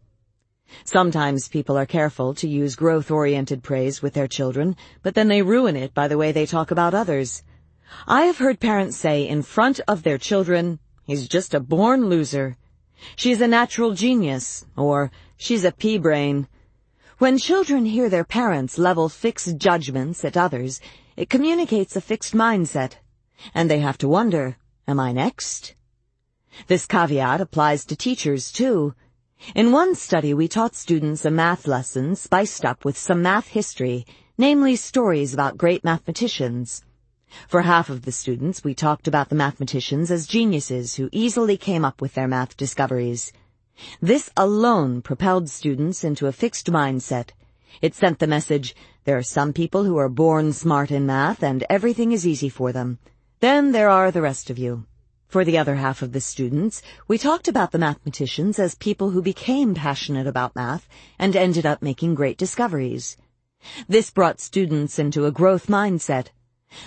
[0.84, 5.76] Sometimes people are careful to use growth-oriented praise with their children, but then they ruin
[5.76, 7.44] it by the way they talk about others.
[8.08, 12.58] I have heard parents say in front of their children, he's just a born loser.
[13.16, 16.48] She's a natural genius, or she's a pea-brain.
[17.18, 20.82] When children hear their parents level fixed judgments at others,
[21.16, 22.96] it communicates a fixed mindset,
[23.54, 24.58] and they have to wonder,
[24.88, 25.76] am I next?
[26.68, 28.96] This caveat applies to teachers, too.
[29.54, 34.06] In one study, we taught students a math lesson spiced up with some math history,
[34.38, 36.84] namely stories about great mathematicians.
[37.48, 41.84] For half of the students, we talked about the mathematicians as geniuses who easily came
[41.84, 43.34] up with their math discoveries.
[44.02, 47.30] This alone propelled students into a fixed mindset.
[47.82, 51.66] It sent the message, there are some people who are born smart in math and
[51.70, 53.00] everything is easy for them.
[53.42, 54.86] Then there are the rest of you.
[55.28, 59.22] For the other half of the students, we talked about the mathematicians as people who
[59.22, 60.88] became passionate about math
[61.20, 63.18] and ended up making great discoveries.
[63.90, 66.28] This brought students into a growth mindset.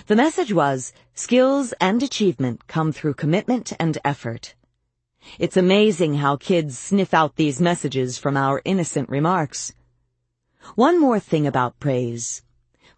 [0.07, 4.55] The message was, skills and achievement come through commitment and effort.
[5.37, 9.73] It's amazing how kids sniff out these messages from our innocent remarks.
[10.75, 12.41] One more thing about praise.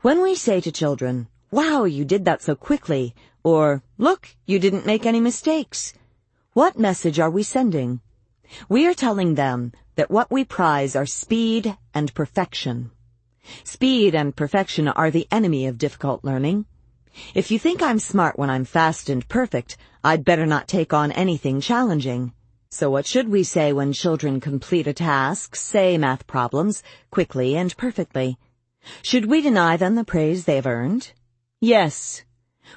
[0.01, 4.85] When we say to children, wow, you did that so quickly, or, look, you didn't
[4.85, 5.93] make any mistakes,
[6.53, 8.01] what message are we sending?
[8.67, 12.91] We are telling them that what we prize are speed and perfection.
[13.63, 16.65] Speed and perfection are the enemy of difficult learning.
[17.33, 21.11] If you think I'm smart when I'm fast and perfect, I'd better not take on
[21.11, 22.33] anything challenging.
[22.69, 27.76] So what should we say when children complete a task, say math problems, quickly and
[27.76, 28.38] perfectly?
[29.01, 31.11] Should we deny them the praise they've earned?
[31.60, 32.24] Yes.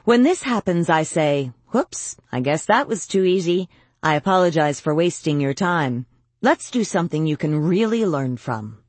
[0.05, 3.69] When this happens, I say, whoops, I guess that was too easy.
[4.03, 6.07] I apologize for wasting your time.
[6.43, 8.83] Let's do something you can really learn from.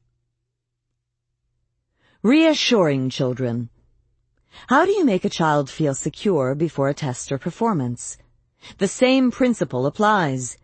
[2.21, 3.69] Reassuring children.
[4.67, 8.17] How do you make a child feel secure before a test or performance?
[8.79, 10.57] The same principle applies.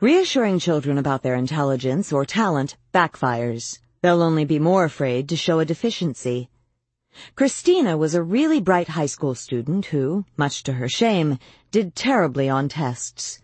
[0.00, 3.78] Reassuring children about their intelligence or talent backfires.
[4.02, 6.50] They'll only be more afraid to show a deficiency.
[7.36, 11.38] Christina was a really bright high school student who, much to her shame,
[11.70, 13.40] did terribly on tests.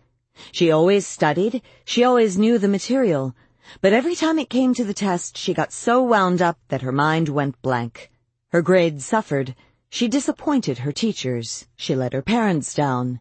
[0.51, 3.35] She always studied, she always knew the material,
[3.79, 6.91] but every time it came to the test, she got so wound up that her
[6.91, 8.11] mind went blank.
[8.49, 9.55] Her grades suffered.
[9.93, 11.67] She disappointed her teachers.
[11.75, 13.19] She let her parents down.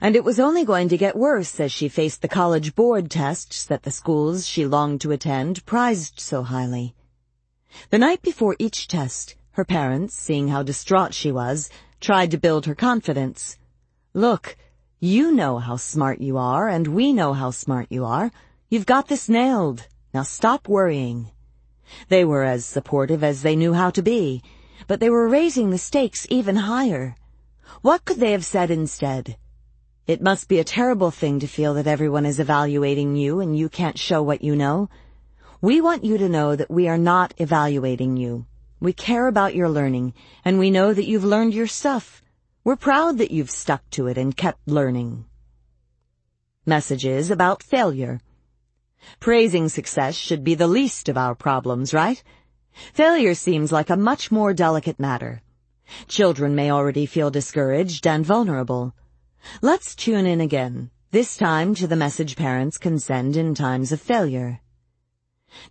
[0.00, 3.66] And it was only going to get worse as she faced the college board tests
[3.66, 6.94] that the schools she longed to attend prized so highly.
[7.90, 11.68] The night before each test, her parents, seeing how distraught she was,
[12.00, 13.58] tried to build her confidence.
[14.14, 14.56] Look,
[15.00, 18.32] you know how smart you are, and we know how smart you are.
[18.70, 19.86] You've got this nailed.
[20.14, 21.32] Now stop worrying.
[22.08, 24.42] They were as supportive as they knew how to be,
[24.86, 27.16] but they were raising the stakes even higher.
[27.82, 29.36] What could they have said instead?
[30.06, 33.68] It must be a terrible thing to feel that everyone is evaluating you and you
[33.68, 34.88] can't show what you know.
[35.60, 38.46] We want you to know that we are not evaluating you.
[38.80, 42.22] We care about your learning, and we know that you've learned your stuff.
[42.62, 45.24] We're proud that you've stuck to it and kept learning.
[46.64, 48.20] Messages about failure.
[49.20, 52.22] Praising success should be the least of our problems, right?
[52.92, 55.42] Failure seems like a much more delicate matter.
[56.06, 58.94] Children may already feel discouraged and vulnerable.
[59.62, 64.00] Let's tune in again, this time to the message parents can send in times of
[64.00, 64.60] failure.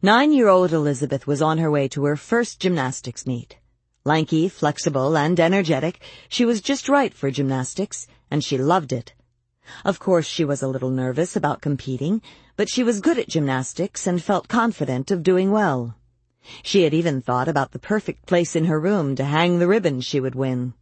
[0.02, 3.58] Nine-year-old Elizabeth was on her way to her first gymnastics meet.
[4.04, 9.14] Lanky, flexible, and energetic, she was just right for gymnastics, and she loved it.
[9.86, 12.22] Of course, she was a little nervous about competing,
[12.56, 15.96] but she was good at gymnastics and felt confident of doing well.
[16.64, 20.02] She had even thought about the perfect place in her room to hang the ribbon
[20.02, 20.74] she would win.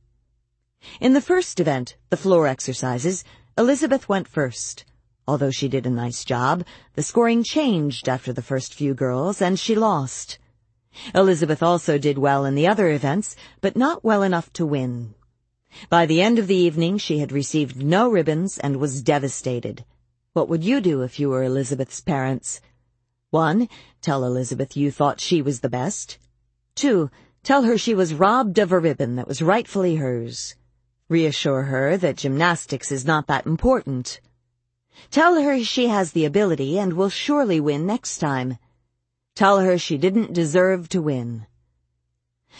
[0.99, 3.23] In the first event, the floor exercises,
[3.57, 4.85] Elizabeth went first.
[5.27, 9.59] Although she did a nice job, the scoring changed after the first few girls, and
[9.59, 10.37] she lost.
[11.13, 15.15] Elizabeth also did well in the other events, but not well enough to win.
[15.89, 19.83] By the end of the evening, she had received no ribbons and was devastated.
[20.33, 22.61] What would you do if you were Elizabeth's parents?
[23.31, 23.67] One,
[24.05, 26.19] tell Elizabeth you thought she was the best.
[26.75, 27.09] Two,
[27.41, 30.55] tell her she was robbed of a ribbon that was rightfully hers.
[31.09, 34.21] Reassure her that gymnastics is not that important.
[35.09, 38.59] Tell her she has the ability and will surely win next time.
[39.33, 41.47] Tell her she didn't deserve to win.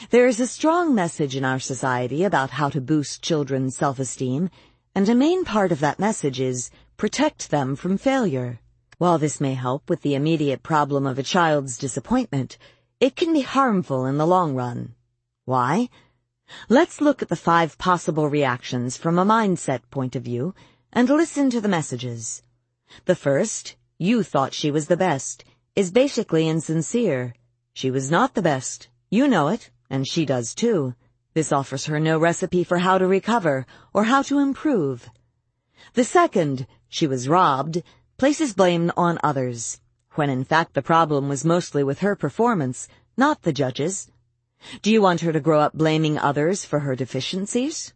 [0.10, 4.49] There is a strong message in our society about how to boost children's self-esteem,
[4.95, 8.60] and a main part of that message is protect them from failure.
[8.97, 12.58] While this may help with the immediate problem of a child's disappointment,
[12.99, 14.95] it can be harmful in the long run.
[15.44, 15.90] Why?
[16.69, 20.56] Let's look at the five possible reactions from a mindset point of view
[20.94, 22.42] and listen to the messages.
[23.03, 25.44] The first, you thought she was the best,
[25.76, 27.33] is basically insincere.
[27.74, 28.88] She was not the best.
[29.10, 29.72] You know it.
[29.90, 30.95] And she does too.
[31.33, 35.10] This offers her no recipe for how to recover or how to improve.
[35.94, 37.83] The second, she was robbed,
[38.17, 39.81] places blame on others,
[40.14, 44.10] when in fact the problem was mostly with her performance, not the judges.
[44.81, 47.94] Do you want her to grow up blaming others for her deficiencies?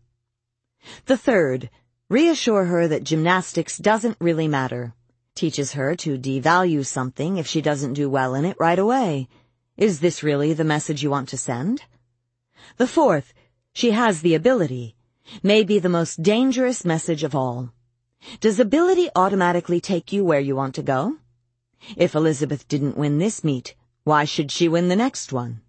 [1.05, 1.69] The third,
[2.09, 4.93] reassure her that gymnastics doesn't really matter.
[5.35, 9.29] teaches her to devalue something if she doesn't do well in it right away.
[9.77, 11.83] Is this really the message you want to send?
[12.75, 13.33] The fourth,
[13.71, 14.95] she has the ability,
[15.41, 17.71] may be the most dangerous message of all.
[18.39, 21.17] Does ability automatically take you where you want to go?
[21.95, 25.61] If Elizabeth didn't win this meet, why should she win the next one?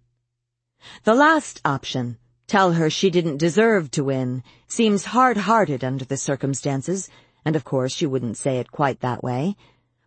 [1.03, 2.17] The last option,
[2.47, 7.09] tell her she didn't deserve to win, seems hard-hearted under the circumstances,
[7.45, 9.55] and of course you wouldn't say it quite that way.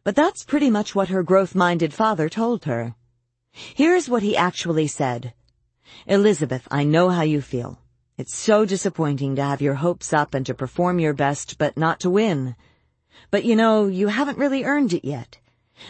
[0.02, 2.94] But that's pretty much what her growth-minded father told her.
[3.52, 5.32] Here's what he actually said.
[6.06, 7.78] Elizabeth, I know how you feel.
[8.16, 11.98] It's so disappointing to have your hopes up and to perform your best, but not
[12.00, 12.54] to win.
[13.32, 15.38] But you know, you haven't really earned it yet.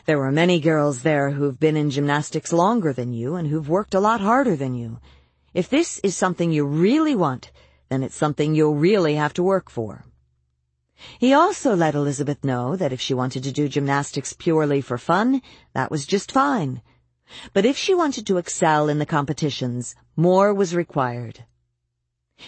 [0.06, 3.92] There were many girls there who've been in gymnastics longer than you and who've worked
[3.92, 5.00] a lot harder than you.
[5.52, 7.52] If this is something you really want,
[7.90, 10.06] then it's something you'll really have to work for.
[11.18, 15.42] He also let Elizabeth know that if she wanted to do gymnastics purely for fun,
[15.74, 16.80] that was just fine.
[17.52, 21.44] But if she wanted to excel in the competitions, more was required.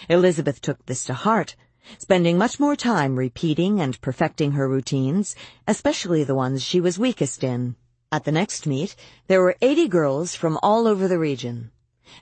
[0.09, 1.55] Elizabeth took this to heart,
[1.97, 5.35] spending much more time repeating and perfecting her routines,
[5.67, 7.75] especially the ones she was weakest in.
[8.09, 8.95] At the next meet,
[9.27, 11.71] there were 80 girls from all over the region.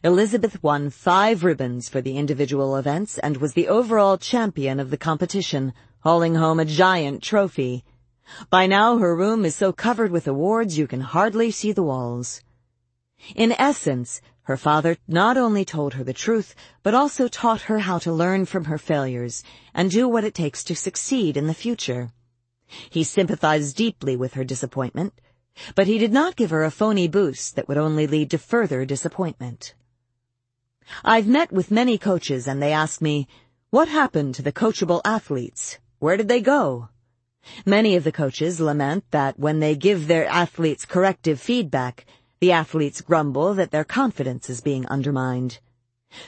[0.04, 4.98] Elizabeth won five ribbons for the individual events and was the overall champion of the
[4.98, 7.84] competition, hauling home a giant trophy.
[8.50, 12.42] By now her room is so covered with awards you can hardly see the walls.
[13.36, 17.98] In essence, her father not only told her the truth, but also taught her how
[18.00, 22.12] to learn from her failures and do what it takes to succeed in the future.
[22.90, 25.14] He sympathized deeply with her disappointment,
[25.76, 28.86] but he did not give her a phony boost that would only lead to further
[28.86, 29.74] disappointment.
[31.04, 33.28] I've met with many coaches and they ask me,
[33.72, 35.80] what happened to the coachable athletes?
[36.00, 36.90] Where did they go?
[37.66, 42.06] Many of the coaches lament that when they give their athletes corrective feedback,
[42.40, 45.60] the athletes grumble that their confidence is being undermined.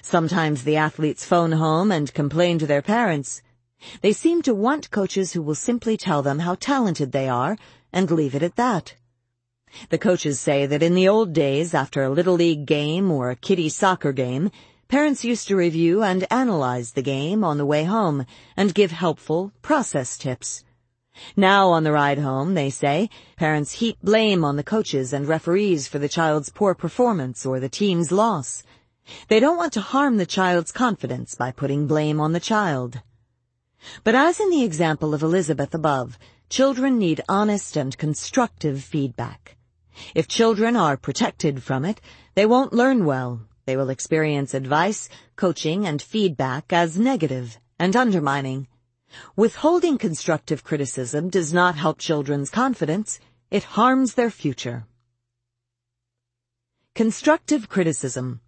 [0.01, 3.41] Sometimes the athletes phone home and complain to their parents.
[4.01, 7.57] They seem to want coaches who will simply tell them how talented they are
[7.93, 8.95] and leave it at that.
[9.89, 13.35] The coaches say that in the old days, after a Little League game or a
[13.35, 14.49] kiddie soccer game,
[14.87, 18.25] parents used to review and analyze the game on the way home
[18.55, 20.63] and give helpful process tips.
[21.35, 25.87] Now on the ride home, they say, parents heap blame on the coaches and referees
[25.87, 28.63] for the child's poor performance or the team's loss.
[29.27, 33.01] They don't want to harm the child's confidence by putting blame on the child.
[34.03, 36.17] But as in the example of Elizabeth above,
[36.49, 39.55] children need honest and constructive feedback.
[40.13, 42.01] If children are protected from it,
[42.35, 43.41] they won't learn well.
[43.65, 48.67] They will experience advice, coaching, and feedback as negative and undermining.
[49.35, 54.85] Withholding constructive criticism does not help children's confidence, it harms their future.
[56.95, 58.41] Constructive criticism.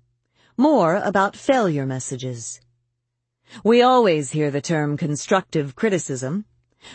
[0.57, 2.59] More about failure messages.
[3.63, 6.45] We always hear the term constructive criticism,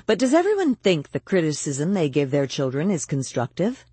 [0.06, 3.84] but does everyone think the criticism they give their children is constructive?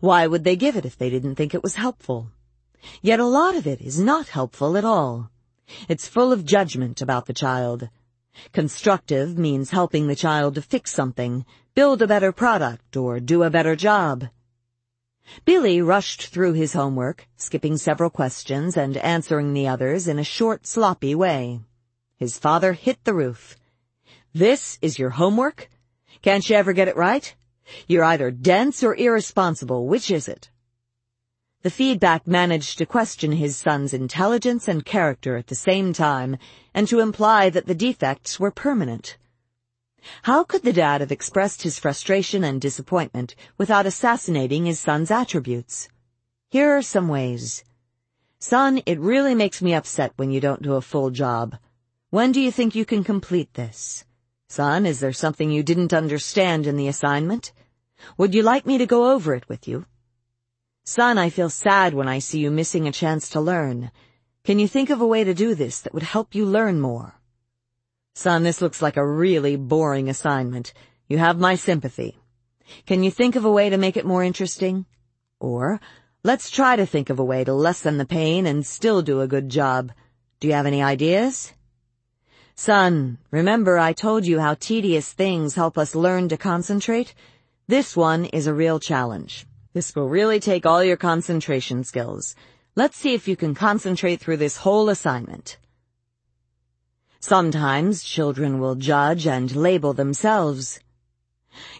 [0.00, 2.30] Why would they give it if they didn't think it was helpful?
[3.02, 5.30] Yet a lot of it is not helpful at all.
[5.88, 7.88] It's full of judgment about the child,
[8.52, 13.50] Constructive means helping the child to fix something, build a better product, or do a
[13.50, 14.26] better job.
[15.44, 20.66] Billy rushed through his homework, skipping several questions and answering the others in a short,
[20.66, 21.60] sloppy way.
[22.16, 23.56] His father hit the roof.
[24.32, 25.68] This is your homework?
[26.22, 27.34] Can't you ever get it right?
[27.88, 29.86] You're either dense or irresponsible.
[29.86, 30.50] Which is it?
[31.66, 36.36] The feedback managed to question his son's intelligence and character at the same time,
[36.72, 39.18] and to imply that the defects were permanent.
[40.22, 45.88] How could the dad have expressed his frustration and disappointment without assassinating his son's attributes?
[46.50, 47.64] Here are some ways.
[48.38, 51.56] Son, it really makes me upset when you don't do a full job.
[52.10, 54.04] When do you think you can complete this?
[54.46, 57.52] Son, is there something you didn't understand in the assignment?
[58.18, 59.84] Would you like me to go over it with you?
[60.88, 63.90] Son, I feel sad when I see you missing a chance to learn.
[64.44, 67.16] Can you think of a way to do this that would help you learn more?
[68.14, 70.72] Son, this looks like a really boring assignment.
[71.08, 72.16] You have my sympathy.
[72.86, 74.86] Can you think of a way to make it more interesting?
[75.40, 75.80] Or,
[76.22, 79.26] let's try to think of a way to lessen the pain and still do a
[79.26, 79.90] good job.
[80.38, 81.52] Do you have any ideas?
[82.54, 87.12] Son, remember I told you how tedious things help us learn to concentrate?
[87.66, 89.46] This one is a real challenge.
[89.76, 92.34] This will really take all your concentration skills.
[92.76, 95.58] Let's see if you can concentrate through this whole assignment.
[97.20, 100.80] Sometimes children will judge and label themselves.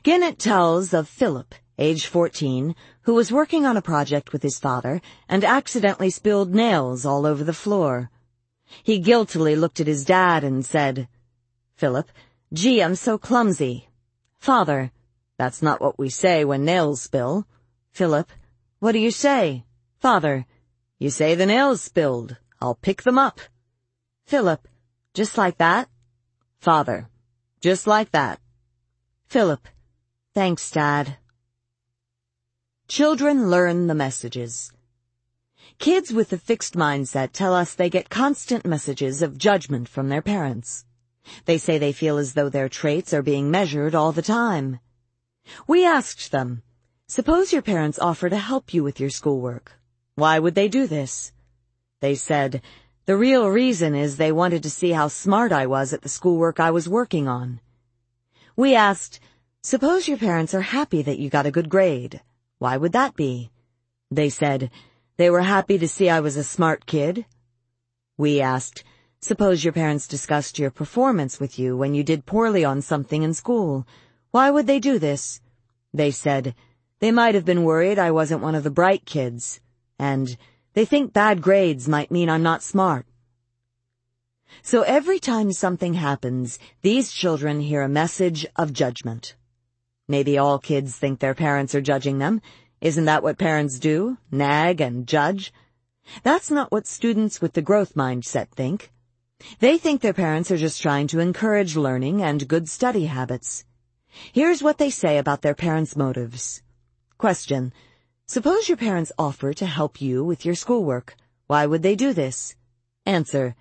[0.05, 5.01] Ginott tells of Philip, age 14, who was working on a project with his father
[5.27, 8.11] and accidentally spilled nails all over the floor.
[8.83, 11.09] He guiltily looked at his dad and said,
[11.77, 12.11] Philip,
[12.53, 13.89] gee, I'm so clumsy.
[14.39, 14.93] Father,
[15.39, 17.47] that's not what we say when nails spill.
[17.97, 18.31] Philip,
[18.79, 19.65] what do you say?
[20.01, 20.45] Father,
[20.99, 22.37] you say the nails spilled.
[22.61, 23.41] I'll pick them up.
[24.27, 24.69] Philip,
[25.15, 25.89] just like that?
[26.59, 27.09] Father,
[27.63, 28.39] just like that.
[29.29, 29.67] Philip,
[30.35, 31.17] thanks, Dad.
[32.87, 34.71] Children learn the messages.
[35.79, 40.21] Kids with a fixed mindset tell us they get constant messages of judgment from their
[40.21, 40.85] parents.
[41.47, 44.81] They say they feel as though their traits are being measured all the time.
[45.67, 46.63] We asked them,
[47.09, 49.73] suppose your parents offer to help you with your schoolwork.
[50.17, 51.33] Why would they do this?
[52.01, 52.63] They said,
[53.07, 56.59] the real reason is they wanted to see how smart I was at the schoolwork
[56.59, 57.61] I was working on.
[58.57, 59.21] We asked,
[59.63, 62.21] suppose your parents are happy that you got a good grade.
[62.59, 63.53] Why would that be?
[64.11, 64.71] They said,
[65.17, 67.25] they were happy to see I was a smart kid.
[68.19, 68.83] We asked,
[69.21, 73.33] suppose your parents discussed your performance with you when you did poorly on something in
[73.33, 73.87] school.
[74.33, 75.41] Why would they do this?
[75.95, 76.55] They said,
[76.99, 79.61] they might have been worried I wasn't one of the bright kids,
[79.99, 80.37] and
[80.73, 83.07] they think bad grades might mean I'm not smart.
[84.63, 89.35] So every time something happens, these children hear a message of judgment.
[90.09, 92.41] Maybe all kids think their parents are judging them.
[92.81, 94.19] Isn't that what parents do?
[94.31, 95.53] Nag and judge?
[96.23, 98.93] That's not what students with the growth mindset think.
[99.59, 103.65] They think their parents are just trying to encourage learning and good study habits.
[104.33, 106.63] Here's what they say about their parents' motives.
[107.19, 107.73] Question.
[108.27, 111.17] Suppose your parents offer to help you with your schoolwork.
[111.47, 112.55] Why would they do this?
[113.07, 113.55] Answer.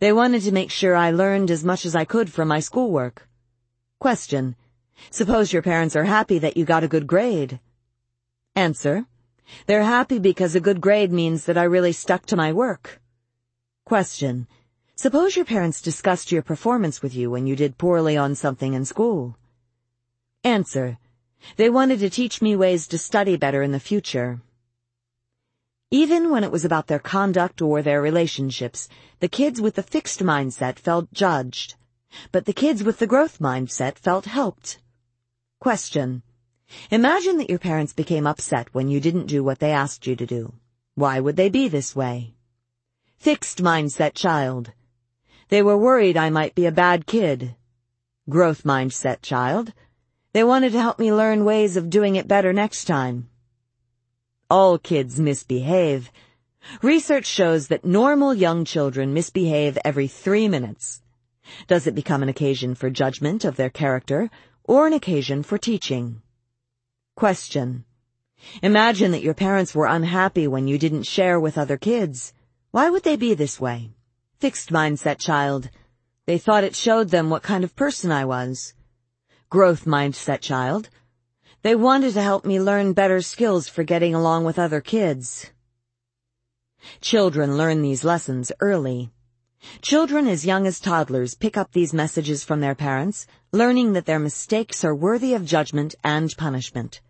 [0.00, 3.28] They wanted to make sure I learned as much as I could from my schoolwork.
[3.98, 4.56] Question.
[5.10, 7.60] Suppose your parents are happy that you got a good grade.
[8.54, 9.04] Answer.
[9.66, 13.00] They're happy because a good grade means that I really stuck to my work.
[13.84, 14.46] Question.
[14.94, 18.86] Suppose your parents discussed your performance with you when you did poorly on something in
[18.86, 19.36] school.
[20.42, 20.98] Answer.
[21.54, 24.40] They wanted to teach me ways to study better in the future.
[25.90, 28.88] Even when it was about their conduct or their relationships,
[29.20, 31.76] the kids with the fixed mindset felt judged,
[32.32, 34.80] but the kids with the growth mindset felt helped.
[35.60, 36.22] Question.
[36.90, 40.26] Imagine that your parents became upset when you didn't do what they asked you to
[40.26, 40.52] do.
[40.96, 42.34] Why would they be this way?
[43.18, 44.72] Fixed mindset child.
[45.48, 47.54] They were worried I might be a bad kid.
[48.28, 49.72] Growth mindset child.
[50.36, 53.30] They wanted to help me learn ways of doing it better next time.
[54.50, 56.12] All kids misbehave.
[56.82, 61.00] Research shows that normal young children misbehave every three minutes.
[61.68, 64.28] Does it become an occasion for judgment of their character
[64.64, 66.20] or an occasion for teaching.
[67.14, 67.86] Question.
[68.62, 72.34] Imagine that your parents were unhappy when you didn't share with other kids.
[72.72, 73.92] Why would they be this way?
[74.38, 75.70] Fixed mindset child.
[76.26, 78.74] They thought it showed them what kind of person I was.
[79.48, 80.88] Growth mindset child.
[81.62, 85.52] They wanted to help me learn better skills for getting along with other kids.
[87.00, 89.12] Children learn these lessons early.
[89.82, 94.18] Children as young as toddlers pick up these messages from their parents, learning that their
[94.18, 97.00] mistakes are worthy of judgment and punishment,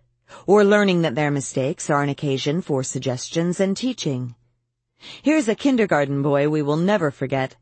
[0.46, 4.34] or learning that their mistakes are an occasion for suggestions and teaching.
[5.22, 7.56] Here's a kindergarten boy we will never forget.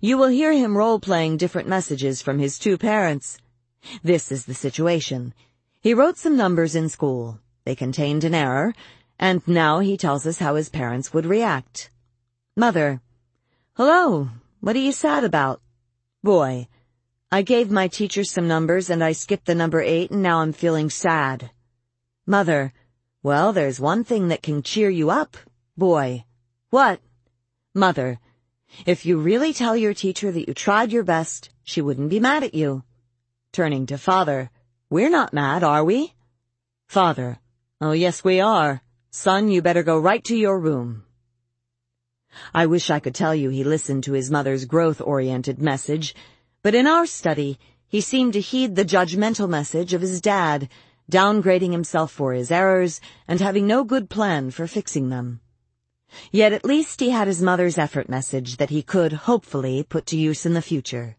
[0.00, 3.38] You will hear him role-playing different messages from his two parents.
[4.02, 5.34] This is the situation.
[5.80, 7.40] He wrote some numbers in school.
[7.64, 8.74] They contained an error,
[9.18, 11.90] and now he tells us how his parents would react.
[12.56, 13.00] Mother,
[13.74, 14.28] Hello,
[14.60, 15.62] what are you sad about?
[16.22, 16.68] Boy,
[17.30, 20.52] I gave my teacher some numbers and I skipped the number eight and now I'm
[20.52, 21.50] feeling sad.
[22.26, 22.74] Mother,
[23.22, 25.38] well, there's one thing that can cheer you up.
[25.76, 26.26] Boy,
[26.68, 27.00] what?
[27.74, 28.20] Mother,
[28.84, 32.44] if you really tell your teacher that you tried your best, she wouldn't be mad
[32.44, 32.82] at you.
[33.52, 34.50] Turning to father,
[34.88, 36.14] we're not mad, are we?
[36.88, 37.38] Father,
[37.82, 38.80] oh yes we are.
[39.10, 41.04] Son, you better go right to your room.
[42.54, 46.14] I wish I could tell you he listened to his mother's growth-oriented message,
[46.62, 50.70] but in our study, he seemed to heed the judgmental message of his dad,
[51.10, 55.42] downgrading himself for his errors and having no good plan for fixing them.
[56.30, 60.16] Yet at least he had his mother's effort message that he could, hopefully, put to
[60.16, 61.18] use in the future.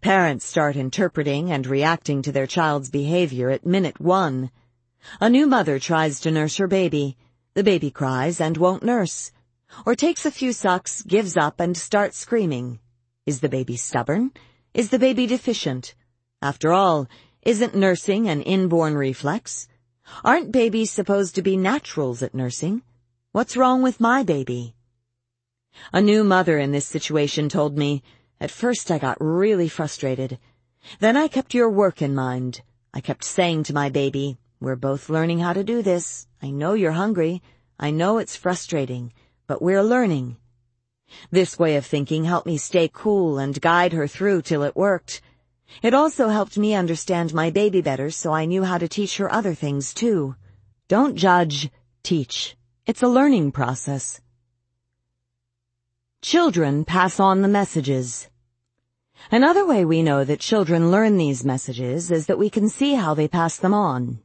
[0.00, 4.50] Parents start interpreting and reacting to their child's behavior at minute one.
[5.20, 7.16] A new mother tries to nurse her baby.
[7.54, 9.32] The baby cries and won't nurse
[9.86, 12.78] or takes a few sucks, gives up, and starts screaming.
[13.26, 14.32] Is the baby stubborn?
[14.74, 15.94] Is the baby deficient?
[16.42, 17.08] After all,
[17.42, 19.66] Isn't nursing an inborn reflex?
[20.22, 22.82] Aren't babies supposed to be naturals at nursing?
[23.32, 24.74] What's wrong with my baby?
[25.90, 28.02] A new mother in this situation told me,
[28.40, 30.38] at first I got really frustrated.
[30.98, 32.62] Then I kept your work in mind.
[32.94, 36.26] I kept saying to my baby, we're both learning how to do this.
[36.42, 37.42] I know you're hungry.
[37.78, 39.12] I know it's frustrating,
[39.46, 40.36] but we're learning.
[41.30, 45.20] This way of thinking helped me stay cool and guide her through till it worked.
[45.82, 49.32] It also helped me understand my baby better so I knew how to teach her
[49.32, 50.34] other things too.
[50.88, 51.70] Don't judge,
[52.02, 52.56] teach.
[52.86, 54.20] It's a learning process.
[56.22, 58.29] Children pass on the messages.
[59.30, 63.14] Another way we know that children learn these messages is that we can see how
[63.14, 64.20] they pass them on.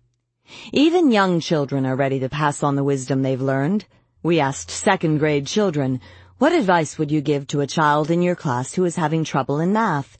[0.71, 3.85] Even young children are ready to pass on the wisdom they've learned.
[4.23, 6.01] We asked second grade children,
[6.37, 9.59] what advice would you give to a child in your class who is having trouble
[9.59, 10.17] in math?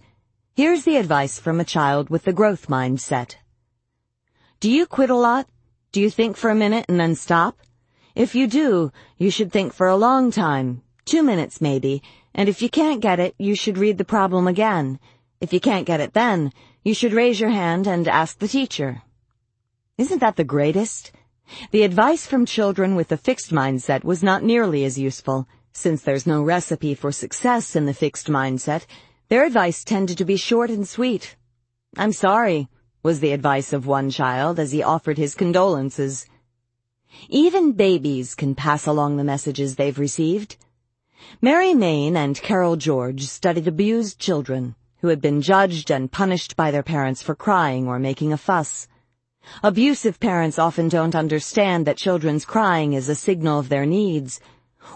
[0.56, 3.36] Here's the advice from a child with the growth mindset.
[4.60, 5.48] Do you quit a lot?
[5.92, 7.60] Do you think for a minute and then stop?
[8.16, 12.02] If you do, you should think for a long time, two minutes maybe,
[12.36, 15.00] and if you can't get it, you should read the problem again.
[15.40, 16.52] If you can't get it then,
[16.84, 19.02] you should raise your hand and ask the teacher.
[19.98, 21.14] Isn't that the greatest?
[21.72, 25.48] The advice from children with a fixed mindset was not nearly as useful.
[25.72, 28.86] Since there's no recipe for success in the fixed mindset,
[29.30, 31.38] their advice tended to be short and sweet.
[31.96, 32.68] I'm sorry,
[33.02, 36.26] was the advice of one child as he offered his condolences.
[37.30, 40.58] Even babies can pass along the messages they've received.
[41.42, 46.72] Mary Main and Carol George studied abused children who had been judged and punished by
[46.72, 48.88] their parents for crying or making a fuss.
[49.62, 54.40] Abusive parents often don't understand that children's crying is a signal of their needs,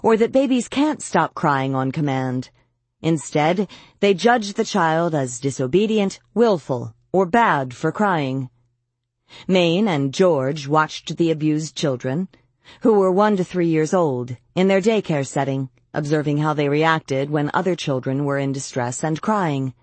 [0.01, 2.49] or that babies can't stop crying on command.
[3.01, 3.67] Instead,
[3.99, 8.49] they judge the child as disobedient, willful, or bad for crying.
[9.47, 12.27] Main and George watched the abused children,
[12.81, 17.29] who were one to three years old, in their daycare setting, observing how they reacted
[17.29, 19.73] when other children were in distress and crying.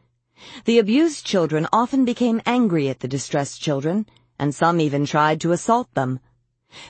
[0.65, 4.07] The abused children often became angry at the distressed children,
[4.39, 6.21] and some even tried to assault them.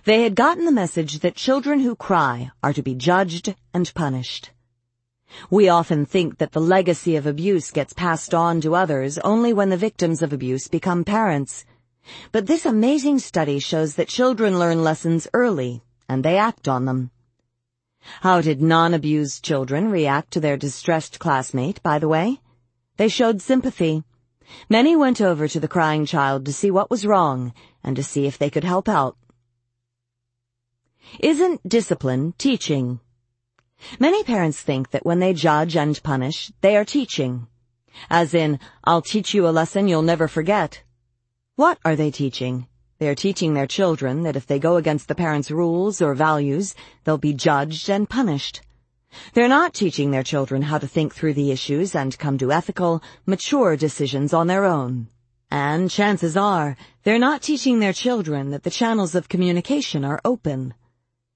[0.04, 4.50] They had gotten the message that children who cry are to be judged and punished.
[5.50, 9.70] We often think that the legacy of abuse gets passed on to others only when
[9.70, 11.64] the victims of abuse become parents.
[12.32, 17.10] But this amazing study shows that children learn lessons early, and they act on them.
[18.20, 22.40] How did non-abused children react to their distressed classmate, by the way?
[22.96, 24.04] They showed sympathy.
[24.68, 28.26] Many went over to the crying child to see what was wrong and to see
[28.26, 29.16] if they could help out.
[31.20, 33.00] Isn't discipline teaching?
[33.98, 37.46] Many parents think that when they judge and punish, they are teaching.
[38.10, 40.82] As in, I'll teach you a lesson you'll never forget.
[41.56, 42.66] What are they teaching?
[42.98, 46.74] They are teaching their children that if they go against the parents' rules or values,
[47.04, 48.62] they'll be judged and punished.
[49.34, 53.02] They're not teaching their children how to think through the issues and come to ethical,
[53.24, 55.08] mature decisions on their own.
[55.50, 60.74] And chances are, they're not teaching their children that the channels of communication are open.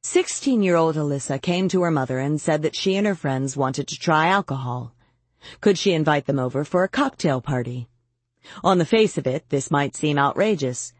[0.02, 3.98] Sixteen-year-old Alyssa came to her mother and said that she and her friends wanted to
[3.98, 4.94] try alcohol.
[5.60, 7.88] Could she invite them over for a cocktail party?
[8.64, 10.92] On the face of it, this might seem outrageous.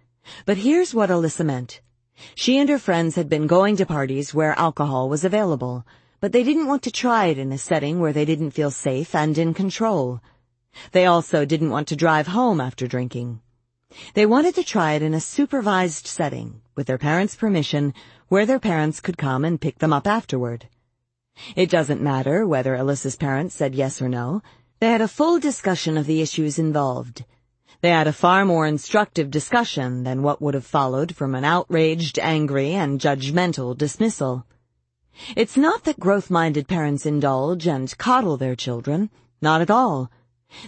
[0.47, 1.81] But here's what Alyssa meant.
[2.35, 5.87] She and her friends had been going to parties where alcohol was available,
[6.21, 9.15] but they didn't want to try it in a setting where they didn't feel safe
[9.15, 10.21] and in control.
[10.93, 13.41] They also didn't want to drive home after drinking.
[14.15, 17.95] They wanted to try it in a supervised setting, with their parents' permission,
[18.29, 20.69] where their parents could come and pick them up afterward.
[21.57, 24.43] It doesn't matter whether Alyssa's parents said yes or no.
[24.79, 27.25] They had a full discussion of the issues involved.
[27.83, 32.19] They had a far more instructive discussion than what would have followed from an outraged,
[32.19, 34.45] angry, and judgmental dismissal.
[35.35, 39.09] It's not that growth-minded parents indulge and coddle their children.
[39.41, 40.11] Not at all.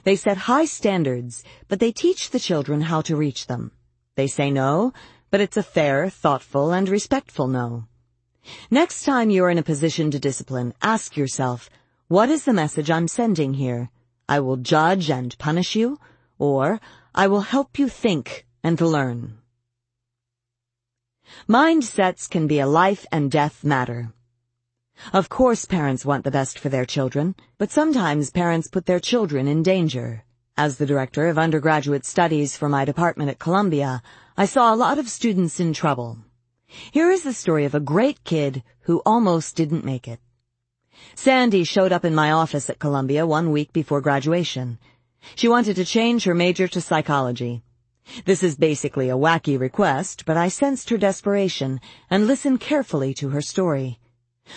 [0.05, 3.73] They set high standards, but they teach the children how to reach them.
[4.15, 4.95] They say no,
[5.31, 7.89] but it's a fair, thoughtful, and respectful no.
[8.71, 11.69] Next time you're in a position to discipline, ask yourself,
[12.09, 13.91] what is the message I'm sending here?
[14.29, 15.99] I will judge and punish you,
[16.39, 16.81] or
[17.15, 19.39] I will help you think and learn.
[21.47, 24.15] Mindsets can be a life and death matter.
[25.13, 29.47] Of course parents want the best for their children, but sometimes parents put their children
[29.47, 30.25] in danger.
[30.57, 34.03] As the director of undergraduate studies for my department at Columbia,
[34.37, 36.19] I saw a lot of students in trouble.
[36.93, 40.21] Here is the story of a great kid who almost didn't make it.
[41.15, 44.79] Sandy showed up in my office at Columbia one week before graduation.
[45.35, 47.63] She wanted to change her major to psychology.
[48.25, 53.31] This is basically a wacky request, but I sensed her desperation and listened carefully to
[53.31, 53.99] her story.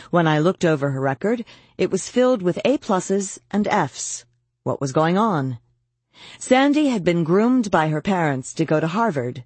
[0.09, 1.45] When I looked over her record,
[1.77, 4.25] it was filled with A pluses and Fs.
[4.63, 5.59] What was going on?
[6.39, 9.43] Sandy had been groomed by her parents to go to Harvard.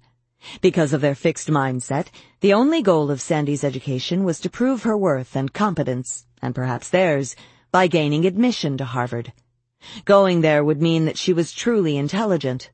[0.62, 2.06] Because of their fixed mindset,
[2.40, 6.88] the only goal of Sandy's education was to prove her worth and competence, and perhaps
[6.88, 7.36] theirs,
[7.70, 9.32] by gaining admission to Harvard.
[10.04, 12.70] Going there would mean that she was truly intelligent.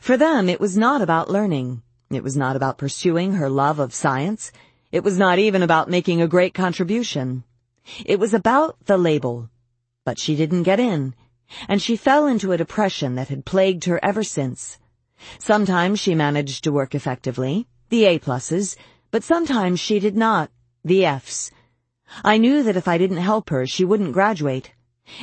[0.00, 1.82] For them, it was not about learning.
[2.10, 4.50] It was not about pursuing her love of science.
[4.92, 7.44] It was not even about making a great contribution.
[8.04, 9.48] It was about the label.
[10.04, 11.14] But she didn't get in,
[11.68, 14.78] and she fell into a depression that had plagued her ever since.
[15.38, 18.76] Sometimes she managed to work effectively, the A-pluses,
[19.10, 20.50] but sometimes she did not,
[20.84, 21.50] the Fs.
[22.24, 24.72] I knew that if I didn't help her, she wouldn't graduate.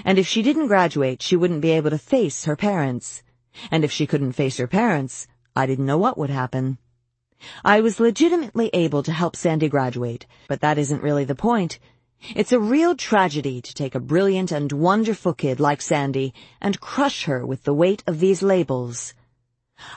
[0.03, 3.23] And if she didn't graduate, she wouldn't be able to face her parents.
[3.71, 6.77] And if she couldn't face her parents, I didn't know what would happen.
[7.63, 11.79] I was legitimately able to help Sandy graduate, but that isn't really the point.
[12.35, 17.25] It's a real tragedy to take a brilliant and wonderful kid like Sandy and crush
[17.25, 19.13] her with the weight of these labels.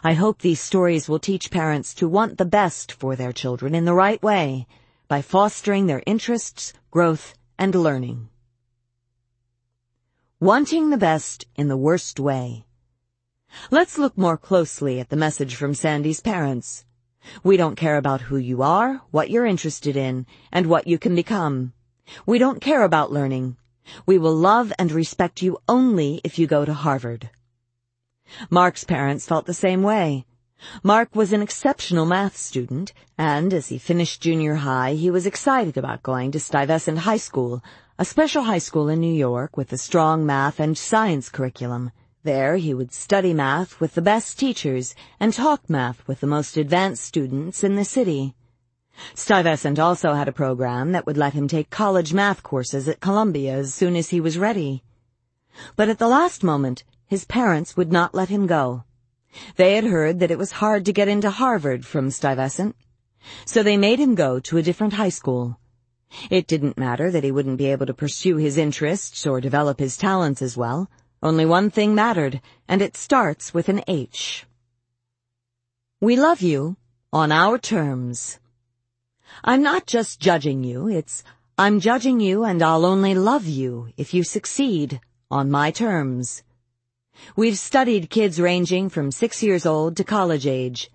[0.05, 3.87] I hope these stories will teach parents to want the best for their children in
[3.87, 4.67] the right way
[5.09, 8.30] by fostering their interests, growth, and learning.
[10.43, 12.65] Wanting the best in the worst way.
[13.71, 16.87] Let's look more closely at the message from Sandy's parents.
[17.45, 21.15] We don't care about who you are, what you're interested in, and what you can
[21.15, 21.75] become.
[22.25, 23.59] We don't care about learning.
[24.07, 27.29] We will love and respect you only if you go to Harvard.
[28.49, 30.25] Mark's parents felt the same way.
[30.83, 35.77] Mark was an exceptional math student, and as he finished junior high, he was excited
[35.77, 37.63] about going to Stuyvesant High School,
[38.01, 41.93] a special high school in New York with a strong math and science curriculum.
[42.23, 46.57] There he would study math with the best teachers and talk math with the most
[46.57, 48.35] advanced students in the city.
[49.15, 53.53] Stuyvesant also had a program that would let him take college math courses at Columbia
[53.53, 54.83] as soon as he was ready.
[55.77, 58.85] But at the last moment, his parents would not let him go.
[59.57, 62.77] They had heard that it was hard to get into Harvard from Stuyvesant,
[63.45, 65.59] so they made him go to a different high school.
[66.31, 69.97] It didn't matter that he wouldn't be able to pursue his interests or develop his
[69.97, 70.91] talents as well.
[71.23, 74.47] Only one thing mattered, and it starts with an H.
[76.01, 76.77] We love you
[77.13, 78.39] on our terms.
[79.45, 81.23] I'm not just judging you, it's
[81.59, 86.43] I'm judging you and I'll only love you if you succeed on my terms.
[87.37, 90.91] We've studied kids ranging from six years old to college age.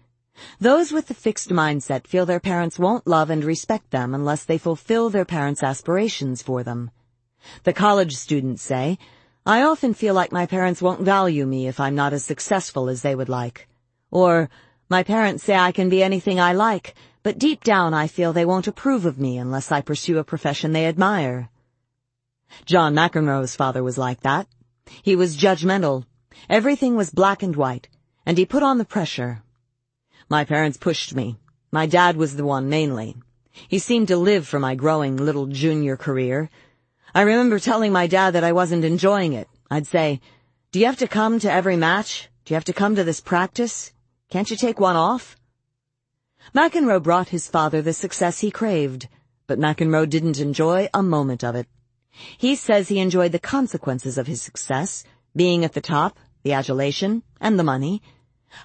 [0.60, 4.58] Those with the fixed mindset feel their parents won't love and respect them unless they
[4.58, 6.92] fulfill their parents' aspirations for them.
[7.64, 8.98] The college students say,
[9.46, 13.01] I often feel like my parents won't value me if I'm not as successful as
[13.01, 13.68] they would like.
[14.12, 14.50] Or,
[14.90, 18.46] my parents say I can be anything I like, but deep down I feel they
[18.46, 21.50] won't approve of me unless I pursue a profession they admire.
[22.66, 24.48] John McEnroe's father was like that.
[25.01, 26.06] He was judgmental.
[26.50, 27.88] Everything was black and white,
[28.26, 29.44] and he put on the pressure.
[30.29, 31.38] My parents pushed me.
[31.72, 33.15] My dad was the one mainly.
[33.67, 36.49] He seemed to live for my growing little junior career.
[37.13, 39.47] I remember telling my dad that I wasn't enjoying it.
[39.69, 40.22] I'd say,
[40.72, 42.29] do you have to come to every match?
[42.43, 43.93] Do you have to come to this practice?
[44.29, 45.38] Can't you take one off?
[46.53, 49.08] McEnroe brought his father the success he craved,
[49.47, 51.67] but McEnroe didn't enjoy a moment of it.
[52.38, 55.03] He says he enjoyed the consequences of his success,
[55.35, 58.01] being at the top, the adulation, and the money.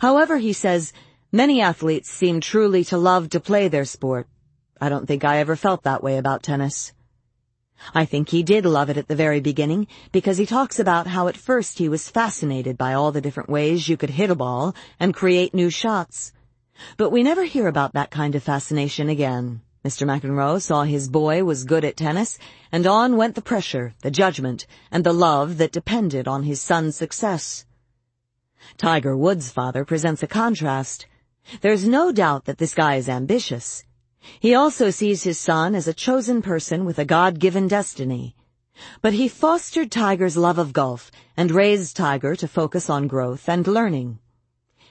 [0.01, 0.93] However, he says,
[1.33, 4.27] Many athletes seem truly to love to play their sport.
[4.81, 6.93] I don't think I ever felt that way about tennis.
[7.95, 11.29] I think he did love it at the very beginning because he talks about how
[11.29, 14.75] at first he was fascinated by all the different ways you could hit a ball
[14.99, 16.33] and create new shots.
[16.97, 19.61] But we never hear about that kind of fascination again.
[19.85, 20.09] Mr.
[20.09, 22.39] McEnroe saw his boy was good at tennis,
[22.73, 26.97] and on went the pressure, the judgment, and the love that depended on his son's
[26.97, 27.65] success.
[28.77, 31.07] Tiger Woods' father presents a contrast.
[31.61, 33.85] There's no doubt that this guy is ambitious.
[34.39, 38.37] He also sees his son as a chosen person with a God-given destiny.
[39.03, 43.67] But he fostered Tiger's love of golf and raised Tiger to focus on growth and
[43.67, 44.19] learning.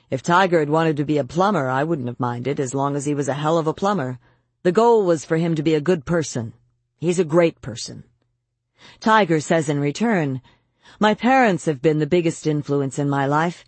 [0.10, 3.06] If Tiger had wanted to be a plumber, I wouldn't have minded as long as
[3.06, 4.20] he was a hell of a plumber.
[4.64, 6.54] The goal was for him to be a good person.
[6.98, 8.04] He's a great person.
[9.00, 10.42] Tiger says in return,
[11.00, 13.66] My parents have been the biggest influence in my life.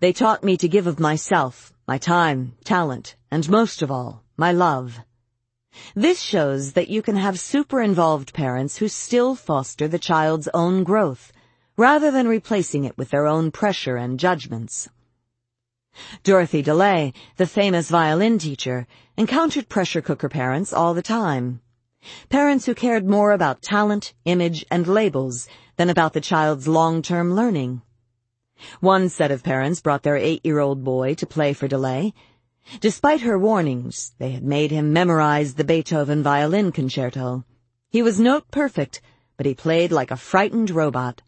[0.00, 4.50] They taught me to give of myself, my time, talent, and most of all, my
[4.50, 4.98] love.
[5.94, 11.32] This shows that you can have super-involved parents who still foster the child's own growth,
[11.76, 14.88] rather than replacing it with their own pressure and judgments.
[16.22, 18.86] Dorothy DeLay, the famous violin teacher,
[19.18, 21.60] encountered pressure cooker parents all the time.
[22.30, 27.82] Parents who cared more about talent, image, and labels than about the child's long-term learning.
[28.80, 32.12] One set of parents brought their eight-year-old boy to play for DeLay.
[32.80, 37.44] Despite her warnings, they had made him memorize the Beethoven violin concerto.
[37.90, 39.00] He was note perfect,
[39.36, 41.22] but he played like a frightened robot.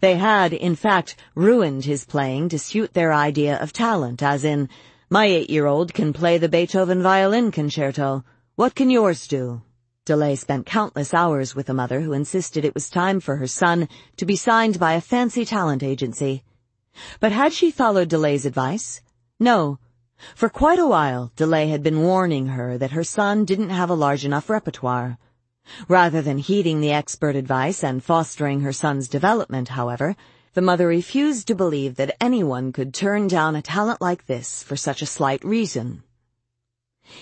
[0.00, 4.68] They had, in fact, ruined his playing to suit their idea of talent, as in,
[5.08, 8.24] my eight-year-old can play the Beethoven violin concerto.
[8.56, 9.62] What can yours do?
[10.04, 13.88] DeLay spent countless hours with a mother who insisted it was time for her son
[14.16, 16.42] to be signed by a fancy talent agency.
[17.20, 19.00] But had she followed DeLay's advice?
[19.38, 19.78] No.
[20.34, 23.94] For quite a while, DeLay had been warning her that her son didn't have a
[23.94, 25.18] large enough repertoire.
[25.86, 30.16] Rather than heeding the expert advice and fostering her son's development, however,
[30.54, 34.76] the mother refused to believe that anyone could turn down a talent like this for
[34.76, 36.02] such a slight reason.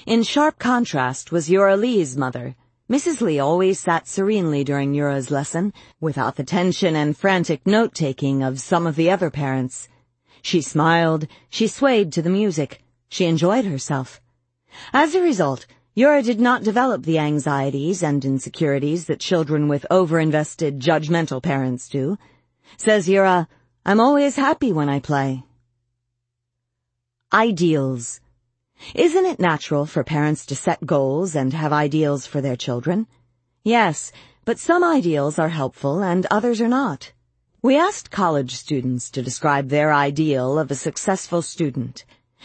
[0.07, 2.57] In sharp contrast was Yura Lee's mother.
[2.89, 3.21] Mrs.
[3.21, 8.87] Lee always sat serenely during Yura's lesson, without the tension and frantic note-taking of some
[8.87, 9.89] of the other parents.
[10.41, 14.21] She smiled, she swayed to the music, she enjoyed herself.
[14.93, 20.79] As a result, Yura did not develop the anxieties and insecurities that children with over-invested,
[20.79, 22.17] judgmental parents do.
[22.77, 23.49] Says Yura,
[23.85, 25.43] I'm always happy when I play.
[27.33, 28.21] Ideals.
[28.95, 33.07] Isn't it natural for parents to set goals and have ideals for their children?
[33.65, 34.13] Yes,
[34.45, 37.13] but some ideals are helpful and others are not.
[37.63, 42.05] We asked college students to describe their ideal of a successful student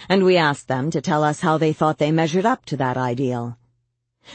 [0.10, 2.98] and we asked them to tell us how they thought they measured up to that
[2.98, 3.58] ideal.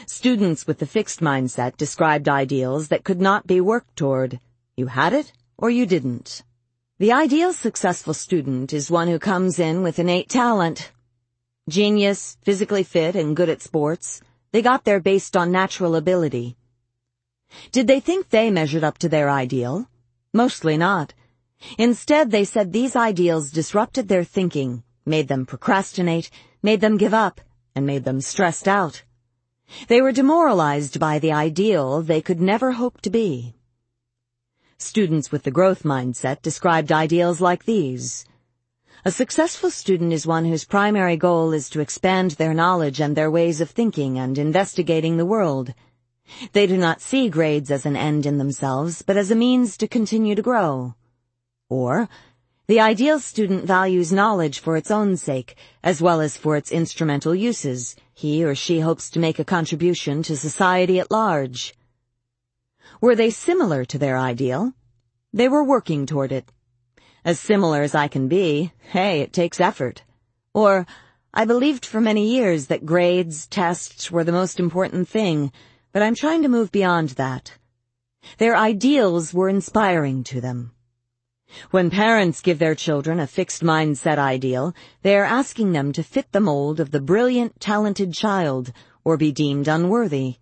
[0.05, 4.39] Students with the fixed mindset described ideals that could not be worked toward.
[4.75, 6.43] You had it, or you didn't.
[6.99, 10.91] The ideal successful student is one who comes in with innate talent.
[11.69, 14.21] Genius, physically fit, and good at sports.
[14.51, 16.55] They got there based on natural ability.
[17.71, 19.89] Did they think they measured up to their ideal?
[20.33, 21.13] Mostly not.
[21.77, 26.29] Instead, they said these ideals disrupted their thinking, made them procrastinate,
[26.63, 27.41] made them give up,
[27.75, 29.03] and made them stressed out.
[29.87, 33.55] They were demoralized by the ideal they could never hope to be.
[34.77, 38.25] Students with the growth mindset described ideals like these.
[39.07, 43.31] A successful student is one whose primary goal is to expand their knowledge and their
[43.31, 45.73] ways of thinking and investigating the world.
[46.51, 49.87] They do not see grades as an end in themselves, but as a means to
[49.87, 50.95] continue to grow.
[51.69, 52.09] Or,
[52.67, 57.33] the ideal student values knowledge for its own sake, as well as for its instrumental
[57.33, 57.95] uses.
[58.13, 61.73] He or she hopes to make a contribution to society at large.
[62.99, 64.73] Were they similar to their ideal?
[65.31, 66.51] They were working toward it.
[67.27, 70.01] As similar as I can be, hey, it takes effort.
[70.53, 70.87] Or,
[71.33, 75.51] I believed for many years that grades, tests were the most important thing,
[75.91, 77.51] but I'm trying to move beyond that.
[78.37, 80.71] Their ideals were inspiring to them.
[81.69, 86.31] When parents give their children a fixed mindset ideal, they are asking them to fit
[86.31, 88.71] the mold of the brilliant, talented child
[89.03, 90.35] or be deemed unworthy.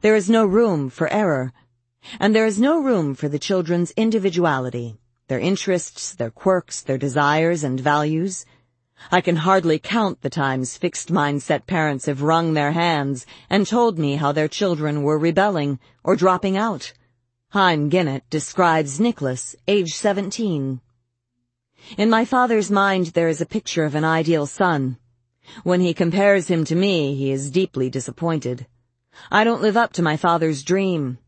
[0.00, 1.52] There is no room for error.
[2.18, 4.96] And there is no room for the children's individuality,
[5.28, 8.44] their interests, their quirks, their desires and values.
[9.10, 13.98] I can hardly count the times fixed mindset parents have wrung their hands and told
[13.98, 16.92] me how their children were rebelling or dropping out.
[17.50, 20.80] Haim Ginott describes Nicholas, age 17.
[21.96, 24.98] In my father's mind there is a picture of an ideal son.
[25.62, 28.66] When he compares him to me, he is deeply disappointed.
[29.30, 31.18] I don't live up to my father's dream.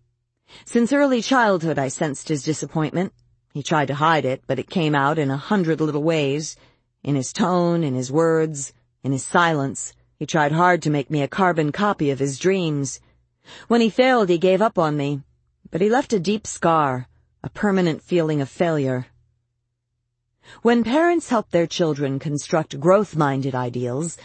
[0.65, 3.13] Since early childhood I sensed his disappointment.
[3.57, 6.59] He tried to hide it, but it came out in a hundred little ways.
[7.03, 9.95] In his tone, in his words, in his silence.
[10.19, 13.01] He tried hard to make me a carbon copy of his dreams.
[13.67, 15.23] When he failed, he gave up on me
[15.71, 17.09] but he left a deep scar,
[17.43, 19.07] a permanent feeling of failure.
[20.61, 24.19] When parents help their children construct growth-minded ideals,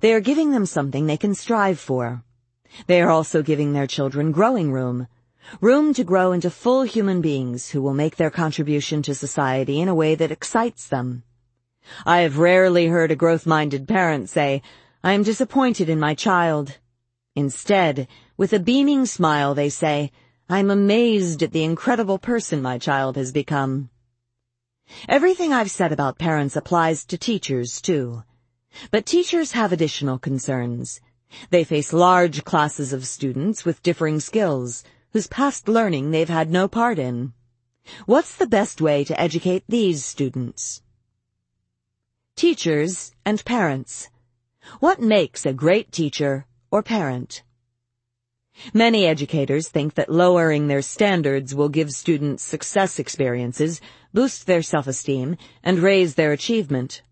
[0.00, 2.24] they are giving them something they can strive for.
[2.86, 5.06] They are also giving their children growing room,
[5.60, 9.88] room to grow into full human beings who will make their contribution to society in
[9.88, 11.22] a way that excites them.
[12.06, 14.62] I have rarely heard a growth-minded parent say,
[15.02, 16.78] I am disappointed in my child.
[17.34, 20.12] Instead, with a beaming smile, they say,
[20.48, 23.90] I'm amazed at the incredible person my child has become.
[25.08, 28.24] Everything I've said about parents applies to teachers, too.
[28.90, 31.00] But teachers have additional concerns.
[31.50, 36.68] They face large classes of students with differing skills, whose past learning they've had no
[36.68, 37.32] part in.
[38.06, 40.82] What's the best way to educate these students?
[42.36, 44.08] Teachers and Parents.
[44.78, 47.42] What makes a great teacher or parent?
[48.74, 53.80] Many educators think that lowering their standards will give students success experiences,
[54.12, 57.02] boost their self-esteem, and raise their achievement.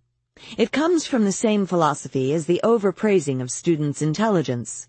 [0.56, 4.88] It comes from the same philosophy as the overpraising of students' intelligence.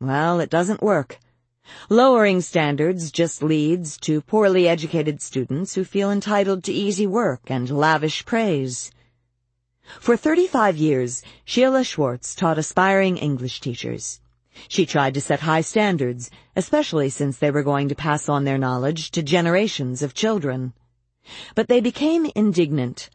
[0.00, 1.18] Well, it doesn't work.
[1.92, 7.68] Lowering standards just leads to poorly educated students who feel entitled to easy work and
[7.68, 8.92] lavish praise.
[9.98, 14.20] For 35 years, Sheila Schwartz taught aspiring English teachers.
[14.68, 18.56] She tried to set high standards, especially since they were going to pass on their
[18.56, 20.74] knowledge to generations of children.
[21.56, 23.10] But they became indignant.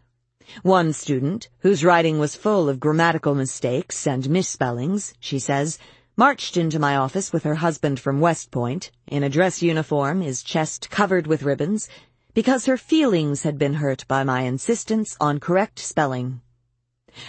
[0.63, 5.79] One student, whose writing was full of grammatical mistakes and misspellings, she says,
[6.17, 10.43] marched into my office with her husband from West Point, in a dress uniform, his
[10.43, 11.89] chest covered with ribbons,
[12.33, 16.39] because her feelings had been hurt by my insistence on correct spelling.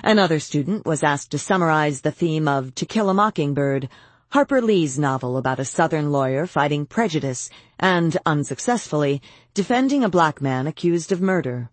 [0.04, 3.88] Another student was asked to summarize the theme of To Kill a Mockingbird,
[4.30, 9.20] Harper Lee's novel about a Southern lawyer fighting prejudice and, unsuccessfully,
[9.54, 11.70] defending a black man accused of murder.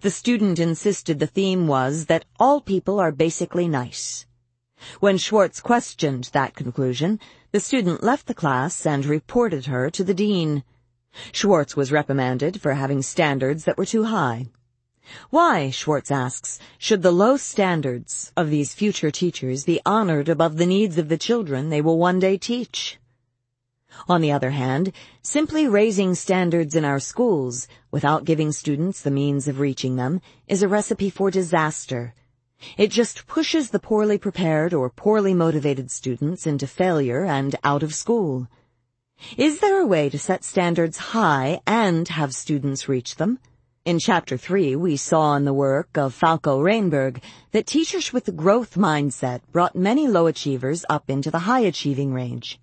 [0.00, 4.26] The student insisted the theme was that all people are basically nice.
[5.00, 7.18] When Schwartz questioned that conclusion,
[7.52, 10.64] the student left the class and reported her to the dean.
[11.32, 14.46] Schwartz was reprimanded for having standards that were too high.
[15.30, 20.66] Why, Schwartz asks, should the low standards of these future teachers be honored above the
[20.66, 22.98] needs of the children they will one day teach?
[24.08, 24.92] On the other hand,
[25.22, 30.62] simply raising standards in our schools without giving students the means of reaching them is
[30.62, 32.12] a recipe for disaster.
[32.76, 37.94] It just pushes the poorly prepared or poorly motivated students into failure and out of
[37.94, 38.48] school.
[39.36, 43.38] Is there a way to set standards high and have students reach them?
[43.84, 47.22] In Chapter 3, we saw in the work of Falko Rheinberg
[47.52, 52.12] that teachers with the growth mindset brought many low achievers up into the high achieving
[52.12, 52.58] range.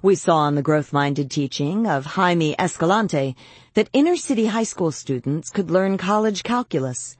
[0.00, 3.34] We saw in the growth-minded teaching of Jaime Escalante
[3.74, 7.16] that inner-city high school students could learn college calculus.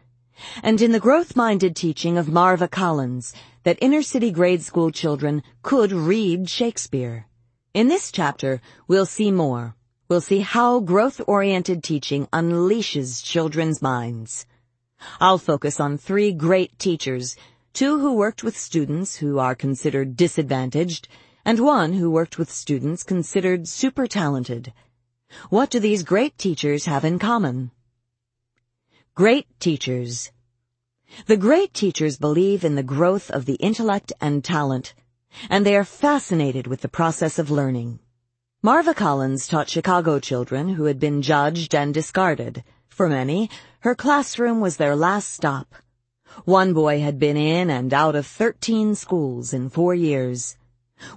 [0.62, 6.48] And in the growth-minded teaching of Marva Collins that inner-city grade school children could read
[6.48, 7.26] Shakespeare.
[7.72, 9.74] In this chapter, we'll see more
[10.08, 14.46] we'll see how growth-oriented teaching unleashes children's minds.
[15.20, 17.36] I'll focus on three great teachers,
[17.72, 21.08] two who worked with students who are considered disadvantaged,
[21.44, 24.72] and one who worked with students considered super talented.
[25.48, 27.70] What do these great teachers have in common?
[29.16, 30.32] Great teachers.
[31.26, 34.92] The great teachers believe in the growth of the intellect and talent,
[35.48, 38.00] and they are fascinated with the process of learning.
[38.60, 42.64] Marva Collins taught Chicago children who had been judged and discarded.
[42.88, 43.50] For many,
[43.82, 45.76] her classroom was their last stop.
[46.44, 50.56] One boy had been in and out of 13 schools in four years.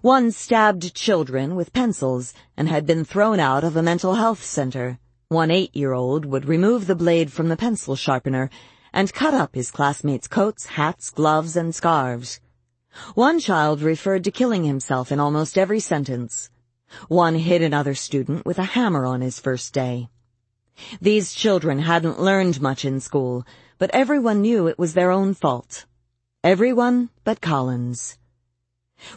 [0.03, 4.99] One stabbed children with pencils and had been thrown out of a mental health center.
[5.29, 8.49] One eight-year-old would remove the blade from the pencil sharpener
[8.93, 12.40] and cut up his classmates' coats, hats, gloves, and scarves.
[13.13, 16.49] One child referred to killing himself in almost every sentence.
[17.10, 20.08] One hit another student with a hammer on his first day.
[21.01, 23.45] These children hadn't learned much in school,
[23.79, 25.85] but everyone knew it was their own fault.
[26.42, 28.17] Everyone but Collins.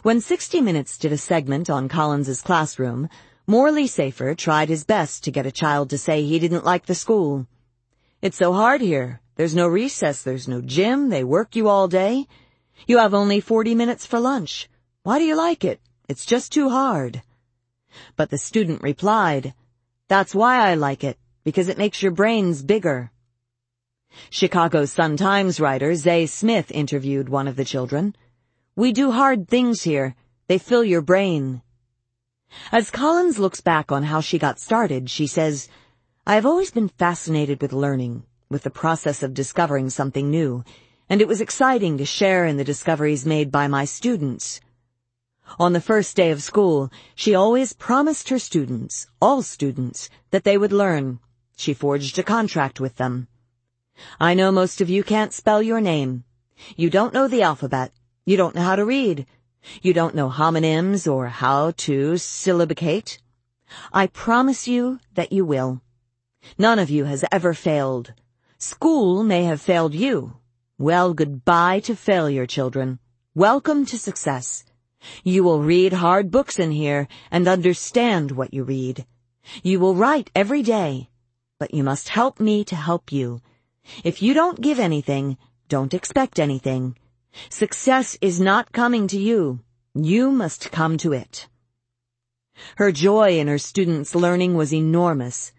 [0.03, 3.07] When 60 Minutes did a segment on Collins's classroom,
[3.51, 6.95] Morley Safer tried his best to get a child to say he didn't like the
[6.95, 7.47] school.
[8.21, 9.19] It's so hard here.
[9.35, 12.27] There's no recess, there's no gym, they work you all day.
[12.87, 14.69] You have only 40 minutes for lunch.
[15.03, 15.81] Why do you like it?
[16.07, 17.23] It's just too hard.
[18.15, 19.53] But the student replied,
[20.07, 23.11] That's why I like it, because it makes your brains bigger.
[24.29, 28.15] Chicago Sun-Times writer Zay Smith interviewed one of the children.
[28.77, 30.15] We do hard things here.
[30.47, 31.61] They fill your brain.
[32.71, 35.69] As Collins looks back on how she got started, she says,
[36.25, 40.63] I have always been fascinated with learning, with the process of discovering something new,
[41.09, 44.61] and it was exciting to share in the discoveries made by my students.
[45.59, 50.57] On the first day of school, she always promised her students, all students, that they
[50.57, 51.19] would learn.
[51.57, 53.27] She forged a contract with them.
[54.19, 56.23] I know most of you can't spell your name.
[56.75, 57.91] You don't know the alphabet.
[58.25, 59.25] You don't know how to read.
[59.81, 63.19] You don't know homonyms or how to syllabicate.
[63.93, 65.81] I promise you that you will.
[66.57, 68.13] None of you has ever failed.
[68.57, 70.33] School may have failed you.
[70.77, 72.99] Well, goodbye to failure, children.
[73.35, 74.65] Welcome to success.
[75.23, 79.05] You will read hard books in here and understand what you read.
[79.63, 81.09] You will write every day,
[81.59, 83.41] but you must help me to help you.
[84.03, 85.37] If you don't give anything,
[85.71, 86.97] Don't expect anything.
[87.49, 89.59] Success is not coming to you.
[89.93, 91.47] You must come to it.
[92.77, 95.51] Her joy in her students' learning was enormous.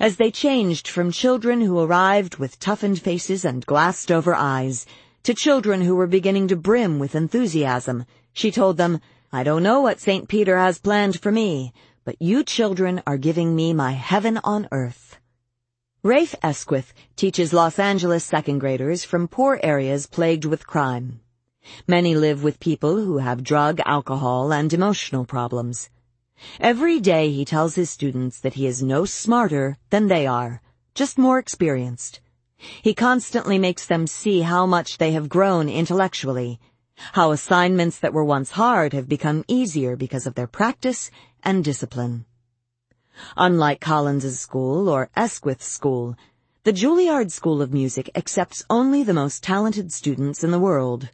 [0.00, 4.86] As they changed from children who arrived with toughened faces and glassed over eyes
[5.24, 9.00] to children who were beginning to brim with enthusiasm, she told them,
[9.32, 10.28] I don't know what St.
[10.28, 11.72] Peter has planned for me,
[12.04, 15.03] but you children are giving me my heaven on earth.
[16.04, 21.20] Rafe Esquith teaches Los Angeles second graders from poor areas plagued with crime.
[21.88, 25.88] Many live with people who have drug, alcohol, and emotional problems.
[26.60, 30.60] Every day he tells his students that he is no smarter than they are,
[30.94, 32.20] just more experienced.
[32.58, 36.60] He constantly makes them see how much they have grown intellectually,
[36.96, 41.10] how assignments that were once hard have become easier because of their practice
[41.42, 42.26] and discipline.
[43.36, 46.16] Unlike Collins's school or Esquith's school,
[46.64, 51.10] the Juilliard School of Music accepts only the most talented students in the world.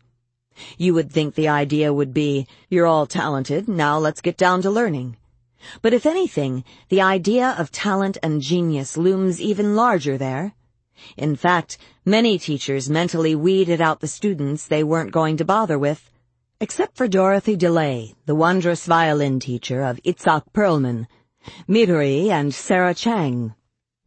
[0.78, 4.70] You would think the idea would be, you're all talented, now let's get down to
[4.70, 5.16] learning.
[5.82, 10.54] But if anything, the idea of talent and genius looms even larger there.
[11.16, 16.10] In fact, many teachers mentally weeded out the students they weren't going to bother with,
[16.60, 21.06] except for Dorothy DeLay, the wondrous violin teacher of Itzhak Perlman,
[21.68, 23.54] Midori and Sarah Chang.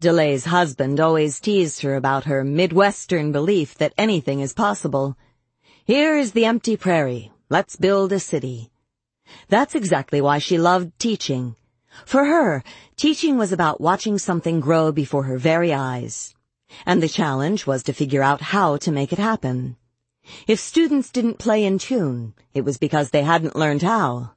[0.01, 5.17] DeLay's husband always teased her about her Midwestern belief that anything is possible.
[5.85, 7.32] Here is the empty prairie.
[7.49, 8.72] Let's build a city.
[9.48, 11.56] That's exactly why she loved teaching.
[12.06, 12.64] For her,
[12.96, 16.33] teaching was about watching something grow before her very eyes.
[16.85, 19.78] And the challenge was to figure out how to make it happen.
[20.48, 24.32] If students didn't play in tune, it was because they hadn't learned how.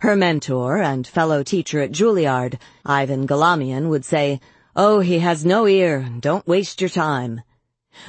[0.00, 4.40] Her mentor and fellow teacher at Juilliard, Ivan Galamian, would say,
[4.74, 7.42] Oh, he has no ear, don't waste your time.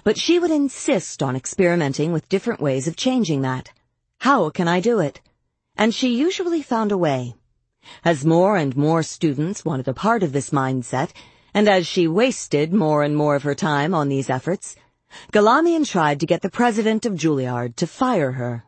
[0.03, 3.72] But she would insist on experimenting with different ways of changing that.
[4.19, 5.22] How can I do it?
[5.76, 7.35] And she usually found a way.
[8.03, 11.11] As more and more students wanted a part of this mindset,
[11.53, 14.76] and as she wasted more and more of her time on these efforts,
[15.31, 18.65] Galamian tried to get the president of Juilliard to fire her.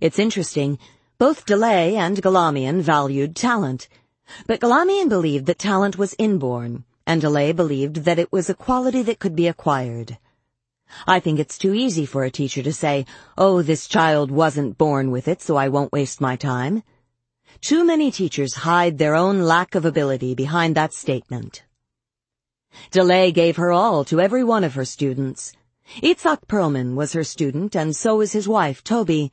[0.00, 0.78] It's interesting,
[1.16, 3.88] both DeLay and Galamian valued talent,
[4.46, 9.02] but Galamian believed that talent was inborn, and DeLay believed that it was a quality
[9.02, 10.18] that could be acquired.
[11.06, 13.06] I think it's too easy for a teacher to say,
[13.38, 16.82] oh, this child wasn't born with it, so I won't waste my time.
[17.60, 21.62] Too many teachers hide their own lack of ability behind that statement.
[22.90, 25.52] DeLay gave her all to every one of her students.
[26.02, 29.30] Itzhak Perlman was her student, and so was his wife, Toby,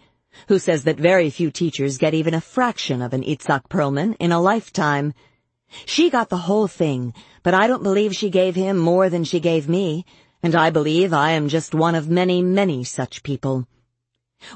[0.47, 4.31] who says that very few teachers get even a fraction of an Itzhak Perlman in
[4.31, 5.13] a lifetime.
[5.85, 9.39] She got the whole thing, but I don't believe she gave him more than she
[9.39, 10.05] gave me,
[10.43, 13.67] and I believe I am just one of many, many such people.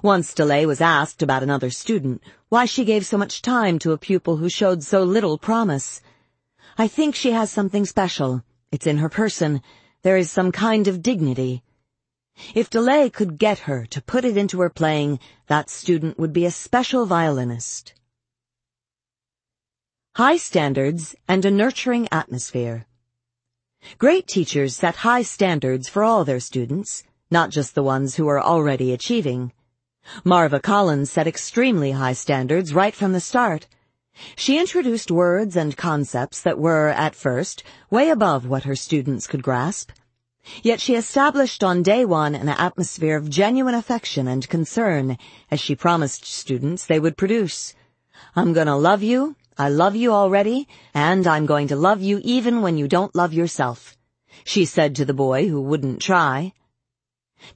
[0.02, 3.98] Once DeLay was asked about another student, why she gave so much time to a
[3.98, 6.02] pupil who showed so little promise.
[6.78, 8.44] I think she has something special.
[8.72, 9.62] It's in her person.
[10.02, 11.64] There is some kind of dignity.
[12.54, 16.46] If DeLay could get her to put it into her playing, that student would be
[16.46, 17.94] a special violinist.
[20.16, 22.88] High standards and a nurturing atmosphere.
[23.98, 28.42] Great teachers set high standards for all their students, not just the ones who are
[28.42, 29.52] already achieving.
[30.24, 33.68] Marva Collins set extremely high standards right from the start.
[34.36, 39.44] She introduced words and concepts that were, at first, way above what her students could
[39.44, 39.92] grasp.
[40.62, 45.18] Yet she established on day one an atmosphere of genuine affection and concern,
[45.50, 47.74] as she promised students they would produce.
[48.36, 52.62] I'm gonna love you, I love you already, and I'm going to love you even
[52.62, 53.98] when you don't love yourself,
[54.44, 56.54] she said to the boy who wouldn't try.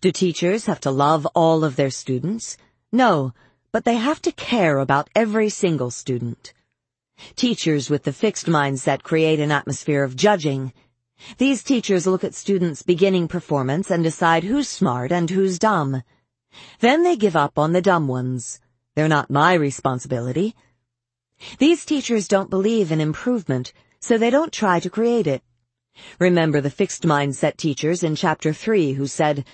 [0.01, 2.57] Do teachers have to love all of their students?
[2.91, 3.33] No,
[3.71, 6.53] but they have to care about every single student.
[7.35, 10.71] Teachers with the fixed mindset create an atmosphere of judging.
[11.37, 16.03] These teachers look at students' beginning performance and decide who's smart and who's dumb.
[16.79, 18.59] Then they give up on the dumb ones.
[18.95, 20.55] They're not my responsibility.
[21.57, 25.43] These teachers don't believe in improvement, so they don't try to create it.
[26.19, 29.45] Remember the fixed mindset teachers in chapter 3 who said,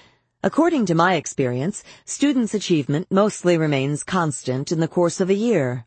[0.43, 5.85] According to my experience, students' achievement mostly remains constant in the course of a year.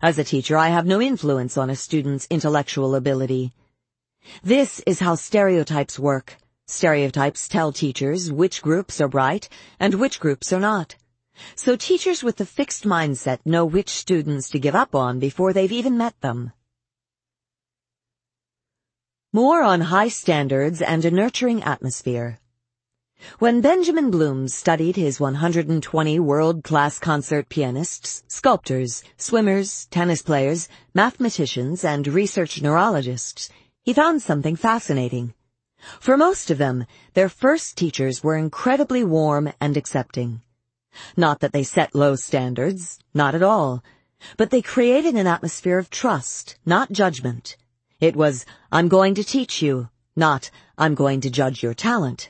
[0.00, 3.52] As a teacher, I have no influence on a student's intellectual ability.
[4.42, 6.36] This is how stereotypes work.
[6.66, 9.48] Stereotypes tell teachers which groups are bright
[9.80, 10.96] and which groups are not.
[11.54, 15.72] So teachers with the fixed mindset know which students to give up on before they've
[15.72, 16.52] even met them.
[19.32, 22.40] More on high standards and a nurturing atmosphere.
[23.38, 32.06] When Benjamin Bloom studied his 120 world-class concert pianists, sculptors, swimmers, tennis players, mathematicians, and
[32.06, 33.50] research neurologists,
[33.88, 35.32] he found something fascinating.
[35.98, 40.42] For most of them, their first teachers were incredibly warm and accepting.
[41.16, 43.82] Not that they set low standards, not at all,
[44.36, 47.56] but they created an atmosphere of trust, not judgment.
[47.98, 52.28] It was, I'm going to teach you, not, I'm going to judge your talent.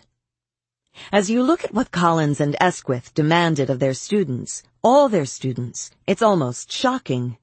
[1.11, 5.91] As you look at what Collins and Esquith demanded of their students, all their students,
[6.07, 7.37] it's almost shocking.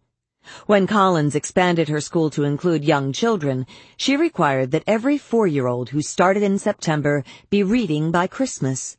[0.66, 3.66] When Collins expanded her school to include young children,
[3.98, 8.98] she required that every four-year-old who started in September be reading by Christmas.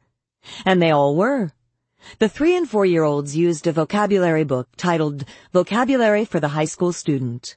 [0.64, 1.52] And they all were.
[2.18, 7.56] The three and four-year-olds used a vocabulary book titled Vocabulary for the High School Student.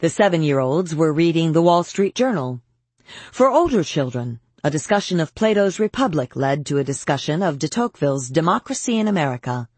[0.00, 2.60] The seven-year-olds were reading the Wall Street Journal.
[3.32, 8.28] For older children, a discussion of Plato's Republic led to a discussion of de Tocqueville's
[8.28, 9.68] Democracy in America,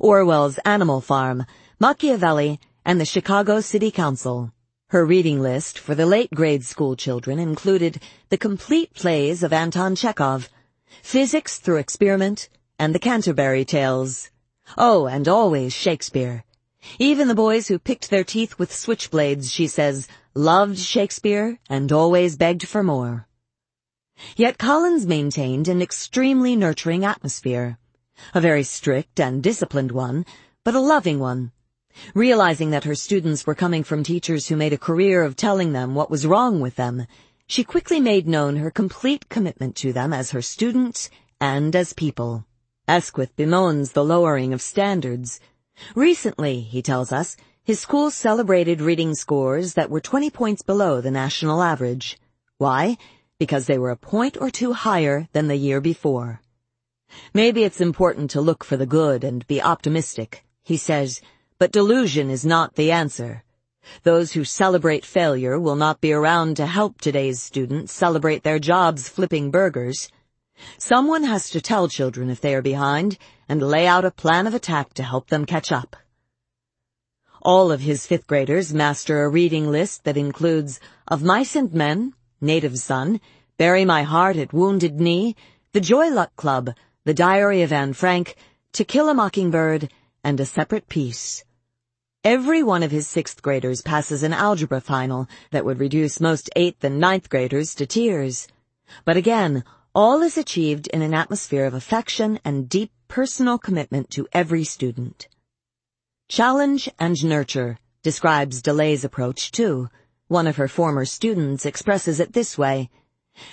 [0.00, 1.44] Orwell's Animal Farm,
[1.78, 4.52] Machiavelli, and the Chicago City Council.
[4.88, 9.96] Her reading list for the late grade school children included the complete plays of Anton
[9.96, 10.48] Chekhov,
[11.02, 12.48] Physics Through Experiment,
[12.78, 14.30] and the Canterbury Tales.
[14.76, 16.44] Oh, and always Shakespeare.
[16.98, 22.36] Even the boys who picked their teeth with switchblades, she says, loved Shakespeare and always
[22.36, 23.26] begged for more.
[24.36, 27.78] Yet Collins maintained an extremely nurturing atmosphere.
[28.34, 30.26] A very strict and disciplined one,
[30.64, 31.52] but a loving one.
[32.14, 35.94] Realizing that her students were coming from teachers who made a career of telling them
[35.94, 37.06] what was wrong with them,
[37.46, 41.10] she quickly made known her complete commitment to them as her students
[41.40, 42.44] and as people.
[42.88, 45.40] Esquith bemoans the lowering of standards.
[45.94, 51.10] Recently, he tells us, his school celebrated reading scores that were 20 points below the
[51.10, 52.18] national average.
[52.58, 52.96] Why?
[53.42, 56.40] because they were a point or two higher than the year before.
[57.34, 61.20] Maybe it's important to look for the good and be optimistic, he says,
[61.62, 63.44] but delusion is not the answer.
[64.02, 69.08] Those who celebrate failure will not be around to help today's students celebrate their jobs
[69.08, 70.08] flipping burgers.
[70.76, 73.16] Someone has to tell children if they are behind
[73.48, 75.94] and lay out a plan of attack to help them catch up.
[77.42, 82.12] All of his fifth graders master a reading list that includes Of Mice and Men,
[82.40, 83.20] Native Son,
[83.56, 85.36] Bury My Heart at Wounded Knee,
[85.74, 86.70] The Joy Luck Club,
[87.04, 88.34] The Diary of Anne Frank,
[88.72, 89.90] To Kill a Mockingbird,
[90.24, 91.44] and A Separate Peace.
[92.24, 96.84] Every one of his sixth graders passes an algebra final that would reduce most eighth
[96.84, 98.46] and ninth graders to tears.
[99.04, 104.28] But again, all is achieved in an atmosphere of affection and deep personal commitment to
[104.32, 105.26] every student.
[106.28, 109.88] Challenge and nurture describes DeLay's approach too.
[110.28, 112.88] One of her former students expresses it this way.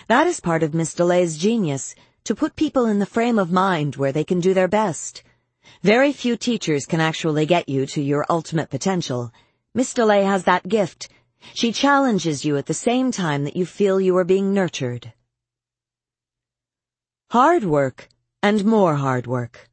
[0.07, 3.95] That is part of Miss DeLay's genius, to put people in the frame of mind
[3.95, 5.23] where they can do their best.
[5.83, 9.31] Very few teachers can actually get you to your ultimate potential.
[9.73, 11.09] Miss DeLay has that gift.
[11.53, 15.13] She challenges you at the same time that you feel you are being nurtured.
[17.31, 18.09] Hard work
[18.41, 19.69] and more hard work.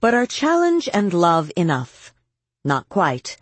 [0.00, 2.14] But are challenge and love enough?
[2.64, 3.36] Not quite.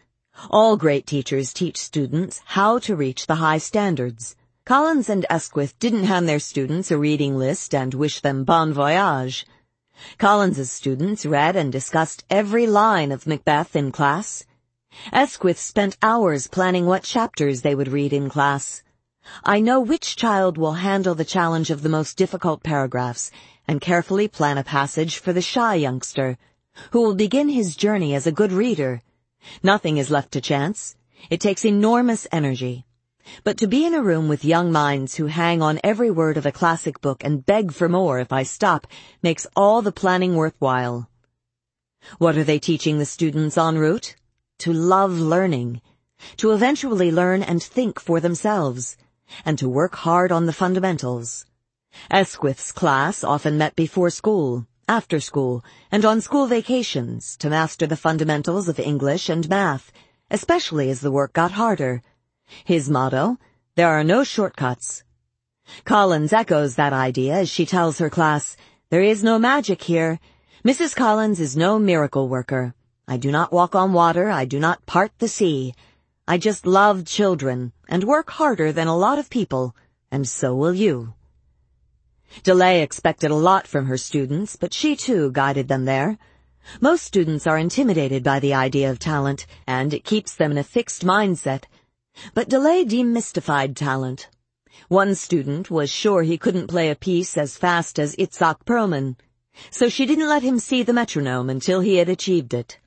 [0.50, 4.34] All great teachers teach students how to reach the high standards.
[4.64, 9.44] Collins and Esquith didn't hand their students a reading list and wish them bon voyage.
[10.18, 14.44] Collins's students read and discussed every line of Macbeth in class.
[15.12, 18.82] Esquith spent hours planning what chapters they would read in class.
[19.44, 23.30] I know which child will handle the challenge of the most difficult paragraphs
[23.66, 26.38] and carefully plan a passage for the shy youngster,
[26.92, 29.02] who will begin his journey as a good reader
[29.62, 30.96] Nothing is left to chance.
[31.30, 32.84] It takes enormous energy.
[33.44, 36.46] But to be in a room with young minds who hang on every word of
[36.46, 38.86] a classic book and beg for more if I stop
[39.22, 41.08] makes all the planning worthwhile.
[42.18, 44.16] What are they teaching the students en route?
[44.60, 45.82] To love learning.
[46.38, 48.96] To eventually learn and think for themselves.
[49.44, 51.44] And to work hard on the fundamentals.
[52.10, 55.62] Esquith's class often met before school after school,
[55.92, 59.92] and on school vacations to master the fundamentals of English and math,
[60.30, 62.02] especially as the work got harder.
[62.64, 63.38] His motto,
[63.74, 65.04] there are no shortcuts.
[65.84, 68.56] Collins echoes that idea as she tells her class,
[68.90, 70.18] there is no magic here.
[70.64, 70.96] Mrs.
[70.96, 72.74] Collins is no miracle worker.
[73.06, 74.30] I do not walk on water.
[74.30, 75.74] I do not part the sea.
[76.26, 79.74] I just love children and work harder than a lot of people,
[80.10, 81.14] and so will you.
[82.42, 86.18] DeLay expected a lot from her students, but she too guided them there.
[86.80, 90.62] Most students are intimidated by the idea of talent, and it keeps them in a
[90.64, 91.64] fixed mindset.
[92.34, 94.28] But DeLay demystified talent.
[94.88, 99.16] One student was sure he couldn't play a piece as fast as Itzhak Perlman,
[99.70, 102.78] so she didn't let him see the metronome until he had achieved it.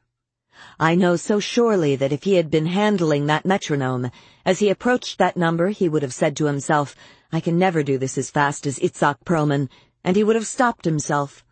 [0.80, 4.12] I know so surely that if he had been handling that metronome,
[4.46, 6.96] as he approached that number he would have said to himself,
[7.32, 9.70] I can never do this as fast as Itzhak Perlman,
[10.04, 11.44] and he would have stopped himself.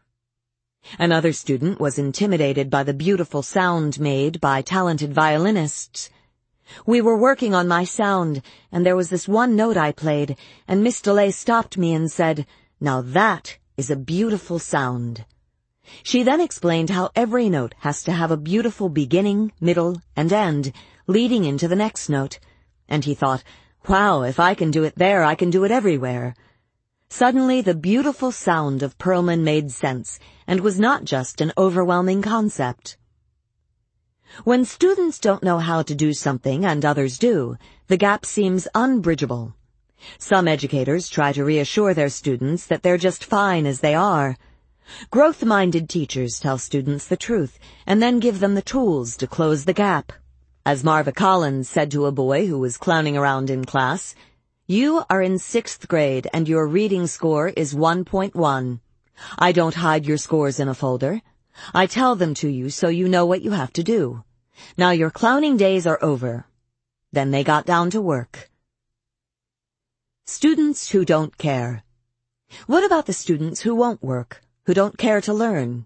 [0.97, 6.09] Another student was intimidated by the beautiful sound made by talented violinists.
[6.85, 10.37] We were working on my sound, and there was this one note I played,
[10.67, 12.45] and Miss DeLay stopped me and said,
[12.79, 15.25] Now that is a beautiful sound.
[16.03, 20.71] She then explained how every note has to have a beautiful beginning, middle, and end,
[21.07, 22.39] leading into the next note.
[22.87, 23.43] And he thought,
[23.87, 26.35] wow, if I can do it there, I can do it everywhere.
[27.09, 32.97] Suddenly the beautiful sound of Perlman made sense and was not just an overwhelming concept.
[34.43, 39.53] When students don't know how to do something and others do, the gap seems unbridgeable.
[40.17, 44.37] Some educators try to reassure their students that they're just fine as they are.
[45.11, 49.73] Growth-minded teachers tell students the truth and then give them the tools to close the
[49.73, 50.13] gap.
[50.65, 54.15] As Marva Collins said to a boy who was clowning around in class,
[54.67, 58.79] you are in sixth grade and your reading score is 1.1.
[59.37, 61.21] I don't hide your scores in a folder.
[61.73, 64.23] I tell them to you so you know what you have to do.
[64.77, 66.45] Now your clowning days are over.
[67.11, 68.49] Then they got down to work.
[70.25, 71.83] Students who don't care.
[72.67, 75.85] What about the students who won't work, who don't care to learn?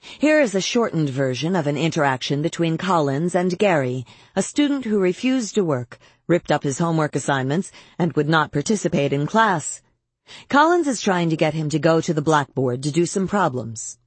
[0.00, 4.04] Here is a shortened version of an interaction between Collins and Gary,
[4.36, 9.12] a student who refused to work, ripped up his homework assignments, and would not participate
[9.12, 9.80] in class.
[10.48, 13.98] Collins is trying to get him to go to the blackboard to do some problems.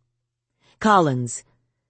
[0.80, 1.44] Collins,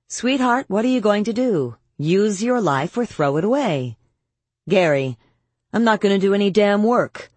[0.08, 1.76] Sweetheart, what are you going to do?
[1.98, 3.98] Use your life or throw it away.
[4.70, 5.18] Gary,
[5.74, 7.30] I'm not going to do any damn work.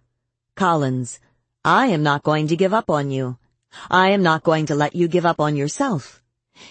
[0.55, 1.19] Collins,
[1.65, 3.37] I am not going to give up on you.
[3.91, 6.23] I am not going to let you give up on yourself.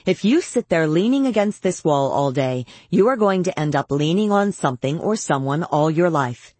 [0.05, 3.75] If you sit there leaning against this wall all day, you are going to end
[3.75, 6.55] up leaning on something or someone all your life.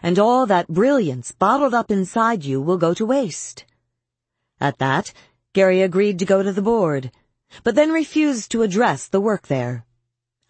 [0.00, 3.64] And all that brilliance bottled up inside you will go to waste.
[4.60, 5.12] At that,
[5.54, 7.10] Gary agreed to go to the board,
[7.62, 9.84] but then refused to address the work there.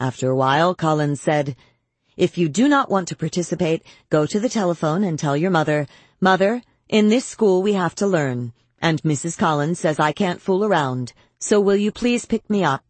[0.01, 1.57] After a while, Collins said,
[2.17, 5.87] If you do not want to participate, go to the telephone and tell your mother,
[6.21, 9.37] Mother, in this school we have to learn, and Mrs.
[9.37, 11.13] Collins says I can't fool around
[11.45, 12.83] so will you please pick me up?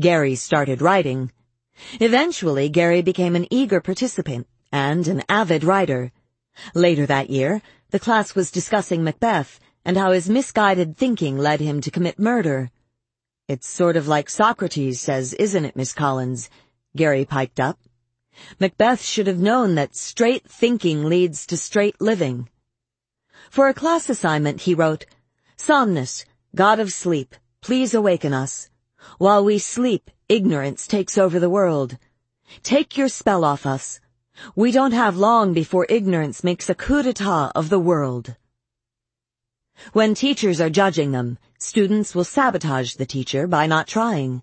[0.00, 1.30] Gary started writing.
[2.00, 6.10] Eventually, Gary became an eager participant and an avid writer.
[6.74, 11.80] Later that year, the class was discussing Macbeth and how his misguided thinking led him
[11.82, 12.72] to commit murder.
[13.48, 16.50] It's sort of like Socrates says, isn't it, Miss Collins?
[16.96, 17.78] Gary piped up.
[18.58, 22.48] Macbeth should have known that straight thinking leads to straight living.
[23.48, 25.06] For a class assignment, he wrote,
[25.56, 26.24] Somnus,
[26.56, 28.68] God of sleep, please awaken us.
[29.18, 31.98] While we sleep, ignorance takes over the world.
[32.64, 34.00] Take your spell off us.
[34.56, 38.34] We don't have long before ignorance makes a coup d'etat of the world.
[39.92, 44.42] When teachers are judging them, students will sabotage the teacher by not trying.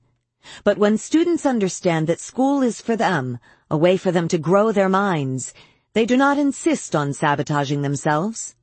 [0.64, 4.72] But when students understand that school is for them, a way for them to grow
[4.72, 5.54] their minds,
[5.94, 8.56] they do not insist on sabotaging themselves.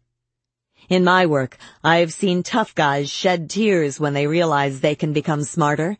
[0.88, 5.12] In my work, I have seen tough guys shed tears when they realize they can
[5.12, 5.96] become smarter.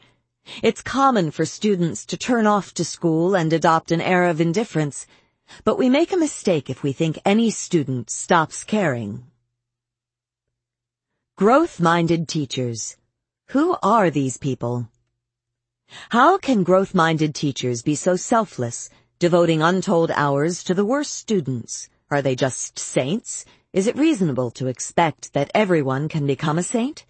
[0.63, 5.07] It's common for students to turn off to school and adopt an air of indifference,
[5.65, 9.30] but we make a mistake if we think any student stops caring.
[11.41, 12.99] Growth-minded teachers.
[13.53, 14.91] Who are these people?
[16.11, 21.89] How can growth-minded teachers be so selfless, devoting untold hours to the worst students?
[22.11, 23.47] Are they just saints?
[23.73, 27.07] Is it reasonable to expect that everyone can become a saint?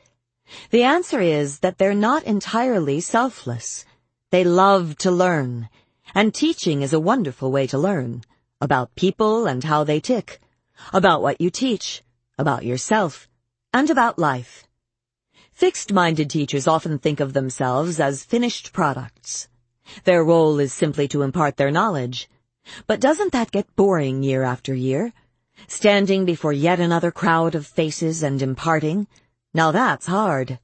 [0.71, 3.85] The answer is that they're not entirely selfless.
[4.31, 5.69] They love to learn,
[6.15, 8.23] and teaching is a wonderful way to learn
[8.61, 10.41] about people and how they tick,
[10.93, 12.05] about what you teach,
[12.39, 13.29] about yourself,
[13.72, 14.67] and about life.
[15.53, 19.49] Fixed-minded teachers often think of themselves as finished products.
[20.04, 22.28] Their role is simply to impart their knowledge.
[22.86, 25.12] But doesn't that get boring year after year?
[25.69, 29.06] standing before yet another crowd of faces and imparting.
[29.53, 30.58] Now that's hard.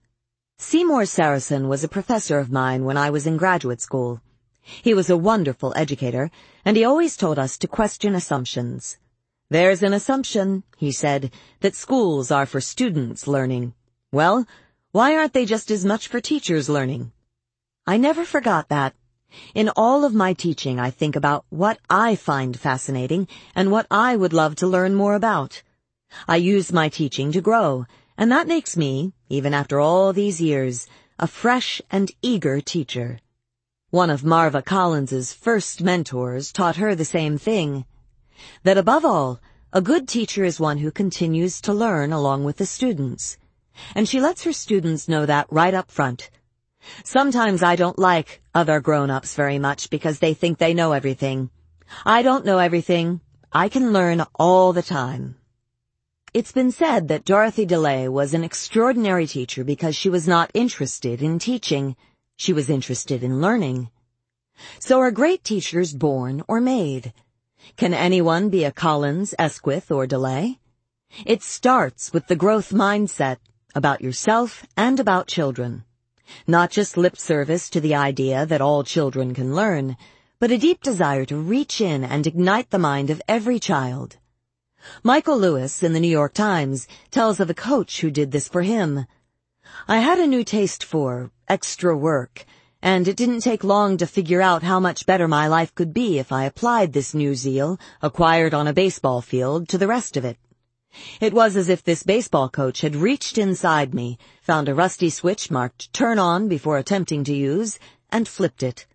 [0.58, 4.20] Seymour Sarason was a professor of mine when I was in graduate school.
[4.62, 6.30] He was a wonderful educator,
[6.64, 8.98] and he always told us to question assumptions.
[9.48, 11.30] There's an assumption, he said,
[11.60, 13.74] that schools are for students learning.
[14.10, 14.44] Well,
[14.90, 17.12] why aren't they just as much for teachers learning?
[17.86, 18.94] I never forgot that.
[19.54, 24.16] In all of my teaching, I think about what I find fascinating and what I
[24.16, 25.62] would love to learn more about.
[26.26, 27.86] I use my teaching to grow,
[28.18, 30.88] and that makes me, even after all these years,
[31.20, 33.20] a fresh and eager teacher.
[33.90, 37.84] One of Marva Collins's first mentors taught her the same thing.
[38.62, 39.40] That above all,
[39.72, 43.38] a good teacher is one who continues to learn along with the students.
[43.94, 46.30] And she lets her students know that right up front.
[47.04, 51.50] Sometimes I don't like other grown-ups very much because they think they know everything.
[52.04, 53.20] I don't know everything.
[53.52, 55.36] I can learn all the time.
[56.32, 61.22] It's been said that Dorothy DeLay was an extraordinary teacher because she was not interested
[61.22, 61.96] in teaching.
[62.36, 63.90] She was interested in learning.
[64.78, 67.12] So are great teachers born or made?
[67.74, 70.58] Can anyone be a Collins, Esquith, or DeLay?
[71.24, 73.38] It starts with the growth mindset
[73.74, 75.84] about yourself and about children.
[76.46, 79.96] Not just lip service to the idea that all children can learn,
[80.38, 84.16] but a deep desire to reach in and ignite the mind of every child.
[85.02, 88.62] Michael Lewis in the New York Times tells of a coach who did this for
[88.62, 89.06] him.
[89.88, 92.44] I had a new taste for extra work
[92.86, 96.20] and it didn't take long to figure out how much better my life could be
[96.20, 100.24] if I applied this new zeal, acquired on a baseball field, to the rest of
[100.24, 100.38] it.
[101.20, 105.50] It was as if this baseball coach had reached inside me, found a rusty switch
[105.50, 107.80] marked turn on before attempting to use,
[108.12, 108.86] and flipped it.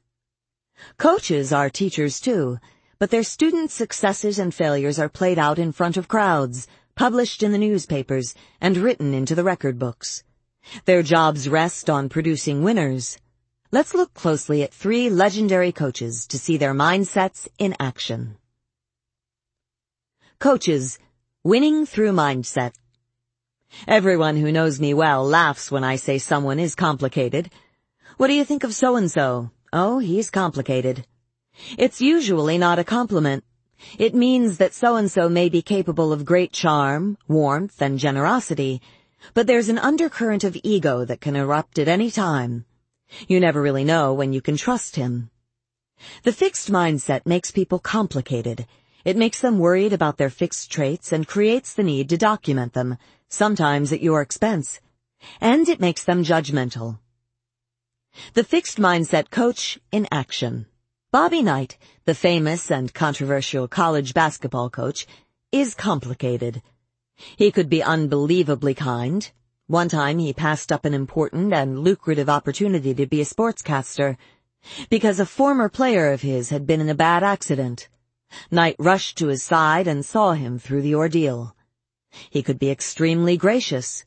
[0.97, 2.59] Coaches are teachers too,
[2.97, 7.51] but their students' successes and failures are played out in front of crowds, published in
[7.51, 10.23] the newspapers, and written into the record books.
[10.85, 13.17] Their jobs rest on producing winners.
[13.73, 18.35] Let's look closely at three legendary coaches to see their mindsets in action.
[20.39, 20.99] Coaches,
[21.41, 22.73] winning through mindset.
[23.87, 27.49] Everyone who knows me well laughs when I say someone is complicated.
[28.17, 29.51] What do you think of so-and-so?
[29.71, 31.05] Oh, he's complicated.
[31.77, 33.45] It's usually not a compliment.
[33.97, 38.81] It means that so-and-so may be capable of great charm, warmth, and generosity,
[39.33, 42.65] but there's an undercurrent of ego that can erupt at any time.
[43.27, 45.29] You never really know when you can trust him.
[46.23, 48.65] The fixed mindset makes people complicated.
[49.03, 52.97] It makes them worried about their fixed traits and creates the need to document them,
[53.29, 54.79] sometimes at your expense.
[55.39, 56.99] And it makes them judgmental.
[58.33, 60.65] The fixed mindset coach in action.
[61.11, 65.05] Bobby Knight, the famous and controversial college basketball coach,
[65.51, 66.61] is complicated.
[67.35, 69.29] He could be unbelievably kind,
[69.71, 74.17] one time he passed up an important and lucrative opportunity to be a sportscaster
[74.89, 77.87] because a former player of his had been in a bad accident.
[78.51, 81.55] Knight rushed to his side and saw him through the ordeal.
[82.29, 84.03] He could be extremely gracious.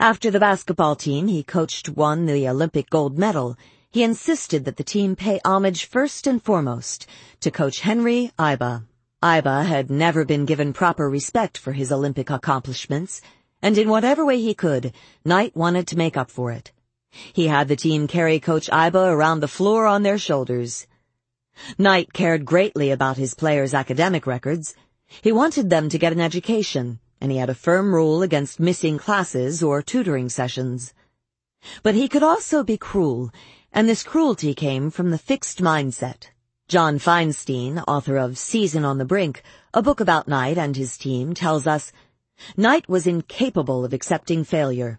[0.00, 3.56] After the basketball team he coached won the Olympic gold medal,
[3.88, 7.06] he insisted that the team pay homage first and foremost
[7.40, 8.84] to Coach Henry Iba.
[9.22, 13.22] Iba had never been given proper respect for his Olympic accomplishments,
[13.66, 14.92] and in whatever way he could,
[15.24, 16.70] Knight wanted to make up for it.
[17.32, 20.86] He had the team carry Coach Iba around the floor on their shoulders.
[21.76, 24.76] Knight cared greatly about his players' academic records.
[25.20, 28.98] He wanted them to get an education, and he had a firm rule against missing
[28.98, 30.94] classes or tutoring sessions.
[31.82, 33.32] But he could also be cruel,
[33.72, 36.28] and this cruelty came from the fixed mindset.
[36.68, 39.42] John Feinstein, author of Season on the Brink,
[39.74, 41.90] a book about Knight and his team, tells us
[42.58, 44.98] Knight was incapable of accepting failure.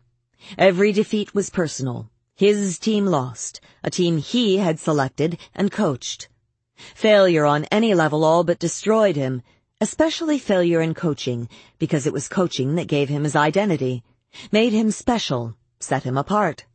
[0.59, 2.11] Every defeat was personal.
[2.35, 6.29] His team lost, a team he had selected and coached.
[6.75, 9.41] Failure on any level all but destroyed him,
[9.81, 14.03] especially failure in coaching, because it was coaching that gave him his identity,
[14.51, 16.65] made him special, set him apart.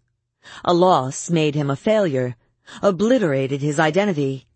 [0.65, 2.35] A loss made him a failure,
[2.83, 4.49] obliterated his identity.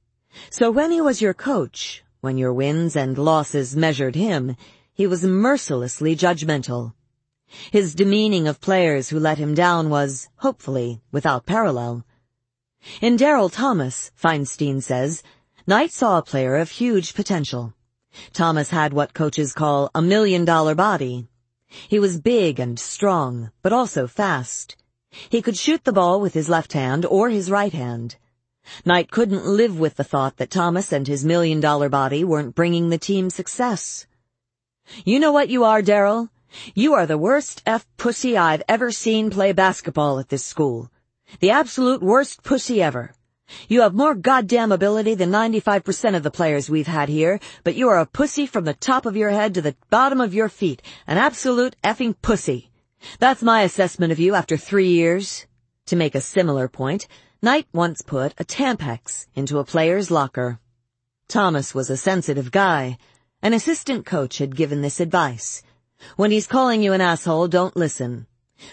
[0.51, 4.57] So when he was your coach, when your wins and losses measured him,
[4.97, 6.95] he was mercilessly judgmental.
[7.71, 12.03] His demeaning of players who let him down was, hopefully, without parallel.
[13.03, 15.23] In Daryl Thomas, Feinstein says,
[15.67, 17.75] Knight saw a player of huge potential.
[18.33, 21.29] Thomas had what coaches call a million dollar body.
[21.67, 24.77] He was big and strong, but also fast.
[25.29, 28.17] He could shoot the ball with his left hand or his right hand.
[28.87, 32.89] Knight couldn't live with the thought that Thomas and his million dollar body weren't bringing
[32.89, 34.07] the team success.
[35.05, 36.31] You know what you are, Daryl?
[36.75, 40.91] You are the worst F pussy I've ever seen play basketball at this school.
[41.41, 43.13] The absolute worst pussy ever.
[43.69, 47.89] You have more goddamn ability than 95% of the players we've had here, but you
[47.89, 50.83] are a pussy from the top of your head to the bottom of your feet.
[51.07, 52.71] An absolute effing pussy.
[53.19, 55.47] That's my assessment of you after three years.
[55.87, 57.07] To make a similar point,
[57.43, 60.59] Knight once put a Tampax into a player's locker.
[61.29, 62.99] Thomas was a sensitive guy.
[63.47, 65.63] An assistant coach had given this advice.
[66.17, 68.27] When he's calling you an asshole, don't listen.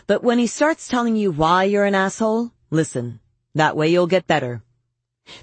[0.08, 3.20] But when he starts telling you why you're an asshole, listen.
[3.54, 4.64] That way you'll get better.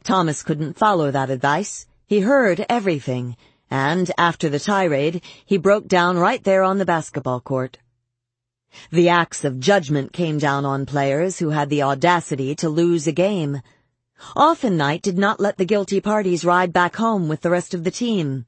[0.03, 1.87] Thomas couldn't follow that advice.
[2.09, 3.37] He heard everything,
[3.71, 7.79] and after the tirade, he broke down right there on the basketball court.
[8.91, 13.13] The axe of judgment came down on players who had the audacity to lose a
[13.13, 13.63] game.
[14.35, 17.85] Often Knight did not let the guilty parties ride back home with the rest of
[17.85, 18.47] the team.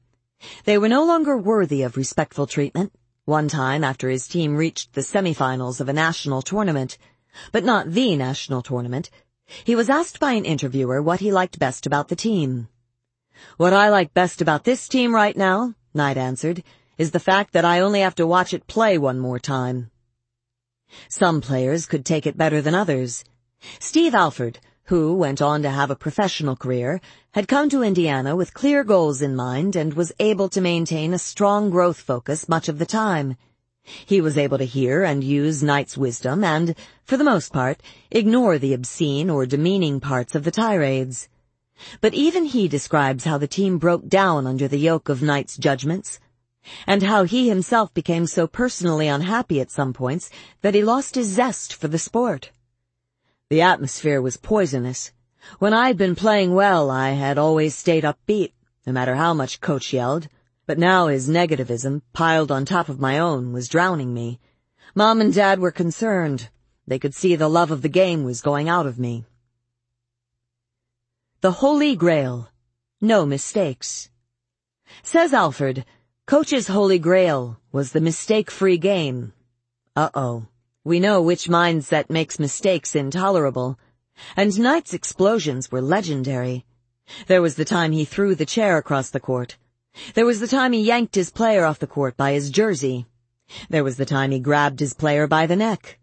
[0.65, 2.93] They were no longer worthy of respectful treatment.
[3.25, 6.97] One time after his team reached the semifinals of a national tournament,
[7.51, 9.09] but not the national tournament,
[9.63, 12.67] he was asked by an interviewer what he liked best about the team.
[13.57, 16.63] What I like best about this team right now, Knight answered,
[16.97, 19.89] is the fact that I only have to watch it play one more time.
[21.09, 23.23] Some players could take it better than others.
[23.79, 27.01] Steve Alford, who went on to have a professional career,
[27.33, 31.17] had come to Indiana with clear goals in mind and was able to maintain a
[31.17, 33.35] strong growth focus much of the time.
[34.05, 38.59] He was able to hear and use Knight's wisdom and, for the most part, ignore
[38.59, 41.27] the obscene or demeaning parts of the tirades.
[42.01, 46.19] But even he describes how the team broke down under the yoke of Knight's judgments,
[46.85, 50.29] and how he himself became so personally unhappy at some points
[50.61, 52.51] that he lost his zest for the sport.
[53.49, 55.11] The atmosphere was poisonous.
[55.59, 58.53] When I had been playing well, I had always stayed upbeat,
[58.85, 60.27] no matter how much coach yelled.
[60.65, 64.39] But now his negativism, piled on top of my own, was drowning me.
[64.95, 66.49] Mom and Dad were concerned.
[66.87, 69.25] They could see the love of the game was going out of me.
[71.41, 72.49] The Holy Grail.
[73.01, 74.09] No mistakes.
[75.01, 75.83] Says Alford,
[76.25, 79.33] Coach's Holy Grail was the mistake-free game.
[79.95, 80.47] Uh-oh.
[80.85, 83.77] We know which mindset makes mistakes intolerable.
[84.35, 86.65] And Knight's explosions were legendary.
[87.27, 89.57] There was the time he threw the chair across the court.
[90.13, 93.05] There was the time he yanked his player off the court by his jersey.
[93.69, 95.99] There was the time he grabbed his player by the neck.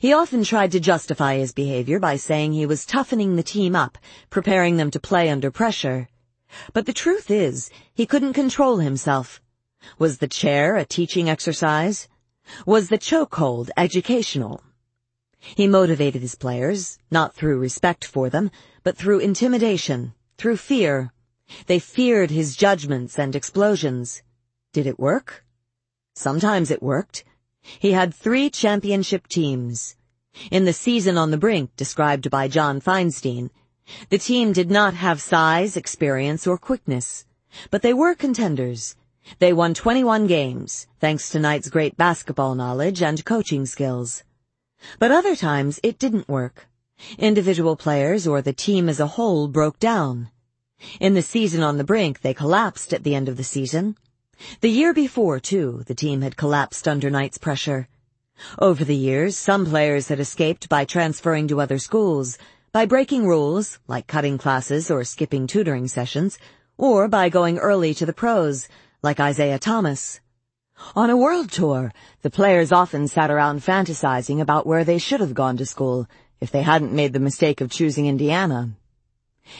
[0.00, 3.98] He often tried to justify his behavior by saying he was toughening the team up,
[4.30, 6.08] preparing them to play under pressure.
[6.72, 9.40] But the truth is, he couldn't control himself.
[9.98, 12.08] Was the chair a teaching exercise?
[12.66, 14.62] Was the chokehold educational?
[15.40, 18.50] He motivated his players, not through respect for them,
[18.82, 21.12] but through intimidation, through fear.
[21.66, 24.22] They feared his judgments and explosions.
[24.72, 25.44] Did it work?
[26.14, 27.24] Sometimes it worked.
[27.62, 29.96] He had three championship teams.
[30.50, 33.50] In the season on the brink described by John Feinstein,
[34.10, 37.24] the team did not have size, experience, or quickness,
[37.70, 38.96] but they were contenders.
[39.38, 44.24] They won 21 games, thanks to Knight's great basketball knowledge and coaching skills.
[44.98, 46.68] But other times it didn't work.
[47.18, 50.30] Individual players or the team as a whole broke down.
[51.00, 53.96] In the season on the brink, they collapsed at the end of the season.
[54.60, 57.88] The year before, too, the team had collapsed under Knight's pressure.
[58.60, 62.38] Over the years, some players had escaped by transferring to other schools,
[62.70, 66.38] by breaking rules, like cutting classes or skipping tutoring sessions,
[66.76, 68.68] or by going early to the pros,
[69.02, 70.20] like Isiah Thomas.
[70.94, 75.34] On a world tour, the players often sat around fantasizing about where they should have
[75.34, 76.06] gone to school
[76.40, 78.70] if they hadn't made the mistake of choosing Indiana.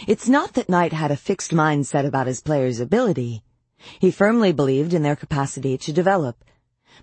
[0.07, 3.43] It's not that Knight had a fixed mindset about his players' ability.
[3.99, 6.45] He firmly believed in their capacity to develop.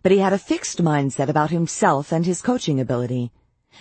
[0.02, 3.32] But he had a fixed mindset about himself and his coaching ability.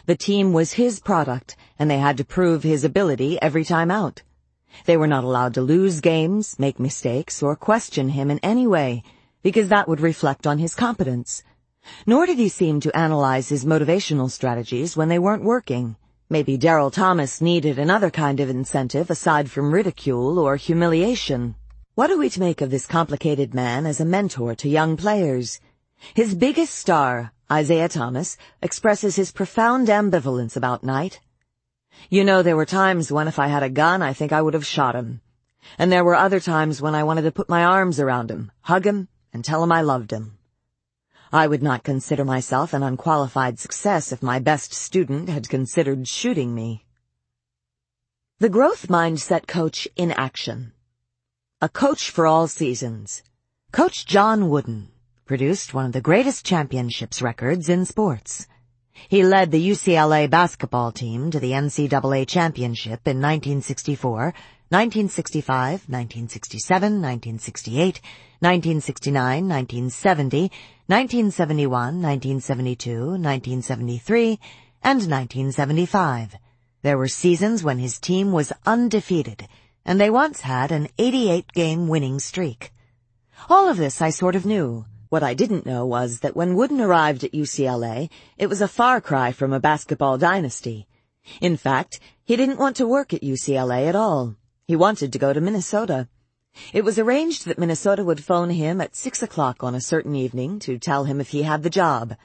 [0.07, 4.23] The team was his product, and they had to prove his ability every time out.
[4.87, 9.05] They were not allowed to lose games, make mistakes, or question him in any way,
[9.45, 11.45] because that would reflect on his competence.
[12.07, 15.97] Nor did he seem to analyze his motivational strategies when they weren't working.
[16.31, 21.57] Maybe Daryl Thomas needed another kind of incentive aside from ridicule or humiliation.
[21.95, 25.61] What are we to make of this complicated man as a mentor to young players?
[26.15, 31.21] His biggest star, Isiah Thomas, expresses his profound ambivalence about Knight.
[32.09, 34.55] You know, there were times when if I had a gun, I think I would
[34.55, 35.21] have shot him.
[35.79, 38.87] And there were other times when I wanted to put my arms around him, hug
[38.87, 40.39] him, and tell him I loved him.
[41.33, 46.55] I would not consider myself an unqualified success if my best student had considered shooting
[46.55, 46.85] me.
[48.39, 50.73] The Growth Mindset Coach in Action
[51.61, 53.25] A coach for all seasons.
[53.73, 54.91] Coach John Wooden
[55.25, 58.47] produced one of the greatest championships records in sports.
[59.09, 64.35] He led the UCLA basketball team to the NCAA championship in 1964,
[64.69, 68.01] 1965, 1967, 1968,
[68.45, 70.39] 1969, 1970,
[70.87, 74.39] 1971, 1972, 1973,
[74.83, 76.37] and 1975.
[76.83, 79.49] There were seasons when his team was undefeated,
[79.87, 82.71] and they once had an 88-game winning streak.
[83.49, 84.85] All of this I sort of knew.
[85.09, 89.01] What I didn't know was that when Wooden arrived at UCLA, it was a far
[89.01, 90.87] cry from a basketball dynasty.
[91.41, 94.37] In fact, he didn't want to work at UCLA at all.
[94.67, 96.09] He wanted to go to Minnesota.
[96.73, 100.59] It was arranged that Minnesota would phone him at six o'clock on a certain evening
[100.61, 102.17] to tell him if he had the job.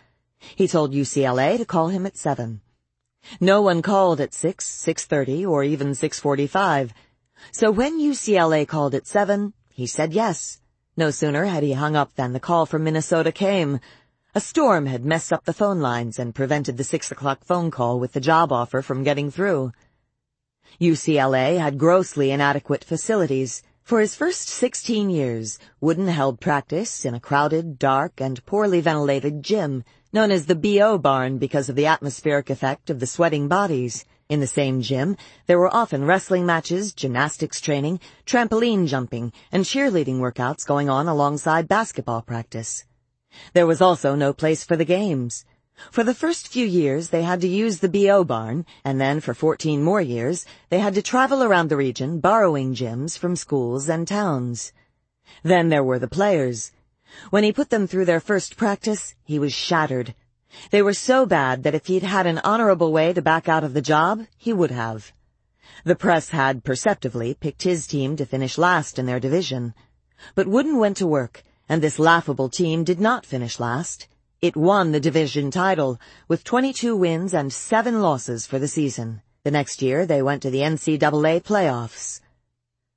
[0.56, 2.62] He told UCLA to call him at seven.
[3.42, 6.94] No one called at six, six thirty, or even six forty-five.
[7.52, 10.62] So when UCLA called at seven, he said yes.
[10.96, 13.80] No sooner had he hung up than the call from Minnesota came.
[14.36, 18.00] A storm had messed up the phone lines and prevented the six o'clock phone call
[18.00, 19.72] with the job offer from getting through.
[20.80, 23.64] UCLA had grossly inadequate facilities.
[23.90, 29.42] For his first 16 years, Wooden held practice in a crowded, dark, and poorly ventilated
[29.42, 34.06] gym known as the BO barn because of the atmospheric effect of the sweating bodies.
[34.30, 40.20] In the same gym, there were often wrestling matches, gymnastics training, trampoline jumping, and cheerleading
[40.20, 42.86] workouts going on alongside basketball practice.
[43.54, 45.46] There was also no place for the games.
[45.92, 49.34] For the first few years, they had to use the BO barn, and then for
[49.34, 54.08] 14 more years, they had to travel around the region borrowing gyms from schools and
[54.08, 54.74] towns.
[55.42, 56.72] Then there were the players.
[57.30, 60.14] When he put them through their first practice, he was shattered.
[60.70, 63.74] They were so bad that if he'd had an honorable way to back out of
[63.74, 65.14] the job, he would have.
[65.86, 69.74] The press had, perceptively, picked his team to finish last in their division.
[70.36, 74.08] But Wooden went to work, and this laughable team did not finish last.
[74.42, 79.22] It won the division title, with 22 wins and 7 losses for the season.
[79.44, 82.22] The next year, they went to the NCAA playoffs.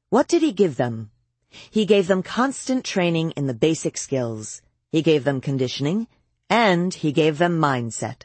[0.08, 1.10] What did he give them?
[1.49, 4.62] He gave them constant training in the basic skills.
[4.92, 6.07] He gave them conditioning,
[6.49, 8.23] and he gave them mindset.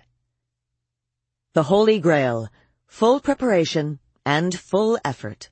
[1.53, 2.50] The Holy Grail,
[2.85, 5.50] full preparation and full effort.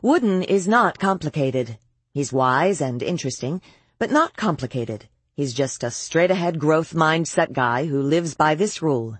[0.00, 1.76] Wooden is not complicated.
[2.14, 3.60] He's wise and interesting,
[3.98, 5.08] but not complicated.
[5.34, 9.16] He's just a straight-ahead growth mindset guy who lives by this rule.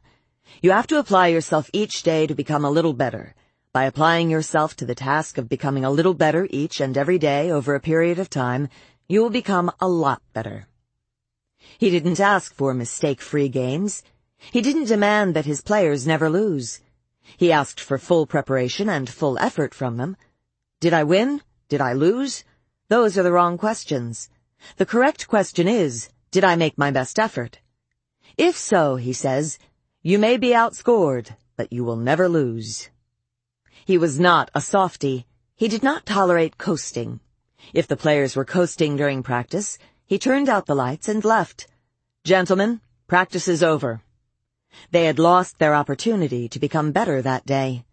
[0.61, 3.35] You have to apply yourself each day to become a little better.
[3.73, 7.51] By applying yourself to the task of becoming a little better each and every day
[7.51, 8.69] over a period of time,
[9.09, 10.67] you will become a lot better.
[11.78, 14.03] He didn't ask for mistake-free games.
[14.37, 16.81] He didn't demand that his players never lose.
[17.39, 20.19] He asked for full preparation and full effort from them.
[20.78, 21.41] Did I win?
[21.71, 22.45] Did I lose?
[22.89, 24.28] Those are the wrong questions.
[24.77, 27.61] The correct question is, did I make my best effort?
[28.37, 29.59] If so, he says,
[30.03, 32.89] you may be outscored, but you will never lose.
[33.85, 35.27] He was not a softy.
[35.57, 37.21] He did not tolerate coasting.
[37.73, 41.69] If the players were coasting during practice, he turned out the lights and left.
[42.25, 44.03] Gentlemen, practice is over.
[44.91, 47.85] They had lost their opportunity to become better that day.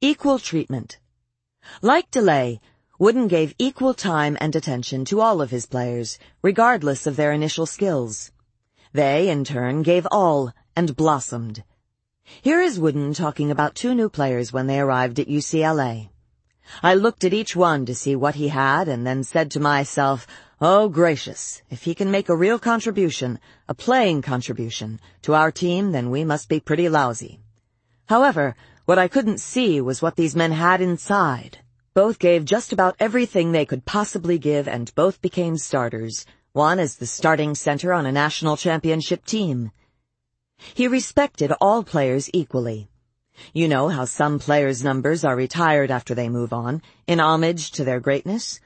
[0.00, 0.98] Equal treatment.
[1.82, 2.60] Like DeLay,
[2.96, 7.66] Wooden gave equal time and attention to all of his players, regardless of their initial
[7.66, 8.30] skills.
[8.92, 11.64] They, in turn, gave all and blossomed.
[12.40, 16.10] Here is Wooden talking about two new players when they arrived at UCLA.
[16.84, 20.24] I looked at each one to see what he had and then said to myself,
[20.60, 25.90] oh gracious, if he can make a real contribution, a playing contribution, to our team,
[25.90, 27.40] then we must be pretty lousy.
[28.06, 31.58] However, what I couldn't see was what these men had inside.
[31.94, 36.96] Both gave just about everything they could possibly give and both became starters, one as
[36.96, 39.70] the starting center on a national championship team.
[40.74, 42.88] He respected all players equally.
[43.52, 47.84] You know how some players' numbers are retired after they move on, in homage to
[47.84, 48.58] their greatness?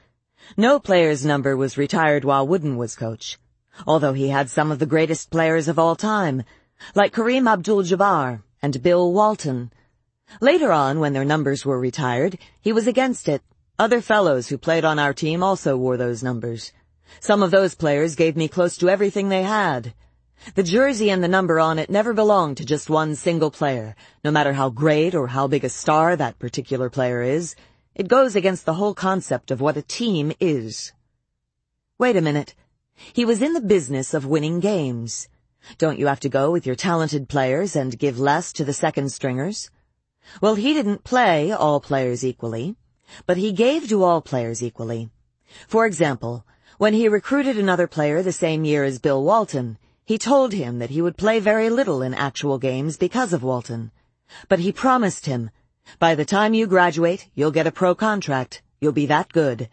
[0.57, 3.37] No player's number was retired while Wooden was coach,
[3.85, 6.41] although he had some of the greatest players of all time,
[6.95, 9.71] like Kareem Abdul-Jabbar and Bill Walton.
[10.41, 13.41] Later on, when their numbers were retired, he was against it.
[13.77, 16.71] Other fellows who played on our team also wore those numbers.
[17.19, 19.93] Some of those players gave me close to everything they had.
[20.55, 24.31] The jersey and the number on it never belonged to just one single player, no
[24.31, 27.55] matter how great or how big a star that particular player is.
[27.95, 30.93] It goes against the whole concept of what a team is.
[31.97, 32.55] Wait a minute.
[33.13, 35.27] He was in the business of winning games.
[35.77, 39.11] Don't you have to go with your talented players and give less to the second
[39.11, 39.69] stringers?
[40.41, 42.75] Well, he didn't play all players equally,
[43.25, 45.09] but he gave to all players equally.
[45.67, 46.45] For example,
[46.77, 50.91] when he recruited another player the same year as Bill Walton, he told him that
[50.91, 53.91] he would play very little in actual games because of Walton.
[54.47, 55.49] But he promised him,
[55.97, 58.61] by the time you graduate, you'll get a pro contract.
[58.79, 59.69] You'll be that good.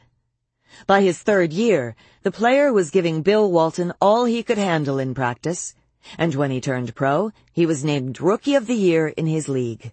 [0.87, 5.15] By his third year, the player was giving Bill Walton all he could handle in
[5.15, 5.75] practice.
[6.19, 9.93] And when he turned pro, he was named Rookie of the Year in his league.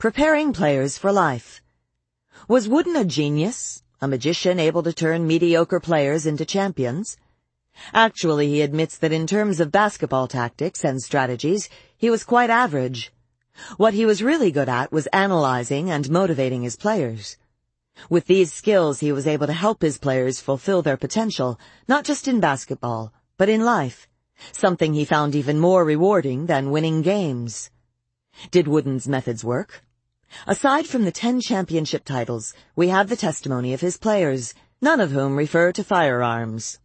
[0.00, 1.60] Preparing players for life.
[2.46, 3.82] Was Wooden a genius?
[4.00, 7.16] A magician able to turn mediocre players into champions?
[7.92, 13.12] Actually, he admits that in terms of basketball tactics and strategies, he was quite average.
[13.76, 17.36] What he was really good at was analyzing and motivating his players.
[18.08, 22.28] With these skills, he was able to help his players fulfill their potential, not just
[22.28, 24.06] in basketball, but in life,
[24.52, 27.72] something he found even more rewarding than winning games.
[28.52, 29.82] Did Wooden's methods work?
[30.46, 35.10] Aside from the ten championship titles, we have the testimony of his players, none of
[35.10, 36.78] whom refer to firearms.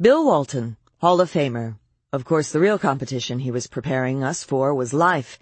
[0.00, 1.76] Bill Walton, Hall of Famer.
[2.12, 5.38] Of course, the real competition he was preparing us for was life.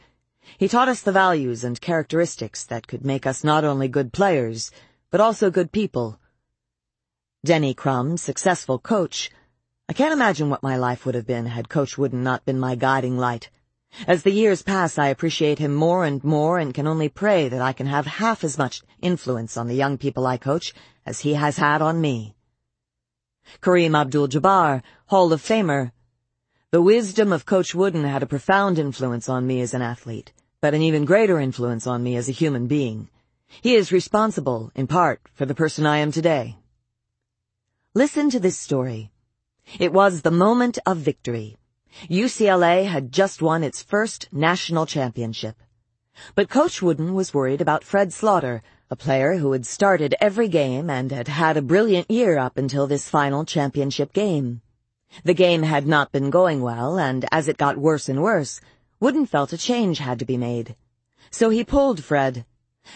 [0.58, 4.70] He taught us the values and characteristics that could make us not only good players,
[5.10, 6.18] but also good people.
[7.44, 9.30] Denny Crum, successful coach.
[9.88, 12.74] I can't imagine what my life would have been had Coach Wooden not been my
[12.74, 13.50] guiding light.
[14.06, 17.60] As the years pass, I appreciate him more and more and can only pray that
[17.60, 20.74] I can have half as much influence on the young people I coach
[21.06, 22.34] as he has had on me.
[23.60, 25.92] Kareem Abdul-Jabbar, Hall of Famer.
[26.70, 30.74] The wisdom of Coach Wooden had a profound influence on me as an athlete, but
[30.74, 33.08] an even greater influence on me as a human being.
[33.60, 36.56] He is responsible, in part, for the person I am today.
[37.94, 39.12] Listen to this story.
[39.78, 41.58] It was the moment of victory.
[42.10, 45.56] UCLA had just won its first national championship.
[46.34, 50.90] But Coach Wooden was worried about Fred Slaughter, a player who had started every game
[50.90, 54.60] and had had a brilliant year up until this final championship game.
[55.24, 58.60] The game had not been going well, and as it got worse and worse,
[59.00, 60.76] Wooden felt a change had to be made.
[61.30, 62.44] So he pulled Fred.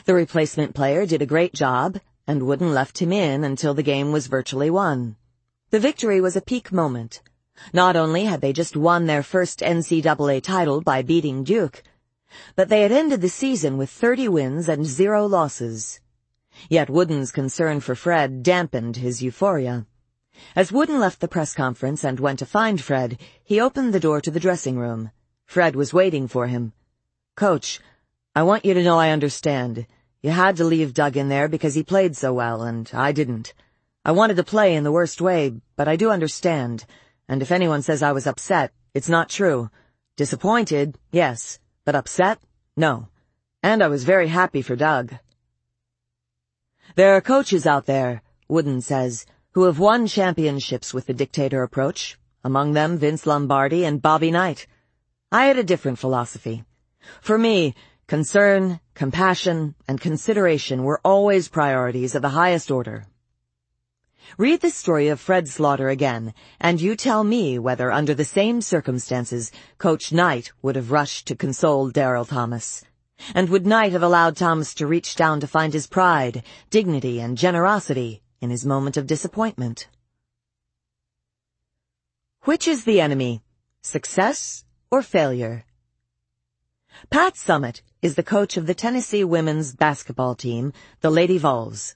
[0.05, 4.13] The replacement player did a great job, and Wooden left him in until the game
[4.13, 5.17] was virtually won.
[5.71, 7.23] The victory was a peak moment.
[7.73, 11.83] Not only had they just won their first NCAA title by beating Duke,
[12.55, 16.01] but they had ended the season with 30 wins and zero losses.
[16.69, 19.87] Yet Wooden's concern for Fred dampened his euphoria.
[20.55, 24.21] As Wooden left the press conference and went to find Fred, he opened the door
[24.21, 25.11] to the dressing room.
[25.47, 26.73] Fred was waiting for him.
[27.37, 27.81] Coach,
[28.35, 29.87] I want you to know I understand.
[30.23, 33.55] You had to leave Doug in there because he played so well, and I didn't.
[34.05, 36.85] I wanted to play in the worst way, but I do understand.
[37.29, 39.71] And if anyone says I was upset, it's not true.
[40.17, 42.39] Disappointed, yes, but upset,
[42.77, 43.09] no.
[43.63, 45.15] And I was very happy for Doug.
[46.95, 52.19] There are coaches out there, Wooden says, who have won championships with the dictator approach,
[52.43, 54.67] among them Vince Lombardi and Bobby Knight.
[55.31, 56.65] I had a different philosophy.
[57.21, 57.75] For me,
[58.07, 63.07] concern, compassion, and consideration were always priorities of the highest order.
[64.37, 68.61] Read the story of Fred Slaughter again, and you tell me whether under the same
[68.61, 72.85] circumstances Coach Knight would have rushed to console Daryl Thomas.
[73.35, 77.39] And would Knight have allowed Thomas to reach down to find his pride, dignity, and
[77.39, 79.89] generosity in his moment of disappointment?
[82.43, 83.43] Which is the enemy,
[83.83, 85.65] success or failure?
[87.11, 91.95] Pat Summitt is the coach of the Tennessee women's basketball team, the Lady Vols.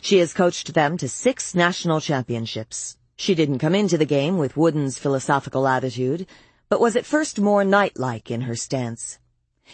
[0.00, 2.96] She has coached them to six national championships.
[3.16, 6.26] She didn't come into the game with Wooden's philosophical attitude,
[6.68, 9.18] but was at first more knight-like in her stance.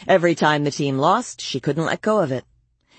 [0.08, 2.44] Every time the team lost, she couldn't let go of it.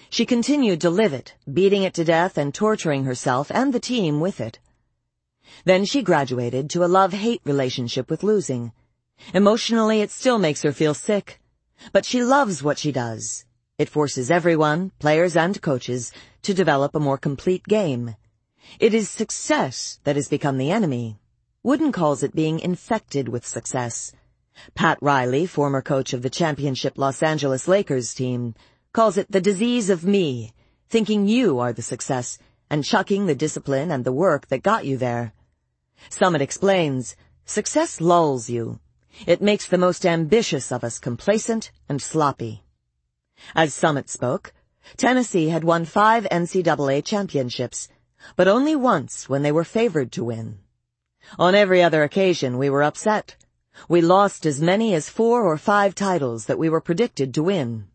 [0.10, 4.20] She continued to live it, beating it to death and torturing herself and the team
[4.20, 4.60] with it.
[5.66, 8.72] Then she graduated to a love-hate relationship with losing.
[9.34, 11.42] Emotionally, it still makes her feel sick.
[11.92, 13.46] But she loves what she does.
[13.78, 16.12] It forces everyone, players and coaches,
[16.42, 18.16] to develop a more complete game.
[18.80, 21.20] It is success that has become the enemy.
[21.62, 24.14] Wooden calls it being infected with success.
[24.74, 28.56] Pat Riley, former coach of the championship Los Angeles Lakers team,
[28.94, 30.54] calls it the disease of me,
[30.90, 32.40] thinking you are the success
[32.72, 35.34] and chucking the discipline and the work that got you there.
[36.10, 38.80] Summitt explains, success lulls you.
[39.28, 42.64] It makes the most ambitious of us complacent and sloppy.
[43.56, 44.54] As Summitt spoke,
[44.96, 47.88] Tennessee had won five NCAA championships,
[48.36, 50.60] but only once when they were favored to win.
[51.38, 53.36] On every other occasion, we were upset.
[53.88, 57.88] We lost as many as four or five titles that we were predicted to win.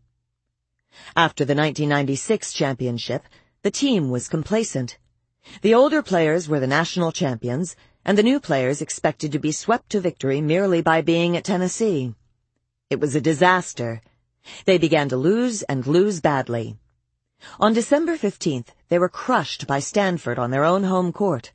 [1.15, 3.23] After the 1996 championship,
[3.63, 4.97] the team was complacent.
[5.61, 9.89] The older players were the national champions, and the new players expected to be swept
[9.89, 12.13] to victory merely by being at Tennessee.
[12.89, 14.01] It was a disaster.
[14.65, 16.77] They began to lose and lose badly.
[17.59, 21.51] On December 15th, they were crushed by Stanford on their own home court.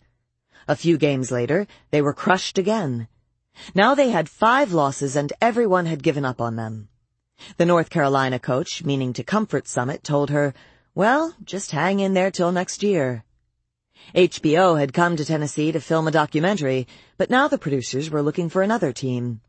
[0.67, 3.08] A few games later, they were crushed again.
[3.74, 6.88] Now they had five losses and everyone had given up on them.
[7.56, 10.54] The North Carolina coach, meaning to comfort Summitt, told her,
[10.94, 13.24] well, just hang in there till next year.
[14.15, 18.49] HBO had come to Tennessee to film a documentary, but now the producers were looking
[18.49, 19.40] for another team.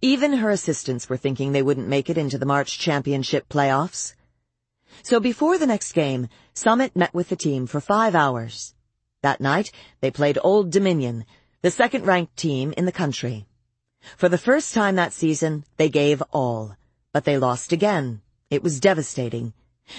[0.00, 4.14] Even her assistants were thinking they wouldn't make it into the March championship playoffs.
[5.02, 8.74] So before the next game, Summitt met with the team for five hours.
[9.22, 11.24] That night, they played Old Dominion,
[11.62, 13.46] the second-ranked team in the country.
[14.16, 16.76] For the first time that season, they gave all,
[17.12, 18.20] but they lost again.
[18.50, 19.52] It was devastating.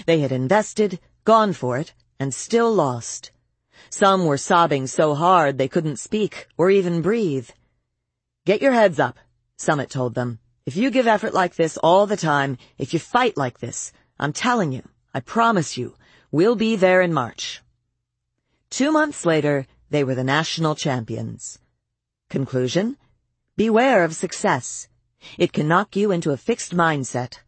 [0.06, 3.32] They had invested, gone for it, and still lost.
[3.90, 7.50] Some were sobbing so hard they couldn't speak or even breathe.
[8.46, 9.18] Get your heads up,
[9.58, 10.40] Summitt told them.
[10.66, 14.34] If you give effort like this all the time, if you fight like this, I'm
[14.34, 15.96] telling you, I promise you,
[16.32, 17.62] we'll be there in March.
[18.70, 21.60] Two months later, they were the national champions.
[22.30, 22.98] Conclusion?
[23.56, 24.90] Beware of success.
[25.38, 27.40] It can knock you into a fixed mindset.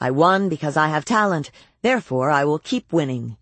[0.00, 1.50] I won because I have talent,
[1.82, 3.36] therefore I will keep winning.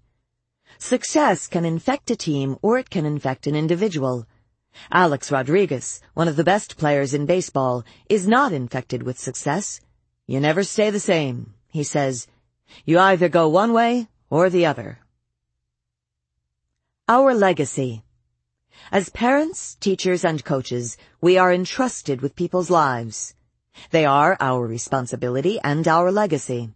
[0.79, 4.27] Success can infect a team or it can infect an individual.
[4.93, 9.81] Alex Rodriguez, one of the best players in baseball, is not infected with success.
[10.27, 12.27] You never stay the same, he says.
[12.85, 14.99] You either go one way or the other.
[17.09, 18.03] Our legacy.
[18.93, 23.35] As parents, teachers, and coaches, we are entrusted with people's lives.
[23.91, 26.71] They are our responsibility and our legacy.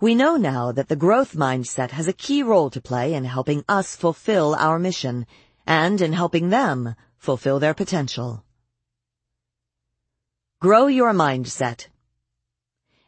[0.00, 3.64] We know now that the growth mindset has a key role to play in helping
[3.68, 5.26] us fulfill our mission
[5.68, 8.42] and in helping them fulfill their potential.
[10.58, 11.86] Grow your mindset.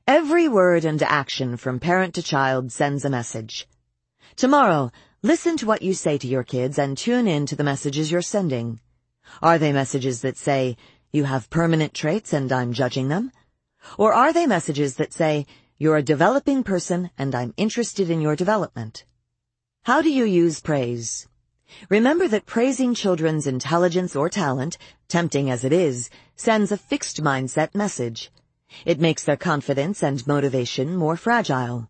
[0.06, 3.66] Every word and action from parent to child sends a message.
[4.36, 8.10] Tomorrow, Listen to what you say to your kids and tune in to the messages
[8.10, 8.80] you're sending.
[9.42, 10.78] Are they messages that say,
[11.12, 13.30] you have permanent traits and I'm judging them?
[13.98, 15.44] Or are they messages that say,
[15.76, 19.04] you're a developing person and I'm interested in your development?
[19.82, 21.28] How do you use praise?
[21.88, 27.74] Remember that praising children's intelligence or talent, tempting as it is, sends a fixed mindset
[27.74, 28.30] message.
[28.84, 31.88] It makes their confidence and motivation more fragile.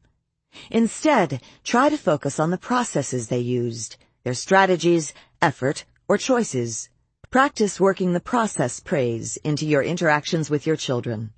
[0.70, 6.88] Instead, try to focus on the processes they used, their strategies, effort, or choices.
[7.30, 11.32] Practice working the process praise into your interactions with your children.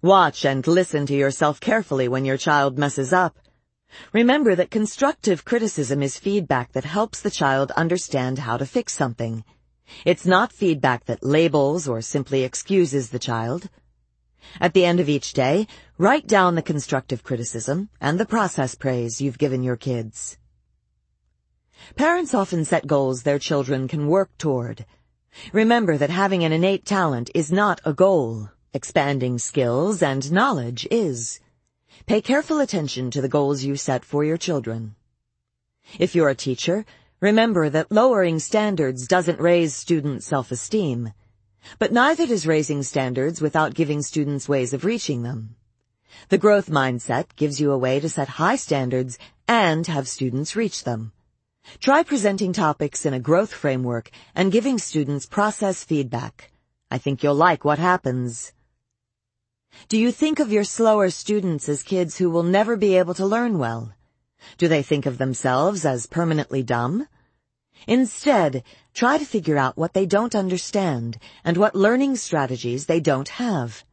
[0.00, 3.38] Watch and listen to yourself carefully when your child messes up.
[4.12, 9.44] Remember that constructive criticism is feedback that helps the child understand how to fix something.
[10.04, 13.68] It's not feedback that labels or simply excuses the child.
[14.60, 15.66] At the end of each day,
[15.98, 20.38] write down the constructive criticism and the process praise you've given your kids.
[21.96, 24.86] Parents often set goals their children can work toward.
[25.52, 28.50] Remember that having an innate talent is not a goal.
[28.72, 31.40] Expanding skills and knowledge is.
[32.06, 34.94] Pay careful attention to the goals you set for your children.
[35.98, 36.84] If you're a teacher,
[37.20, 41.12] remember that lowering standards doesn't raise student self-esteem.
[41.78, 45.56] But neither does raising standards without giving students ways of reaching them.
[46.30, 50.84] The growth mindset gives you a way to set high standards and have students reach
[50.84, 51.12] them.
[51.78, 56.50] Try presenting topics in a growth framework and giving students process feedback.
[56.90, 58.52] I think you'll like what happens.
[59.90, 63.26] Do you think of your slower students as kids who will never be able to
[63.26, 63.92] learn well?
[64.56, 67.08] Do they think of themselves as permanently dumb?
[67.88, 68.62] Instead,
[68.94, 73.84] try to figure out what they don't understand and what learning strategies they don't have.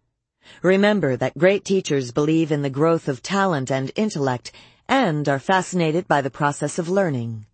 [0.62, 4.52] Remember that great teachers believe in the growth of talent and intellect
[4.88, 7.48] and are fascinated by the process of learning.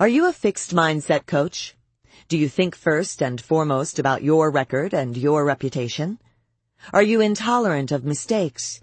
[0.00, 1.76] Are you a fixed mindset coach?
[2.26, 6.18] Do you think first and foremost about your record and your reputation?
[6.92, 8.80] Are you intolerant of mistakes?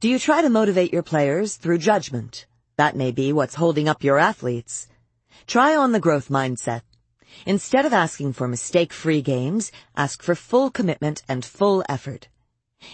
[0.00, 2.46] Do you try to motivate your players through judgment?
[2.76, 4.86] That may be what's holding up your athletes.
[5.46, 6.82] Try on the growth mindset.
[7.46, 12.28] Instead of asking for mistake-free games, ask for full commitment and full effort.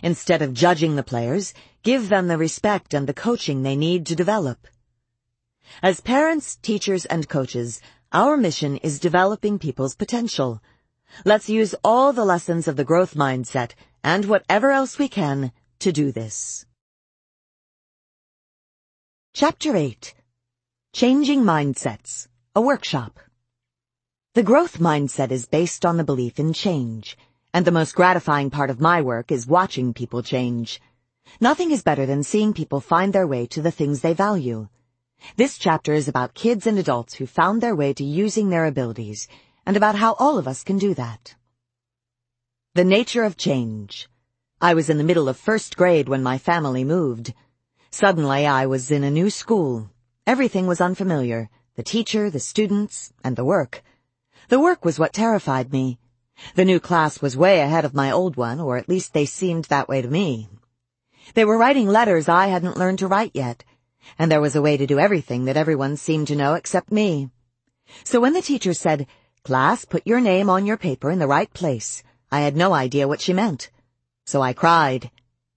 [0.03, 4.15] Instead of judging the players, give them the respect and the coaching they need to
[4.15, 4.67] develop.
[5.83, 7.81] As parents, teachers, and coaches,
[8.13, 10.63] our mission is developing people's potential.
[11.25, 13.73] Let's use all the lessons of the growth mindset
[14.05, 16.65] and whatever else we can to do this.
[19.33, 20.15] Chapter 8
[20.93, 23.19] Changing Mindsets a workshop.
[24.35, 27.19] The growth mindset is based on the belief in change,
[27.53, 30.81] and the most gratifying part of my work is watching people change.
[31.41, 34.69] Nothing is better than seeing people find their way to the things they value.
[35.35, 39.27] This chapter is about kids and adults who found their way to using their abilities
[39.67, 41.35] and about how all of us can do that.
[42.77, 44.09] The nature of change.
[44.61, 47.33] I was in the middle of first grade when my family moved.
[47.93, 49.91] Suddenly I was in a new school.
[50.27, 51.51] Everything was unfamiliar.
[51.77, 53.85] The teacher, the students, and the work.
[54.49, 56.01] The work was what terrified me.
[56.57, 59.67] The new class was way ahead of my old one, or at least they seemed
[59.67, 60.49] that way to me.
[61.35, 63.63] They were writing letters I hadn't learned to write yet,
[64.19, 67.31] and there was a way to do everything that everyone seemed to know except me.
[68.03, 69.07] So when the teacher said,
[69.45, 72.03] Class, put your name on your paper in the right place,
[72.35, 73.71] I had no idea what she meant.
[74.27, 75.13] So I cried.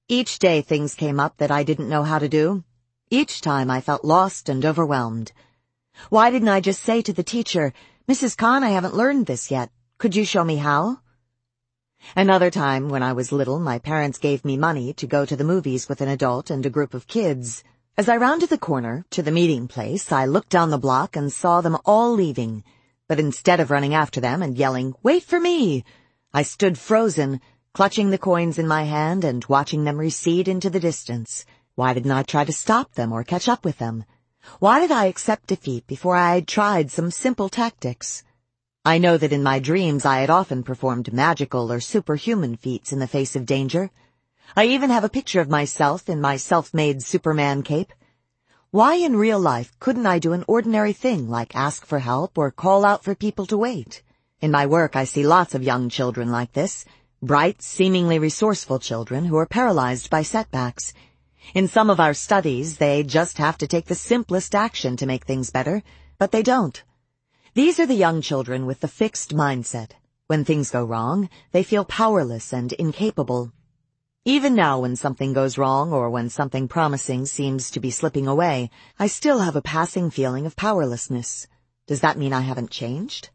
[0.07, 2.63] Each day things came up that I didn't know how to do.
[3.09, 5.31] Each time I felt lost and overwhelmed.
[6.11, 7.73] Why didn't I just say to the teacher,
[8.07, 8.37] Mrs.
[8.37, 9.71] Kahn, I haven't learned this yet.
[9.97, 10.99] Could you show me how?
[12.15, 15.49] Another time, when I was little, my parents gave me money to go to the
[15.53, 17.63] movies with an adult and a group of kids.
[17.97, 21.33] As I rounded the corner to the meeting place, I looked down the block and
[21.33, 22.63] saw them all leaving.
[23.07, 25.83] But instead of running after them and yelling, wait for me,
[26.37, 27.41] I stood frozen,
[27.73, 31.47] clutching the coins in my hand and watching them recede into the distance.
[31.73, 34.05] Why didn't I try to stop them or catch up with them?
[34.59, 38.23] Why did I accept defeat before I had tried some simple tactics?
[38.85, 42.99] I know that in my dreams I had often performed magical or superhuman feats in
[42.99, 43.89] the face of danger.
[44.55, 47.91] I even have a picture of myself in my self-made Superman cape.
[48.69, 52.51] Why in real life couldn't I do an ordinary thing like ask for help or
[52.51, 54.03] call out for people to wait?
[54.39, 56.85] In my work I see lots of young children like this,
[57.23, 60.93] bright, seemingly resourceful children who are paralyzed by setbacks.
[61.55, 65.25] In some of our studies, they just have to take the simplest action to make
[65.25, 65.81] things better,
[66.19, 66.83] but they don't.
[67.55, 69.93] These are the young children with the fixed mindset.
[70.27, 73.51] When things go wrong, they feel powerless and incapable.
[74.23, 78.69] Even now when something goes wrong or when something promising seems to be slipping away,
[78.99, 81.47] I still have a passing feeling of powerlessness.
[81.87, 83.31] Does that mean I haven't changed?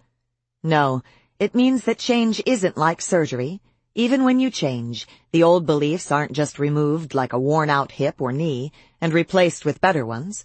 [0.63, 1.03] No,
[1.39, 3.61] it means that change isn't like surgery.
[3.95, 8.33] Even when you change, the old beliefs aren't just removed like a worn-out hip or
[8.33, 10.45] knee and replaced with better ones.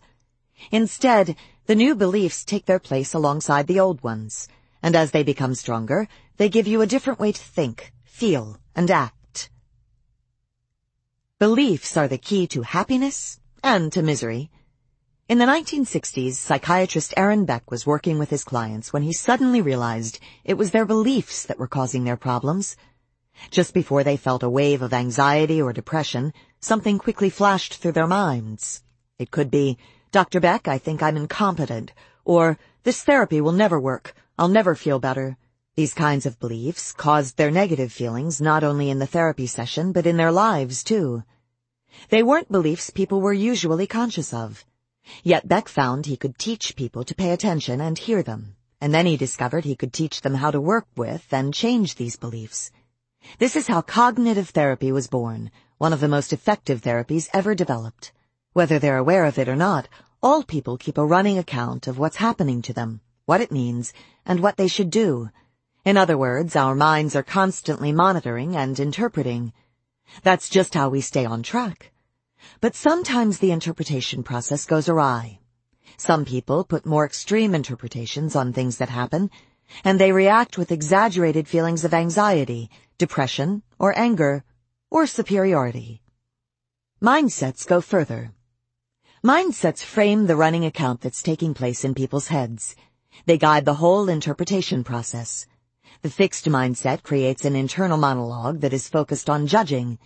[0.72, 1.35] Instead,
[1.67, 4.48] the new beliefs take their place alongside the old ones,
[4.82, 8.90] and as they become stronger, they give you a different way to think, feel, and
[8.90, 9.50] act.
[11.40, 14.50] Beliefs are the key to happiness and to misery.
[15.29, 20.22] In the 1960s, psychiatrist Aaron Beck was working with his clients when he suddenly realized
[20.45, 22.77] it was their beliefs that were causing their problems.
[23.51, 28.08] Just before they felt a wave of anxiety or depression, something quickly flashed through their
[28.08, 28.83] minds.
[29.19, 29.77] It could be,
[30.13, 30.40] Dr.
[30.40, 31.92] Beck, I think I'm incompetent.
[32.24, 34.15] Or, this therapy will never work.
[34.40, 35.35] I'll never feel better.
[35.76, 40.08] These kinds of beliefs caused their negative feelings not only in the therapy session, but
[40.08, 41.26] in their lives, too.
[42.08, 44.63] They weren't beliefs people were usually conscious of.
[45.24, 48.56] Yet Beck found he could teach people to pay attention and hear them.
[48.80, 52.16] And then he discovered he could teach them how to work with and change these
[52.16, 52.72] beliefs.
[53.40, 58.12] This is how cognitive therapy was born, one of the most effective therapies ever developed.
[58.54, 59.88] Whether they're aware of it or not,
[60.22, 63.94] all people keep a running account of what's happening to them, what it means,
[64.26, 65.30] and what they should do.
[65.86, 69.54] In other words, our minds are constantly monitoring and interpreting.
[70.24, 71.92] That's just how we stay on track.
[72.62, 75.40] But sometimes the interpretation process goes awry.
[75.98, 79.30] Some people put more extreme interpretations on things that happen,
[79.84, 84.44] and they react with exaggerated feelings of anxiety, depression, or anger,
[84.90, 86.02] or superiority.
[87.02, 88.32] Mindsets go further.
[89.24, 92.76] Mindsets frame the running account that's taking place in people's heads.
[93.26, 95.46] They guide the whole interpretation process.
[96.02, 99.98] The fixed mindset creates an internal monologue that is focused on judging.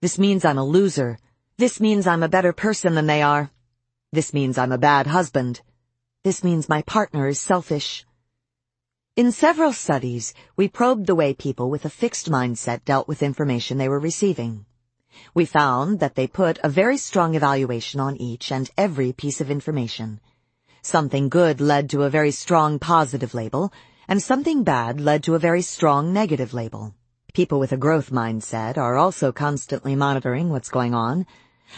[0.00, 1.18] This means I'm a loser.
[1.58, 3.50] This means I'm a better person than they are.
[4.12, 5.62] This means I'm a bad husband.
[6.22, 8.04] This means my partner is selfish.
[9.16, 13.78] In several studies, we probed the way people with a fixed mindset dealt with information
[13.78, 14.66] they were receiving.
[15.32, 19.50] We found that they put a very strong evaluation on each and every piece of
[19.50, 20.20] information.
[20.82, 23.72] Something good led to a very strong positive label,
[24.06, 26.92] and something bad led to a very strong negative label.
[27.32, 31.26] People with a growth mindset are also constantly monitoring what's going on,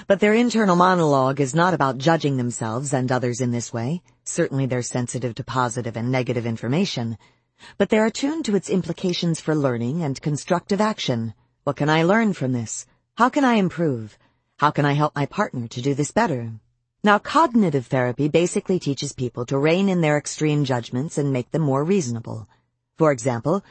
[0.06, 4.03] but their internal monologue is not about judging themselves and others in this way.
[4.24, 7.19] Certainly they're sensitive to positive and negative information,
[7.76, 11.35] but they're attuned to its implications for learning and constructive action.
[11.65, 12.87] What can I learn from this?
[13.17, 14.19] How can I improve?
[14.58, 16.53] How can I help my partner to do this better?
[17.04, 21.62] Now, cognitive therapy basically teaches people to rein in their extreme judgments and make them
[21.62, 22.49] more reasonable.
[22.97, 23.65] For example,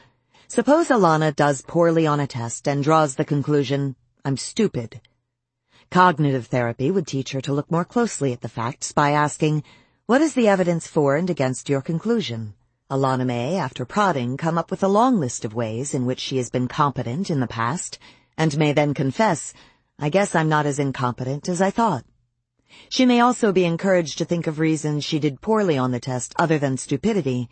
[0.48, 5.00] suppose Alana does poorly on a test and draws the conclusion, I'm stupid.
[5.90, 9.62] Cognitive therapy would teach her to look more closely at the facts by asking,
[10.04, 12.52] what is the evidence for and against your conclusion?
[12.90, 16.36] Alana may, after prodding, come up with a long list of ways in which she
[16.36, 17.98] has been competent in the past,
[18.36, 19.54] and may then confess,
[19.98, 22.04] I guess I'm not as incompetent as I thought.
[22.90, 26.34] She may also be encouraged to think of reasons she did poorly on the test
[26.38, 27.48] other than stupidity,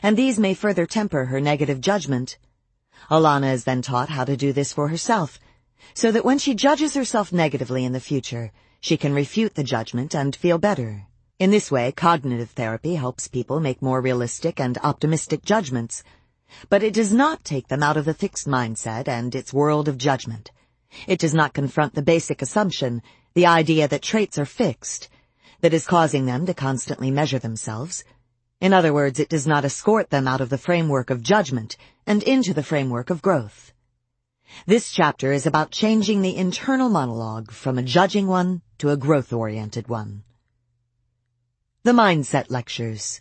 [0.00, 2.38] and these may further temper her negative judgment.
[3.10, 5.40] Alana is then taught how to do this for herself,
[5.94, 10.14] so that when she judges herself negatively in the future, she can refute the judgment
[10.14, 11.06] and feel better.
[11.38, 16.02] In this way, cognitive therapy helps people make more realistic and optimistic judgments,
[16.68, 19.96] but it does not take them out of the fixed mindset and its world of
[19.96, 20.50] judgment.
[21.06, 23.02] It does not confront the basic assumption,
[23.34, 25.08] the idea that traits are fixed,
[25.60, 28.04] that is causing them to constantly measure themselves.
[28.60, 32.22] In other words, it does not escort them out of the framework of judgment and
[32.22, 33.72] into the framework of growth.
[34.66, 39.88] This chapter is about changing the internal monologue from a judging one to a growth-oriented
[39.88, 40.22] one.
[41.82, 43.20] The Mindset Lectures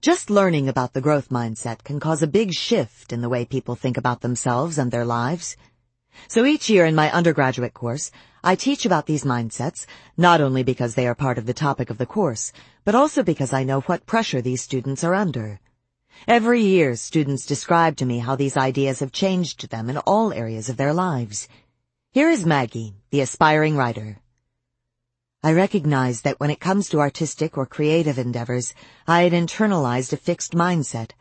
[0.00, 3.74] Just learning about the growth mindset can cause a big shift in the way people
[3.74, 5.56] think about themselves and their lives.
[6.28, 8.10] So each year in my undergraduate course,
[8.42, 11.98] I teach about these mindsets, not only because they are part of the topic of
[11.98, 12.52] the course,
[12.84, 15.60] but also because I know what pressure these students are under.
[16.26, 20.68] Every year, students describe to me how these ideas have changed them in all areas
[20.68, 21.48] of their lives.
[22.12, 24.18] Here is Maggie, the aspiring writer.
[25.42, 28.74] I recognize that when it comes to artistic or creative endeavors,
[29.06, 31.12] I had internalized a fixed mindset.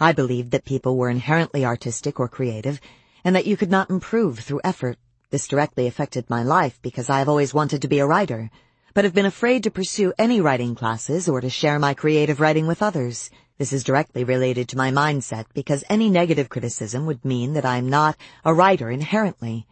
[0.00, 2.80] I believed that people were inherently artistic or creative,
[3.22, 4.96] and that you could not improve through effort.
[5.30, 8.50] This directly affected my life because I have always wanted to be a writer,
[8.94, 12.66] but have been afraid to pursue any writing classes or to share my creative writing
[12.66, 13.30] with others.
[13.60, 17.76] This is directly related to my mindset because any negative criticism would mean that I
[17.76, 19.66] am not a writer inherently.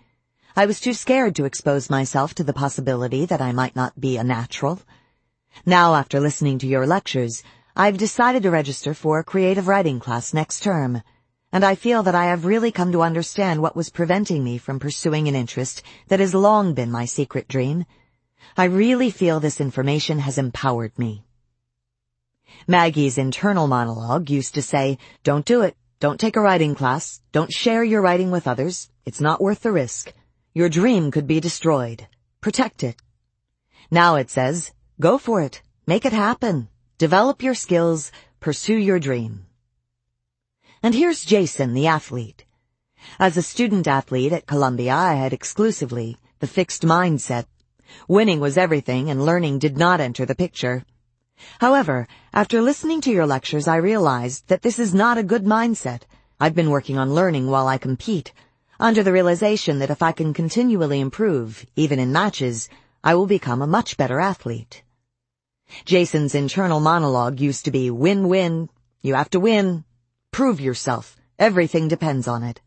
[0.55, 4.19] I was too scared to expose myself to the possibility that I might not be
[4.19, 4.83] a natural.
[5.65, 7.43] Now, after listening to your lectures,
[7.75, 11.01] I've decided to register for a creative writing class next term,
[11.51, 14.79] and I feel that I have really come to understand what was preventing me from
[14.79, 17.87] pursuing an interest that has long been my secret dream.
[18.55, 21.25] I really feel this information has empowered me.
[22.67, 25.77] Maggie's internal monologue used to say, don't do it.
[26.01, 27.21] Don't take a writing class.
[27.33, 28.91] Don't share your writing with others.
[29.05, 30.13] It's not worth the risk.
[30.55, 32.07] Your dream could be destroyed.
[32.41, 32.97] Protect it.
[33.91, 35.63] Now it says, go for it.
[35.87, 36.69] Make it happen.
[36.99, 38.13] Develop your skills.
[38.41, 39.47] Pursue your dream.
[40.83, 42.45] And here's Jason, the athlete.
[43.19, 47.47] As a student athlete at Columbia, I had exclusively the fixed mindset.
[48.07, 50.85] Winning was everything and learning did not enter the picture.
[51.61, 56.03] However, after listening to your lectures, I realized that this is not a good mindset.
[56.41, 58.33] I've been working on learning while I compete,
[58.81, 62.69] under the realization that if I can continually improve, even in matches,
[63.03, 64.83] I will become a much better athlete.
[65.85, 68.69] Jason's internal monologue used to be win-win,
[69.03, 69.85] you have to win,
[70.31, 72.61] prove yourself, everything depends on it.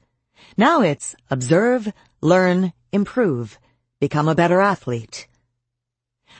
[0.58, 3.58] Now it's observe, learn, improve,
[4.00, 5.28] become a better athlete.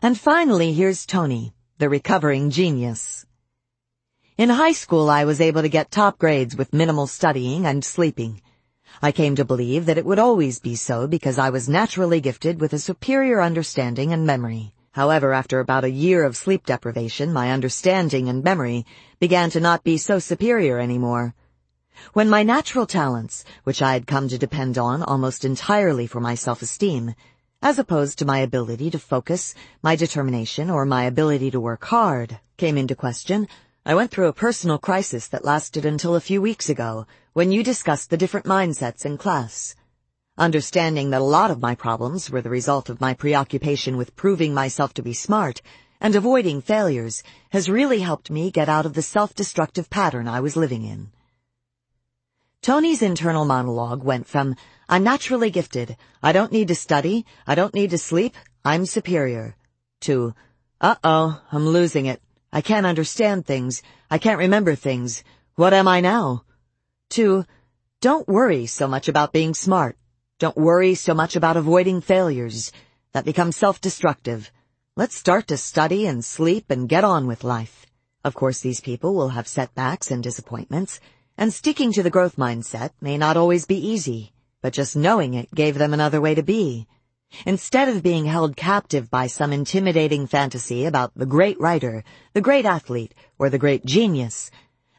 [0.02, 3.26] And finally, here's Tony, the recovering genius.
[4.38, 8.40] In high school, I was able to get top grades with minimal studying and sleeping.
[9.02, 12.62] I came to believe that it would always be so because I was naturally gifted
[12.62, 14.76] with a superior understanding and memory.
[14.92, 18.86] However, after about a year of sleep deprivation, my understanding and memory
[19.20, 21.34] began to not be so superior anymore.
[22.14, 26.36] When my natural talents, which I had come to depend on almost entirely for my
[26.36, 27.16] self-esteem,
[27.62, 32.40] as opposed to my ability to focus, my determination, or my ability to work hard,
[32.58, 33.48] came into question,
[33.86, 37.64] I went through a personal crisis that lasted until a few weeks ago, when you
[37.64, 39.76] discussed the different mindsets in class.
[40.38, 44.54] Understanding that a lot of my problems were the result of my preoccupation with proving
[44.54, 45.62] myself to be smart
[46.02, 50.56] and avoiding failures has really helped me get out of the self-destructive pattern I was
[50.56, 51.12] living in.
[52.64, 54.56] Tony's internal monologue went from,
[54.92, 59.56] I'm naturally gifted, I don't need to study, I don't need to sleep, I'm superior,
[60.02, 60.36] to,
[60.82, 65.24] uh-oh, I'm losing it, I can't understand things, I can't remember things,
[65.56, 66.44] what am I now?
[67.12, 67.46] To,
[68.02, 69.96] don't worry so much about being smart,
[70.40, 72.74] don't worry so much about avoiding failures,
[73.14, 74.52] that becomes self-destructive.
[74.98, 77.86] Let's start to study and sleep and get on with life.
[78.26, 81.00] Of course, these people will have setbacks and disappointments,
[81.38, 85.54] and sticking to the growth mindset may not always be easy, but just knowing it
[85.54, 86.88] gave them another way to be.
[87.46, 92.66] Instead of being held captive by some intimidating fantasy about the great writer, the great
[92.66, 94.52] athlete, or the great genius,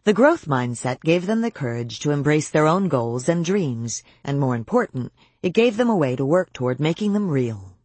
[0.05, 4.41] the growth mindset gave them the courage to embrace their own goals and dreams, and
[4.41, 5.13] more important,
[5.43, 7.77] it gave them a way to work toward making them real.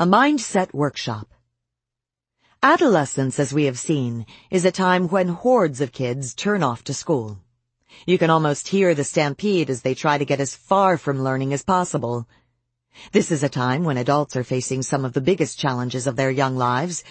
[0.00, 1.28] A Mindset Workshop.
[2.62, 6.94] Adolescence, as we have seen, is a time when hordes of kids turn off to
[6.94, 7.38] school.
[8.06, 11.52] You can almost hear the stampede as they try to get as far from learning
[11.52, 12.26] as possible.
[13.12, 16.30] This is a time when adults are facing some of the biggest challenges of their
[16.30, 17.04] young lives,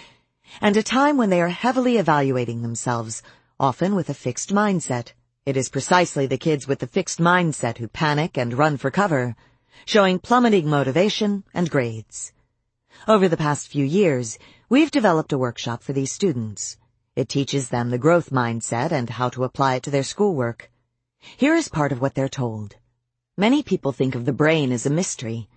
[0.60, 3.22] and a time when they are heavily evaluating themselves,
[3.60, 5.12] often with a fixed mindset.
[5.46, 9.34] It is precisely the kids with the fixed mindset who panic and run for cover,
[9.84, 12.32] showing plummeting motivation and grades.
[13.06, 16.76] Over the past few years, we've developed a workshop for these students.
[17.18, 20.70] It teaches them the growth mindset and how to apply it to their schoolwork.
[21.36, 22.76] Here is part of what they're told.
[23.36, 25.48] Many people think of the brain as a mystery.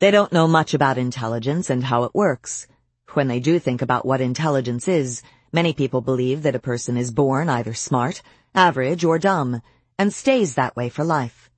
[0.00, 2.66] They don't know much about intelligence and how it works.
[3.12, 7.12] When they do think about what intelligence is, many people believe that a person is
[7.12, 8.20] born either smart,
[8.52, 9.62] average, or dumb,
[9.96, 11.48] and stays that way for life.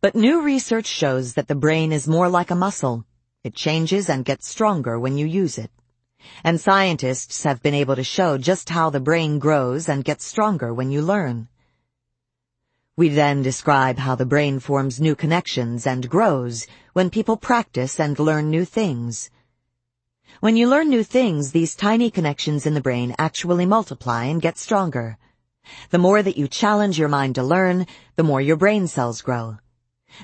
[0.00, 3.04] But new research shows that the brain is more like a muscle.
[3.44, 5.70] It changes and gets stronger when you use it.
[6.44, 10.72] And scientists have been able to show just how the brain grows and gets stronger
[10.72, 11.48] when you learn.
[12.96, 18.18] We then describe how the brain forms new connections and grows when people practice and
[18.18, 19.30] learn new things.
[20.40, 24.58] When you learn new things, these tiny connections in the brain actually multiply and get
[24.58, 25.18] stronger.
[25.90, 27.86] The more that you challenge your mind to learn,
[28.16, 29.58] the more your brain cells grow.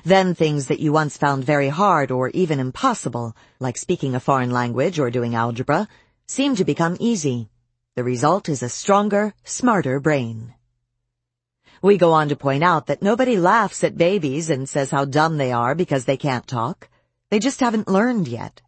[0.03, 4.51] Then things that you once found very hard or even impossible, like speaking a foreign
[4.51, 5.87] language or doing algebra,
[6.25, 7.49] seem to become easy.
[7.95, 10.53] The result is a stronger, smarter brain.
[11.81, 15.37] We go on to point out that nobody laughs at babies and says how dumb
[15.37, 16.89] they are because they can't talk.
[17.29, 18.61] They just haven't learned yet.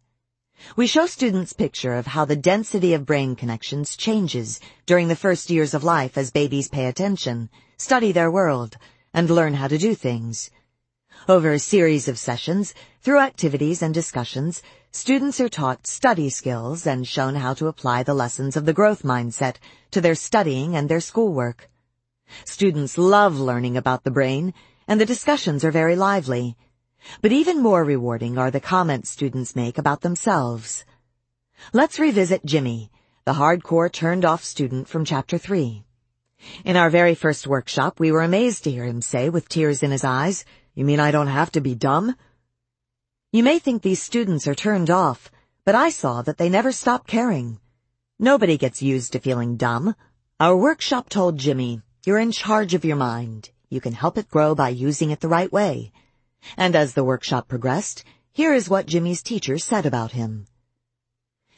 [0.76, 5.50] We show students picture of how the density of brain connections changes during the first
[5.50, 8.76] years of life as babies pay attention, study their world,
[9.14, 10.50] and learn how to do things.
[11.28, 17.06] Over a series of sessions, through activities and discussions, students are taught study skills and
[17.06, 19.56] shown how to apply the lessons of the growth mindset
[19.90, 21.68] to their studying and their schoolwork.
[22.46, 24.54] Students love learning about the brain,
[24.88, 26.56] and the discussions are very lively.
[27.20, 30.86] But even more rewarding are the comments students make about themselves.
[31.74, 32.90] Let's revisit Jimmy,
[33.26, 35.84] the hardcore turned-off student from Chapter 3.
[36.64, 39.90] In our very first workshop, we were amazed to hear him say, with tears in
[39.90, 42.14] his eyes, You mean I don't have to be dumb?
[43.32, 45.30] You may think these students are turned off,
[45.64, 47.58] but I saw that they never stop caring.
[48.18, 49.94] Nobody gets used to feeling dumb.
[50.38, 53.50] Our workshop told Jimmy, you're in charge of your mind.
[53.68, 55.92] You can help it grow by using it the right way.
[56.56, 60.46] And as the workshop progressed, here is what Jimmy's teacher said about him.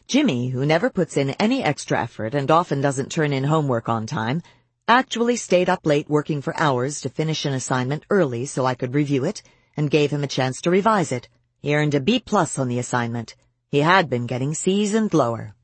[0.08, 4.06] Jimmy, who never puts in any extra effort and often doesn't turn in homework on
[4.06, 4.42] time,
[4.88, 8.94] actually stayed up late working for hours to finish an assignment early so I could
[8.94, 9.42] review it
[9.76, 11.28] and gave him a chance to revise it.
[11.60, 13.36] He earned a B plus on the assignment.
[13.70, 15.54] He had been getting C's and lower.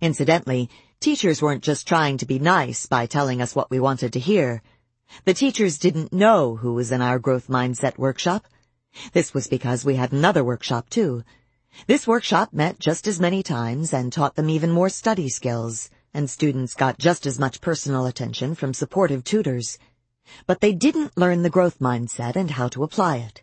[0.00, 0.68] Incidentally,
[1.00, 4.62] Teachers weren't just trying to be nice by telling us what we wanted to hear.
[5.26, 8.48] The teachers didn't know who was in our growth mindset workshop.
[9.12, 11.22] This was because we had another workshop too.
[11.86, 16.28] This workshop met just as many times and taught them even more study skills, and
[16.28, 19.78] students got just as much personal attention from supportive tutors.
[20.46, 23.42] But they didn't learn the growth mindset and how to apply it.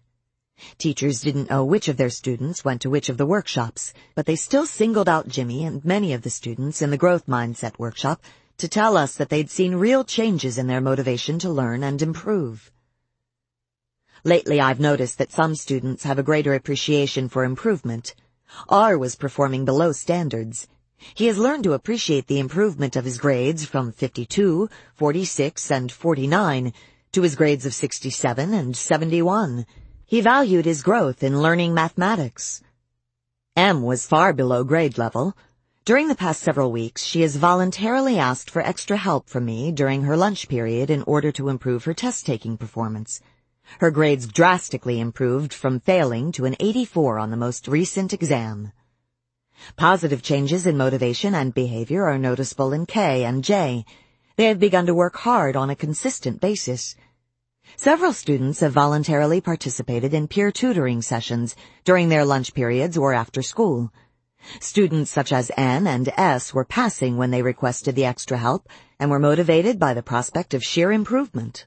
[0.77, 4.35] Teachers didn't know which of their students went to which of the workshops, but they
[4.35, 8.21] still singled out Jimmy and many of the students in the growth mindset workshop
[8.57, 12.71] to tell us that they'd seen real changes in their motivation to learn and improve.
[14.23, 18.15] Lately I've noticed that some students have a greater appreciation for improvement.
[18.69, 20.67] R was performing below standards.
[21.13, 26.73] He has learned to appreciate the improvement of his grades from 52, 46, and 49
[27.11, 29.65] to his grades of 67 and 71.
[30.05, 32.61] He valued his growth in learning mathematics.
[33.55, 35.35] M was far below grade level.
[35.85, 40.03] During the past several weeks, she has voluntarily asked for extra help from me during
[40.03, 43.21] her lunch period in order to improve her test-taking performance.
[43.79, 48.71] Her grades drastically improved from failing to an 84 on the most recent exam.
[49.75, 53.85] Positive changes in motivation and behavior are noticeable in K and J.
[54.35, 56.95] They have begun to work hard on a consistent basis.
[57.77, 63.41] Several students have voluntarily participated in peer tutoring sessions during their lunch periods or after
[63.41, 63.91] school.
[64.59, 69.09] Students such as N and S were passing when they requested the extra help and
[69.09, 71.65] were motivated by the prospect of sheer improvement.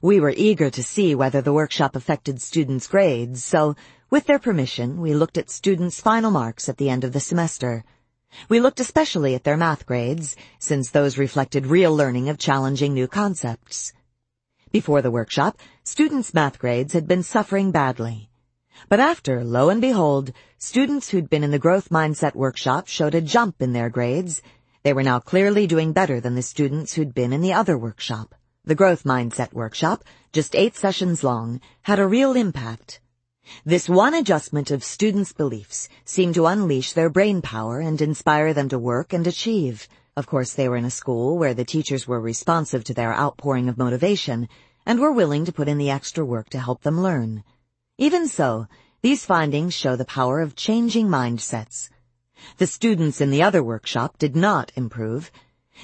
[0.00, 3.74] We were eager to see whether the workshop affected students' grades, so,
[4.10, 7.84] with their permission, we looked at students' final marks at the end of the semester.
[8.48, 13.06] We looked especially at their math grades, since those reflected real learning of challenging new
[13.06, 13.92] concepts.
[14.72, 18.30] Before the workshop, students' math grades had been suffering badly.
[18.88, 23.20] But after, lo and behold, students who'd been in the growth mindset workshop showed a
[23.20, 24.42] jump in their grades.
[24.82, 28.34] They were now clearly doing better than the students who'd been in the other workshop.
[28.64, 33.00] The growth mindset workshop, just eight sessions long, had a real impact.
[33.64, 38.68] This one adjustment of students' beliefs seemed to unleash their brain power and inspire them
[38.68, 39.88] to work and achieve.
[40.16, 43.68] Of course, they were in a school where the teachers were responsive to their outpouring
[43.68, 44.48] of motivation
[44.86, 47.44] and were willing to put in the extra work to help them learn.
[47.98, 48.66] Even so,
[49.02, 51.90] these findings show the power of changing mindsets.
[52.58, 55.30] The students in the other workshop did not improve.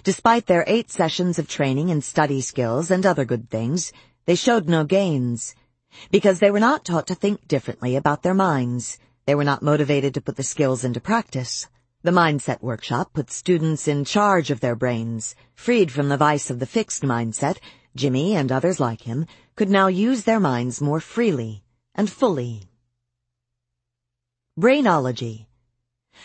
[0.05, 3.93] Despite their eight sessions of training in study skills and other good things,
[4.25, 5.55] they showed no gains
[6.11, 8.99] because they were not taught to think differently about their minds.
[9.27, 11.69] They were not motivated to put the skills into practice.
[12.03, 15.35] The Mindset Workshop put students in charge of their brains.
[15.55, 17.59] Freed from the vice of the fixed mindset,
[17.97, 21.65] Jimmy and others like him could now use their minds more freely
[21.95, 22.69] and fully.
[24.59, 25.47] Brainology.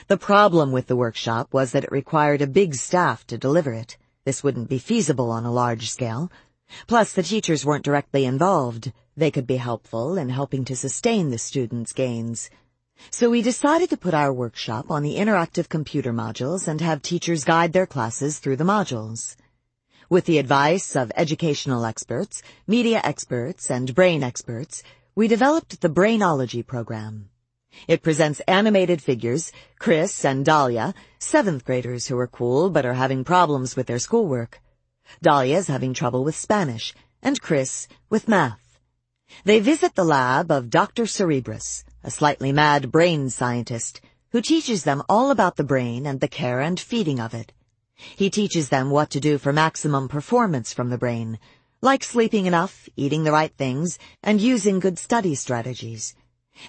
[0.07, 3.97] The problem with the workshop was that it required a big staff to deliver it.
[4.23, 6.31] This wouldn't be feasible on a large scale.
[6.87, 8.93] Plus, the teachers weren't directly involved.
[9.17, 12.49] They could be helpful in helping to sustain the students' gains.
[13.09, 17.43] So we decided to put our workshop on the interactive computer modules and have teachers
[17.43, 19.35] guide their classes through the modules.
[20.09, 24.83] With the advice of educational experts, media experts, and brain experts,
[25.15, 27.29] we developed the Brainology program.
[27.87, 33.23] It presents animated figures, Chris and Dahlia, seventh graders who are cool but are having
[33.23, 34.61] problems with their schoolwork.
[35.21, 38.60] Dahlia is having trouble with Spanish, and Chris with math.
[39.43, 41.05] They visit the lab of Dr.
[41.05, 46.27] Cerebrus, a slightly mad brain scientist, who teaches them all about the brain and the
[46.27, 47.51] care and feeding of it.
[47.95, 51.39] He teaches them what to do for maximum performance from the brain,
[51.81, 56.15] like sleeping enough, eating the right things, and using good study strategies.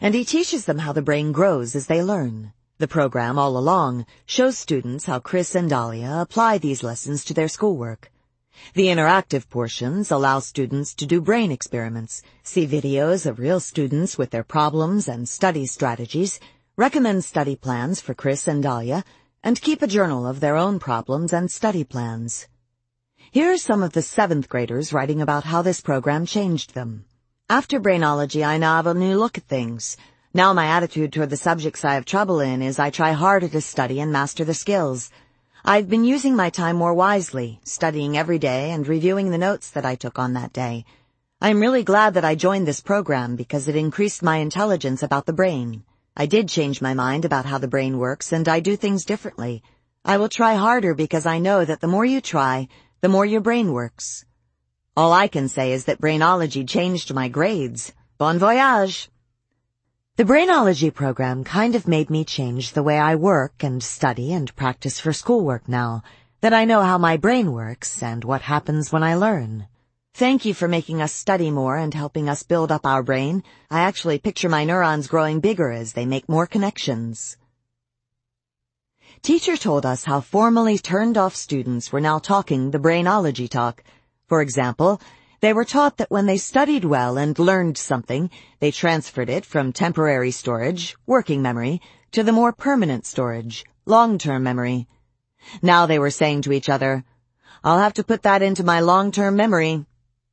[0.01, 2.53] And he teaches them how the brain grows as they learn.
[2.79, 7.49] The program all along shows students how Chris and Dahlia apply these lessons to their
[7.49, 8.11] schoolwork.
[8.75, 14.31] The interactive portions allow students to do brain experiments, see videos of real students with
[14.31, 16.41] their problems and study strategies,
[16.77, 19.05] recommend study plans for Chris and Dahlia,
[19.43, 22.47] and keep a journal of their own problems and study plans.
[23.31, 27.05] Here are some of the seventh graders writing about how this program changed them.
[27.51, 29.97] After Brainology, I now have a new look at things.
[30.33, 33.61] Now my attitude toward the subjects I have trouble in is I try harder to
[33.61, 35.11] study and master the skills.
[35.65, 39.87] I've been using my time more wisely, studying every day and reviewing the notes that
[39.87, 40.85] I took on that day.
[41.41, 45.33] I'm really glad that I joined this program because it increased my intelligence about the
[45.33, 45.85] brain.
[46.17, 49.63] I did change my mind about how the brain works and I do things differently.
[50.05, 52.67] I will try harder because I know that the more you try,
[53.01, 54.25] the more your brain works.
[54.97, 57.93] All I can say is that brainology changed my grades.
[58.19, 59.12] Bon voyage!
[60.17, 64.55] The Brainology program kind of made me change the way I work and study and
[64.55, 66.03] practice for schoolwork now
[66.43, 69.69] that I know how my brain works and what happens when I learn.
[70.13, 73.43] Thank you for making us study more and helping us build up our brain.
[73.71, 77.39] I actually picture my neurons growing bigger as they make more connections.
[79.23, 83.83] Teacher told us how formally turned off students were now talking the brainology talk.
[84.27, 85.01] For example,
[85.43, 89.73] they were taught that when they studied well and learned something, they transferred it from
[89.73, 94.87] temporary storage, working memory, to the more permanent storage, long-term memory.
[95.61, 97.05] Now they were saying to each other,
[97.65, 99.85] I'll have to put that into my long-term memory.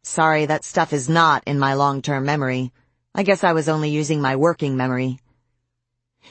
[0.03, 2.72] Sorry, that stuff is not in my long-term memory.
[3.15, 5.19] I guess I was only using my working memory.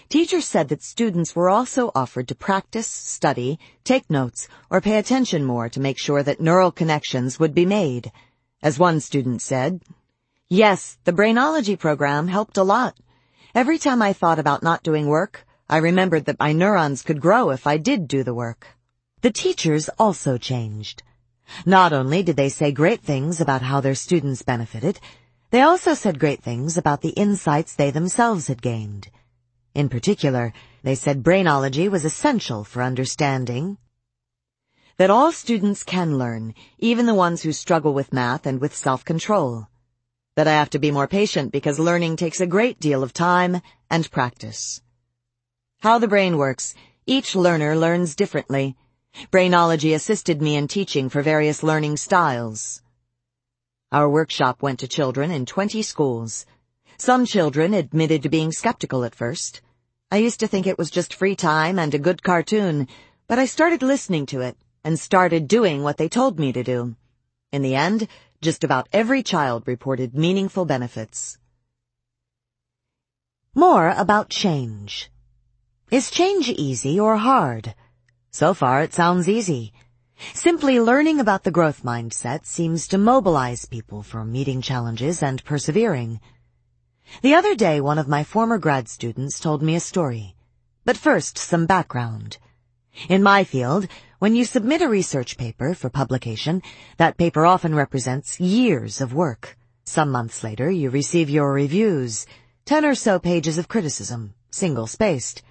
[0.08, 5.44] Teachers said that students were also offered to practice, study, take notes, or pay attention
[5.44, 8.12] more to make sure that neural connections would be made.
[8.60, 9.82] As one student said,
[10.48, 12.96] Yes, the Brainology program helped a lot.
[13.54, 17.50] Every time I thought about not doing work, I remembered that my neurons could grow
[17.50, 18.66] if I did do the work.
[19.20, 21.04] The teachers also changed.
[21.64, 24.98] Not only did they say great things about how their students benefited,
[25.50, 29.08] they also said great things about the insights they themselves had gained.
[29.72, 33.78] In particular, they said brainology was essential for understanding
[34.98, 39.68] that all students can learn, even the ones who struggle with math and with self-control.
[40.34, 43.62] That I have to be more patient because learning takes a great deal of time
[43.88, 44.82] and practice.
[45.82, 46.74] How the brain works.
[47.06, 48.76] Each learner learns differently.
[49.30, 52.82] Brainology assisted me in teaching for various learning styles.
[53.92, 56.44] Our workshop went to children in 20 schools.
[56.96, 59.62] Some children admitted to being skeptical at first.
[60.10, 62.88] I used to think it was just free time and a good cartoon,
[63.28, 64.56] but I started listening to it
[64.88, 66.96] and started doing what they told me to do.
[67.52, 68.08] In the end,
[68.40, 71.36] just about every child reported meaningful benefits.
[73.54, 75.10] More about change.
[75.90, 77.74] Is change easy or hard?
[78.30, 79.74] So far it sounds easy.
[80.32, 86.18] Simply learning about the growth mindset seems to mobilize people for meeting challenges and persevering.
[87.20, 90.34] The other day one of my former grad students told me a story.
[90.86, 92.38] But first, some background.
[93.08, 93.86] In my field,
[94.18, 96.62] when you submit a research paper for publication,
[96.96, 99.56] that paper often represents years of work.
[99.84, 102.26] Some months later, you receive your reviews,
[102.64, 105.42] ten or so pages of criticism, single-spaced.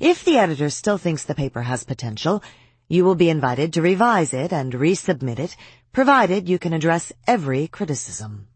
[0.00, 2.42] If the editor still thinks the paper has potential,
[2.88, 5.56] you will be invited to revise it and resubmit it,
[5.92, 8.48] provided you can address every criticism.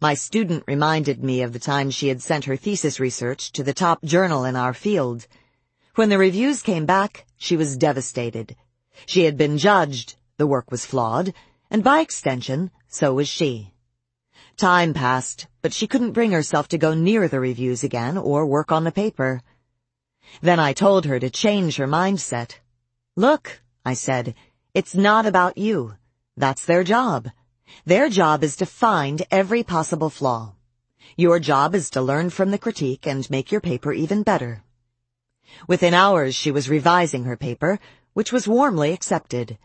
[0.00, 3.72] My student reminded me of the time she had sent her thesis research to the
[3.72, 5.26] top journal in our field.
[5.96, 8.54] When the reviews came back, she was devastated.
[9.06, 11.32] She had been judged, the work was flawed,
[11.70, 13.72] and by extension, so was she.
[14.58, 18.70] Time passed, but she couldn't bring herself to go near the reviews again or work
[18.70, 19.40] on the paper.
[20.42, 22.56] Then I told her to change her mindset.
[23.16, 24.34] Look, I said,
[24.74, 25.94] it's not about you.
[26.36, 27.30] That's their job.
[27.86, 30.56] Their job is to find every possible flaw.
[31.16, 34.62] Your job is to learn from the critique and make your paper even better.
[35.66, 37.78] Within hours she was revising her paper,
[38.12, 39.58] which was warmly accepted.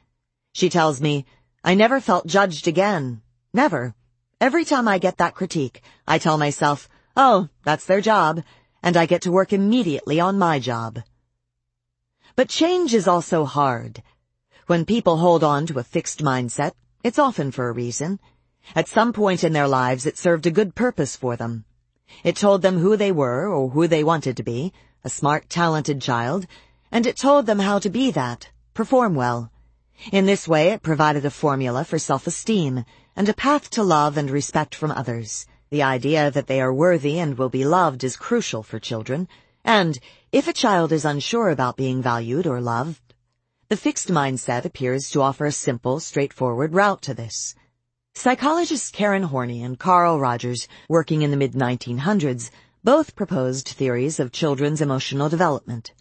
[0.54, 1.26] She tells me,
[1.64, 3.22] I never felt judged again.
[3.54, 3.96] Never.
[4.40, 8.44] Every time I get that critique, I tell myself, oh, that's their job,
[8.82, 11.00] and I get to work immediately on my job.
[12.36, 14.02] But change is also hard.
[14.68, 16.72] When people hold on to a fixed mindset,
[17.04, 18.20] it's often for a reason.
[18.76, 21.66] At some point in their lives, it served a good purpose for them.
[22.24, 26.02] It told them who they were or who they wanted to be, a smart, talented
[26.02, 26.46] child,
[26.92, 29.52] and it told them how to be that, perform well.
[30.12, 32.86] In this way, it provided a formula for self-esteem
[33.16, 35.46] and a path to love and respect from others.
[35.70, 39.28] The idea that they are worthy and will be loved is crucial for children,
[39.64, 40.00] and
[40.32, 43.02] if a child is unsure about being valued or loved,
[43.70, 47.56] the fixed mindset appears to offer a simple, straightforward route to this.
[48.14, 52.50] Psychologists Karen Horney and Carl Rogers, working in the mid-1900s,
[52.84, 55.94] both proposed theories of children's emotional development.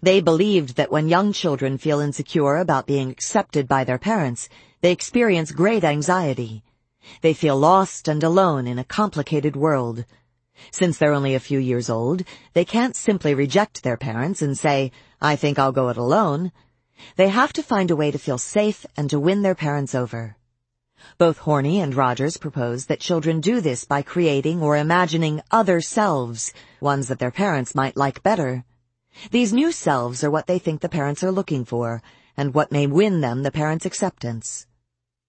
[0.00, 4.48] They believed that when young children feel insecure about being accepted by their parents,
[4.82, 6.62] they experience great anxiety.
[7.22, 10.04] They feel lost and alone in a complicated world.
[10.70, 12.22] Since they're only a few years old,
[12.52, 16.52] they can't simply reject their parents and say, I think I'll go it alone.
[17.16, 20.36] They have to find a way to feel safe and to win their parents over.
[21.18, 26.52] Both Horney and Rogers propose that children do this by creating or imagining other selves,
[26.80, 28.64] ones that their parents might like better.
[29.30, 32.02] These new selves are what they think the parents are looking for,
[32.36, 34.66] and what may win them the parents' acceptance.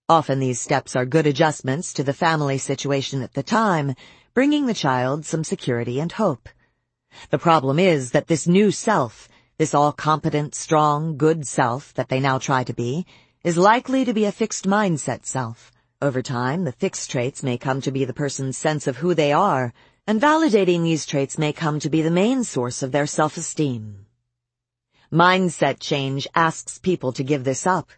[0.09, 3.95] Often these steps are good adjustments to the family situation at the time,
[4.33, 6.49] bringing the child some security and hope.
[7.29, 12.37] The problem is that this new self, this all-competent, strong, good self that they now
[12.37, 13.05] try to be,
[13.43, 15.69] is likely to be a fixed mindset self.
[16.01, 19.33] Over time, the fixed traits may come to be the person's sense of who they
[19.33, 19.73] are,
[20.07, 24.05] and validating these traits may come to be the main source of their self-esteem.
[25.11, 27.91] Mindset change asks people to give this up.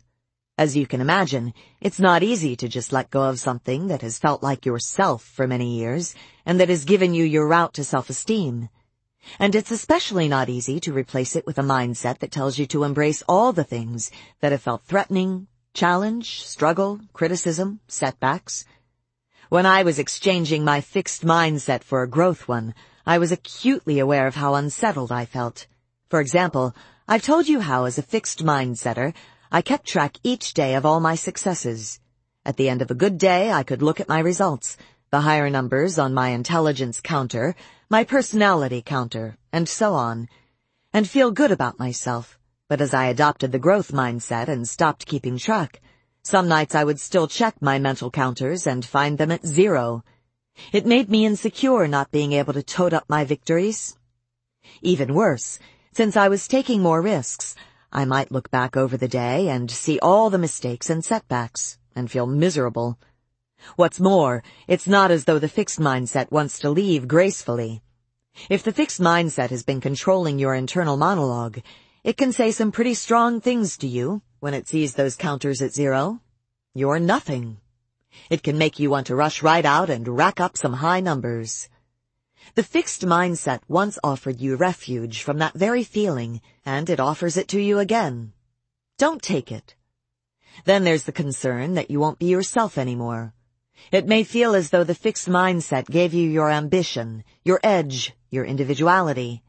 [0.57, 4.17] As you can imagine, it's not easy to just let go of something that has
[4.17, 6.15] felt like yourself for many years
[6.47, 8.67] and that has given you your route to self-esteem.
[9.39, 12.83] And it's especially not easy to replace it with a mindset that tells you to
[12.83, 18.65] embrace all the things that have felt threatening, challenge, struggle, criticism, setbacks.
[19.49, 22.73] When I was exchanging my fixed mindset for a growth one,
[23.05, 25.67] I was acutely aware of how unsettled I felt.
[26.09, 26.75] For example,
[27.07, 29.13] I've told you how as a fixed mindsetter,
[29.51, 31.99] I kept track each day of all my successes.
[32.43, 34.77] At the end of a good day, I could look at my results,
[35.11, 37.55] the higher numbers on my intelligence counter,
[37.89, 40.27] my personality counter, and so on,
[40.91, 42.39] and feel good about myself.
[42.67, 45.81] But as I adopted the growth mindset and stopped keeping track,
[46.23, 50.03] some nights I would still check my mental counters and find them at zero.
[50.73, 53.95] It made me insecure not being able to tote up my victories.
[54.81, 55.59] Even worse,
[55.93, 57.55] since I was taking more risks,
[57.91, 62.09] I might look back over the day and see all the mistakes and setbacks and
[62.09, 62.97] feel miserable.
[63.75, 67.81] What's more, it's not as though the fixed mindset wants to leave gracefully.
[68.49, 71.61] If the fixed mindset has been controlling your internal monologue,
[72.03, 75.73] it can say some pretty strong things to you when it sees those counters at
[75.73, 76.21] zero.
[76.73, 77.57] You're nothing.
[78.29, 81.69] It can make you want to rush right out and rack up some high numbers.
[82.53, 87.47] The fixed mindset once offered you refuge from that very feeling, and it offers it
[87.49, 88.33] to you again.
[88.97, 89.75] Don't take it.
[90.65, 93.33] Then there's the concern that you won't be yourself anymore.
[93.91, 98.45] It may feel as though the fixed mindset gave you your ambition, your edge, your
[98.45, 99.43] individuality.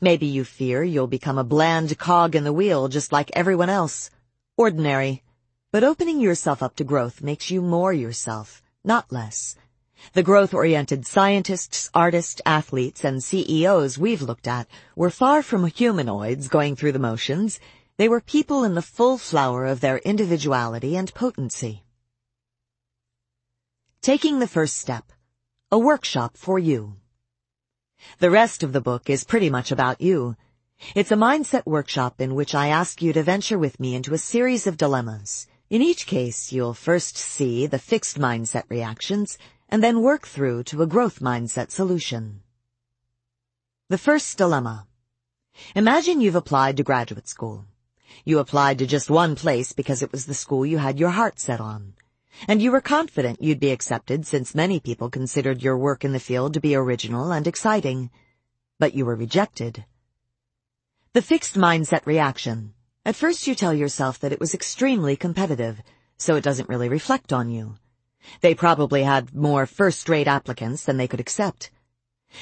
[0.00, 4.10] Maybe you fear you'll become a bland cog in the wheel just like everyone else.
[4.56, 5.22] Ordinary.
[5.72, 9.56] But opening yourself up to growth makes you more yourself, not less.
[10.12, 16.76] The growth-oriented scientists, artists, athletes, and CEOs we've looked at were far from humanoids going
[16.76, 17.58] through the motions.
[17.96, 21.81] They were people in the full flower of their individuality and potency.
[24.02, 25.12] Taking the first step.
[25.70, 26.96] A workshop for you.
[28.18, 30.34] The rest of the book is pretty much about you.
[30.96, 34.18] It's a mindset workshop in which I ask you to venture with me into a
[34.18, 35.46] series of dilemmas.
[35.70, 40.82] In each case, you'll first see the fixed mindset reactions and then work through to
[40.82, 42.42] a growth mindset solution.
[43.88, 44.88] The first dilemma.
[45.76, 47.66] Imagine you've applied to graduate school.
[48.24, 51.38] You applied to just one place because it was the school you had your heart
[51.38, 51.94] set on.
[52.48, 56.20] And you were confident you'd be accepted since many people considered your work in the
[56.20, 58.10] field to be original and exciting.
[58.78, 59.84] But you were rejected.
[61.12, 62.74] The fixed mindset reaction.
[63.04, 65.82] At first you tell yourself that it was extremely competitive,
[66.16, 67.76] so it doesn't really reflect on you.
[68.40, 71.70] They probably had more first-rate applicants than they could accept.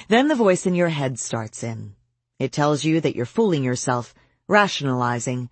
[0.09, 1.95] Then the voice in your head starts in.
[2.39, 4.15] It tells you that you're fooling yourself,
[4.47, 5.51] rationalizing.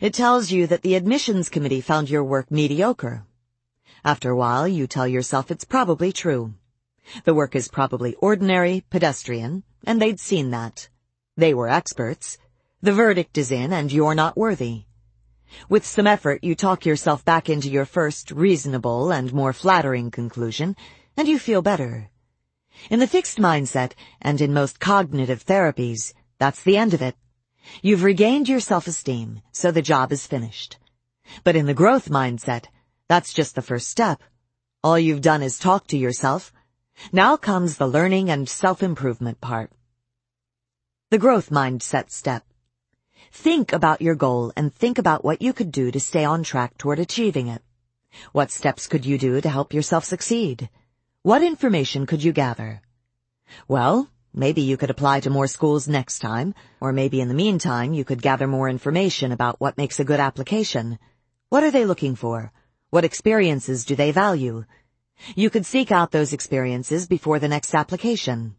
[0.00, 3.26] It tells you that the admissions committee found your work mediocre.
[4.04, 6.54] After a while, you tell yourself it's probably true.
[7.24, 10.88] The work is probably ordinary, pedestrian, and they'd seen that.
[11.36, 12.36] They were experts.
[12.80, 14.86] The verdict is in and you're not worthy.
[15.68, 20.74] With some effort, you talk yourself back into your first reasonable and more flattering conclusion,
[21.16, 22.10] and you feel better.
[22.90, 27.14] In the fixed mindset, and in most cognitive therapies, that's the end of it.
[27.82, 30.78] You've regained your self-esteem, so the job is finished.
[31.44, 32.64] But in the growth mindset,
[33.12, 34.22] that's just the first step.
[34.82, 36.50] All you've done is talk to yourself.
[37.12, 39.70] Now comes the learning and self-improvement part.
[41.10, 42.42] The growth mindset step.
[43.30, 46.78] Think about your goal and think about what you could do to stay on track
[46.78, 47.60] toward achieving it.
[48.32, 50.70] What steps could you do to help yourself succeed?
[51.22, 52.80] What information could you gather?
[53.68, 57.92] Well, maybe you could apply to more schools next time, or maybe in the meantime
[57.92, 60.98] you could gather more information about what makes a good application.
[61.50, 62.52] What are they looking for?
[62.92, 64.66] What experiences do they value?
[65.34, 68.54] You could seek out those experiences before the next application.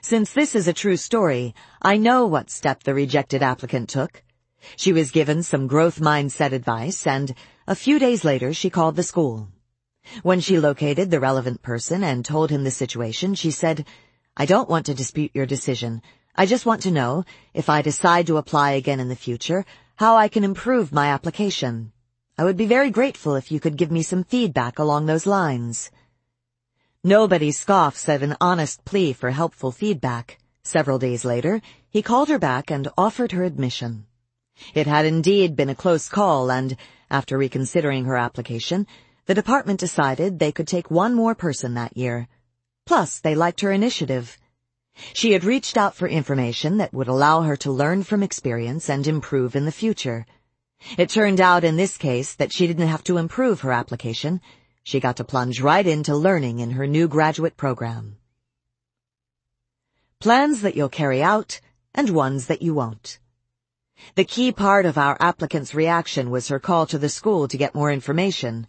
[0.00, 4.22] Since this is a true story, I know what step the rejected applicant took.
[4.76, 7.34] She was given some growth mindset advice and
[7.66, 9.50] a few days later she called the school.
[10.22, 13.84] When she located the relevant person and told him the situation, she said,
[14.38, 16.00] I don't want to dispute your decision.
[16.34, 20.16] I just want to know, if I decide to apply again in the future, how
[20.16, 21.92] I can improve my application.
[22.40, 25.90] I would be very grateful if you could give me some feedback along those lines.
[27.04, 30.38] Nobody scoffs at an honest plea for helpful feedback.
[30.64, 34.06] Several days later, he called her back and offered her admission.
[34.72, 36.78] It had indeed been a close call and,
[37.10, 38.86] after reconsidering her application,
[39.26, 42.26] the department decided they could take one more person that year.
[42.86, 44.38] Plus, they liked her initiative.
[45.12, 49.06] She had reached out for information that would allow her to learn from experience and
[49.06, 50.24] improve in the future.
[50.96, 54.40] It turned out in this case that she didn't have to improve her application,
[54.82, 58.16] she got to plunge right into learning in her new graduate program.
[60.20, 61.60] Plans that you'll carry out
[61.94, 63.18] and ones that you won't.
[64.14, 67.74] The key part of our applicant's reaction was her call to the school to get
[67.74, 68.66] more information.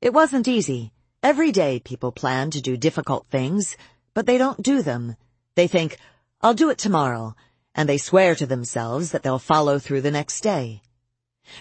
[0.00, 0.92] It wasn't easy.
[1.22, 3.76] Every day people plan to do difficult things,
[4.14, 5.16] but they don't do them.
[5.54, 5.98] They think,
[6.40, 7.36] I'll do it tomorrow,
[7.74, 10.82] and they swear to themselves that they'll follow through the next day.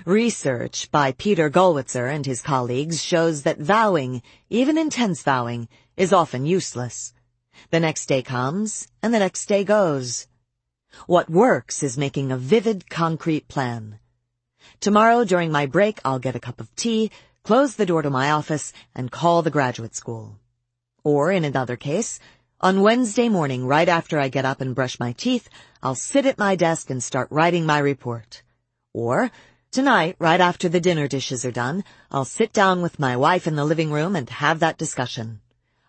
[0.05, 6.45] Research by Peter Gollwitzer and his colleagues shows that vowing, even intense vowing, is often
[6.45, 7.13] useless.
[7.69, 10.27] The next day comes, and the next day goes.
[11.07, 13.99] What works is making a vivid, concrete plan.
[14.79, 17.11] Tomorrow during my break, I'll get a cup of tea,
[17.43, 20.39] close the door to my office, and call the graduate school.
[21.03, 22.19] Or in another case,
[22.59, 25.49] on Wednesday morning, right after I get up and brush my teeth,
[25.81, 28.43] I'll sit at my desk and start writing my report.
[28.93, 29.31] Or,
[29.71, 33.55] Tonight, right after the dinner dishes are done, I'll sit down with my wife in
[33.55, 35.39] the living room and have that discussion.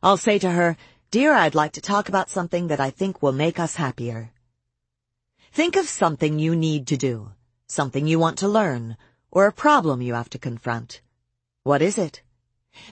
[0.01, 0.77] I'll say to her,
[1.11, 4.31] Dear, I'd like to talk about something that I think will make us happier.
[5.51, 7.33] Think of something you need to do,
[7.67, 8.97] something you want to learn,
[9.33, 11.01] or a problem you have to confront.
[11.65, 12.23] What is it?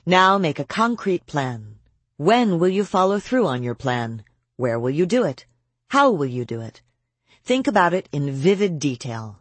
[0.05, 1.77] Now make a concrete plan.
[2.17, 4.25] When will you follow through on your plan?
[4.57, 5.47] Where will you do it?
[5.91, 6.83] How will you do it?
[7.45, 9.40] Think about it in vivid detail.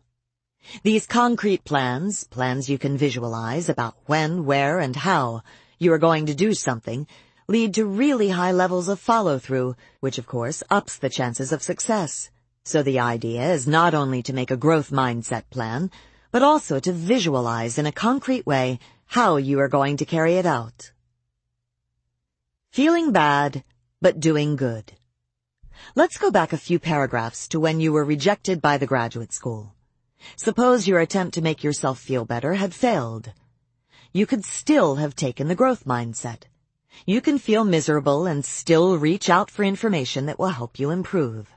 [0.83, 5.41] These concrete plans, plans you can visualize about when, where, and how
[5.77, 7.07] you are going to do something,
[7.47, 12.29] lead to really high levels of follow-through, which of course ups the chances of success.
[12.63, 15.89] So the idea is not only to make a growth mindset plan,
[16.31, 20.45] but also to visualize in a concrete way how you are going to carry it
[20.45, 20.91] out.
[22.69, 23.63] Feeling bad,
[23.99, 24.93] but doing good.
[25.95, 29.73] Let's go back a few paragraphs to when you were rejected by the graduate school.
[30.35, 33.33] Suppose your attempt to make yourself feel better had failed.
[34.11, 36.43] You could still have taken the growth mindset.
[37.05, 41.53] You can feel miserable and still reach out for information that will help you improve.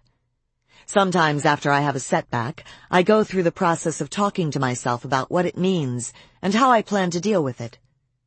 [0.87, 5.05] Sometimes after I have a setback, I go through the process of talking to myself
[5.05, 6.13] about what it means
[6.43, 7.79] and how I plan to deal with it.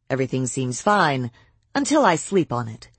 [0.10, 1.32] Everything seems fine
[1.76, 2.90] until I sleep on it.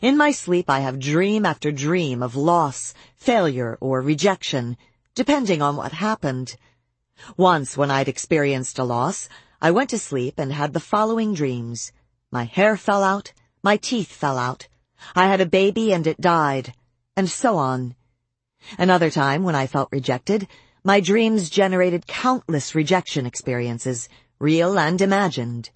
[0.00, 4.76] In my sleep I have dream after dream of loss, failure, or rejection,
[5.14, 6.56] depending on what happened.
[7.36, 9.28] Once when I'd experienced a loss,
[9.60, 11.90] I went to sleep and had the following dreams.
[12.30, 13.32] My hair fell out,
[13.62, 14.68] my teeth fell out,
[15.14, 16.74] I had a baby and it died,
[17.16, 17.96] and so on.
[18.78, 20.46] Another time when I felt rejected,
[20.84, 25.70] my dreams generated countless rejection experiences, real and imagined.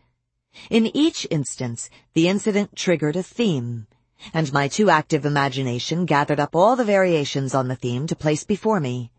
[0.71, 3.87] In each instance, the incident triggered a theme,
[4.33, 8.45] and my too active imagination gathered up all the variations on the theme to place
[8.45, 9.11] before me.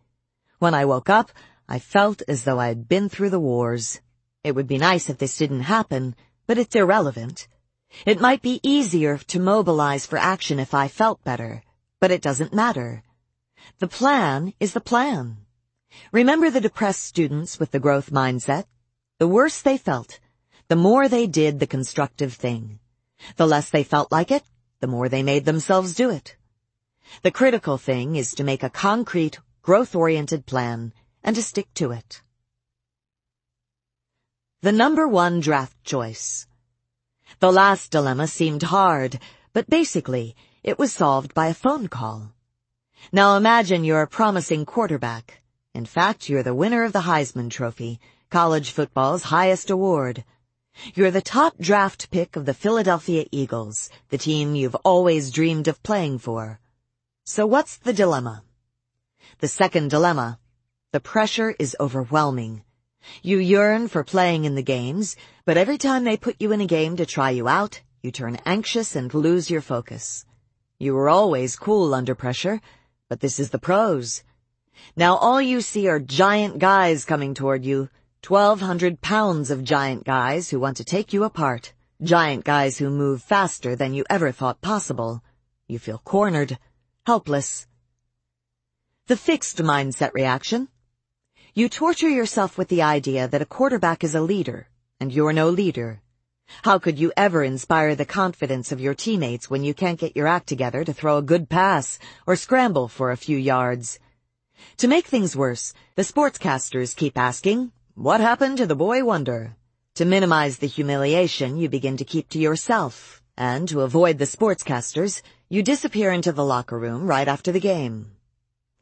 [0.59, 1.31] When I woke up,
[1.71, 4.01] I felt as though I had been through the wars.
[4.43, 6.15] It would be nice if this didn't happen,
[6.47, 7.47] but it's irrelevant.
[8.07, 11.61] It might be easier to mobilize for action if I felt better,
[11.99, 13.03] but it doesn't matter.
[13.77, 15.45] The plan is the plan.
[16.11, 18.65] Remember the depressed students with the growth mindset?
[19.19, 20.19] The worse they felt,
[20.69, 22.79] the more they did the constructive thing.
[23.35, 24.43] The less they felt like it,
[24.79, 26.35] the more they made themselves do it.
[27.21, 32.21] The critical thing is to make a concrete, growth-oriented plan and to stick to it.
[34.61, 36.47] The number one draft choice.
[37.39, 39.19] The last dilemma seemed hard,
[39.53, 42.33] but basically, it was solved by a phone call.
[43.11, 45.41] Now imagine you're a promising quarterback.
[45.73, 50.25] In fact, you're the winner of the Heisman Trophy, college football's highest award.
[50.93, 55.81] You're the top draft pick of the Philadelphia Eagles, the team you've always dreamed of
[55.83, 56.59] playing for.
[57.23, 58.43] So what's the dilemma?
[59.39, 60.39] The second dilemma.
[60.91, 62.63] The pressure is overwhelming.
[63.21, 66.65] You yearn for playing in the games, but every time they put you in a
[66.65, 70.25] game to try you out, you turn anxious and lose your focus.
[70.79, 72.59] You were always cool under pressure,
[73.07, 74.23] but this is the pros.
[74.95, 77.89] Now all you see are giant guys coming toward you.
[78.23, 81.71] Twelve hundred pounds of giant guys who want to take you apart.
[82.01, 85.21] Giant guys who move faster than you ever thought possible.
[85.67, 86.57] You feel cornered,
[87.05, 87.67] helpless.
[89.05, 90.67] The fixed mindset reaction.
[91.55, 94.67] You torture yourself with the idea that a quarterback is a leader,
[94.99, 95.99] and you're no leader.
[96.61, 100.27] How could you ever inspire the confidence of your teammates when you can't get your
[100.27, 103.97] act together to throw a good pass or scramble for a few yards?
[104.77, 109.55] To make things worse, the sportscasters keep asking, what happened to the boy wonder?
[109.95, 115.23] To minimize the humiliation, you begin to keep to yourself, and to avoid the sportscasters,
[115.49, 118.11] you disappear into the locker room right after the game.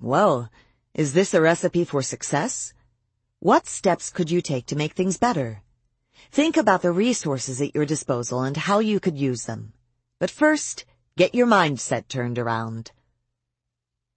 [0.02, 0.50] Well,
[0.98, 2.74] is this a recipe for success?
[3.40, 5.62] What steps could you take to make things better?
[6.32, 9.74] Think about the resources at your disposal and how you could use them.
[10.18, 12.92] But first, get your mindset turned around.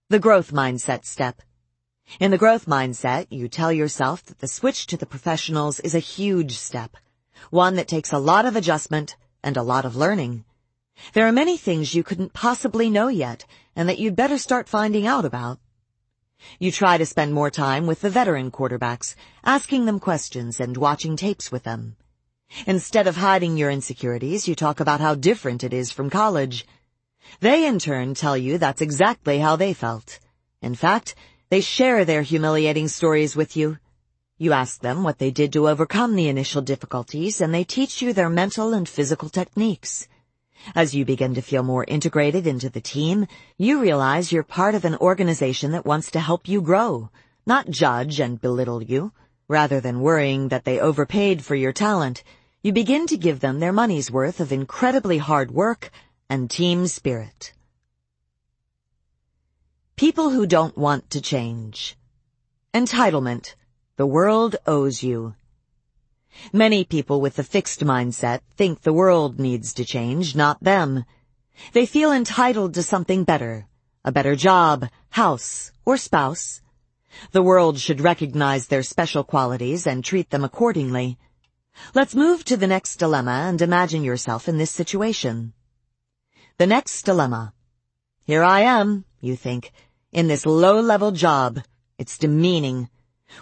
[0.08, 1.42] The growth mindset step.
[2.18, 5.98] In the growth mindset, you tell yourself that the switch to the professionals is a
[5.98, 6.96] huge step,
[7.50, 10.46] one that takes a lot of adjustment and a lot of learning.
[11.12, 13.44] There are many things you couldn't possibly know yet
[13.76, 15.58] and that you'd better start finding out about.
[16.58, 21.16] You try to spend more time with the veteran quarterbacks, asking them questions and watching
[21.16, 21.96] tapes with them.
[22.66, 26.66] Instead of hiding your insecurities, you talk about how different it is from college.
[27.40, 30.18] They in turn tell you that's exactly how they felt.
[30.60, 31.14] In fact,
[31.48, 33.78] they share their humiliating stories with you.
[34.38, 38.12] You ask them what they did to overcome the initial difficulties and they teach you
[38.12, 40.08] their mental and physical techniques.
[40.74, 43.26] As you begin to feel more integrated into the team,
[43.56, 47.10] you realize you're part of an organization that wants to help you grow,
[47.46, 49.12] not judge and belittle you.
[49.48, 52.22] Rather than worrying that they overpaid for your talent,
[52.62, 55.90] you begin to give them their money's worth of incredibly hard work
[56.28, 57.52] and team spirit.
[59.96, 61.96] People who don't want to change.
[62.72, 63.54] Entitlement.
[63.96, 65.34] The world owes you.
[66.52, 71.04] Many people with the fixed mindset think the world needs to change, not them.
[71.72, 73.66] They feel entitled to something better,
[74.04, 76.62] a better job, house, or spouse.
[77.32, 81.18] The world should recognize their special qualities and treat them accordingly.
[81.94, 85.52] Let's move to the next dilemma and imagine yourself in this situation.
[86.58, 87.54] The next dilemma.
[88.24, 89.72] Here I am, you think,
[90.12, 91.60] in this low-level job.
[91.98, 92.88] It's demeaning.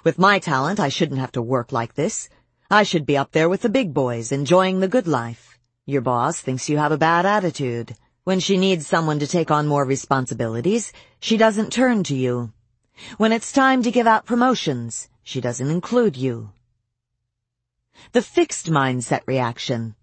[0.04, 2.28] With my talent, I shouldn't have to work like this.
[2.70, 5.58] I should be up there with the big boys, enjoying the good life.
[5.86, 7.96] Your boss thinks you have a bad attitude.
[8.24, 12.52] When she needs someone to take on more responsibilities, she doesn't turn to you.
[13.16, 16.52] When it's time to give out promotions, she doesn't include you.
[18.12, 19.94] The fixed mindset reaction.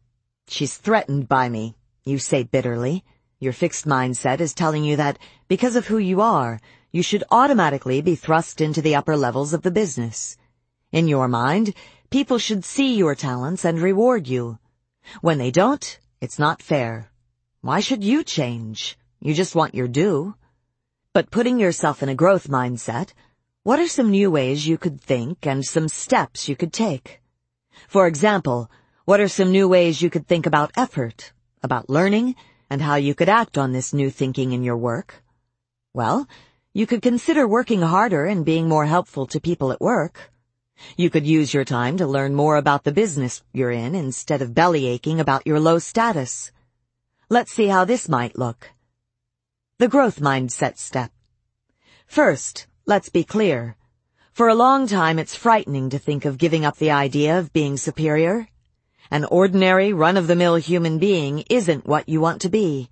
[0.48, 3.04] She's threatened by me, you say bitterly.
[3.40, 6.60] Your fixed mindset is telling you that, because of who you are,
[6.92, 10.36] you should automatically be thrust into the upper levels of the business.
[10.92, 11.76] In your mind,
[12.16, 14.58] people should see your talents and reward you.
[15.20, 17.12] When they don't, it's not fair.
[17.60, 18.98] Why should you change?
[19.20, 20.34] You just want your due.
[21.12, 23.12] But putting yourself in a growth mindset,
[23.64, 27.20] what are some new ways you could think and some steps you could take?
[27.90, 28.72] For example,
[29.04, 31.34] what are some new ways you could think about effort,
[31.64, 32.36] about learning,
[32.70, 35.22] and how you could act on this new thinking in your work?
[35.94, 36.30] Well,
[36.72, 40.32] you could consider working harder and being more helpful to people at work.
[40.98, 44.54] You could use your time to learn more about the business you're in instead of
[44.54, 46.52] belly aching about your low status.
[47.30, 48.70] Let's see how this might look.
[49.78, 51.12] The growth mindset step.
[52.08, 53.76] First, let's be clear.
[54.32, 57.78] For a long time, it's frightening to think of giving up the idea of being
[57.78, 58.48] superior.
[59.12, 62.90] An ordinary, run-of-the-mill human being isn't what you want to be.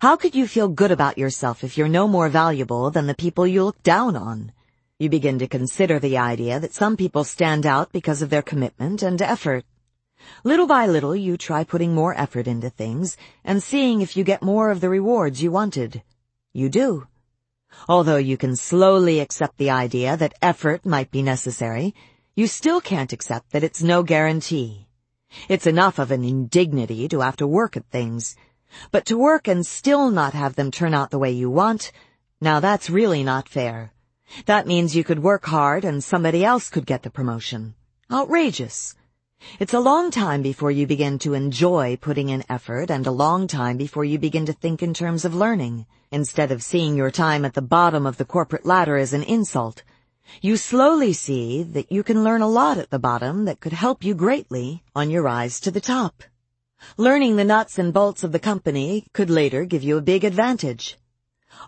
[0.00, 3.46] How could you feel good about yourself if you're no more valuable than the people
[3.46, 4.52] you look down on?
[5.00, 9.02] You begin to consider the idea that some people stand out because of their commitment
[9.02, 9.64] and effort.
[10.44, 14.42] Little by little, you try putting more effort into things and seeing if you get
[14.42, 16.02] more of the rewards you wanted.
[16.52, 17.06] You do.
[17.88, 21.94] Although you can slowly accept the idea that effort might be necessary,
[22.34, 24.86] you still can't accept that it's no guarantee.
[25.48, 28.36] It's enough of an indignity to have to work at things.
[28.90, 31.90] But to work and still not have them turn out the way you want,
[32.38, 33.94] now that's really not fair.
[34.46, 37.74] That means you could work hard and somebody else could get the promotion.
[38.10, 38.94] Outrageous.
[39.58, 43.46] It's a long time before you begin to enjoy putting in effort and a long
[43.46, 45.86] time before you begin to think in terms of learning.
[46.10, 49.82] Instead of seeing your time at the bottom of the corporate ladder as an insult,
[50.42, 54.04] you slowly see that you can learn a lot at the bottom that could help
[54.04, 56.22] you greatly on your rise to the top.
[56.96, 60.98] Learning the nuts and bolts of the company could later give you a big advantage.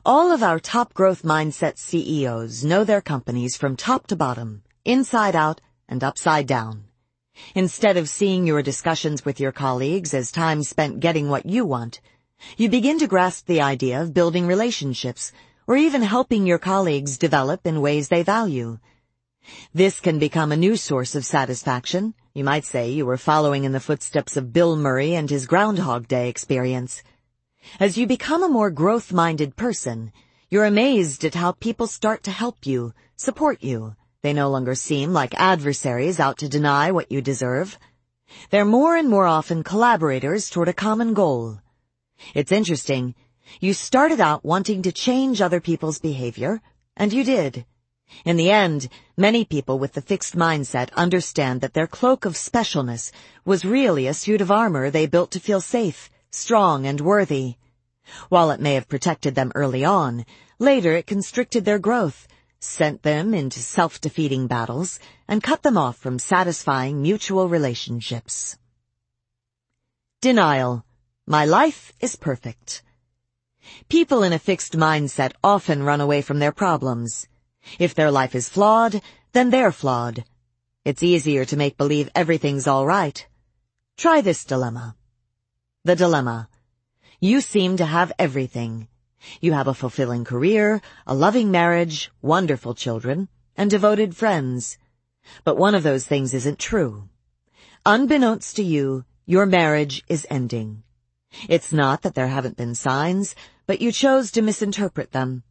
[0.05, 5.37] All of our top growth mindset CEOs know their companies from top to bottom, inside
[5.37, 6.85] out, and upside down.
[7.55, 12.01] Instead of seeing your discussions with your colleagues as time spent getting what you want,
[12.57, 15.31] you begin to grasp the idea of building relationships
[15.67, 18.79] or even helping your colleagues develop in ways they value.
[19.73, 22.15] This can become a new source of satisfaction.
[22.35, 26.09] You might say you were following in the footsteps of Bill Murray and his Groundhog
[26.09, 27.03] Day experience.
[27.79, 30.13] As you become a more growth-minded person,
[30.51, 35.13] you're amazed at how people start to help you, support you, they no longer seem
[35.13, 37.79] like adversaries out to deny what you deserve.
[38.51, 41.61] They're more and more often collaborators toward a common goal.
[42.35, 43.15] It's interesting.
[43.61, 46.63] You started out wanting to change other people's behavior,
[46.97, 47.65] and you did.
[48.25, 53.11] In the end, many people with the fixed mindset understand that their cloak of specialness
[53.45, 57.57] was really a suit of armor they built to feel safe, strong, and worthy.
[58.29, 60.27] While it may have protected them early on,
[60.59, 62.27] later it constricted their growth
[62.63, 68.57] sent them into self-defeating battles, and cut them off from satisfying mutual relationships.
[70.21, 70.85] Denial.
[71.27, 72.83] My life is perfect.
[73.89, 77.27] People in a fixed mindset often run away from their problems.
[77.79, 80.25] If their life is flawed, then they're flawed.
[80.85, 83.27] It's easier to make believe everything's all right.
[83.97, 84.97] Try this dilemma.
[85.85, 86.49] The dilemma.
[87.19, 88.87] You seem to have everything.
[89.41, 94.79] You have a fulfilling career, a loving marriage, wonderful children, and devoted friends.
[95.43, 97.09] But one of those things isn't true.
[97.85, 100.85] Unbeknownst to you, your marriage is ending.
[101.49, 103.35] It's not that there haven't been signs,
[103.67, 105.43] but you chose to misinterpret them.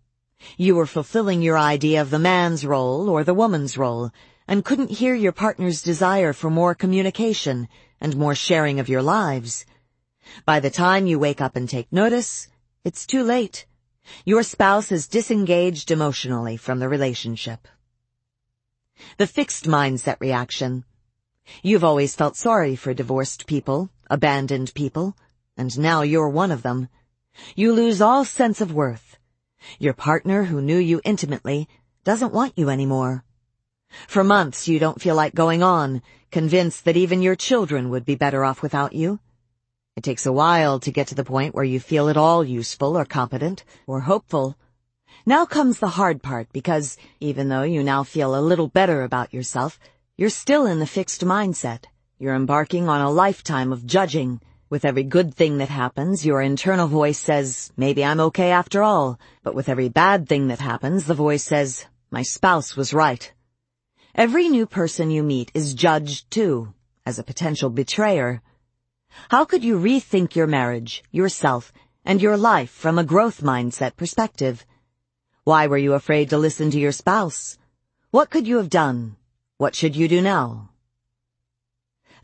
[0.55, 4.11] You were fulfilling your idea of the man's role or the woman's role,
[4.47, 7.67] and couldn't hear your partner's desire for more communication
[7.99, 9.65] and more sharing of your lives.
[10.45, 12.47] By the time you wake up and take notice,
[12.83, 13.65] it's too late.
[14.25, 17.67] Your spouse is disengaged emotionally from the relationship.
[19.17, 20.85] The fixed mindset reaction.
[21.63, 25.15] You've always felt sorry for divorced people, abandoned people,
[25.57, 26.87] and now you're one of them.
[27.55, 29.17] You lose all sense of worth.
[29.79, 31.67] Your partner who knew you intimately
[32.03, 33.23] doesn't want you anymore.
[34.07, 38.15] For months you don't feel like going on, convinced that even your children would be
[38.15, 39.19] better off without you.
[39.97, 42.97] It takes a while to get to the point where you feel at all useful
[42.97, 44.55] or competent or hopeful.
[45.25, 49.33] Now comes the hard part because even though you now feel a little better about
[49.33, 49.77] yourself,
[50.15, 51.83] you're still in the fixed mindset.
[52.19, 54.39] You're embarking on a lifetime of judging.
[54.69, 59.19] With every good thing that happens, your internal voice says, maybe I'm okay after all.
[59.43, 63.29] But with every bad thing that happens, the voice says, my spouse was right.
[64.15, 66.73] Every new person you meet is judged too,
[67.05, 68.41] as a potential betrayer.
[69.29, 71.71] How could you rethink your marriage, yourself,
[72.05, 74.65] and your life from a growth mindset perspective?
[75.43, 77.57] Why were you afraid to listen to your spouse?
[78.11, 79.15] What could you have done?
[79.57, 80.69] What should you do now?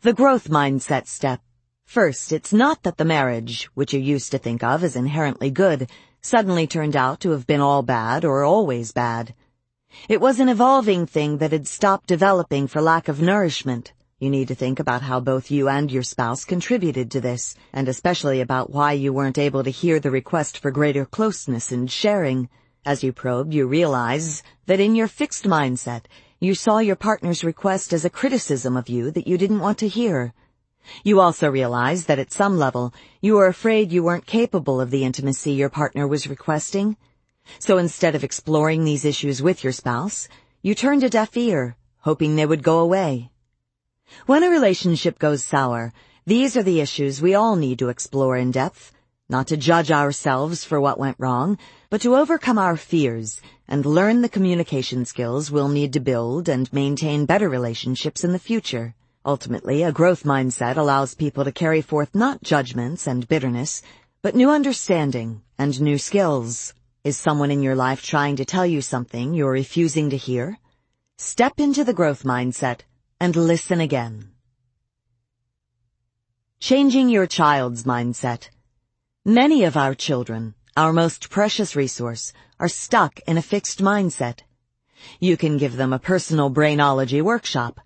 [0.02, 1.40] The growth mindset step.
[1.84, 5.90] First, it's not that the marriage, which you used to think of as inherently good,
[6.20, 9.34] suddenly turned out to have been all bad or always bad.
[10.08, 13.92] It was an evolving thing that had stopped developing for lack of nourishment.
[14.20, 17.86] You need to think about how both you and your spouse contributed to this, and
[17.86, 22.48] especially about why you weren't able to hear the request for greater closeness and sharing.
[22.84, 26.06] As you probe, you realize that in your fixed mindset,
[26.40, 29.86] you saw your partner's request as a criticism of you that you didn't want to
[29.86, 30.34] hear.
[31.04, 35.04] You also realize that at some level, you were afraid you weren't capable of the
[35.04, 36.96] intimacy your partner was requesting.
[37.60, 40.26] So instead of exploring these issues with your spouse,
[40.60, 43.30] you turned a deaf ear, hoping they would go away.
[44.26, 45.92] When a relationship goes sour,
[46.26, 48.92] these are the issues we all need to explore in depth,
[49.28, 51.58] not to judge ourselves for what went wrong,
[51.90, 56.72] but to overcome our fears and learn the communication skills we'll need to build and
[56.72, 58.94] maintain better relationships in the future.
[59.26, 63.82] Ultimately, a growth mindset allows people to carry forth not judgments and bitterness,
[64.22, 66.72] but new understanding and new skills.
[67.04, 70.58] Is someone in your life trying to tell you something you're refusing to hear?
[71.18, 72.80] Step into the growth mindset
[73.20, 74.30] and listen again.
[76.60, 78.48] Changing your child's mindset.
[79.24, 84.42] Many of our children our most precious resource, are stuck in a fixed mindset.
[85.18, 87.80] You can give them a personal brainology workshop.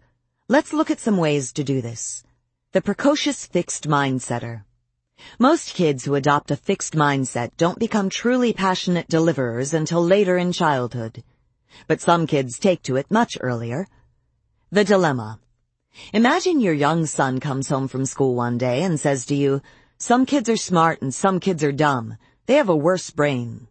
[0.47, 2.23] Let's look at some ways to do this.
[2.73, 4.65] The precocious fixed mindsetter.
[5.39, 10.53] Most kids who adopt a fixed mindset don't become truly passionate deliverers until later in
[10.53, 11.25] childhood.
[11.87, 13.87] But some kids take to it much earlier.
[14.73, 15.39] The dilemma.
[16.15, 19.61] Imagine your young son comes home from school one day and says to you,
[19.99, 22.17] some kids are smart and some kids are dumb.
[22.47, 23.69] They have a worse brain.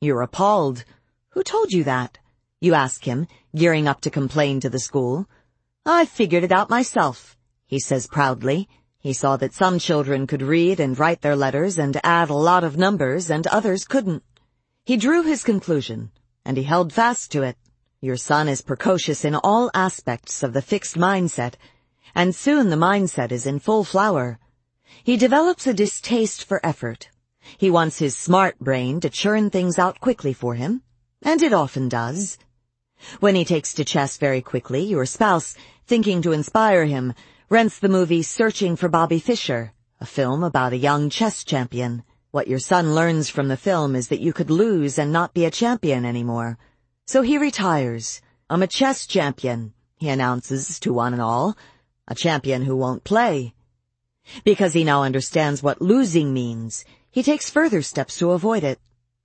[0.00, 0.86] You're appalled.
[1.32, 2.16] Who told you that?
[2.58, 5.28] You ask him, gearing up to complain to the school.
[5.84, 8.66] I figured it out myself, he says proudly.
[8.98, 12.64] He saw that some children could read and write their letters and add a lot
[12.64, 14.22] of numbers and others couldn't.
[14.86, 16.12] He drew his conclusion,
[16.46, 17.58] and he held fast to it.
[18.02, 21.54] Your son is precocious in all aspects of the fixed mindset,
[22.14, 24.38] and soon the mindset is in full flower.
[25.04, 27.10] He develops a distaste for effort,
[27.58, 30.82] he wants his smart brain to churn things out quickly for him,
[31.20, 32.38] and it often does.
[33.18, 35.54] When he takes to chess very quickly, your spouse,
[35.86, 37.14] thinking to inspire him,
[37.48, 42.02] rents the movie Searching for Bobby Fischer, a film about a young chess champion.
[42.30, 45.44] What your son learns from the film is that you could lose and not be
[45.44, 46.58] a champion anymore.
[47.12, 48.22] So he retires.
[48.48, 51.56] I'm a chess champion, he announces to one and all.
[52.06, 53.52] A champion who won't play.
[54.44, 58.78] Because he now understands what losing means, he takes further steps to avoid it.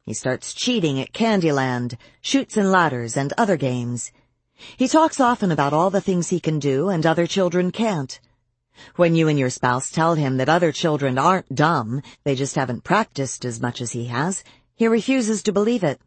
[0.04, 4.12] He starts cheating at Candyland, Chutes and Ladders, and other games.
[4.78, 8.20] He talks often about all the things he can do and other children can't.
[8.96, 12.84] When you and your spouse tell him that other children aren't dumb, they just haven't
[12.84, 14.44] practiced as much as he has,
[14.76, 16.02] he refuses to believe it.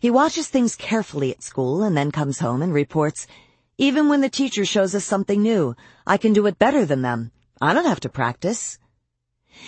[0.00, 3.26] He watches things carefully at school and then comes home and reports,
[3.78, 5.74] even when the teacher shows us something new,
[6.06, 7.32] I can do it better than them.
[7.60, 8.78] I don't have to practice.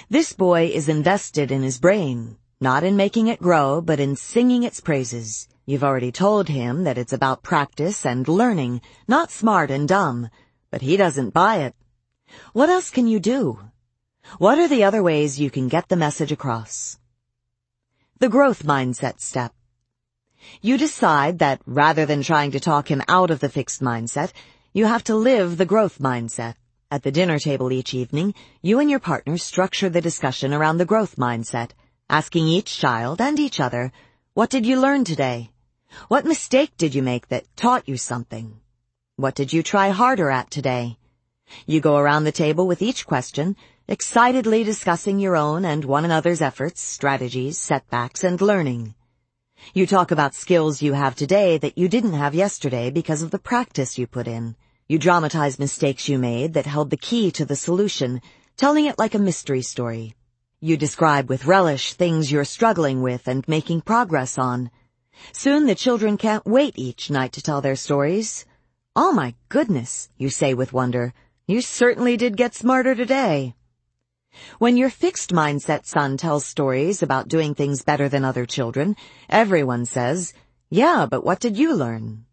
[0.08, 4.62] This boy is invested in his brain, not in making it grow, but in singing
[4.62, 5.48] its praises.
[5.66, 10.28] You've already told him that it's about practice and learning, not smart and dumb,
[10.70, 11.74] but he doesn't buy it.
[12.52, 13.60] What else can you do?
[14.38, 16.98] What are the other ways you can get the message across?
[18.18, 19.52] The growth mindset step.
[20.60, 24.32] You decide that rather than trying to talk him out of the fixed mindset,
[24.72, 26.54] you have to live the growth mindset.
[26.90, 30.84] At the dinner table each evening, you and your partner structure the discussion around the
[30.84, 31.70] growth mindset,
[32.08, 33.92] asking each child and each other,
[34.34, 35.50] what did you learn today?
[36.08, 38.60] What mistake did you make that taught you something?
[39.16, 40.98] What did you try harder at today?
[41.66, 43.56] You go around the table with each question,
[43.86, 48.94] excitedly discussing your own and one another's efforts, strategies, setbacks, and learning.
[49.72, 53.38] You talk about skills you have today that you didn't have yesterday because of the
[53.38, 54.56] practice you put in.
[54.88, 58.20] You dramatize mistakes you made that held the key to the solution,
[58.56, 60.14] telling it like a mystery story.
[60.60, 64.70] You describe with relish things you're struggling with and making progress on.
[65.32, 68.44] Soon the children can't wait each night to tell their stories.
[68.94, 71.14] Oh my goodness, you say with wonder.
[71.46, 73.54] You certainly did get smarter today.
[74.58, 78.96] When your fixed mindset son tells stories about doing things better than other children,
[79.28, 80.32] everyone says,
[80.70, 82.24] yeah, but what did you learn?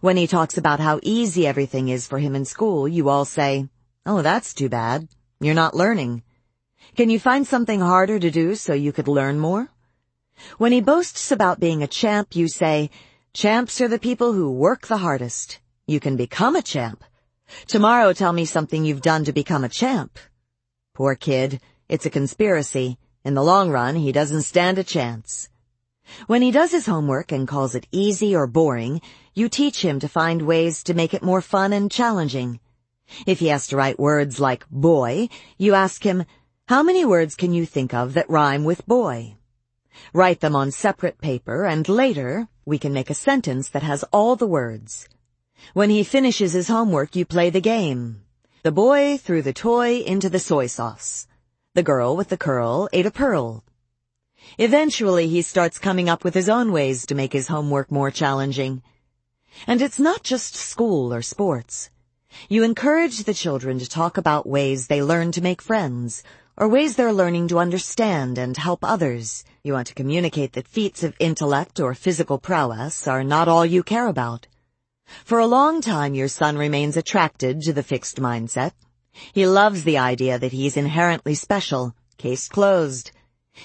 [0.00, 3.68] When he talks about how easy everything is for him in school, you all say,
[4.06, 5.08] oh, that's too bad.
[5.40, 6.22] You're not learning.
[6.96, 9.68] Can you find something harder to do so you could learn more?
[10.58, 12.90] When he boasts about being a champ, you say,
[13.32, 15.58] champs are the people who work the hardest.
[15.86, 17.02] You can become a champ.
[17.66, 20.18] Tomorrow tell me something you've done to become a champ.
[20.94, 22.98] Poor kid, it's a conspiracy.
[23.24, 25.48] In the long run, he doesn't stand a chance.
[26.26, 29.00] When he does his homework and calls it easy or boring,
[29.32, 32.60] you teach him to find ways to make it more fun and challenging.
[33.26, 36.24] If he has to write words like boy, you ask him,
[36.68, 39.36] how many words can you think of that rhyme with boy?
[40.12, 44.36] Write them on separate paper and later we can make a sentence that has all
[44.36, 45.08] the words.
[45.72, 48.21] When he finishes his homework, you play the game.
[48.64, 51.26] The boy threw the toy into the soy sauce.
[51.74, 53.64] The girl with the curl ate a pearl.
[54.56, 58.80] Eventually he starts coming up with his own ways to make his homework more challenging.
[59.66, 61.90] And it's not just school or sports.
[62.48, 66.22] You encourage the children to talk about ways they learn to make friends,
[66.56, 69.44] or ways they're learning to understand and help others.
[69.64, 73.82] You want to communicate that feats of intellect or physical prowess are not all you
[73.82, 74.46] care about.
[75.24, 78.72] For a long time, your son remains attracted to the fixed mindset.
[79.32, 83.10] He loves the idea that he's inherently special, case closed.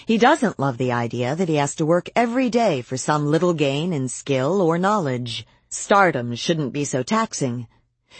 [0.05, 3.53] He doesn't love the idea that he has to work every day for some little
[3.53, 5.45] gain in skill or knowledge.
[5.69, 7.67] Stardom shouldn't be so taxing.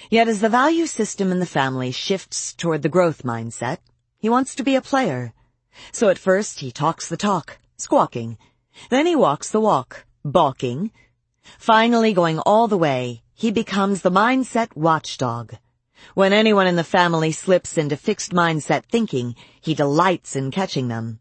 [0.10, 3.80] Yet as the value system in the family shifts toward the growth mindset,
[4.18, 5.34] he wants to be a player.
[5.92, 8.38] So at first he talks the talk, squawking.
[8.90, 10.92] Then he walks the walk, balking.
[11.58, 15.54] Finally going all the way, he becomes the mindset watchdog.
[16.14, 21.20] When anyone in the family slips into fixed mindset thinking, he delights in catching them.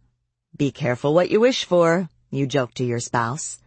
[0.56, 3.58] Be careful what you wish for, you joke to your spouse.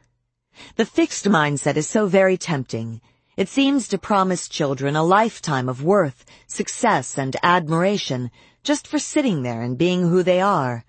[0.75, 3.01] The fixed mindset is so very tempting.
[3.37, 8.31] It seems to promise children a lifetime of worth, success, and admiration
[8.63, 10.83] just for sitting there and being who they are.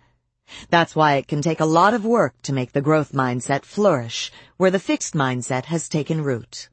[0.68, 4.30] That's why it can take a lot of work to make the growth mindset flourish,
[4.56, 6.68] where the fixed mindset has taken root.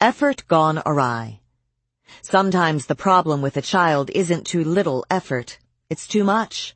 [0.00, 1.40] Effort gone awry.
[2.20, 6.74] Sometimes the problem with a child isn't too little effort, it's too much.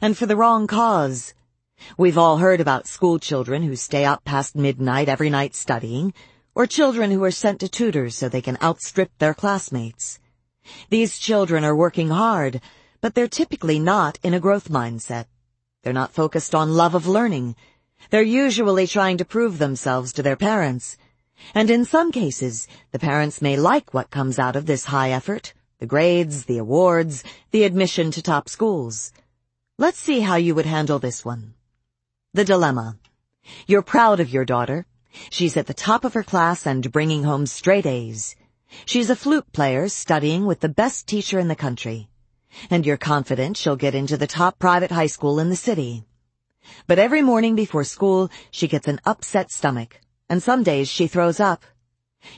[0.00, 1.32] And for the wrong cause.
[1.96, 6.14] We've all heard about school children who stay up past midnight every night studying,
[6.54, 10.18] or children who are sent to tutors so they can outstrip their classmates.
[10.90, 12.60] These children are working hard,
[13.06, 15.26] but they're typically not in a growth mindset.
[15.84, 17.54] They're not focused on love of learning.
[18.10, 20.96] They're usually trying to prove themselves to their parents.
[21.54, 25.54] And in some cases, the parents may like what comes out of this high effort,
[25.78, 27.22] the grades, the awards,
[27.52, 29.12] the admission to top schools.
[29.78, 31.54] Let's see how you would handle this one.
[32.34, 32.98] The dilemma.
[33.68, 34.84] You're proud of your daughter.
[35.30, 38.34] She's at the top of her class and bringing home straight A's.
[38.84, 42.08] She's a flute player studying with the best teacher in the country.
[42.70, 46.04] And you're confident she'll get into the top private high school in the city.
[46.86, 51.38] But every morning before school, she gets an upset stomach, and some days she throws
[51.38, 51.64] up.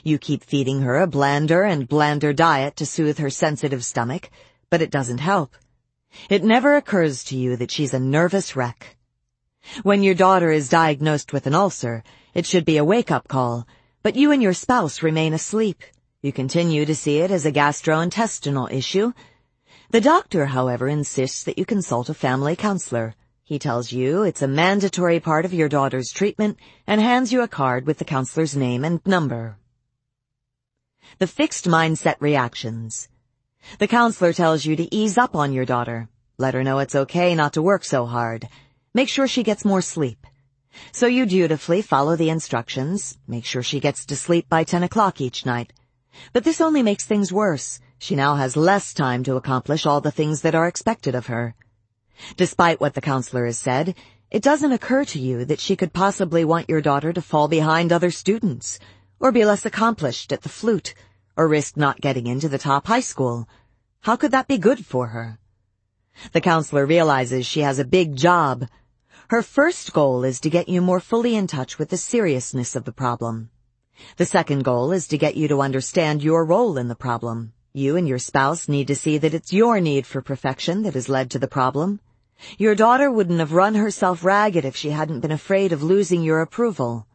[0.03, 4.29] You keep feeding her a blander and blander diet to soothe her sensitive stomach,
[4.69, 5.55] but it doesn't help.
[6.29, 8.97] It never occurs to you that she's a nervous wreck.
[9.83, 12.03] When your daughter is diagnosed with an ulcer,
[12.33, 13.67] it should be a wake-up call,
[14.03, 15.83] but you and your spouse remain asleep.
[16.21, 19.13] You continue to see it as a gastrointestinal issue.
[19.91, 23.15] The doctor, however, insists that you consult a family counselor.
[23.43, 27.47] He tells you it's a mandatory part of your daughter's treatment and hands you a
[27.47, 29.57] card with the counselor's name and number.
[31.17, 33.09] The fixed mindset reactions.
[33.79, 36.07] The counselor tells you to ease up on your daughter.
[36.37, 38.47] Let her know it's okay not to work so hard.
[38.93, 40.27] Make sure she gets more sleep.
[40.91, 45.19] So you dutifully follow the instructions, make sure she gets to sleep by 10 o'clock
[45.19, 45.73] each night.
[46.31, 47.79] But this only makes things worse.
[48.01, 51.53] She now has less time to accomplish all the things that are expected of her.
[52.37, 53.93] Despite what the counselor has said,
[54.31, 57.91] it doesn't occur to you that she could possibly want your daughter to fall behind
[57.91, 58.79] other students,
[59.19, 60.93] or be less accomplished at the flute,
[61.35, 63.49] or risk not getting into the top high school.
[64.01, 65.37] How could that be good for her?
[66.31, 68.65] The counselor realizes she has a big job.
[69.29, 72.85] Her first goal is to get you more fully in touch with the seriousness of
[72.85, 73.49] the problem.
[74.15, 77.51] The second goal is to get you to understand your role in the problem.
[77.73, 81.07] You and your spouse need to see that it's your need for perfection that has
[81.07, 81.99] led to the problem.
[82.57, 86.41] Your daughter wouldn't have run herself ragged if she hadn't been afraid of losing your
[86.41, 87.05] approval.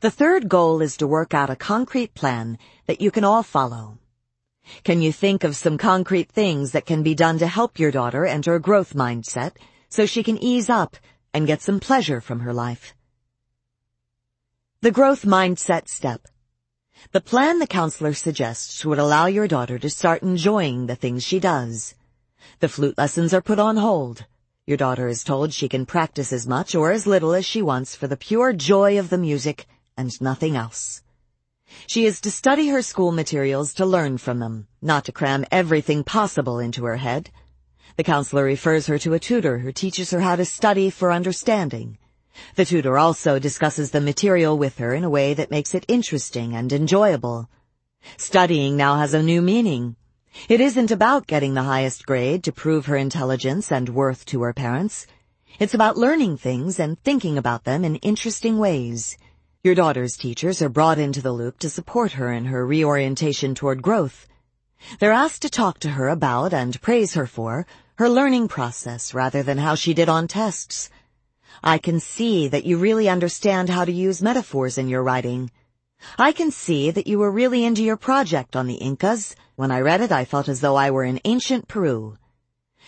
[0.00, 3.98] The third goal is to work out a concrete plan that you can all follow.
[4.84, 8.24] Can you think of some concrete things that can be done to help your daughter
[8.24, 9.52] enter a growth mindset
[9.88, 10.96] so she can ease up
[11.34, 12.94] and get some pleasure from her life?
[14.80, 16.26] The growth mindset step.
[17.12, 21.38] The plan the counselor suggests would allow your daughter to start enjoying the things she
[21.40, 21.94] does.
[22.60, 24.26] The flute lessons are put on hold.
[24.66, 27.94] Your daughter is told she can practice as much or as little as she wants
[27.94, 29.66] for the pure joy of the music
[29.96, 31.02] and nothing else.
[31.86, 36.04] She is to study her school materials to learn from them, not to cram everything
[36.04, 37.30] possible into her head.
[37.96, 41.98] The counselor refers her to a tutor who teaches her how to study for understanding.
[42.56, 46.54] The tutor also discusses the material with her in a way that makes it interesting
[46.54, 47.48] and enjoyable.
[48.16, 49.96] Studying now has a new meaning.
[50.48, 54.52] It isn't about getting the highest grade to prove her intelligence and worth to her
[54.52, 55.06] parents.
[55.58, 59.16] It's about learning things and thinking about them in interesting ways.
[59.64, 63.82] Your daughter's teachers are brought into the loop to support her in her reorientation toward
[63.82, 64.28] growth.
[65.00, 69.42] They're asked to talk to her about and praise her for her learning process rather
[69.42, 70.90] than how she did on tests.
[71.62, 75.50] I can see that you really understand how to use metaphors in your writing.
[76.18, 79.34] I can see that you were really into your project on the Incas.
[79.56, 82.16] When I read it, I felt as though I were in ancient Peru.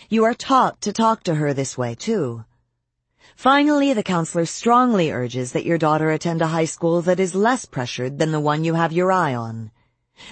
[0.09, 2.45] You are taught to talk to her this way, too.
[3.35, 7.65] Finally, the counselor strongly urges that your daughter attend a high school that is less
[7.65, 9.71] pressured than the one you have your eye on.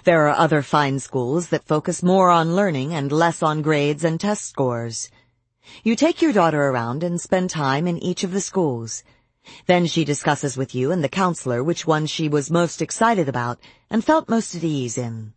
[0.04, 4.20] There are other fine schools that focus more on learning and less on grades and
[4.20, 5.10] test scores.
[5.84, 9.04] You take your daughter around and spend time in each of the schools.
[9.66, 13.60] Then she discusses with you and the counselor which one she was most excited about
[13.90, 15.34] and felt most at ease in.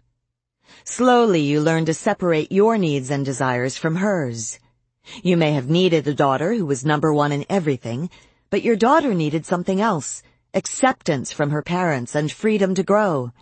[0.84, 4.58] Slowly you learn to separate your needs and desires from hers.
[5.22, 8.10] You may have needed a daughter who was number one in everything,
[8.50, 10.22] but your daughter needed something else,
[10.54, 13.32] acceptance from her parents and freedom to grow.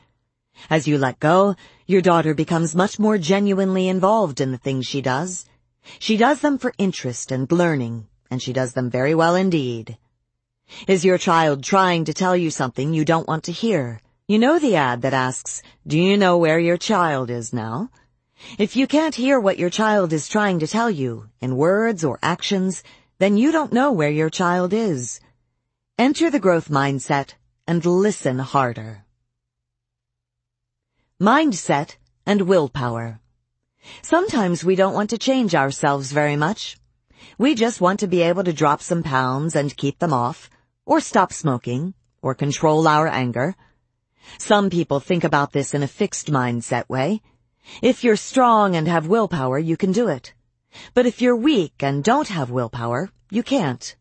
[0.69, 1.57] As you let go,
[1.87, 5.47] your daughter becomes much more genuinely involved in the things she does.
[5.99, 9.99] She does them for interest and learning, and she does them very well indeed.
[10.87, 14.01] Is your child trying to tell you something you don't want to hear?
[14.29, 17.91] You know the ad that asks, do you know where your child is now?
[18.59, 22.19] If you can't hear what your child is trying to tell you, in words or
[22.23, 22.83] actions,
[23.19, 25.21] then you don't know where your child is.
[25.99, 27.35] Enter the growth mindset
[27.67, 29.05] and listen harder.
[31.21, 33.20] Mindset and willpower.
[34.03, 36.79] Sometimes we don't want to change ourselves very much.
[37.39, 40.51] We just want to be able to drop some pounds and keep them off,
[40.87, 43.57] or stop smoking, or control our anger.
[44.39, 47.21] Some people think about this in a fixed mindset way,
[47.83, 50.33] if you're strong and have willpower, you can do it.
[50.95, 53.97] But if you're weak and don't have willpower, you can't.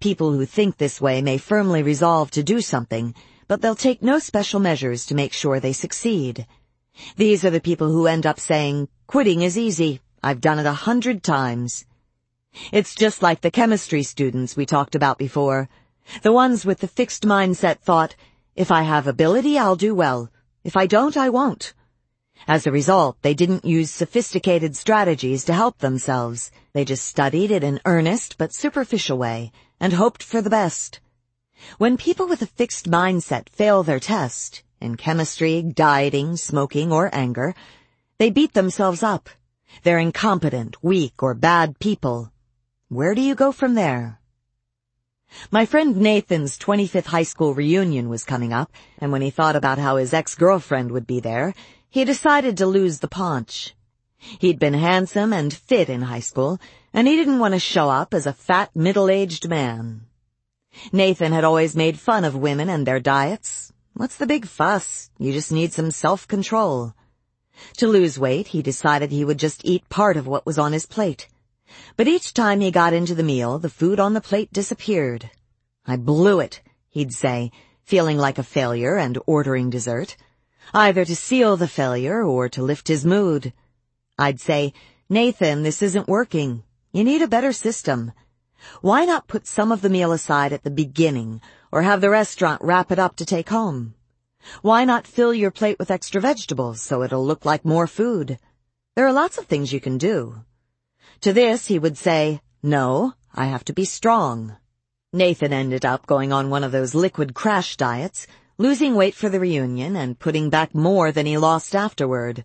[0.00, 3.14] People who think this way may firmly resolve to do something,
[3.48, 6.46] but they'll take no special measures to make sure they succeed.
[7.16, 10.00] These are the people who end up saying, quitting is easy.
[10.22, 11.84] I've done it a hundred times.
[12.72, 15.68] It's just like the chemistry students we talked about before.
[16.22, 18.16] The ones with the fixed mindset thought,
[18.54, 20.30] if I have ability, I'll do well.
[20.64, 21.74] If I don't, I won't.
[22.48, 26.50] As a result, they didn't use sophisticated strategies to help themselves.
[26.72, 31.00] They just studied it in an earnest but superficial way and hoped for the best.
[31.78, 37.54] When people with a fixed mindset fail their test, in chemistry, dieting, smoking, or anger,
[38.18, 39.28] they beat themselves up.
[39.82, 42.32] They're incompetent, weak, or bad people.
[42.88, 44.20] Where do you go from there?
[45.50, 49.78] My friend Nathan's 25th high school reunion was coming up, and when he thought about
[49.78, 51.52] how his ex-girlfriend would be there,
[51.88, 53.74] he decided to lose the paunch.
[54.18, 56.60] He'd been handsome and fit in high school,
[56.92, 60.06] and he didn't want to show up as a fat, middle-aged man.
[60.92, 63.72] Nathan had always made fun of women and their diets.
[63.98, 65.08] What's the big fuss?
[65.18, 66.92] You just need some self-control.
[67.78, 70.84] To lose weight, he decided he would just eat part of what was on his
[70.84, 71.28] plate.
[71.96, 75.30] But each time he got into the meal, the food on the plate disappeared.
[75.86, 77.52] I blew it, he'd say,
[77.84, 80.14] feeling like a failure and ordering dessert
[80.74, 83.54] either to seal the failure or to lift his mood.
[84.18, 84.74] I'd say,
[85.08, 86.64] Nathan, this isn't working.
[86.92, 88.12] You need a better system.
[88.82, 91.40] Why not put some of the meal aside at the beginning
[91.76, 93.92] or have the restaurant wrap it up to take home?
[94.62, 98.38] Why not fill your plate with extra vegetables so it'll look like more food?
[98.94, 100.36] There are lots of things you can do.
[101.20, 104.56] To this he would say, no, I have to be strong.
[105.12, 108.26] Nathan ended up going on one of those liquid crash diets
[108.56, 112.42] losing weight for the reunion and putting back more than he lost afterward.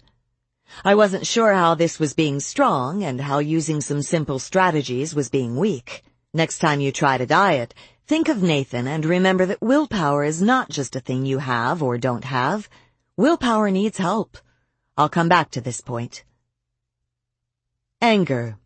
[0.84, 5.30] I wasn't sure how this was being strong and how using some simple strategies was
[5.30, 6.04] being weak.
[6.34, 7.74] Next time you try to diet,
[8.12, 11.98] think of Nathan and remember that willpower is not just a thing you have or
[11.98, 12.68] don't have.
[13.16, 14.38] Willpower needs help.
[14.98, 16.26] I'll come back to this point.
[18.02, 18.58] Anger.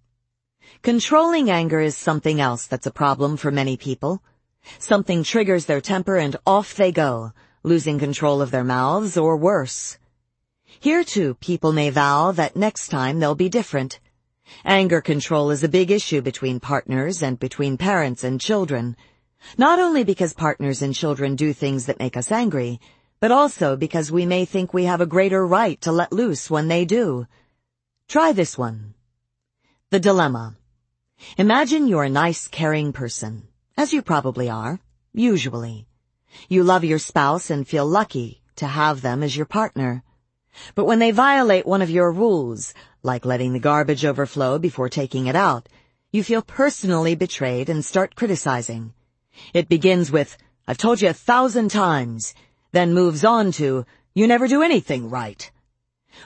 [0.82, 4.24] Controlling anger is something else that's a problem for many people.
[4.80, 10.00] Something triggers their temper and off they go, losing control of their mouths or worse.
[10.80, 14.00] Here too, people may vow that next time they'll be different.
[14.64, 18.98] Anger control is a big issue between partners and between parents and children.
[19.58, 22.80] Not only because partners and children do things that make us angry,
[23.20, 26.68] but also because we may think we have a greater right to let loose when
[26.68, 27.28] they do.
[28.08, 28.94] Try this one.
[29.90, 30.56] The dilemma.
[31.38, 34.80] Imagine you're a nice, caring person, as you probably are,
[35.14, 35.88] usually.
[36.50, 40.04] You love your spouse and feel lucky to have them as your partner.
[40.74, 45.28] But when they violate one of your rules, like letting the garbage overflow before taking
[45.28, 45.70] it out,
[46.12, 48.94] you feel personally betrayed and start criticizing.
[49.54, 50.38] It begins with,
[50.68, 52.34] I've told you a thousand times,
[52.72, 55.52] then moves on to, you never do anything right.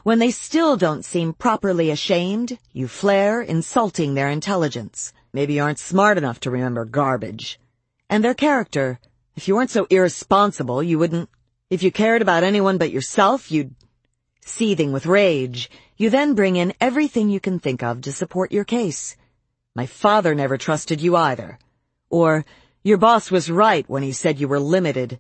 [0.04, 5.14] When they still don't seem properly ashamed, you flare, insulting their intelligence.
[5.34, 7.60] Maybe you aren't smart enough to remember garbage.
[8.10, 9.00] And their character.
[9.36, 11.30] If you weren't so irresponsible, you wouldn't,
[11.70, 13.74] if you cared about anyone but yourself, you'd
[14.50, 18.64] Seething with rage, you then bring in everything you can think of to support your
[18.64, 19.16] case.
[19.76, 21.60] My father never trusted you either.
[22.10, 22.46] Or,
[22.82, 25.20] your boss was right when he said you were limited.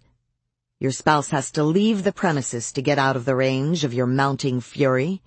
[0.79, 4.05] Your spouse has to leave the premises to get out of the range of your
[4.05, 5.21] mounting fury.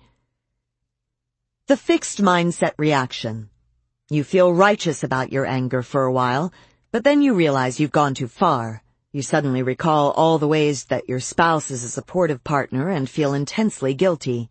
[1.67, 3.49] The fixed mindset reaction.
[4.09, 6.51] You feel righteous about your anger for a while,
[6.91, 8.81] but then you realize you've gone too far.
[9.11, 13.35] You suddenly recall all the ways that your spouse is a supportive partner and feel
[13.35, 14.49] intensely guilty.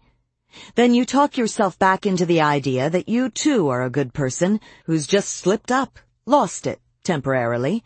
[0.77, 4.61] Then you talk yourself back into the idea that you too are a good person
[4.85, 7.85] who's just slipped up, lost it, temporarily.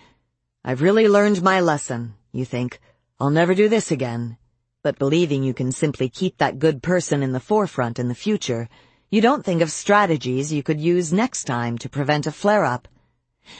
[0.64, 2.80] I've really learned my lesson, you think.
[3.18, 4.36] I'll never do this again.
[4.82, 8.68] But believing you can simply keep that good person in the forefront in the future,
[9.10, 12.88] you don't think of strategies you could use next time to prevent a flare-up.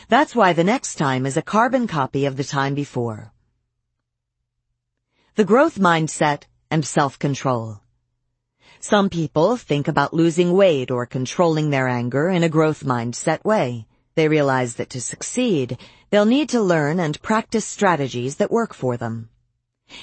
[0.09, 3.33] That's why the next time is a carbon copy of the time before.
[5.37, 7.81] The growth mindset and self-control.
[8.81, 13.87] Some people think about losing weight or controlling their anger in a growth mindset way.
[14.17, 15.79] They realize that to succeed,
[16.11, 19.29] they'll need to learn and practice strategies that work for them.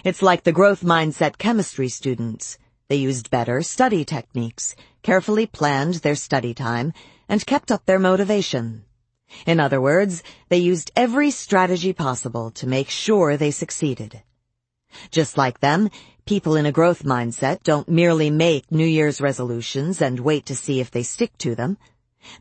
[0.03, 2.59] It's like the growth mindset chemistry students.
[2.89, 6.93] They used better study techniques, carefully planned their study time,
[7.27, 8.85] and kept up their motivation.
[9.47, 14.21] In other words, they used every strategy possible to make sure they succeeded.
[15.09, 15.89] Just like them,
[16.25, 20.79] people in a growth mindset don't merely make New Year's resolutions and wait to see
[20.79, 21.79] if they stick to them.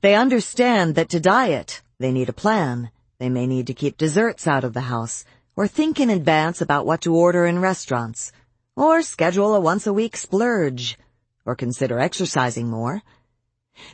[0.01, 2.91] They understand that to diet, they need a plan.
[3.19, 6.87] They may need to keep desserts out of the house, or think in advance about
[6.87, 8.33] what to order in restaurants,
[8.75, 10.99] or schedule a once-a-week splurge,
[11.45, 13.03] or consider exercising more.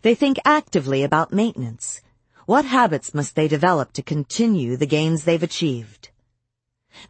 [0.02, 2.00] They think actively about maintenance,
[2.48, 6.08] what habits must they develop to continue the gains they've achieved?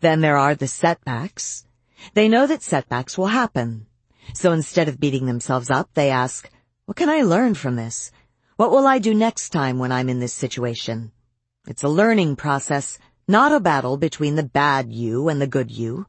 [0.01, 1.65] Then there are the setbacks.
[2.15, 3.87] They know that setbacks will happen.
[4.35, 6.51] So instead of beating themselves up, they ask,
[6.87, 8.11] what can I learn from this?
[8.59, 11.13] What will I do next time when I'm in this situation?
[11.69, 16.07] It's a learning process, not a battle between the bad you and the good you.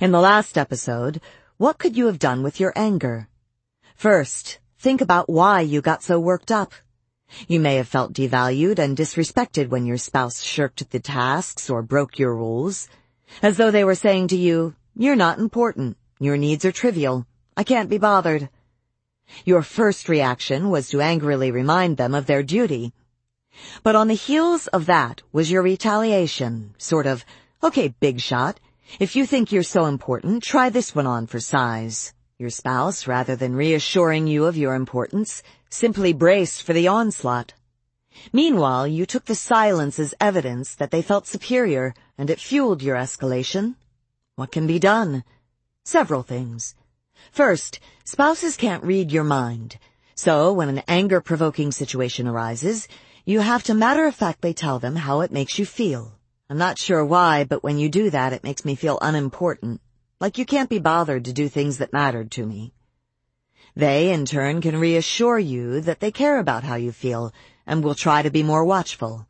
[0.00, 1.20] In the last episode,
[1.56, 3.28] what could you have done with your anger?
[3.96, 6.72] First, think about why you got so worked up.
[7.48, 12.16] You may have felt devalued and disrespected when your spouse shirked the tasks or broke
[12.16, 12.88] your rules,
[13.42, 17.64] as though they were saying to you, you're not important, your needs are trivial, I
[17.64, 18.48] can't be bothered.
[19.44, 22.92] Your first reaction was to angrily remind them of their duty.
[23.82, 27.24] But on the heels of that was your retaliation, sort of,
[27.62, 28.60] okay, big shot,
[28.98, 32.12] if you think you're so important, try this one on for size.
[32.38, 37.54] Your spouse, rather than reassuring you of your importance, simply braced for the onslaught.
[38.32, 42.96] Meanwhile, you took the silence as evidence that they felt superior, and it fueled your
[42.96, 43.76] escalation.
[44.34, 45.22] What can be done?
[45.84, 46.74] Several things.
[47.30, 49.78] First, spouses can't read your mind.
[50.14, 52.88] So, when an anger-provoking situation arises,
[53.24, 56.12] you have to matter-of-factly tell them how it makes you feel.
[56.48, 59.80] I'm not sure why, but when you do that, it makes me feel unimportant.
[60.20, 62.72] Like you can't be bothered to do things that mattered to me.
[63.76, 67.32] They, in turn, can reassure you that they care about how you feel
[67.64, 69.28] and will try to be more watchful.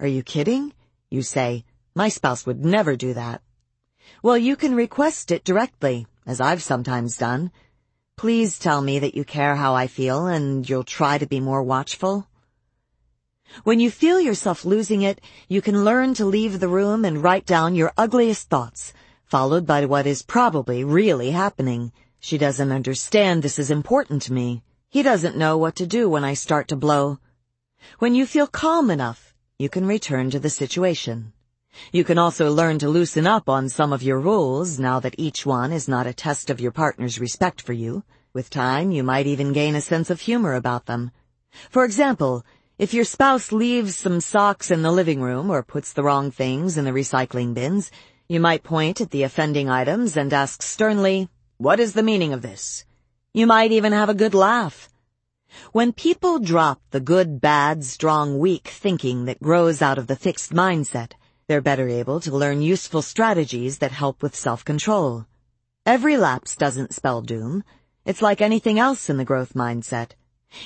[0.00, 0.72] Are you kidding?
[1.08, 1.64] You say,
[1.94, 3.42] my spouse would never do that.
[4.22, 7.50] Well, you can request it directly, as I've sometimes done.
[8.16, 11.62] Please tell me that you care how I feel and you'll try to be more
[11.62, 12.28] watchful.
[13.64, 17.46] When you feel yourself losing it, you can learn to leave the room and write
[17.46, 18.92] down your ugliest thoughts,
[19.24, 21.92] followed by what is probably really happening.
[22.20, 24.62] She doesn't understand this is important to me.
[24.88, 27.18] He doesn't know what to do when I start to blow.
[27.98, 31.32] When you feel calm enough, you can return to the situation.
[31.92, 35.44] You can also learn to loosen up on some of your rules now that each
[35.44, 38.04] one is not a test of your partner's respect for you.
[38.32, 41.10] With time, you might even gain a sense of humor about them.
[41.68, 42.44] For example,
[42.78, 46.78] if your spouse leaves some socks in the living room or puts the wrong things
[46.78, 47.90] in the recycling bins,
[48.28, 52.42] you might point at the offending items and ask sternly, what is the meaning of
[52.42, 52.84] this?
[53.34, 54.88] You might even have a good laugh.
[55.72, 60.52] When people drop the good, bad, strong, weak thinking that grows out of the fixed
[60.52, 61.12] mindset,
[61.50, 65.26] they're better able to learn useful strategies that help with self-control.
[65.84, 67.64] Every lapse doesn't spell doom.
[68.04, 70.10] It's like anything else in the growth mindset.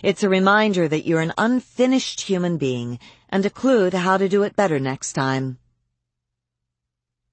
[0.03, 2.99] It's a reminder that you're an unfinished human being
[3.31, 5.57] and a clue to how to do it better next time.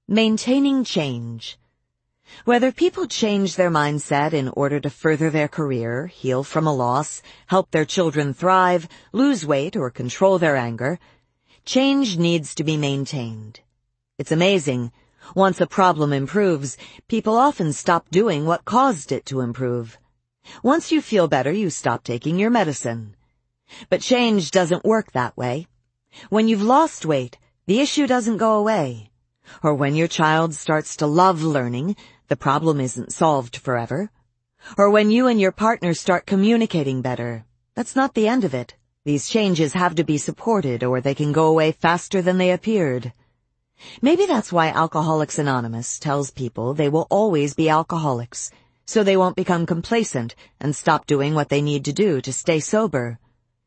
[0.08, 1.58] Maintaining change.
[2.46, 7.20] Whether people change their mindset in order to further their career, heal from a loss,
[7.48, 10.98] help their children thrive, lose weight, or control their anger,
[11.64, 13.60] Change needs to be maintained.
[14.18, 14.90] It's amazing.
[15.36, 19.96] Once a problem improves, people often stop doing what caused it to improve.
[20.64, 23.14] Once you feel better, you stop taking your medicine.
[23.88, 25.68] But change doesn't work that way.
[26.30, 29.12] When you've lost weight, the issue doesn't go away.
[29.62, 31.94] Or when your child starts to love learning,
[32.26, 34.10] the problem isn't solved forever.
[34.76, 37.44] Or when you and your partner start communicating better,
[37.76, 38.74] that's not the end of it.
[39.04, 43.12] These changes have to be supported or they can go away faster than they appeared.
[44.00, 48.52] Maybe that's why Alcoholics Anonymous tells people they will always be alcoholics,
[48.86, 52.60] so they won't become complacent and stop doing what they need to do to stay
[52.60, 53.18] sober.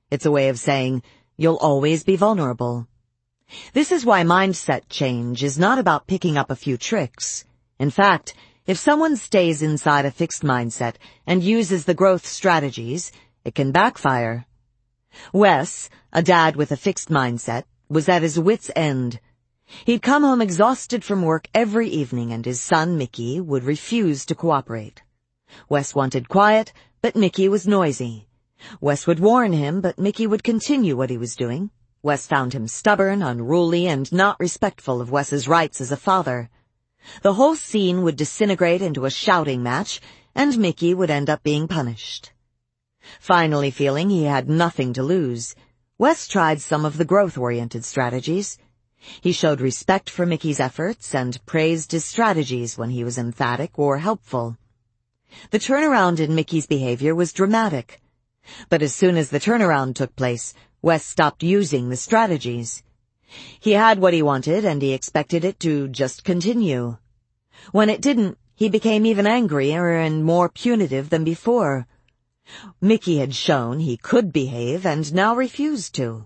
[0.10, 1.04] It's a way of saying,
[1.36, 2.88] you'll always be vulnerable.
[3.74, 7.44] This is why mindset change is not about picking up a few tricks.
[7.78, 8.36] In fact,
[8.66, 10.96] if someone stays inside a fixed mindset
[11.28, 13.12] and uses the growth strategies,
[13.44, 14.46] it can backfire.
[15.34, 19.20] Wes, a dad with a fixed mindset, was at his wit's end.
[19.86, 24.36] He'd come home exhausted from work every evening and his son, Mickey, would refuse to
[24.36, 25.02] cooperate.
[25.70, 28.28] Wes wanted quiet, but Mickey was noisy.
[28.82, 31.72] Wes would warn him, but Mickey would continue what he was doing.
[32.02, 36.50] Wes found him stubborn, unruly, and not respectful of Wes's rights as a father.
[37.22, 40.02] The whole scene would disintegrate into a shouting match,
[40.36, 42.32] and Mickey would end up being punished.
[43.20, 45.56] Finally feeling he had nothing to lose,
[45.98, 48.58] Wes tried some of the growth-oriented strategies.
[49.22, 54.00] He showed respect for Mickey's efforts and praised his strategies when he was emphatic or
[54.00, 54.58] helpful.
[55.52, 58.02] The turnaround in Mickey's behavior was dramatic.
[58.70, 62.84] But as soon as the turnaround took place, Wes stopped using the strategies.
[63.60, 66.98] He had what he wanted and he expected it to just continue.
[67.72, 71.88] When it didn't, he became even angrier and more punitive than before.
[72.82, 76.26] Mickey had shown he could behave and now refused to.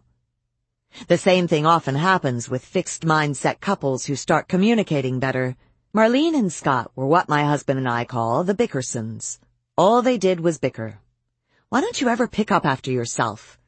[1.07, 5.55] The same thing often happens with fixed mindset couples who start communicating better.
[5.93, 9.39] Marlene and Scott were what my husband and I call the Bickersons.
[9.77, 10.99] All they did was bicker.
[11.69, 13.59] Why don't you ever pick up after yourself?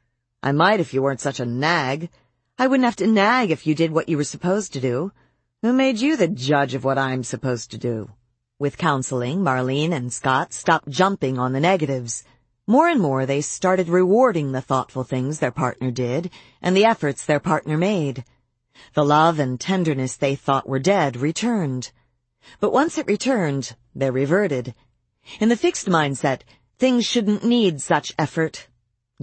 [0.42, 2.10] I might if you weren't such a nag.
[2.58, 5.12] I wouldn't have to nag if you did what you were supposed to do.
[5.62, 8.10] Who made you the judge of what I'm supposed to do?
[8.58, 12.24] With counseling, Marlene and Scott stopped jumping on the negatives.
[12.66, 16.30] More and more they started rewarding the thoughtful things their partner did
[16.60, 18.24] and the efforts their partner made.
[18.94, 21.90] The love and tenderness they thought were dead returned.
[22.60, 24.74] But once it returned, they reverted.
[25.40, 26.42] In the fixed mindset,
[26.78, 28.68] things shouldn't need such effort.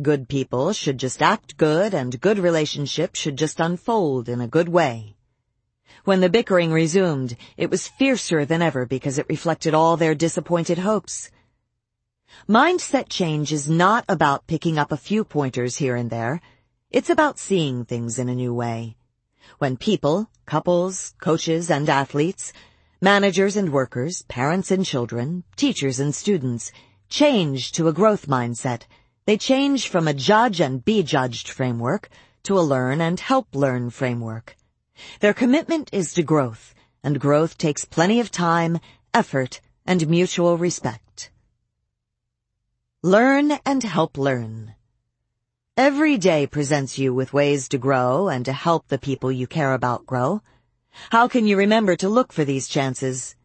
[0.02, 4.68] Good people should just act good and good relationships should just unfold in a good
[4.68, 5.16] way.
[6.04, 10.80] When the bickering resumed, it was fiercer than ever because it reflected all their disappointed
[10.80, 11.32] hopes.
[12.48, 16.42] Mindset change is not about picking up a few pointers here and there.
[16.90, 18.98] It's about seeing things in a new way.
[19.60, 22.52] When people, couples, coaches and athletes,
[23.02, 26.72] managers and workers, parents and children, teachers and students
[27.08, 28.84] change to a growth mindset,
[29.26, 32.10] they change from a judge and be judged framework
[32.44, 34.56] to a learn and help learn framework.
[35.20, 38.80] Their commitment is to growth, and growth takes plenty of time,
[39.14, 41.30] effort, and mutual respect.
[43.04, 44.76] Learn and help learn.
[45.78, 49.74] Every day presents you with ways to grow and to help the people you care
[49.74, 50.42] about grow.
[51.10, 53.36] How can you remember to look for these chances?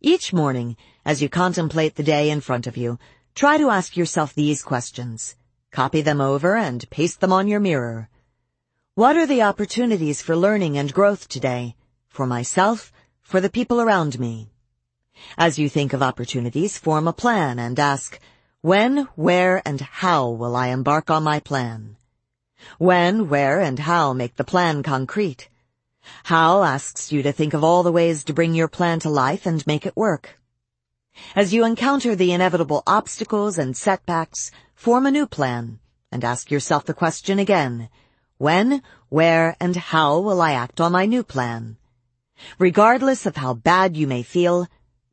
[0.00, 2.98] Each morning, as you contemplate the day in front of you,
[3.36, 5.36] Try to ask yourself these questions.
[5.70, 8.08] Copy them over and paste them on your mirror.
[8.94, 11.76] What are the opportunities for learning and growth today?
[12.08, 14.48] For myself, for the people around me.
[15.36, 18.18] As you think of opportunities, form a plan and ask,
[18.66, 21.96] when, where, and how will I embark on my plan?
[22.78, 25.48] When, where, and how make the plan concrete.
[26.24, 29.46] How asks you to think of all the ways to bring your plan to life
[29.46, 30.40] and make it work.
[31.36, 35.78] As you encounter the inevitable obstacles and setbacks, form a new plan
[36.10, 37.88] and ask yourself the question again.
[38.36, 41.76] When, where, and how will I act on my new plan?
[42.58, 44.66] Regardless of how bad you may feel,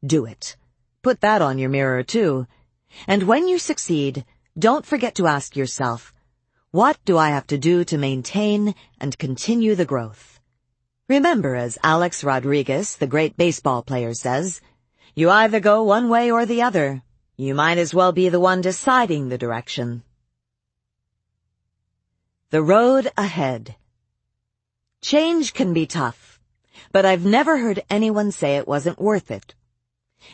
[0.03, 0.55] do it.
[1.03, 2.47] Put that on your mirror too.
[3.07, 4.25] And when you succeed,
[4.57, 6.13] don't forget to ask yourself,
[6.71, 10.39] what do I have to do to maintain and continue the growth?
[11.07, 14.61] Remember, as Alex Rodriguez, the great baseball player says,
[15.15, 17.03] you either go one way or the other.
[17.35, 20.03] You might as well be the one deciding the direction.
[22.49, 23.75] The road ahead.
[25.01, 26.39] Change can be tough,
[26.91, 29.53] but I've never heard anyone say it wasn't worth it.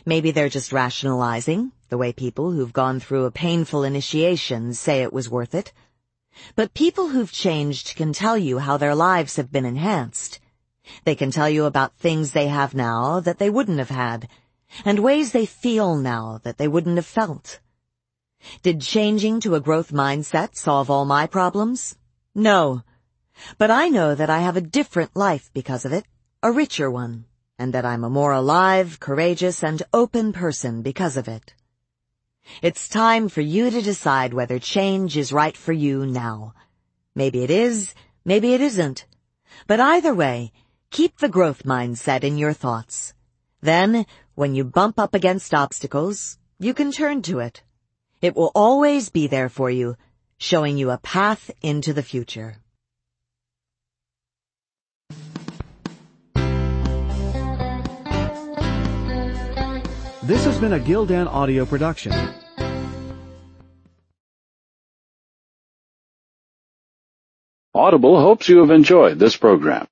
[0.04, 5.12] Maybe they're just rationalizing, the way people who've gone through a painful initiation say it
[5.12, 5.72] was worth it.
[6.54, 10.40] But people who've changed can tell you how their lives have been enhanced.
[11.04, 14.28] They can tell you about things they have now that they wouldn't have had,
[14.84, 17.60] and ways they feel now that they wouldn't have felt.
[18.62, 21.96] Did changing to a growth mindset solve all my problems?
[22.34, 22.82] No.
[23.58, 26.06] But I know that I have a different life because of it,
[26.42, 27.26] a richer one,
[27.60, 31.52] and that I'm a more alive, courageous, and open person because of it.
[32.62, 36.54] It's time for you to decide whether change is right for you now.
[37.14, 37.94] Maybe it is,
[38.24, 39.04] maybe it isn't.
[39.66, 40.52] But either way,
[40.90, 43.12] keep the growth mindset in your thoughts.
[43.60, 47.62] Then, when you bump up against obstacles, you can turn to it.
[48.22, 49.96] It will always be there for you,
[50.38, 52.56] showing you a path into the future.
[60.22, 62.12] This has been a Gildan audio production.
[67.74, 69.86] Audible hopes you have enjoyed this program.